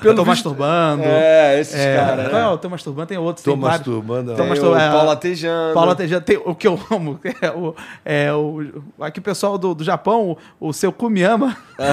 Pelo 0.00 0.14
tô 0.14 0.24
visto- 0.24 0.48
masturbando. 0.48 1.02
É, 1.04 1.60
esses 1.60 1.78
É, 1.78 1.96
caras, 1.96 2.28
é 2.30 2.32
né? 2.32 2.48
o 2.48 2.56
Tô 2.56 2.70
masturbando? 2.70 3.08
Tem 3.08 3.18
outros. 3.18 3.44
Tô 3.44 3.50
tem 3.52 3.60
vários. 3.60 3.80
masturbando. 3.86 4.34
Tem 4.34 4.48
mastur- 4.48 4.70
o 4.72 4.76
é, 4.78 4.90
Paulo 4.90 5.10
Atejano. 5.10 5.94
Tejano, 5.96 6.22
tem 6.24 6.40
o 6.42 6.54
que 6.54 6.66
eu 6.66 6.80
amo. 6.90 7.20
É 7.42 7.50
o, 7.50 7.74
é 8.06 8.32
o, 8.32 8.62
aqui 9.00 9.18
o 9.18 9.22
pessoal 9.22 9.58
do, 9.58 9.74
do 9.74 9.84
Japão, 9.84 10.36
o, 10.58 10.68
o 10.68 10.72
seu 10.72 10.90
Kumiyama. 10.90 11.54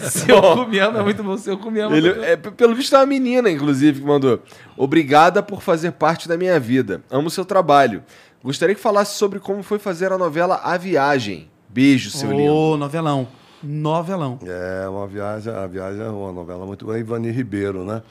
seu 0.00 0.54
Kumiyama 0.54 1.00
é 1.00 1.02
muito 1.02 1.22
bom. 1.24 1.36
Seu 1.36 1.58
Kumiyama. 1.58 1.96
Ele, 1.96 2.10
é, 2.24 2.36
pelo 2.36 2.74
visto 2.76 2.94
é 2.94 2.98
uma 2.98 3.06
menina, 3.06 3.50
inclusive, 3.60 4.00
que 4.00 4.06
mandou. 4.06 4.42
Obrigada 4.76 5.42
por 5.42 5.60
fazer 5.60 5.92
parte 5.92 6.28
da 6.28 6.36
minha 6.36 6.58
vida. 6.58 7.02
Amo 7.10 7.30
seu 7.30 7.44
trabalho. 7.44 8.02
Gostaria 8.42 8.74
que 8.74 8.80
falasse 8.80 9.18
sobre 9.18 9.38
como 9.38 9.62
foi 9.62 9.78
fazer 9.78 10.12
a 10.12 10.18
novela 10.18 10.60
A 10.64 10.76
Viagem. 10.78 11.50
Beijo, 11.68 12.10
seu 12.10 12.32
lindo. 12.32 12.52
Ô, 12.52 12.76
novelão. 12.76 13.28
Novelão. 13.62 14.38
É 14.44 14.88
uma 14.88 15.06
viagem, 15.06 15.52
a 15.52 15.66
viagem 15.66 16.02
é 16.02 16.08
uma 16.08 16.32
novela 16.32 16.64
muito 16.64 16.86
boa. 16.86 16.98
Ivani 16.98 17.30
Ribeiro, 17.30 17.84
né? 17.84 18.02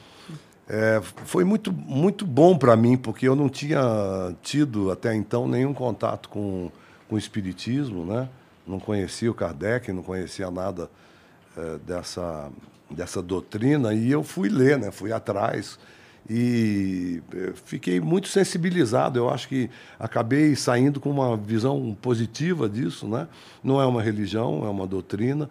É, 0.68 1.02
foi 1.24 1.42
muito, 1.42 1.72
muito 1.72 2.24
bom 2.24 2.56
para 2.56 2.76
mim, 2.76 2.96
porque 2.96 3.26
eu 3.26 3.34
não 3.34 3.48
tinha 3.48 4.32
tido 4.40 4.92
até 4.92 5.12
então 5.12 5.48
nenhum 5.48 5.74
contato 5.74 6.28
com, 6.28 6.70
com 7.08 7.16
o 7.16 7.18
Espiritismo, 7.18 8.04
né? 8.04 8.28
não 8.70 8.78
conhecia 8.78 9.30
o 9.30 9.34
Kardec, 9.34 9.92
não 9.92 10.02
conhecia 10.02 10.50
nada 10.50 10.88
é, 11.56 11.78
dessa, 11.78 12.50
dessa 12.90 13.22
doutrina, 13.22 13.94
e 13.94 14.10
eu 14.10 14.22
fui 14.22 14.48
ler, 14.48 14.78
né? 14.78 14.90
fui 14.90 15.12
atrás, 15.12 15.78
e 16.28 17.22
é, 17.34 17.52
fiquei 17.64 18.00
muito 18.00 18.28
sensibilizado. 18.28 19.18
Eu 19.18 19.30
acho 19.30 19.48
que 19.48 19.70
acabei 19.98 20.54
saindo 20.54 21.00
com 21.00 21.10
uma 21.10 21.36
visão 21.36 21.96
positiva 22.00 22.68
disso. 22.68 23.08
Né? 23.08 23.26
Não 23.64 23.80
é 23.80 23.86
uma 23.86 24.02
religião, 24.02 24.64
é 24.64 24.68
uma 24.68 24.86
doutrina, 24.86 25.50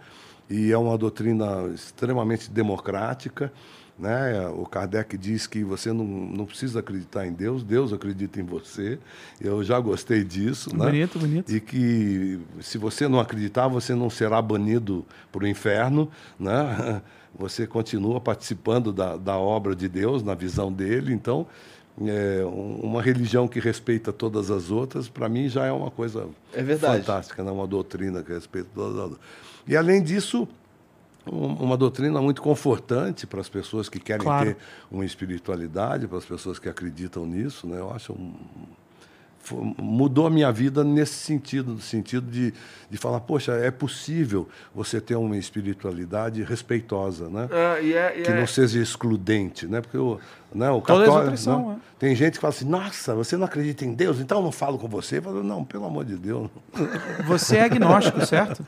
e 0.50 0.72
é 0.72 0.78
uma 0.78 0.98
doutrina 0.98 1.70
extremamente 1.74 2.50
democrática. 2.50 3.52
Né? 3.98 4.48
O 4.56 4.66
Kardec 4.66 5.18
diz 5.18 5.46
que 5.46 5.62
você 5.62 5.92
não, 5.92 6.06
não 6.06 6.46
precisa 6.46 6.80
acreditar 6.80 7.28
em 7.28 7.34
Deus, 7.34 7.62
Deus 7.62 7.92
acredita 7.92 8.40
em 8.40 8.44
você. 8.46 8.98
Eu 9.42 9.62
já 9.62 9.78
gostei 9.78 10.24
disso. 10.24 10.70
Né? 10.74 10.86
Bonito, 10.86 11.20
bonito. 11.20 11.54
E 11.54 11.60
que 11.60 12.40
se 12.62 12.78
você 12.78 13.10
não 13.10 13.20
acreditar, 13.20 13.68
você 13.68 13.94
não 13.94 14.10
será 14.10 14.42
banido 14.42 15.06
para 15.30 15.44
o 15.44 15.48
inferno. 15.48 16.10
Né? 16.40 17.02
Você 17.40 17.66
continua 17.66 18.20
participando 18.20 18.92
da, 18.92 19.16
da 19.16 19.38
obra 19.38 19.74
de 19.74 19.88
Deus, 19.88 20.22
na 20.22 20.36
visão 20.36 20.72
dele. 20.72 21.14
Então, 21.14 21.48
é, 22.06 22.44
uma 22.44 23.02
religião 23.02 23.48
que 23.48 23.62
respeita 23.62 24.12
todas 24.12 24.52
as 24.52 24.70
outras, 24.70 25.08
para 25.08 25.30
mim 25.30 25.48
já 25.48 25.66
é 25.66 25.72
uma 25.72 25.90
coisa 25.90 26.28
é 26.54 26.62
verdade. 26.62 26.98
fantástica, 27.00 27.42
né? 27.42 27.50
uma 27.50 27.66
doutrina 27.66 28.22
que 28.22 28.34
respeita 28.34 28.70
todas 28.76 28.98
as 28.98 29.04
outras. 29.04 29.22
E, 29.66 29.78
além 29.78 30.04
disso, 30.04 30.48
uma 31.26 31.78
doutrina 31.78 32.22
muito 32.22 32.42
confortante 32.42 33.26
para 33.26 33.40
as 33.40 33.48
pessoas 33.48 33.88
que 33.88 34.00
querem 34.00 34.24
claro. 34.24 34.54
ter 34.54 34.58
uma 34.92 35.06
espiritualidade, 35.06 36.08
para 36.08 36.18
as 36.18 36.26
pessoas 36.26 36.60
que 36.60 36.68
acreditam 36.68 37.26
nisso. 37.26 37.68
Né? 37.68 37.80
Eu 37.80 37.92
acho 37.92 38.14
um, 38.14 38.34
mudou 39.78 40.28
a 40.28 40.30
minha 40.30 40.52
vida 40.52 40.84
nesse 40.84 41.14
sentido, 41.14 41.74
no 41.74 41.82
sentido 41.82 42.30
de, 42.30 42.54
de 42.90 42.98
falar, 42.98 43.20
poxa, 43.22 43.54
é 43.54 43.72
possível 43.72 44.48
você 44.74 45.02
ter 45.02 45.16
uma 45.16 45.38
espiritualidade 45.38 46.44
respeitosa, 46.44 47.30
né? 47.30 47.48
É, 47.52 47.80
yeah, 47.80 48.10
yeah. 48.10 48.22
Que 48.24 48.32
não 48.32 48.46
seja 48.46 48.80
excludente, 48.80 49.68
né? 49.68 49.82
Porque 49.82 49.98
o, 49.98 50.20
né, 50.54 50.70
o 50.70 50.82
católico, 50.82 51.50
né? 51.50 51.76
é. 51.76 51.98
tem 51.98 52.16
gente 52.16 52.34
que 52.34 52.40
fala 52.40 52.54
assim, 52.54 52.66
nossa, 52.66 53.16
você 53.16 53.38
não 53.38 53.46
acredita 53.46 53.86
em 53.86 53.94
Deus, 53.94 54.20
então 54.20 54.40
eu 54.40 54.44
não 54.44 54.52
falo 54.52 54.78
com 54.78 54.88
você. 54.88 55.18
Eu 55.18 55.24
falo, 55.24 55.44
não, 55.44 55.64
pelo 55.64 55.86
amor 55.86 56.06
de 56.06 56.16
Deus. 56.16 56.50
Você 57.26 57.58
é 57.58 57.64
agnóstico, 57.64 58.26
certo? 58.26 58.66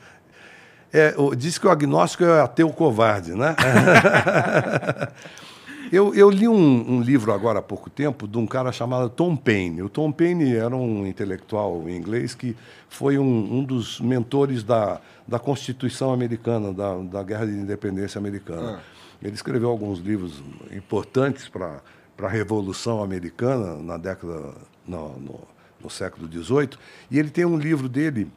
É, 0.92 1.14
diz 1.36 1.56
que 1.56 1.66
o 1.66 1.70
agnóstico 1.70 2.24
é 2.24 2.40
ateu 2.40 2.68
covarde, 2.70 3.32
né? 3.34 3.56
eu, 5.92 6.14
eu, 6.14 6.30
li 6.30 6.48
um, 6.48 6.94
um, 6.94 7.02
livro 7.02 7.34
agora 7.34 7.58
há 7.58 7.62
pouco 7.62 7.90
tempo 7.90 8.26
de 8.26 8.38
um 8.38 8.46
cara 8.46 8.72
chamado 8.72 9.10
Tom 9.10 9.36
Paine. 9.36 9.82
O 9.82 9.90
Tom 9.90 10.10
Paine 10.10 10.56
era 10.56 10.74
um 10.74 11.06
intelectual 11.06 11.86
inglês 11.86 12.34
que 12.34 12.56
foi 12.88 13.18
um, 13.18 13.58
um 13.58 13.62
dos 13.62 14.00
mentores 14.00 14.64
da, 14.64 15.02
da 15.28 15.38
Constituição 15.38 16.10
americana, 16.10 16.72
da, 16.72 16.96
da 16.96 17.22
Guerra 17.22 17.44
de 17.44 17.52
Independência 17.52 18.18
americana. 18.18 18.78
Ah. 18.78 18.80
Ele 19.22 19.34
escreveu 19.34 19.68
alguns 19.68 19.98
livros 19.98 20.42
importantes 20.74 21.46
para 21.46 21.82
a 22.22 22.28
Revolução 22.28 23.02
Americana 23.02 23.76
na 23.76 23.98
década, 23.98 24.54
no, 24.86 25.18
no, 25.18 25.40
no 25.78 25.90
século 25.90 26.26
XVIII. 26.26 26.70
E 27.10 27.18
ele 27.18 27.28
tem 27.28 27.44
um 27.44 27.58
livro 27.58 27.86
dele 27.86 28.32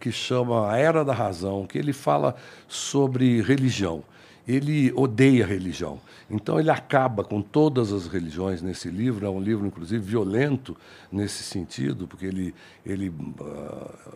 que 0.00 0.10
chama 0.10 0.72
A 0.72 0.78
Era 0.78 1.04
da 1.04 1.12
Razão, 1.12 1.66
que 1.66 1.76
ele 1.76 1.92
fala 1.92 2.34
sobre 2.66 3.42
religião. 3.42 4.02
Ele 4.48 4.90
odeia 4.96 5.46
religião. 5.46 6.00
Então 6.30 6.60
ele 6.60 6.70
acaba 6.70 7.24
com 7.24 7.42
todas 7.42 7.92
as 7.92 8.06
religiões 8.06 8.62
nesse 8.62 8.88
livro. 8.88 9.26
É 9.26 9.30
um 9.30 9.40
livro, 9.40 9.66
inclusive, 9.66 10.04
violento 10.04 10.76
nesse 11.10 11.42
sentido, 11.42 12.06
porque 12.06 12.26
ele, 12.26 12.54
ele 12.86 13.08
uh, 13.08 14.14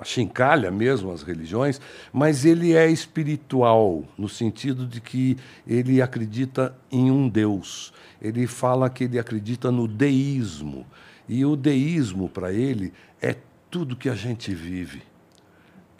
achincalha 0.00 0.70
mesmo 0.70 1.12
as 1.12 1.22
religiões, 1.22 1.78
mas 2.10 2.46
ele 2.46 2.74
é 2.74 2.90
espiritual, 2.90 4.02
no 4.16 4.28
sentido 4.28 4.86
de 4.86 5.00
que 5.00 5.36
ele 5.66 6.00
acredita 6.00 6.74
em 6.90 7.10
um 7.10 7.28
Deus. 7.28 7.92
Ele 8.20 8.46
fala 8.46 8.88
que 8.88 9.04
ele 9.04 9.18
acredita 9.18 9.70
no 9.70 9.86
deísmo. 9.86 10.86
E 11.28 11.44
o 11.44 11.54
deísmo, 11.54 12.28
para 12.28 12.50
ele, 12.50 12.94
é 13.20 13.36
tudo 13.70 13.94
que 13.94 14.08
a 14.08 14.14
gente 14.14 14.54
vive. 14.54 15.02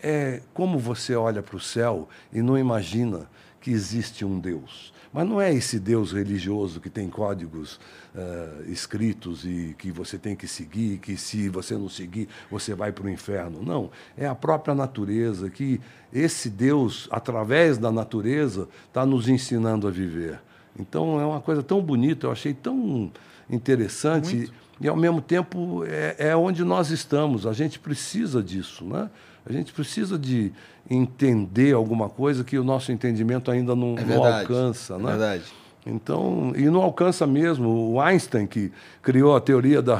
É 0.03 0.41
como 0.55 0.79
você 0.79 1.15
olha 1.15 1.43
para 1.43 1.57
o 1.57 1.61
céu 1.61 2.09
e 2.33 2.41
não 2.41 2.57
imagina 2.57 3.29
que 3.61 3.71
existe 3.71 4.25
um 4.25 4.41
Deus. 4.41 4.90
Mas 5.13 5.29
não 5.29 5.41
é 5.41 5.53
esse 5.53 5.81
Deus 5.81 6.13
religioso 6.13 6.81
que 6.81 6.89
tem 6.89 7.09
códigos 7.09 7.81
uh, 8.15 8.71
escritos 8.71 9.45
e 9.45 9.75
que 9.77 9.91
você 9.91 10.17
tem 10.17 10.37
que 10.37 10.47
seguir, 10.47 10.99
que 10.99 11.17
se 11.17 11.49
você 11.49 11.77
não 11.77 11.89
seguir, 11.89 12.29
você 12.49 12.75
vai 12.75 12.93
para 12.93 13.07
o 13.07 13.11
inferno. 13.11 13.61
Não. 13.61 13.91
É 14.17 14.27
a 14.27 14.35
própria 14.35 14.75
natureza, 14.75 15.51
que 15.51 15.81
esse 16.13 16.49
Deus, 16.49 17.09
através 17.11 17.77
da 17.77 17.91
natureza, 17.91 18.69
está 18.87 19.05
nos 19.05 19.29
ensinando 19.29 19.89
a 19.89 19.91
viver. 19.91 20.41
Então 20.81 21.21
é 21.21 21.25
uma 21.25 21.41
coisa 21.41 21.63
tão 21.63 21.81
bonita, 21.81 22.27
eu 22.27 22.33
achei 22.33 22.55
tão 22.55 23.11
interessante. 23.49 24.37
Muito 24.37 24.61
e, 24.81 24.89
ao 24.89 24.97
mesmo 24.97 25.21
tempo, 25.21 25.85
é, 25.87 26.31
é 26.31 26.37
onde 26.37 26.65
nós 26.65 26.91
estamos. 26.91 27.47
A 27.47 27.53
gente 27.53 27.79
precisa 27.79 28.43
disso. 28.43 28.85
Né? 28.85 29.11
A 29.45 29.53
gente 29.53 29.73
precisa 29.73 30.19
de 30.19 30.53
entender 30.89 31.75
alguma 31.75 32.09
coisa 32.09 32.43
que 32.43 32.59
o 32.59 32.65
nosso 32.65 32.91
entendimento 32.91 33.51
ainda 33.51 33.77
não, 33.77 33.97
é 33.99 34.05
não 34.05 34.25
alcança. 34.25 34.95
É 34.95 34.99
né? 34.99 35.11
verdade. 35.11 35.45
Então, 35.87 36.53
e 36.57 36.65
não 36.65 36.81
alcança 36.83 37.27
mesmo. 37.27 37.93
O 37.93 38.01
Einstein, 38.01 38.47
que 38.47 38.73
criou 39.03 39.37
a 39.37 39.41
teoria 39.41 39.83
da, 39.83 39.97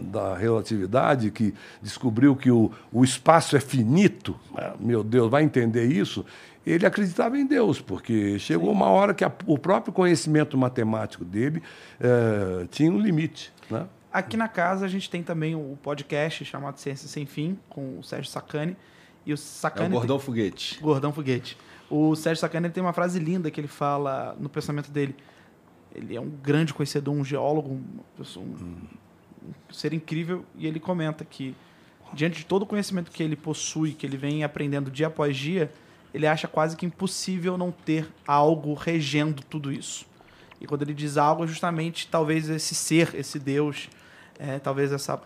da 0.00 0.36
relatividade, 0.36 1.30
que 1.30 1.54
descobriu 1.82 2.36
que 2.36 2.50
o, 2.50 2.70
o 2.92 3.04
espaço 3.04 3.56
é 3.56 3.60
finito, 3.60 4.36
meu 4.78 5.02
Deus, 5.02 5.30
vai 5.30 5.42
entender 5.42 5.86
isso? 5.86 6.24
Ele 6.68 6.84
acreditava 6.84 7.38
em 7.38 7.46
Deus, 7.46 7.80
porque 7.80 8.38
chegou 8.38 8.70
Sim. 8.70 8.76
uma 8.76 8.86
hora 8.90 9.14
que 9.14 9.24
a, 9.24 9.32
o 9.46 9.56
próprio 9.56 9.92
conhecimento 9.92 10.56
matemático 10.58 11.24
dele 11.24 11.62
eh, 11.98 12.66
tinha 12.70 12.90
um 12.90 12.98
limite. 12.98 13.50
Né? 13.70 13.86
Aqui 14.12 14.36
na 14.36 14.48
casa 14.48 14.84
a 14.84 14.88
gente 14.88 15.08
tem 15.08 15.22
também 15.22 15.54
o 15.54 15.78
podcast 15.82 16.44
chamado 16.44 16.78
Ciência 16.78 17.08
Sem 17.08 17.24
Fim, 17.24 17.58
com 17.70 17.98
o 17.98 18.02
Sérgio 18.02 18.30
Sacani. 18.30 18.76
E 19.24 19.32
o 19.32 19.36
Sacani. 19.36 19.94
É 19.94 19.96
o 19.96 20.00
Gordão 20.00 20.18
tem... 20.18 20.26
Foguete. 20.26 20.78
Gordão 20.80 21.12
Foguete. 21.12 21.56
O 21.90 22.14
Sérgio 22.14 22.40
Sacani 22.40 22.68
tem 22.68 22.82
uma 22.82 22.92
frase 22.92 23.18
linda 23.18 23.50
que 23.50 23.58
ele 23.58 23.68
fala 23.68 24.36
no 24.38 24.50
pensamento 24.50 24.90
dele. 24.90 25.16
Ele 25.94 26.14
é 26.14 26.20
um 26.20 26.28
grande 26.28 26.74
conhecedor, 26.74 27.14
um 27.14 27.24
geólogo, 27.24 27.70
um, 27.70 28.20
um, 28.36 28.40
um 28.40 28.76
ser 29.72 29.94
incrível, 29.94 30.44
e 30.54 30.66
ele 30.66 30.78
comenta 30.78 31.24
que, 31.24 31.56
diante 32.12 32.40
de 32.40 32.46
todo 32.46 32.62
o 32.62 32.66
conhecimento 32.66 33.10
que 33.10 33.22
ele 33.22 33.36
possui, 33.36 33.92
que 33.92 34.04
ele 34.04 34.18
vem 34.18 34.44
aprendendo 34.44 34.90
dia 34.90 35.06
após 35.06 35.34
dia, 35.34 35.72
ele 36.12 36.26
acha 36.26 36.48
quase 36.48 36.76
que 36.76 36.86
impossível 36.86 37.56
não 37.58 37.70
ter 37.70 38.08
algo 38.26 38.74
regendo 38.74 39.42
tudo 39.48 39.72
isso. 39.72 40.06
E 40.60 40.66
quando 40.66 40.82
ele 40.82 40.94
diz 40.94 41.16
algo, 41.16 41.44
é 41.44 41.46
justamente 41.46 42.08
talvez 42.08 42.48
esse 42.48 42.74
ser, 42.74 43.14
esse 43.14 43.38
Deus, 43.38 43.88
é, 44.38 44.58
talvez 44.58 44.92
essa 44.92 45.20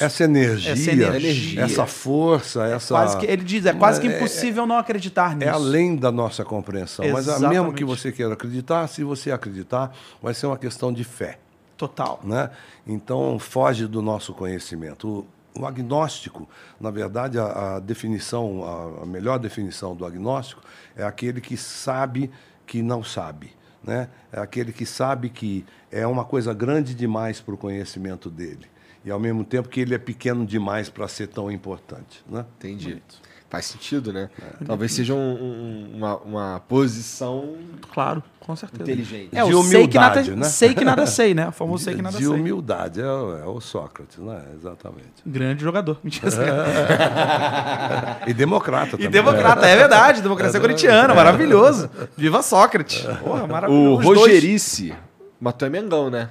essa 0.00 0.24
energia, 0.24 0.72
essa 0.72 0.90
energia, 0.90 1.62
essa 1.62 1.86
força, 1.86 2.66
é 2.66 2.72
essa. 2.72 2.92
Quase 2.92 3.16
que, 3.18 3.26
ele 3.26 3.44
diz, 3.44 3.64
é 3.66 3.72
quase 3.72 4.00
que 4.00 4.08
é, 4.08 4.16
impossível 4.16 4.64
é, 4.64 4.66
não 4.66 4.76
acreditar 4.76 5.36
nisso. 5.36 5.48
É 5.48 5.52
além 5.52 5.94
da 5.94 6.10
nossa 6.10 6.44
compreensão. 6.44 7.04
Exatamente. 7.04 7.42
Mas 7.42 7.50
mesmo 7.50 7.72
que 7.72 7.84
você 7.84 8.10
queira 8.10 8.32
acreditar, 8.32 8.88
se 8.88 9.04
você 9.04 9.30
acreditar, 9.30 9.94
vai 10.20 10.34
ser 10.34 10.46
uma 10.46 10.58
questão 10.58 10.92
de 10.92 11.04
fé. 11.04 11.38
Total. 11.76 12.20
Né? 12.24 12.50
Então, 12.84 13.38
foge 13.38 13.86
do 13.86 14.02
nosso 14.02 14.34
conhecimento. 14.34 15.08
O, 15.08 15.26
o 15.58 15.66
agnóstico, 15.66 16.48
na 16.80 16.90
verdade, 16.90 17.38
a, 17.38 17.76
a 17.76 17.80
definição, 17.80 18.64
a, 18.64 19.02
a 19.02 19.06
melhor 19.06 19.38
definição 19.38 19.94
do 19.94 20.04
agnóstico 20.04 20.62
é 20.96 21.02
aquele 21.02 21.40
que 21.40 21.56
sabe 21.56 22.30
que 22.66 22.82
não 22.82 23.02
sabe. 23.02 23.52
Né? 23.82 24.08
É 24.30 24.40
aquele 24.40 24.72
que 24.72 24.84
sabe 24.84 25.30
que 25.30 25.64
é 25.90 26.06
uma 26.06 26.24
coisa 26.24 26.52
grande 26.52 26.94
demais 26.94 27.40
para 27.40 27.54
o 27.54 27.58
conhecimento 27.58 28.30
dele 28.30 28.66
e 29.04 29.10
ao 29.10 29.18
mesmo 29.18 29.44
tempo 29.44 29.68
que 29.68 29.80
ele 29.80 29.94
é 29.94 29.98
pequeno 29.98 30.44
demais 30.44 30.88
para 30.88 31.08
ser 31.08 31.28
tão 31.28 31.50
importante. 31.50 32.22
Né? 32.28 32.44
Entendi. 32.58 32.90
Muito. 32.90 33.29
Faz 33.50 33.66
sentido, 33.66 34.12
né? 34.12 34.30
É. 34.40 34.64
Talvez 34.64 34.92
seja 34.92 35.12
um, 35.12 35.18
um, 35.18 35.96
uma, 35.96 36.16
uma 36.18 36.62
posição. 36.68 37.56
Claro, 37.92 38.22
com 38.38 38.54
certeza. 38.54 38.84
Inteligente. 38.84 39.36
É, 39.36 39.44
de 39.44 39.52
humildade, 39.52 39.68
sei 39.68 39.88
que 39.88 39.98
nada, 39.98 40.22
né? 40.22 40.44
Sei 40.44 40.74
que 40.74 40.84
nada 40.84 41.06
sei, 41.06 41.34
né? 41.34 41.48
O 41.48 41.52
famoso 41.52 41.82
sei 41.82 41.96
que 41.96 42.00
nada 42.00 42.16
de 42.16 42.24
sei. 42.24 42.32
De 42.32 42.40
humildade, 42.40 43.00
é, 43.00 43.04
é, 43.04 43.44
o 43.44 43.60
Sócrates, 43.60 44.18
né? 44.18 44.40
Exatamente. 44.54 45.14
Grande 45.26 45.64
jogador. 45.64 45.98
Mentira. 46.04 46.30
e 48.24 48.32
democrata 48.32 48.92
também. 48.92 49.06
E 49.06 49.08
democrata, 49.08 49.66
é 49.66 49.76
verdade. 49.76 50.22
Democracia 50.22 50.58
é 50.58 50.60
corintiana, 50.60 51.12
maravilhoso. 51.12 51.90
Viva 52.16 52.42
Sócrates. 52.42 53.04
Porra, 53.20 53.48
maravilhoso. 53.48 53.98
O 53.98 54.14
Rogerice 54.14 54.94
matou 55.40 55.66
é 55.66 55.70
Mengão, 55.72 56.08
né? 56.08 56.30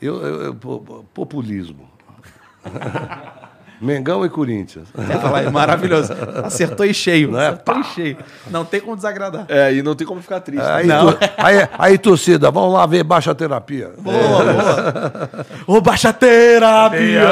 Eu, 0.00 0.20
eu, 0.20 0.42
eu 0.42 0.54
populismo. 1.14 1.88
Mengão 3.82 4.24
e 4.24 4.28
Corinthians. 4.28 4.86
Falar 5.20 5.38
aí, 5.40 5.50
maravilhoso. 5.50 6.12
Acertou 6.44 6.86
em 6.86 6.92
cheio. 6.92 7.32
Não 7.32 7.40
é? 7.40 7.48
Acertou 7.48 7.76
em 7.78 7.82
cheio. 7.84 8.16
Não 8.50 8.64
tem 8.64 8.80
como 8.80 8.94
desagradar. 8.94 9.44
É, 9.48 9.74
e 9.74 9.82
não 9.82 9.94
tem 9.96 10.06
como 10.06 10.22
ficar 10.22 10.40
triste. 10.40 10.64
Aí, 10.64 10.86
né? 10.86 10.98
tu- 11.00 11.18
aí, 11.38 11.68
aí, 11.78 11.98
torcida, 11.98 12.50
vamos 12.50 12.72
lá 12.72 12.86
ver 12.86 13.02
baixa 13.02 13.34
terapia. 13.34 13.90
Boa, 13.98 14.16
boa. 14.18 15.30
Ô, 15.66 15.80
baixa 15.80 16.12
terapia! 16.12 17.22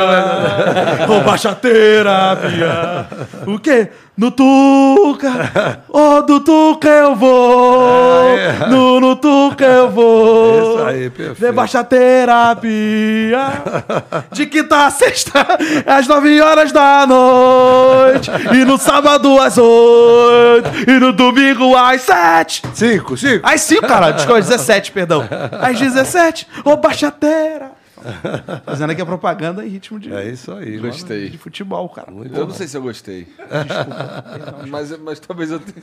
Ô, 1.08 1.20
baixa 1.24 1.54
terapia! 1.54 3.06
O 3.46 3.58
quê? 3.58 3.88
No 4.16 4.30
Tuca! 4.30 5.82
Ô, 5.88 6.20
do 6.20 6.40
Tuca 6.40 6.88
eu 6.88 7.14
vou! 7.16 8.36
No, 8.68 9.00
no 9.00 9.16
Tuca 9.16 9.64
eu 9.64 9.90
vou! 9.90 10.76
Isso 10.76 10.84
aí, 10.84 11.08
perfeito. 11.10 11.40
Vê 11.40 11.52
baixa 11.52 11.82
terapia! 11.82 13.40
De 14.30 14.46
quinta 14.46 14.84
a 14.86 14.90
sexta, 14.90 15.46
às 15.86 16.06
nove 16.06 16.38
horas 16.40 16.70
da 16.70 17.06
noite! 17.06 18.30
E 18.52 18.64
no 18.64 18.76
sábado 18.76 19.40
às 19.40 19.56
oito! 19.56 20.68
E 20.86 21.00
no 21.00 21.12
domingo 21.12 21.74
às 21.74 22.02
sete! 22.02 22.62
Cinco, 22.74 23.16
cinco. 23.16 23.46
Às 23.46 23.62
5, 23.62 23.86
cara. 23.86 24.10
Desculpa, 24.10 24.40
17, 24.40 24.92
perdão. 24.92 25.26
Às 25.60 25.78
17, 25.78 26.46
ô 26.64 26.76
baixateira. 26.76 27.79
Fazendo 28.64 28.90
aqui 28.90 29.00
a 29.02 29.06
propaganda 29.06 29.64
em 29.64 29.68
ritmo 29.68 29.98
de, 29.98 30.12
É 30.12 30.28
isso 30.28 30.52
aí. 30.52 30.78
Gostei. 30.78 31.28
de 31.30 31.38
futebol, 31.38 31.88
cara. 31.88 32.10
Muito 32.10 32.34
Eu 32.34 32.40
bom. 32.42 32.48
não 32.48 32.54
sei 32.54 32.66
se 32.68 32.76
eu 32.76 32.82
gostei. 32.82 33.26
mas, 34.68 34.96
mas 34.98 35.20
talvez 35.20 35.50
eu 35.50 35.58
tenha. 35.60 35.82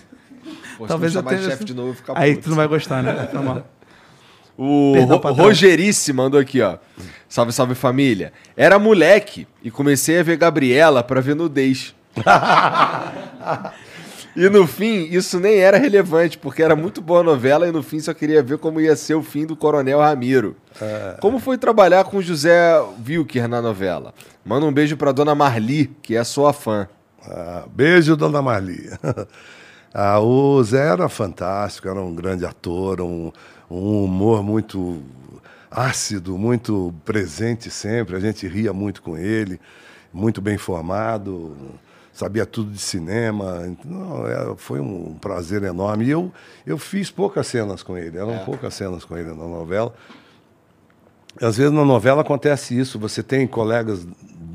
Pô, 0.77 0.85
Talvez 0.87 1.11
se 1.11 1.17
eu 1.17 1.23
tenha. 1.23 1.41
de 1.41 1.45
chefe 1.47 1.63
de 1.65 1.73
novo, 1.73 1.93
ficar 1.93 2.13
Aí 2.17 2.31
puto. 2.35 2.43
tu 2.45 2.49
não 2.49 2.55
vai 2.57 2.67
gostar, 2.67 3.01
né? 3.03 3.13
Tá 3.31 3.41
mal. 3.41 3.67
O 4.57 4.91
Perdão, 4.93 5.17
Ro- 5.17 5.21
patrão. 5.21 5.45
Rogerice 5.45 6.11
mandou 6.13 6.39
aqui, 6.39 6.61
ó. 6.61 6.77
Salve, 7.29 7.51
salve 7.51 7.75
família. 7.75 8.31
Era 8.55 8.79
moleque 8.79 9.47
e 9.63 9.69
comecei 9.69 10.19
a 10.19 10.23
ver 10.23 10.37
Gabriela 10.37 11.03
pra 11.03 11.19
ver 11.21 11.35
nudez. 11.35 11.93
e 14.37 14.49
no 14.51 14.67
fim, 14.67 15.07
isso 15.09 15.39
nem 15.39 15.57
era 15.57 15.79
relevante, 15.79 16.37
porque 16.37 16.61
era 16.61 16.75
muito 16.75 17.01
boa 17.01 17.21
a 17.21 17.23
novela 17.23 17.67
e 17.67 17.71
no 17.71 17.81
fim 17.81 17.99
só 17.99 18.13
queria 18.13 18.43
ver 18.43 18.59
como 18.59 18.79
ia 18.79 18.95
ser 18.95 19.15
o 19.15 19.23
fim 19.23 19.47
do 19.47 19.55
Coronel 19.55 19.99
Ramiro. 19.99 20.55
Como 21.19 21.39
foi 21.39 21.57
trabalhar 21.57 22.03
com 22.03 22.21
José 22.21 22.79
Wilker 23.03 23.47
na 23.47 23.63
novela? 23.63 24.13
Manda 24.45 24.67
um 24.67 24.71
beijo 24.71 24.95
pra 24.95 25.11
dona 25.11 25.33
Marli, 25.33 25.87
que 26.03 26.15
é 26.15 26.23
sua 26.23 26.53
fã. 26.53 26.87
Ah, 27.23 27.65
beijo, 27.73 28.15
dona 28.15 28.39
Marli. 28.39 28.89
Ah, 29.99 30.19
o 30.19 30.61
Zé 30.63 30.89
era 30.91 31.09
fantástico, 31.09 31.87
era 31.87 31.99
um 31.99 32.13
grande 32.13 32.45
ator, 32.45 33.01
um, 33.01 33.31
um 33.71 34.03
humor 34.03 34.43
muito 34.43 35.01
ácido, 35.71 36.37
muito 36.37 36.93
presente 37.03 37.71
sempre. 37.71 38.15
A 38.15 38.19
gente 38.19 38.47
ria 38.47 38.71
muito 38.71 39.01
com 39.01 39.17
ele, 39.17 39.59
muito 40.13 40.39
bem 40.39 40.55
formado, 40.55 41.55
sabia 42.17 42.47
tudo 42.47 42.71
de 42.71 42.79
cinema. 42.79 43.63
Então, 43.67 44.27
é, 44.27 44.55
foi 44.57 44.79
um 44.79 45.13
prazer 45.13 45.61
enorme. 45.63 46.05
E 46.05 46.09
eu, 46.09 46.31
eu 46.65 46.77
fiz 46.77 47.11
poucas 47.11 47.45
cenas 47.45 47.83
com 47.83 47.95
ele, 47.95 48.17
eram 48.17 48.39
poucas 48.39 48.73
cenas 48.73 49.05
com 49.05 49.15
ele 49.15 49.29
na 49.29 49.35
novela. 49.35 49.93
Às 51.39 51.57
vezes 51.57 51.71
na 51.71 51.85
novela 51.85 52.21
acontece 52.21 52.77
isso, 52.77 52.97
você 52.97 53.21
tem 53.21 53.45
colegas 53.45 54.07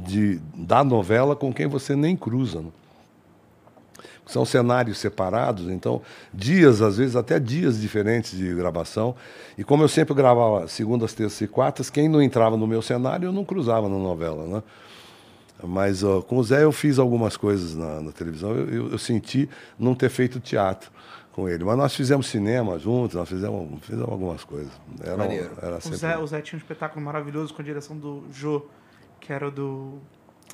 de, 0.05 0.41
da 0.53 0.83
novela 0.83 1.37
com 1.37 1.53
quem 1.53 1.69
você 1.69 1.95
nem 1.95 2.17
cruza. 2.17 2.61
Né? 2.61 2.69
São 4.27 4.45
cenários 4.45 4.99
separados, 4.99 5.69
então 5.69 6.03
dias, 6.35 6.83
às 6.83 6.97
vezes 6.97 7.15
até 7.15 7.39
dias 7.39 7.81
diferentes 7.81 8.37
de 8.37 8.53
gravação. 8.55 9.15
E 9.57 9.63
como 9.63 9.85
eu 9.85 9.89
sempre 9.89 10.15
gravava 10.15 10.67
segundas, 10.67 11.15
terças 11.15 11.41
e 11.41 11.47
quartas, 11.47 11.89
quem 11.89 12.09
não 12.09 12.21
entrava 12.21 12.57
no 12.57 12.67
meu 12.67 12.83
cenário 12.83 13.27
eu 13.27 13.33
não 13.33 13.45
cruzava 13.45 13.89
na 13.89 13.99
novela. 13.99 14.47
Né? 14.47 14.63
Mas 15.65 16.03
ó, 16.03 16.21
com 16.23 16.37
o 16.39 16.45
Zé 16.45 16.65
eu 16.65 16.73
fiz 16.73 16.99
algumas 16.99 17.37
coisas 17.37 17.75
na, 17.75 18.01
na 18.01 18.13
televisão, 18.13 18.51
eu, 18.53 18.69
eu- 18.69 18.91
eu 18.93 18.99
senti 18.99 19.49
não 19.79 19.95
ter 19.95 20.09
feito 20.11 20.41
teatro 20.41 20.91
com 21.33 21.49
ele. 21.49 21.65
Mas 21.65 21.77
nós 21.79 21.95
fizemos 21.95 22.27
cinema 22.27 22.79
juntos, 22.79 23.17
nós 23.17 23.29
fizemos, 23.29 23.69
fizemos 23.85 24.11
algumas 24.11 24.45
coisas. 24.45 24.73
Era, 25.03 25.17
Maneiro. 25.17 25.51
era 25.63 25.77
O 25.77 25.81
sempre... 25.81 25.99
Zé, 25.99 26.19
o 26.19 26.27
Zé 26.27 26.41
tinha 26.41 26.57
um 26.59 26.61
espetáculo 26.61 27.05
maravilhoso 27.05 27.55
com 27.55 27.63
a 27.63 27.65
direção 27.65 27.97
do 27.97 28.25
Jô, 28.33 28.67
que 29.21 29.33
era 29.33 29.49
o 29.49 29.51
do. 29.51 29.99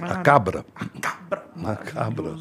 A 0.01 0.05
Ah, 0.13 0.17
cabra. 0.23 0.65
Cabra. 1.01 1.45
A 1.65 1.75
cabra. 1.77 2.35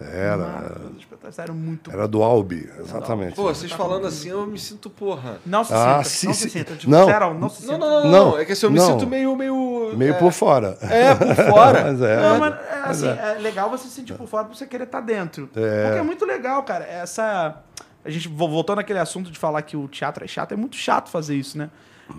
Era, 0.00 0.36
Maravilhoso. 0.38 0.96
Espetáculo, 0.98 1.34
Era 1.42 1.52
muito 1.52 1.90
Era 1.92 2.08
do 2.08 2.22
Albi, 2.24 2.68
exatamente. 2.80 3.36
Pô, 3.36 3.44
vocês 3.44 3.70
falando 3.70 4.04
assim, 4.06 4.30
eu 4.30 4.44
me 4.46 4.58
sinto 4.58 4.90
porra. 4.90 5.38
Não 5.46 5.62
se 5.62 5.72
Ah, 5.72 6.02
sinta, 6.02 6.08
sim, 6.08 6.26
não 6.26 6.34
sim. 6.34 6.40
se 6.40 6.50
sinta. 6.50 6.74
Tipo, 6.74 6.90
Não. 6.90 7.34
não 7.34 7.48
se 7.48 7.64
Não, 7.66 7.74
sinta. 7.74 7.78
não, 7.78 7.90
não, 8.02 8.02
não. 8.10 8.30
Não, 8.32 8.38
É 8.38 8.44
que 8.44 8.50
assim, 8.52 8.66
eu 8.66 8.72
me 8.72 8.78
não. 8.80 8.86
sinto 8.98 9.06
meio. 9.06 9.36
Meio, 9.36 9.71
Meio 9.96 10.14
é, 10.14 10.18
por 10.18 10.32
fora. 10.32 10.76
É, 10.82 11.14
por 11.14 11.34
fora. 11.34 11.84
Mas 11.92 12.00
é. 12.02 12.16
Não, 12.22 12.38
mas- 12.38 12.54
mas 12.86 13.02
é, 13.02 13.10
assim, 13.12 13.20
é 13.20 13.38
legal 13.40 13.70
você 13.70 13.84
se 13.88 13.94
sentir 13.94 14.14
por 14.14 14.26
fora 14.26 14.44
pra 14.46 14.54
você 14.54 14.66
querer 14.66 14.84
estar 14.84 15.00
dentro. 15.00 15.48
É. 15.54 15.84
Porque 15.84 15.98
é 15.98 16.02
muito 16.02 16.24
legal, 16.24 16.62
cara. 16.62 16.84
Essa. 16.84 17.56
A 18.04 18.10
gente, 18.10 18.26
vo- 18.28 18.48
voltando 18.48 18.80
àquele 18.80 18.98
assunto 18.98 19.30
de 19.30 19.38
falar 19.38 19.62
que 19.62 19.76
o 19.76 19.86
teatro 19.88 20.24
é 20.24 20.28
chato, 20.28 20.52
é 20.52 20.56
muito 20.56 20.74
chato 20.76 21.08
fazer 21.08 21.36
isso, 21.36 21.56
né? 21.56 21.70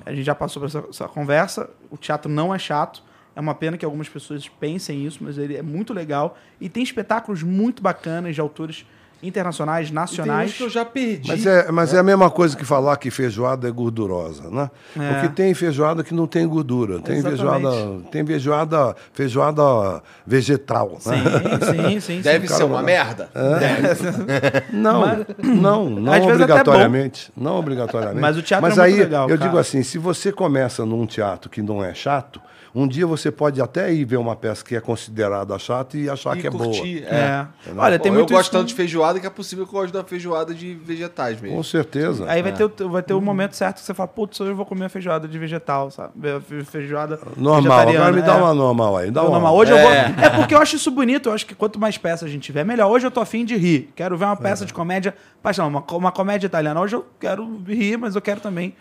A 0.06 0.12
gente 0.14 0.24
já 0.24 0.34
passou 0.34 0.62
por 0.62 0.68
essa, 0.68 0.84
essa 0.90 1.08
conversa. 1.08 1.70
O 1.92 1.98
teatro 1.98 2.32
não 2.32 2.54
é 2.56 2.58
chato. 2.60 3.04
É 3.36 3.40
uma 3.42 3.54
pena 3.56 3.78
que 3.78 3.84
algumas 3.84 4.08
pessoas 4.08 4.48
pensem 4.48 5.06
isso, 5.06 5.20
mas 5.22 5.38
ele 5.38 5.58
é 5.58 5.62
muito 5.62 5.94
legal. 5.94 6.38
E 6.62 6.70
tem 6.70 6.82
espetáculos 6.84 7.44
muito 7.44 7.82
bacanas 7.84 8.34
de 8.36 8.40
autores 8.42 8.86
internacionais, 9.24 9.88
E 9.88 9.92
tem 9.92 9.96
nacionais. 9.96 10.52
uns 10.52 10.58
que 10.58 10.64
eu 10.64 10.70
já 10.70 10.86
perdi. 10.86 11.28
Mas 11.30 11.46
é, 11.46 11.72
mas 11.72 11.94
é 11.94 12.00
a 12.00 12.04
mesma 12.04 12.30
coisa 12.30 12.56
que 12.56 12.66
falar 12.66 12.98
que 12.98 13.10
feijoada 13.10 13.68
é 13.68 13.72
gordurosa, 13.72 14.50
né? 14.50 14.70
É. 15.00 15.14
Porque 15.14 15.30
tem 15.30 15.54
feijoada 15.54 16.04
que 16.04 16.14
não 16.14 16.28
tem 16.28 16.48
gordura. 16.48 17.00
Tem 17.00 17.18
Exatamente. 17.18 17.42
feijoada, 17.42 18.02
tem 18.12 18.26
feijoada, 18.26 18.96
feijoada 19.14 20.04
vegetal, 20.26 20.98
né? 21.06 21.24
Sim, 21.62 21.90
sim, 21.90 22.00
sim. 22.00 22.22
Deve 22.22 22.48
sim. 22.48 22.56
ser 22.56 22.64
uma 22.64 22.82
merda. 22.82 23.30
Não, 24.72 25.26
não, 25.44 25.90
não 25.90 26.14
Às 26.14 26.26
vezes 26.26 26.42
até 26.42 26.54
obrigatoriamente. 26.54 27.32
Não 27.36 27.58
obrigatoriamente. 27.58 28.22
Mas 28.22 28.38
o 28.38 28.42
teatro 28.42 28.62
Mas 28.68 28.78
é 28.78 28.82
muito 28.82 28.94
aí, 28.94 29.00
legal, 29.04 29.30
eu 29.30 29.38
cara. 29.38 29.50
digo 29.50 29.58
assim, 29.60 29.84
se 29.84 29.98
você 29.98 30.32
começa 30.32 30.86
num 30.86 31.06
teatro 31.06 31.50
que 31.50 31.62
não 31.62 31.84
é 31.84 31.94
chato, 31.94 32.42
um 32.76 32.88
dia 32.88 33.06
você 33.06 33.32
pode 33.32 33.62
até 33.62 33.94
ir 33.94 34.04
ver 34.06 34.18
uma 34.18 34.36
peça 34.36 34.64
que 34.66 34.76
é 34.76 34.82
considerada 34.82 35.58
chata 35.60 35.98
e 35.98 36.10
achar 36.10 36.36
E 36.38 36.42
que 36.42 36.48
é 36.48 36.52
curtir, 36.52 37.02
boa. 37.02 37.14
É. 37.14 37.48
Entendeu? 37.66 37.84
Olha, 37.84 38.00
tem 38.00 38.12
Pô, 38.12 38.18
muito 38.18 38.34
eu 38.34 38.38
gosto 38.38 38.52
tanto 38.52 38.68
de 38.68 38.74
feijoada 38.74 39.20
que 39.20 39.28
é 39.28 39.30
possível 39.30 39.66
que 39.68 39.74
eu 39.76 39.80
goste 39.80 39.94
da 39.94 40.04
feijoada 40.04 40.54
de 40.54 40.74
vegetais 40.74 41.40
mesmo. 41.40 41.56
Com 41.58 41.64
certeza. 41.64 42.26
Aí 42.28 42.42
vai, 42.42 42.52
ter, 42.52 42.64
o- 42.64 42.90
vai 42.90 43.04
ter 43.04 43.14
o 43.14 43.22
momento 43.22 43.56
certo 43.56 43.76
que 43.76 43.82
você 43.86 43.94
fala, 43.94 44.08
putz, 44.08 44.40
hoje 44.42 44.52
eu 44.52 44.56
vou 44.56 44.66
comer 44.66 44.90
feijoada 44.90 45.28
de 45.28 45.38
vegetal, 45.38 45.92
sabe? 45.92 46.14
Fe- 46.48 46.64
Feijoada 46.64 47.20
Normal, 47.38 47.80
agora 47.90 48.12
me 48.12 48.22
dá 48.22 48.34
é. 48.34 48.38
uma 48.38 48.54
normal 48.54 48.98
aí. 48.98 49.12
Dá 49.12 49.22
Não, 49.22 49.30
uma. 49.30 49.38
não, 49.40 49.44
mas 49.46 49.54
hoje 49.54 49.72
eu 49.72 49.78
vou. 49.78 49.92
É. 49.92 50.16
É 50.24 50.30
porque 50.32 50.56
eu 50.56 50.60
acho 50.60 50.76
isso 50.76 50.90
bonito. 50.90 51.30
Eu 51.30 51.34
acho 51.34 51.46
que 51.46 51.54
quanto 51.54 51.80
mais 51.80 51.98
peças 51.98 52.28
a 52.28 52.32
gente 52.32 52.42
tiver, 52.44 52.64
melhor. 52.64 52.90
Hoje 52.90 53.06
eu 53.06 53.12
tô 53.12 53.20
afim 53.20 53.46
de 53.46 53.56
rir. 53.56 53.92
Quero 53.96 54.18
ver 54.18 54.26
uma 54.26 54.36
peça 54.36 54.66
de 54.66 54.74
comédia. 54.74 55.14
Paixão, 55.44 55.68
uma, 55.68 55.84
uma 55.92 56.12
comédia 56.12 56.48
italiana. 56.48 56.80
Hoje 56.82 56.96
eu 56.96 57.06
quero 57.20 57.62
rir, 57.68 57.98
mas 57.98 58.16
eu 58.16 58.22
quero 58.22 58.40
também. 58.42 58.74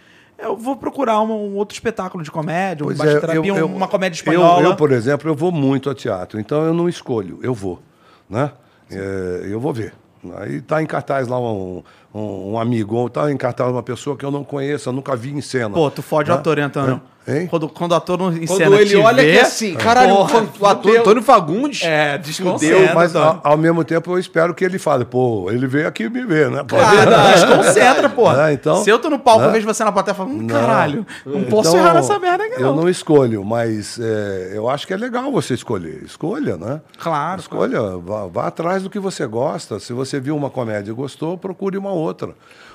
Eu 0.42 0.56
vou 0.56 0.76
procurar 0.76 1.20
um, 1.20 1.30
um 1.30 1.54
outro 1.56 1.74
espetáculo 1.74 2.22
de 2.24 2.30
comédia, 2.30 2.84
um 2.84 2.88
Pois 2.88 2.98
baixa 2.98 3.16
é, 3.16 3.20
terapia, 3.20 3.50
eu- 3.52 3.56
eu- 3.56 3.66
uma 3.66 3.86
comédia 3.88 4.16
eu- 4.16 4.18
espanhola. 4.18 4.62
Eu, 4.62 4.76
por 4.76 4.90
exemplo, 4.92 5.30
eu 5.30 5.34
vou 5.34 5.52
muito 5.52 5.88
a 5.88 5.94
teatro, 5.94 6.40
então 6.40 6.64
eu 6.64 6.74
não 6.74 6.88
escolho, 6.88 7.38
eu 7.42 7.54
vou, 7.54 7.80
né? 8.28 8.50
É, 8.90 9.46
eu 9.50 9.58
vou 9.60 9.72
ver. 9.72 9.94
Aí 10.36 10.60
tá 10.60 10.82
em 10.82 10.86
cartaz 10.86 11.26
lá 11.26 11.40
um, 11.40 11.82
um, 12.14 12.52
um 12.52 12.58
amigo, 12.58 12.96
ou 12.96 13.08
tá 13.08 13.30
em 13.30 13.36
cartaz 13.36 13.70
uma 13.70 13.82
pessoa 13.82 14.16
que 14.16 14.24
eu 14.24 14.30
não 14.30 14.44
conheço, 14.44 14.88
eu 14.88 14.92
nunca 14.92 15.14
vi 15.16 15.32
em 15.32 15.40
cena. 15.40 15.70
Pô, 15.70 15.90
tu 15.90 16.02
fode 16.02 16.30
o 16.30 16.34
Né? 16.34 16.40
ator, 16.40 16.58
hein, 16.58 16.64
Antônio? 16.64 17.00
Hein? 17.24 17.46
Quando, 17.46 17.68
quando 17.68 17.92
o 17.92 17.94
ator 17.94 18.18
não 18.18 18.32
em 18.32 18.44
Quando 18.48 18.58
cena 18.58 18.80
ele 18.80 18.96
olha 18.96 19.22
vê, 19.22 19.34
que 19.34 19.38
assim, 19.38 19.74
caralho, 19.76 20.12
porra, 20.16 20.44
o 20.58 20.66
ator. 20.66 20.96
Antônio 20.98 21.22
Fagundes. 21.22 21.80
É, 21.84 22.18
Deu, 22.18 22.26
desconcentra, 22.26 22.94
mas 22.96 23.14
ao, 23.14 23.40
ao 23.44 23.56
mesmo 23.56 23.84
tempo 23.84 24.10
eu 24.10 24.18
espero 24.18 24.52
que 24.52 24.64
ele 24.64 24.76
fale, 24.76 25.04
pô, 25.04 25.48
ele 25.48 25.68
veio 25.68 25.86
aqui 25.86 26.08
me 26.08 26.24
ver, 26.24 26.50
né? 26.50 26.64
Pô, 26.66 26.74
Ah, 26.76 27.30
desconcentra, 27.32 28.08
porra. 28.08 28.50
É, 28.50 28.54
então, 28.54 28.82
Se 28.82 28.90
eu 28.90 28.98
tô 28.98 29.08
no 29.08 29.20
palco, 29.20 29.42
né? 29.42 29.46
eu 29.46 29.52
vejo 29.52 29.64
você 29.64 29.84
na 29.84 29.92
plateia 29.92 30.14
e 30.14 30.16
falo, 30.16 30.30
hum, 30.30 30.38
Não. 30.38 30.46
caralho, 30.48 31.06
não 31.24 31.44
posso 31.44 31.68
Então, 31.70 31.80
errar 31.80 31.94
nessa 31.94 32.18
merda 32.18 32.42
aqui, 32.42 32.54
Eu 32.60 32.74
não. 32.74 32.76
não 32.82 32.88
escolho, 32.88 33.44
mas 33.44 34.00
é, 34.00 34.50
eu 34.56 34.68
acho 34.68 34.84
que 34.84 34.92
é 34.92 34.96
legal 34.96 35.30
você 35.30 35.54
escolher. 35.54 36.02
Escolha, 36.04 36.56
né? 36.56 36.80
Claro, 36.98 37.40
Escolha, 37.40 37.80
vá, 37.98 38.26
vá 38.26 38.48
atrás 38.48 38.82
do 38.82 38.90
que 38.90 38.98
você 38.98 39.24
gosta. 39.28 39.78
Se 39.78 39.92
você 39.92 40.18
viu 40.18 40.36
uma 40.36 40.50
comédia 40.50 40.90
e 40.90 40.94
gostou, 40.94 41.38
procure 41.38 41.78
uma 41.78 41.92
outra. 41.92 42.01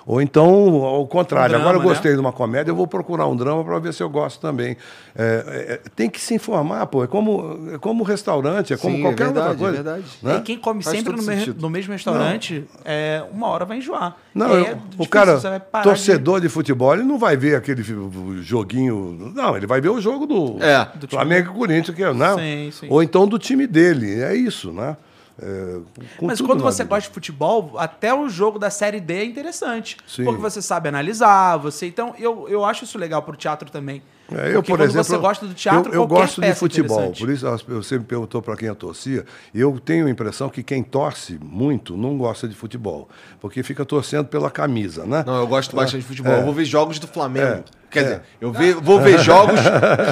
Ou 0.06 0.22
então, 0.22 0.86
ao 0.86 1.06
contrário, 1.06 1.48
Um 1.48 1.50
drama, 1.60 1.70
agora 1.70 1.78
eu 1.80 1.82
gostei 1.90 2.12
né? 2.12 2.16
de 2.16 2.22
uma 2.22 2.32
comédia, 2.32 2.72
eu 2.72 2.76
vou 2.78 2.88
procurar 2.88 3.28
um 3.28 3.36
drama 3.36 3.62
para 3.66 3.78
ver 3.78 3.94
se 3.94 4.02
eu 4.02 4.10
gosto 4.10 4.40
também. 4.40 4.78
É, 5.14 5.80
é, 5.84 5.90
tem 5.98 6.10
que 6.10 6.22
se 6.22 6.34
informar, 6.34 6.86
pô. 6.88 7.04
É 7.04 7.08
como, 7.08 7.72
é 7.74 7.78
como 7.78 8.06
restaurante, 8.06 8.72
é 8.74 8.78
como 8.78 8.96
Sim, 8.96 9.02
é 9.02 9.04
qualquer 9.04 9.26
verdade, 9.26 9.48
outra 9.50 9.58
coisa. 9.60 9.80
é 9.80 9.84
verdade. 9.84 10.06
né? 10.24 10.38
E 10.38 10.42
quem 10.44 10.58
come 10.58 10.82
Faz 10.82 10.96
sempre 10.96 11.14
no, 11.14 11.22
me- 11.22 11.46
no 11.60 11.70
mesmo 11.70 11.92
restaurante, 11.92 12.64
é, 12.86 13.22
uma 13.34 13.48
hora 13.48 13.66
vai 13.66 13.80
enjoar. 13.80 14.16
Não, 14.34 14.48
É 14.56 14.60
eu- 14.60 14.76
difícil, 14.76 14.80
o 15.00 15.08
cara, 15.10 15.40
você 15.42 15.50
vai 15.50 15.60
parar 15.60 15.84
torcedor 15.84 16.40
de... 16.40 16.48
futebol, 16.48 16.94
ele 16.94 17.04
não 17.04 17.18
vai 17.20 17.36
ver 17.36 17.58
aquele 17.58 17.84
joguinho. 18.42 19.34
Não, 19.36 19.58
ele 19.58 19.68
vai 19.68 19.82
ver 19.82 19.90
o 19.90 20.00
jogo 20.00 20.26
do, 20.26 20.64
É. 20.64 20.88
do 20.96 21.08
Flamengo 21.08 21.52
e 21.52 21.54
Corinthians, 21.54 21.96
que 21.96 22.04
é, 22.04 22.14
né? 22.14 22.34
Sim, 22.36 22.72
sim. 22.72 22.88
Ou 22.90 23.04
então 23.04 23.28
do 23.28 23.38
time 23.38 23.68
dele. 23.68 24.22
É 24.22 24.34
isso, 24.34 24.72
né? 24.72 24.96
É, 25.40 25.80
Mas 26.22 26.42
quando 26.42 26.64
você 26.64 26.84
vida. 26.84 26.96
gosta 26.96 27.10
de 27.10 27.14
futebol, 27.14 27.74
até 27.78 28.14
o 28.14 28.28
jogo 28.28 28.58
da 28.58 28.70
Série 28.70 29.00
D 29.00 29.14
é 29.14 29.24
interessante. 29.26 29.98
Sim. 30.08 30.24
Porque 30.24 30.42
você 30.42 30.62
sabe 30.62 30.90
analisar, 30.90 31.58
você... 31.58 31.88
Então, 31.88 32.16
eu, 32.18 32.48
eu 32.50 32.66
acho 32.66 32.84
isso 32.84 32.98
legal 32.98 33.22
pro 33.22 33.36
teatro 33.36 33.70
também. 33.70 34.02
É, 34.32 34.50
eu, 34.50 34.56
Porque 34.56 34.72
por 34.72 34.78
quando 34.78 34.90
exemplo, 34.90 35.04
você 35.06 35.18
gosta 35.18 35.46
do 35.48 35.54
teatro, 35.54 35.92
eu, 35.94 36.02
eu 36.02 36.08
gosto 36.08 36.36
de 36.36 36.42
peça 36.42 36.52
é 36.52 36.56
futebol, 36.56 37.12
por 37.14 37.30
isso 37.30 37.46
você 37.68 37.98
me 37.98 38.04
perguntou 38.04 38.42
para 38.42 38.58
quem 38.58 38.68
eu 38.68 38.76
torcia. 38.76 39.26
Eu 39.56 39.80
tenho 39.80 40.06
a 40.08 40.10
impressão 40.10 40.50
que 40.50 40.62
quem 40.62 40.84
torce 40.84 41.40
muito 41.42 41.96
não 41.96 42.18
gosta 42.18 42.48
de 42.48 42.54
futebol, 42.54 43.08
porque 43.40 43.64
fica 43.64 43.86
torcendo 43.86 44.26
pela 44.28 44.52
camisa, 44.52 45.06
né? 45.06 45.24
Não, 45.26 45.38
eu 45.40 45.48
gosto 45.48 45.76
bastante 45.76 46.02
de 46.02 46.08
futebol. 46.08 46.34
É. 46.34 46.40
Eu 46.40 46.44
vou 46.44 46.54
ver 46.54 46.66
jogos 46.66 47.00
do 47.00 47.08
Flamengo. 47.08 47.46
É, 47.48 47.64
Quer 47.90 48.00
é. 48.00 48.04
dizer, 48.04 48.22
eu 48.42 48.52
ve- 48.52 48.74
vou 48.74 49.00
ver 49.00 49.18
jogos 49.20 49.62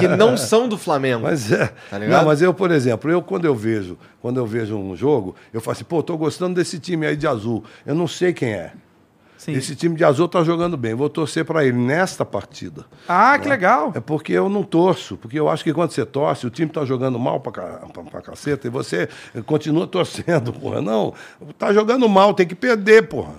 que 0.00 0.08
não 0.08 0.34
são 0.36 0.66
do 0.66 0.78
Flamengo. 0.78 1.24
Mas 1.24 1.52
é. 1.52 1.70
Tá 1.90 1.98
ligado? 1.98 2.18
não, 2.18 2.26
mas 2.26 2.40
eu, 2.40 2.54
por 2.54 2.70
exemplo, 2.70 3.10
eu 3.10 3.20
quando 3.20 3.44
eu 3.44 3.54
vejo, 3.54 3.98
quando 4.22 4.38
eu 4.38 4.46
vejo 4.46 4.76
um 4.76 4.96
jogo, 4.96 5.36
eu 5.52 5.60
falo 5.60 5.72
assim, 5.72 5.84
pô, 5.84 6.02
tô 6.02 6.16
gostando 6.16 6.54
desse 6.54 6.78
time 6.78 7.06
aí 7.06 7.16
de 7.16 7.26
azul. 7.26 7.62
Eu 7.84 7.94
não 7.94 8.08
sei 8.08 8.32
quem 8.32 8.52
é. 8.54 8.72
Sim. 9.46 9.52
Esse 9.52 9.76
time 9.76 9.94
de 9.96 10.04
azul 10.04 10.28
tá 10.28 10.42
jogando 10.42 10.76
bem. 10.76 10.92
Vou 10.94 11.08
torcer 11.08 11.44
para 11.44 11.64
ele 11.64 11.78
nesta 11.78 12.24
partida. 12.24 12.84
Ah, 13.08 13.38
que 13.38 13.48
legal. 13.48 13.92
É 13.94 14.00
porque 14.00 14.32
eu 14.32 14.48
não 14.48 14.64
torço, 14.64 15.16
porque 15.16 15.38
eu 15.38 15.48
acho 15.48 15.62
que 15.62 15.72
quando 15.72 15.92
você 15.92 16.04
torce, 16.04 16.46
o 16.46 16.50
time 16.50 16.70
tá 16.70 16.84
jogando 16.84 17.16
mal 17.18 17.38
pra, 17.38 17.52
ca- 17.52 17.86
pra, 17.92 18.02
pra 18.02 18.20
caceta 18.22 18.66
e 18.66 18.70
você 18.70 19.08
continua 19.46 19.86
torcendo, 19.88 20.52
porra. 20.52 20.82
Não, 20.82 21.14
tá 21.56 21.72
jogando 21.72 22.08
mal, 22.08 22.34
tem 22.34 22.46
que 22.46 22.54
perder, 22.56 23.06
porra. 23.08 23.34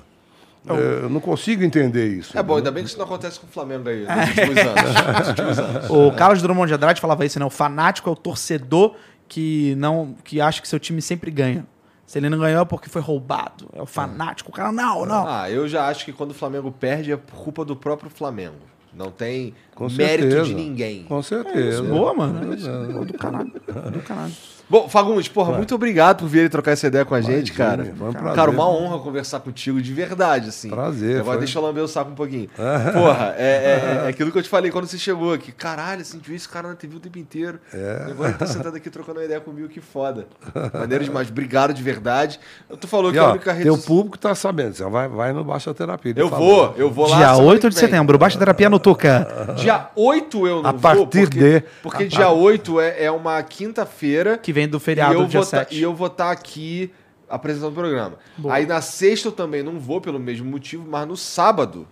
É, 0.69 1.03
Eu 1.03 1.09
não 1.09 1.19
consigo 1.19 1.63
entender 1.63 2.07
isso. 2.07 2.37
É 2.37 2.41
bom, 2.43 2.55
ainda 2.57 2.71
bem 2.71 2.83
que 2.83 2.89
isso 2.89 2.97
não 2.97 3.05
acontece 3.05 3.39
com 3.39 3.47
o 3.47 3.49
Flamengo 3.49 3.87
aí 3.89 4.05
nos 4.07 4.27
últimos 4.29 4.57
anos. 4.57 5.19
Nos 5.19 5.27
últimos 5.29 5.59
anos. 5.59 5.89
O 5.89 6.11
Carlos 6.13 6.41
Drummond 6.41 6.67
de 6.67 6.73
Andrade 6.73 6.99
falava 7.01 7.25
isso, 7.25 7.37
né? 7.39 7.45
O 7.45 7.49
fanático 7.49 8.09
é 8.09 8.13
o 8.13 8.15
torcedor 8.15 8.95
que 9.29 9.75
não 9.77 10.15
que 10.23 10.39
acha 10.41 10.61
que 10.61 10.67
seu 10.67 10.79
time 10.79 11.01
sempre 11.01 11.29
ganha. 11.31 11.65
Se 12.07 12.17
ele 12.17 12.29
não 12.29 12.39
ganhou 12.39 12.61
é 12.61 12.65
porque 12.65 12.89
foi 12.89 13.01
roubado. 13.01 13.67
É 13.73 13.81
o 13.81 13.85
fanático. 13.85 14.49
O 14.49 14.53
cara, 14.53 14.71
não, 14.71 15.05
não. 15.05 15.27
Ah, 15.27 15.51
eu 15.51 15.67
já 15.67 15.87
acho 15.87 16.05
que 16.05 16.13
quando 16.13 16.31
o 16.31 16.33
Flamengo 16.33 16.71
perde 16.71 17.11
é 17.11 17.17
por 17.17 17.35
culpa 17.35 17.65
do 17.65 17.75
próprio 17.75 18.09
Flamengo. 18.09 18.55
Não 18.93 19.11
tem 19.11 19.53
Com 19.75 19.89
mérito 19.89 20.29
certeza. 20.29 20.45
de 20.45 20.55
ninguém. 20.55 21.03
Com 21.03 21.21
certeza. 21.21 21.83
Boa, 21.83 22.13
mano. 22.13 22.55
Pô, 22.93 23.05
do 23.05 23.13
caralho. 23.13 23.51
Do 23.91 23.99
caralho. 24.01 24.33
Bom, 24.69 24.89
Fagundes, 24.89 25.29
porra, 25.29 25.53
muito 25.53 25.73
obrigado 25.75 26.19
por 26.19 26.27
vir 26.27 26.43
e 26.45 26.49
trocar 26.49 26.71
essa 26.71 26.87
ideia 26.87 27.05
com 27.05 27.15
a 27.15 27.21
gente, 27.21 27.53
cara. 27.53 27.85
foi 27.97 28.09
um 28.09 28.11
prazer. 28.11 28.35
Cara, 28.35 28.51
uma 28.51 28.67
honra 28.69 28.99
conversar 28.99 29.39
contigo, 29.39 29.81
de 29.81 29.93
verdade, 29.93 30.49
assim. 30.49 30.69
Prazer, 30.69 31.21
Agora 31.21 31.37
foi. 31.37 31.45
deixa 31.45 31.57
eu 31.57 31.63
lamber 31.63 31.83
o 31.83 31.87
saco 31.87 32.11
um 32.11 32.15
pouquinho. 32.15 32.49
Porra, 32.93 33.33
é, 33.37 34.01
é- 34.03 34.05
é 34.05 34.09
aquilo 34.09 34.29
que 34.29 34.37
eu 34.37 34.43
te 34.43 34.49
falei 34.49 34.69
quando 34.69 34.85
você 34.85 34.97
chegou 34.97 35.31
aqui. 35.33 35.53
Caralho, 35.53 36.03
sentiu 36.03 36.35
esse 36.35 36.49
cara 36.49 36.67
na 36.67 36.75
TV 36.75 36.97
o 36.97 36.99
tempo 36.99 37.17
inteiro. 37.17 37.59
É. 37.73 38.07
Agora 38.11 38.29
ele 38.29 38.37
tá 38.37 38.45
sentado 38.45 38.75
aqui 38.75 38.89
trocando 38.89 39.19
uma 39.19 39.25
ideia 39.25 39.39
comigo, 39.39 39.69
que 39.69 39.79
foda. 39.79 40.27
Maneiro 40.73 41.05
demais. 41.05 41.29
Obrigado 41.29 41.73
de 41.73 41.81
verdade. 41.81 42.37
Tu 42.79 42.87
falou 42.89 43.09
E, 43.11 43.13
que 43.13 43.19
a 43.19 43.23
ó, 43.27 43.31
única 43.31 43.51
rede 43.53 43.63
teu 43.63 43.77
público 43.77 44.17
tá 44.17 44.35
sabendo. 44.35 44.73
Você 44.75 44.83
vai, 44.89 45.07
vai 45.07 45.31
no 45.31 45.45
Baixa 45.45 45.73
Terapia. 45.73 46.13
Eu 46.15 46.27
favor. 46.29 46.45
vou, 46.45 46.75
eu 46.77 46.91
vou 46.91 47.07
lá. 47.07 47.15
Dia 47.17 47.27
semana 47.35 47.47
8 47.51 47.61
que 47.61 47.69
de 47.69 47.75
vem. 47.75 47.85
setembro, 47.89 48.17
Baixa 48.17 48.37
Terapia 48.37 48.69
no 48.69 48.79
Tuca. 48.79 49.55
Dia 49.55 49.87
8 49.95 50.45
eu 50.45 50.61
não 50.61 50.69
A 50.69 50.73
vou, 50.73 50.81
partir 50.81 51.05
porque, 51.21 51.59
de- 51.59 51.63
porque 51.81 52.05
dia 52.05 52.29
8 52.29 52.81
é, 52.81 53.05
é 53.05 53.11
uma 53.11 53.41
quinta-feira. 53.43 54.37
Que 54.37 54.56
vem 54.57 54.67
do 54.67 54.79
feriado 54.79 55.25
dia 55.27 55.39
vou 55.39 55.49
tá- 55.49 55.57
7. 55.59 55.77
E 55.77 55.81
eu 55.81 55.93
vou 55.93 56.07
estar 56.07 56.31
aqui 56.31 56.91
apresentando 57.29 57.71
o 57.71 57.75
programa. 57.75 58.17
Boa. 58.37 58.55
Aí 58.55 58.65
na 58.65 58.81
sexta 58.81 59.27
eu 59.27 59.31
também 59.31 59.61
não 59.61 59.79
vou 59.79 60.01
pelo 60.01 60.19
mesmo 60.19 60.49
motivo, 60.49 60.83
mas 60.89 61.07
no 61.07 61.15
sábado. 61.15 61.87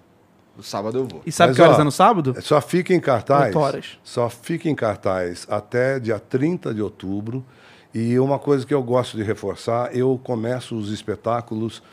No 0.58 0.64
sábado 0.64 0.98
eu 0.98 1.06
vou. 1.06 1.22
E 1.26 1.32
sabe 1.32 1.50
Mas, 1.50 1.58
que 1.58 1.61
horas 1.61 1.77
ó, 1.77 1.82
é 1.82 1.84
no 1.84 1.92
sábado? 1.92 2.35
Só 2.42 2.61
fica 2.61 2.94
em 2.94 3.00
cartaz. 3.00 3.48
Oito 3.48 3.60
horas. 3.60 4.00
Só 4.03 4.30
fica 4.30 4.69
em 4.69 4.74
cartaz 4.74 5.45
até 5.50 6.00
dia 6.00 6.18
30 6.18 6.74
de 6.74 6.82
outubro. 6.82 7.45
E 7.94 8.18
uma 8.19 8.40
coisa 8.40 8.66
que 8.66 8.74
eu 8.74 8.82
gosto 8.82 9.16
de 9.16 9.24
reforçar, 9.24 9.95
eu 9.95 10.19
começo 10.24 10.76
os 10.76 10.92
espetáculos 10.92 11.84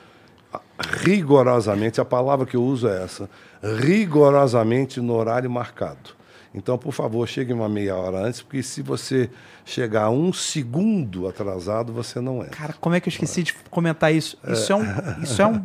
rigorosamente, 1.00 2.00
a 2.00 2.04
palavra 2.04 2.44
que 2.46 2.56
eu 2.56 2.62
uso 2.62 2.88
é 2.88 3.04
essa, 3.04 3.30
rigorosamente 3.62 5.00
no 5.00 5.14
horário 5.14 5.50
marcado. 5.50 6.10
Então, 6.54 6.76
por 6.76 6.92
favor, 6.92 7.26
chegue 7.26 7.52
uma 7.52 7.68
meia 7.68 7.96
hora 7.96 8.18
antes, 8.26 8.42
porque 8.42 8.62
se 8.62 8.82
você 8.82 9.30
chegar 9.64 10.10
um 10.10 10.32
segundo 10.32 11.26
atrasado, 11.26 11.92
você 11.92 12.20
não 12.20 12.38
entra. 12.38 12.50
Cara, 12.50 12.74
como 12.78 12.94
é 12.94 13.00
que 13.00 13.08
eu 13.08 13.10
esqueci 13.10 13.42
de 13.42 13.54
comentar 13.70 14.12
isso? 14.14 14.36
Isso 14.48 14.72
é 14.72 14.76
um. 14.76 14.84
Isso 15.22 15.40
é 15.40 15.46
um. 15.46 15.64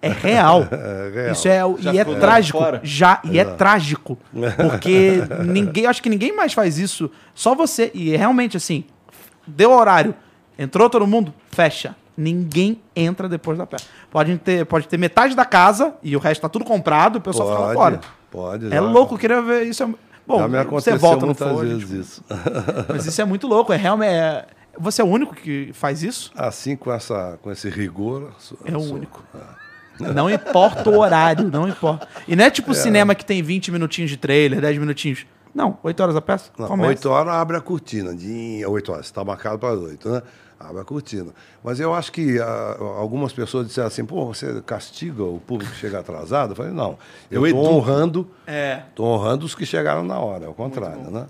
É 0.00 0.08
real. 0.08 0.62
É 0.70 1.10
real. 1.14 1.32
Isso 1.32 1.48
é, 1.48 1.60
Já 1.82 1.92
e 1.94 1.98
é 1.98 2.04
trágico. 2.04 2.58
fora? 2.58 2.80
Já, 2.84 3.20
e 3.24 3.38
é 3.38 3.44
trágico. 3.44 4.16
Porque 4.56 5.22
ninguém, 5.44 5.86
acho 5.86 6.02
que 6.02 6.08
ninguém 6.08 6.34
mais 6.34 6.52
faz 6.52 6.78
isso. 6.78 7.10
Só 7.34 7.54
você. 7.54 7.90
E 7.94 8.12
é 8.14 8.16
realmente 8.16 8.56
assim, 8.56 8.84
deu 9.46 9.70
horário, 9.72 10.14
entrou 10.58 10.88
todo 10.88 11.06
mundo, 11.06 11.32
fecha. 11.50 11.96
Ninguém 12.16 12.80
entra 12.94 13.28
depois 13.28 13.56
da 13.58 13.66
peça. 13.66 13.86
Pode 14.10 14.36
ter, 14.38 14.66
pode 14.66 14.86
ter 14.86 14.98
metade 14.98 15.34
da 15.34 15.44
casa 15.44 15.94
e 16.02 16.14
o 16.14 16.18
resto 16.20 16.42
tá 16.42 16.48
tudo 16.48 16.64
comprado, 16.64 17.16
o 17.16 17.20
pessoal 17.20 17.48
fica 17.48 17.60
lá 17.60 17.74
fora. 17.74 18.00
pode. 18.30 18.66
É 18.66 18.70
já- 18.70 18.80
louco, 18.80 19.14
eu 19.14 19.18
queria 19.18 19.40
ver 19.42 19.62
isso. 19.64 19.82
É... 19.82 19.88
Bom, 20.26 20.38
Já 20.38 20.48
me 20.48 20.64
você 20.64 20.96
volta 20.96 21.20
no 21.20 21.26
muitas 21.26 21.48
Flow, 21.48 21.60
vezes 21.60 21.80
tipo, 21.80 21.94
isso. 22.00 22.24
Mas 22.88 23.06
isso 23.06 23.20
é 23.20 23.24
muito 23.24 23.46
louco. 23.46 23.72
É 23.72 23.76
realmente. 23.76 24.10
é- 24.12 24.46
Você 24.78 25.02
é 25.02 25.04
o 25.04 25.08
único 25.08 25.34
que 25.34 25.70
faz 25.72 26.02
isso? 26.02 26.30
Assim, 26.36 26.76
com, 26.76 26.92
essa, 26.92 27.38
com 27.42 27.50
esse 27.50 27.68
rigor... 27.68 28.32
sou- 28.38 28.58
É 28.64 28.76
o 28.76 28.80
sou- 28.80 28.94
único. 28.96 29.22
Não 30.00 30.28
importa 30.30 30.88
o 30.88 30.98
horário, 30.98 31.48
não 31.50 31.68
importa. 31.68 32.08
E 32.26 32.34
não 32.34 32.44
é 32.44 32.50
tipo 32.50 32.72
cinema 32.74 33.14
que 33.14 33.24
tem 33.24 33.42
20 33.42 33.70
minutinhos 33.70 34.10
de 34.10 34.16
trailer, 34.16 34.60
10 34.60 34.78
minutinhos. 34.78 35.26
Não, 35.54 35.76
8 35.82 36.00
horas 36.02 36.16
a 36.16 36.20
peça? 36.22 36.50
Não, 36.58 36.66
Começa. 36.66 36.88
8 36.88 37.10
horas 37.10 37.34
abre 37.34 37.56
a 37.58 37.60
cortina. 37.60 38.14
De 38.14 38.64
8 38.66 38.90
horas, 38.92 39.04
está 39.06 39.22
marcado 39.22 39.58
para 39.58 39.74
as 39.74 39.78
8, 39.80 40.08
né? 40.08 40.22
Abre 40.68 40.80
a 40.80 40.84
cortina. 40.84 41.32
Mas 41.62 41.80
eu 41.80 41.92
acho 41.94 42.12
que 42.12 42.38
ah, 42.40 42.76
algumas 42.98 43.32
pessoas 43.32 43.66
disseram 43.66 43.88
assim, 43.88 44.04
pô, 44.04 44.26
você 44.26 44.60
castiga 44.64 45.22
o 45.24 45.40
público 45.40 45.72
que 45.72 45.78
chega 45.78 45.98
atrasado? 46.00 46.52
Eu 46.52 46.56
falei, 46.56 46.72
não. 46.72 46.98
Eu 47.30 47.46
estou 47.46 47.64
honrando, 47.72 48.28
É. 48.46 48.82
honrando 48.98 49.44
os 49.46 49.54
que 49.54 49.66
chegaram 49.66 50.02
na 50.04 50.18
hora, 50.18 50.44
é 50.44 50.48
o 50.48 50.54
contrário, 50.54 51.10
né? 51.10 51.26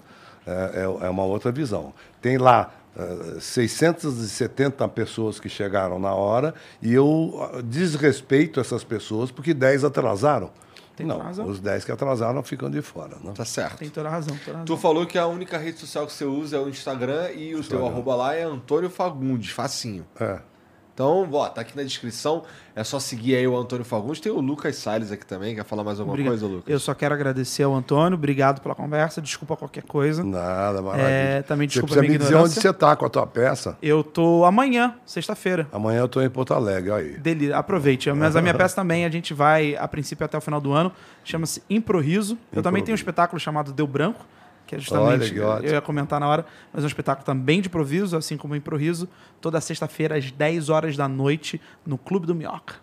É, 0.46 0.80
é- 1.02 1.06
é 1.06 1.08
uma 1.10 1.24
outra 1.24 1.50
visão. 1.52 1.92
Tem 2.20 2.36
lá 2.38 2.70
ah, 2.98 3.38
670 3.40 4.86
pessoas 4.88 5.38
que 5.40 5.48
chegaram 5.48 5.98
na 5.98 6.14
hora 6.14 6.54
e 6.80 6.92
eu 6.92 7.48
ah, 7.54 7.62
desrespeito 7.62 8.60
essas 8.60 8.84
pessoas 8.84 9.30
porque 9.30 9.54
10 9.54 9.84
atrasaram. 9.84 10.50
Tem 10.96 11.06
não, 11.06 11.18
razão. 11.18 11.46
os 11.46 11.58
10 11.60 11.84
que 11.84 11.92
atrasaram 11.92 12.42
ficam 12.42 12.70
de 12.70 12.82
fora, 12.82 13.16
né? 13.22 13.32
Tá 13.34 13.44
certo. 13.44 13.78
Tem 13.78 13.88
toda 13.88 14.08
a 14.08 14.12
razão. 14.12 14.36
Toda 14.44 14.58
a 14.58 14.60
razão. 14.60 14.64
Tu 14.64 14.76
falou 14.80 15.06
que 15.06 15.18
a 15.18 15.26
única 15.26 15.58
rede 15.58 15.78
social 15.78 16.06
que 16.06 16.12
você 16.12 16.24
usa 16.24 16.56
é 16.56 16.60
o 16.60 16.68
Instagram 16.68 17.30
e 17.32 17.54
o 17.54 17.64
teu 17.64 17.86
arroba 17.86 18.14
lá 18.14 18.34
é 18.34 18.42
Antônio 18.42 18.90
Fagundes, 18.90 19.50
facinho. 19.50 20.06
É. 20.20 20.40
Então, 20.94 21.26
ó, 21.32 21.48
tá 21.48 21.62
aqui 21.62 21.74
na 21.76 21.82
descrição. 21.82 22.42
É 22.76 22.84
só 22.84 22.98
seguir 22.98 23.36
aí 23.36 23.46
o 23.46 23.56
Antônio 23.56 23.84
Fagundes. 23.84 24.20
Tem 24.20 24.30
o 24.30 24.40
Lucas 24.40 24.76
Salles 24.76 25.10
aqui 25.10 25.24
também. 25.24 25.54
Quer 25.54 25.64
falar 25.64 25.82
mais 25.84 25.98
alguma 25.98 26.12
Obrigado. 26.14 26.32
coisa, 26.32 26.46
Lucas? 26.46 26.70
Eu 26.72 26.78
só 26.78 26.92
quero 26.94 27.14
agradecer 27.14 27.62
ao 27.62 27.74
Antônio. 27.74 28.16
Obrigado 28.16 28.60
pela 28.60 28.74
conversa. 28.74 29.20
Desculpa 29.20 29.56
qualquer 29.56 29.84
coisa. 29.84 30.22
Nada, 30.22 30.82
maravilha. 30.82 31.08
É, 31.08 31.42
também 31.42 31.66
você 31.68 31.74
desculpa 31.80 31.94
precisa 31.94 32.00
a 32.00 32.02
minha 32.02 32.18
me 32.18 32.24
dizer 32.24 32.34
onde 32.36 32.54
você 32.54 32.68
está 32.68 32.94
com 32.94 33.06
a 33.06 33.08
tua 33.08 33.26
peça. 33.26 33.76
Eu 33.82 34.04
tô 34.04 34.44
amanhã, 34.44 34.94
sexta-feira. 35.06 35.66
Amanhã 35.72 36.00
eu 36.00 36.06
estou 36.06 36.22
em 36.22 36.28
Porto 36.30 36.52
Alegre, 36.54 36.92
aí. 36.92 37.18
Dele, 37.18 37.52
aproveite. 37.52 38.10
Mas 38.12 38.36
a 38.36 38.42
minha 38.42 38.54
peça 38.54 38.74
também, 38.76 39.04
a 39.04 39.10
gente 39.10 39.32
vai, 39.32 39.74
a 39.76 39.88
princípio, 39.88 40.24
até 40.24 40.36
o 40.36 40.40
final 40.40 40.60
do 40.60 40.72
ano. 40.72 40.92
Chama-se 41.24 41.62
Improviso. 41.70 42.36
Eu 42.52 42.62
também 42.62 42.82
tenho 42.82 42.94
um 42.94 42.96
Improviso. 42.96 43.02
espetáculo 43.02 43.40
chamado 43.40 43.72
Deu 43.72 43.86
Branco, 43.86 44.24
que 44.72 44.76
é 44.76 44.78
justamente. 44.78 45.38
Olha, 45.38 45.60
que 45.60 45.66
eu 45.66 45.72
ia 45.74 45.80
comentar 45.80 46.18
na 46.18 46.26
hora, 46.26 46.46
mas 46.72 46.82
é 46.82 46.86
um 46.86 46.88
espetáculo 46.88 47.24
também 47.24 47.60
de 47.60 47.68
improviso, 47.68 48.16
assim 48.16 48.36
como 48.36 48.56
improviso, 48.56 49.08
toda 49.40 49.60
sexta-feira, 49.60 50.16
às 50.16 50.30
10 50.30 50.70
horas 50.70 50.96
da 50.96 51.06
noite, 51.06 51.60
no 51.86 51.98
Clube 51.98 52.26
do 52.26 52.34
Minhoca. 52.34 52.76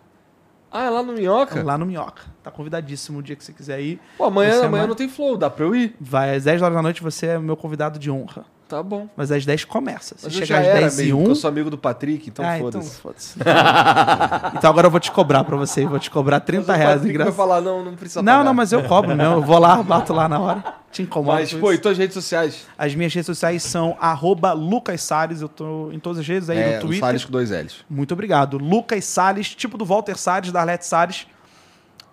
Ah, 0.70 0.84
é 0.84 0.90
lá 0.90 1.02
no 1.02 1.12
Minhoca? 1.12 1.62
Lá 1.64 1.76
no 1.76 1.84
Minhoca. 1.84 2.22
Tá 2.44 2.50
convidadíssimo 2.50 3.18
o 3.18 3.22
dia 3.22 3.34
que 3.34 3.42
você 3.42 3.52
quiser 3.52 3.80
ir. 3.80 4.00
Pô, 4.16 4.24
amanhã, 4.24 4.62
é 4.62 4.64
amanhã 4.64 4.86
não 4.86 4.94
tem 4.94 5.08
flow, 5.08 5.36
dá 5.36 5.50
pra 5.50 5.64
eu 5.64 5.74
ir? 5.74 5.96
Vai 6.00 6.36
às 6.36 6.44
10 6.44 6.62
horas 6.62 6.76
da 6.76 6.82
noite, 6.82 7.02
você 7.02 7.26
é 7.26 7.38
meu 7.40 7.56
convidado 7.56 7.98
de 7.98 8.08
honra. 8.08 8.44
Tá 8.70 8.80
bom. 8.84 9.08
Mas 9.16 9.32
às 9.32 9.44
10 9.44 9.64
começa. 9.64 10.14
Se 10.16 10.26
Mas 10.26 10.34
eu 10.36 10.46
chegar 10.46 10.62
já 10.62 10.62
às 10.62 10.66
era 10.68 10.80
10 10.82 10.98
e 10.98 11.02
mesmo, 11.02 11.16
1. 11.16 11.18
porque 11.18 11.30
eu 11.32 11.34
sou 11.34 11.48
amigo 11.48 11.70
do 11.70 11.76
Patrick, 11.76 12.30
então 12.30 12.44
ah, 12.44 12.56
então 12.56 12.70
foda-se. 12.70 13.00
foda-se. 13.00 13.34
então 14.56 14.70
agora 14.70 14.86
eu 14.86 14.90
vou 14.92 15.00
te 15.00 15.10
cobrar 15.10 15.42
pra 15.42 15.56
você. 15.56 15.84
Vou 15.84 15.98
te 15.98 16.08
cobrar 16.08 16.38
30 16.38 16.66
Mas 16.66 16.76
o 16.76 16.78
reais 16.78 17.00
de 17.02 17.08
Patrick 17.08 17.24
vai 17.24 17.32
falar, 17.32 17.60
não, 17.60 17.84
não 17.84 17.96
precisa 17.96 18.22
Não, 18.22 18.32
pagar. 18.32 18.44
não, 18.44 18.54
mas 18.54 18.72
eu 18.72 18.84
cobro 18.84 19.16
mesmo. 19.16 19.34
Eu 19.34 19.42
vou 19.42 19.58
lá, 19.58 19.82
bato 19.82 20.12
lá 20.12 20.28
na 20.28 20.38
hora. 20.38 20.64
Te 20.92 21.02
incomodo. 21.02 21.38
Mas, 21.38 21.52
pô, 21.52 21.70
e 21.70 21.74
isso. 21.74 21.82
tuas 21.82 21.98
redes 21.98 22.14
sociais? 22.14 22.66
As 22.78 22.94
minhas 22.94 23.12
redes 23.12 23.26
sociais 23.26 23.62
são 23.62 23.96
arroba 24.00 24.52
Lucas 24.52 25.02
Salles. 25.02 25.40
Eu 25.40 25.48
tô 25.48 25.90
em 25.92 25.98
todas 25.98 26.20
as 26.20 26.26
redes 26.26 26.48
aí 26.48 26.58
é, 26.58 26.74
no 26.76 26.80
Twitter. 26.82 27.00
Salles 27.00 27.24
com 27.24 27.32
dois 27.32 27.50
L's. 27.50 27.84
Muito 27.90 28.12
obrigado. 28.14 28.56
Lucas 28.56 29.04
Salles, 29.04 29.54
tipo 29.54 29.76
do 29.76 29.84
Walter 29.84 30.16
Salles, 30.16 30.52
da 30.52 30.60
Arlete 30.60 30.86
Salles. 30.86 31.26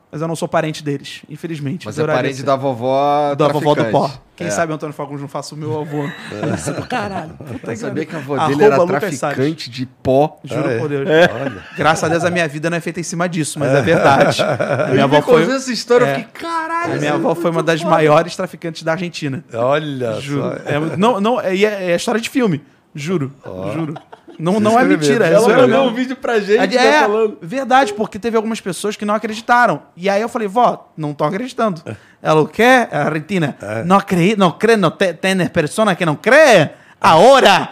Mas 0.09 0.21
eu 0.21 0.27
não 0.27 0.37
sou 0.37 0.47
parente 0.47 0.81
deles, 0.81 1.21
infelizmente. 1.29 1.85
Mas 1.85 1.99
é 1.99 2.07
parente 2.07 2.37
ser. 2.37 2.43
da 2.43 2.55
vovó 2.55 3.35
da 3.35 3.49
vovó 3.49 3.75
do 3.75 3.83
pó. 3.85 3.99
traficante. 4.03 4.21
Quem 4.37 4.47
É. 4.47 4.49
sabe 4.51 4.71
Antônio 4.71 4.93
Fagundes 4.93 5.19
não 5.21 5.27
faça 5.27 5.53
o 5.53 5.57
meu 5.57 5.81
avô. 5.81 6.03
Do 6.79 6.87
caralho. 6.87 7.33
Puta 7.33 7.71
Eu 7.73 7.75
sabia 7.75 8.05
que 8.05 8.15
a 8.15 8.19
avó 8.19 8.35
Arroba 8.35 8.47
dele 8.55 8.63
era 8.63 8.77
Lucas 8.77 9.01
Salles. 9.01 9.19
traficante 9.19 9.69
de 9.69 9.85
pó. 9.85 10.39
Juro 10.45 10.67
Ah, 10.69 10.71
é? 10.71 10.79
por 10.79 10.87
Deus. 10.89 11.07
Olha. 11.09 11.63
Graças 11.75 12.03
a 12.05 12.07
Deus 12.07 12.23
a 12.23 12.29
minha 12.31 12.47
vida 12.47 12.69
não 12.69 12.77
é 12.77 12.79
feita 12.79 12.99
em 13.01 13.03
cima 13.03 13.27
disso, 13.27 13.59
mas 13.59 13.69
é 13.73 13.81
verdade. 13.81 14.41
A 14.41 14.87
minha 14.93 15.03
avó 15.03 15.21
foi, 15.21 15.43
essa 15.53 15.73
história, 15.73 16.05
é. 16.05 16.11
eu 16.11 16.15
fiquei, 16.19 16.41
caralho. 16.41 16.93
a 16.93 16.95
minha 16.97 17.11
é 17.11 17.13
avó 17.13 17.35
foi 17.35 17.51
uma 17.51 17.63
das 17.63 17.81
foda. 17.81 17.91
maiores 17.91 18.33
traficantes 18.35 18.83
da 18.83 18.93
Argentina. 18.93 19.43
Olha 19.53 20.21
Juro. 20.21 20.41
só. 20.43 20.53
É, 20.65 20.79
não, 20.97 21.19
não, 21.19 21.41
é, 21.41 21.53
é, 21.57 21.91
é 21.91 21.95
história 21.97 22.21
de 22.21 22.29
filme. 22.29 22.63
Juro. 22.95 23.33
Juro. 23.73 23.93
Não, 24.39 24.59
não 24.59 24.79
é 24.79 24.83
mentira, 24.83 25.25
é 25.27 25.33
Ela 25.33 25.47
mandou 25.47 25.67
mesmo. 25.67 25.83
um 25.85 25.93
vídeo 25.93 26.15
pra 26.15 26.39
gente, 26.39 26.77
É, 26.77 26.91
tá 27.01 27.07
falando. 27.07 27.37
verdade, 27.41 27.93
porque 27.93 28.19
teve 28.19 28.37
algumas 28.37 28.61
pessoas 28.61 28.95
que 28.95 29.03
não 29.05 29.15
acreditaram. 29.15 29.81
E 29.95 30.09
aí 30.09 30.21
eu 30.21 30.29
falei, 30.29 30.47
vó, 30.47 30.89
não 30.95 31.11
estão 31.11 31.27
acreditando. 31.27 31.81
Ela, 32.21 32.41
o 32.41 32.47
quê? 32.47 32.87
A 32.91 33.03
Argentina, 33.05 33.55
não 33.85 33.97
acredita, 33.97 34.37
não 34.39 34.51
crê, 34.51 34.77
não 34.77 34.91
te, 34.91 35.13
tem 35.13 35.35
pessoas 35.47 35.95
que 35.97 36.05
não 36.05 36.15
crê. 36.15 36.69
Agora, 36.99 37.69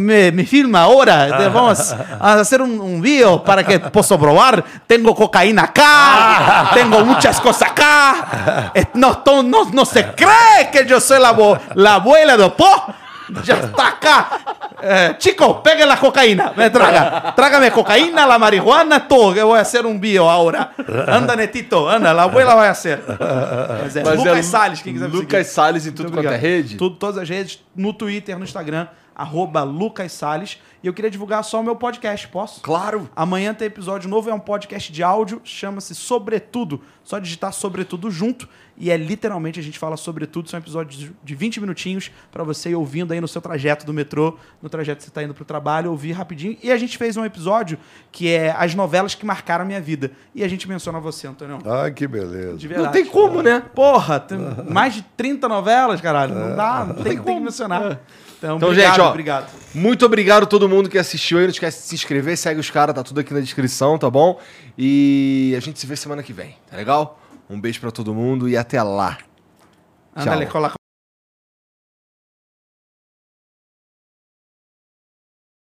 me, 0.00 0.30
me 0.30 0.46
filma 0.46 0.80
agora, 0.84 1.50
vamos 1.52 1.92
a 2.18 2.40
hacer 2.40 2.62
un, 2.62 2.80
un 2.80 3.02
video 3.02 3.40
para 3.40 3.62
que 3.62 3.78
posso 3.78 4.18
probar. 4.18 4.64
Tengo 4.86 5.14
cocaína 5.14 5.64
acá, 5.64 6.70
tengo 6.72 7.04
muchas 7.04 7.38
cosas 7.38 7.68
acá. 7.68 8.70
Eh, 8.74 8.86
No, 8.94 9.16
to- 9.18 9.42
no, 9.42 9.66
no 9.66 9.84
se 9.84 10.02
cree 10.14 10.70
que 10.72 11.00
soy 11.00 11.20
la, 11.20 11.32
bo- 11.32 11.58
la 11.74 11.96
abuela 11.96 12.36
de 12.38 12.48
Po. 12.50 12.94
Ya 13.44 13.54
está 13.54 13.88
acá. 13.88 14.40
Eh, 14.82 15.14
chico, 15.18 15.62
pegue 15.62 15.86
la 15.86 15.96
cocaína. 15.96 16.52
Me 16.56 16.68
traga. 16.70 17.32
Trágame 17.34 17.70
cocaína, 17.70 18.26
la 18.26 18.38
marihuana, 18.38 19.06
todo. 19.06 19.32
Que 19.32 19.42
voy 19.42 19.58
a 19.58 19.62
hacer 19.62 19.86
un 19.86 20.00
video 20.00 20.28
ahora. 20.28 20.72
Anda, 21.06 21.36
Netito, 21.36 21.88
anda. 21.88 22.12
La 22.12 22.24
abuela 22.24 22.54
vai 22.54 22.68
hacer. 22.68 23.00
Mas 23.82 23.96
é, 23.96 24.02
Mas 24.02 24.18
Lucas 24.18 24.38
é 24.38 24.42
Salles, 24.42 24.82
quem 24.82 24.92
quiser 24.92 25.06
Lucas 25.08 25.46
seguir. 25.46 25.54
Salles 25.54 25.86
em 25.86 25.92
tudo 25.92 26.10
Muito 26.10 26.16
quanto 26.16 26.34
é 26.34 26.36
rede. 26.36 26.76
Tudo, 26.76 26.96
todas 26.96 27.18
as 27.18 27.28
redes, 27.28 27.60
no 27.76 27.92
Twitter, 27.92 28.36
no 28.36 28.44
Instagram, 28.44 28.88
arroba 29.14 29.62
Lucas 29.62 30.12
Salles. 30.12 30.58
E 30.82 30.86
eu 30.86 30.92
queria 30.92 31.10
divulgar 31.10 31.44
só 31.44 31.60
o 31.60 31.62
meu 31.62 31.76
podcast, 31.76 32.26
posso? 32.28 32.60
Claro. 32.60 33.08
Amanhã 33.14 33.54
tem 33.54 33.66
episódio 33.68 34.08
novo, 34.10 34.28
é 34.28 34.34
um 34.34 34.40
podcast 34.40 34.92
de 34.92 35.02
áudio, 35.02 35.40
chama-se 35.44 35.94
Sobretudo. 35.94 36.80
Só 37.04 37.18
digitar 37.18 37.52
Sobretudo 37.52 38.10
junto. 38.10 38.48
E 38.76 38.90
é 38.90 38.96
literalmente 38.96 39.60
a 39.60 39.62
gente 39.62 39.78
fala 39.78 39.96
sobre 39.96 40.26
tudo. 40.26 40.48
São 40.50 40.58
episódios 40.58 41.10
de 41.22 41.34
20 41.34 41.60
minutinhos 41.60 42.10
pra 42.32 42.42
você 42.42 42.70
ir 42.70 42.74
ouvindo 42.74 43.12
aí 43.12 43.20
no 43.20 43.28
seu 43.28 43.40
trajeto 43.40 43.84
do 43.86 43.92
metrô, 43.92 44.36
no 44.60 44.68
trajeto 44.68 44.98
que 44.98 45.04
você 45.04 45.10
tá 45.10 45.22
indo 45.22 45.34
pro 45.34 45.44
trabalho, 45.44 45.90
ouvir 45.90 46.12
rapidinho. 46.12 46.56
E 46.62 46.72
a 46.72 46.76
gente 46.76 46.98
fez 46.98 47.16
um 47.16 47.24
episódio 47.24 47.78
que 48.10 48.28
é 48.28 48.50
as 48.58 48.74
novelas 48.74 49.14
que 49.14 49.24
marcaram 49.26 49.62
a 49.64 49.66
minha 49.66 49.80
vida. 49.80 50.10
E 50.34 50.42
a 50.42 50.48
gente 50.48 50.68
menciona 50.68 50.98
você, 50.98 51.28
Antônio. 51.28 51.58
Ai, 51.64 51.92
que 51.92 52.08
beleza. 52.08 52.56
De 52.56 52.66
Não 52.66 52.74
verdade. 52.74 52.92
tem 52.94 53.06
como, 53.06 53.42
né? 53.42 53.62
Porra, 53.74 54.18
tem 54.18 54.38
mais 54.68 54.94
de 54.94 55.02
30 55.16 55.48
novelas, 55.48 56.00
caralho. 56.00 56.34
Não 56.34 56.56
dá, 56.56 56.84
não 56.86 56.94
tem, 57.04 57.20
tem 57.22 57.36
que 57.36 57.40
mencionar. 57.40 58.00
Então, 58.42 58.56
Então, 58.56 58.68
obrigado, 58.70 58.90
gente, 58.94 59.00
ó. 59.00 59.10
obrigado. 59.10 59.50
Muito 59.74 60.04
obrigado 60.04 60.42
a 60.42 60.46
todo 60.46 60.68
mundo 60.68 60.88
que 60.90 60.98
assistiu 60.98 61.38
aí. 61.38 61.44
Não 61.44 61.50
esquece 61.50 61.82
de 61.82 61.84
se 61.88 61.94
inscrever, 61.94 62.36
segue 62.36 62.58
os 62.58 62.70
caras, 62.70 62.94
tá 62.94 63.02
tudo 63.02 63.20
aqui 63.20 63.32
na 63.32 63.40
descrição, 63.40 63.96
tá 63.98 64.10
bom? 64.10 64.40
E 64.76 65.54
a 65.56 65.60
gente 65.60 65.78
se 65.78 65.86
vê 65.86 65.94
semana 65.96 66.22
que 66.22 66.32
vem, 66.32 66.56
tá 66.70 66.76
legal? 66.76 67.20
Um 67.48 67.60
beijo 67.60 67.80
pra 67.80 67.90
todo 67.90 68.12
mundo 68.14 68.48
e 68.48 68.56
até 68.56 68.82
lá. 68.82 69.18
Ándale, 70.14 70.46
Tchau. 70.46 70.81